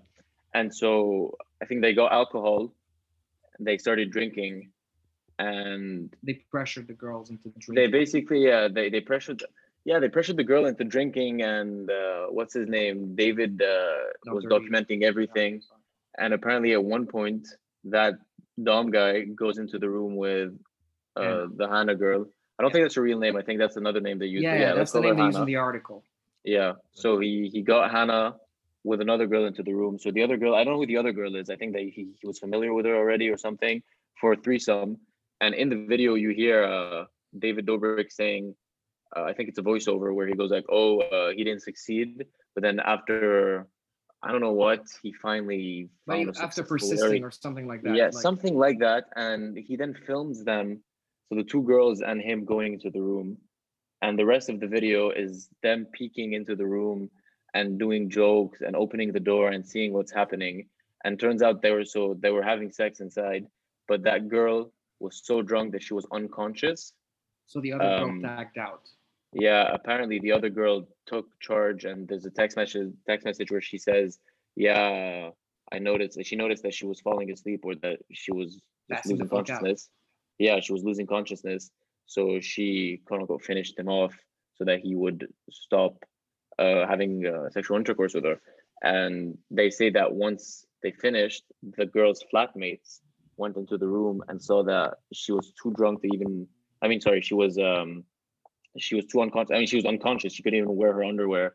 And 0.55 0.73
so 0.75 1.37
I 1.61 1.67
think 1.67 1.83
they 1.83 1.95
got 1.95 2.13
alcohol. 2.13 2.73
They 3.59 3.79
started 3.79 4.11
drinking, 4.11 4.71
and 5.39 6.15
they 6.23 6.45
pressured 6.51 6.87
the 6.87 6.95
girls 6.95 7.31
into 7.31 7.51
drinking. 7.59 7.75
they 7.75 7.87
basically 7.87 8.45
yeah 8.45 8.69
they 8.69 8.89
they 8.91 9.01
pressured 9.01 9.43
yeah 9.85 9.99
they 9.99 10.09
pressured 10.09 10.37
the 10.37 10.45
girl 10.45 10.67
into 10.67 10.85
drinking 10.85 11.43
and 11.43 11.91
uh, 11.91 12.27
what's 12.31 12.55
his 12.55 12.69
name 12.69 13.15
David 13.15 13.63
uh, 13.63 14.33
was 14.33 14.45
Dirty. 14.45 14.55
documenting 14.55 15.03
everything 15.03 15.63
and 16.19 16.35
apparently 16.35 16.73
at 16.73 16.83
one 16.83 17.07
point 17.07 17.47
that 17.85 18.15
Dom 18.63 18.91
guy 18.91 19.23
goes 19.23 19.59
into 19.59 19.79
the 19.79 19.89
room 19.91 20.17
with 20.17 20.53
uh, 21.17 21.23
Hannah. 21.23 21.49
the 21.57 21.69
Hannah 21.69 21.95
girl. 21.95 22.27
I 22.59 22.63
don't 22.63 22.73
think 22.73 22.85
that's 22.85 22.97
a 22.97 23.01
real 23.03 23.19
name. 23.19 23.37
I 23.37 23.43
think 23.43 23.59
that's 23.59 23.77
another 23.77 24.01
name 24.01 24.19
they 24.19 24.27
use. 24.27 24.43
yeah, 24.43 24.59
yeah, 24.59 24.75
that's 24.75 24.93
the 24.93 25.01
call 25.01 25.09
her 25.09 25.15
name 25.15 25.25
they 25.25 25.27
use 25.27 25.37
in 25.37 25.45
the 25.45 25.57
article. 25.57 26.05
Yeah. 26.45 26.75
So 26.93 27.19
he 27.19 27.51
he 27.53 27.63
got 27.63 27.91
Hannah 27.91 28.37
with 28.85 29.01
another 29.01 29.27
girl 29.27 29.47
into 29.47 29.63
the 29.63 29.73
room. 29.73 29.99
So 29.99 30.11
the 30.11 30.23
other 30.23 30.37
girl, 30.37 30.55
I 30.55 30.63
don't 30.63 30.75
know 30.75 30.81
who 30.81 30.87
the 30.87 30.99
other 30.99 31.13
girl 31.13 31.35
is. 31.37 31.49
I 31.51 31.57
think 31.57 31.73
that 31.73 31.81
he, 31.83 32.13
he 32.21 32.27
was 32.27 32.39
familiar 32.39 32.73
with 32.75 32.85
her 32.85 32.95
already 32.95 33.31
or 33.31 33.39
something 33.39 33.83
for 34.21 34.35
a 34.35 34.37
threesome. 34.37 34.99
And 35.41 35.55
in 35.55 35.71
the 35.71 35.87
video, 35.87 36.15
you 36.15 36.31
hear 36.31 36.65
uh, 36.65 37.05
David 37.37 37.67
Dobrik 37.67 38.13
saying, 38.13 38.55
uh, 39.17 39.23
I 39.23 39.33
think 39.33 39.49
it's 39.49 39.59
a 39.59 39.63
voiceover 39.63 40.15
where 40.15 40.27
he 40.27 40.35
goes 40.35 40.51
like, 40.51 40.65
"Oh, 40.69 41.01
uh, 41.01 41.31
he 41.31 41.45
didn't 41.45 41.63
succeed," 41.63 42.27
but 42.55 42.63
then 42.63 42.81
after 42.81 43.67
I 44.25 44.33
don't 44.33 44.41
know 44.41 44.53
what, 44.53 44.87
he 45.03 45.13
finally 45.13 45.91
But 46.07 46.15
found 46.15 46.37
after 46.39 46.63
persisting 46.63 47.23
or 47.23 47.31
something 47.31 47.67
like 47.67 47.83
that. 47.83 47.95
Yeah, 47.95 48.07
like, 48.07 48.15
something 48.15 48.57
like 48.57 48.79
that. 48.79 49.05
And 49.15 49.57
he 49.57 49.77
then 49.77 49.95
films 50.07 50.45
them. 50.45 50.81
So 51.29 51.37
the 51.37 51.45
two 51.45 51.63
girls 51.63 52.03
and 52.03 52.21
him 52.21 52.45
going 52.45 52.75
into 52.75 52.91
the 52.91 53.01
room. 53.01 53.39
And 54.03 54.19
the 54.19 54.27
rest 54.27 54.49
of 54.49 54.61
the 54.61 54.67
video 54.67 55.11
is 55.11 55.49
them 55.63 55.87
peeking 55.93 56.35
into 56.35 56.55
the 56.55 56.67
room 56.67 57.11
and 57.55 57.79
doing 57.79 58.11
jokes 58.11 58.61
and 58.61 58.77
opening 58.77 59.13
the 59.13 59.21
door 59.21 59.49
and 59.49 59.67
seeing 59.67 59.93
what's 59.93 60.13
happening. 60.13 60.69
And 61.05 61.19
turns 61.19 61.43
out 61.43 61.63
they 61.63 61.71
were 61.71 61.85
so 61.85 62.15
they 62.19 62.31
were 62.31 62.43
having 62.43 62.71
sex 62.71 63.01
inside, 63.01 63.47
but 63.89 64.03
that 64.03 64.29
girl 64.29 64.73
was 65.01 65.21
so 65.25 65.43
drunk 65.43 65.73
that 65.73 65.83
she 65.83 65.95
was 65.95 66.07
unconscious. 66.13 66.93
So 67.47 67.61
the 67.61 67.73
other 67.73 67.85
Um, 67.85 68.21
girl 68.21 68.37
backed 68.37 68.59
out. 68.59 68.89
Yeah, 69.33 69.69
apparently 69.73 70.19
the 70.19 70.33
other 70.33 70.49
girl 70.49 70.89
took 71.07 71.27
charge, 71.41 71.85
and 71.85 72.07
there's 72.09 72.25
a 72.25 72.31
text 72.31 72.57
message 72.57 72.93
text 73.07 73.25
message 73.27 73.51
where 73.51 73.61
she 73.61 73.79
says, 73.79 74.19
"Yeah, 74.57 75.31
I 75.73 75.79
noticed." 75.79 76.23
She 76.25 76.37
noticed 76.37 76.63
that 76.63 76.75
she 76.75 76.87
was 76.87 77.01
falling 77.01 77.31
asleep, 77.31 77.65
or 77.65 77.75
that 77.77 77.99
she 78.13 78.33
was 78.33 78.55
just 78.55 78.65
Passing 78.89 79.19
the 79.19 79.25
losing 79.25 79.37
consciousness." 79.37 79.91
out. 79.91 80.04
Yeah, 80.39 80.61
she 80.61 80.73
was 80.73 80.85
losing 80.85 81.07
consciousness, 81.07 81.71
so 82.07 82.41
she 82.41 83.03
kind 83.09 83.23
of 83.23 83.43
finished 83.43 83.79
him 83.79 83.89
off 83.89 84.15
so 84.55 84.65
that 84.65 84.81
he 84.81 84.95
would 84.95 85.27
stop 85.51 85.97
uh, 86.59 86.87
having 86.87 87.27
uh, 87.27 87.51
sexual 87.51 87.77
intercourse 87.77 88.15
with 88.15 88.25
her. 88.25 88.41
And 88.83 89.39
they 89.51 89.71
say 89.71 89.91
that 89.91 90.13
once 90.13 90.67
they 90.83 90.93
finished, 90.93 91.45
the 91.77 91.87
girl's 91.87 92.23
flatmates 92.33 93.01
went 93.37 93.57
into 93.57 93.79
the 93.79 93.89
room 93.89 94.23
and 94.29 94.41
saw 94.43 94.63
that 94.65 94.95
she 95.13 95.33
was 95.33 95.53
too 95.61 95.73
drunk 95.73 96.03
to 96.03 96.09
even. 96.13 96.47
I 96.83 96.89
mean, 96.89 97.01
sorry, 97.01 97.23
she 97.23 97.35
was 97.35 97.59
um 97.59 98.05
she 98.79 98.95
was 98.97 99.07
too 99.07 99.23
unconscious. 99.23 99.53
I 99.53 99.59
mean, 99.59 99.67
she 99.67 99.77
was 99.77 99.85
unconscious. 99.87 100.33
She 100.33 100.43
couldn't 100.43 100.59
even 100.59 100.77
wear 100.77 100.93
her 100.93 101.05
underwear, 101.05 101.55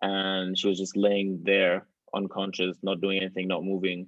and 0.00 0.56
she 0.56 0.68
was 0.68 0.78
just 0.78 0.96
laying 0.96 1.40
there 1.42 1.86
unconscious, 2.14 2.76
not 2.82 3.00
doing 3.00 3.18
anything, 3.18 3.48
not 3.48 3.64
moving. 3.64 4.06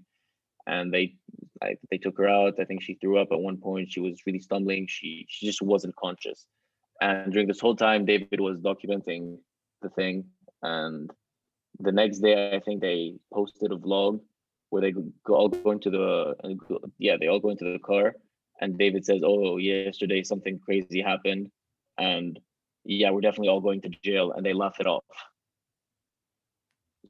And 0.66 0.92
they, 0.92 1.16
I, 1.62 1.76
they 1.90 1.98
took 1.98 2.18
her 2.18 2.28
out. 2.28 2.60
I 2.60 2.64
think 2.64 2.82
she 2.82 2.94
threw 2.94 3.18
up 3.18 3.28
at 3.32 3.39
one 3.39 3.59
point. 3.59 3.90
She 3.90 4.01
was 4.01 4.20
really 4.26 4.40
stumbling. 4.40 4.86
She 4.89 5.26
she 5.28 5.47
just 5.47 5.62
wasn't 5.62 5.97
conscious. 5.97 6.47
And 7.01 7.32
during 7.32 7.48
this 7.48 7.60
whole 7.60 7.76
time, 7.76 8.05
David 8.05 8.40
was 8.40 8.60
documenting 8.60 9.39
the 9.82 9.90
thing. 9.90 10.24
And 10.62 11.10
the 11.81 11.93
next 11.93 12.20
day, 12.20 12.55
I 12.55 12.60
think 12.60 12.81
they 12.81 13.14
posted 13.32 13.72
a 13.72 13.76
vlog 13.76 14.20
where 14.70 14.82
they 14.82 14.93
go, 14.93 15.35
all 15.35 15.48
go 15.48 15.70
into 15.70 15.90
the 15.90 16.35
yeah 16.98 17.16
they 17.18 17.28
all 17.28 17.40
go 17.40 17.51
into 17.51 17.72
the 17.72 17.78
car. 17.78 18.14
And 18.60 18.78
David 18.78 19.05
says, 19.05 19.22
"Oh, 19.24 19.59
yesterday 19.59 20.22
something 20.22 20.59
crazy 20.59 21.01
happened." 21.01 21.51
and 21.98 22.39
yeah, 22.85 23.10
we're 23.10 23.20
definitely 23.20 23.48
all 23.48 23.60
going 23.60 23.81
to 23.82 23.89
jail, 24.02 24.32
and 24.32 24.44
they 24.44 24.52
laugh 24.52 24.76
it 24.81 24.86
off. 24.86 25.05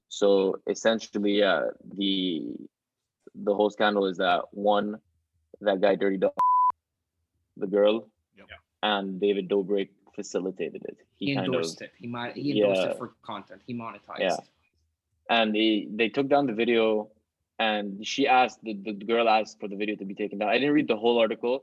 So 0.09 0.57
essentially, 0.69 1.39
yeah, 1.39 1.63
the 1.97 2.55
the 3.35 3.55
whole 3.55 3.71
scandal 3.71 4.07
is 4.07 4.17
that 4.19 4.43
one, 4.53 4.97
that 5.61 5.81
guy 5.81 5.95
Dirty 5.95 6.17
Dog, 6.19 6.33
the 7.57 7.67
girl, 7.67 8.09
Yep. 8.37 8.47
and 8.83 9.21
David 9.21 9.49
Dobrik 9.49 9.89
facilitated 10.15 10.83
it. 10.85 10.99
He, 11.17 11.35
kind 11.35 11.47
of 11.49 11.55
endorsed 11.55 11.83
it. 11.83 11.93
He 11.99 12.07
might 12.07 12.37
he 12.37 12.53
endorsed 12.61 12.83
Yeah. 12.83 12.91
it 12.91 12.99
for 12.99 13.13
content. 13.23 13.63
He 13.67 13.75
monetized. 13.75 14.19
Yeah. 14.21 14.37
and 15.31 15.55
they 15.55 15.89
they 16.01 16.09
took 16.11 16.29
down 16.29 16.45
the 16.47 16.53
video 16.53 17.09
and 17.59 18.07
she 18.07 18.27
asked 18.29 18.59
the, 18.63 18.75
the 18.85 18.93
girl 18.93 19.27
asked 19.29 19.59
for 19.61 19.69
the 19.69 19.77
video 19.83 19.95
to 19.97 20.05
be 20.05 20.15
taken 20.15 20.37
down 20.39 20.49
i 20.51 20.59
didn't 20.59 20.75
read 20.79 20.89
the 20.95 20.97
whole 21.05 21.19
article 21.25 21.57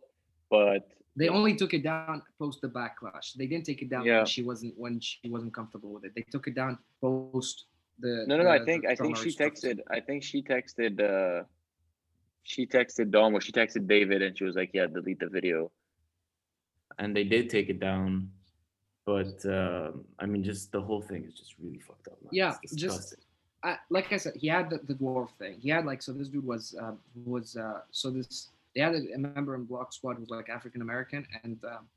but 0.50 0.84
They 1.22 1.28
only 1.40 1.54
took 1.62 1.74
it 1.78 1.84
down 1.84 2.16
post 2.42 2.58
the 2.66 2.70
backlash. 2.80 3.28
They 3.40 3.46
didn't 3.52 3.66
take 3.70 3.82
it 3.86 3.90
down 3.94 4.04
Yeah. 4.06 4.20
when 4.20 4.26
she 4.36 4.42
wasn't 4.50 4.74
when 4.84 4.94
she 5.08 5.28
wasn't 5.36 5.54
comfortable 5.60 5.92
with 5.96 6.04
it. 6.08 6.12
They 6.18 6.26
took 6.34 6.46
it 6.52 6.56
down 6.62 6.72
post 7.06 7.56
the. 8.04 8.12
no 8.30 8.34
no 8.38 8.44
no 8.50 8.54
i 8.60 8.62
think 8.68 8.82
i 8.86 8.96
think 9.02 9.14
drummer 9.16 9.24
she 9.24 9.32
stuff. 9.38 9.48
texted 9.48 9.76
i 9.98 10.00
think 10.08 10.20
she 10.30 10.40
texted 10.54 10.94
uh 11.12 11.44
she 12.44 12.66
texted 12.66 13.12
dom 13.12 13.34
or 13.34 13.42
she 13.42 13.52
texted 13.52 13.88
david 13.88 14.22
and 14.22 14.38
she 14.38 14.44
was 14.44 14.56
like 14.56 14.72
yeah 14.74 14.88
delete 14.88 15.20
the 15.20 15.28
video 15.28 15.72
and 17.00 17.16
they 17.16 17.24
did 17.24 17.50
take 17.50 17.70
it 17.70 17.80
down 17.80 18.30
but 19.06 19.46
um 19.46 20.04
i 20.20 20.26
mean 20.26 20.44
just 20.44 20.72
the 20.72 20.82
whole 20.82 21.02
thing 21.02 21.24
is 21.26 21.34
just 21.34 21.56
really 21.60 21.80
fucked 21.80 22.08
up 22.08 22.18
man. 22.24 22.30
Yeah, 22.32 22.56
just- 22.76 23.16
I, 23.64 23.78
like 23.90 24.12
I 24.12 24.18
said, 24.18 24.34
he 24.36 24.48
had 24.48 24.70
the, 24.70 24.80
the 24.88 24.96
dwarf 24.96 25.30
thing. 25.38 25.60
He 25.60 25.70
had 25.70 25.86
like 25.86 26.02
so 26.02 26.14
this 26.14 26.30
dude 26.30 26.46
was 26.46 26.76
uh, 26.82 26.94
was 27.26 27.56
uh, 27.56 27.82
so 27.92 28.10
this 28.10 28.50
they 28.76 28.82
had 28.82 28.96
a, 28.96 29.14
a 29.14 29.18
member 29.18 29.56
in 29.56 29.68
Vlog 29.68 29.94
Squad 29.94 30.16
who 30.16 30.22
was 30.22 30.30
like 30.30 30.50
African 30.50 30.82
American, 30.82 31.28
and 31.44 31.60
um, 31.66 31.88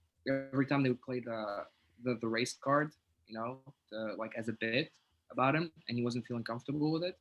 every 0.52 0.66
time 0.66 0.82
they 0.82 0.90
would 0.90 1.00
play 1.02 1.20
the, 1.20 1.64
the 2.02 2.18
the 2.20 2.26
race 2.26 2.56
card, 2.60 2.92
you 3.26 3.34
know, 3.34 3.58
the, 3.90 4.14
like 4.18 4.32
as 4.36 4.48
a 4.48 4.52
bit 4.52 4.90
about 5.30 5.54
him, 5.54 5.72
and 5.88 5.96
he 5.96 6.04
wasn't 6.04 6.26
feeling 6.26 6.44
comfortable 6.44 6.92
with 6.92 7.02
it. 7.02 7.18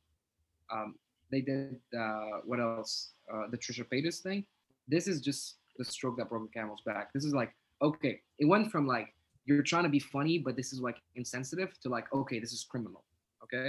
Um, 0.70 0.96
they 1.34 1.40
did 1.40 1.80
uh, 1.98 2.40
what 2.44 2.60
else? 2.60 3.12
Uh, 3.32 3.44
the 3.50 3.58
Trisha 3.58 3.84
Paytas 3.92 4.20
thing. 4.20 4.44
This 4.86 5.06
is 5.08 5.20
just 5.20 5.56
the 5.78 5.84
stroke 5.84 6.16
that 6.18 6.28
broke 6.28 6.46
the 6.50 6.60
camel's 6.60 6.82
back. 6.86 7.12
This 7.12 7.24
is 7.24 7.34
like 7.34 7.52
okay, 7.82 8.20
it 8.38 8.46
went 8.46 8.70
from 8.70 8.86
like 8.86 9.08
you're 9.46 9.62
trying 9.62 9.82
to 9.84 9.94
be 9.98 9.98
funny, 9.98 10.38
but 10.38 10.56
this 10.56 10.72
is 10.72 10.80
like 10.80 10.96
insensitive 11.16 11.70
to 11.82 11.88
like 11.88 12.06
okay, 12.12 12.38
this 12.38 12.52
is 12.52 12.64
criminal. 12.64 13.02
Okay. 13.44 13.68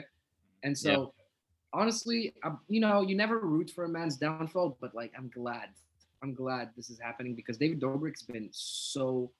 And 0.64 0.78
so, 0.78 0.92
Yeah. 0.92 1.06
honestly, 1.80 2.34
um, 2.44 2.60
you 2.68 2.80
know, 2.80 3.02
you 3.02 3.16
never 3.16 3.40
root 3.40 3.70
for 3.76 3.84
a 3.86 3.90
man's 3.90 4.18
downfall, 4.18 4.78
but 4.82 4.96
like, 4.96 5.12
I'm 5.18 5.30
glad. 5.30 5.70
I'm 6.24 6.34
glad 6.34 6.72
this 6.76 6.90
is 6.90 7.00
happening 7.00 7.36
because 7.36 7.58
David 7.58 7.80
Dobrik's 7.80 8.24
been 8.24 8.50
so 8.52 9.32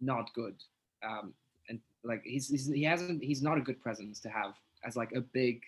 not 0.00 0.32
good. 0.34 0.54
Um, 1.02 1.34
and 1.68 1.80
like, 2.04 2.22
he's, 2.24 2.48
he's 2.48 2.66
he 2.70 2.84
hasn't 2.84 3.22
he's 3.22 3.42
not 3.42 3.58
a 3.58 3.60
good 3.60 3.80
presence 3.80 4.20
to 4.20 4.28
have 4.28 4.52
as 4.86 4.96
like 4.96 5.12
a 5.12 5.22
big 5.22 5.62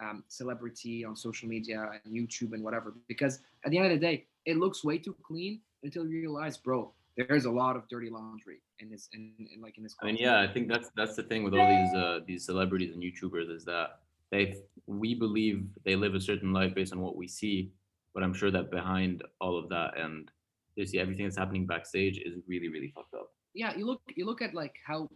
um, 0.00 0.24
celebrity 0.28 1.04
on 1.04 1.16
social 1.16 1.48
media 1.48 1.90
and 2.04 2.14
YouTube 2.14 2.52
and 2.52 2.62
whatever. 2.62 2.94
Because 3.08 3.40
at 3.64 3.70
the 3.70 3.78
end 3.78 3.86
of 3.86 3.92
the 3.92 4.06
day, 4.06 4.24
it 4.44 4.56
looks 4.56 4.84
way 4.84 4.98
too 4.98 5.14
clean 5.22 5.60
until 5.82 6.06
you 6.06 6.20
realize, 6.20 6.56
bro, 6.56 6.92
there's 7.16 7.46
a 7.46 7.50
lot 7.50 7.76
of 7.76 7.88
dirty 7.88 8.10
laundry 8.10 8.60
in 8.80 8.90
this 8.90 9.08
in, 9.12 9.32
in 9.54 9.60
like 9.60 9.78
in 9.78 9.84
his. 9.84 9.96
I 10.02 10.06
mean, 10.06 10.16
yeah, 10.18 10.40
I 10.40 10.46
think 10.46 10.68
that's 10.68 10.90
that's 10.96 11.16
the 11.16 11.22
thing 11.22 11.44
with 11.44 11.54
all 11.54 11.66
these 11.66 11.94
uh, 11.94 12.20
these 12.26 12.44
celebrities 12.44 12.94
and 12.94 13.02
YouTubers 13.02 13.50
is 13.50 13.64
that 13.64 14.00
they 14.30 14.56
we 14.86 15.14
believe 15.14 15.66
they 15.84 15.96
live 15.96 16.14
a 16.14 16.20
certain 16.20 16.52
life 16.52 16.74
based 16.74 16.92
on 16.92 17.00
what 17.00 17.16
we 17.16 17.26
see, 17.26 17.72
but 18.12 18.22
I'm 18.22 18.34
sure 18.34 18.50
that 18.50 18.70
behind 18.70 19.22
all 19.40 19.58
of 19.58 19.68
that 19.70 19.98
and 19.98 20.30
you 20.76 20.86
see 20.86 20.98
everything 20.98 21.24
that's 21.24 21.36
happening 21.36 21.66
backstage 21.66 22.18
is 22.18 22.34
really 22.46 22.68
really 22.68 22.92
fucked 22.94 23.14
up. 23.14 23.32
yeah 23.54 23.74
you 23.76 23.86
look 23.86 24.00
you 24.14 24.24
look 24.24 24.42
at 24.42 24.54
like 24.54 24.76
how 24.86 25.08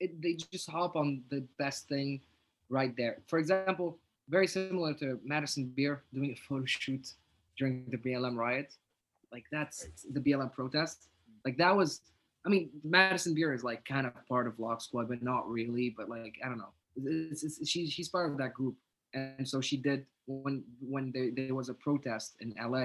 it, 0.00 0.20
they 0.20 0.34
just 0.50 0.68
hop 0.68 0.96
on 0.96 1.22
the 1.30 1.44
best 1.58 1.88
thing 1.88 2.20
right 2.68 2.96
there 2.96 3.18
for 3.26 3.38
example 3.38 3.98
very 4.28 4.46
similar 4.46 4.94
to 4.94 5.18
madison 5.24 5.72
beer 5.76 6.02
doing 6.12 6.30
a 6.30 6.34
photo 6.34 6.64
shoot 6.64 7.14
during 7.58 7.84
the 7.90 7.96
blm 7.98 8.36
riot. 8.36 8.74
Like 9.32 9.44
that's 9.50 9.86
the 10.12 10.20
blm 10.20 10.52
protest. 10.52 11.08
Like 11.44 11.56
that 11.58 11.76
was 11.76 12.00
i 12.44 12.48
mean 12.48 12.70
madison 12.82 13.34
beer 13.34 13.54
is 13.54 13.62
like 13.62 13.84
kind 13.84 14.06
of 14.06 14.12
part 14.28 14.48
of 14.48 14.56
vlog 14.56 14.82
squad 14.82 15.08
but 15.08 15.22
not 15.22 15.48
really 15.48 15.94
but 15.96 16.08
like 16.08 16.34
i 16.44 16.48
don't 16.48 16.58
know. 16.58 16.72
It's, 17.04 17.42
it's, 17.42 17.68
she, 17.68 17.88
she's 17.88 18.08
part 18.08 18.30
of 18.30 18.36
that 18.38 18.52
group. 18.52 18.76
And 19.14 19.48
so 19.48 19.60
she 19.60 19.76
did 19.76 20.06
when 20.26 20.64
when 20.80 21.12
there, 21.12 21.30
there 21.34 21.54
was 21.54 21.68
a 21.68 21.74
protest 21.74 22.36
in 22.40 22.54
la 22.58 22.78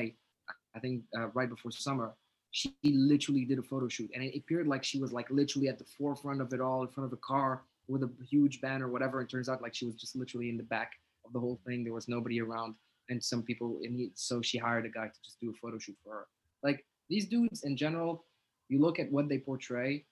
i 0.76 0.80
think 0.82 1.04
uh, 1.18 1.28
right 1.30 1.50
before 1.50 1.72
summer 1.72 2.14
she 2.52 2.74
literally 2.84 3.46
did 3.46 3.60
a 3.60 3.62
photo 3.62 3.88
shoot. 3.88 4.10
And 4.14 4.24
it 4.24 4.36
appeared 4.36 4.68
like 4.68 4.84
she 4.84 5.00
was 5.00 5.12
like 5.12 5.30
literally 5.30 5.68
at 5.68 5.78
the 5.78 5.86
forefront 5.98 6.42
of 6.42 6.54
it 6.54 6.62
all 6.62 6.82
in 6.82 6.88
front 6.88 7.06
of 7.06 7.14
a 7.14 7.22
car 7.22 7.62
with 7.88 8.04
a 8.04 8.10
huge 8.30 8.62
banner 8.62 8.88
whatever. 8.88 9.22
It 9.22 9.30
turns 9.30 9.50
out 9.50 9.62
like 9.62 9.76
she 9.76 9.86
was 9.86 9.96
just 9.96 10.16
literally 10.16 10.50
in 10.50 10.58
the 10.58 10.64
back 10.64 10.94
of 11.28 11.34
the 11.34 11.40
whole 11.40 11.60
thing 11.66 11.84
there 11.84 11.94
was 11.94 12.08
nobody 12.08 12.42
around 12.42 12.76
and 13.10 13.24
some 13.24 13.44
people 13.44 13.80
in 13.82 14.00
it 14.00 14.12
so 14.16 14.42
she 14.42 14.58
hired 14.58 14.86
a 14.86 14.90
guy 14.90 15.08
to 15.08 15.20
just 15.24 15.40
do 15.40 15.50
a 15.50 15.54
photo 15.54 15.78
shoot 15.78 15.96
for 16.04 16.14
her 16.14 16.28
like 16.64 16.86
these 17.10 17.28
dudes 17.28 17.64
in 17.64 17.76
general 17.76 18.24
you 18.70 18.80
look 18.82 19.00
at 19.00 19.12
what 19.12 19.30
they 19.30 19.38
portray 19.38 20.04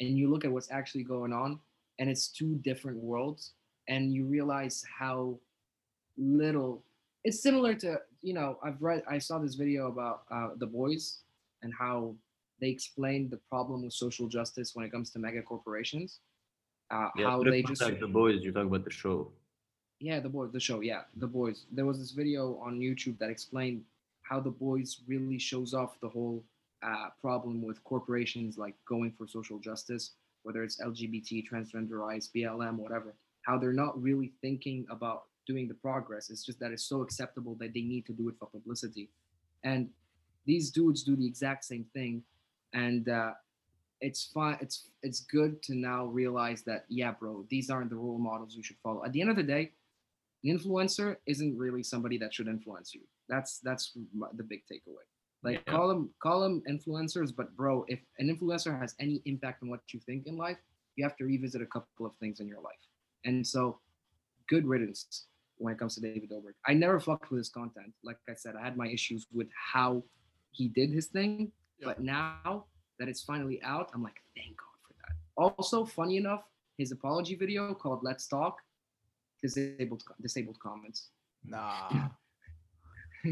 and 0.00 0.16
you 0.18 0.30
look 0.30 0.44
at 0.44 0.50
what's 0.50 0.70
actually 0.70 1.04
going 1.04 1.32
on 1.32 1.58
and 1.98 2.08
it's 2.08 2.28
two 2.28 2.54
different 2.62 2.98
worlds 2.98 3.52
and 3.88 4.12
you 4.12 4.24
realize 4.24 4.84
how 4.98 5.38
little 6.16 6.82
it's 7.24 7.42
similar 7.42 7.74
to 7.74 8.00
you 8.22 8.34
know 8.34 8.58
i've 8.62 8.80
read 8.80 9.02
i 9.08 9.18
saw 9.18 9.38
this 9.38 9.54
video 9.54 9.88
about 9.88 10.22
uh, 10.30 10.48
the 10.56 10.66
boys 10.66 11.18
and 11.62 11.72
how 11.78 12.14
they 12.60 12.68
explained 12.68 13.30
the 13.30 13.38
problem 13.48 13.82
with 13.82 13.92
social 13.92 14.28
justice 14.28 14.74
when 14.74 14.84
it 14.84 14.92
comes 14.92 15.10
to 15.10 15.18
mega 15.18 15.42
corporations. 15.42 16.20
Uh, 16.90 17.08
Yeah, 17.16 17.30
how 17.30 17.42
they 17.42 17.62
just 17.62 17.80
context, 17.80 18.00
the 18.00 18.08
boys 18.08 18.42
you 18.42 18.52
talk 18.52 18.66
about 18.66 18.84
the 18.84 18.90
show. 18.90 19.32
Yeah 20.00 20.18
the 20.20 20.28
boys 20.28 20.50
the 20.52 20.60
show 20.60 20.80
yeah 20.80 21.02
the 21.16 21.26
boys. 21.26 21.64
There 21.72 21.86
was 21.86 21.98
this 21.98 22.10
video 22.10 22.58
on 22.62 22.78
youtube 22.78 23.18
that 23.18 23.30
explained 23.30 23.84
how 24.22 24.40
the 24.40 24.50
boys 24.50 25.00
really 25.06 25.38
shows 25.38 25.74
off 25.74 26.00
the 26.00 26.08
whole 26.08 26.42
uh, 26.82 27.08
problem 27.20 27.62
with 27.62 27.82
corporations 27.84 28.56
like 28.56 28.74
going 28.86 29.12
for 29.16 29.26
social 29.26 29.58
justice 29.58 30.12
whether 30.42 30.62
it's 30.62 30.80
lgbt 30.80 31.46
transgender 31.48 31.98
rights 31.98 32.30
blm 32.34 32.76
whatever. 32.76 33.14
How 33.42 33.58
they're 33.58 33.72
not 33.72 34.00
really 34.00 34.32
thinking 34.42 34.86
about 34.90 35.24
doing 35.46 35.66
the 35.66 35.74
progress. 35.74 36.30
It's 36.30 36.44
just 36.44 36.60
that 36.60 36.70
it's 36.72 36.84
so 36.84 37.00
acceptable 37.02 37.56
that 37.60 37.72
they 37.74 37.82
need 37.82 38.06
to 38.06 38.12
do 38.12 38.28
it 38.28 38.34
for 38.38 38.46
publicity. 38.46 39.08
And 39.64 39.88
these 40.46 40.70
dudes 40.70 41.02
do 41.02 41.16
the 41.16 41.26
exact 41.26 41.64
same 41.64 41.86
thing. 41.94 42.22
And 42.74 43.08
uh, 43.08 43.32
it's 44.00 44.30
fine 44.32 44.56
it's 44.60 44.88
it's 45.02 45.20
good 45.20 45.62
to 45.62 45.74
now 45.74 46.06
realize 46.06 46.62
that 46.62 46.86
yeah 46.88 47.12
bro 47.12 47.44
these 47.50 47.68
aren't 47.68 47.90
the 47.90 47.96
role 47.96 48.18
models 48.18 48.54
you 48.54 48.62
should 48.62 48.78
follow. 48.82 49.04
At 49.04 49.12
the 49.12 49.20
end 49.20 49.30
of 49.30 49.36
the 49.36 49.42
day 49.42 49.72
influencer 50.44 51.16
isn't 51.26 51.56
really 51.56 51.82
somebody 51.82 52.16
that 52.18 52.32
should 52.32 52.48
influence 52.48 52.94
you 52.94 53.02
that's 53.28 53.58
that's 53.60 53.96
the 54.36 54.42
big 54.44 54.62
takeaway 54.70 55.04
like 55.42 55.62
Yeah. 55.66 55.72
call 55.74 55.88
them 55.88 56.10
call 56.22 56.40
them 56.40 56.62
influencers 56.68 57.34
but 57.34 57.54
bro 57.56 57.84
if 57.88 58.00
an 58.18 58.28
influencer 58.34 58.78
has 58.78 58.94
any 59.00 59.20
impact 59.26 59.62
on 59.62 59.68
what 59.68 59.80
you 59.92 60.00
think 60.00 60.26
in 60.26 60.36
life 60.36 60.58
you 60.96 61.04
have 61.04 61.16
to 61.18 61.24
revisit 61.24 61.60
a 61.62 61.66
couple 61.66 62.06
of 62.06 62.12
things 62.20 62.40
in 62.40 62.48
your 62.48 62.60
life 62.60 62.82
and 63.24 63.46
so 63.46 63.78
good 64.48 64.66
riddance 64.66 65.26
when 65.58 65.74
it 65.74 65.78
comes 65.78 65.94
to 65.94 66.00
David 66.00 66.30
Dobrik. 66.30 66.54
I 66.66 66.72
never 66.72 66.98
fucked 66.98 67.30
with 67.30 67.36
his 67.36 67.50
content. 67.50 67.92
Like 68.02 68.16
I 68.30 68.34
said, 68.34 68.54
I 68.56 68.64
had 68.64 68.78
my 68.78 68.88
issues 68.88 69.26
with 69.30 69.48
how 69.72 70.02
he 70.52 70.68
did 70.68 70.88
his 70.90 71.06
thing, 71.08 71.52
Yeah. 71.78 71.88
but 71.88 72.00
now 72.02 72.64
that 72.98 73.08
it's 73.10 73.22
finally 73.22 73.60
out, 73.62 73.90
I'm 73.92 74.02
like, 74.02 74.22
thank 74.34 74.56
God 74.56 74.76
for 74.86 74.94
that. 75.02 75.16
Also, 75.36 75.84
funny 75.84 76.16
enough, 76.16 76.44
his 76.78 76.92
apology 76.92 77.34
video 77.34 77.74
called 77.74 78.00
"Let's 78.02 78.26
Talk" 78.26 78.56
disabled 79.42 80.02
disabled 80.20 80.58
comments. 80.60 81.10
Nah. 81.44 82.08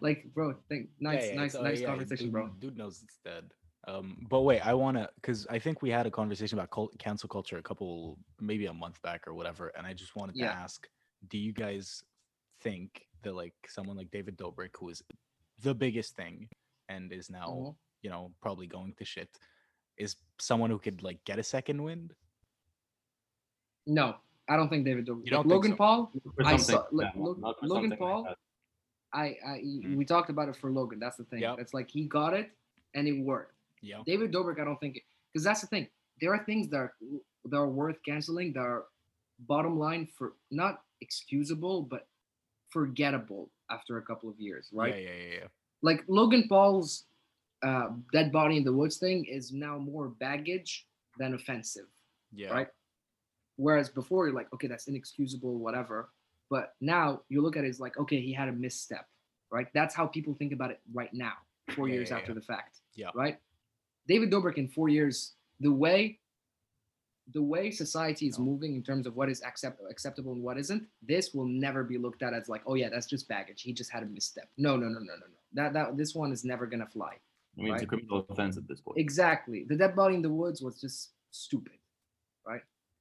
Like, 0.00 0.32
bro, 0.32 0.54
thank 0.70 0.88
nice, 1.00 1.24
Yeah, 1.24 1.28
yeah, 1.28 1.36
nice, 1.36 1.54
nice 1.54 1.80
yeah, 1.80 1.86
conversation, 1.86 2.26
dude, 2.26 2.32
bro. 2.32 2.48
Dude 2.60 2.78
knows 2.78 3.02
it's 3.02 3.18
dead. 3.24 3.52
Um, 3.86 4.24
but 4.30 4.40
wait, 4.40 4.66
I 4.66 4.72
wanna, 4.72 5.10
cause 5.22 5.46
I 5.50 5.58
think 5.58 5.82
we 5.82 5.90
had 5.90 6.06
a 6.06 6.10
conversation 6.10 6.58
about 6.58 6.70
cult, 6.70 6.98
cancel 6.98 7.28
culture 7.28 7.58
a 7.58 7.62
couple, 7.62 8.18
maybe 8.40 8.66
a 8.66 8.72
month 8.72 9.02
back 9.02 9.28
or 9.28 9.34
whatever, 9.34 9.68
and 9.76 9.86
I 9.86 9.92
just 9.92 10.16
wanted 10.16 10.36
to 10.36 10.44
ask, 10.44 10.88
do 11.28 11.36
you 11.36 11.52
guys 11.52 12.02
think 12.62 13.06
that 13.22 13.34
like 13.34 13.54
someone 13.68 13.96
like 13.96 14.10
David 14.10 14.38
Dobrik, 14.38 14.70
who 14.78 14.88
is 14.88 15.02
the 15.62 15.74
biggest 15.74 16.16
thing, 16.16 16.48
and 16.88 17.12
is 17.12 17.28
now, 17.28 17.48
Mhm. 17.48 17.76
you 18.02 18.10
know, 18.10 18.32
probably 18.40 18.66
going 18.66 18.94
to 18.94 19.04
shit, 19.04 19.28
is 19.98 20.16
someone 20.38 20.70
who 20.70 20.78
could 20.78 21.02
like 21.02 21.22
get 21.24 21.38
a 21.38 21.42
second 21.42 21.82
wind? 21.82 22.14
No, 23.86 24.16
I 24.48 24.56
don't 24.56 24.68
think 24.68 24.84
David 24.84 25.06
Dobrik. 25.06 25.24
You 25.24 25.30
don't 25.30 25.46
Logan 25.46 25.72
so? 25.72 25.76
Paul, 25.76 26.12
I 26.44 26.56
saw- 26.56 26.86
like 26.92 27.14
like, 27.14 27.16
Lo- 27.16 27.36
Logan 27.40 27.68
something 27.68 27.90
like 27.90 27.98
Paul. 27.98 28.34
I, 29.12 29.24
I 29.46 29.58
Mm. 29.64 29.96
we 29.96 30.04
talked 30.04 30.30
about 30.30 30.48
it 30.48 30.56
for 30.56 30.70
Logan. 30.70 30.98
That's 30.98 31.16
the 31.16 31.24
thing. 31.24 31.40
Yep. 31.40 31.58
It's 31.58 31.74
like 31.74 31.88
he 31.90 32.04
got 32.06 32.34
it 32.34 32.50
and 32.94 33.08
it 33.08 33.12
worked. 33.18 33.54
Yeah. 33.82 34.02
David 34.06 34.32
Dobrik, 34.32 34.60
I 34.60 34.64
don't 34.64 34.78
think 34.78 35.02
because 35.32 35.44
that's 35.44 35.60
the 35.62 35.66
thing. 35.68 35.88
There 36.20 36.32
are 36.34 36.44
things 36.44 36.68
that 36.68 36.76
are 36.78 36.94
that 37.46 37.56
are 37.56 37.68
worth 37.68 37.96
canceling. 38.04 38.52
That 38.52 38.60
are 38.60 38.84
bottom 39.40 39.78
line 39.78 40.06
for 40.16 40.34
not 40.50 40.82
excusable 41.00 41.82
but 41.82 42.06
forgettable 42.70 43.50
after 43.70 43.98
a 43.98 44.02
couple 44.02 44.28
of 44.28 44.38
years, 44.38 44.68
right? 44.72 44.94
Yeah, 44.94 45.00
yeah, 45.00 45.16
yeah, 45.28 45.34
yeah. 45.40 45.46
Like 45.82 46.04
Logan 46.08 46.46
Paul's 46.48 47.04
uh, 47.62 47.88
dead 48.12 48.32
body 48.32 48.56
in 48.58 48.64
the 48.64 48.72
woods 48.72 48.96
thing 48.98 49.24
is 49.24 49.52
now 49.52 49.78
more 49.78 50.08
baggage 50.08 50.86
than 51.18 51.34
offensive 51.34 51.86
Yeah. 52.34 52.50
right? 52.52 52.68
Whereas 53.56 53.88
before 53.88 54.26
you're 54.26 54.34
like, 54.34 54.52
okay, 54.54 54.66
that's 54.68 54.86
inexcusable, 54.86 55.58
whatever. 55.58 56.10
But 56.50 56.74
now 56.80 57.22
you 57.28 57.42
look 57.42 57.56
at 57.56 57.64
it 57.64 57.68
as 57.68 57.80
like, 57.80 57.98
okay, 57.98 58.20
he 58.20 58.32
had 58.32 58.48
a 58.48 58.52
misstep, 58.52 59.06
right? 59.50 59.66
That's 59.74 59.94
how 59.94 60.06
people 60.06 60.34
think 60.34 60.52
about 60.52 60.70
it 60.70 60.80
right 60.92 61.12
now, 61.12 61.32
four 61.74 61.88
Yeah, 61.88 61.94
years 61.94 62.10
yeah, 62.10 62.18
after 62.18 62.32
yeah. 62.32 62.34
the 62.36 62.42
fact. 62.42 62.80
Yeah. 62.94 63.10
Right? 63.14 63.38
David 64.06 64.30
Dobrik 64.30 64.56
in 64.56 64.68
four 64.68 64.88
years, 64.88 65.34
the 65.60 65.72
way 65.72 66.20
the 67.32 67.42
way 67.42 67.72
society 67.72 68.28
is 68.28 68.38
No. 68.38 68.44
moving 68.44 68.76
in 68.76 68.84
terms 68.84 69.04
of 69.04 69.16
what 69.16 69.28
is 69.28 69.42
accept, 69.42 69.80
acceptable 69.90 70.32
and 70.32 70.44
what 70.44 70.58
isn't, 70.58 70.86
this 71.02 71.34
will 71.34 71.46
never 71.46 71.82
be 71.82 71.98
looked 71.98 72.22
at 72.22 72.32
as 72.32 72.48
like, 72.48 72.62
oh 72.66 72.74
yeah, 72.74 72.88
that's 72.88 73.06
just 73.06 73.26
baggage. 73.28 73.62
He 73.62 73.72
just 73.72 73.90
had 73.90 74.04
a 74.04 74.06
misstep. 74.06 74.48
No, 74.56 74.76
no, 74.76 74.86
no, 74.86 75.00
no, 75.00 75.00
no, 75.00 75.26
no. 75.26 75.38
That 75.54 75.72
that 75.72 75.96
this 75.96 76.14
one 76.14 76.30
is 76.30 76.44
never 76.44 76.66
gonna 76.66 76.86
fly. 76.86 77.14
I 77.58 77.62
mean, 77.62 77.74
it's 77.74 77.82
a 77.82 77.86
criminal 77.86 78.24
offense 78.28 78.56
at 78.56 78.68
this 78.68 78.80
point. 78.80 78.98
Exactly. 78.98 79.64
The 79.64 79.74
dead 79.74 79.96
body 79.96 80.14
in 80.14 80.22
the 80.22 80.30
woods 80.30 80.62
was 80.62 80.80
just 80.80 81.14
stupid, 81.32 81.72
right? 81.72 81.75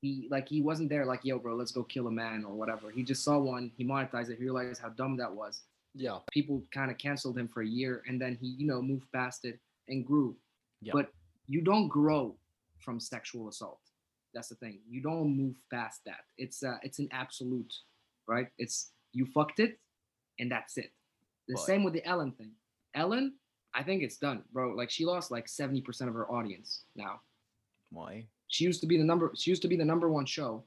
He 0.05 0.27
like 0.29 0.47
he 0.47 0.61
wasn't 0.61 0.89
there 0.89 1.05
like, 1.11 1.21
yo, 1.23 1.39
bro, 1.39 1.55
let's 1.55 1.71
go 1.71 1.83
kill 1.83 2.05
a 2.07 2.11
man 2.11 2.45
or 2.47 2.53
whatever. 2.53 2.91
He 2.91 3.01
just 3.01 3.23
saw 3.23 3.39
one, 3.39 3.71
he 3.75 3.83
monetized 3.83 4.29
it, 4.29 4.37
he 4.37 4.43
realized 4.43 4.79
how 4.79 4.89
dumb 4.89 5.17
that 5.17 5.33
was. 5.33 5.63
Yeah. 5.95 6.19
People 6.31 6.61
kind 6.71 6.91
of 6.91 6.97
canceled 6.99 7.37
him 7.39 7.47
for 7.47 7.61
a 7.63 7.67
year, 7.67 8.03
and 8.07 8.21
then 8.21 8.37
he, 8.39 8.47
you 8.59 8.67
know, 8.67 8.81
moved 8.83 9.11
past 9.11 9.45
it 9.45 9.57
and 9.87 10.05
grew. 10.05 10.35
Yeah. 10.81 10.93
But 10.93 11.07
you 11.47 11.61
don't 11.61 11.87
grow 11.87 12.35
from 12.77 12.99
sexual 12.99 13.47
assault. 13.47 13.79
That's 14.33 14.49
the 14.49 14.55
thing. 14.55 14.77
You 14.87 15.01
don't 15.01 15.35
move 15.35 15.55
past 15.71 16.01
that. 16.05 16.25
It's 16.37 16.61
uh, 16.61 16.77
it's 16.83 16.99
an 16.99 17.09
absolute, 17.11 17.73
right? 18.27 18.49
It's 18.59 18.91
you 19.11 19.25
fucked 19.25 19.59
it, 19.59 19.79
and 20.39 20.51
that's 20.51 20.77
it. 20.77 20.91
The 21.47 21.55
But- 21.55 21.63
same 21.65 21.83
with 21.83 21.93
the 21.93 22.05
Ellen 22.05 22.31
thing. 22.33 22.51
Ellen, 22.93 23.33
I 23.73 23.81
think 23.81 24.03
it's 24.03 24.17
done, 24.17 24.43
bro. 24.53 24.75
Like 24.75 24.91
she 24.91 25.03
lost 25.05 25.31
like 25.31 25.47
seventy 25.47 25.81
percent 25.81 26.09
of 26.09 26.15
her 26.15 26.29
audience 26.29 26.83
now. 26.95 27.21
Why? 27.91 28.27
She 28.47 28.63
used 28.63 28.81
to 28.81 28.87
be 28.87 28.97
the 28.97 29.03
number. 29.03 29.31
She 29.35 29.49
used 29.51 29.61
to 29.63 29.67
be 29.67 29.75
the 29.75 29.85
number 29.85 30.09
one 30.09 30.25
show. 30.25 30.63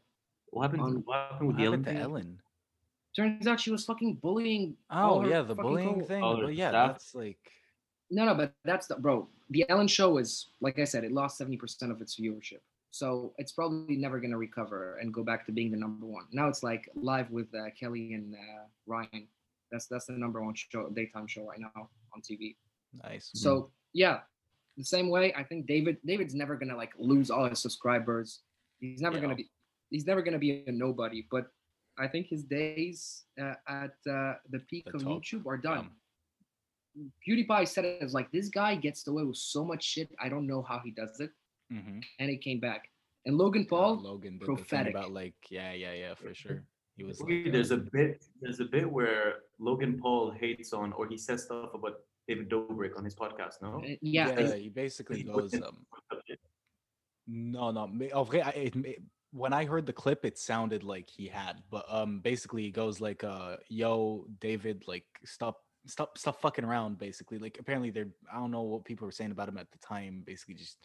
What 0.51 0.63
happened? 0.63 0.83
On- 0.83 1.03
what 1.05 1.17
happened 1.33 1.49
with 1.49 1.57
the 1.57 1.65
Ellen 1.65 1.85
happened 1.85 1.97
to? 1.99 2.03
Ellen? 2.03 2.41
Turns 3.17 3.47
out 3.47 3.59
she 3.61 3.71
was 3.71 3.85
fucking 3.85 4.15
bullying. 4.17 4.77
Oh 4.91 5.21
her 5.21 5.29
yeah, 5.29 5.43
the 5.43 5.55
bullying 5.55 6.01
co- 6.01 6.07
thing. 6.07 6.23
all 6.23 6.37
Well, 6.39 6.51
yeah, 6.51 6.71
staff. 6.71 6.89
that's 6.93 7.15
like 7.15 7.39
No, 8.11 8.25
no, 8.25 8.35
but 8.35 8.55
that's 8.65 8.87
the 8.87 8.97
bro. 8.97 9.29
The 9.51 9.69
Ellen 9.69 9.89
show 9.89 10.19
is 10.19 10.51
like 10.61 10.79
I 10.79 10.85
said, 10.85 11.05
it 11.05 11.13
lost 11.13 11.39
seventy 11.39 11.57
percent 11.57 11.91
of 11.91 12.01
its 12.01 12.19
viewership, 12.21 12.61
so 12.91 13.33
it's 13.39 13.53
probably 13.53 13.97
never 13.97 14.21
gonna 14.21 14.37
recover 14.39 14.99
and 15.01 15.13
go 15.13 15.25
back 15.25 15.47
to 15.47 15.53
being 15.53 15.71
the 15.71 15.77
number 15.79 16.07
one. 16.07 16.25
Now 16.33 16.49
it's 16.49 16.63
like 16.63 16.89
live 16.95 17.31
with 17.31 17.49
uh, 17.55 17.71
Kelly 17.79 18.13
and 18.15 18.35
uh, 18.35 18.65
Ryan. 18.87 19.27
That's 19.73 19.87
that's 19.87 20.07
the 20.07 20.13
number 20.13 20.43
one 20.43 20.55
show, 20.55 20.89
daytime 20.91 21.27
show 21.27 21.45
right 21.47 21.59
now 21.61 21.89
on 22.15 22.21
TV. 22.23 22.57
nice. 23.05 23.31
So 23.35 23.71
yeah, 23.95 24.21
the 24.79 24.85
same 24.85 25.09
way 25.11 25.35
I 25.35 25.43
think 25.43 25.67
David 25.67 25.97
David's 26.07 26.35
never 26.43 26.55
gonna 26.57 26.77
like 26.77 26.93
lose 26.99 27.29
all 27.31 27.47
his 27.49 27.59
subscribers. 27.67 28.29
He's 28.81 29.01
never 29.03 29.17
Yeah. 29.17 29.23
gonna 29.23 29.35
be 29.43 29.47
he's 29.91 30.07
never 30.07 30.23
gonna 30.23 30.39
be 30.39 30.65
a 30.67 30.73
nobody. 30.73 31.27
But 31.31 31.45
I 31.99 32.07
think 32.07 32.29
his 32.29 32.45
days 32.45 33.25
uh, 33.43 33.55
at 33.69 33.95
uh, 34.09 34.35
the 34.55 34.61
peak 34.71 34.85
The 34.87 34.97
of 34.97 35.03
top, 35.03 35.13
YouTube 35.13 35.45
are 35.47 35.59
done. 35.59 35.91
PewDiePie 37.27 37.69
said 37.69 37.85
it 37.85 38.03
as 38.03 38.13
like 38.15 38.31
this 38.33 38.49
guy 38.49 38.75
gets 38.75 39.07
away 39.07 39.23
with 39.25 39.37
so 39.37 39.65
much 39.65 39.85
shit. 39.85 40.09
I 40.21 40.29
don't 40.29 40.47
know 40.47 40.63
how 40.63 40.81
he 40.85 40.91
does 40.91 41.21
it, 41.21 41.31
hmm 41.71 42.01
and 42.21 42.31
it 42.31 42.41
came 42.41 42.61
back. 42.61 42.89
And 43.27 43.37
Logan 43.37 43.67
Paul, 43.67 43.97
Logan 44.03 44.33
did 44.39 44.43
the 44.43 44.47
prophetic. 44.47 44.95
thing 44.95 45.03
about 45.03 45.13
like 45.13 45.35
yeah, 45.51 45.73
yeah, 45.73 45.93
yeah, 45.93 46.15
for 46.15 46.35
sure. 46.35 46.63
He 46.97 47.05
was 47.05 47.21
like, 47.21 47.53
there's 47.53 47.71
a 47.71 47.77
bit 47.77 48.25
there's 48.41 48.61
a 48.61 48.65
bit 48.65 48.91
where 48.91 49.27
Logan 49.59 49.99
Paul 50.03 50.31
hates 50.31 50.73
on 50.73 50.93
or 50.93 51.07
he 51.07 51.17
says 51.19 51.45
stuff 51.45 51.71
about 51.75 51.97
David 52.29 52.51
Dobrik 52.51 52.97
on 52.97 53.05
his 53.05 53.15
podcast, 53.15 53.63
no? 53.63 53.81
uh, 53.83 53.89
yeah, 54.03 54.39
yeah, 54.39 54.55
he 54.55 54.69
basically 54.69 55.23
goes 55.23 55.55
um 55.55 55.87
no 57.27 57.71
no 57.71 57.87
me- 57.87 58.11
en 58.13 58.25
vrai, 58.25 58.43
I- 58.43 58.51
it, 58.51 58.77
it, 58.77 59.03
when 59.33 59.53
I 59.53 59.65
heard 59.65 59.87
the 59.87 59.93
clip 59.93 60.25
it 60.25 60.39
sounded 60.39 60.85
like 60.85 61.09
he 61.11 61.27
had 61.29 61.63
but 61.71 61.85
um 61.89 62.21
basically 62.21 62.63
he 62.63 62.71
goes 62.71 63.01
like 63.01 63.25
uh 63.25 63.57
yo 63.69 64.27
David 64.41 64.85
like 64.87 65.05
stop 65.25 65.61
stop 65.87 66.17
stop 66.17 66.41
fucking 66.41 66.65
around 66.65 66.99
basically 66.99 67.39
like 67.39 67.59
apparently 67.61 67.91
they're 67.91 68.09
I 68.33 68.39
don't 68.39 68.51
know 68.51 68.63
what 68.63 68.85
people 68.85 69.07
were 69.07 69.13
saying 69.13 69.31
about 69.33 69.49
him 69.49 69.59
at 69.59 69.71
the 69.71 69.79
time 69.79 70.23
basically 70.25 70.55
just 70.55 70.79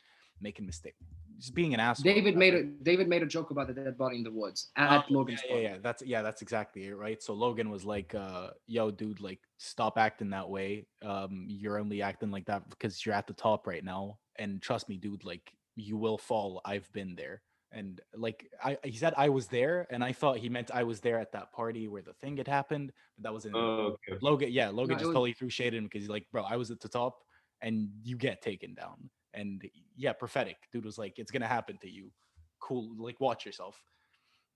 making 0.43 0.65
a 0.65 0.67
mistake 0.67 0.95
just 1.39 1.55
being 1.55 1.73
an 1.73 1.79
asshole 1.79 2.03
David 2.13 2.37
made 2.37 2.53
a 2.53 2.63
David 2.63 3.07
made 3.07 3.23
a 3.23 3.25
joke 3.25 3.49
about 3.51 3.67
the 3.67 3.73
dead 3.73 3.97
body 3.97 4.17
in 4.17 4.23
the 4.23 4.31
woods 4.31 4.71
at 4.77 5.05
Oh, 5.09 5.13
Logan's 5.13 5.41
yeah, 5.49 5.55
yeah, 5.55 5.61
yeah, 5.61 5.77
that's 5.81 6.01
yeah, 6.03 6.21
that's 6.21 6.41
exactly 6.41 6.85
it, 6.87 6.95
right? 6.95 7.21
So 7.21 7.33
Logan 7.33 7.69
was 7.69 7.83
like, 7.83 8.13
uh, 8.15 8.49
yo, 8.67 8.91
dude, 8.91 9.19
like 9.19 9.39
stop 9.57 9.97
acting 9.97 10.29
that 10.29 10.47
way. 10.47 10.85
Um, 11.03 11.45
you're 11.49 11.79
only 11.79 12.01
acting 12.01 12.31
like 12.31 12.45
that 12.45 12.69
because 12.69 13.05
you're 13.05 13.15
at 13.15 13.27
the 13.27 13.33
top 13.33 13.65
right 13.67 13.83
now. 13.83 14.19
And 14.37 14.61
trust 14.61 14.87
me, 14.89 14.97
dude, 14.97 15.23
like 15.25 15.51
you 15.75 15.97
will 15.97 16.17
fall. 16.17 16.61
I've 16.65 16.91
been 16.93 17.15
there. 17.15 17.41
And 17.71 17.99
like 18.15 18.47
I 18.63 18.77
he 18.83 18.95
said 18.95 19.13
I 19.17 19.29
was 19.29 19.47
there, 19.47 19.87
and 19.89 20.03
I 20.03 20.11
thought 20.13 20.37
he 20.37 20.47
meant 20.47 20.69
I 20.71 20.83
was 20.83 20.99
there 21.01 21.19
at 21.19 21.31
that 21.31 21.51
party 21.51 21.87
where 21.87 22.03
the 22.03 22.13
thing 22.13 22.37
had 22.37 22.47
happened, 22.47 22.91
but 23.17 23.23
that 23.23 23.33
wasn't 23.33 23.55
Oh, 23.55 23.97
okay. 24.07 24.19
Logan, 24.21 24.51
yeah, 24.51 24.69
Logan 24.69 24.91
it 24.91 24.99
just 24.99 25.07
was- 25.07 25.15
totally 25.15 25.33
threw 25.33 25.49
shade 25.49 25.73
at 25.73 25.79
him 25.79 25.85
because 25.85 26.03
he's 26.03 26.09
like, 26.09 26.27
bro, 26.31 26.43
I 26.43 26.55
was 26.55 26.69
at 26.69 26.79
the 26.79 26.89
top 26.89 27.17
and 27.61 27.89
you 28.03 28.15
get 28.17 28.41
taken 28.41 28.75
down. 28.75 29.09
And 29.33 29.61
yeah, 29.97 30.13
prophetic. 30.13 30.57
Dude 30.71 30.85
was 30.85 30.97
like, 30.97 31.17
it's 31.19 31.31
gonna 31.31 31.47
happen 31.47 31.77
to 31.81 31.89
you. 31.89 32.11
Cool, 32.59 32.91
like 32.97 33.19
watch 33.19 33.45
yourself. 33.45 33.81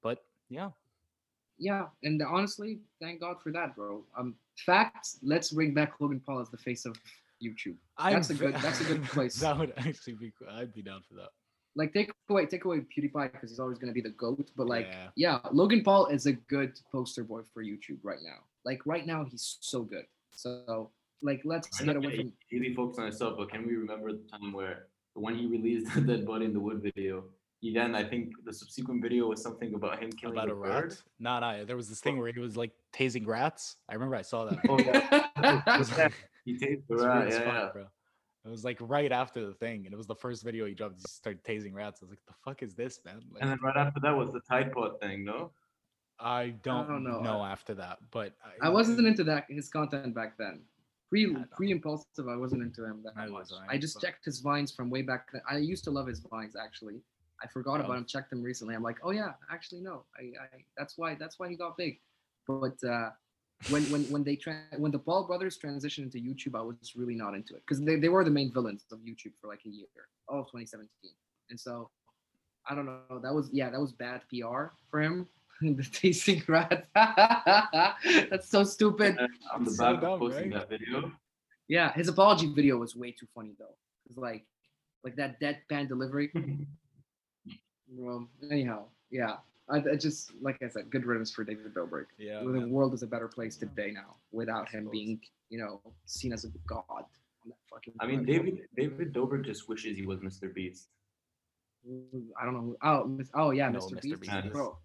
But 0.04 0.24
yeah, 0.50 0.70
Yeah, 1.60 1.88
and 2.04 2.22
honestly, 2.22 2.80
thank 3.02 3.20
God 3.22 3.42
for 3.42 3.52
that, 3.52 3.76
bro. 3.76 4.04
Um, 4.18 4.36
facts. 4.66 5.18
Let's 5.24 5.52
bring 5.52 5.74
back 5.74 5.94
Logan 6.00 6.22
Paul 6.26 6.40
as 6.40 6.50
the 6.50 6.58
face 6.58 6.86
of 6.86 6.96
YouTube. 7.44 7.76
That's 7.98 8.30
a 8.30 8.36
good- 8.36 8.56
that's 8.62 8.82
a 8.82 8.86
good 8.86 9.04
place. 9.06 9.40
that 9.40 9.58
would 9.58 9.74
actually 9.78 10.14
be 10.14 10.32
cool. 10.38 10.48
I'd 10.50 10.74
be 10.74 10.82
down 10.84 11.02
for 11.08 11.16
that. 11.16 11.30
Like 11.76 11.94
take 11.94 12.12
away 12.30 12.46
take 12.46 12.66
away 12.66 12.80
PewDiePie 12.82 13.32
because 13.32 13.50
he's 13.52 13.60
always 13.60 13.78
gonna 13.80 13.92
be 13.94 14.02
the 14.02 14.10
goat. 14.12 14.50
But 14.56 14.68
like, 14.68 14.88
Yeah. 14.88 15.08
yeah. 15.16 15.40
Logan 15.52 15.84
Paul 15.84 16.08
is 16.08 16.26
a 16.28 16.34
good 16.34 16.80
poster 16.92 17.24
boy 17.24 17.42
for 17.54 17.64
YouTube 17.64 18.00
right 18.04 18.20
now. 18.24 18.40
Like 18.64 18.86
right 18.86 19.06
now, 19.06 19.26
he's 19.26 19.58
so 19.62 19.82
good. 19.84 20.06
So 20.34 20.92
like, 21.22 21.42
let's 21.46 21.68
I'm 21.80 21.86
get 21.88 21.96
not 21.96 22.04
away 22.04 22.18
gonna 22.18 22.30
from. 22.30 22.34
really 22.52 22.74
focus 22.74 23.00
on 23.00 23.06
himself, 23.06 23.38
but 23.38 23.50
can 23.50 23.66
we 23.68 23.76
remember 23.76 24.12
the 24.14 24.24
time 24.32 24.54
where 24.54 24.88
when 25.14 25.36
he 25.36 25.46
released 25.48 25.92
the 25.96 26.02
dead 26.02 26.26
body 26.26 26.46
in 26.46 26.54
the 26.54 26.60
wood 26.60 26.82
video, 26.82 27.26
he 27.60 27.74
then 27.74 27.96
I 27.96 28.04
think 28.04 28.34
the 28.46 28.54
subsequent 28.54 29.02
video 29.02 29.28
was 29.28 29.42
something 29.42 29.74
about 29.74 30.00
him 30.02 30.12
killing 30.12 30.36
About 30.38 30.50
a 30.50 30.54
a 30.54 30.56
bird. 30.56 30.90
rat. 30.92 31.02
Nah, 31.20 31.40
nah. 31.40 31.64
There 31.66 31.76
was 31.76 31.90
this 31.90 32.00
thing 32.02 32.20
where 32.20 32.32
he 32.32 32.40
was 32.40 32.56
like 32.56 32.72
tasing 32.94 33.26
rats. 33.26 33.78
I 33.90 33.94
remember 33.96 34.16
I 34.16 34.22
saw 34.22 34.46
that. 34.46 34.60
Oh 34.70 34.78
yeah, 34.80 35.66
It 35.76 35.80
was, 35.80 35.90
he 36.46 36.54
tased 36.58 36.84
the 36.88 36.96
rat. 36.98 37.28
weird 37.28 37.32
Yeah, 37.34 37.40
fuck, 37.46 37.54
yeah. 37.54 37.70
bro. 37.74 37.86
It 38.46 38.50
was 38.50 38.64
like 38.64 38.78
right 38.80 39.12
after 39.12 39.46
the 39.46 39.54
thing, 39.54 39.86
and 39.86 39.94
it 39.94 39.98
was 39.98 40.08
the 40.08 40.16
first 40.16 40.42
video 40.44 40.66
he 40.68 40.74
dropped. 40.74 40.96
He 40.96 41.02
started 41.08 41.44
tasing 41.44 41.74
rats. 41.74 42.00
I 42.02 42.06
was 42.06 42.12
like, 42.12 42.26
"The 42.28 42.34
fuck 42.46 42.64
is 42.64 42.76
this, 42.76 43.02
man?" 43.04 43.20
Like, 43.34 43.42
And 43.42 43.52
then 43.52 43.58
right 43.62 43.76
after 43.76 44.00
that 44.02 44.16
was 44.16 44.32
the 44.32 44.40
Tide 44.50 44.72
Pod 44.72 45.02
thing, 45.02 45.26
no? 45.26 45.52
I 46.20 46.50
don't, 46.64 46.88
don't 46.88 47.04
know. 47.04 47.20
know 47.20 47.44
after 47.44 47.74
that, 47.76 47.98
but 48.10 48.34
I 48.62 48.70
wasn't 48.70 49.06
into 49.06 49.24
that 49.26 49.46
his 49.50 49.68
content 49.70 50.16
back 50.16 50.38
then. 50.38 50.62
Pre 51.10 51.36
pre 51.56 51.72
Impaulsive, 51.72 52.28
I 52.28 52.36
wasn't 52.36 52.64
into 52.64 52.84
him 52.84 53.02
that 53.04 53.14
I 53.16 53.28
much. 53.28 53.32
was, 53.52 53.54
I 53.70 53.78
just 53.78 53.96
but- 53.96 54.04
checked 54.04 54.26
his 54.26 54.40
vines 54.40 54.72
from 54.72 54.90
way 54.90 55.02
back 55.02 55.32
then. 55.32 55.42
I 55.50 55.58
used 55.58 55.84
to 55.86 55.92
love 55.92 56.08
his 56.08 56.20
vines 56.20 56.56
actually. 56.56 57.02
I 57.44 57.48
forgot 57.48 57.80
Oh. 57.82 57.86
about 57.86 57.98
him. 57.98 58.06
Checked 58.06 58.34
him 58.34 58.42
recently. 58.44 58.74
I'm 58.76 58.84
like, 58.84 58.98
oh 59.04 59.12
yeah, 59.12 59.34
actually 59.52 59.82
no. 59.82 60.04
I, 60.20 60.24
I 60.44 60.48
that's 60.78 60.98
why 60.98 61.16
that's 61.16 61.40
why 61.40 61.48
he 61.50 61.56
got 61.56 61.78
big. 61.78 62.00
But 62.48 62.78
uh, 62.84 63.12
when 63.70 63.84
when 63.92 64.04
when 64.12 64.24
they 64.24 64.36
tra- 64.36 64.64
when 64.78 64.92
the 64.92 65.00
Paul 65.00 65.26
brothers 65.28 65.58
transitioned 65.58 66.04
into 66.14 66.18
YouTube, 66.20 66.58
I 66.58 66.62
was 66.62 66.94
really 66.96 67.16
not 67.16 67.36
into 67.36 67.54
it 67.56 67.62
because 67.66 67.80
they, 67.84 67.96
they 67.96 68.10
were 68.10 68.24
the 68.24 68.32
main 68.32 68.52
villains 68.52 68.84
of 68.92 69.00
YouTube 69.00 69.34
for 69.40 69.48
like 69.48 69.62
a 69.66 69.70
year, 69.70 69.88
all 70.28 70.40
of 70.42 70.48
2017. 70.48 70.90
And 71.50 71.60
so 71.60 71.90
I 72.70 72.76
don't 72.76 72.86
know. 72.86 73.20
That 73.22 73.34
was 73.34 73.50
yeah, 73.54 73.70
that 73.70 73.80
was 73.80 73.92
bad 73.94 74.22
PR 74.30 74.74
for 74.90 75.02
him. 75.02 75.28
the 75.62 75.84
tasting 75.92 76.44
rat. 76.48 76.88
That's 76.96 78.50
so 78.50 78.64
stupid. 78.64 79.18
On 79.54 79.64
the 79.64 79.72
So 79.72 79.84
back 79.84 79.96
of 79.96 80.02
dumb, 80.02 80.20
posting 80.20 80.52
right? 80.52 80.60
that 80.60 80.70
video. 80.70 81.12
Yeah, 81.68 81.92
his 81.94 82.08
apology 82.08 82.52
video 82.54 82.78
was 82.78 82.96
way 82.96 83.12
too 83.12 83.28
funny 83.36 83.54
though. 83.60 83.76
It's 84.10 84.18
like 84.18 84.46
like 85.04 85.16
that 85.18 85.40
deadpan 85.42 85.88
delivery. 85.88 86.32
Well, 87.90 88.28
anyhow, 88.52 88.86
yeah. 89.12 89.38
I, 89.70 89.78
I 89.78 89.96
just 89.96 90.32
like 90.42 90.62
I 90.62 90.68
said, 90.68 90.90
good 90.90 91.06
riddance 91.06 91.32
for 91.32 91.46
David 91.46 91.74
Dobrik. 91.74 92.08
Yeah. 92.18 92.40
the 92.40 92.46
man. 92.46 92.70
world 92.70 92.94
is 92.94 93.02
a 93.04 93.08
better 93.08 93.30
place 93.30 93.56
today 93.56 93.92
now 93.92 94.16
without 94.34 94.68
him 94.68 94.90
being, 94.92 95.22
you 95.50 95.58
know, 95.58 95.82
seen 96.06 96.34
as 96.34 96.44
a 96.46 96.50
god 96.68 96.84
on 96.90 97.06
that 97.48 97.56
fucking. 97.70 97.94
I 98.02 98.08
mean. 98.08 98.26
David 98.26 98.60
David 98.76 99.14
Dobrik 99.14 99.46
just 99.46 99.70
wishes 99.70 99.96
he 99.96 100.06
was 100.06 100.20
Mr. 100.20 100.54
Beast. 100.54 100.90
I 102.40 102.44
don't 102.46 102.54
know. 102.54 102.60
Who, 102.62 102.78
oh, 102.82 103.20
oh 103.36 103.52
yeah, 103.52 103.70
No, 103.70 103.80
Mr. 103.80 103.94
Mr. 103.94 104.20
Beast, 104.20 104.22
Beast. 104.22 104.52
bro. 104.52 104.78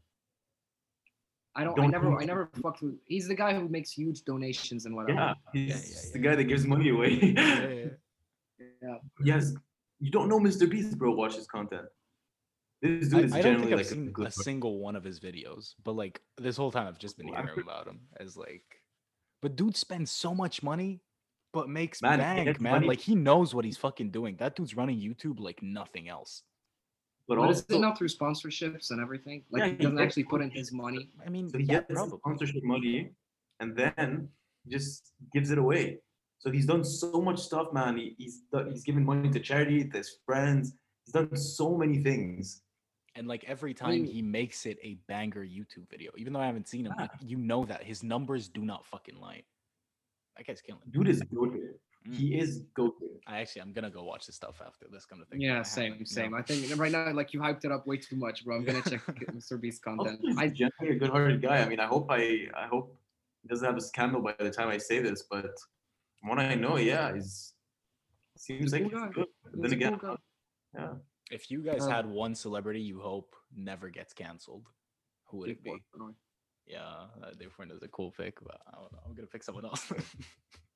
I 1.54 1.64
don't. 1.64 1.78
I 1.78 1.82
Don't 1.82 1.90
never. 1.90 2.18
I 2.18 2.24
never 2.24 2.48
fucked 2.62 2.82
with. 2.82 2.94
He's 3.04 3.28
the 3.28 3.34
guy 3.34 3.54
who 3.54 3.68
makes 3.68 3.92
huge 3.92 4.24
donations 4.24 4.86
and 4.86 4.94
whatever. 4.94 5.18
Yeah, 5.18 5.34
he's 5.52 5.68
Yeah, 5.68 5.76
yeah, 5.76 6.12
the 6.12 6.18
guy 6.18 6.34
that 6.36 6.44
gives 6.44 6.66
money 6.66 6.88
away. 6.88 7.34
Yeah, 7.36 7.68
yeah. 7.68 7.84
Yeah. 8.82 8.96
yes, 9.24 9.52
you 10.00 10.10
don't 10.10 10.28
know 10.28 10.40
Mr. 10.40 10.68
Beast, 10.68 10.98
bro. 10.98 11.12
Watch 11.12 11.36
his 11.36 11.46
content. 11.46 11.86
This 12.80 13.08
dude 13.08 13.20
I, 13.20 13.22
is 13.24 13.32
I 13.32 13.36
don't 13.36 13.42
generally 13.42 13.62
think 13.62 13.72
I've 13.72 13.78
like 13.78 13.86
a 13.86 13.90
seen 13.90 14.12
good 14.12 14.26
a 14.26 14.32
single 14.32 14.78
one 14.78 14.96
of 14.96 15.04
his 15.04 15.20
videos, 15.20 15.74
but 15.84 15.92
like 15.92 16.20
this 16.38 16.56
whole 16.56 16.72
time 16.72 16.88
I've 16.88 16.98
just 16.98 17.16
been 17.16 17.28
hearing 17.28 17.60
about 17.62 17.86
him 17.86 18.00
as 18.18 18.36
like, 18.36 18.64
but 19.40 19.54
dude 19.54 19.76
spends 19.76 20.10
so 20.10 20.34
much 20.34 20.62
money, 20.62 21.00
but 21.52 21.68
makes 21.68 22.02
Man, 22.02 22.18
bank, 22.18 22.60
man. 22.60 22.72
money. 22.72 22.86
Like 22.88 23.00
he 23.00 23.14
knows 23.14 23.54
what 23.54 23.64
he's 23.64 23.76
fucking 23.76 24.10
doing. 24.10 24.36
That 24.38 24.56
dude's 24.56 24.76
running 24.76 24.98
YouTube 24.98 25.38
like 25.38 25.62
nothing 25.62 26.08
else. 26.08 26.42
But 27.28 27.36
But 27.38 27.50
is 27.50 27.64
it 27.68 27.78
not 27.78 27.96
through 27.96 28.08
sponsorships 28.08 28.90
and 28.90 29.00
everything? 29.00 29.44
Like 29.50 29.60
Yeah, 29.60 29.66
he 29.66 29.72
he 29.72 29.76
doesn't 29.78 30.00
actually 30.00 30.24
put 30.24 30.42
in 30.42 30.50
his 30.50 30.72
money. 30.72 31.10
I 31.24 31.30
mean, 31.30 31.48
so 31.48 31.58
he 31.58 31.64
yeah, 31.64 31.74
gets 31.80 31.92
probably. 31.92 32.18
sponsorship 32.18 32.64
money 32.64 33.10
and 33.60 33.76
then 33.76 34.28
just 34.68 35.12
gives 35.32 35.50
it 35.50 35.58
away. 35.58 35.98
So 36.38 36.50
he's 36.50 36.66
done 36.66 36.84
so 36.84 37.20
much 37.20 37.38
stuff, 37.40 37.72
man. 37.72 37.96
He, 37.96 38.16
he's 38.18 38.42
done, 38.52 38.70
he's 38.70 38.82
given 38.82 39.04
money 39.04 39.30
to 39.30 39.38
charity, 39.38 39.88
to 39.88 39.98
his 39.98 40.18
friends. 40.26 40.74
He's 41.04 41.12
done 41.12 41.36
so 41.36 41.76
many 41.76 41.98
things. 41.98 42.62
And 43.14 43.28
like 43.28 43.44
every 43.46 43.74
time 43.74 43.90
mean- 43.90 44.06
he 44.06 44.22
makes 44.22 44.66
it 44.66 44.78
a 44.82 44.98
banger 45.06 45.44
YouTube 45.44 45.88
video, 45.90 46.10
even 46.16 46.32
though 46.32 46.40
I 46.40 46.46
haven't 46.46 46.66
seen 46.66 46.86
him, 46.86 46.92
ah. 46.98 47.02
like, 47.02 47.10
you 47.20 47.36
know 47.36 47.64
that 47.66 47.84
his 47.84 48.02
numbers 48.02 48.48
do 48.48 48.64
not 48.64 48.84
fucking 48.86 49.20
lie. 49.20 49.42
That 50.36 50.46
guy's 50.46 50.60
killing. 50.60 50.82
it. 50.84 50.92
Dude 50.92 51.08
is 51.08 51.22
goated. 51.22 51.74
Mm. 52.08 52.14
He 52.14 52.38
is 52.38 52.62
goated. 52.76 53.20
I 53.26 53.40
actually, 53.40 53.62
I'm 53.62 53.72
gonna 53.72 53.90
go 53.90 54.02
watch 54.02 54.26
this 54.26 54.36
stuff 54.36 54.60
after 54.64 54.86
this. 54.90 55.06
Come 55.06 55.20
to 55.20 55.24
think. 55.24 55.42
of 55.42 55.44
it. 55.44 55.46
Yeah, 55.46 55.60
I 55.60 55.62
same, 55.62 56.04
same. 56.04 56.32
no. 56.32 56.38
I 56.38 56.42
think 56.42 56.76
right 56.78 56.90
now, 56.90 57.12
like 57.12 57.32
you 57.32 57.40
hyped 57.40 57.64
it 57.64 57.70
up 57.72 57.86
way 57.86 57.96
too 57.96 58.16
much, 58.16 58.44
bro. 58.44 58.56
I'm 58.56 58.64
gonna 58.64 58.82
check 58.82 59.04
Mr. 59.32 59.60
Beast 59.60 59.82
content. 59.82 60.18
he's 60.22 60.36
I 60.36 60.48
generally 60.48 60.96
a 60.96 60.98
good-hearted 60.98 61.40
guy. 61.40 61.58
I 61.58 61.68
mean, 61.68 61.80
I 61.80 61.86
hope 61.86 62.08
I, 62.10 62.48
I 62.56 62.66
hope 62.66 62.96
he 63.42 63.48
doesn't 63.48 63.64
have 63.64 63.76
a 63.76 63.80
scandal 63.80 64.20
by 64.20 64.34
the 64.38 64.50
time 64.50 64.68
I 64.68 64.78
say 64.78 64.98
this. 64.98 65.22
But 65.30 65.50
from 66.18 66.30
what 66.30 66.38
I 66.40 66.54
know, 66.54 66.76
yeah, 66.76 67.14
he's 67.14 67.54
seems 68.36 68.64
He's 68.64 68.72
like 68.72 68.90
cool 68.90 69.00
he's 69.04 69.14
good. 69.14 69.26
But 69.44 69.52
he's 69.54 69.62
then 69.62 69.72
again, 69.72 69.98
cool 69.98 70.16
yeah, 70.74 70.94
If 71.30 71.50
you 71.50 71.62
guys 71.62 71.82
Um, 71.84 71.90
had 71.90 72.06
one 72.06 72.34
celebrity 72.34 72.80
you 72.80 73.00
hope 73.00 73.36
never 73.54 73.90
gets 73.90 74.12
canceled, 74.12 74.68
who 75.26 75.38
would 75.38 75.50
it 75.50 75.62
be? 75.62 75.76
Yeah, 76.66 76.80
uh, 77.22 77.30
Dave 77.38 77.54
Portnoy 77.56 77.76
is 77.76 77.82
a 77.82 77.88
cool 77.88 78.10
pick, 78.12 78.42
but 78.42 78.60
I 78.66 78.72
don't 78.72 78.92
know. 78.92 79.00
I'm 79.06 79.14
gonna 79.14 79.26
pick 79.26 79.42
someone 79.42 79.64
else. 79.64 79.92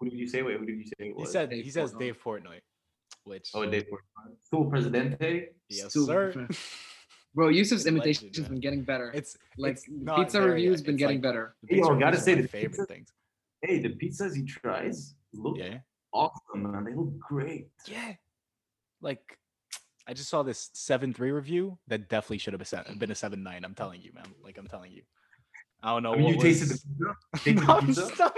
who 0.00 0.08
did 0.10 0.18
you 0.18 0.26
say? 0.26 0.42
Wait, 0.42 0.58
who 0.58 0.66
did 0.66 0.76
you 0.78 0.84
say 0.86 0.94
it 0.98 1.14
he 1.16 1.26
said 1.26 1.50
Dave 1.50 1.64
he 1.64 1.70
says 1.70 1.92
Portnoy. 1.92 1.98
Dave 1.98 2.18
Portnoy, 2.24 2.60
which 3.24 3.50
Oh, 3.54 3.66
Dave 3.66 3.84
Portnoy. 3.84 4.34
Still 4.44 4.64
Presidente. 4.64 5.48
yes 5.68 5.90
Still 5.90 6.06
sir. 6.06 6.48
Bro, 7.34 7.48
Yusuf's 7.50 7.84
Legend, 7.88 8.34
has 8.36 8.48
been 8.48 8.58
getting 8.58 8.82
better. 8.82 9.12
it's 9.14 9.36
like 9.56 9.74
it's 9.74 9.84
not 9.88 10.16
pizza 10.18 10.40
very- 10.40 10.52
reviews 10.54 10.82
been 10.82 10.94
it's 10.94 10.98
getting 11.00 11.18
like- 11.18 11.22
better. 11.22 11.54
the 11.62 11.68
Hey, 11.68 11.74
pizza 11.76 11.92
yo, 11.92 11.98
gotta 12.00 12.16
say 12.18 12.34
the 12.34 12.48
favorite 12.48 12.70
pizza- 12.70 12.86
things. 12.86 13.12
Hey, 13.62 13.78
the 13.78 13.90
pizzas 13.90 14.34
he 14.34 14.44
tries 14.44 15.14
look 15.32 15.56
Yeah, 15.58 15.78
awesome, 16.12 16.62
man. 16.72 16.84
They 16.84 16.94
look 16.94 17.16
great. 17.20 17.68
yeah. 17.86 18.14
Like 19.00 19.38
I 20.08 20.12
just 20.14 20.28
saw 20.28 20.42
this 20.42 20.70
seven 20.72 21.14
three 21.14 21.30
review 21.30 21.78
that 21.86 22.08
definitely 22.08 22.38
should 22.38 22.52
have 22.58 22.98
been 22.98 23.10
a 23.12 23.14
seven 23.14 23.42
nine. 23.44 23.64
I'm 23.64 23.74
telling 23.74 24.00
you, 24.02 24.12
man. 24.12 24.24
Like 24.42 24.58
I'm 24.58 24.66
telling 24.66 24.90
you. 24.92 25.02
I 25.82 25.94
don't 25.94 26.02
know. 26.02 26.12
I 26.12 26.16
mean, 26.16 26.34
you 26.34 26.40
tasted 26.40 26.68
the 26.98 27.14
pizza. 27.38 27.64
No, 27.66 27.80
pizza? 27.80 28.06
stop. 28.14 28.36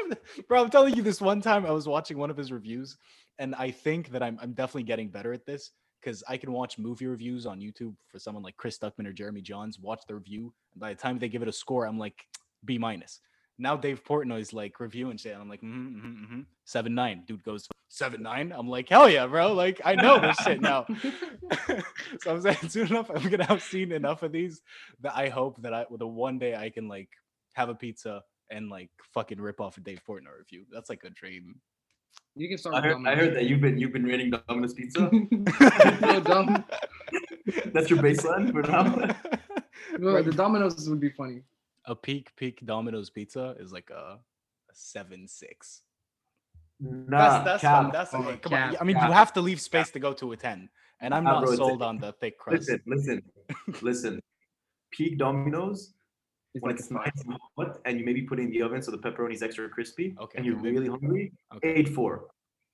Bro, 0.48 0.62
I'm 0.62 0.70
telling 0.70 0.94
you 0.94 1.02
this 1.02 1.20
one 1.20 1.40
time 1.40 1.66
I 1.66 1.72
was 1.72 1.88
watching 1.88 2.18
one 2.18 2.30
of 2.30 2.36
his 2.36 2.52
reviews, 2.52 2.96
and 3.38 3.54
I 3.54 3.70
think 3.70 4.10
that 4.10 4.22
I'm 4.22 4.38
I'm 4.40 4.52
definitely 4.52 4.84
getting 4.84 5.08
better 5.08 5.32
at 5.32 5.44
this 5.44 5.70
because 6.00 6.22
I 6.28 6.36
can 6.36 6.52
watch 6.52 6.78
movie 6.78 7.06
reviews 7.06 7.46
on 7.46 7.60
YouTube 7.60 7.94
for 8.08 8.18
someone 8.18 8.42
like 8.42 8.56
Chris 8.56 8.78
Stuckman 8.78 9.06
or 9.06 9.12
Jeremy 9.12 9.42
Jahns, 9.42 9.80
watch 9.80 10.02
the 10.06 10.14
review, 10.14 10.52
and 10.72 10.80
by 10.80 10.90
the 10.92 11.00
time 11.00 11.18
they 11.18 11.28
give 11.28 11.42
it 11.42 11.48
a 11.48 11.52
score, 11.52 11.86
I'm 11.86 11.98
like 11.98 12.26
B 12.64 12.78
minus. 12.78 13.20
Now 13.58 13.76
Dave 13.76 14.02
Portnoy's 14.04 14.52
like 14.52 14.78
reviewing 14.80 15.16
shit, 15.16 15.32
and 15.32 15.42
I'm 15.42 15.48
like, 15.48 15.62
mm-hmm, 15.62 15.96
mm-hmm, 15.96 16.24
mm-hmm. 16.24 16.40
seven 16.64 16.94
nine. 16.94 17.24
Dude 17.26 17.42
goes 17.42 17.68
seven 17.88 18.22
nine. 18.22 18.52
I'm 18.56 18.68
like, 18.68 18.88
hell 18.88 19.08
yeah, 19.08 19.26
bro. 19.26 19.52
Like 19.52 19.80
I 19.84 19.94
know 19.94 20.20
this 20.20 20.36
shit 20.38 20.60
now. 20.60 20.86
so 22.20 22.30
I'm 22.30 22.40
saying 22.40 22.68
soon 22.68 22.88
enough, 22.88 23.10
I'm 23.10 23.28
gonna 23.28 23.44
have 23.44 23.62
seen 23.62 23.92
enough 23.92 24.22
of 24.22 24.32
these 24.32 24.62
that 25.00 25.16
I 25.16 25.28
hope 25.28 25.60
that 25.62 25.74
I 25.74 25.86
the 25.90 26.06
one 26.06 26.38
day 26.38 26.54
I 26.54 26.70
can 26.70 26.88
like 26.88 27.10
have 27.54 27.68
a 27.68 27.74
pizza 27.74 28.22
and 28.50 28.68
like 28.68 28.90
fucking 29.14 29.40
rip 29.40 29.60
off 29.60 29.76
a 29.76 29.80
Dave 29.80 30.00
Portnoy 30.08 30.36
review. 30.38 30.64
That's 30.72 30.90
like 30.90 31.02
a 31.04 31.10
dream. 31.10 31.56
You 32.34 32.48
can 32.48 32.58
start. 32.58 32.74
I 32.76 32.80
heard, 32.80 32.96
I 33.06 33.14
heard 33.14 33.34
that 33.36 33.44
you've 33.44 33.60
been 33.60 33.78
you've 33.78 33.92
been 33.92 34.04
rating 34.04 34.30
Domino's 34.30 34.74
Pizza. 34.74 35.10
so 36.00 36.20
dumb. 36.20 36.64
That's 37.72 37.90
your 37.90 37.98
baseline 38.02 38.50
for 38.52 38.62
now. 38.62 39.14
Bro, 39.98 40.22
the 40.22 40.32
Domino's 40.32 40.88
would 40.88 41.00
be 41.00 41.10
funny. 41.10 41.42
a 41.86 41.94
peak 41.94 42.30
peak 42.36 42.60
Domino's 42.64 43.10
pizza 43.10 43.54
is 43.58 43.72
like 43.72 43.90
a, 43.90 44.18
a 44.70 44.74
seven 44.74 45.26
six. 45.28 45.82
Nah, 46.80 47.18
that's 47.18 47.44
that's 47.44 47.60
cap. 47.60 47.82
fine. 47.82 47.92
That's 47.92 48.14
Oh, 48.14 48.22
okay. 48.24 48.38
Come 48.38 48.54
on. 48.54 48.76
I 48.80 48.84
mean, 48.84 48.96
you 48.96 49.12
have 49.12 49.32
to 49.34 49.40
leave 49.40 49.60
space 49.60 49.90
to 49.90 50.00
go 50.00 50.12
to 50.14 50.32
a 50.32 50.36
ten, 50.36 50.68
and 51.00 51.14
I'm 51.14 51.24
Nah, 51.24 51.34
not 51.40 51.44
bro, 51.46 51.54
sold 51.56 51.82
on 51.82 51.98
the 51.98 52.12
thick 52.12 52.38
crust. 52.38 52.60
Listen, 52.68 52.80
listen, 52.86 53.22
listen. 53.82 54.20
Peak 54.90 55.16
Domino's 55.18 55.94
It's 56.54 56.62
when 56.62 56.70
like 56.72 56.78
it's 56.80 56.90
nice 56.90 57.10
and 57.24 57.38
hot, 57.56 57.78
and 57.86 57.98
you 57.98 58.04
maybe 58.04 58.22
put 58.22 58.38
it 58.38 58.42
in 58.42 58.50
the 58.50 58.60
oven 58.62 58.82
so 58.82 58.90
the 58.90 58.98
pepperoni's 58.98 59.42
extra 59.42 59.68
crispy, 59.68 60.14
Okay, 60.20 60.36
and 60.36 60.44
you're 60.46 60.56
really 60.56 60.86
hungry. 60.86 61.32
Okay. 61.54 61.68
Eight 61.74 61.88
four. 61.88 62.26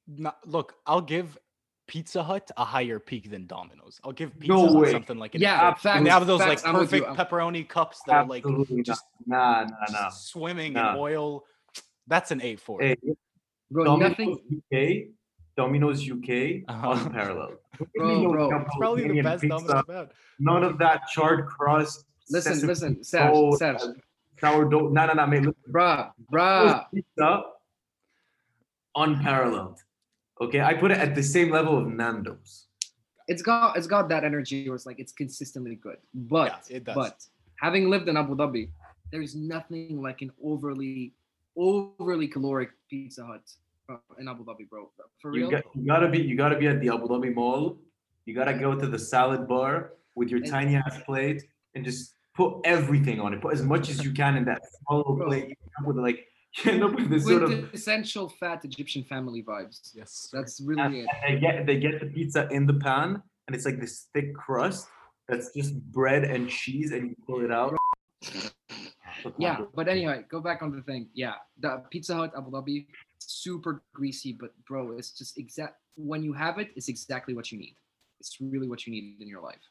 No, 0.09 0.33
look, 0.47 0.75
I'll 0.87 1.01
give 1.01 1.39
Pizza 1.87 2.23
Hut 2.23 2.51
a 2.57 2.65
higher 2.65 2.99
peak 2.99 3.31
than 3.31 3.47
Domino's. 3.47 4.01
I'll 4.03 4.13
give 4.13 4.33
Pizza 4.39 4.53
No 4.53 4.67
Hut 4.73 4.83
way. 4.83 4.91
something 4.93 5.19
like 5.19 5.35
an 5.37 5.41
Yeah, 5.43 5.71
eight. 5.71 5.79
facts. 5.79 5.97
and 5.97 6.07
they 6.07 6.11
have 6.11 6.27
those 6.27 6.41
facts, 6.41 6.65
like 6.65 6.75
I'm 6.75 6.81
perfect 6.81 7.07
pepperoni 7.09 7.69
cups 7.69 8.01
that 8.07 8.15
are 8.17 8.27
like 8.27 8.45
Absolutely 8.45 8.83
just 8.83 9.05
not. 9.27 9.71
Nah, 9.71 9.77
nah, 9.91 10.01
nah. 10.01 10.09
swimming 10.09 10.73
Nah. 10.73 10.93
in 10.95 10.99
oil. 10.99 11.45
That's 12.09 12.31
an 12.33 12.43
eight 12.43 12.59
four. 12.61 12.81
Hey, 12.81 12.97
Bro, 13.71 13.85
Domino's 13.85 14.11
nothing. 14.11 14.63
UK, 14.73 15.09
Domino's 15.57 16.01
UK, 16.11 16.65
Uh-huh. 16.67 16.91
unparalleled. 17.07 17.59
Bro, 17.95 18.33
bro, 18.33 18.61
It's 18.61 18.77
probably 18.77 19.07
the 19.09 19.21
best 19.23 19.43
pizza, 19.43 19.57
Domino's 19.67 19.85
I've. 19.89 20.09
None 20.41 20.65
of 20.65 20.79
that 20.79 21.03
charred 21.13 21.47
crust. 21.47 22.07
Listen, 22.31 22.55
sesame 22.55 22.69
listen, 22.69 23.05
Serge, 23.05 23.31
roll, 23.31 23.57
Serge. 23.57 23.77
uh, 23.83 23.93
sourdough. 24.41 24.89
No, 24.91 25.07
no, 25.07 25.13
no, 25.15 25.27
mate. 25.27 25.43
Look, 25.43 25.57
Bruh, 25.71 26.11
Domino's 26.31 26.73
bruh. 26.75 26.85
pizza, 26.95 27.43
unparalleled. 28.97 29.79
Okay, 30.41 30.61
I 30.61 30.75
put 30.75 30.91
it 30.91 30.99
at 30.99 31.15
the 31.15 31.23
same 31.23 31.51
level 31.51 31.77
of 31.79 31.87
Nando's. 31.89 32.67
It's 33.27 33.43
got 33.43 33.77
it's 33.77 33.87
got 33.87 34.09
that 34.09 34.25
energy 34.25 34.69
where 34.69 34.77
it's 34.77 34.87
like 34.87 34.99
it's 34.99 35.13
consistently 35.13 35.75
good. 35.77 35.99
But 36.15 36.67
it 36.71 36.85
does. 36.85 36.95
but 36.95 37.25
having 37.61 37.91
lived 37.91 38.09
in 38.09 38.17
Abu 38.17 38.37
Dhabi, 38.37 38.71
there's 39.11 39.35
nothing 39.35 40.01
like 40.01 40.23
an 40.23 40.31
overly 40.43 41.13
overly 41.57 42.29
caloric 42.29 42.71
Pizza 42.89 43.25
Hut 43.27 43.43
in 44.19 44.29
Abu 44.29 44.45
Dhabi, 44.45 44.69
bro. 44.69 44.91
For 45.21 45.35
You, 45.35 45.43
real. 45.43 45.51
got, 45.51 45.65
you 45.75 45.85
gotta 45.87 46.09
be, 46.09 46.21
you 46.23 46.37
gotta 46.37 46.57
be 46.59 46.69
at 46.69 46.81
the 46.81 46.89
Abu 46.89 47.09
Dhabi 47.09 47.35
Mall. 47.35 47.77
You 48.27 48.35
gotta 48.35 48.55
go 48.55 48.75
to 48.75 48.87
the 48.87 48.99
salad 48.99 49.49
bar 49.49 49.93
with 50.15 50.29
your 50.31 50.41
And- 50.41 50.49
tiny 50.51 50.77
ass 50.77 50.99
plate 51.05 51.43
and 51.75 51.85
just 51.85 52.15
put 52.39 52.61
everything 52.65 53.19
on 53.21 53.35
it. 53.35 53.43
Put 53.43 53.53
as 53.53 53.63
much 53.63 53.91
as 53.91 54.05
you 54.05 54.13
can 54.13 54.37
in 54.37 54.45
that 54.45 54.63
small 54.79 55.03
plate. 55.27 55.49
You 55.49 55.57
end 55.65 55.77
up 55.81 55.87
with 55.89 55.97
like, 55.97 56.21
you 56.59 56.73
end 56.73 56.85
up 56.85 56.95
with 56.95 57.11
this 57.11 57.27
sort 57.27 57.43
of. 57.43 57.75
Essential 57.75 58.29
fat 58.41 58.65
Egyptian 58.65 59.03
family 59.03 59.43
vibes. 59.43 59.91
Yes. 59.93 60.29
That's 60.33 60.61
and 60.61 60.69
really 60.69 61.01
it. 61.01 61.09
they 61.27 61.39
get 61.41 61.67
they 61.67 61.79
get 61.79 62.01
the 62.01 62.07
pizza 62.07 62.49
in 62.51 62.65
the 62.65 62.75
pan 62.75 63.21
and 63.47 63.57
it's 63.57 63.67
like 63.67 63.81
this 63.81 64.07
thick 64.15 64.35
crust 64.35 64.87
that's 65.29 65.53
just 65.53 65.75
bread 65.91 66.23
and 66.25 66.49
cheese 66.49 66.93
and 66.93 67.11
you 67.11 67.17
pull 67.27 67.45
it 67.45 67.53
out. 67.53 67.77
Yeah, 69.37 69.63
but 69.75 69.89
anyway, 69.89 70.23
go 70.31 70.39
back 70.41 70.63
on 70.63 70.71
the 70.71 70.81
thing. 70.83 71.09
Yeah, 71.13 71.35
the 71.59 71.83
Pizza 71.91 72.15
Hut 72.15 72.33
Abu 72.39 72.53
Dhabi, 72.53 72.87
super 73.19 73.83
greasy, 73.93 74.33
but 74.33 74.51
bro, 74.65 74.97
it's 74.97 75.11
just 75.11 75.39
exact. 75.39 75.75
When 75.97 76.23
you 76.23 76.33
have 76.35 76.59
it, 76.59 76.69
it's 76.77 76.87
exactly 76.87 77.35
what 77.35 77.51
you 77.51 77.59
need. 77.59 77.75
It's 78.21 78.37
really 78.41 78.69
what 78.69 78.87
you 78.87 78.93
need 78.93 79.17
in 79.21 79.27
your 79.27 79.43
life. 79.43 79.65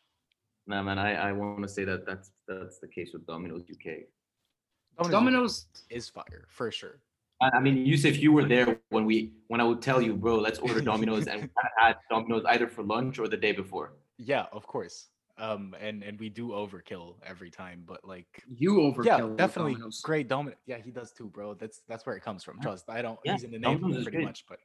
Nah, 0.68 0.84
man, 0.84 1.00
I, 1.00 1.30
I 1.30 1.32
want 1.32 1.62
to 1.62 1.68
say 1.70 1.86
that 1.86 2.06
that's 2.06 2.32
that's 2.48 2.80
the 2.80 2.88
case 2.88 3.12
with 3.14 3.26
Domino's 3.26 3.64
UK. 3.72 5.10
Domino's. 5.10 5.68
is 5.90 6.10
fire 6.10 6.46
for 6.50 6.72
sure. 6.72 7.00
I, 7.42 7.50
I 7.58 7.60
mean, 7.60 7.86
Yusuf, 7.86 8.18
you 8.18 8.32
were 8.34 8.46
there 8.46 8.80
when 8.90 9.06
we 9.06 9.32
when 9.48 9.62
I 9.62 9.64
would 9.64 9.82
tell 9.82 10.02
you, 10.02 10.14
bro, 10.16 10.36
let's 10.36 10.60
order 10.60 10.82
Domino's, 10.92 11.28
and 11.28 11.44
we 11.44 11.50
had 11.78 11.96
Domino's 12.10 12.44
either 12.46 12.68
for 12.68 12.84
lunch 12.84 13.18
or 13.20 13.28
the 13.28 13.38
day 13.38 13.52
before. 13.54 13.94
Yeah, 14.18 14.46
of 14.52 14.66
course. 14.68 15.08
Um, 15.40 15.76
and 15.80 16.04
and 16.04 16.20
we 16.20 16.30
do 16.30 16.50
overkill 16.50 17.16
every 17.24 17.52
time, 17.52 17.84
but 17.86 18.04
like, 18.04 18.44
You 18.50 18.72
overkill. 18.80 19.06
yeah, 19.06 19.36
definitely 19.38 19.74
Domino's. 19.74 20.02
great 20.02 20.28
Domino. 20.28 20.58
Yeah, 20.66 20.80
he 20.84 20.90
does 20.90 21.12
too, 21.12 21.28
bro. 21.30 21.54
That's 21.54 21.82
that's 21.88 22.06
where 22.08 22.16
it 22.16 22.24
comes 22.24 22.44
from. 22.44 22.60
Trust. 22.60 22.90
I 22.90 23.04
don't. 23.04 23.20
Yeah, 23.24 23.34
He's 23.34 23.44
in 23.44 23.52
the 23.52 23.60
name 23.60 23.80
Domino's 23.80 24.04
pretty 24.04 24.18
great. 24.18 24.26
much, 24.26 24.46
but 24.50 24.58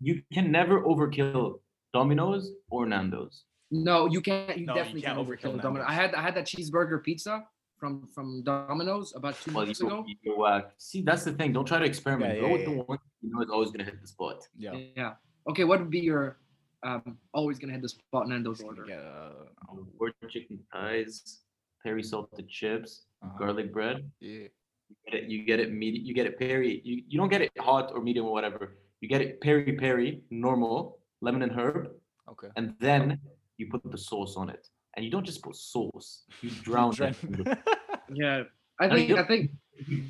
You 0.00 0.22
can 0.32 0.52
never 0.52 0.82
overkill 0.84 1.58
Domino's 1.92 2.52
or 2.70 2.86
Nando's. 2.86 3.42
No, 3.70 4.06
you 4.06 4.20
can't. 4.20 4.56
You 4.58 4.66
No, 4.66 4.72
you 4.74 4.78
definitely 4.78 5.02
can't 5.02 5.16
can't 5.16 5.28
overkill 5.28 5.52
overkill 5.58 5.62
Domino's. 5.62 5.86
I 5.88 5.92
had 5.92 6.14
I 6.14 6.22
had 6.22 6.34
that 6.36 6.46
cheeseburger 6.46 7.02
pizza 7.02 7.44
from 7.78 8.06
from 8.14 8.42
Domino's 8.42 9.14
about 9.14 9.34
two 9.40 9.52
Well, 9.52 9.66
months 9.66 9.80
you, 9.80 9.86
ago. 9.86 10.04
you 10.22 10.36
whack. 10.38 10.72
See, 10.78 11.02
that's 11.02 11.24
the 11.24 11.32
thing. 11.32 11.52
Don't 11.52 11.66
try 11.66 11.78
to 11.78 11.84
experiment. 11.84 12.34
Yeah, 12.36 12.40
Go 12.40 12.46
yeah, 12.46 12.52
with 12.52 12.60
yeah. 12.62 12.74
the 12.74 12.82
one 12.82 12.98
you 13.22 13.30
know 13.30 13.42
is 13.42 13.50
always 13.50 13.70
gonna 13.70 13.84
hit 13.84 14.00
the 14.00 14.08
spot. 14.08 14.38
yeah. 14.56 14.74
Yeah. 14.96 15.12
Okay, 15.50 15.64
what 15.64 15.80
would 15.80 15.90
be 15.90 16.00
your 16.00 16.38
um 16.82 17.18
always 17.34 17.58
gonna 17.58 17.72
hit 17.72 17.82
the 17.82 17.88
spot 17.88 18.28
Nando's 18.28 18.60
order? 18.62 18.84
Yeah. 18.88 18.96
uh, 18.96 19.74
Word 19.98 20.14
chicken 20.28 20.58
thighs, 20.72 21.40
peri 21.82 22.02
salted 22.02 22.48
chips, 22.48 23.04
uh-huh. 23.22 23.36
garlic 23.38 23.72
bread. 23.72 24.10
Yeah. 24.20 24.48
You 24.88 24.96
get 25.10 25.14
it. 25.22 25.24
You 25.30 25.44
get 25.44 25.60
it 25.60 25.72
medium. 25.72 26.04
You 26.06 26.14
get 26.14 26.26
it 26.26 26.38
peri. 26.38 26.80
You, 26.84 27.02
you 27.06 27.18
don't 27.18 27.28
get 27.28 27.42
it 27.42 27.52
hot 27.60 27.92
or 27.94 28.00
medium 28.00 28.24
or 28.26 28.32
whatever. 28.32 28.78
You 29.02 29.08
get 29.08 29.20
it 29.20 29.40
peri 29.42 29.74
peri, 29.74 30.22
normal, 30.30 30.98
lemon 31.20 31.42
and 31.42 31.52
herb, 31.52 31.90
Okay. 32.28 32.48
and 32.56 32.74
then 32.80 33.20
you 33.58 33.66
put 33.68 33.82
the 33.90 33.98
sauce 33.98 34.36
on 34.36 34.48
it. 34.48 34.66
And 34.96 35.04
you 35.04 35.10
don't 35.10 35.24
just 35.26 35.42
put 35.42 35.54
sauce. 35.56 36.24
You 36.40 36.50
drown 36.62 36.94
it. 37.00 37.58
Yeah. 38.14 38.44
I 38.80 38.88
think 38.88 39.08
you- 39.10 39.18
I 39.18 39.24
think 39.26 39.50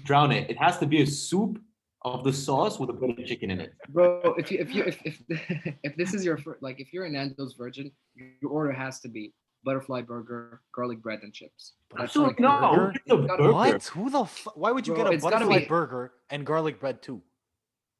drown 0.04 0.30
it. 0.30 0.48
It 0.50 0.56
has 0.58 0.78
to 0.78 0.86
be 0.86 1.02
a 1.02 1.06
soup 1.06 1.58
of 2.02 2.22
the 2.22 2.32
sauce 2.32 2.78
with 2.78 2.90
a 2.90 2.92
bit 2.92 3.18
of 3.18 3.26
chicken 3.26 3.50
in 3.50 3.60
it. 3.60 3.72
bro, 3.88 4.34
if 4.38 4.52
you 4.52 4.58
if 4.60 4.72
you 4.72 4.84
if 4.84 5.00
if, 5.04 5.20
if 5.82 5.96
this 5.96 6.14
is 6.14 6.24
your 6.24 6.36
fir- 6.38 6.58
like 6.60 6.78
if 6.78 6.92
you're 6.92 7.06
a 7.06 7.10
Nando's 7.10 7.54
virgin, 7.54 7.90
your 8.40 8.52
order 8.52 8.70
has 8.72 9.00
to 9.00 9.08
be 9.08 9.34
butterfly 9.64 10.02
burger, 10.02 10.60
garlic 10.72 11.02
bread, 11.02 11.20
and 11.24 11.32
chips. 11.34 11.72
That's 11.90 12.04
Absolutely 12.04 12.44
like 12.44 12.62
no. 12.62 12.70
burger? 12.76 12.92
It's 12.94 13.12
a 13.12 13.16
Gotta- 13.16 13.42
burger. 13.42 13.52
What? 13.52 13.82
Who 13.86 14.10
the? 14.10 14.22
F- 14.22 14.46
why 14.54 14.70
would 14.70 14.86
you 14.86 14.94
Bro, 14.94 15.04
get 15.10 15.14
a 15.14 15.18
butterfly 15.18 15.58
be- 15.58 15.64
burger 15.64 16.12
and 16.30 16.46
garlic 16.46 16.78
bread 16.78 17.02
too? 17.02 17.20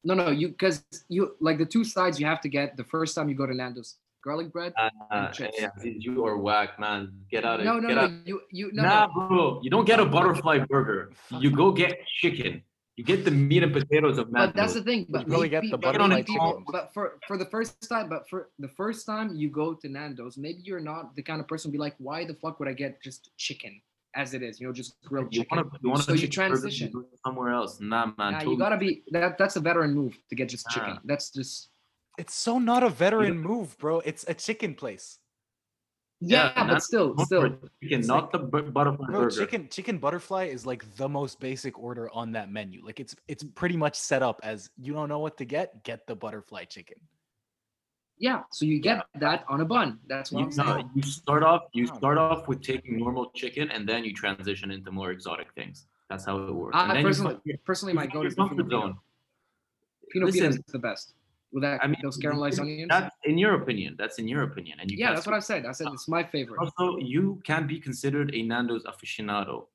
No, 0.04 0.14
no, 0.14 0.30
you 0.30 0.48
because 0.50 0.84
you 1.08 1.34
like 1.40 1.58
the 1.58 1.66
two 1.66 1.82
sides 1.82 2.20
you 2.20 2.26
have 2.26 2.40
to 2.42 2.48
get 2.48 2.76
the 2.76 2.84
first 2.84 3.16
time 3.16 3.28
you 3.28 3.34
go 3.34 3.46
to 3.46 3.54
Nando's. 3.54 3.96
Garlic 4.24 4.52
bread. 4.52 4.72
Uh, 5.10 5.28
chips. 5.30 5.56
yeah, 5.60 5.70
you 5.84 6.24
are 6.26 6.36
whack, 6.36 6.78
man. 6.78 7.12
Get 7.30 7.44
out 7.44 7.60
of 7.60 7.66
No, 7.66 7.78
no, 7.78 7.88
get 7.88 7.94
no. 7.94 8.02
out. 8.02 8.12
You 8.26 8.40
you 8.50 8.70
no, 8.72 8.82
nah, 8.82 9.06
no. 9.06 9.28
bro. 9.28 9.60
You 9.62 9.70
don't 9.70 9.84
get 9.86 10.00
a 10.00 10.04
butterfly 10.06 10.58
burger. 10.68 11.12
You 11.30 11.50
go 11.50 11.72
get 11.72 12.04
chicken. 12.20 12.62
You 12.96 13.04
get 13.04 13.24
the 13.24 13.30
meat 13.30 13.62
and 13.62 13.72
potatoes 13.72 14.18
of 14.18 14.32
But 14.32 14.56
that's 14.56 14.74
the 14.74 14.82
thing. 14.82 15.06
But 15.08 15.28
probably 15.28 15.48
maybe, 15.50 15.68
get 15.68 15.70
the 15.70 15.78
butterfly 15.78 16.08
maybe 16.08 16.22
people- 16.24 16.64
But 16.72 16.92
for 16.92 17.18
for 17.28 17.36
the 17.38 17.46
first 17.46 17.88
time, 17.88 18.08
but 18.08 18.28
for 18.28 18.50
the 18.58 18.66
first 18.80 19.06
time 19.06 19.36
you 19.36 19.48
go 19.50 19.72
to 19.74 19.88
Nando's, 19.88 20.36
maybe 20.36 20.60
you're 20.64 20.80
not 20.92 21.14
the 21.14 21.22
kind 21.22 21.40
of 21.40 21.46
person 21.46 21.70
who 21.70 21.72
be 21.78 21.78
like, 21.78 21.94
why 21.98 22.24
the 22.24 22.34
fuck 22.34 22.58
would 22.58 22.68
I 22.68 22.72
get 22.72 23.00
just 23.00 23.30
chicken 23.36 23.80
as 24.16 24.34
it 24.34 24.42
is? 24.42 24.58
You 24.60 24.66
know, 24.66 24.72
just 24.72 25.00
grilled 25.04 25.32
You 25.32 25.42
chicken. 25.42 25.58
want 25.58 25.72
to 25.72 25.78
you 25.80 25.90
want 25.90 26.02
So 26.02 26.14
to 26.16 26.20
you 26.20 26.26
transition. 26.26 26.90
somewhere 27.24 27.50
else. 27.52 27.78
Nah, 27.78 28.06
man. 28.06 28.14
Nah, 28.18 28.30
totally. 28.40 28.52
you 28.54 28.58
gotta 28.58 28.76
be 28.76 29.02
that. 29.12 29.38
That's 29.38 29.54
a 29.54 29.60
veteran 29.60 29.94
move 29.94 30.18
to 30.30 30.34
get 30.34 30.48
just 30.48 30.68
chicken. 30.68 30.98
That's 31.04 31.30
just 31.30 31.68
It's 32.18 32.34
so 32.34 32.58
not 32.58 32.82
a 32.82 32.88
veteran 32.88 33.38
move, 33.38 33.78
bro. 33.78 34.00
It's 34.00 34.24
a 34.28 34.34
chicken 34.34 34.74
place. 34.74 35.18
yeah, 36.20 36.52
Yeah, 36.56 36.66
but 36.66 36.82
still, 36.82 37.16
still. 37.18 37.42
chicken, 37.80 38.00
it's 38.00 38.08
not 38.08 38.32
the 38.32 38.40
bu- 38.40 38.70
butterfly 38.72 39.06
Bro, 39.06 39.20
burger. 39.20 39.30
chicken 39.40 39.68
chicken 39.70 39.98
butterfly 39.98 40.44
is 40.46 40.66
like 40.66 40.82
the 40.96 41.08
most 41.08 41.38
basic 41.38 41.78
order 41.78 42.10
on 42.12 42.32
that 42.32 42.50
menu. 42.50 42.84
Like 42.84 42.98
it's 42.98 43.14
it's 43.28 43.44
pretty 43.44 43.76
much 43.76 43.94
set 43.94 44.22
up 44.22 44.40
as 44.42 44.68
you 44.76 44.92
don't 44.92 45.08
know 45.08 45.20
what 45.20 45.38
to 45.38 45.44
get, 45.44 45.84
get 45.84 46.06
the 46.08 46.16
butterfly 46.16 46.64
chicken. 46.64 46.98
Yeah, 48.18 48.42
so 48.50 48.64
you 48.66 48.80
get 48.80 49.06
that 49.20 49.44
on 49.48 49.60
a 49.60 49.64
bun. 49.64 50.00
That's 50.08 50.32
what 50.32 50.40
You, 50.40 50.46
I'm 50.46 50.52
saying. 50.52 50.68
no, 50.68 50.90
you 50.96 51.02
start 51.02 51.44
off 51.44 51.62
you 51.72 51.86
start 51.86 52.18
off 52.18 52.48
with 52.48 52.60
taking 52.62 52.98
normal 52.98 53.30
chicken 53.30 53.70
and 53.70 53.88
then 53.88 54.02
you 54.04 54.12
transition 54.12 54.72
into 54.72 54.90
more 54.90 55.12
exotic 55.12 55.54
things. 55.54 55.86
That's 56.10 56.24
how 56.24 56.36
it 56.38 56.52
works. 56.52 56.74
I 56.76 56.82
and 56.88 56.96
then 56.96 57.04
personally, 57.04 57.36
you 57.44 57.56
personally, 57.64 57.92
you 57.92 57.96
my 58.02 58.02
find 58.10 58.12
go 58.12 58.20
your 58.22 58.26
is 58.26 58.34
the 58.34 58.42
comfort 58.42 58.56
Filipino. 58.56 58.80
zone. 58.80 58.96
Filipino 60.12 60.48
is 60.48 60.56
Listen, 60.56 60.64
the 60.72 60.78
best. 60.80 61.14
With 61.52 61.62
that, 61.62 61.82
I 61.82 61.86
mean, 61.86 61.96
those 62.02 62.18
caramelized 62.18 62.60
onions. 62.60 62.88
That's 62.90 63.14
in 63.24 63.38
your 63.38 63.54
opinion. 63.54 63.96
That's 63.98 64.18
in 64.18 64.28
your 64.28 64.42
opinion, 64.42 64.78
and 64.80 64.90
you 64.90 64.98
yeah, 64.98 65.14
that's 65.14 65.26
what 65.26 65.34
I 65.34 65.40
said. 65.40 65.64
I 65.64 65.72
said 65.72 65.88
it's 65.92 66.06
my 66.08 66.22
favorite. 66.22 66.58
Also, 66.60 66.98
you 66.98 67.40
can 67.44 67.66
be 67.66 67.80
considered 67.80 68.34
a 68.34 68.42
Nando's 68.42 68.84
aficionado. 68.84 69.66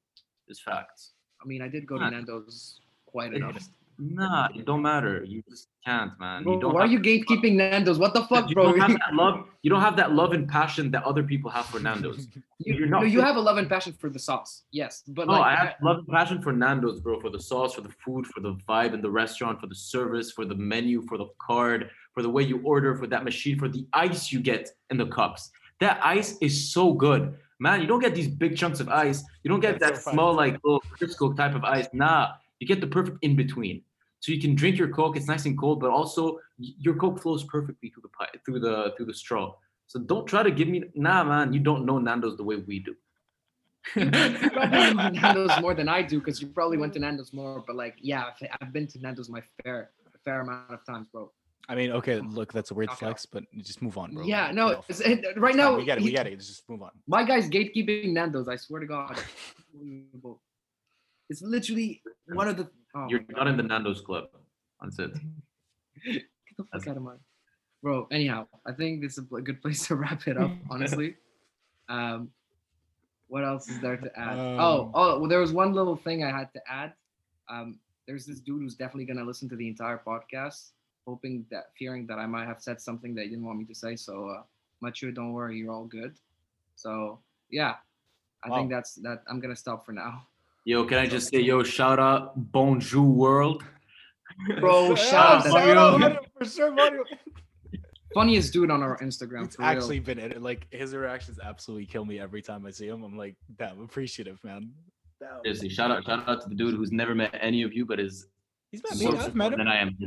Is 0.48 0.60
facts. 0.60 1.12
I 1.42 1.48
mean, 1.48 1.62
I 1.62 1.68
did 1.70 1.88
go 1.88 1.98
to 1.98 2.10
Nando's 2.10 2.80
quite 3.06 3.34
It- 3.34 3.38
enough. 3.38 3.58
Nah, 4.00 4.50
it 4.56 4.66
don't 4.66 4.82
matter. 4.82 5.24
You 5.24 5.44
just 5.50 5.68
can't, 5.86 6.12
man. 6.20 6.44
Bro, 6.44 6.54
you 6.54 6.62
don't 6.62 6.74
why 6.74 6.82
are 6.82 6.88
you 6.88 7.00
gatekeeping 7.00 7.54
Nando's? 7.56 8.00
What 8.00 8.14
the 8.14 8.24
fuck, 8.24 8.50
you 8.50 8.56
bro? 8.56 8.72
don't 8.72 8.80
have 8.80 8.92
that 8.92 9.14
love. 9.14 9.46
You 9.64 9.70
don't 9.70 9.80
have 9.80 9.96
that 9.96 10.12
love 10.12 10.34
and 10.34 10.46
passion 10.46 10.92
that 10.92 11.06
other 11.06 11.24
people 11.24 11.50
have 11.50 11.66
for 11.68 11.80
Nando's. 11.80 12.28
you, 12.60 12.86
no, 12.86 13.04
you 13.04 13.22
have 13.22 13.38
a 13.38 13.40
love 13.40 13.56
and 13.56 13.70
passion 13.70 13.94
for 13.94 14.10
the 14.10 14.20
sauce. 14.20 14.64
Yes, 14.74 15.04
but 15.08 15.26
No, 15.26 15.36
like, 15.36 15.58
I 15.58 15.66
have 15.66 15.76
love 15.82 16.00
and 16.00 16.08
passion 16.10 16.42
for 16.42 16.52
Nando's, 16.52 17.00
bro. 17.00 17.18
For 17.22 17.30
the 17.30 17.40
sauce, 17.40 17.74
for 17.74 17.80
the 17.80 17.94
food, 18.04 18.28
for 18.28 18.42
the 18.42 18.56
vibe 18.68 18.94
in 18.94 19.02
the 19.02 19.10
restaurant, 19.10 19.62
for 19.62 19.68
the 19.68 19.76
service, 19.76 20.34
for 20.34 20.44
the 20.44 20.56
menu, 20.56 21.02
for 21.08 21.18
the 21.18 21.28
card, 21.40 21.90
for 22.14 22.22
the 22.22 22.30
way 22.30 22.44
you 22.44 22.62
order, 22.66 22.94
for 22.96 23.08
that 23.08 23.24
machine, 23.24 23.58
for 23.58 23.70
the 23.70 23.88
ice 23.94 24.34
you 24.34 24.42
get 24.42 24.70
in 24.90 24.98
the 24.98 25.08
cups. 25.08 25.50
That 25.80 25.98
ice 26.04 26.38
is 26.42 26.74
so 26.74 26.92
good, 26.92 27.34
man. 27.60 27.80
You 27.80 27.88
don't 27.88 28.02
get 28.02 28.16
these 28.16 28.28
big 28.28 28.58
chunks 28.58 28.82
of 28.82 28.90
ice. 28.90 29.24
You 29.44 29.50
don't 29.50 29.62
get 29.62 29.80
That's 29.80 30.00
that 30.00 30.04
so 30.04 30.12
small, 30.12 30.34
like 30.34 30.60
little 30.64 30.84
Crisco 31.00 31.38
type 31.38 31.56
of 31.56 31.64
ice. 31.64 31.88
Nah, 31.94 32.34
you 32.64 32.68
get 32.68 32.80
the 32.82 32.88
perfect 32.88 33.18
in 33.22 33.36
between. 33.36 33.82
So 34.22 34.32
you 34.32 34.40
can 34.40 34.56
drink 34.56 34.78
your 34.78 34.88
Coke. 34.88 35.18
It's 35.18 35.28
nice 35.28 35.46
and 35.46 35.58
cold, 35.60 35.82
but 35.82 35.90
also 35.92 36.40
your 36.58 36.96
Coke 36.96 37.22
flows 37.22 37.44
perfectly 37.44 37.90
through 37.90 38.04
the 38.04 38.10
pipe, 38.20 38.40
through 38.46 38.62
the 38.62 38.94
through 38.96 39.08
the 39.08 39.14
straw. 39.14 39.54
So 39.88 40.00
don't 40.00 40.26
try 40.26 40.44
to 40.44 40.52
give 40.60 40.70
me 40.70 40.84
nah, 40.96 41.24
man. 41.26 41.52
You 41.52 41.60
don't 41.60 41.86
know 41.86 42.00
Nando's 42.00 42.38
the 42.38 42.44
way 42.44 42.56
we 42.56 42.80
do. 42.80 42.96
you 43.98 44.10
probably 44.10 44.94
know 44.94 45.10
Nando's 45.10 45.60
more 45.60 45.74
than 45.74 45.90
I 45.90 46.02
do 46.02 46.20
because 46.20 46.42
you 46.42 46.48
probably 46.48 46.78
went 46.78 46.94
to 46.94 47.00
Nando's 47.00 47.34
more. 47.34 47.62
But 47.68 47.76
like, 47.76 47.96
yeah, 48.00 48.24
I've, 48.42 48.48
I've 48.62 48.72
been 48.72 48.88
to 48.88 49.00
Nando's 49.00 49.30
my 49.30 49.42
fair 49.62 49.90
fair 50.24 50.40
amount 50.40 50.72
of 50.72 50.86
times, 50.86 51.08
bro. 51.12 51.30
I 51.68 51.76
mean, 51.76 51.92
okay, 51.92 52.20
look, 52.22 52.54
that's 52.54 52.72
a 52.72 52.74
weird 52.74 52.90
Knock 52.90 52.96
out. 52.96 53.00
flex, 53.00 53.26
but 53.26 53.44
just 53.58 53.82
move 53.82 53.98
on, 53.98 54.14
bro. 54.14 54.24
yeah, 54.24 54.52
no, 54.52 54.84
it's, 54.88 55.00
it, 55.02 55.26
right 55.38 55.50
It's 55.50 55.58
now 55.58 55.72
fine, 55.72 55.78
we 55.80 55.86
get 55.86 55.98
it. 55.98 56.04
We 56.04 56.10
he- 56.12 56.16
get 56.16 56.28
it. 56.28 56.38
Just 56.38 56.70
move 56.70 56.82
on. 56.82 56.92
My 57.08 57.24
guy's 57.26 57.50
gatekeeping 57.50 58.14
Nando's. 58.14 58.48
I 58.48 58.56
swear 58.56 58.80
to 58.82 58.88
God, 58.88 59.18
Unbelievable. 59.74 60.40
it's 61.34 61.42
literally 61.42 62.02
one 62.28 62.48
of 62.48 62.58
the. 62.58 62.70
Oh 62.96 63.08
You're 63.10 63.26
not 63.30 63.48
in 63.48 63.58
the 63.58 63.64
Nando's 63.64 64.02
club. 64.02 64.26
That's 64.80 65.00
it. 65.06 65.14
Get 66.06 66.24
the 66.58 66.64
fuck 66.72 66.88
out 66.88 66.98
of 66.98 67.04
my. 67.04 67.16
Bro, 67.82 68.08
anyhow, 68.12 68.48
I 68.68 68.72
think 68.72 69.02
this 69.02 69.18
is 69.18 69.26
a 69.36 69.42
good 69.42 69.62
place 69.62 69.88
to 69.88 69.96
wrap 69.96 70.28
it 70.28 70.38
up. 70.38 70.52
Honestly, 70.70 71.16
um, 71.90 72.30
what 73.28 73.44
else 73.44 73.68
is 73.68 73.82
there 73.82 73.98
to 73.98 74.20
add? 74.20 74.38
oh, 74.38 74.84
Um, 74.84 74.92
oh, 74.94 75.20
well, 75.20 75.28
there 75.28 75.40
was 75.40 75.52
one 75.52 75.74
little 75.74 75.96
thing 75.96 76.24
I 76.24 76.30
had 76.30 76.54
to 76.54 76.62
add. 76.72 76.94
Um, 77.50 77.80
there's 78.06 78.28
this 78.28 78.40
dude 78.40 78.62
who's 78.62 78.76
definitely 78.76 79.06
gonna 79.06 79.26
listen 79.26 79.50
to 79.50 79.56
the 79.56 79.68
entire 79.68 80.00
podcast, 80.06 80.74
hoping 81.08 81.46
that, 81.50 81.72
fearing 81.76 82.06
that 82.08 82.20
I 82.20 82.28
might 82.28 82.46
have 82.46 82.62
said 82.62 82.80
something 82.80 83.16
that 83.16 83.24
you 83.24 83.32
didn't 83.32 83.46
want 83.46 83.58
me 83.58 83.66
to 83.66 83.76
say. 83.76 83.96
So, 83.96 84.30
uh, 84.30 84.44
Machu, 84.86 85.14
don't 85.14 85.34
worry, 85.34 85.58
you're 85.58 85.74
all 85.74 85.86
good. 85.86 86.14
So, 86.76 87.20
yeah, 87.50 87.78
I 88.44 88.56
think 88.56 88.70
that's 88.70 88.96
that. 88.96 89.24
I'm 89.28 89.40
gonna 89.40 89.56
stop 89.56 89.84
for 89.84 89.94
now. 89.94 90.28
Yo, 90.66 90.86
can 90.86 90.98
I 90.98 91.06
just 91.08 91.30
say, 91.30 91.40
yo, 91.42 91.62
shout 91.64 92.00
out 92.00 92.34
Bonjour 92.52 93.04
World. 93.06 93.64
Bro, 94.60 94.96
shout 94.96 95.46
out 95.46 95.52
Mario. 95.52 95.66
that 95.68 95.76
Mario, 95.76 95.98
Mario, 96.00 96.20
for 96.38 96.46
sure, 96.46 96.72
Mario. 96.72 97.04
funniest 98.14 98.54
dude 98.54 98.72
on 98.72 98.82
our 98.82 98.98
Instagram. 99.00 99.46
It's 99.46 99.56
for 99.58 99.62
real. 99.64 99.72
actually 99.72 100.00
been 100.00 100.20
it. 100.20 100.42
Like 100.42 100.68
his 100.72 100.96
reactions 100.96 101.38
absolutely 101.44 101.86
kill 101.86 102.06
me 102.06 102.20
every 102.20 102.42
time 102.42 102.66
I 102.66 102.72
see 102.72 102.88
him. 102.88 103.04
I'm 103.04 103.18
like, 103.18 103.36
damn, 103.58 103.82
appreciative, 103.82 104.40
man. 104.44 104.72
Damn. 105.20 105.42
Seriously, 105.44 105.70
shout 105.70 105.92
out, 105.92 106.04
shout 106.06 106.28
out 106.28 106.42
to 106.44 106.50
the 106.50 106.56
dude 106.56 106.76
who's 106.76 106.92
never 106.92 107.14
met 107.14 107.36
any 107.40 107.62
of 107.64 107.74
you, 107.74 107.86
but 107.86 108.00
is 108.00 108.28
He's 108.72 108.82
met 108.90 108.98
me. 108.98 109.18
I've 109.18 109.36
met 109.36 109.52
him. 109.54 109.60
than 109.60 109.68
I 109.68 109.78
am. 109.80 109.98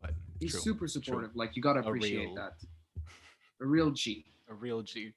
But 0.00 0.12
He's 0.38 0.52
true, 0.52 0.60
super 0.60 0.86
supportive. 0.86 1.30
Like 1.34 1.56
you 1.56 1.62
gotta 1.62 1.80
A 1.80 1.82
appreciate 1.82 2.26
real- 2.26 2.34
that. 2.36 2.52
A 3.60 3.66
real 3.66 3.90
G. 3.90 4.24
A 4.48 4.54
real 4.54 4.82
G. 4.82 5.12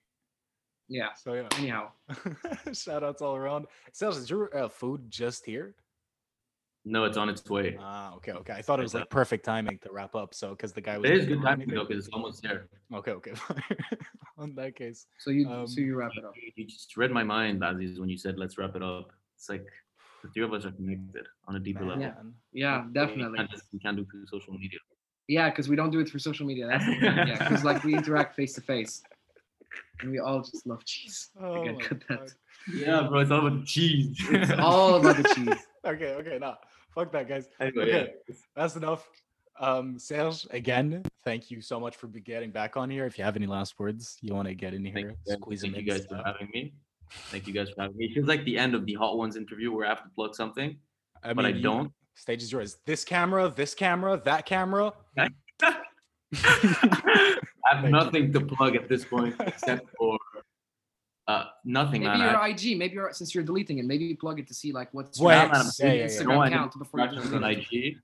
Yeah. 0.89 1.13
So 1.13 1.33
yeah. 1.33 1.47
Anyhow, 1.57 1.89
Shout 2.73 3.03
outs 3.03 3.21
all 3.21 3.35
around. 3.35 3.67
Sales, 3.93 4.17
is 4.17 4.29
your 4.29 4.55
uh, 4.55 4.67
food 4.67 5.09
just 5.09 5.45
here? 5.45 5.75
No, 6.85 7.03
it's 7.03 7.17
on 7.17 7.29
its 7.29 7.47
way. 7.49 7.77
Ah, 7.79 8.15
okay, 8.15 8.31
okay. 8.31 8.53
I 8.53 8.61
thought 8.61 8.79
it 8.79 8.83
was 8.83 8.93
like 8.95 9.09
perfect 9.09 9.45
timing 9.45 9.77
to 9.83 9.91
wrap 9.91 10.15
up. 10.15 10.33
So 10.33 10.51
because 10.51 10.71
the 10.73 10.81
guy 10.81 10.97
was. 10.97 11.09
It 11.11 11.17
is 11.17 11.25
good 11.27 11.41
timing 11.43 11.67
though, 11.69 11.85
because 11.85 12.05
it's 12.05 12.13
almost 12.13 12.41
there. 12.41 12.67
Okay, 12.93 13.11
okay. 13.11 13.33
On 14.37 14.55
that 14.55 14.75
case, 14.75 15.05
so 15.19 15.29
you 15.31 15.47
Um, 15.49 15.67
so 15.67 15.81
you 15.81 15.95
wrap 15.95 16.11
it 16.17 16.23
up. 16.25 16.33
You- 16.35 16.51
You 16.55 16.65
just 16.65 16.95
read 16.97 17.11
my 17.11 17.23
mind, 17.23 17.61
Aziz, 17.63 17.99
when 17.99 18.09
you 18.09 18.17
said 18.17 18.37
let's 18.39 18.57
wrap 18.57 18.75
it 18.75 18.81
up. 18.81 19.11
It's 19.35 19.49
like 19.49 19.67
the 20.23 20.29
three 20.29 20.43
of 20.43 20.53
us 20.53 20.65
are 20.65 20.71
connected 20.71 21.25
on 21.47 21.57
a 21.57 21.59
deeper 21.59 21.83
level. 21.85 21.97
man. 21.99 22.33
Yeah, 22.53 22.85
We 22.87 22.93
definitely. 22.93 23.37
can't, 23.37 23.51
just- 23.51 23.67
we 23.73 23.79
can't 23.79 23.97
do 23.97 24.05
through 24.09 24.25
social 24.27 24.53
media. 24.53 24.79
Yeah, 25.27 25.49
because 25.49 25.67
we 25.69 25.75
don't 25.75 25.91
do 25.91 25.99
it 25.99 26.09
through 26.09 26.21
social 26.21 26.47
media. 26.47 26.65
That's 26.67 26.85
the 26.85 26.93
thing. 26.93 27.03
Yeah, 27.27 27.37
because 27.37 27.63
like 27.65 27.83
we 27.83 27.93
interact 27.93 28.35
face 28.35 28.53
to 28.53 28.61
face. 28.61 29.03
And 30.01 30.11
we 30.11 30.19
all 30.19 30.41
just 30.41 30.65
love 30.65 30.83
cheese. 30.85 31.29
Oh 31.41 31.55
Okay, 31.55 31.71
my 31.73 31.81
cut 31.81 31.99
that. 32.09 32.19
God. 32.19 32.31
Yeah, 32.73 33.01
bro, 33.07 33.19
it's 33.19 33.31
all 33.31 33.45
about 33.47 33.65
cheese. 33.65 34.17
It's 34.29 34.51
all 34.59 34.95
about 34.95 35.17
the 35.17 35.23
cheese. 35.35 35.59
okay, 35.85 36.13
okay, 36.13 36.37
nah. 36.39 36.55
Fuck 36.95 37.11
that, 37.13 37.27
guys. 37.27 37.47
Anyway, 37.59 37.83
Okay. 37.83 38.13
yeah. 38.27 38.35
That's 38.55 38.75
enough. 38.75 39.07
Um, 39.59 39.99
Serge, 39.99 40.47
again, 40.51 41.03
thank 41.25 41.51
you 41.51 41.61
so 41.61 41.79
much 41.79 41.95
for 41.97 42.07
be- 42.07 42.21
getting 42.21 42.49
back 42.51 42.77
on 42.77 42.89
here. 42.89 43.05
If 43.05 43.17
you 43.17 43.23
have 43.25 43.35
any 43.35 43.45
last 43.47 43.77
words 43.77 44.17
you 44.21 44.33
want 44.33 44.47
to 44.47 44.55
get 44.55 44.73
in 44.73 44.83
Thank, 44.83 44.97
here, 44.97 45.09
you 45.09 45.15
guys- 45.27 45.37
squeeze 45.41 45.61
thank 45.61 45.75
them 45.75 45.85
you 45.85 45.91
in. 45.93 45.97
guys 45.97 46.07
for 46.07 46.15
having 46.25 46.49
me. 46.53 46.73
Thank 47.31 47.47
you 47.47 47.53
guys 47.53 47.69
for 47.71 47.81
having 47.81 47.97
me. 47.97 48.05
It 48.05 48.13
feels 48.13 48.27
like 48.27 48.45
the 48.45 48.57
end 48.57 48.73
of 48.75 48.85
the 48.85 48.93
Hot 48.93 49.17
Ones 49.17 49.35
interview 49.35 49.71
where 49.73 49.85
I 49.85 49.89
have 49.89 50.03
to 50.03 50.09
plug 50.15 50.33
something, 50.35 50.77
I 51.23 51.33
but 51.33 51.45
I 51.45 51.49
you- 51.49 51.61
don't. 51.61 51.91
Stage 52.15 52.43
is 52.43 52.51
yours. 52.51 52.77
This 52.85 53.03
camera, 53.05 53.49
this 53.55 53.73
camera, 53.73 54.21
that 54.25 54.45
camera. 54.45 54.91
I 56.35 57.37
have 57.65 57.81
Thank 57.81 57.83
you. 57.85 57.89
nothing 57.89 58.33
to 58.33 58.41
plug 58.41 58.75
at 58.75 58.87
this 58.89 59.03
point 59.05 59.35
except 59.39 59.89
for 59.97 60.17
uh 61.27 61.45
nothing, 61.65 62.01
Maybe 62.03 62.17
man. 62.17 62.31
your 62.31 62.37
I, 62.37 62.49
IG, 62.49 62.77
maybe 62.77 62.93
you're 62.95 63.13
since 63.13 63.33
you're 63.35 63.43
deleting 63.43 63.77
it, 63.79 63.85
maybe 63.85 64.05
you 64.05 64.17
plug 64.17 64.39
it 64.39 64.47
to 64.47 64.53
see 64.53 64.71
like 64.71 64.89
what's 64.93 65.19
Wait, 65.19 65.33
your 65.35 65.47
man, 65.49 65.55
I'm 65.55 65.65
yeah, 65.79 65.85
yeah, 65.85 65.93
yeah. 65.93 66.05
Instagram 66.07 66.25
No, 66.35 66.41
account 66.43 66.77
before 66.79 66.99
you 67.01 67.07
Scratch 67.09 67.23
delete 67.23 67.43
on 67.43 67.51
it. 67.51 67.57
IG. 67.59 67.97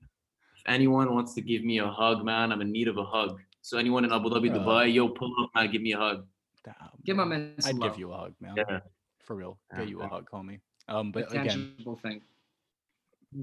If 0.56 0.62
anyone 0.66 1.12
wants 1.14 1.34
to 1.34 1.40
give 1.40 1.64
me 1.64 1.78
a 1.78 1.86
hug, 1.88 2.24
man, 2.24 2.52
I'm 2.52 2.60
in 2.60 2.70
need 2.72 2.88
of 2.88 2.98
a 2.98 3.04
hug. 3.04 3.40
So 3.62 3.78
anyone 3.78 4.04
in 4.04 4.12
Abu 4.12 4.28
Dhabi, 4.30 4.50
Uh, 4.52 4.58
Dubai, 4.58 4.92
yo, 4.94 5.08
pull 5.08 5.32
up, 5.42 5.50
man, 5.54 5.70
give 5.72 5.82
me 5.82 5.92
a 5.92 5.98
hug. 5.98 6.26
Damn, 6.64 6.74
Give 7.04 7.16
my 7.16 7.24
man. 7.24 7.40
man 7.54 7.60
some 7.60 7.82
I'd 7.82 7.90
give 7.90 7.98
you 7.98 8.12
a 8.12 8.16
hug, 8.16 8.34
man. 8.40 8.54
Yeah. 8.56 8.80
For 9.24 9.34
real. 9.34 9.58
Yeah, 9.72 9.78
Get 9.80 9.88
you 9.88 10.02
a 10.02 10.08
hug, 10.08 10.28
homie. 10.32 10.60
Um, 10.88 11.08
a 11.08 11.10
but 11.10 11.30
again, 11.32 11.46
tangible 11.48 11.96
thing. 11.96 12.20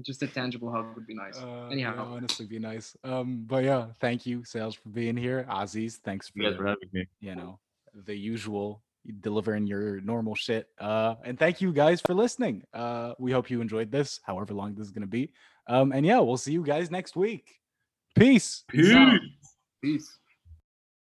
Just 0.02 0.22
a 0.22 0.26
tangible 0.26 0.70
hug 0.70 0.94
would 0.94 1.06
be 1.06 1.14
nice. 1.14 1.36
uh, 1.38 1.68
Anyhow. 1.70 1.94
yeah, 1.96 2.16
honestly, 2.16 2.46
be 2.46 2.58
nice. 2.58 2.96
Um, 3.04 3.44
but 3.46 3.64
yeah, 3.64 3.86
thank 4.00 4.26
you, 4.26 4.44
Sales, 4.44 4.74
for 4.74 4.88
being 4.88 5.16
here. 5.16 5.46
Aziz, 5.48 5.98
thanks 5.98 6.28
for 6.28 6.38
You 6.42 6.54
for 6.56 6.66
having 6.66 6.88
me. 6.92 7.06
you 7.20 7.34
know 7.34 7.58
the 8.06 8.14
usual 8.16 8.82
delivering 9.20 9.66
your 9.66 10.00
normal 10.00 10.34
shit 10.34 10.66
uh 10.78 11.14
and 11.24 11.38
thank 11.38 11.60
you 11.60 11.72
guys 11.74 12.00
for 12.00 12.14
listening 12.14 12.62
uh 12.72 13.12
we 13.18 13.30
hope 13.30 13.50
you 13.50 13.60
enjoyed 13.60 13.92
this 13.92 14.18
however 14.24 14.54
long 14.54 14.74
this 14.74 14.86
is 14.86 14.90
going 14.90 15.02
to 15.02 15.06
be 15.06 15.30
um 15.68 15.92
and 15.92 16.06
yeah 16.06 16.18
we'll 16.18 16.38
see 16.38 16.52
you 16.52 16.62
guys 16.64 16.90
next 16.90 17.14
week 17.14 17.60
peace 18.16 18.64
Peace 18.68 18.92
out. 18.92 19.20
Peace. 19.82 20.18